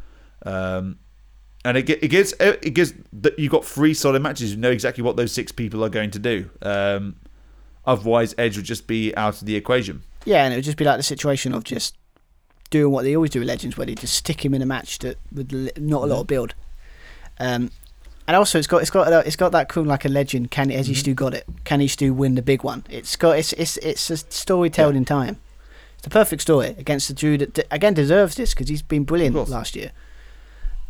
Um, 0.45 0.99
and 1.65 1.77
it, 1.77 1.89
it 1.91 2.09
gives 2.09 2.33
it 2.41 2.75
gives 2.75 2.95
that 3.13 3.39
you've 3.39 3.53
got 3.53 3.65
three 3.65 3.95
solid 3.95 4.23
matches. 4.23 4.53
You 4.53 4.59
know 4.59 4.71
exactly 4.71 5.03
what 5.03 5.17
those 5.17 5.33
six 5.33 5.53
people 5.53 5.85
are 5.85 5.89
going 5.89 6.11
to 6.13 6.19
do. 6.19 6.51
Um, 6.63 7.17
otherwise, 7.85 8.35
Edge 8.39 8.57
would 8.57 8.65
just 8.65 8.87
be 8.87 9.15
out 9.17 9.41
of 9.41 9.47
the 9.47 9.57
equation. 9.57 10.03
Yeah, 10.25 10.45
and 10.45 10.53
it 10.53 10.59
would 10.59 10.65
just 10.65 10.79
be 10.79 10.85
like 10.85 10.97
the 10.97 11.03
situation 11.03 11.55
of 11.55 11.65
just 11.65 11.97
doing 12.71 12.93
what 12.93 13.03
they 13.03 13.17
always 13.17 13.31
do 13.31 13.41
with 13.41 13.49
legends, 13.49 13.77
where 13.77 13.87
they 13.87 13.95
just 13.95 14.15
stick 14.15 14.45
him 14.45 14.55
in 14.55 14.63
a 14.63 14.67
match 14.67 14.99
that 15.01 15.19
with 15.33 15.53
not 15.79 16.05
a 16.05 16.07
lot 16.07 16.21
of 16.21 16.27
build. 16.27 16.55
Um, 17.41 17.71
and 18.29 18.37
also, 18.37 18.59
it's 18.59 18.69
got 18.69 18.83
it's 18.83 18.91
got 18.91 19.27
it's 19.27 19.35
got 19.37 19.51
that 19.53 19.69
cool 19.69 19.85
like 19.85 20.05
a 20.05 20.09
legend. 20.09 20.51
Can 20.53 20.69
Ezzy 20.69 20.95
Stu 20.95 21.15
got 21.15 21.35
it? 21.35 21.45
Can 21.65 21.81
he 21.81 21.89
Stu 21.89 22.13
win 22.15 22.37
the 22.37 22.43
big 22.43 22.63
one? 22.63 22.85
It's 22.89 23.17
got 23.17 23.39
it's 23.39 23.53
it's 23.55 23.77
it's 23.79 24.09
a 24.11 24.19
story 24.19 24.71
told 24.71 24.95
in 24.95 25.05
time. 25.05 25.41
It's 25.95 26.05
the 26.05 26.11
perfect 26.11 26.43
story 26.43 26.77
against 26.79 27.09
the 27.09 27.15
Drew 27.15 27.37
that 27.39 27.67
again 27.73 27.95
deserves 27.95 28.37
this 28.37 28.55
because 28.55 28.69
he's 28.69 28.83
been 28.83 29.03
brilliant 29.05 29.35
last 29.49 29.75
year. 29.75 29.91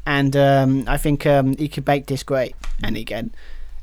And 0.04 0.36
um, 0.36 0.84
I 0.86 0.96
think 0.96 1.24
um, 1.26 1.56
he 1.56 1.68
could 1.68 1.86
make 1.86 2.06
this 2.06 2.22
great. 2.22 2.54
And 2.82 2.96
again, 2.96 3.32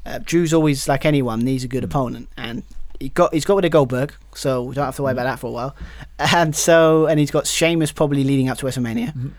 uh, 0.06 0.19
Drew's 0.23 0.53
always 0.53 0.88
like 0.88 1.06
anyone 1.06 1.40
needs 1.40 1.64
a 1.64 1.68
good 1.68 1.84
Mm. 1.84 1.88
opponent, 1.88 2.30
and 2.36 2.64
he 2.99 3.10
got 3.10 3.34
he's 3.34 3.45
got 3.45 3.56
with 3.56 3.65
a 3.65 3.69
Goldberg, 3.69 4.14
so 4.34 4.64
we 4.64 4.76
don't 4.76 4.86
have 4.86 4.95
to 4.98 5.03
worry 5.03 5.14
about 5.14 5.23
that 5.26 5.40
for 5.40 5.48
a 5.48 5.52
while. 5.52 5.76
And 6.19 6.56
so 6.56 7.06
and 7.07 7.19
he's 7.19 7.32
got 7.32 7.48
Sheamus 7.48 7.91
probably 7.91 8.23
leading 8.23 8.49
up 8.49 8.57
to 8.60 8.65
WrestleMania. 8.65 9.32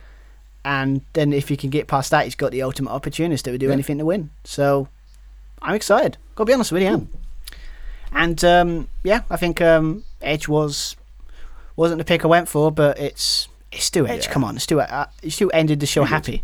And 0.68 1.02
then 1.12 1.32
if 1.32 1.48
he 1.48 1.56
can 1.56 1.70
get 1.70 1.86
past 1.86 2.10
that, 2.10 2.24
he's 2.24 2.34
got 2.34 2.50
the 2.50 2.60
ultimate 2.62 2.90
opportunist 2.90 3.44
that 3.44 3.52
would 3.52 3.60
do 3.60 3.68
Yeah. 3.68 3.72
anything 3.72 3.98
to 3.98 4.04
win. 4.04 4.30
So 4.42 4.88
I'm 5.62 5.76
excited. 5.76 6.18
Gotta 6.34 6.48
be 6.48 6.54
honest 6.54 6.72
with 6.72 6.82
you, 6.82 6.88
am. 6.88 7.08
And 8.12 8.42
um, 8.44 8.88
yeah, 9.04 9.22
I 9.30 9.36
think 9.36 9.60
um, 9.60 10.02
Edge 10.20 10.48
was 10.48 10.96
wasn't 11.76 11.98
the 11.98 12.04
pick 12.04 12.24
I 12.24 12.28
went 12.28 12.48
for, 12.48 12.72
but 12.72 12.98
it's 12.98 13.48
it's 13.70 13.84
still 13.84 14.06
Edge. 14.08 14.26
Yeah. 14.26 14.32
Come 14.32 14.42
on, 14.44 14.56
it's 14.56 14.64
still 14.64 14.80
uh, 14.80 15.06
he 15.22 15.30
still 15.30 15.50
ended 15.54 15.78
the 15.80 15.86
show 15.86 16.02
He 16.02 16.08
did. 16.08 16.14
happy. 16.14 16.42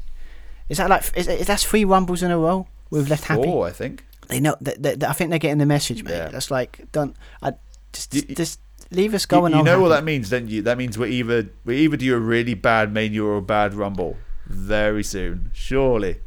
Is 0.69 0.79
that 0.79 0.89
like 0.89 1.11
is, 1.17 1.27
is 1.27 1.49
that 1.49 1.59
three 1.61 1.85
rumbles 1.85 2.23
in 2.23 2.31
a 2.31 2.39
row 2.39 2.67
we've 2.91 3.09
left 3.09 3.25
happy? 3.25 3.43
Four, 3.43 3.67
I 3.67 3.71
think. 3.73 4.05
They 4.29 4.39
know 4.41 4.55
that, 4.61 4.83
that, 4.83 5.01
that- 5.01 5.11
I 5.11 5.13
think 5.15 5.31
they're 5.31 5.39
getting 5.41 5.59
the 5.59 5.67
message, 5.67 6.05
mate. 6.05 6.13
Yeah. 6.15 6.29
That's 6.29 6.51
like 6.51 6.87
don't 6.93 7.17
I 7.43 7.55
just 7.93 8.15
You- 8.15 8.23
just 8.35 8.61
leave 8.95 9.15
us 9.15 9.25
You, 9.25 9.29
going 9.39 9.53
you 9.53 9.59
on. 9.61 9.65
know 9.65 9.81
what 9.81 9.89
that 9.89 10.05
means, 10.05 10.31
don't 10.31 10.49
you? 10.49 10.63
That 10.63 10.79
means 10.79 10.99
we're 10.99 11.07
either 11.07 11.49
we 11.65 11.79
either 11.79 11.97
do 11.97 12.15
a 12.15 12.19
really 12.19 12.55
bad 12.55 12.93
Mania 12.93 13.25
or 13.25 13.37
a 13.37 13.43
bad 13.43 13.75
Rumble 13.75 14.17
very 14.47 15.03
soon. 15.05 15.51
Surely, 15.53 16.19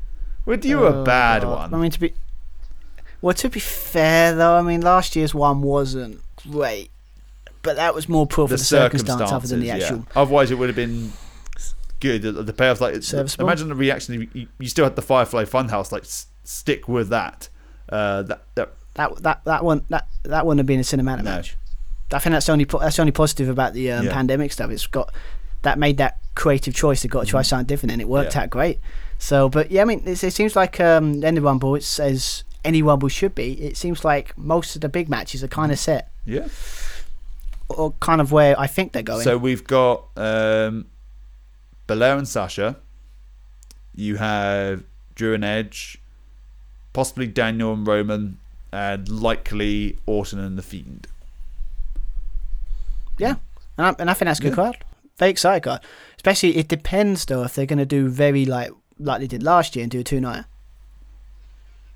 we'll 0.45 0.57
do 0.57 0.83
a 0.85 1.01
Oh, 1.01 1.03
bad 1.03 1.43
one. 1.43 1.73
I 1.73 1.77
mean 1.77 1.91
to 1.91 1.99
be 1.99 2.13
well 3.21 3.33
to 3.35 3.49
be 3.49 3.59
fair 3.59 4.33
though, 4.35 4.55
I 4.57 4.61
mean 4.61 4.81
last 4.81 5.15
year's 5.15 5.33
one 5.33 5.61
wasn't 5.61 6.19
great. 6.37 6.91
But 7.61 7.77
that 7.77 7.95
was 7.95 8.07
more 8.07 8.27
for 8.29 8.47
the, 8.47 8.57
the, 8.57 8.63
circumstance 8.63 9.31
other 9.31 9.47
than 9.47 9.59
the 9.59 9.71
actual 9.71 9.97
yeah. 9.97 10.03
Otherwise, 10.15 10.51
it 10.51 10.55
would 10.59 10.69
have 10.69 10.75
been 10.75 11.11
good. 11.99 12.21
The, 12.21 12.53
payoff, 12.53 12.79
like 12.79 13.01
Serviceable. 13.01 13.45
imagine 13.47 13.69
the 13.69 13.75
reaction. 13.75 14.29
You, 14.33 14.47
you 14.59 14.67
still 14.69 14.85
had 14.85 14.95
the 14.95 15.01
Firefly 15.01 15.45
Funhouse. 15.45 15.91
Like 15.91 16.03
s- 16.03 16.27
stick 16.43 16.87
with 16.87 17.09
that. 17.09 17.49
Uh, 17.89 18.21
that 18.21 18.43
that 18.53 18.69
That 18.93 19.15
that 19.23 19.41
that 19.45 19.63
one 19.65 19.83
that 19.89 20.07
that 20.23 20.45
wouldn't 20.45 20.59
have 20.59 20.67
been 20.67 20.79
a 20.79 20.83
cinematic 20.83 21.23
No. 21.23 21.31
match. 21.31 21.57
I 22.15 22.19
think 22.19 22.31
that's 22.33 22.45
the 22.45 22.51
only 22.53 22.65
that's 22.65 22.95
the 22.95 23.01
only 23.01 23.11
positive 23.11 23.49
about 23.49 23.73
the 23.73 23.91
um, 23.91 24.05
Yeah. 24.05 24.13
pandemic 24.13 24.51
stuff. 24.51 24.71
It's 24.71 24.87
got 24.87 25.13
that 25.63 25.77
made 25.79 25.97
that 25.97 26.17
creative 26.35 26.73
choice. 26.75 27.01
They 27.01 27.09
got 27.09 27.21
to 27.21 27.29
try 27.29 27.41
something 27.41 27.65
different, 27.65 27.91
and 27.93 28.01
it 28.01 28.07
worked 28.07 28.31
Mm-hmm. 28.31 28.39
Yeah. 28.39 28.43
out 28.43 28.49
great. 28.49 28.79
So, 29.17 29.49
but 29.49 29.71
yeah, 29.71 29.81
I 29.81 29.85
mean, 29.85 30.03
it's, 30.05 30.23
it 30.23 30.33
seems 30.33 30.55
like 30.55 30.79
um, 30.79 31.21
the 31.21 31.27
end 31.27 31.37
of 31.37 31.43
Rumble. 31.43 31.75
It 31.75 31.83
says 31.83 32.43
any 32.63 32.81
Rumble 32.81 33.07
should 33.07 33.33
be. 33.35 33.53
It 33.53 33.77
seems 33.77 34.03
like 34.03 34.37
most 34.37 34.75
of 34.75 34.81
the 34.81 34.89
big 34.89 35.09
matches 35.09 35.43
are 35.43 35.47
kind 35.47 35.71
of 35.71 35.79
set, 35.79 36.11
yeah. 36.25 36.47
or 37.69 37.93
kind 37.99 38.19
of 38.21 38.31
where 38.31 38.59
I 38.59 38.67
think 38.67 38.91
they're 38.91 39.03
going. 39.03 39.23
So 39.23 39.37
we've 39.37 39.63
got 39.63 40.03
um, 40.17 40.85
Belair 41.87 42.17
and 42.17 42.27
Sasha. 42.27 42.75
You 43.95 44.17
have 44.17 44.83
Drew 45.15 45.33
and 45.33 45.45
Edge, 45.45 45.97
possibly 46.93 47.27
Daniel 47.27 47.71
and 47.73 47.87
Roman, 47.87 48.37
and 48.73 49.07
likely 49.07 49.97
Orton 50.05 50.39
and 50.39 50.57
the 50.57 50.61
Fiend. 50.63 51.07
Yeah, 53.17 53.35
and 53.77 53.87
I, 53.87 53.95
and 53.99 54.09
I 54.09 54.13
think 54.13 54.27
that's 54.27 54.39
a 54.39 54.43
good 54.43 54.49
Yeah. 54.49 54.55
card. 54.55 54.77
Very 55.17 55.31
excited 55.31 55.63
card. 55.63 55.81
Especially, 56.17 56.57
it 56.57 56.67
depends 56.67 57.25
though 57.25 57.43
if 57.43 57.55
they're 57.55 57.65
going 57.65 57.79
to 57.79 57.85
do 57.85 58.07
very 58.09 58.45
like 58.45 58.71
like 58.99 59.19
they 59.21 59.27
did 59.27 59.43
last 59.43 59.75
year 59.75 59.83
and 59.83 59.91
do 59.91 59.99
a 59.99 60.03
two 60.03 60.19
nighter. 60.19 60.45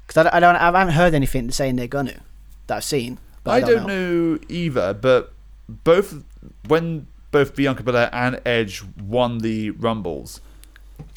Because 0.08 0.18
I, 0.18 0.24
don't- 0.24 0.34
I 0.36 0.40
don't, 0.40 0.56
I 0.76 0.80
haven't 0.80 0.94
heard 0.96 1.14
anything 1.14 1.52
saying 1.52 1.76
they're 1.76 1.88
gonna 1.88 2.22
that 2.68 2.78
I've 2.78 2.84
seen. 2.84 3.18
But 3.44 3.52
I, 3.52 3.56
I 3.58 3.60
don't 3.62 3.88
know. 3.88 4.40
either, 4.50 4.94
but 4.94 5.34
both 5.68 6.24
when 6.68 7.08
both 7.32 7.56
Bianca 7.56 7.84
Belair 7.84 8.10
and 8.12 8.40
Edge 8.46 8.84
won 9.02 9.38
the 9.40 9.70
Rumbles, 9.72 10.42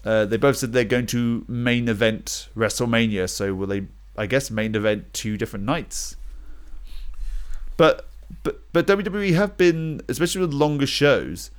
uh, 0.05 0.25
they 0.27 0.37
both 0.37 0.57
said 0.59 0.73
they're 0.73 0.85
going 0.85 1.07
to 1.07 1.45
main 1.49 1.89
event 1.89 2.49
WrestleMania. 2.57 3.29
So 3.31 3.55
will 3.55 3.67
they? 3.67 3.87
I 4.17 4.27
guess 4.27 4.51
main 4.51 4.75
event 4.75 5.13
two 5.15 5.37
different 5.39 5.65
nights. 5.65 6.17
But 7.77 8.07
but 8.43 8.73
but 8.73 8.87
WWE 8.87 9.35
have 9.35 9.57
been, 9.57 10.01
especially 10.09 10.41
with 10.41 10.53
longer 10.53 10.87
shows, 10.87 11.51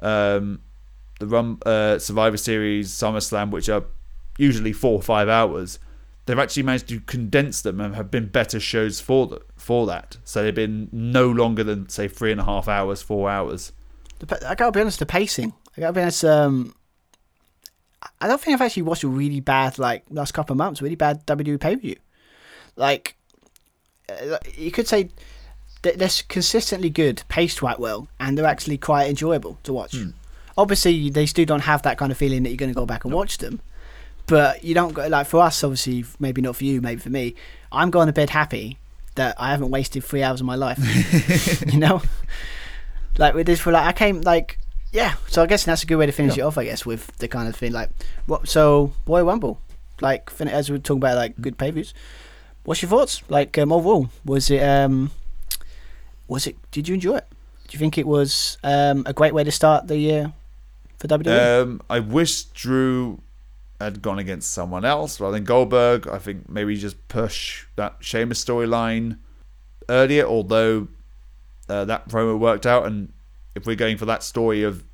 um, 0.00 0.60
the 1.18 1.26
Rum 1.26 1.58
uh, 1.64 1.98
Survivor 1.98 2.36
Series, 2.36 2.90
SummerSlam, 2.90 3.50
which 3.50 3.68
are 3.68 3.84
usually 4.38 4.72
four 4.72 4.92
or 4.92 5.02
five 5.02 5.28
hours. 5.28 5.78
They've 6.26 6.38
actually 6.38 6.64
managed 6.64 6.88
to 6.88 7.00
condense 7.00 7.62
them 7.62 7.80
and 7.80 7.94
have 7.94 8.10
been 8.10 8.26
better 8.26 8.60
shows 8.60 9.00
for 9.00 9.26
the, 9.26 9.40
for 9.56 9.86
that. 9.86 10.18
So 10.24 10.42
they've 10.42 10.54
been 10.54 10.90
no 10.92 11.30
longer 11.30 11.64
than 11.64 11.88
say 11.88 12.06
three 12.06 12.30
and 12.30 12.40
a 12.40 12.44
half 12.44 12.68
hours, 12.68 13.00
four 13.00 13.30
hours. 13.30 13.72
I 14.44 14.54
gotta 14.54 14.72
be 14.72 14.80
honest, 14.80 14.98
the 14.98 15.06
pacing. 15.06 15.54
I 15.76 15.80
gotta 15.80 15.92
be 15.94 16.02
honest. 16.02 16.24
Um, 16.24 16.74
I 18.20 18.28
don't 18.28 18.40
think 18.40 18.54
I've 18.54 18.60
actually 18.64 18.82
watched 18.82 19.04
a 19.04 19.08
really 19.08 19.40
bad 19.40 19.78
like 19.78 20.04
last 20.10 20.32
couple 20.32 20.52
of 20.52 20.58
months. 20.58 20.82
Really 20.82 20.96
bad 20.96 21.26
WWE 21.26 21.58
pay 21.58 21.76
per 21.76 21.80
view. 21.80 21.96
Like, 22.76 23.16
uh, 24.08 24.38
you 24.54 24.70
could 24.70 24.86
say 24.86 25.10
they're 25.96 26.10
consistently 26.28 26.90
good, 26.90 27.22
paced 27.28 27.60
quite 27.60 27.78
well, 27.78 28.08
and 28.18 28.36
they're 28.36 28.46
actually 28.46 28.78
quite 28.78 29.08
enjoyable 29.08 29.58
to 29.62 29.72
watch. 29.72 29.94
Obviously, 30.56 31.10
they 31.10 31.26
still 31.26 31.44
don't 31.44 31.60
have 31.60 31.82
that 31.82 31.98
kind 31.98 32.10
of 32.10 32.18
feeling 32.18 32.42
that 32.42 32.50
you're 32.50 32.56
going 32.56 32.70
to 32.70 32.74
go 32.74 32.86
back 32.86 33.04
and 33.04 33.14
watch 33.14 33.38
them. 33.38 33.60
But 34.26 34.62
you 34.62 34.74
don't 34.74 34.92
go 34.92 35.06
like 35.06 35.26
for 35.26 35.40
us, 35.40 35.64
obviously, 35.64 36.04
maybe 36.18 36.42
not 36.42 36.56
for 36.56 36.64
you, 36.64 36.80
maybe 36.80 37.00
for 37.00 37.10
me. 37.10 37.34
I'm 37.72 37.90
going 37.90 38.08
to 38.08 38.12
bed 38.12 38.30
happy 38.30 38.78
that 39.14 39.34
I 39.38 39.50
haven't 39.50 39.70
wasted 39.70 40.04
three 40.04 40.22
hours 40.22 40.40
of 40.40 40.46
my 40.46 40.54
life. 40.54 40.78
you 41.72 41.78
know, 41.78 42.02
like 43.16 43.34
with 43.34 43.46
this, 43.46 43.60
for 43.60 43.72
like 43.72 43.86
I 43.86 43.92
came 43.92 44.20
like 44.22 44.58
yeah. 44.92 45.14
So 45.28 45.42
I 45.42 45.46
guess 45.46 45.64
that's 45.64 45.82
a 45.82 45.86
good 45.86 45.96
way 45.96 46.06
to 46.06 46.12
finish 46.12 46.36
it 46.36 46.42
off. 46.42 46.58
I 46.58 46.64
guess 46.64 46.84
with 46.84 47.06
the 47.18 47.28
kind 47.28 47.48
of 47.48 47.56
thing 47.56 47.72
like 47.72 47.90
what. 48.26 48.48
So 48.48 48.92
boy, 49.04 49.22
Rumble, 49.22 49.60
like 50.00 50.30
as 50.40 50.70
we 50.70 50.76
were 50.76 50.82
talking 50.82 50.98
about 50.98 51.16
like 51.16 51.40
good 51.40 51.58
pay 51.58 51.70
views. 51.70 51.94
What's 52.64 52.82
your 52.82 52.90
thoughts? 52.90 53.22
Like 53.28 53.56
um, 53.56 53.72
overall, 53.72 54.10
was 54.24 54.50
it 54.50 54.62
um, 54.62 55.10
was 56.28 56.46
it? 56.46 56.56
Did 56.70 56.88
you 56.88 56.94
enjoy 56.94 57.16
it? 57.16 57.26
Do 57.66 57.74
you 57.74 57.78
think 57.78 57.98
it 57.98 58.06
was 58.06 58.56
um, 58.62 59.02
a 59.06 59.12
great 59.12 59.34
way 59.34 59.44
to 59.44 59.50
start 59.50 59.88
the 59.88 59.98
year 59.98 60.32
for 60.98 61.08
WWE? 61.08 61.62
Um, 61.62 61.82
I 61.90 62.00
wish 62.00 62.44
Drew 62.44 63.20
had 63.80 64.02
gone 64.02 64.18
against 64.18 64.52
someone 64.52 64.84
else 64.84 65.20
rather 65.20 65.34
than 65.34 65.44
Goldberg. 65.44 66.08
I 66.08 66.18
think 66.18 66.48
maybe 66.48 66.76
just 66.76 67.08
push 67.08 67.66
that 67.76 67.96
Sheamus 68.00 68.44
storyline 68.44 69.18
earlier, 69.88 70.26
although 70.26 70.88
uh, 71.68 71.84
that 71.84 72.08
promo 72.08 72.38
worked 72.38 72.66
out. 72.66 72.86
And 72.86 73.12
if 73.54 73.66
we're 73.66 73.76
going 73.76 73.98
for 73.98 74.06
that 74.06 74.22
story 74.22 74.62
of 74.62 74.84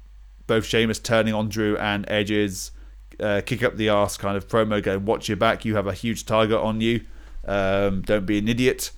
both 0.46 0.64
Sheamus 0.64 0.98
turning 0.98 1.32
on 1.32 1.48
Drew 1.48 1.76
and 1.78 2.04
Edge's 2.08 2.72
uh, 3.20 3.40
kick 3.46 3.62
up 3.62 3.76
the 3.76 3.88
arse 3.88 4.16
kind 4.16 4.36
of 4.36 4.48
promo 4.48 4.82
going, 4.82 5.04
watch 5.04 5.28
your 5.28 5.36
back, 5.36 5.64
you 5.64 5.76
have 5.76 5.86
a 5.86 5.92
huge 5.92 6.26
target 6.26 6.58
on 6.58 6.80
you, 6.80 7.02
um, 7.46 8.02
don't 8.02 8.26
be 8.26 8.38
an 8.38 8.48
idiot. 8.48 8.90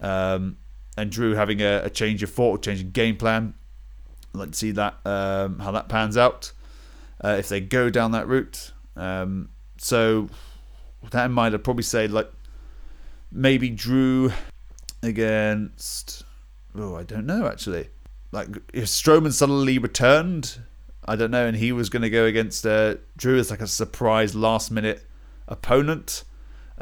Um, 0.00 0.58
and 0.96 1.10
Drew 1.10 1.34
having 1.34 1.60
a, 1.60 1.82
a 1.84 1.90
change 1.90 2.22
of 2.22 2.30
thought, 2.30 2.62
change 2.62 2.80
of 2.80 2.92
game 2.92 3.16
plan. 3.16 3.54
Let's 4.34 4.58
see 4.58 4.70
that 4.72 4.94
um, 5.04 5.58
how 5.58 5.72
that 5.72 5.88
pans 5.88 6.16
out 6.16 6.52
uh, 7.22 7.36
if 7.38 7.48
they 7.48 7.60
go 7.60 7.90
down 7.90 8.12
that 8.12 8.26
route. 8.26 8.72
Um, 8.96 9.50
so 9.78 10.28
with 11.02 11.12
that 11.12 11.26
in 11.26 11.32
mind, 11.32 11.54
I'd 11.54 11.64
probably 11.64 11.82
say 11.82 12.08
like 12.08 12.30
maybe 13.30 13.70
Drew 13.70 14.32
against. 15.02 16.24
Oh, 16.74 16.96
I 16.96 17.02
don't 17.02 17.26
know 17.26 17.46
actually. 17.46 17.88
Like 18.30 18.48
if 18.72 18.84
Strowman 18.84 19.32
suddenly 19.32 19.78
returned, 19.78 20.58
I 21.04 21.16
don't 21.16 21.30
know, 21.30 21.46
and 21.46 21.56
he 21.56 21.72
was 21.72 21.90
going 21.90 22.02
to 22.02 22.10
go 22.10 22.24
against 22.24 22.66
uh, 22.66 22.96
Drew 23.16 23.38
as 23.38 23.50
like 23.50 23.60
a 23.60 23.66
surprise 23.66 24.34
last 24.34 24.70
minute 24.70 25.04
opponent. 25.48 26.24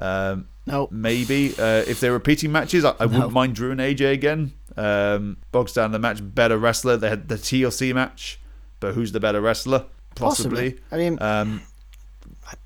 Um, 0.01 0.49
no, 0.67 0.89
maybe 0.91 1.55
uh, 1.59 1.85
if 1.87 2.01
they're 2.01 2.13
repeating 2.13 2.51
matches, 2.53 2.85
I, 2.85 2.95
I 2.99 3.07
wouldn't 3.07 3.33
mind 3.33 3.55
Drew 3.55 3.71
and 3.71 3.81
AJ 3.81 4.13
again. 4.13 4.53
Um, 4.77 5.37
bogs 5.53 5.73
down 5.73 5.93
the 5.93 5.99
match, 5.99 6.19
better 6.23 6.57
wrestler. 6.59 6.97
They 6.97 7.09
had 7.11 7.29
the 7.29 7.35
TLC 7.37 7.95
match, 7.95 8.41
but 8.79 8.95
who's 8.95 9.13
the 9.13 9.21
better 9.21 9.41
wrestler? 9.41 9.87
Possibly. 10.15 10.73
Possibly. 10.73 10.85
I 10.93 10.97
mean, 10.97 11.19
Um, 11.23 11.63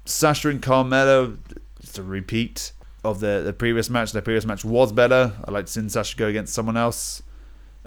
Sasha 0.04 0.48
and 0.48 0.62
Carmella, 0.62 1.36
it's 1.82 1.98
a 1.98 2.02
repeat 2.02 2.72
of 3.04 3.20
the, 3.20 3.42
the 3.44 3.52
previous 3.52 3.90
match. 3.90 4.12
The 4.12 4.22
previous 4.22 4.44
match 4.46 4.64
was 4.64 4.92
better. 4.92 5.32
I'd 5.44 5.52
like 5.52 5.66
to 5.66 5.72
see 5.72 5.88
Sasha 5.88 6.16
go 6.16 6.26
against 6.26 6.54
someone 6.54 6.76
else. 6.76 7.22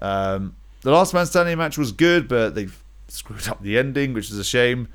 Um, 0.01 0.55
the 0.81 0.91
last 0.91 1.13
man 1.13 1.25
standing 1.25 1.57
match 1.57 1.77
was 1.77 1.91
good, 1.91 2.27
but 2.27 2.53
they 2.55 2.67
screwed 3.07 3.47
up 3.47 3.61
the 3.61 3.77
ending, 3.77 4.13
which 4.13 4.29
is 4.29 4.37
a 4.37 4.43
shame. 4.43 4.87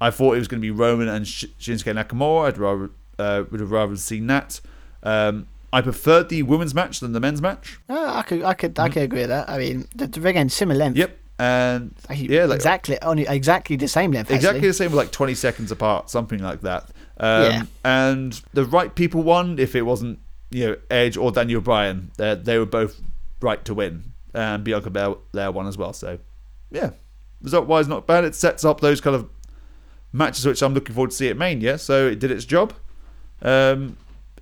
I 0.00 0.10
thought 0.10 0.34
it 0.34 0.38
was 0.38 0.48
going 0.48 0.60
to 0.60 0.62
be 0.62 0.70
Roman 0.70 1.08
and 1.08 1.26
Shinsuke 1.26 1.92
Nakamura. 1.94 2.46
I'd 2.48 2.58
rather 2.58 2.90
uh, 3.18 3.44
would 3.50 3.60
have 3.60 3.70
rather 3.70 3.96
seen 3.96 4.26
that. 4.28 4.60
Um, 5.02 5.46
I 5.72 5.80
preferred 5.82 6.28
the 6.28 6.42
women's 6.42 6.74
match 6.74 7.00
than 7.00 7.12
the 7.12 7.20
men's 7.20 7.42
match. 7.42 7.78
uh, 7.88 8.12
I 8.14 8.22
could, 8.22 8.42
I 8.42 8.54
could, 8.54 8.78
I 8.78 8.88
could 8.88 9.02
agree 9.02 9.20
with 9.20 9.28
that. 9.28 9.48
I 9.48 9.58
mean, 9.58 9.86
the, 9.94 10.06
the 10.06 10.26
again 10.26 10.48
similar 10.48 10.78
length. 10.78 10.96
Yep, 10.96 11.18
and 11.38 11.94
yeah, 12.10 12.46
like, 12.46 12.56
exactly, 12.56 13.00
only 13.02 13.26
exactly 13.28 13.76
the 13.76 13.88
same 13.88 14.12
length. 14.12 14.30
exactly 14.30 14.58
actually. 14.58 14.68
the 14.68 14.74
same, 14.74 14.92
like 14.92 15.10
twenty 15.10 15.34
seconds 15.34 15.70
apart, 15.70 16.10
something 16.10 16.40
like 16.40 16.62
that. 16.62 16.90
Um, 17.18 17.42
Yeah. 17.42 17.62
And 17.84 18.40
the 18.54 18.64
right 18.64 18.94
people 18.94 19.22
won. 19.22 19.58
If 19.58 19.74
it 19.74 19.82
wasn't, 19.82 20.20
you 20.50 20.66
know, 20.66 20.76
Edge 20.90 21.16
or 21.16 21.30
Daniel 21.30 21.60
Bryan, 21.60 22.12
they 22.16 22.34
they 22.34 22.58
were 22.58 22.66
both 22.66 23.00
right 23.40 23.62
to 23.66 23.74
win, 23.74 24.12
and 24.34 24.64
Bianca 24.64 24.90
Belair 24.90 25.52
won 25.52 25.66
as 25.66 25.76
well. 25.76 25.92
So, 25.92 26.18
yeah, 26.70 26.90
result 27.42 27.66
wise, 27.66 27.88
not 27.88 28.06
bad. 28.06 28.24
It 28.24 28.34
sets 28.34 28.64
up 28.64 28.80
those 28.80 29.00
kind 29.00 29.14
of 29.14 29.28
matches 30.12 30.46
which 30.46 30.62
I'm 30.62 30.74
looking 30.74 30.94
forward 30.94 31.10
to 31.10 31.16
see 31.16 31.28
at 31.28 31.36
Mania. 31.36 31.78
So 31.78 32.08
it 32.08 32.18
did 32.18 32.30
its 32.30 32.44
job. 32.44 32.72
Um, 33.42 33.96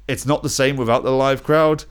it's 0.08 0.26
not 0.26 0.42
the 0.42 0.48
same 0.48 0.76
without 0.76 1.02
the 1.02 1.10
live 1.10 1.42
crowd 1.42 1.84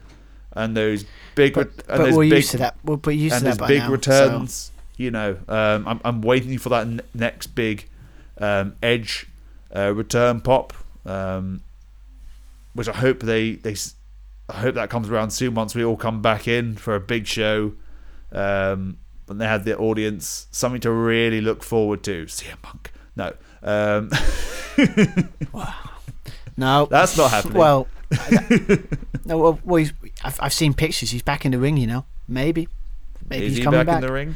and 0.53 0.76
those 0.76 1.06
big 1.36 1.53
But, 1.53 1.68
and 1.88 2.03
but 2.03 2.14
we're 2.14 2.23
big 2.23 2.34
used 2.34 2.52
to 2.52 2.57
that. 2.57 2.77
We're, 2.84 3.11
used 3.11 3.36
and 3.36 3.44
to 3.44 3.49
that 3.52 3.60
by 3.60 3.68
big 3.68 3.80
now, 3.80 3.88
so- 3.88 3.91
returns. 3.91 4.72
You 4.98 5.11
know, 5.11 5.38
um, 5.49 5.86
I'm 5.88 5.99
I'm 6.06 6.22
waiting 6.22 6.57
for 6.57 6.69
that 6.69 6.84
n- 6.84 7.02
next 7.14 7.48
big 7.48 7.90
um, 8.38 8.76
edge 8.82 9.27
uh, 9.76 9.94
return 9.94 10.40
pop, 10.40 10.73
um, 11.06 11.61
which 12.73 12.88
I 12.88 12.94
hope 12.94 13.19
they 13.19 13.56
they 13.56 13.76
I 14.48 14.53
hope 14.61 14.76
that 14.76 14.90
comes 14.90 15.10
around 15.10 15.32
soon 15.32 15.53
once 15.53 15.76
we 15.76 15.84
all 15.84 15.98
come 15.98 16.22
back 16.22 16.48
in 16.48 16.76
for 16.77 16.95
a 16.95 17.02
big 17.02 17.27
show. 17.27 17.73
Um, 18.32 18.98
when 19.26 19.38
they 19.38 19.48
have 19.48 19.65
the 19.65 19.76
audience, 19.77 20.48
something 20.52 20.80
to 20.82 20.91
really 20.91 21.41
look 21.41 21.61
forward 21.61 22.02
to. 22.03 22.26
CM 22.27 22.61
Punk, 22.61 22.94
no, 23.18 23.34
um, 23.64 24.11
No, 26.57 26.86
that's 26.86 27.18
not 27.18 27.32
happening. 27.32 27.57
Well, 27.57 27.88
no. 29.26 29.38
Well, 29.38 29.60
well 29.64 29.76
he's, 29.77 29.94
I've, 30.23 30.40
I've 30.41 30.53
seen 30.53 30.73
pictures. 30.73 31.11
He's 31.11 31.22
back 31.22 31.45
in 31.45 31.52
the 31.52 31.60
ring. 31.60 31.77
You 31.77 31.88
know, 31.88 32.06
maybe, 32.27 32.68
maybe 33.30 33.45
is 33.45 33.52
he's 33.52 33.57
he 33.60 33.64
coming 33.64 33.80
back, 33.82 33.88
back. 33.88 33.95
in 34.03 34.07
the 34.07 34.14
ring? 34.14 34.36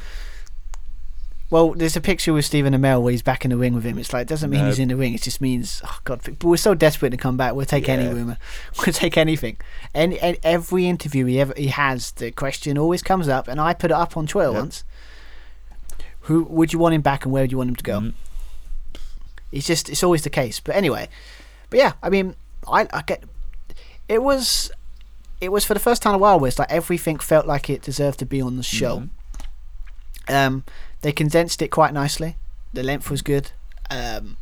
Well, 1.51 1.73
there's 1.73 1.95
a 1.95 2.01
picture 2.01 2.31
with 2.31 2.45
Stephen 2.45 2.73
Amell 2.75 3.01
where 3.01 3.11
he's 3.11 3.23
back 3.23 3.43
in 3.43 3.49
the 3.49 3.57
ring 3.57 3.73
with 3.73 3.83
him. 3.83 3.97
It's 3.97 4.13
like 4.13 4.23
it 4.23 4.27
doesn't 4.27 4.51
mean 4.51 4.61
No. 4.61 4.67
he's 4.67 4.77
in 4.77 4.89
the 4.89 4.95
ring. 4.95 5.15
It 5.15 5.23
just 5.23 5.41
means 5.41 5.81
oh 5.83 5.99
god. 6.03 6.21
But 6.23 6.43
we're 6.43 6.57
so 6.57 6.75
desperate 6.75 7.09
to 7.09 7.17
come 7.17 7.37
back. 7.37 7.55
We'll 7.55 7.65
take 7.65 7.89
any 7.89 8.07
rumor. 8.07 8.37
We'll 8.85 8.93
take 8.93 9.17
anything. 9.17 9.57
And, 9.95 10.13
and 10.15 10.37
every 10.43 10.85
interview 10.85 11.25
he 11.25 11.39
ever 11.39 11.53
he 11.57 11.67
has, 11.67 12.11
the 12.11 12.29
question 12.31 12.77
always 12.77 13.01
comes 13.01 13.27
up, 13.27 13.47
and 13.47 13.59
I 13.59 13.73
put 13.73 13.89
it 13.89 13.95
up 13.95 14.15
on 14.15 14.27
Twitter 14.27 14.51
Yep. 14.51 14.59
once. 14.59 14.83
Who 16.23 16.43
would 16.43 16.71
you 16.71 16.77
want 16.77 16.93
him 16.93 17.01
back, 17.01 17.23
and 17.23 17.31
where 17.33 17.41
would 17.43 17.51
you 17.51 17.57
want 17.57 17.69
him 17.69 17.75
to 17.77 17.83
go? 17.83 17.99
Mhm. 18.01 18.13
It's 19.51 19.65
just 19.65 19.89
it's 19.89 20.03
always 20.03 20.21
the 20.21 20.29
case. 20.29 20.59
But 20.59 20.75
anyway, 20.75 21.09
but 21.69 21.79
yeah, 21.79 21.93
I 22.03 22.09
mean, 22.09 22.35
I, 22.67 22.87
I 22.91 23.01
get 23.03 23.23
it 24.07 24.21
was 24.23 24.71
it 25.41 25.51
was 25.51 25.63
for 25.65 25.73
the 25.73 25.79
first 25.79 26.01
time 26.01 26.11
in 26.11 26.15
a 26.15 26.19
while 26.19 26.39
where 26.39 26.47
it's 26.49 26.59
like 26.59 26.71
everything 26.71 27.17
felt 27.19 27.45
like 27.45 27.69
it 27.69 27.81
deserved 27.81 28.19
to 28.19 28.25
be 28.25 28.41
on 28.41 28.57
the 28.57 28.63
show. 28.63 28.99
Mhm. 28.99 29.09
Um, 30.27 30.63
they 31.01 31.11
condensed 31.11 31.61
it 31.61 31.69
quite 31.69 31.93
nicely. 31.93 32.35
The 32.73 32.83
length 32.83 33.09
was 33.09 33.21
good. 33.21 33.51
Um, 33.89 34.37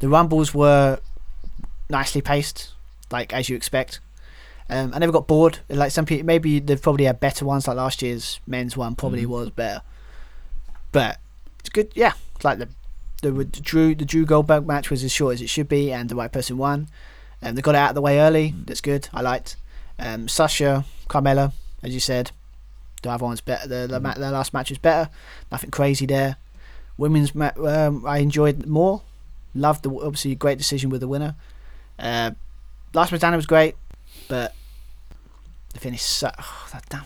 the 0.00 0.08
rumbles 0.08 0.54
were 0.54 1.00
nicely 1.90 2.22
paced, 2.22 2.70
like 3.10 3.32
as 3.32 3.48
you 3.48 3.56
expect. 3.56 4.00
Um, 4.70 4.92
I 4.94 4.98
never 5.00 5.12
got 5.12 5.26
bored. 5.26 5.58
Like 5.68 5.90
some 5.90 6.06
people, 6.06 6.24
maybe 6.24 6.60
they've 6.60 6.80
probably 6.80 7.04
had 7.06 7.18
better 7.20 7.44
ones. 7.44 7.66
Like 7.66 7.76
last 7.76 8.00
year's 8.02 8.38
men's 8.46 8.76
one 8.76 8.94
probably 8.94 9.24
Mhm. 9.24 9.30
was 9.30 9.50
better, 9.50 9.82
but 10.92 11.18
it's 11.58 11.68
good. 11.70 11.90
Yeah, 11.94 12.12
it's 12.36 12.44
like 12.44 12.58
the 12.58 12.68
the, 13.20 13.30
the 13.32 13.44
Drew 13.60 13.94
the 13.94 14.04
Drew 14.04 14.24
Goldberg 14.24 14.66
match 14.66 14.90
was 14.90 15.04
as 15.04 15.12
short 15.12 15.34
as 15.34 15.42
it 15.42 15.48
should 15.48 15.68
be, 15.68 15.92
and 15.92 16.08
the 16.08 16.16
right 16.16 16.32
person 16.32 16.58
won. 16.58 16.88
Um, 17.42 17.54
they 17.54 17.62
got 17.62 17.74
it 17.74 17.78
out 17.78 17.90
of 17.90 17.94
the 17.94 18.02
way 18.02 18.20
early. 18.20 18.54
That's 18.66 18.80
good. 18.80 19.08
I 19.12 19.20
liked. 19.22 19.56
Um, 19.98 20.28
Sasha, 20.28 20.84
Carmella, 21.08 21.52
as 21.82 21.92
you 21.92 22.00
said, 22.00 22.32
the 23.02 23.10
other 23.10 23.24
one's 23.24 23.40
better. 23.40 23.68
The 23.68 23.86
the, 23.86 24.00
ma- 24.00 24.14
the 24.14 24.30
last 24.30 24.52
match 24.54 24.70
was 24.70 24.78
better. 24.78 25.10
Nothing 25.50 25.70
crazy 25.70 26.06
there. 26.06 26.36
Women's 26.96 27.34
ma- 27.34 27.52
um, 27.56 28.04
I 28.06 28.18
enjoyed 28.18 28.66
more. 28.66 29.02
Loved 29.54 29.82
the 29.82 29.90
obviously 29.90 30.34
great 30.34 30.58
decision 30.58 30.90
with 30.90 31.00
the 31.00 31.08
winner. 31.08 31.34
Uh, 31.98 32.32
Last 32.94 33.12
Man 33.12 33.18
Standing 33.18 33.36
was 33.36 33.46
great, 33.46 33.74
but 34.28 34.54
the 35.74 35.80
finish. 35.80 36.22
Oh, 36.22 36.68
that 36.72 36.84
damn. 36.88 37.04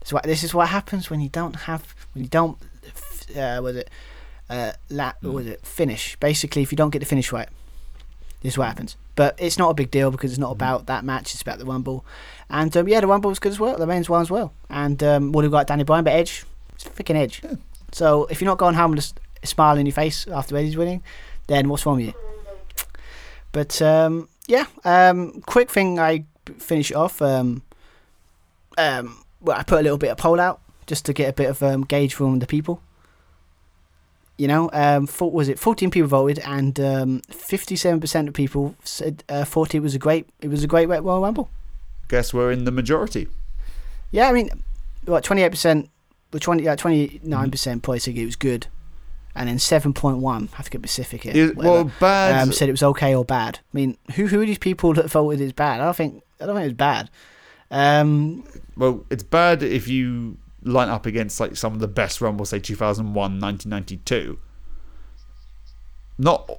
This 0.00 0.08
is 0.08 0.12
what 0.12 0.22
this 0.24 0.44
is 0.44 0.54
what 0.54 0.68
happens 0.68 1.10
when 1.10 1.20
you 1.20 1.28
don't 1.28 1.56
have 1.56 1.94
when 2.14 2.24
you 2.24 2.30
don't. 2.30 2.58
Uh, 3.36 3.60
was 3.62 3.76
it? 3.76 3.88
Uh, 4.50 4.72
la- 4.90 5.12
Mm. 5.22 5.32
was 5.32 5.46
it 5.46 5.64
finish? 5.64 6.16
Basically, 6.20 6.60
if 6.62 6.72
you 6.72 6.76
don't 6.76 6.90
get 6.90 6.98
the 6.98 7.06
finish 7.06 7.30
right, 7.32 7.48
this 8.42 8.54
is 8.54 8.58
what 8.58 8.66
happens. 8.66 8.96
But 9.14 9.36
it's 9.38 9.56
not 9.58 9.70
a 9.70 9.74
big 9.74 9.90
deal 9.90 10.10
because 10.10 10.32
it's 10.32 10.38
not 10.40 10.50
about 10.50 10.86
that 10.86 11.04
match. 11.04 11.32
It's 11.32 11.42
about 11.42 11.58
the 11.58 11.66
one 11.66 11.82
ball, 11.82 12.04
and 12.48 12.74
um, 12.76 12.88
yeah, 12.88 13.00
the 13.00 13.06
one 13.08 13.20
ball 13.20 13.28
was 13.30 13.38
good 13.38 13.52
as 13.52 13.60
well. 13.60 13.76
The 13.78 13.86
men's 13.86 14.08
one 14.10 14.22
as 14.22 14.30
well. 14.30 14.52
And 14.68 15.02
um, 15.04 15.32
what 15.32 15.44
have 15.44 15.52
we 15.52 15.56
got? 15.56 15.66
Danny 15.68 15.84
Bryan, 15.84 16.04
but 16.04 16.14
Edge, 16.14 16.44
it's 16.74 16.84
freaking 16.84 17.16
Edge. 17.16 17.42
Yeah. 17.44 17.54
So 17.92 18.24
if 18.26 18.40
you're 18.40 18.50
not 18.50 18.58
going 18.58 18.74
home 18.74 18.92
with 18.92 19.12
a 19.42 19.46
smile 19.46 19.78
on 19.78 19.86
your 19.86 19.92
face 19.92 20.26
after 20.28 20.56
Eddie's 20.56 20.76
winning, 20.76 21.02
then 21.46 21.68
what's 21.68 21.84
wrong 21.86 21.96
with 21.96 22.06
you? 22.06 22.14
But 23.52 23.80
um, 23.82 24.28
yeah, 24.46 24.66
um, 24.84 25.42
quick 25.46 25.70
thing 25.70 25.98
I 25.98 26.24
finish 26.58 26.90
off. 26.92 27.20
Um, 27.20 27.62
um, 28.78 29.24
well, 29.40 29.58
I 29.58 29.62
put 29.64 29.80
a 29.80 29.82
little 29.82 29.98
bit 29.98 30.10
of 30.10 30.16
poll 30.16 30.40
out 30.40 30.60
just 30.86 31.04
to 31.06 31.12
get 31.12 31.28
a 31.28 31.32
bit 31.32 31.50
of 31.50 31.62
um, 31.62 31.82
gauge 31.84 32.14
from 32.14 32.38
the 32.38 32.46
people. 32.46 32.80
You 34.40 34.48
know, 34.48 34.70
um, 34.72 35.06
for, 35.06 35.30
was 35.30 35.50
it 35.50 35.58
14 35.58 35.90
people 35.90 36.08
voted, 36.08 36.38
and 36.38 36.80
um, 36.80 37.20
57% 37.30 38.26
of 38.26 38.32
people 38.32 38.74
said 38.84 39.22
uh, 39.28 39.44
thought 39.44 39.74
it 39.74 39.80
was 39.80 39.94
a 39.94 39.98
great 39.98 40.30
it 40.40 40.48
was 40.48 40.64
a 40.64 40.66
great 40.66 40.86
Royal 40.86 41.20
Rumble. 41.20 41.50
Guess 42.08 42.32
we're 42.32 42.50
in 42.50 42.64
the 42.64 42.70
majority. 42.70 43.28
Yeah, 44.12 44.30
I 44.30 44.32
mean, 44.32 44.48
what 45.04 45.24
28%, 45.24 45.90
well, 46.32 46.40
20, 46.40 46.66
uh, 46.66 46.74
29% 46.74 47.82
probably 47.82 47.98
said 47.98 48.16
it 48.16 48.24
was 48.24 48.36
good, 48.36 48.66
and 49.34 49.46
then 49.46 49.58
7.1 49.58 50.48
I 50.54 50.56
have 50.56 50.64
to 50.64 50.70
get 50.70 50.80
specific 50.88 51.24
here. 51.24 51.32
Is- 51.36 51.54
well, 51.54 51.92
bad. 52.00 52.40
um, 52.40 52.50
said 52.50 52.70
it 52.70 52.72
was 52.72 52.82
okay 52.82 53.14
or 53.14 53.26
bad. 53.26 53.58
I 53.58 53.76
mean, 53.76 53.98
who 54.14 54.26
who 54.26 54.40
are 54.40 54.46
these 54.46 54.56
people 54.56 54.94
that 54.94 55.10
voted 55.10 55.42
it's 55.42 55.52
bad? 55.52 55.82
I 55.82 55.84
don't 55.84 55.96
think 55.96 56.22
I 56.40 56.46
don't 56.46 56.54
think 56.54 56.64
it 56.64 56.68
was 56.68 56.72
bad. 56.78 57.10
Um, 57.70 58.44
well, 58.74 59.04
it's 59.10 59.22
bad 59.22 59.62
if 59.62 59.86
you 59.86 60.38
line 60.62 60.88
up 60.88 61.06
against 61.06 61.40
like 61.40 61.56
some 61.56 61.72
of 61.72 61.80
the 61.80 61.88
best 61.88 62.20
Rumbles, 62.20 62.50
say 62.50 62.58
2001, 62.58 63.14
1992. 63.14 64.38
Not 66.18 66.50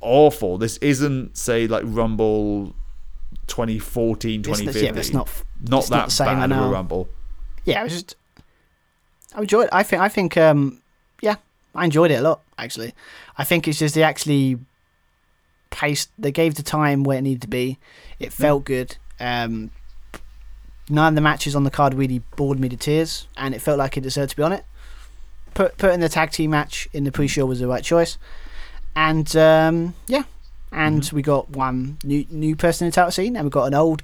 awful. 0.00 0.58
This 0.58 0.76
isn't 0.78 1.36
say 1.36 1.66
like 1.66 1.82
Rumble 1.86 2.74
2014, 3.46 4.40
it's, 4.40 4.48
2015. 4.48 4.84
yeah, 4.84 4.92
that's 4.92 5.12
not 5.12 5.28
not 5.68 5.80
it's 5.80 5.88
that 5.90 5.96
not 5.96 6.12
same, 6.12 6.26
bad 6.26 6.52
of 6.52 6.58
a. 6.58 6.68
Rumble. 6.68 7.08
yeah, 7.64 7.82
was 7.82 7.92
just 7.92 8.16
I 9.34 9.40
enjoyed. 9.40 9.64
It. 9.64 9.70
I 9.72 9.82
think 9.82 10.02
I 10.02 10.08
think 10.08 10.36
um 10.36 10.82
yeah, 11.22 11.36
I 11.74 11.84
enjoyed 11.84 12.10
it 12.10 12.16
a 12.16 12.22
lot 12.22 12.42
actually. 12.58 12.94
I 13.38 13.44
think 13.44 13.66
it's 13.68 13.78
just 13.78 13.94
they 13.94 14.02
actually 14.02 14.58
paced. 15.70 16.10
They 16.18 16.32
gave 16.32 16.54
the 16.54 16.62
time 16.62 17.04
where 17.04 17.18
it 17.18 17.22
needed 17.22 17.42
to 17.42 17.48
be. 17.48 17.78
It 18.18 18.32
felt 18.32 18.64
good. 18.64 18.96
Um, 19.18 19.70
none 20.88 21.08
of 21.08 21.14
the 21.14 21.20
matches 21.20 21.54
on 21.56 21.64
the 21.64 21.70
card 21.70 21.94
really 21.94 22.20
bored 22.36 22.58
me 22.60 22.68
to 22.68 22.76
tears, 22.76 23.26
and 23.36 23.54
it 23.54 23.60
felt 23.60 23.78
like 23.78 23.96
it 23.96 24.02
deserved 24.02 24.30
to 24.30 24.36
be 24.36 24.42
on 24.42 24.52
it. 24.52 24.64
Put 25.54 25.78
putting 25.78 26.00
the 26.00 26.08
tag 26.08 26.30
team 26.32 26.50
match 26.50 26.88
in 26.92 27.04
the 27.04 27.12
pre-show 27.12 27.46
was 27.46 27.60
the 27.60 27.66
right 27.66 27.82
choice, 27.84 28.18
and 28.94 29.34
um, 29.36 29.94
yeah, 30.06 30.24
and 30.72 31.02
Mm-hmm. 31.02 31.16
we 31.16 31.22
got 31.22 31.50
one 31.50 31.98
new 32.04 32.26
new 32.30 32.56
person 32.56 32.86
in 32.86 32.90
the 32.90 32.94
title 32.94 33.10
scene, 33.10 33.36
and 33.36 33.44
we 33.44 33.50
got 33.50 33.64
an 33.64 33.74
old. 33.74 34.02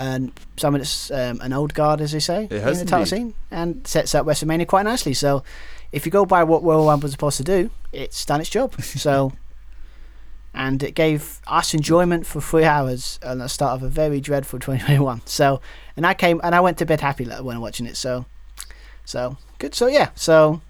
And 0.00 0.30
someone 0.56 0.78
that's 0.78 1.10
um, 1.10 1.40
an 1.40 1.52
old 1.52 1.74
guard, 1.74 2.00
as 2.00 2.12
they 2.12 2.20
say, 2.20 2.42
in 2.42 2.48
the 2.78 2.84
title 2.84 3.04
scene, 3.04 3.34
and 3.50 3.84
sets 3.84 4.14
up 4.14 4.26
WrestleMania 4.26 4.64
quite 4.68 4.84
nicely. 4.84 5.12
So, 5.12 5.42
if 5.90 6.06
you 6.06 6.12
go 6.12 6.24
by 6.24 6.44
what 6.44 6.62
Royal 6.62 6.86
Rumble 6.86 7.06
was 7.06 7.10
supposed 7.12 7.36
to 7.38 7.42
do, 7.42 7.68
it's 7.92 8.24
done 8.24 8.40
its 8.40 8.48
job. 8.48 8.74
So, 8.80 9.32
and 10.58 10.82
it 10.82 10.96
gave 10.96 11.40
us 11.46 11.72
enjoyment 11.72 12.26
for 12.26 12.40
three 12.40 12.64
hours 12.64 13.20
at 13.22 13.38
the 13.38 13.46
start 13.46 13.76
of 13.76 13.82
a 13.84 13.88
very 13.88 14.20
dreadful 14.20 14.58
2021. 14.58 15.22
So, 15.24 15.60
and 15.96 16.04
I 16.04 16.14
came 16.14 16.40
and 16.42 16.54
I 16.54 16.60
went 16.60 16.76
to 16.78 16.86
bed 16.86 17.00
happy 17.00 17.24
when 17.24 17.60
watching 17.60 17.86
it. 17.86 17.96
So, 17.96 18.26
so 19.04 19.38
good. 19.58 19.74
So 19.74 19.86
yeah, 19.86 20.10
so 20.16 20.60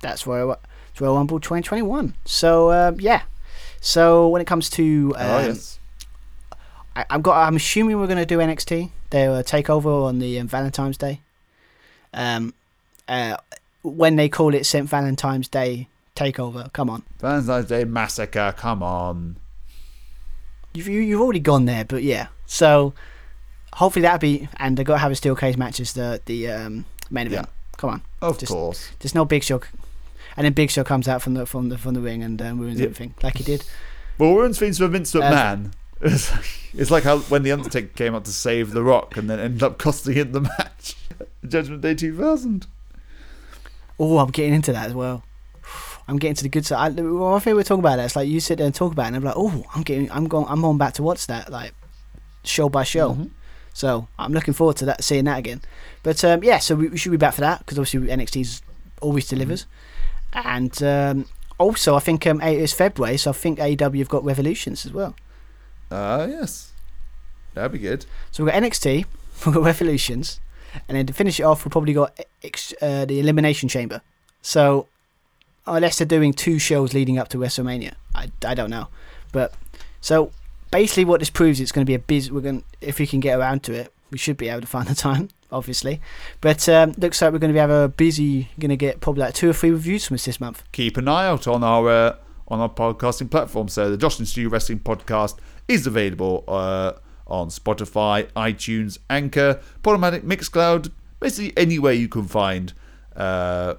that's 0.00 0.26
Royal, 0.26 0.58
it's 0.90 1.00
Royal 1.00 1.16
Rumble 1.16 1.40
2021. 1.40 2.14
So 2.26 2.70
um, 2.70 3.00
yeah, 3.00 3.22
so 3.80 4.28
when 4.28 4.42
it 4.42 4.46
comes 4.46 4.68
to 4.70 5.14
um, 5.16 5.30
oh 5.30 5.38
yes. 5.40 5.78
I, 6.94 7.06
I'm 7.08 7.22
got. 7.22 7.46
I'm 7.46 7.56
assuming 7.56 7.98
we're 7.98 8.06
going 8.06 8.18
to 8.18 8.26
do 8.26 8.36
NXT. 8.36 8.90
Their 9.08 9.30
uh, 9.30 9.42
takeover 9.42 10.04
on 10.06 10.18
the 10.18 10.38
um, 10.38 10.46
Valentine's 10.46 10.98
Day. 10.98 11.20
Um, 12.12 12.52
uh, 13.08 13.38
when 13.82 14.16
they 14.16 14.28
call 14.28 14.54
it 14.54 14.66
St. 14.66 14.86
Valentine's 14.86 15.48
Day 15.48 15.88
takeover, 16.14 16.72
come 16.72 16.90
on. 16.90 17.02
Valentine's 17.20 17.66
Day 17.66 17.84
massacre. 17.84 18.54
Come 18.56 18.82
on. 18.82 19.36
You've 20.74 20.88
you, 20.88 21.00
you've 21.00 21.20
already 21.20 21.40
gone 21.40 21.64
there, 21.66 21.84
but 21.84 22.02
yeah. 22.02 22.28
So 22.46 22.94
hopefully 23.74 24.02
that'll 24.02 24.18
be. 24.18 24.48
And 24.56 24.76
they've 24.76 24.86
got 24.86 24.94
to 24.94 24.98
have 25.00 25.12
a 25.12 25.16
steel 25.16 25.36
cage 25.36 25.56
match 25.56 25.80
as 25.80 25.92
the 25.92 26.20
the 26.26 26.48
um, 26.50 26.84
main 27.10 27.26
event. 27.26 27.48
Come 27.76 27.90
on, 27.90 28.02
Of 28.20 28.38
Just- 28.38 28.52
course. 28.52 28.90
there's 29.00 29.14
no 29.14 29.24
Big 29.24 29.42
Show. 29.42 29.60
And 30.36 30.44
then 30.44 30.52
Big 30.52 30.70
Show 30.70 30.84
comes 30.84 31.08
out 31.08 31.20
from 31.20 31.34
the 31.34 31.44
from 31.46 31.68
the 31.68 31.76
from 31.76 31.94
the 31.94 32.00
ring 32.00 32.22
and 32.22 32.40
um, 32.40 32.58
ruins 32.58 32.78
Yeah. 32.78 32.84
everything 32.86 33.14
like 33.22 33.36
he 33.38 33.44
did. 33.44 33.64
Well, 34.18 34.34
ruins 34.34 34.58
things 34.58 34.78
for 34.78 34.88
Vince 34.88 35.14
Uh, 35.14 35.20
McMahon. 35.20 35.72
It's 36.04 36.32
like, 36.32 36.44
it's 36.74 36.90
like 36.90 37.04
how 37.04 37.18
when 37.20 37.44
the 37.44 37.52
Undertaker 37.52 37.86
came 37.94 38.12
out 38.16 38.24
to 38.24 38.32
save 38.32 38.72
The 38.72 38.82
Rock 38.82 39.16
and 39.16 39.30
then 39.30 39.38
ended 39.38 39.62
up 39.62 39.78
costing 39.78 40.14
him 40.14 40.32
the 40.32 40.40
match. 40.40 40.96
Judgment 41.48 41.80
Day 41.80 41.94
2000. 41.94 42.66
Oh, 44.00 44.18
I'm 44.18 44.30
getting 44.32 44.52
into 44.54 44.72
that 44.72 44.86
as 44.88 44.94
well. 44.94 45.22
I'm 46.12 46.18
getting 46.18 46.34
to 46.34 46.42
the 46.42 46.50
good 46.50 46.66
side. 46.66 47.00
I, 47.00 47.02
I 47.02 47.38
think 47.38 47.56
we're 47.56 47.62
talking 47.62 47.80
about 47.80 47.96
that. 47.96 48.04
It's 48.04 48.16
like 48.16 48.28
you 48.28 48.38
sit 48.38 48.58
there 48.58 48.66
and 48.66 48.74
talk 48.74 48.92
about 48.92 49.04
it, 49.04 49.06
and 49.08 49.16
I'm 49.16 49.24
like, 49.24 49.34
oh, 49.34 49.64
I'm 49.74 49.82
getting, 49.82 50.12
I'm 50.12 50.28
going, 50.28 50.46
I'm 50.46 50.62
on 50.64 50.76
back 50.76 50.92
to 50.94 51.02
watch 51.02 51.26
that, 51.26 51.50
like 51.50 51.72
show 52.44 52.68
by 52.68 52.84
show. 52.84 53.12
Mm-hmm. 53.12 53.26
So 53.72 54.08
I'm 54.18 54.34
looking 54.34 54.52
forward 54.52 54.76
to 54.76 54.84
that, 54.84 55.02
seeing 55.02 55.24
that 55.24 55.38
again. 55.38 55.62
But 56.02 56.22
um, 56.22 56.44
yeah, 56.44 56.58
so 56.58 56.74
we, 56.74 56.88
we 56.88 56.98
should 56.98 57.12
be 57.12 57.16
back 57.16 57.32
for 57.32 57.40
that 57.40 57.60
because 57.60 57.78
obviously 57.78 58.08
NXT's 58.08 58.60
always 59.00 59.26
delivers, 59.26 59.64
and 60.34 60.82
um, 60.82 61.26
also 61.56 61.96
I 61.96 62.00
think 62.00 62.26
um, 62.26 62.42
it's 62.42 62.74
February, 62.74 63.16
so 63.16 63.30
I 63.30 63.32
think 63.32 63.58
AEW 63.58 63.98
have 64.00 64.08
got 64.10 64.22
Revolutions 64.22 64.84
as 64.84 64.92
well. 64.92 65.16
Ah, 65.90 66.26
yes. 66.26 66.72
That'd 67.54 67.72
be 67.72 67.78
good. 67.78 68.04
So 68.30 68.44
we've 68.44 68.52
got 68.52 68.62
NXT, 68.62 69.06
we've 69.46 69.54
got 69.54 69.64
Revolutions, 69.64 70.40
and 70.88 70.98
then 70.98 71.06
to 71.06 71.14
finish 71.14 71.40
it 71.40 71.44
off, 71.44 71.64
we've 71.64 71.72
probably 71.72 71.94
got 71.94 72.18
ex- 72.44 72.74
uh, 72.82 73.06
the 73.06 73.18
Elimination 73.18 73.70
Chamber. 73.70 74.02
So, 74.42 74.88
unless 75.66 75.98
they're 75.98 76.06
doing 76.06 76.32
two 76.32 76.58
shows 76.58 76.94
leading 76.94 77.18
up 77.18 77.28
to 77.28 77.38
WrestleMania, 77.38 77.94
I, 78.14 78.30
I 78.44 78.54
don't 78.54 78.70
know. 78.70 78.88
But 79.32 79.54
so 80.00 80.32
basically, 80.70 81.04
what 81.04 81.20
this 81.20 81.30
proves 81.30 81.60
it's 81.60 81.72
going 81.72 81.84
to 81.86 81.90
be 81.90 81.94
a 81.94 81.98
busy. 81.98 82.30
We're 82.30 82.40
going 82.40 82.64
if 82.80 82.98
we 82.98 83.06
can 83.06 83.20
get 83.20 83.38
around 83.38 83.62
to 83.64 83.74
it, 83.74 83.92
we 84.10 84.18
should 84.18 84.36
be 84.36 84.48
able 84.48 84.62
to 84.62 84.66
find 84.66 84.88
the 84.88 84.94
time, 85.08 85.28
obviously. 85.50 86.00
But 86.40 86.68
um, 86.68 86.94
looks 86.98 87.22
like 87.22 87.32
we're 87.32 87.38
going 87.38 87.50
to 87.50 87.54
be 87.54 87.60
have 87.60 87.70
a 87.70 87.88
busy. 87.88 88.50
Going 88.58 88.70
to 88.70 88.76
get 88.76 89.00
probably 89.00 89.22
like 89.22 89.34
two 89.34 89.50
or 89.50 89.52
three 89.52 89.70
reviews 89.70 90.06
from 90.06 90.14
us 90.14 90.24
this 90.24 90.40
month. 90.40 90.62
Keep 90.72 90.96
an 90.96 91.08
eye 91.08 91.26
out 91.26 91.46
on 91.46 91.62
our 91.62 91.88
uh, 91.88 92.16
on 92.48 92.60
our 92.60 92.68
podcasting 92.68 93.30
platform. 93.30 93.68
So 93.68 93.90
the 93.90 93.96
Josh 93.96 94.18
and 94.18 94.28
Stu 94.28 94.48
Wrestling 94.48 94.80
Podcast 94.80 95.36
is 95.68 95.86
available 95.86 96.44
uh, 96.48 96.92
on 97.26 97.48
Spotify, 97.48 98.30
iTunes, 98.32 98.98
Anchor, 99.08 99.60
Podomatic, 99.82 100.22
Mixcloud, 100.22 100.90
basically 101.20 101.56
anywhere 101.56 101.92
you 101.92 102.08
can 102.08 102.24
find 102.24 102.74
uh, 103.16 103.74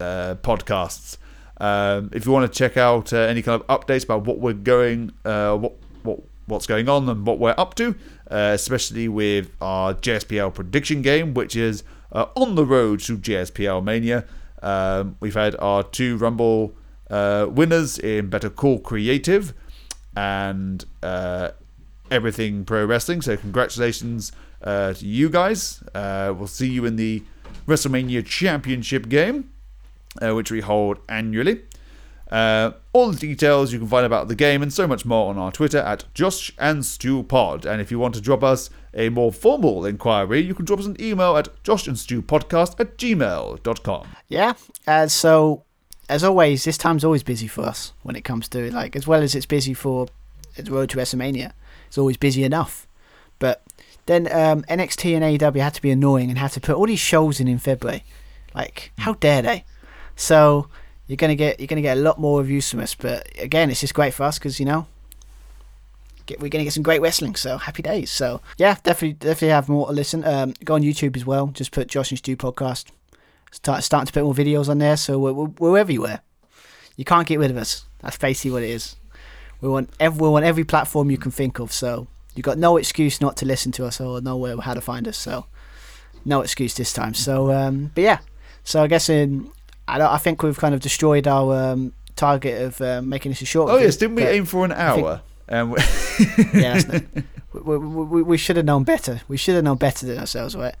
uh, 0.00 0.36
podcasts. 0.42 1.16
Um, 1.62 2.10
if 2.12 2.26
you 2.26 2.32
want 2.32 2.52
to 2.52 2.58
check 2.58 2.76
out 2.76 3.12
uh, 3.12 3.18
any 3.18 3.40
kind 3.40 3.62
of 3.62 3.66
updates 3.68 4.02
about 4.02 4.24
what 4.24 4.38
we're 4.38 4.52
going, 4.52 5.12
uh, 5.24 5.56
what 5.56 5.74
what 6.02 6.20
what's 6.46 6.66
going 6.66 6.88
on 6.88 7.08
and 7.08 7.24
what 7.24 7.38
we're 7.38 7.54
up 7.56 7.74
to, 7.76 7.94
uh, 8.30 8.50
especially 8.52 9.06
with 9.06 9.54
our 9.60 9.94
JSPL 9.94 10.52
prediction 10.52 11.02
game, 11.02 11.34
which 11.34 11.54
is 11.54 11.84
uh, 12.10 12.26
on 12.34 12.56
the 12.56 12.66
road 12.66 12.98
to 13.00 13.16
JSPL 13.16 13.82
Mania. 13.84 14.24
Um, 14.60 15.16
we've 15.20 15.34
had 15.34 15.54
our 15.60 15.84
two 15.84 16.16
Rumble 16.16 16.74
uh, 17.10 17.46
winners 17.48 17.96
in 17.96 18.28
Better 18.28 18.50
Call 18.50 18.80
Creative 18.80 19.54
and 20.16 20.84
uh, 21.00 21.50
Everything 22.10 22.64
Pro 22.64 22.84
Wrestling. 22.84 23.22
So 23.22 23.36
congratulations 23.36 24.32
to 24.64 24.96
you 24.98 25.30
guys. 25.30 25.80
Uh, 25.94 26.34
we'll 26.36 26.48
see 26.48 26.68
you 26.68 26.84
in 26.86 26.96
the 26.96 27.22
WrestleMania 27.68 28.26
Championship 28.26 29.08
game 29.08 29.51
uh, 30.20 30.34
which 30.34 30.50
we 30.50 30.60
hold 30.60 30.98
annually. 31.08 31.62
Uh, 32.30 32.72
all 32.94 33.10
the 33.10 33.18
details 33.18 33.74
you 33.74 33.78
can 33.78 33.86
find 33.86 34.06
about 34.06 34.26
the 34.26 34.34
game 34.34 34.62
and 34.62 34.72
so 34.72 34.86
much 34.86 35.04
more 35.04 35.28
on 35.28 35.36
our 35.36 35.52
Twitter 35.52 35.78
at 35.78 36.04
Josh 36.14 36.50
and 36.58 36.82
Stu 36.82 37.22
Pod. 37.22 37.66
And 37.66 37.78
if 37.78 37.90
you 37.90 37.98
want 37.98 38.14
to 38.14 38.22
drop 38.22 38.42
us 38.42 38.70
a 38.94 39.10
more 39.10 39.30
formal 39.30 39.84
inquiry, 39.84 40.40
you 40.40 40.54
can 40.54 40.64
drop 40.64 40.80
us 40.80 40.86
an 40.86 40.96
email 40.98 41.36
at 41.36 41.62
Josh 41.62 41.86
and 41.86 41.98
Stu 41.98 42.22
Podcast 42.22 42.80
at 42.80 42.96
gmail.com. 42.96 44.08
Yeah. 44.28 44.54
Uh, 44.86 45.08
so, 45.08 45.64
as 46.08 46.24
always, 46.24 46.64
this 46.64 46.78
time's 46.78 47.04
always 47.04 47.22
busy 47.22 47.46
for 47.46 47.64
us 47.64 47.92
when 48.02 48.16
it 48.16 48.24
comes 48.24 48.48
to 48.48 48.72
like 48.72 48.96
as 48.96 49.06
well 49.06 49.22
as 49.22 49.34
it's 49.34 49.46
busy 49.46 49.74
for 49.74 50.08
the 50.56 50.72
road 50.72 50.88
to 50.90 50.96
WrestleMania. 50.96 51.52
It's 51.88 51.98
always 51.98 52.16
busy 52.16 52.44
enough. 52.44 52.86
But 53.38 53.62
then 54.06 54.26
um, 54.32 54.62
NXT 54.62 55.14
and 55.14 55.38
AEW 55.38 55.60
had 55.60 55.74
to 55.74 55.82
be 55.82 55.90
annoying 55.90 56.30
and 56.30 56.38
had 56.38 56.52
to 56.52 56.60
put 56.60 56.76
all 56.76 56.86
these 56.86 56.98
shows 56.98 57.40
in 57.40 57.48
in 57.48 57.58
February. 57.58 58.04
Like, 58.54 58.92
how 58.98 59.14
dare 59.14 59.42
they? 59.42 59.64
So 60.16 60.68
you're 61.06 61.16
gonna 61.16 61.34
get 61.34 61.60
you're 61.60 61.66
gonna 61.66 61.82
get 61.82 61.96
a 61.96 62.00
lot 62.00 62.18
more 62.18 62.40
reviews 62.40 62.70
from 62.70 62.80
us. 62.80 62.94
But 62.94 63.28
again, 63.38 63.70
it's 63.70 63.80
just 63.80 63.94
great 63.94 64.14
for 64.14 64.24
us 64.24 64.38
because 64.38 64.58
you 64.60 64.66
know 64.66 64.86
get, 66.26 66.40
we're 66.40 66.48
gonna 66.48 66.64
get 66.64 66.72
some 66.72 66.82
great 66.82 67.00
wrestling. 67.00 67.34
So 67.34 67.58
happy 67.58 67.82
days. 67.82 68.10
So 68.10 68.40
yeah, 68.58 68.76
definitely 68.82 69.14
definitely 69.14 69.48
have 69.48 69.68
more 69.68 69.86
to 69.86 69.92
listen. 69.92 70.24
Um, 70.24 70.54
go 70.64 70.74
on 70.74 70.82
YouTube 70.82 71.16
as 71.16 71.26
well. 71.26 71.48
Just 71.48 71.72
put 71.72 71.88
Josh 71.88 72.10
and 72.10 72.18
Stu 72.18 72.36
podcast. 72.36 72.86
Start 73.50 73.84
starting 73.84 74.06
to 74.06 74.12
put 74.12 74.24
more 74.24 74.34
videos 74.34 74.68
on 74.68 74.78
there. 74.78 74.96
So 74.96 75.18
we're, 75.18 75.32
we're, 75.32 75.50
we're 75.58 75.78
everywhere. 75.78 76.20
You 76.96 77.04
can't 77.04 77.28
get 77.28 77.38
rid 77.38 77.50
of 77.50 77.56
us. 77.56 77.84
That's 78.00 78.16
basically 78.16 78.50
what 78.50 78.62
it 78.62 78.70
is. 78.70 78.96
We 79.60 79.68
want 79.68 79.90
every, 80.00 80.22
we 80.22 80.28
want 80.28 80.44
every 80.44 80.64
platform 80.64 81.10
you 81.10 81.18
can 81.18 81.30
think 81.30 81.58
of. 81.58 81.72
So 81.72 82.06
you've 82.34 82.44
got 82.44 82.58
no 82.58 82.76
excuse 82.78 83.20
not 83.20 83.36
to 83.38 83.46
listen 83.46 83.70
to 83.72 83.84
us 83.84 84.00
or 84.00 84.20
know 84.20 84.36
where 84.36 84.56
how 84.58 84.74
to 84.74 84.80
find 84.80 85.06
us. 85.06 85.18
So 85.18 85.46
no 86.24 86.40
excuse 86.40 86.74
this 86.74 86.92
time. 86.92 87.14
So 87.14 87.52
um, 87.52 87.90
but 87.94 88.02
yeah. 88.02 88.18
So 88.64 88.82
I 88.82 88.86
guess 88.86 89.08
in 89.08 89.50
I, 89.88 89.98
don't, 89.98 90.10
I 90.10 90.18
think 90.18 90.42
we've 90.42 90.58
kind 90.58 90.74
of 90.74 90.80
destroyed 90.80 91.26
our 91.26 91.72
um, 91.72 91.92
target 92.16 92.62
of 92.62 92.80
uh, 92.80 93.02
making 93.02 93.32
this 93.32 93.42
a 93.42 93.46
short. 93.46 93.70
Oh 93.70 93.78
yes, 93.78 93.96
didn't 93.96 94.16
we 94.16 94.24
aim 94.24 94.44
for 94.44 94.64
an 94.64 94.72
hour? 94.72 95.22
Um, 95.48 95.76
yeah, 96.54 96.80
we, 97.52 97.78
we, 97.78 98.22
we, 98.22 98.36
should 98.38 98.56
have 98.56 98.64
known 98.64 98.84
better. 98.84 99.20
We 99.28 99.36
should 99.36 99.54
have 99.54 99.64
known 99.64 99.76
better 99.76 100.06
than 100.06 100.18
ourselves, 100.18 100.56
right? 100.56 100.74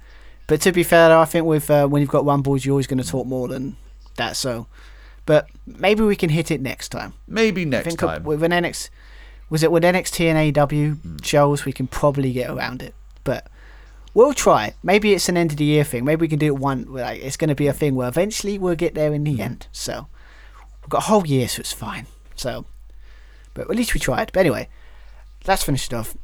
But 0.46 0.60
to 0.62 0.72
be 0.72 0.82
fair, 0.82 1.16
I 1.16 1.24
think 1.24 1.46
with 1.46 1.70
uh, 1.70 1.86
when 1.88 2.00
you've 2.00 2.10
got 2.10 2.24
rumbles, 2.24 2.64
you're 2.64 2.72
always 2.72 2.86
going 2.86 3.02
to 3.02 3.08
talk 3.08 3.26
more 3.26 3.48
than 3.48 3.76
that. 4.16 4.36
So, 4.36 4.66
but 5.26 5.48
maybe 5.66 6.02
we 6.02 6.16
can 6.16 6.30
hit 6.30 6.50
it 6.50 6.60
next 6.60 6.88
time. 6.88 7.14
maybe 7.26 7.64
next 7.64 7.96
time. 7.96 8.24
with 8.24 8.42
an 8.42 8.52
NX, 8.52 8.88
was 9.50 9.62
it 9.62 9.70
with 9.70 9.82
NXT 9.82 10.32
and 10.32 10.58
AW 10.58 11.22
shows, 11.22 11.64
we 11.64 11.72
can 11.72 11.86
probably 11.86 12.32
get 12.32 12.48
around 12.48 12.82
it. 12.82 12.94
But 13.24 13.48
we'll 14.14 14.34
try. 14.34 14.74
Maybe 14.82 15.14
it's 15.14 15.28
an 15.28 15.36
end 15.36 15.52
of 15.52 15.56
the 15.56 15.64
year 15.64 15.84
thing. 15.84 16.04
Maybe 16.04 16.20
we 16.22 16.28
can 16.28 16.38
do 16.38 16.46
it 16.46 16.56
one. 16.56 16.86
Like 16.88 17.22
it's 17.22 17.36
going 17.36 17.48
to 17.48 17.54
be 17.54 17.66
a 17.66 17.72
thing 17.72 17.94
where 17.94 18.08
eventually 18.08 18.58
we'll 18.58 18.74
get 18.74 18.94
there 18.94 19.12
in 19.12 19.24
the 19.24 19.36
mm. 19.36 19.40
end. 19.40 19.66
So 19.72 20.06
we've 20.82 20.90
got 20.90 20.98
a 20.98 21.06
whole 21.06 21.26
year, 21.26 21.48
so 21.48 21.60
it's 21.60 21.72
fine. 21.72 22.06
So, 22.36 22.64
but 23.54 23.70
at 23.70 23.76
least 23.76 23.94
we 23.94 24.00
tried. 24.00 24.32
But 24.32 24.40
anyway, 24.40 24.68
that's 25.44 25.62
finished 25.62 25.92
off. 25.94 26.16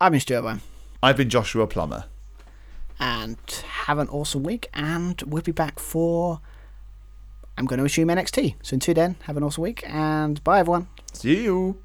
I've 0.00 0.12
been 0.12 0.20
Stuart 0.20 0.60
I've 1.02 1.16
been 1.16 1.30
Joshua 1.30 1.66
Plummer. 1.66 2.04
and 2.98 3.38
have 3.84 3.98
an 3.98 4.08
awesome 4.08 4.42
week. 4.42 4.68
And 4.74 5.20
we'll 5.22 5.42
be 5.42 5.52
back 5.52 5.78
for. 5.78 6.40
I'm 7.58 7.66
going 7.66 7.78
to 7.78 7.84
assume 7.84 8.08
NXT. 8.08 8.54
So 8.62 8.74
until 8.74 8.94
then, 8.94 9.16
have 9.24 9.36
an 9.36 9.42
awesome 9.42 9.62
week 9.62 9.84
and 9.86 10.42
bye 10.42 10.60
everyone. 10.60 10.88
See 11.12 11.44
you. 11.44 11.76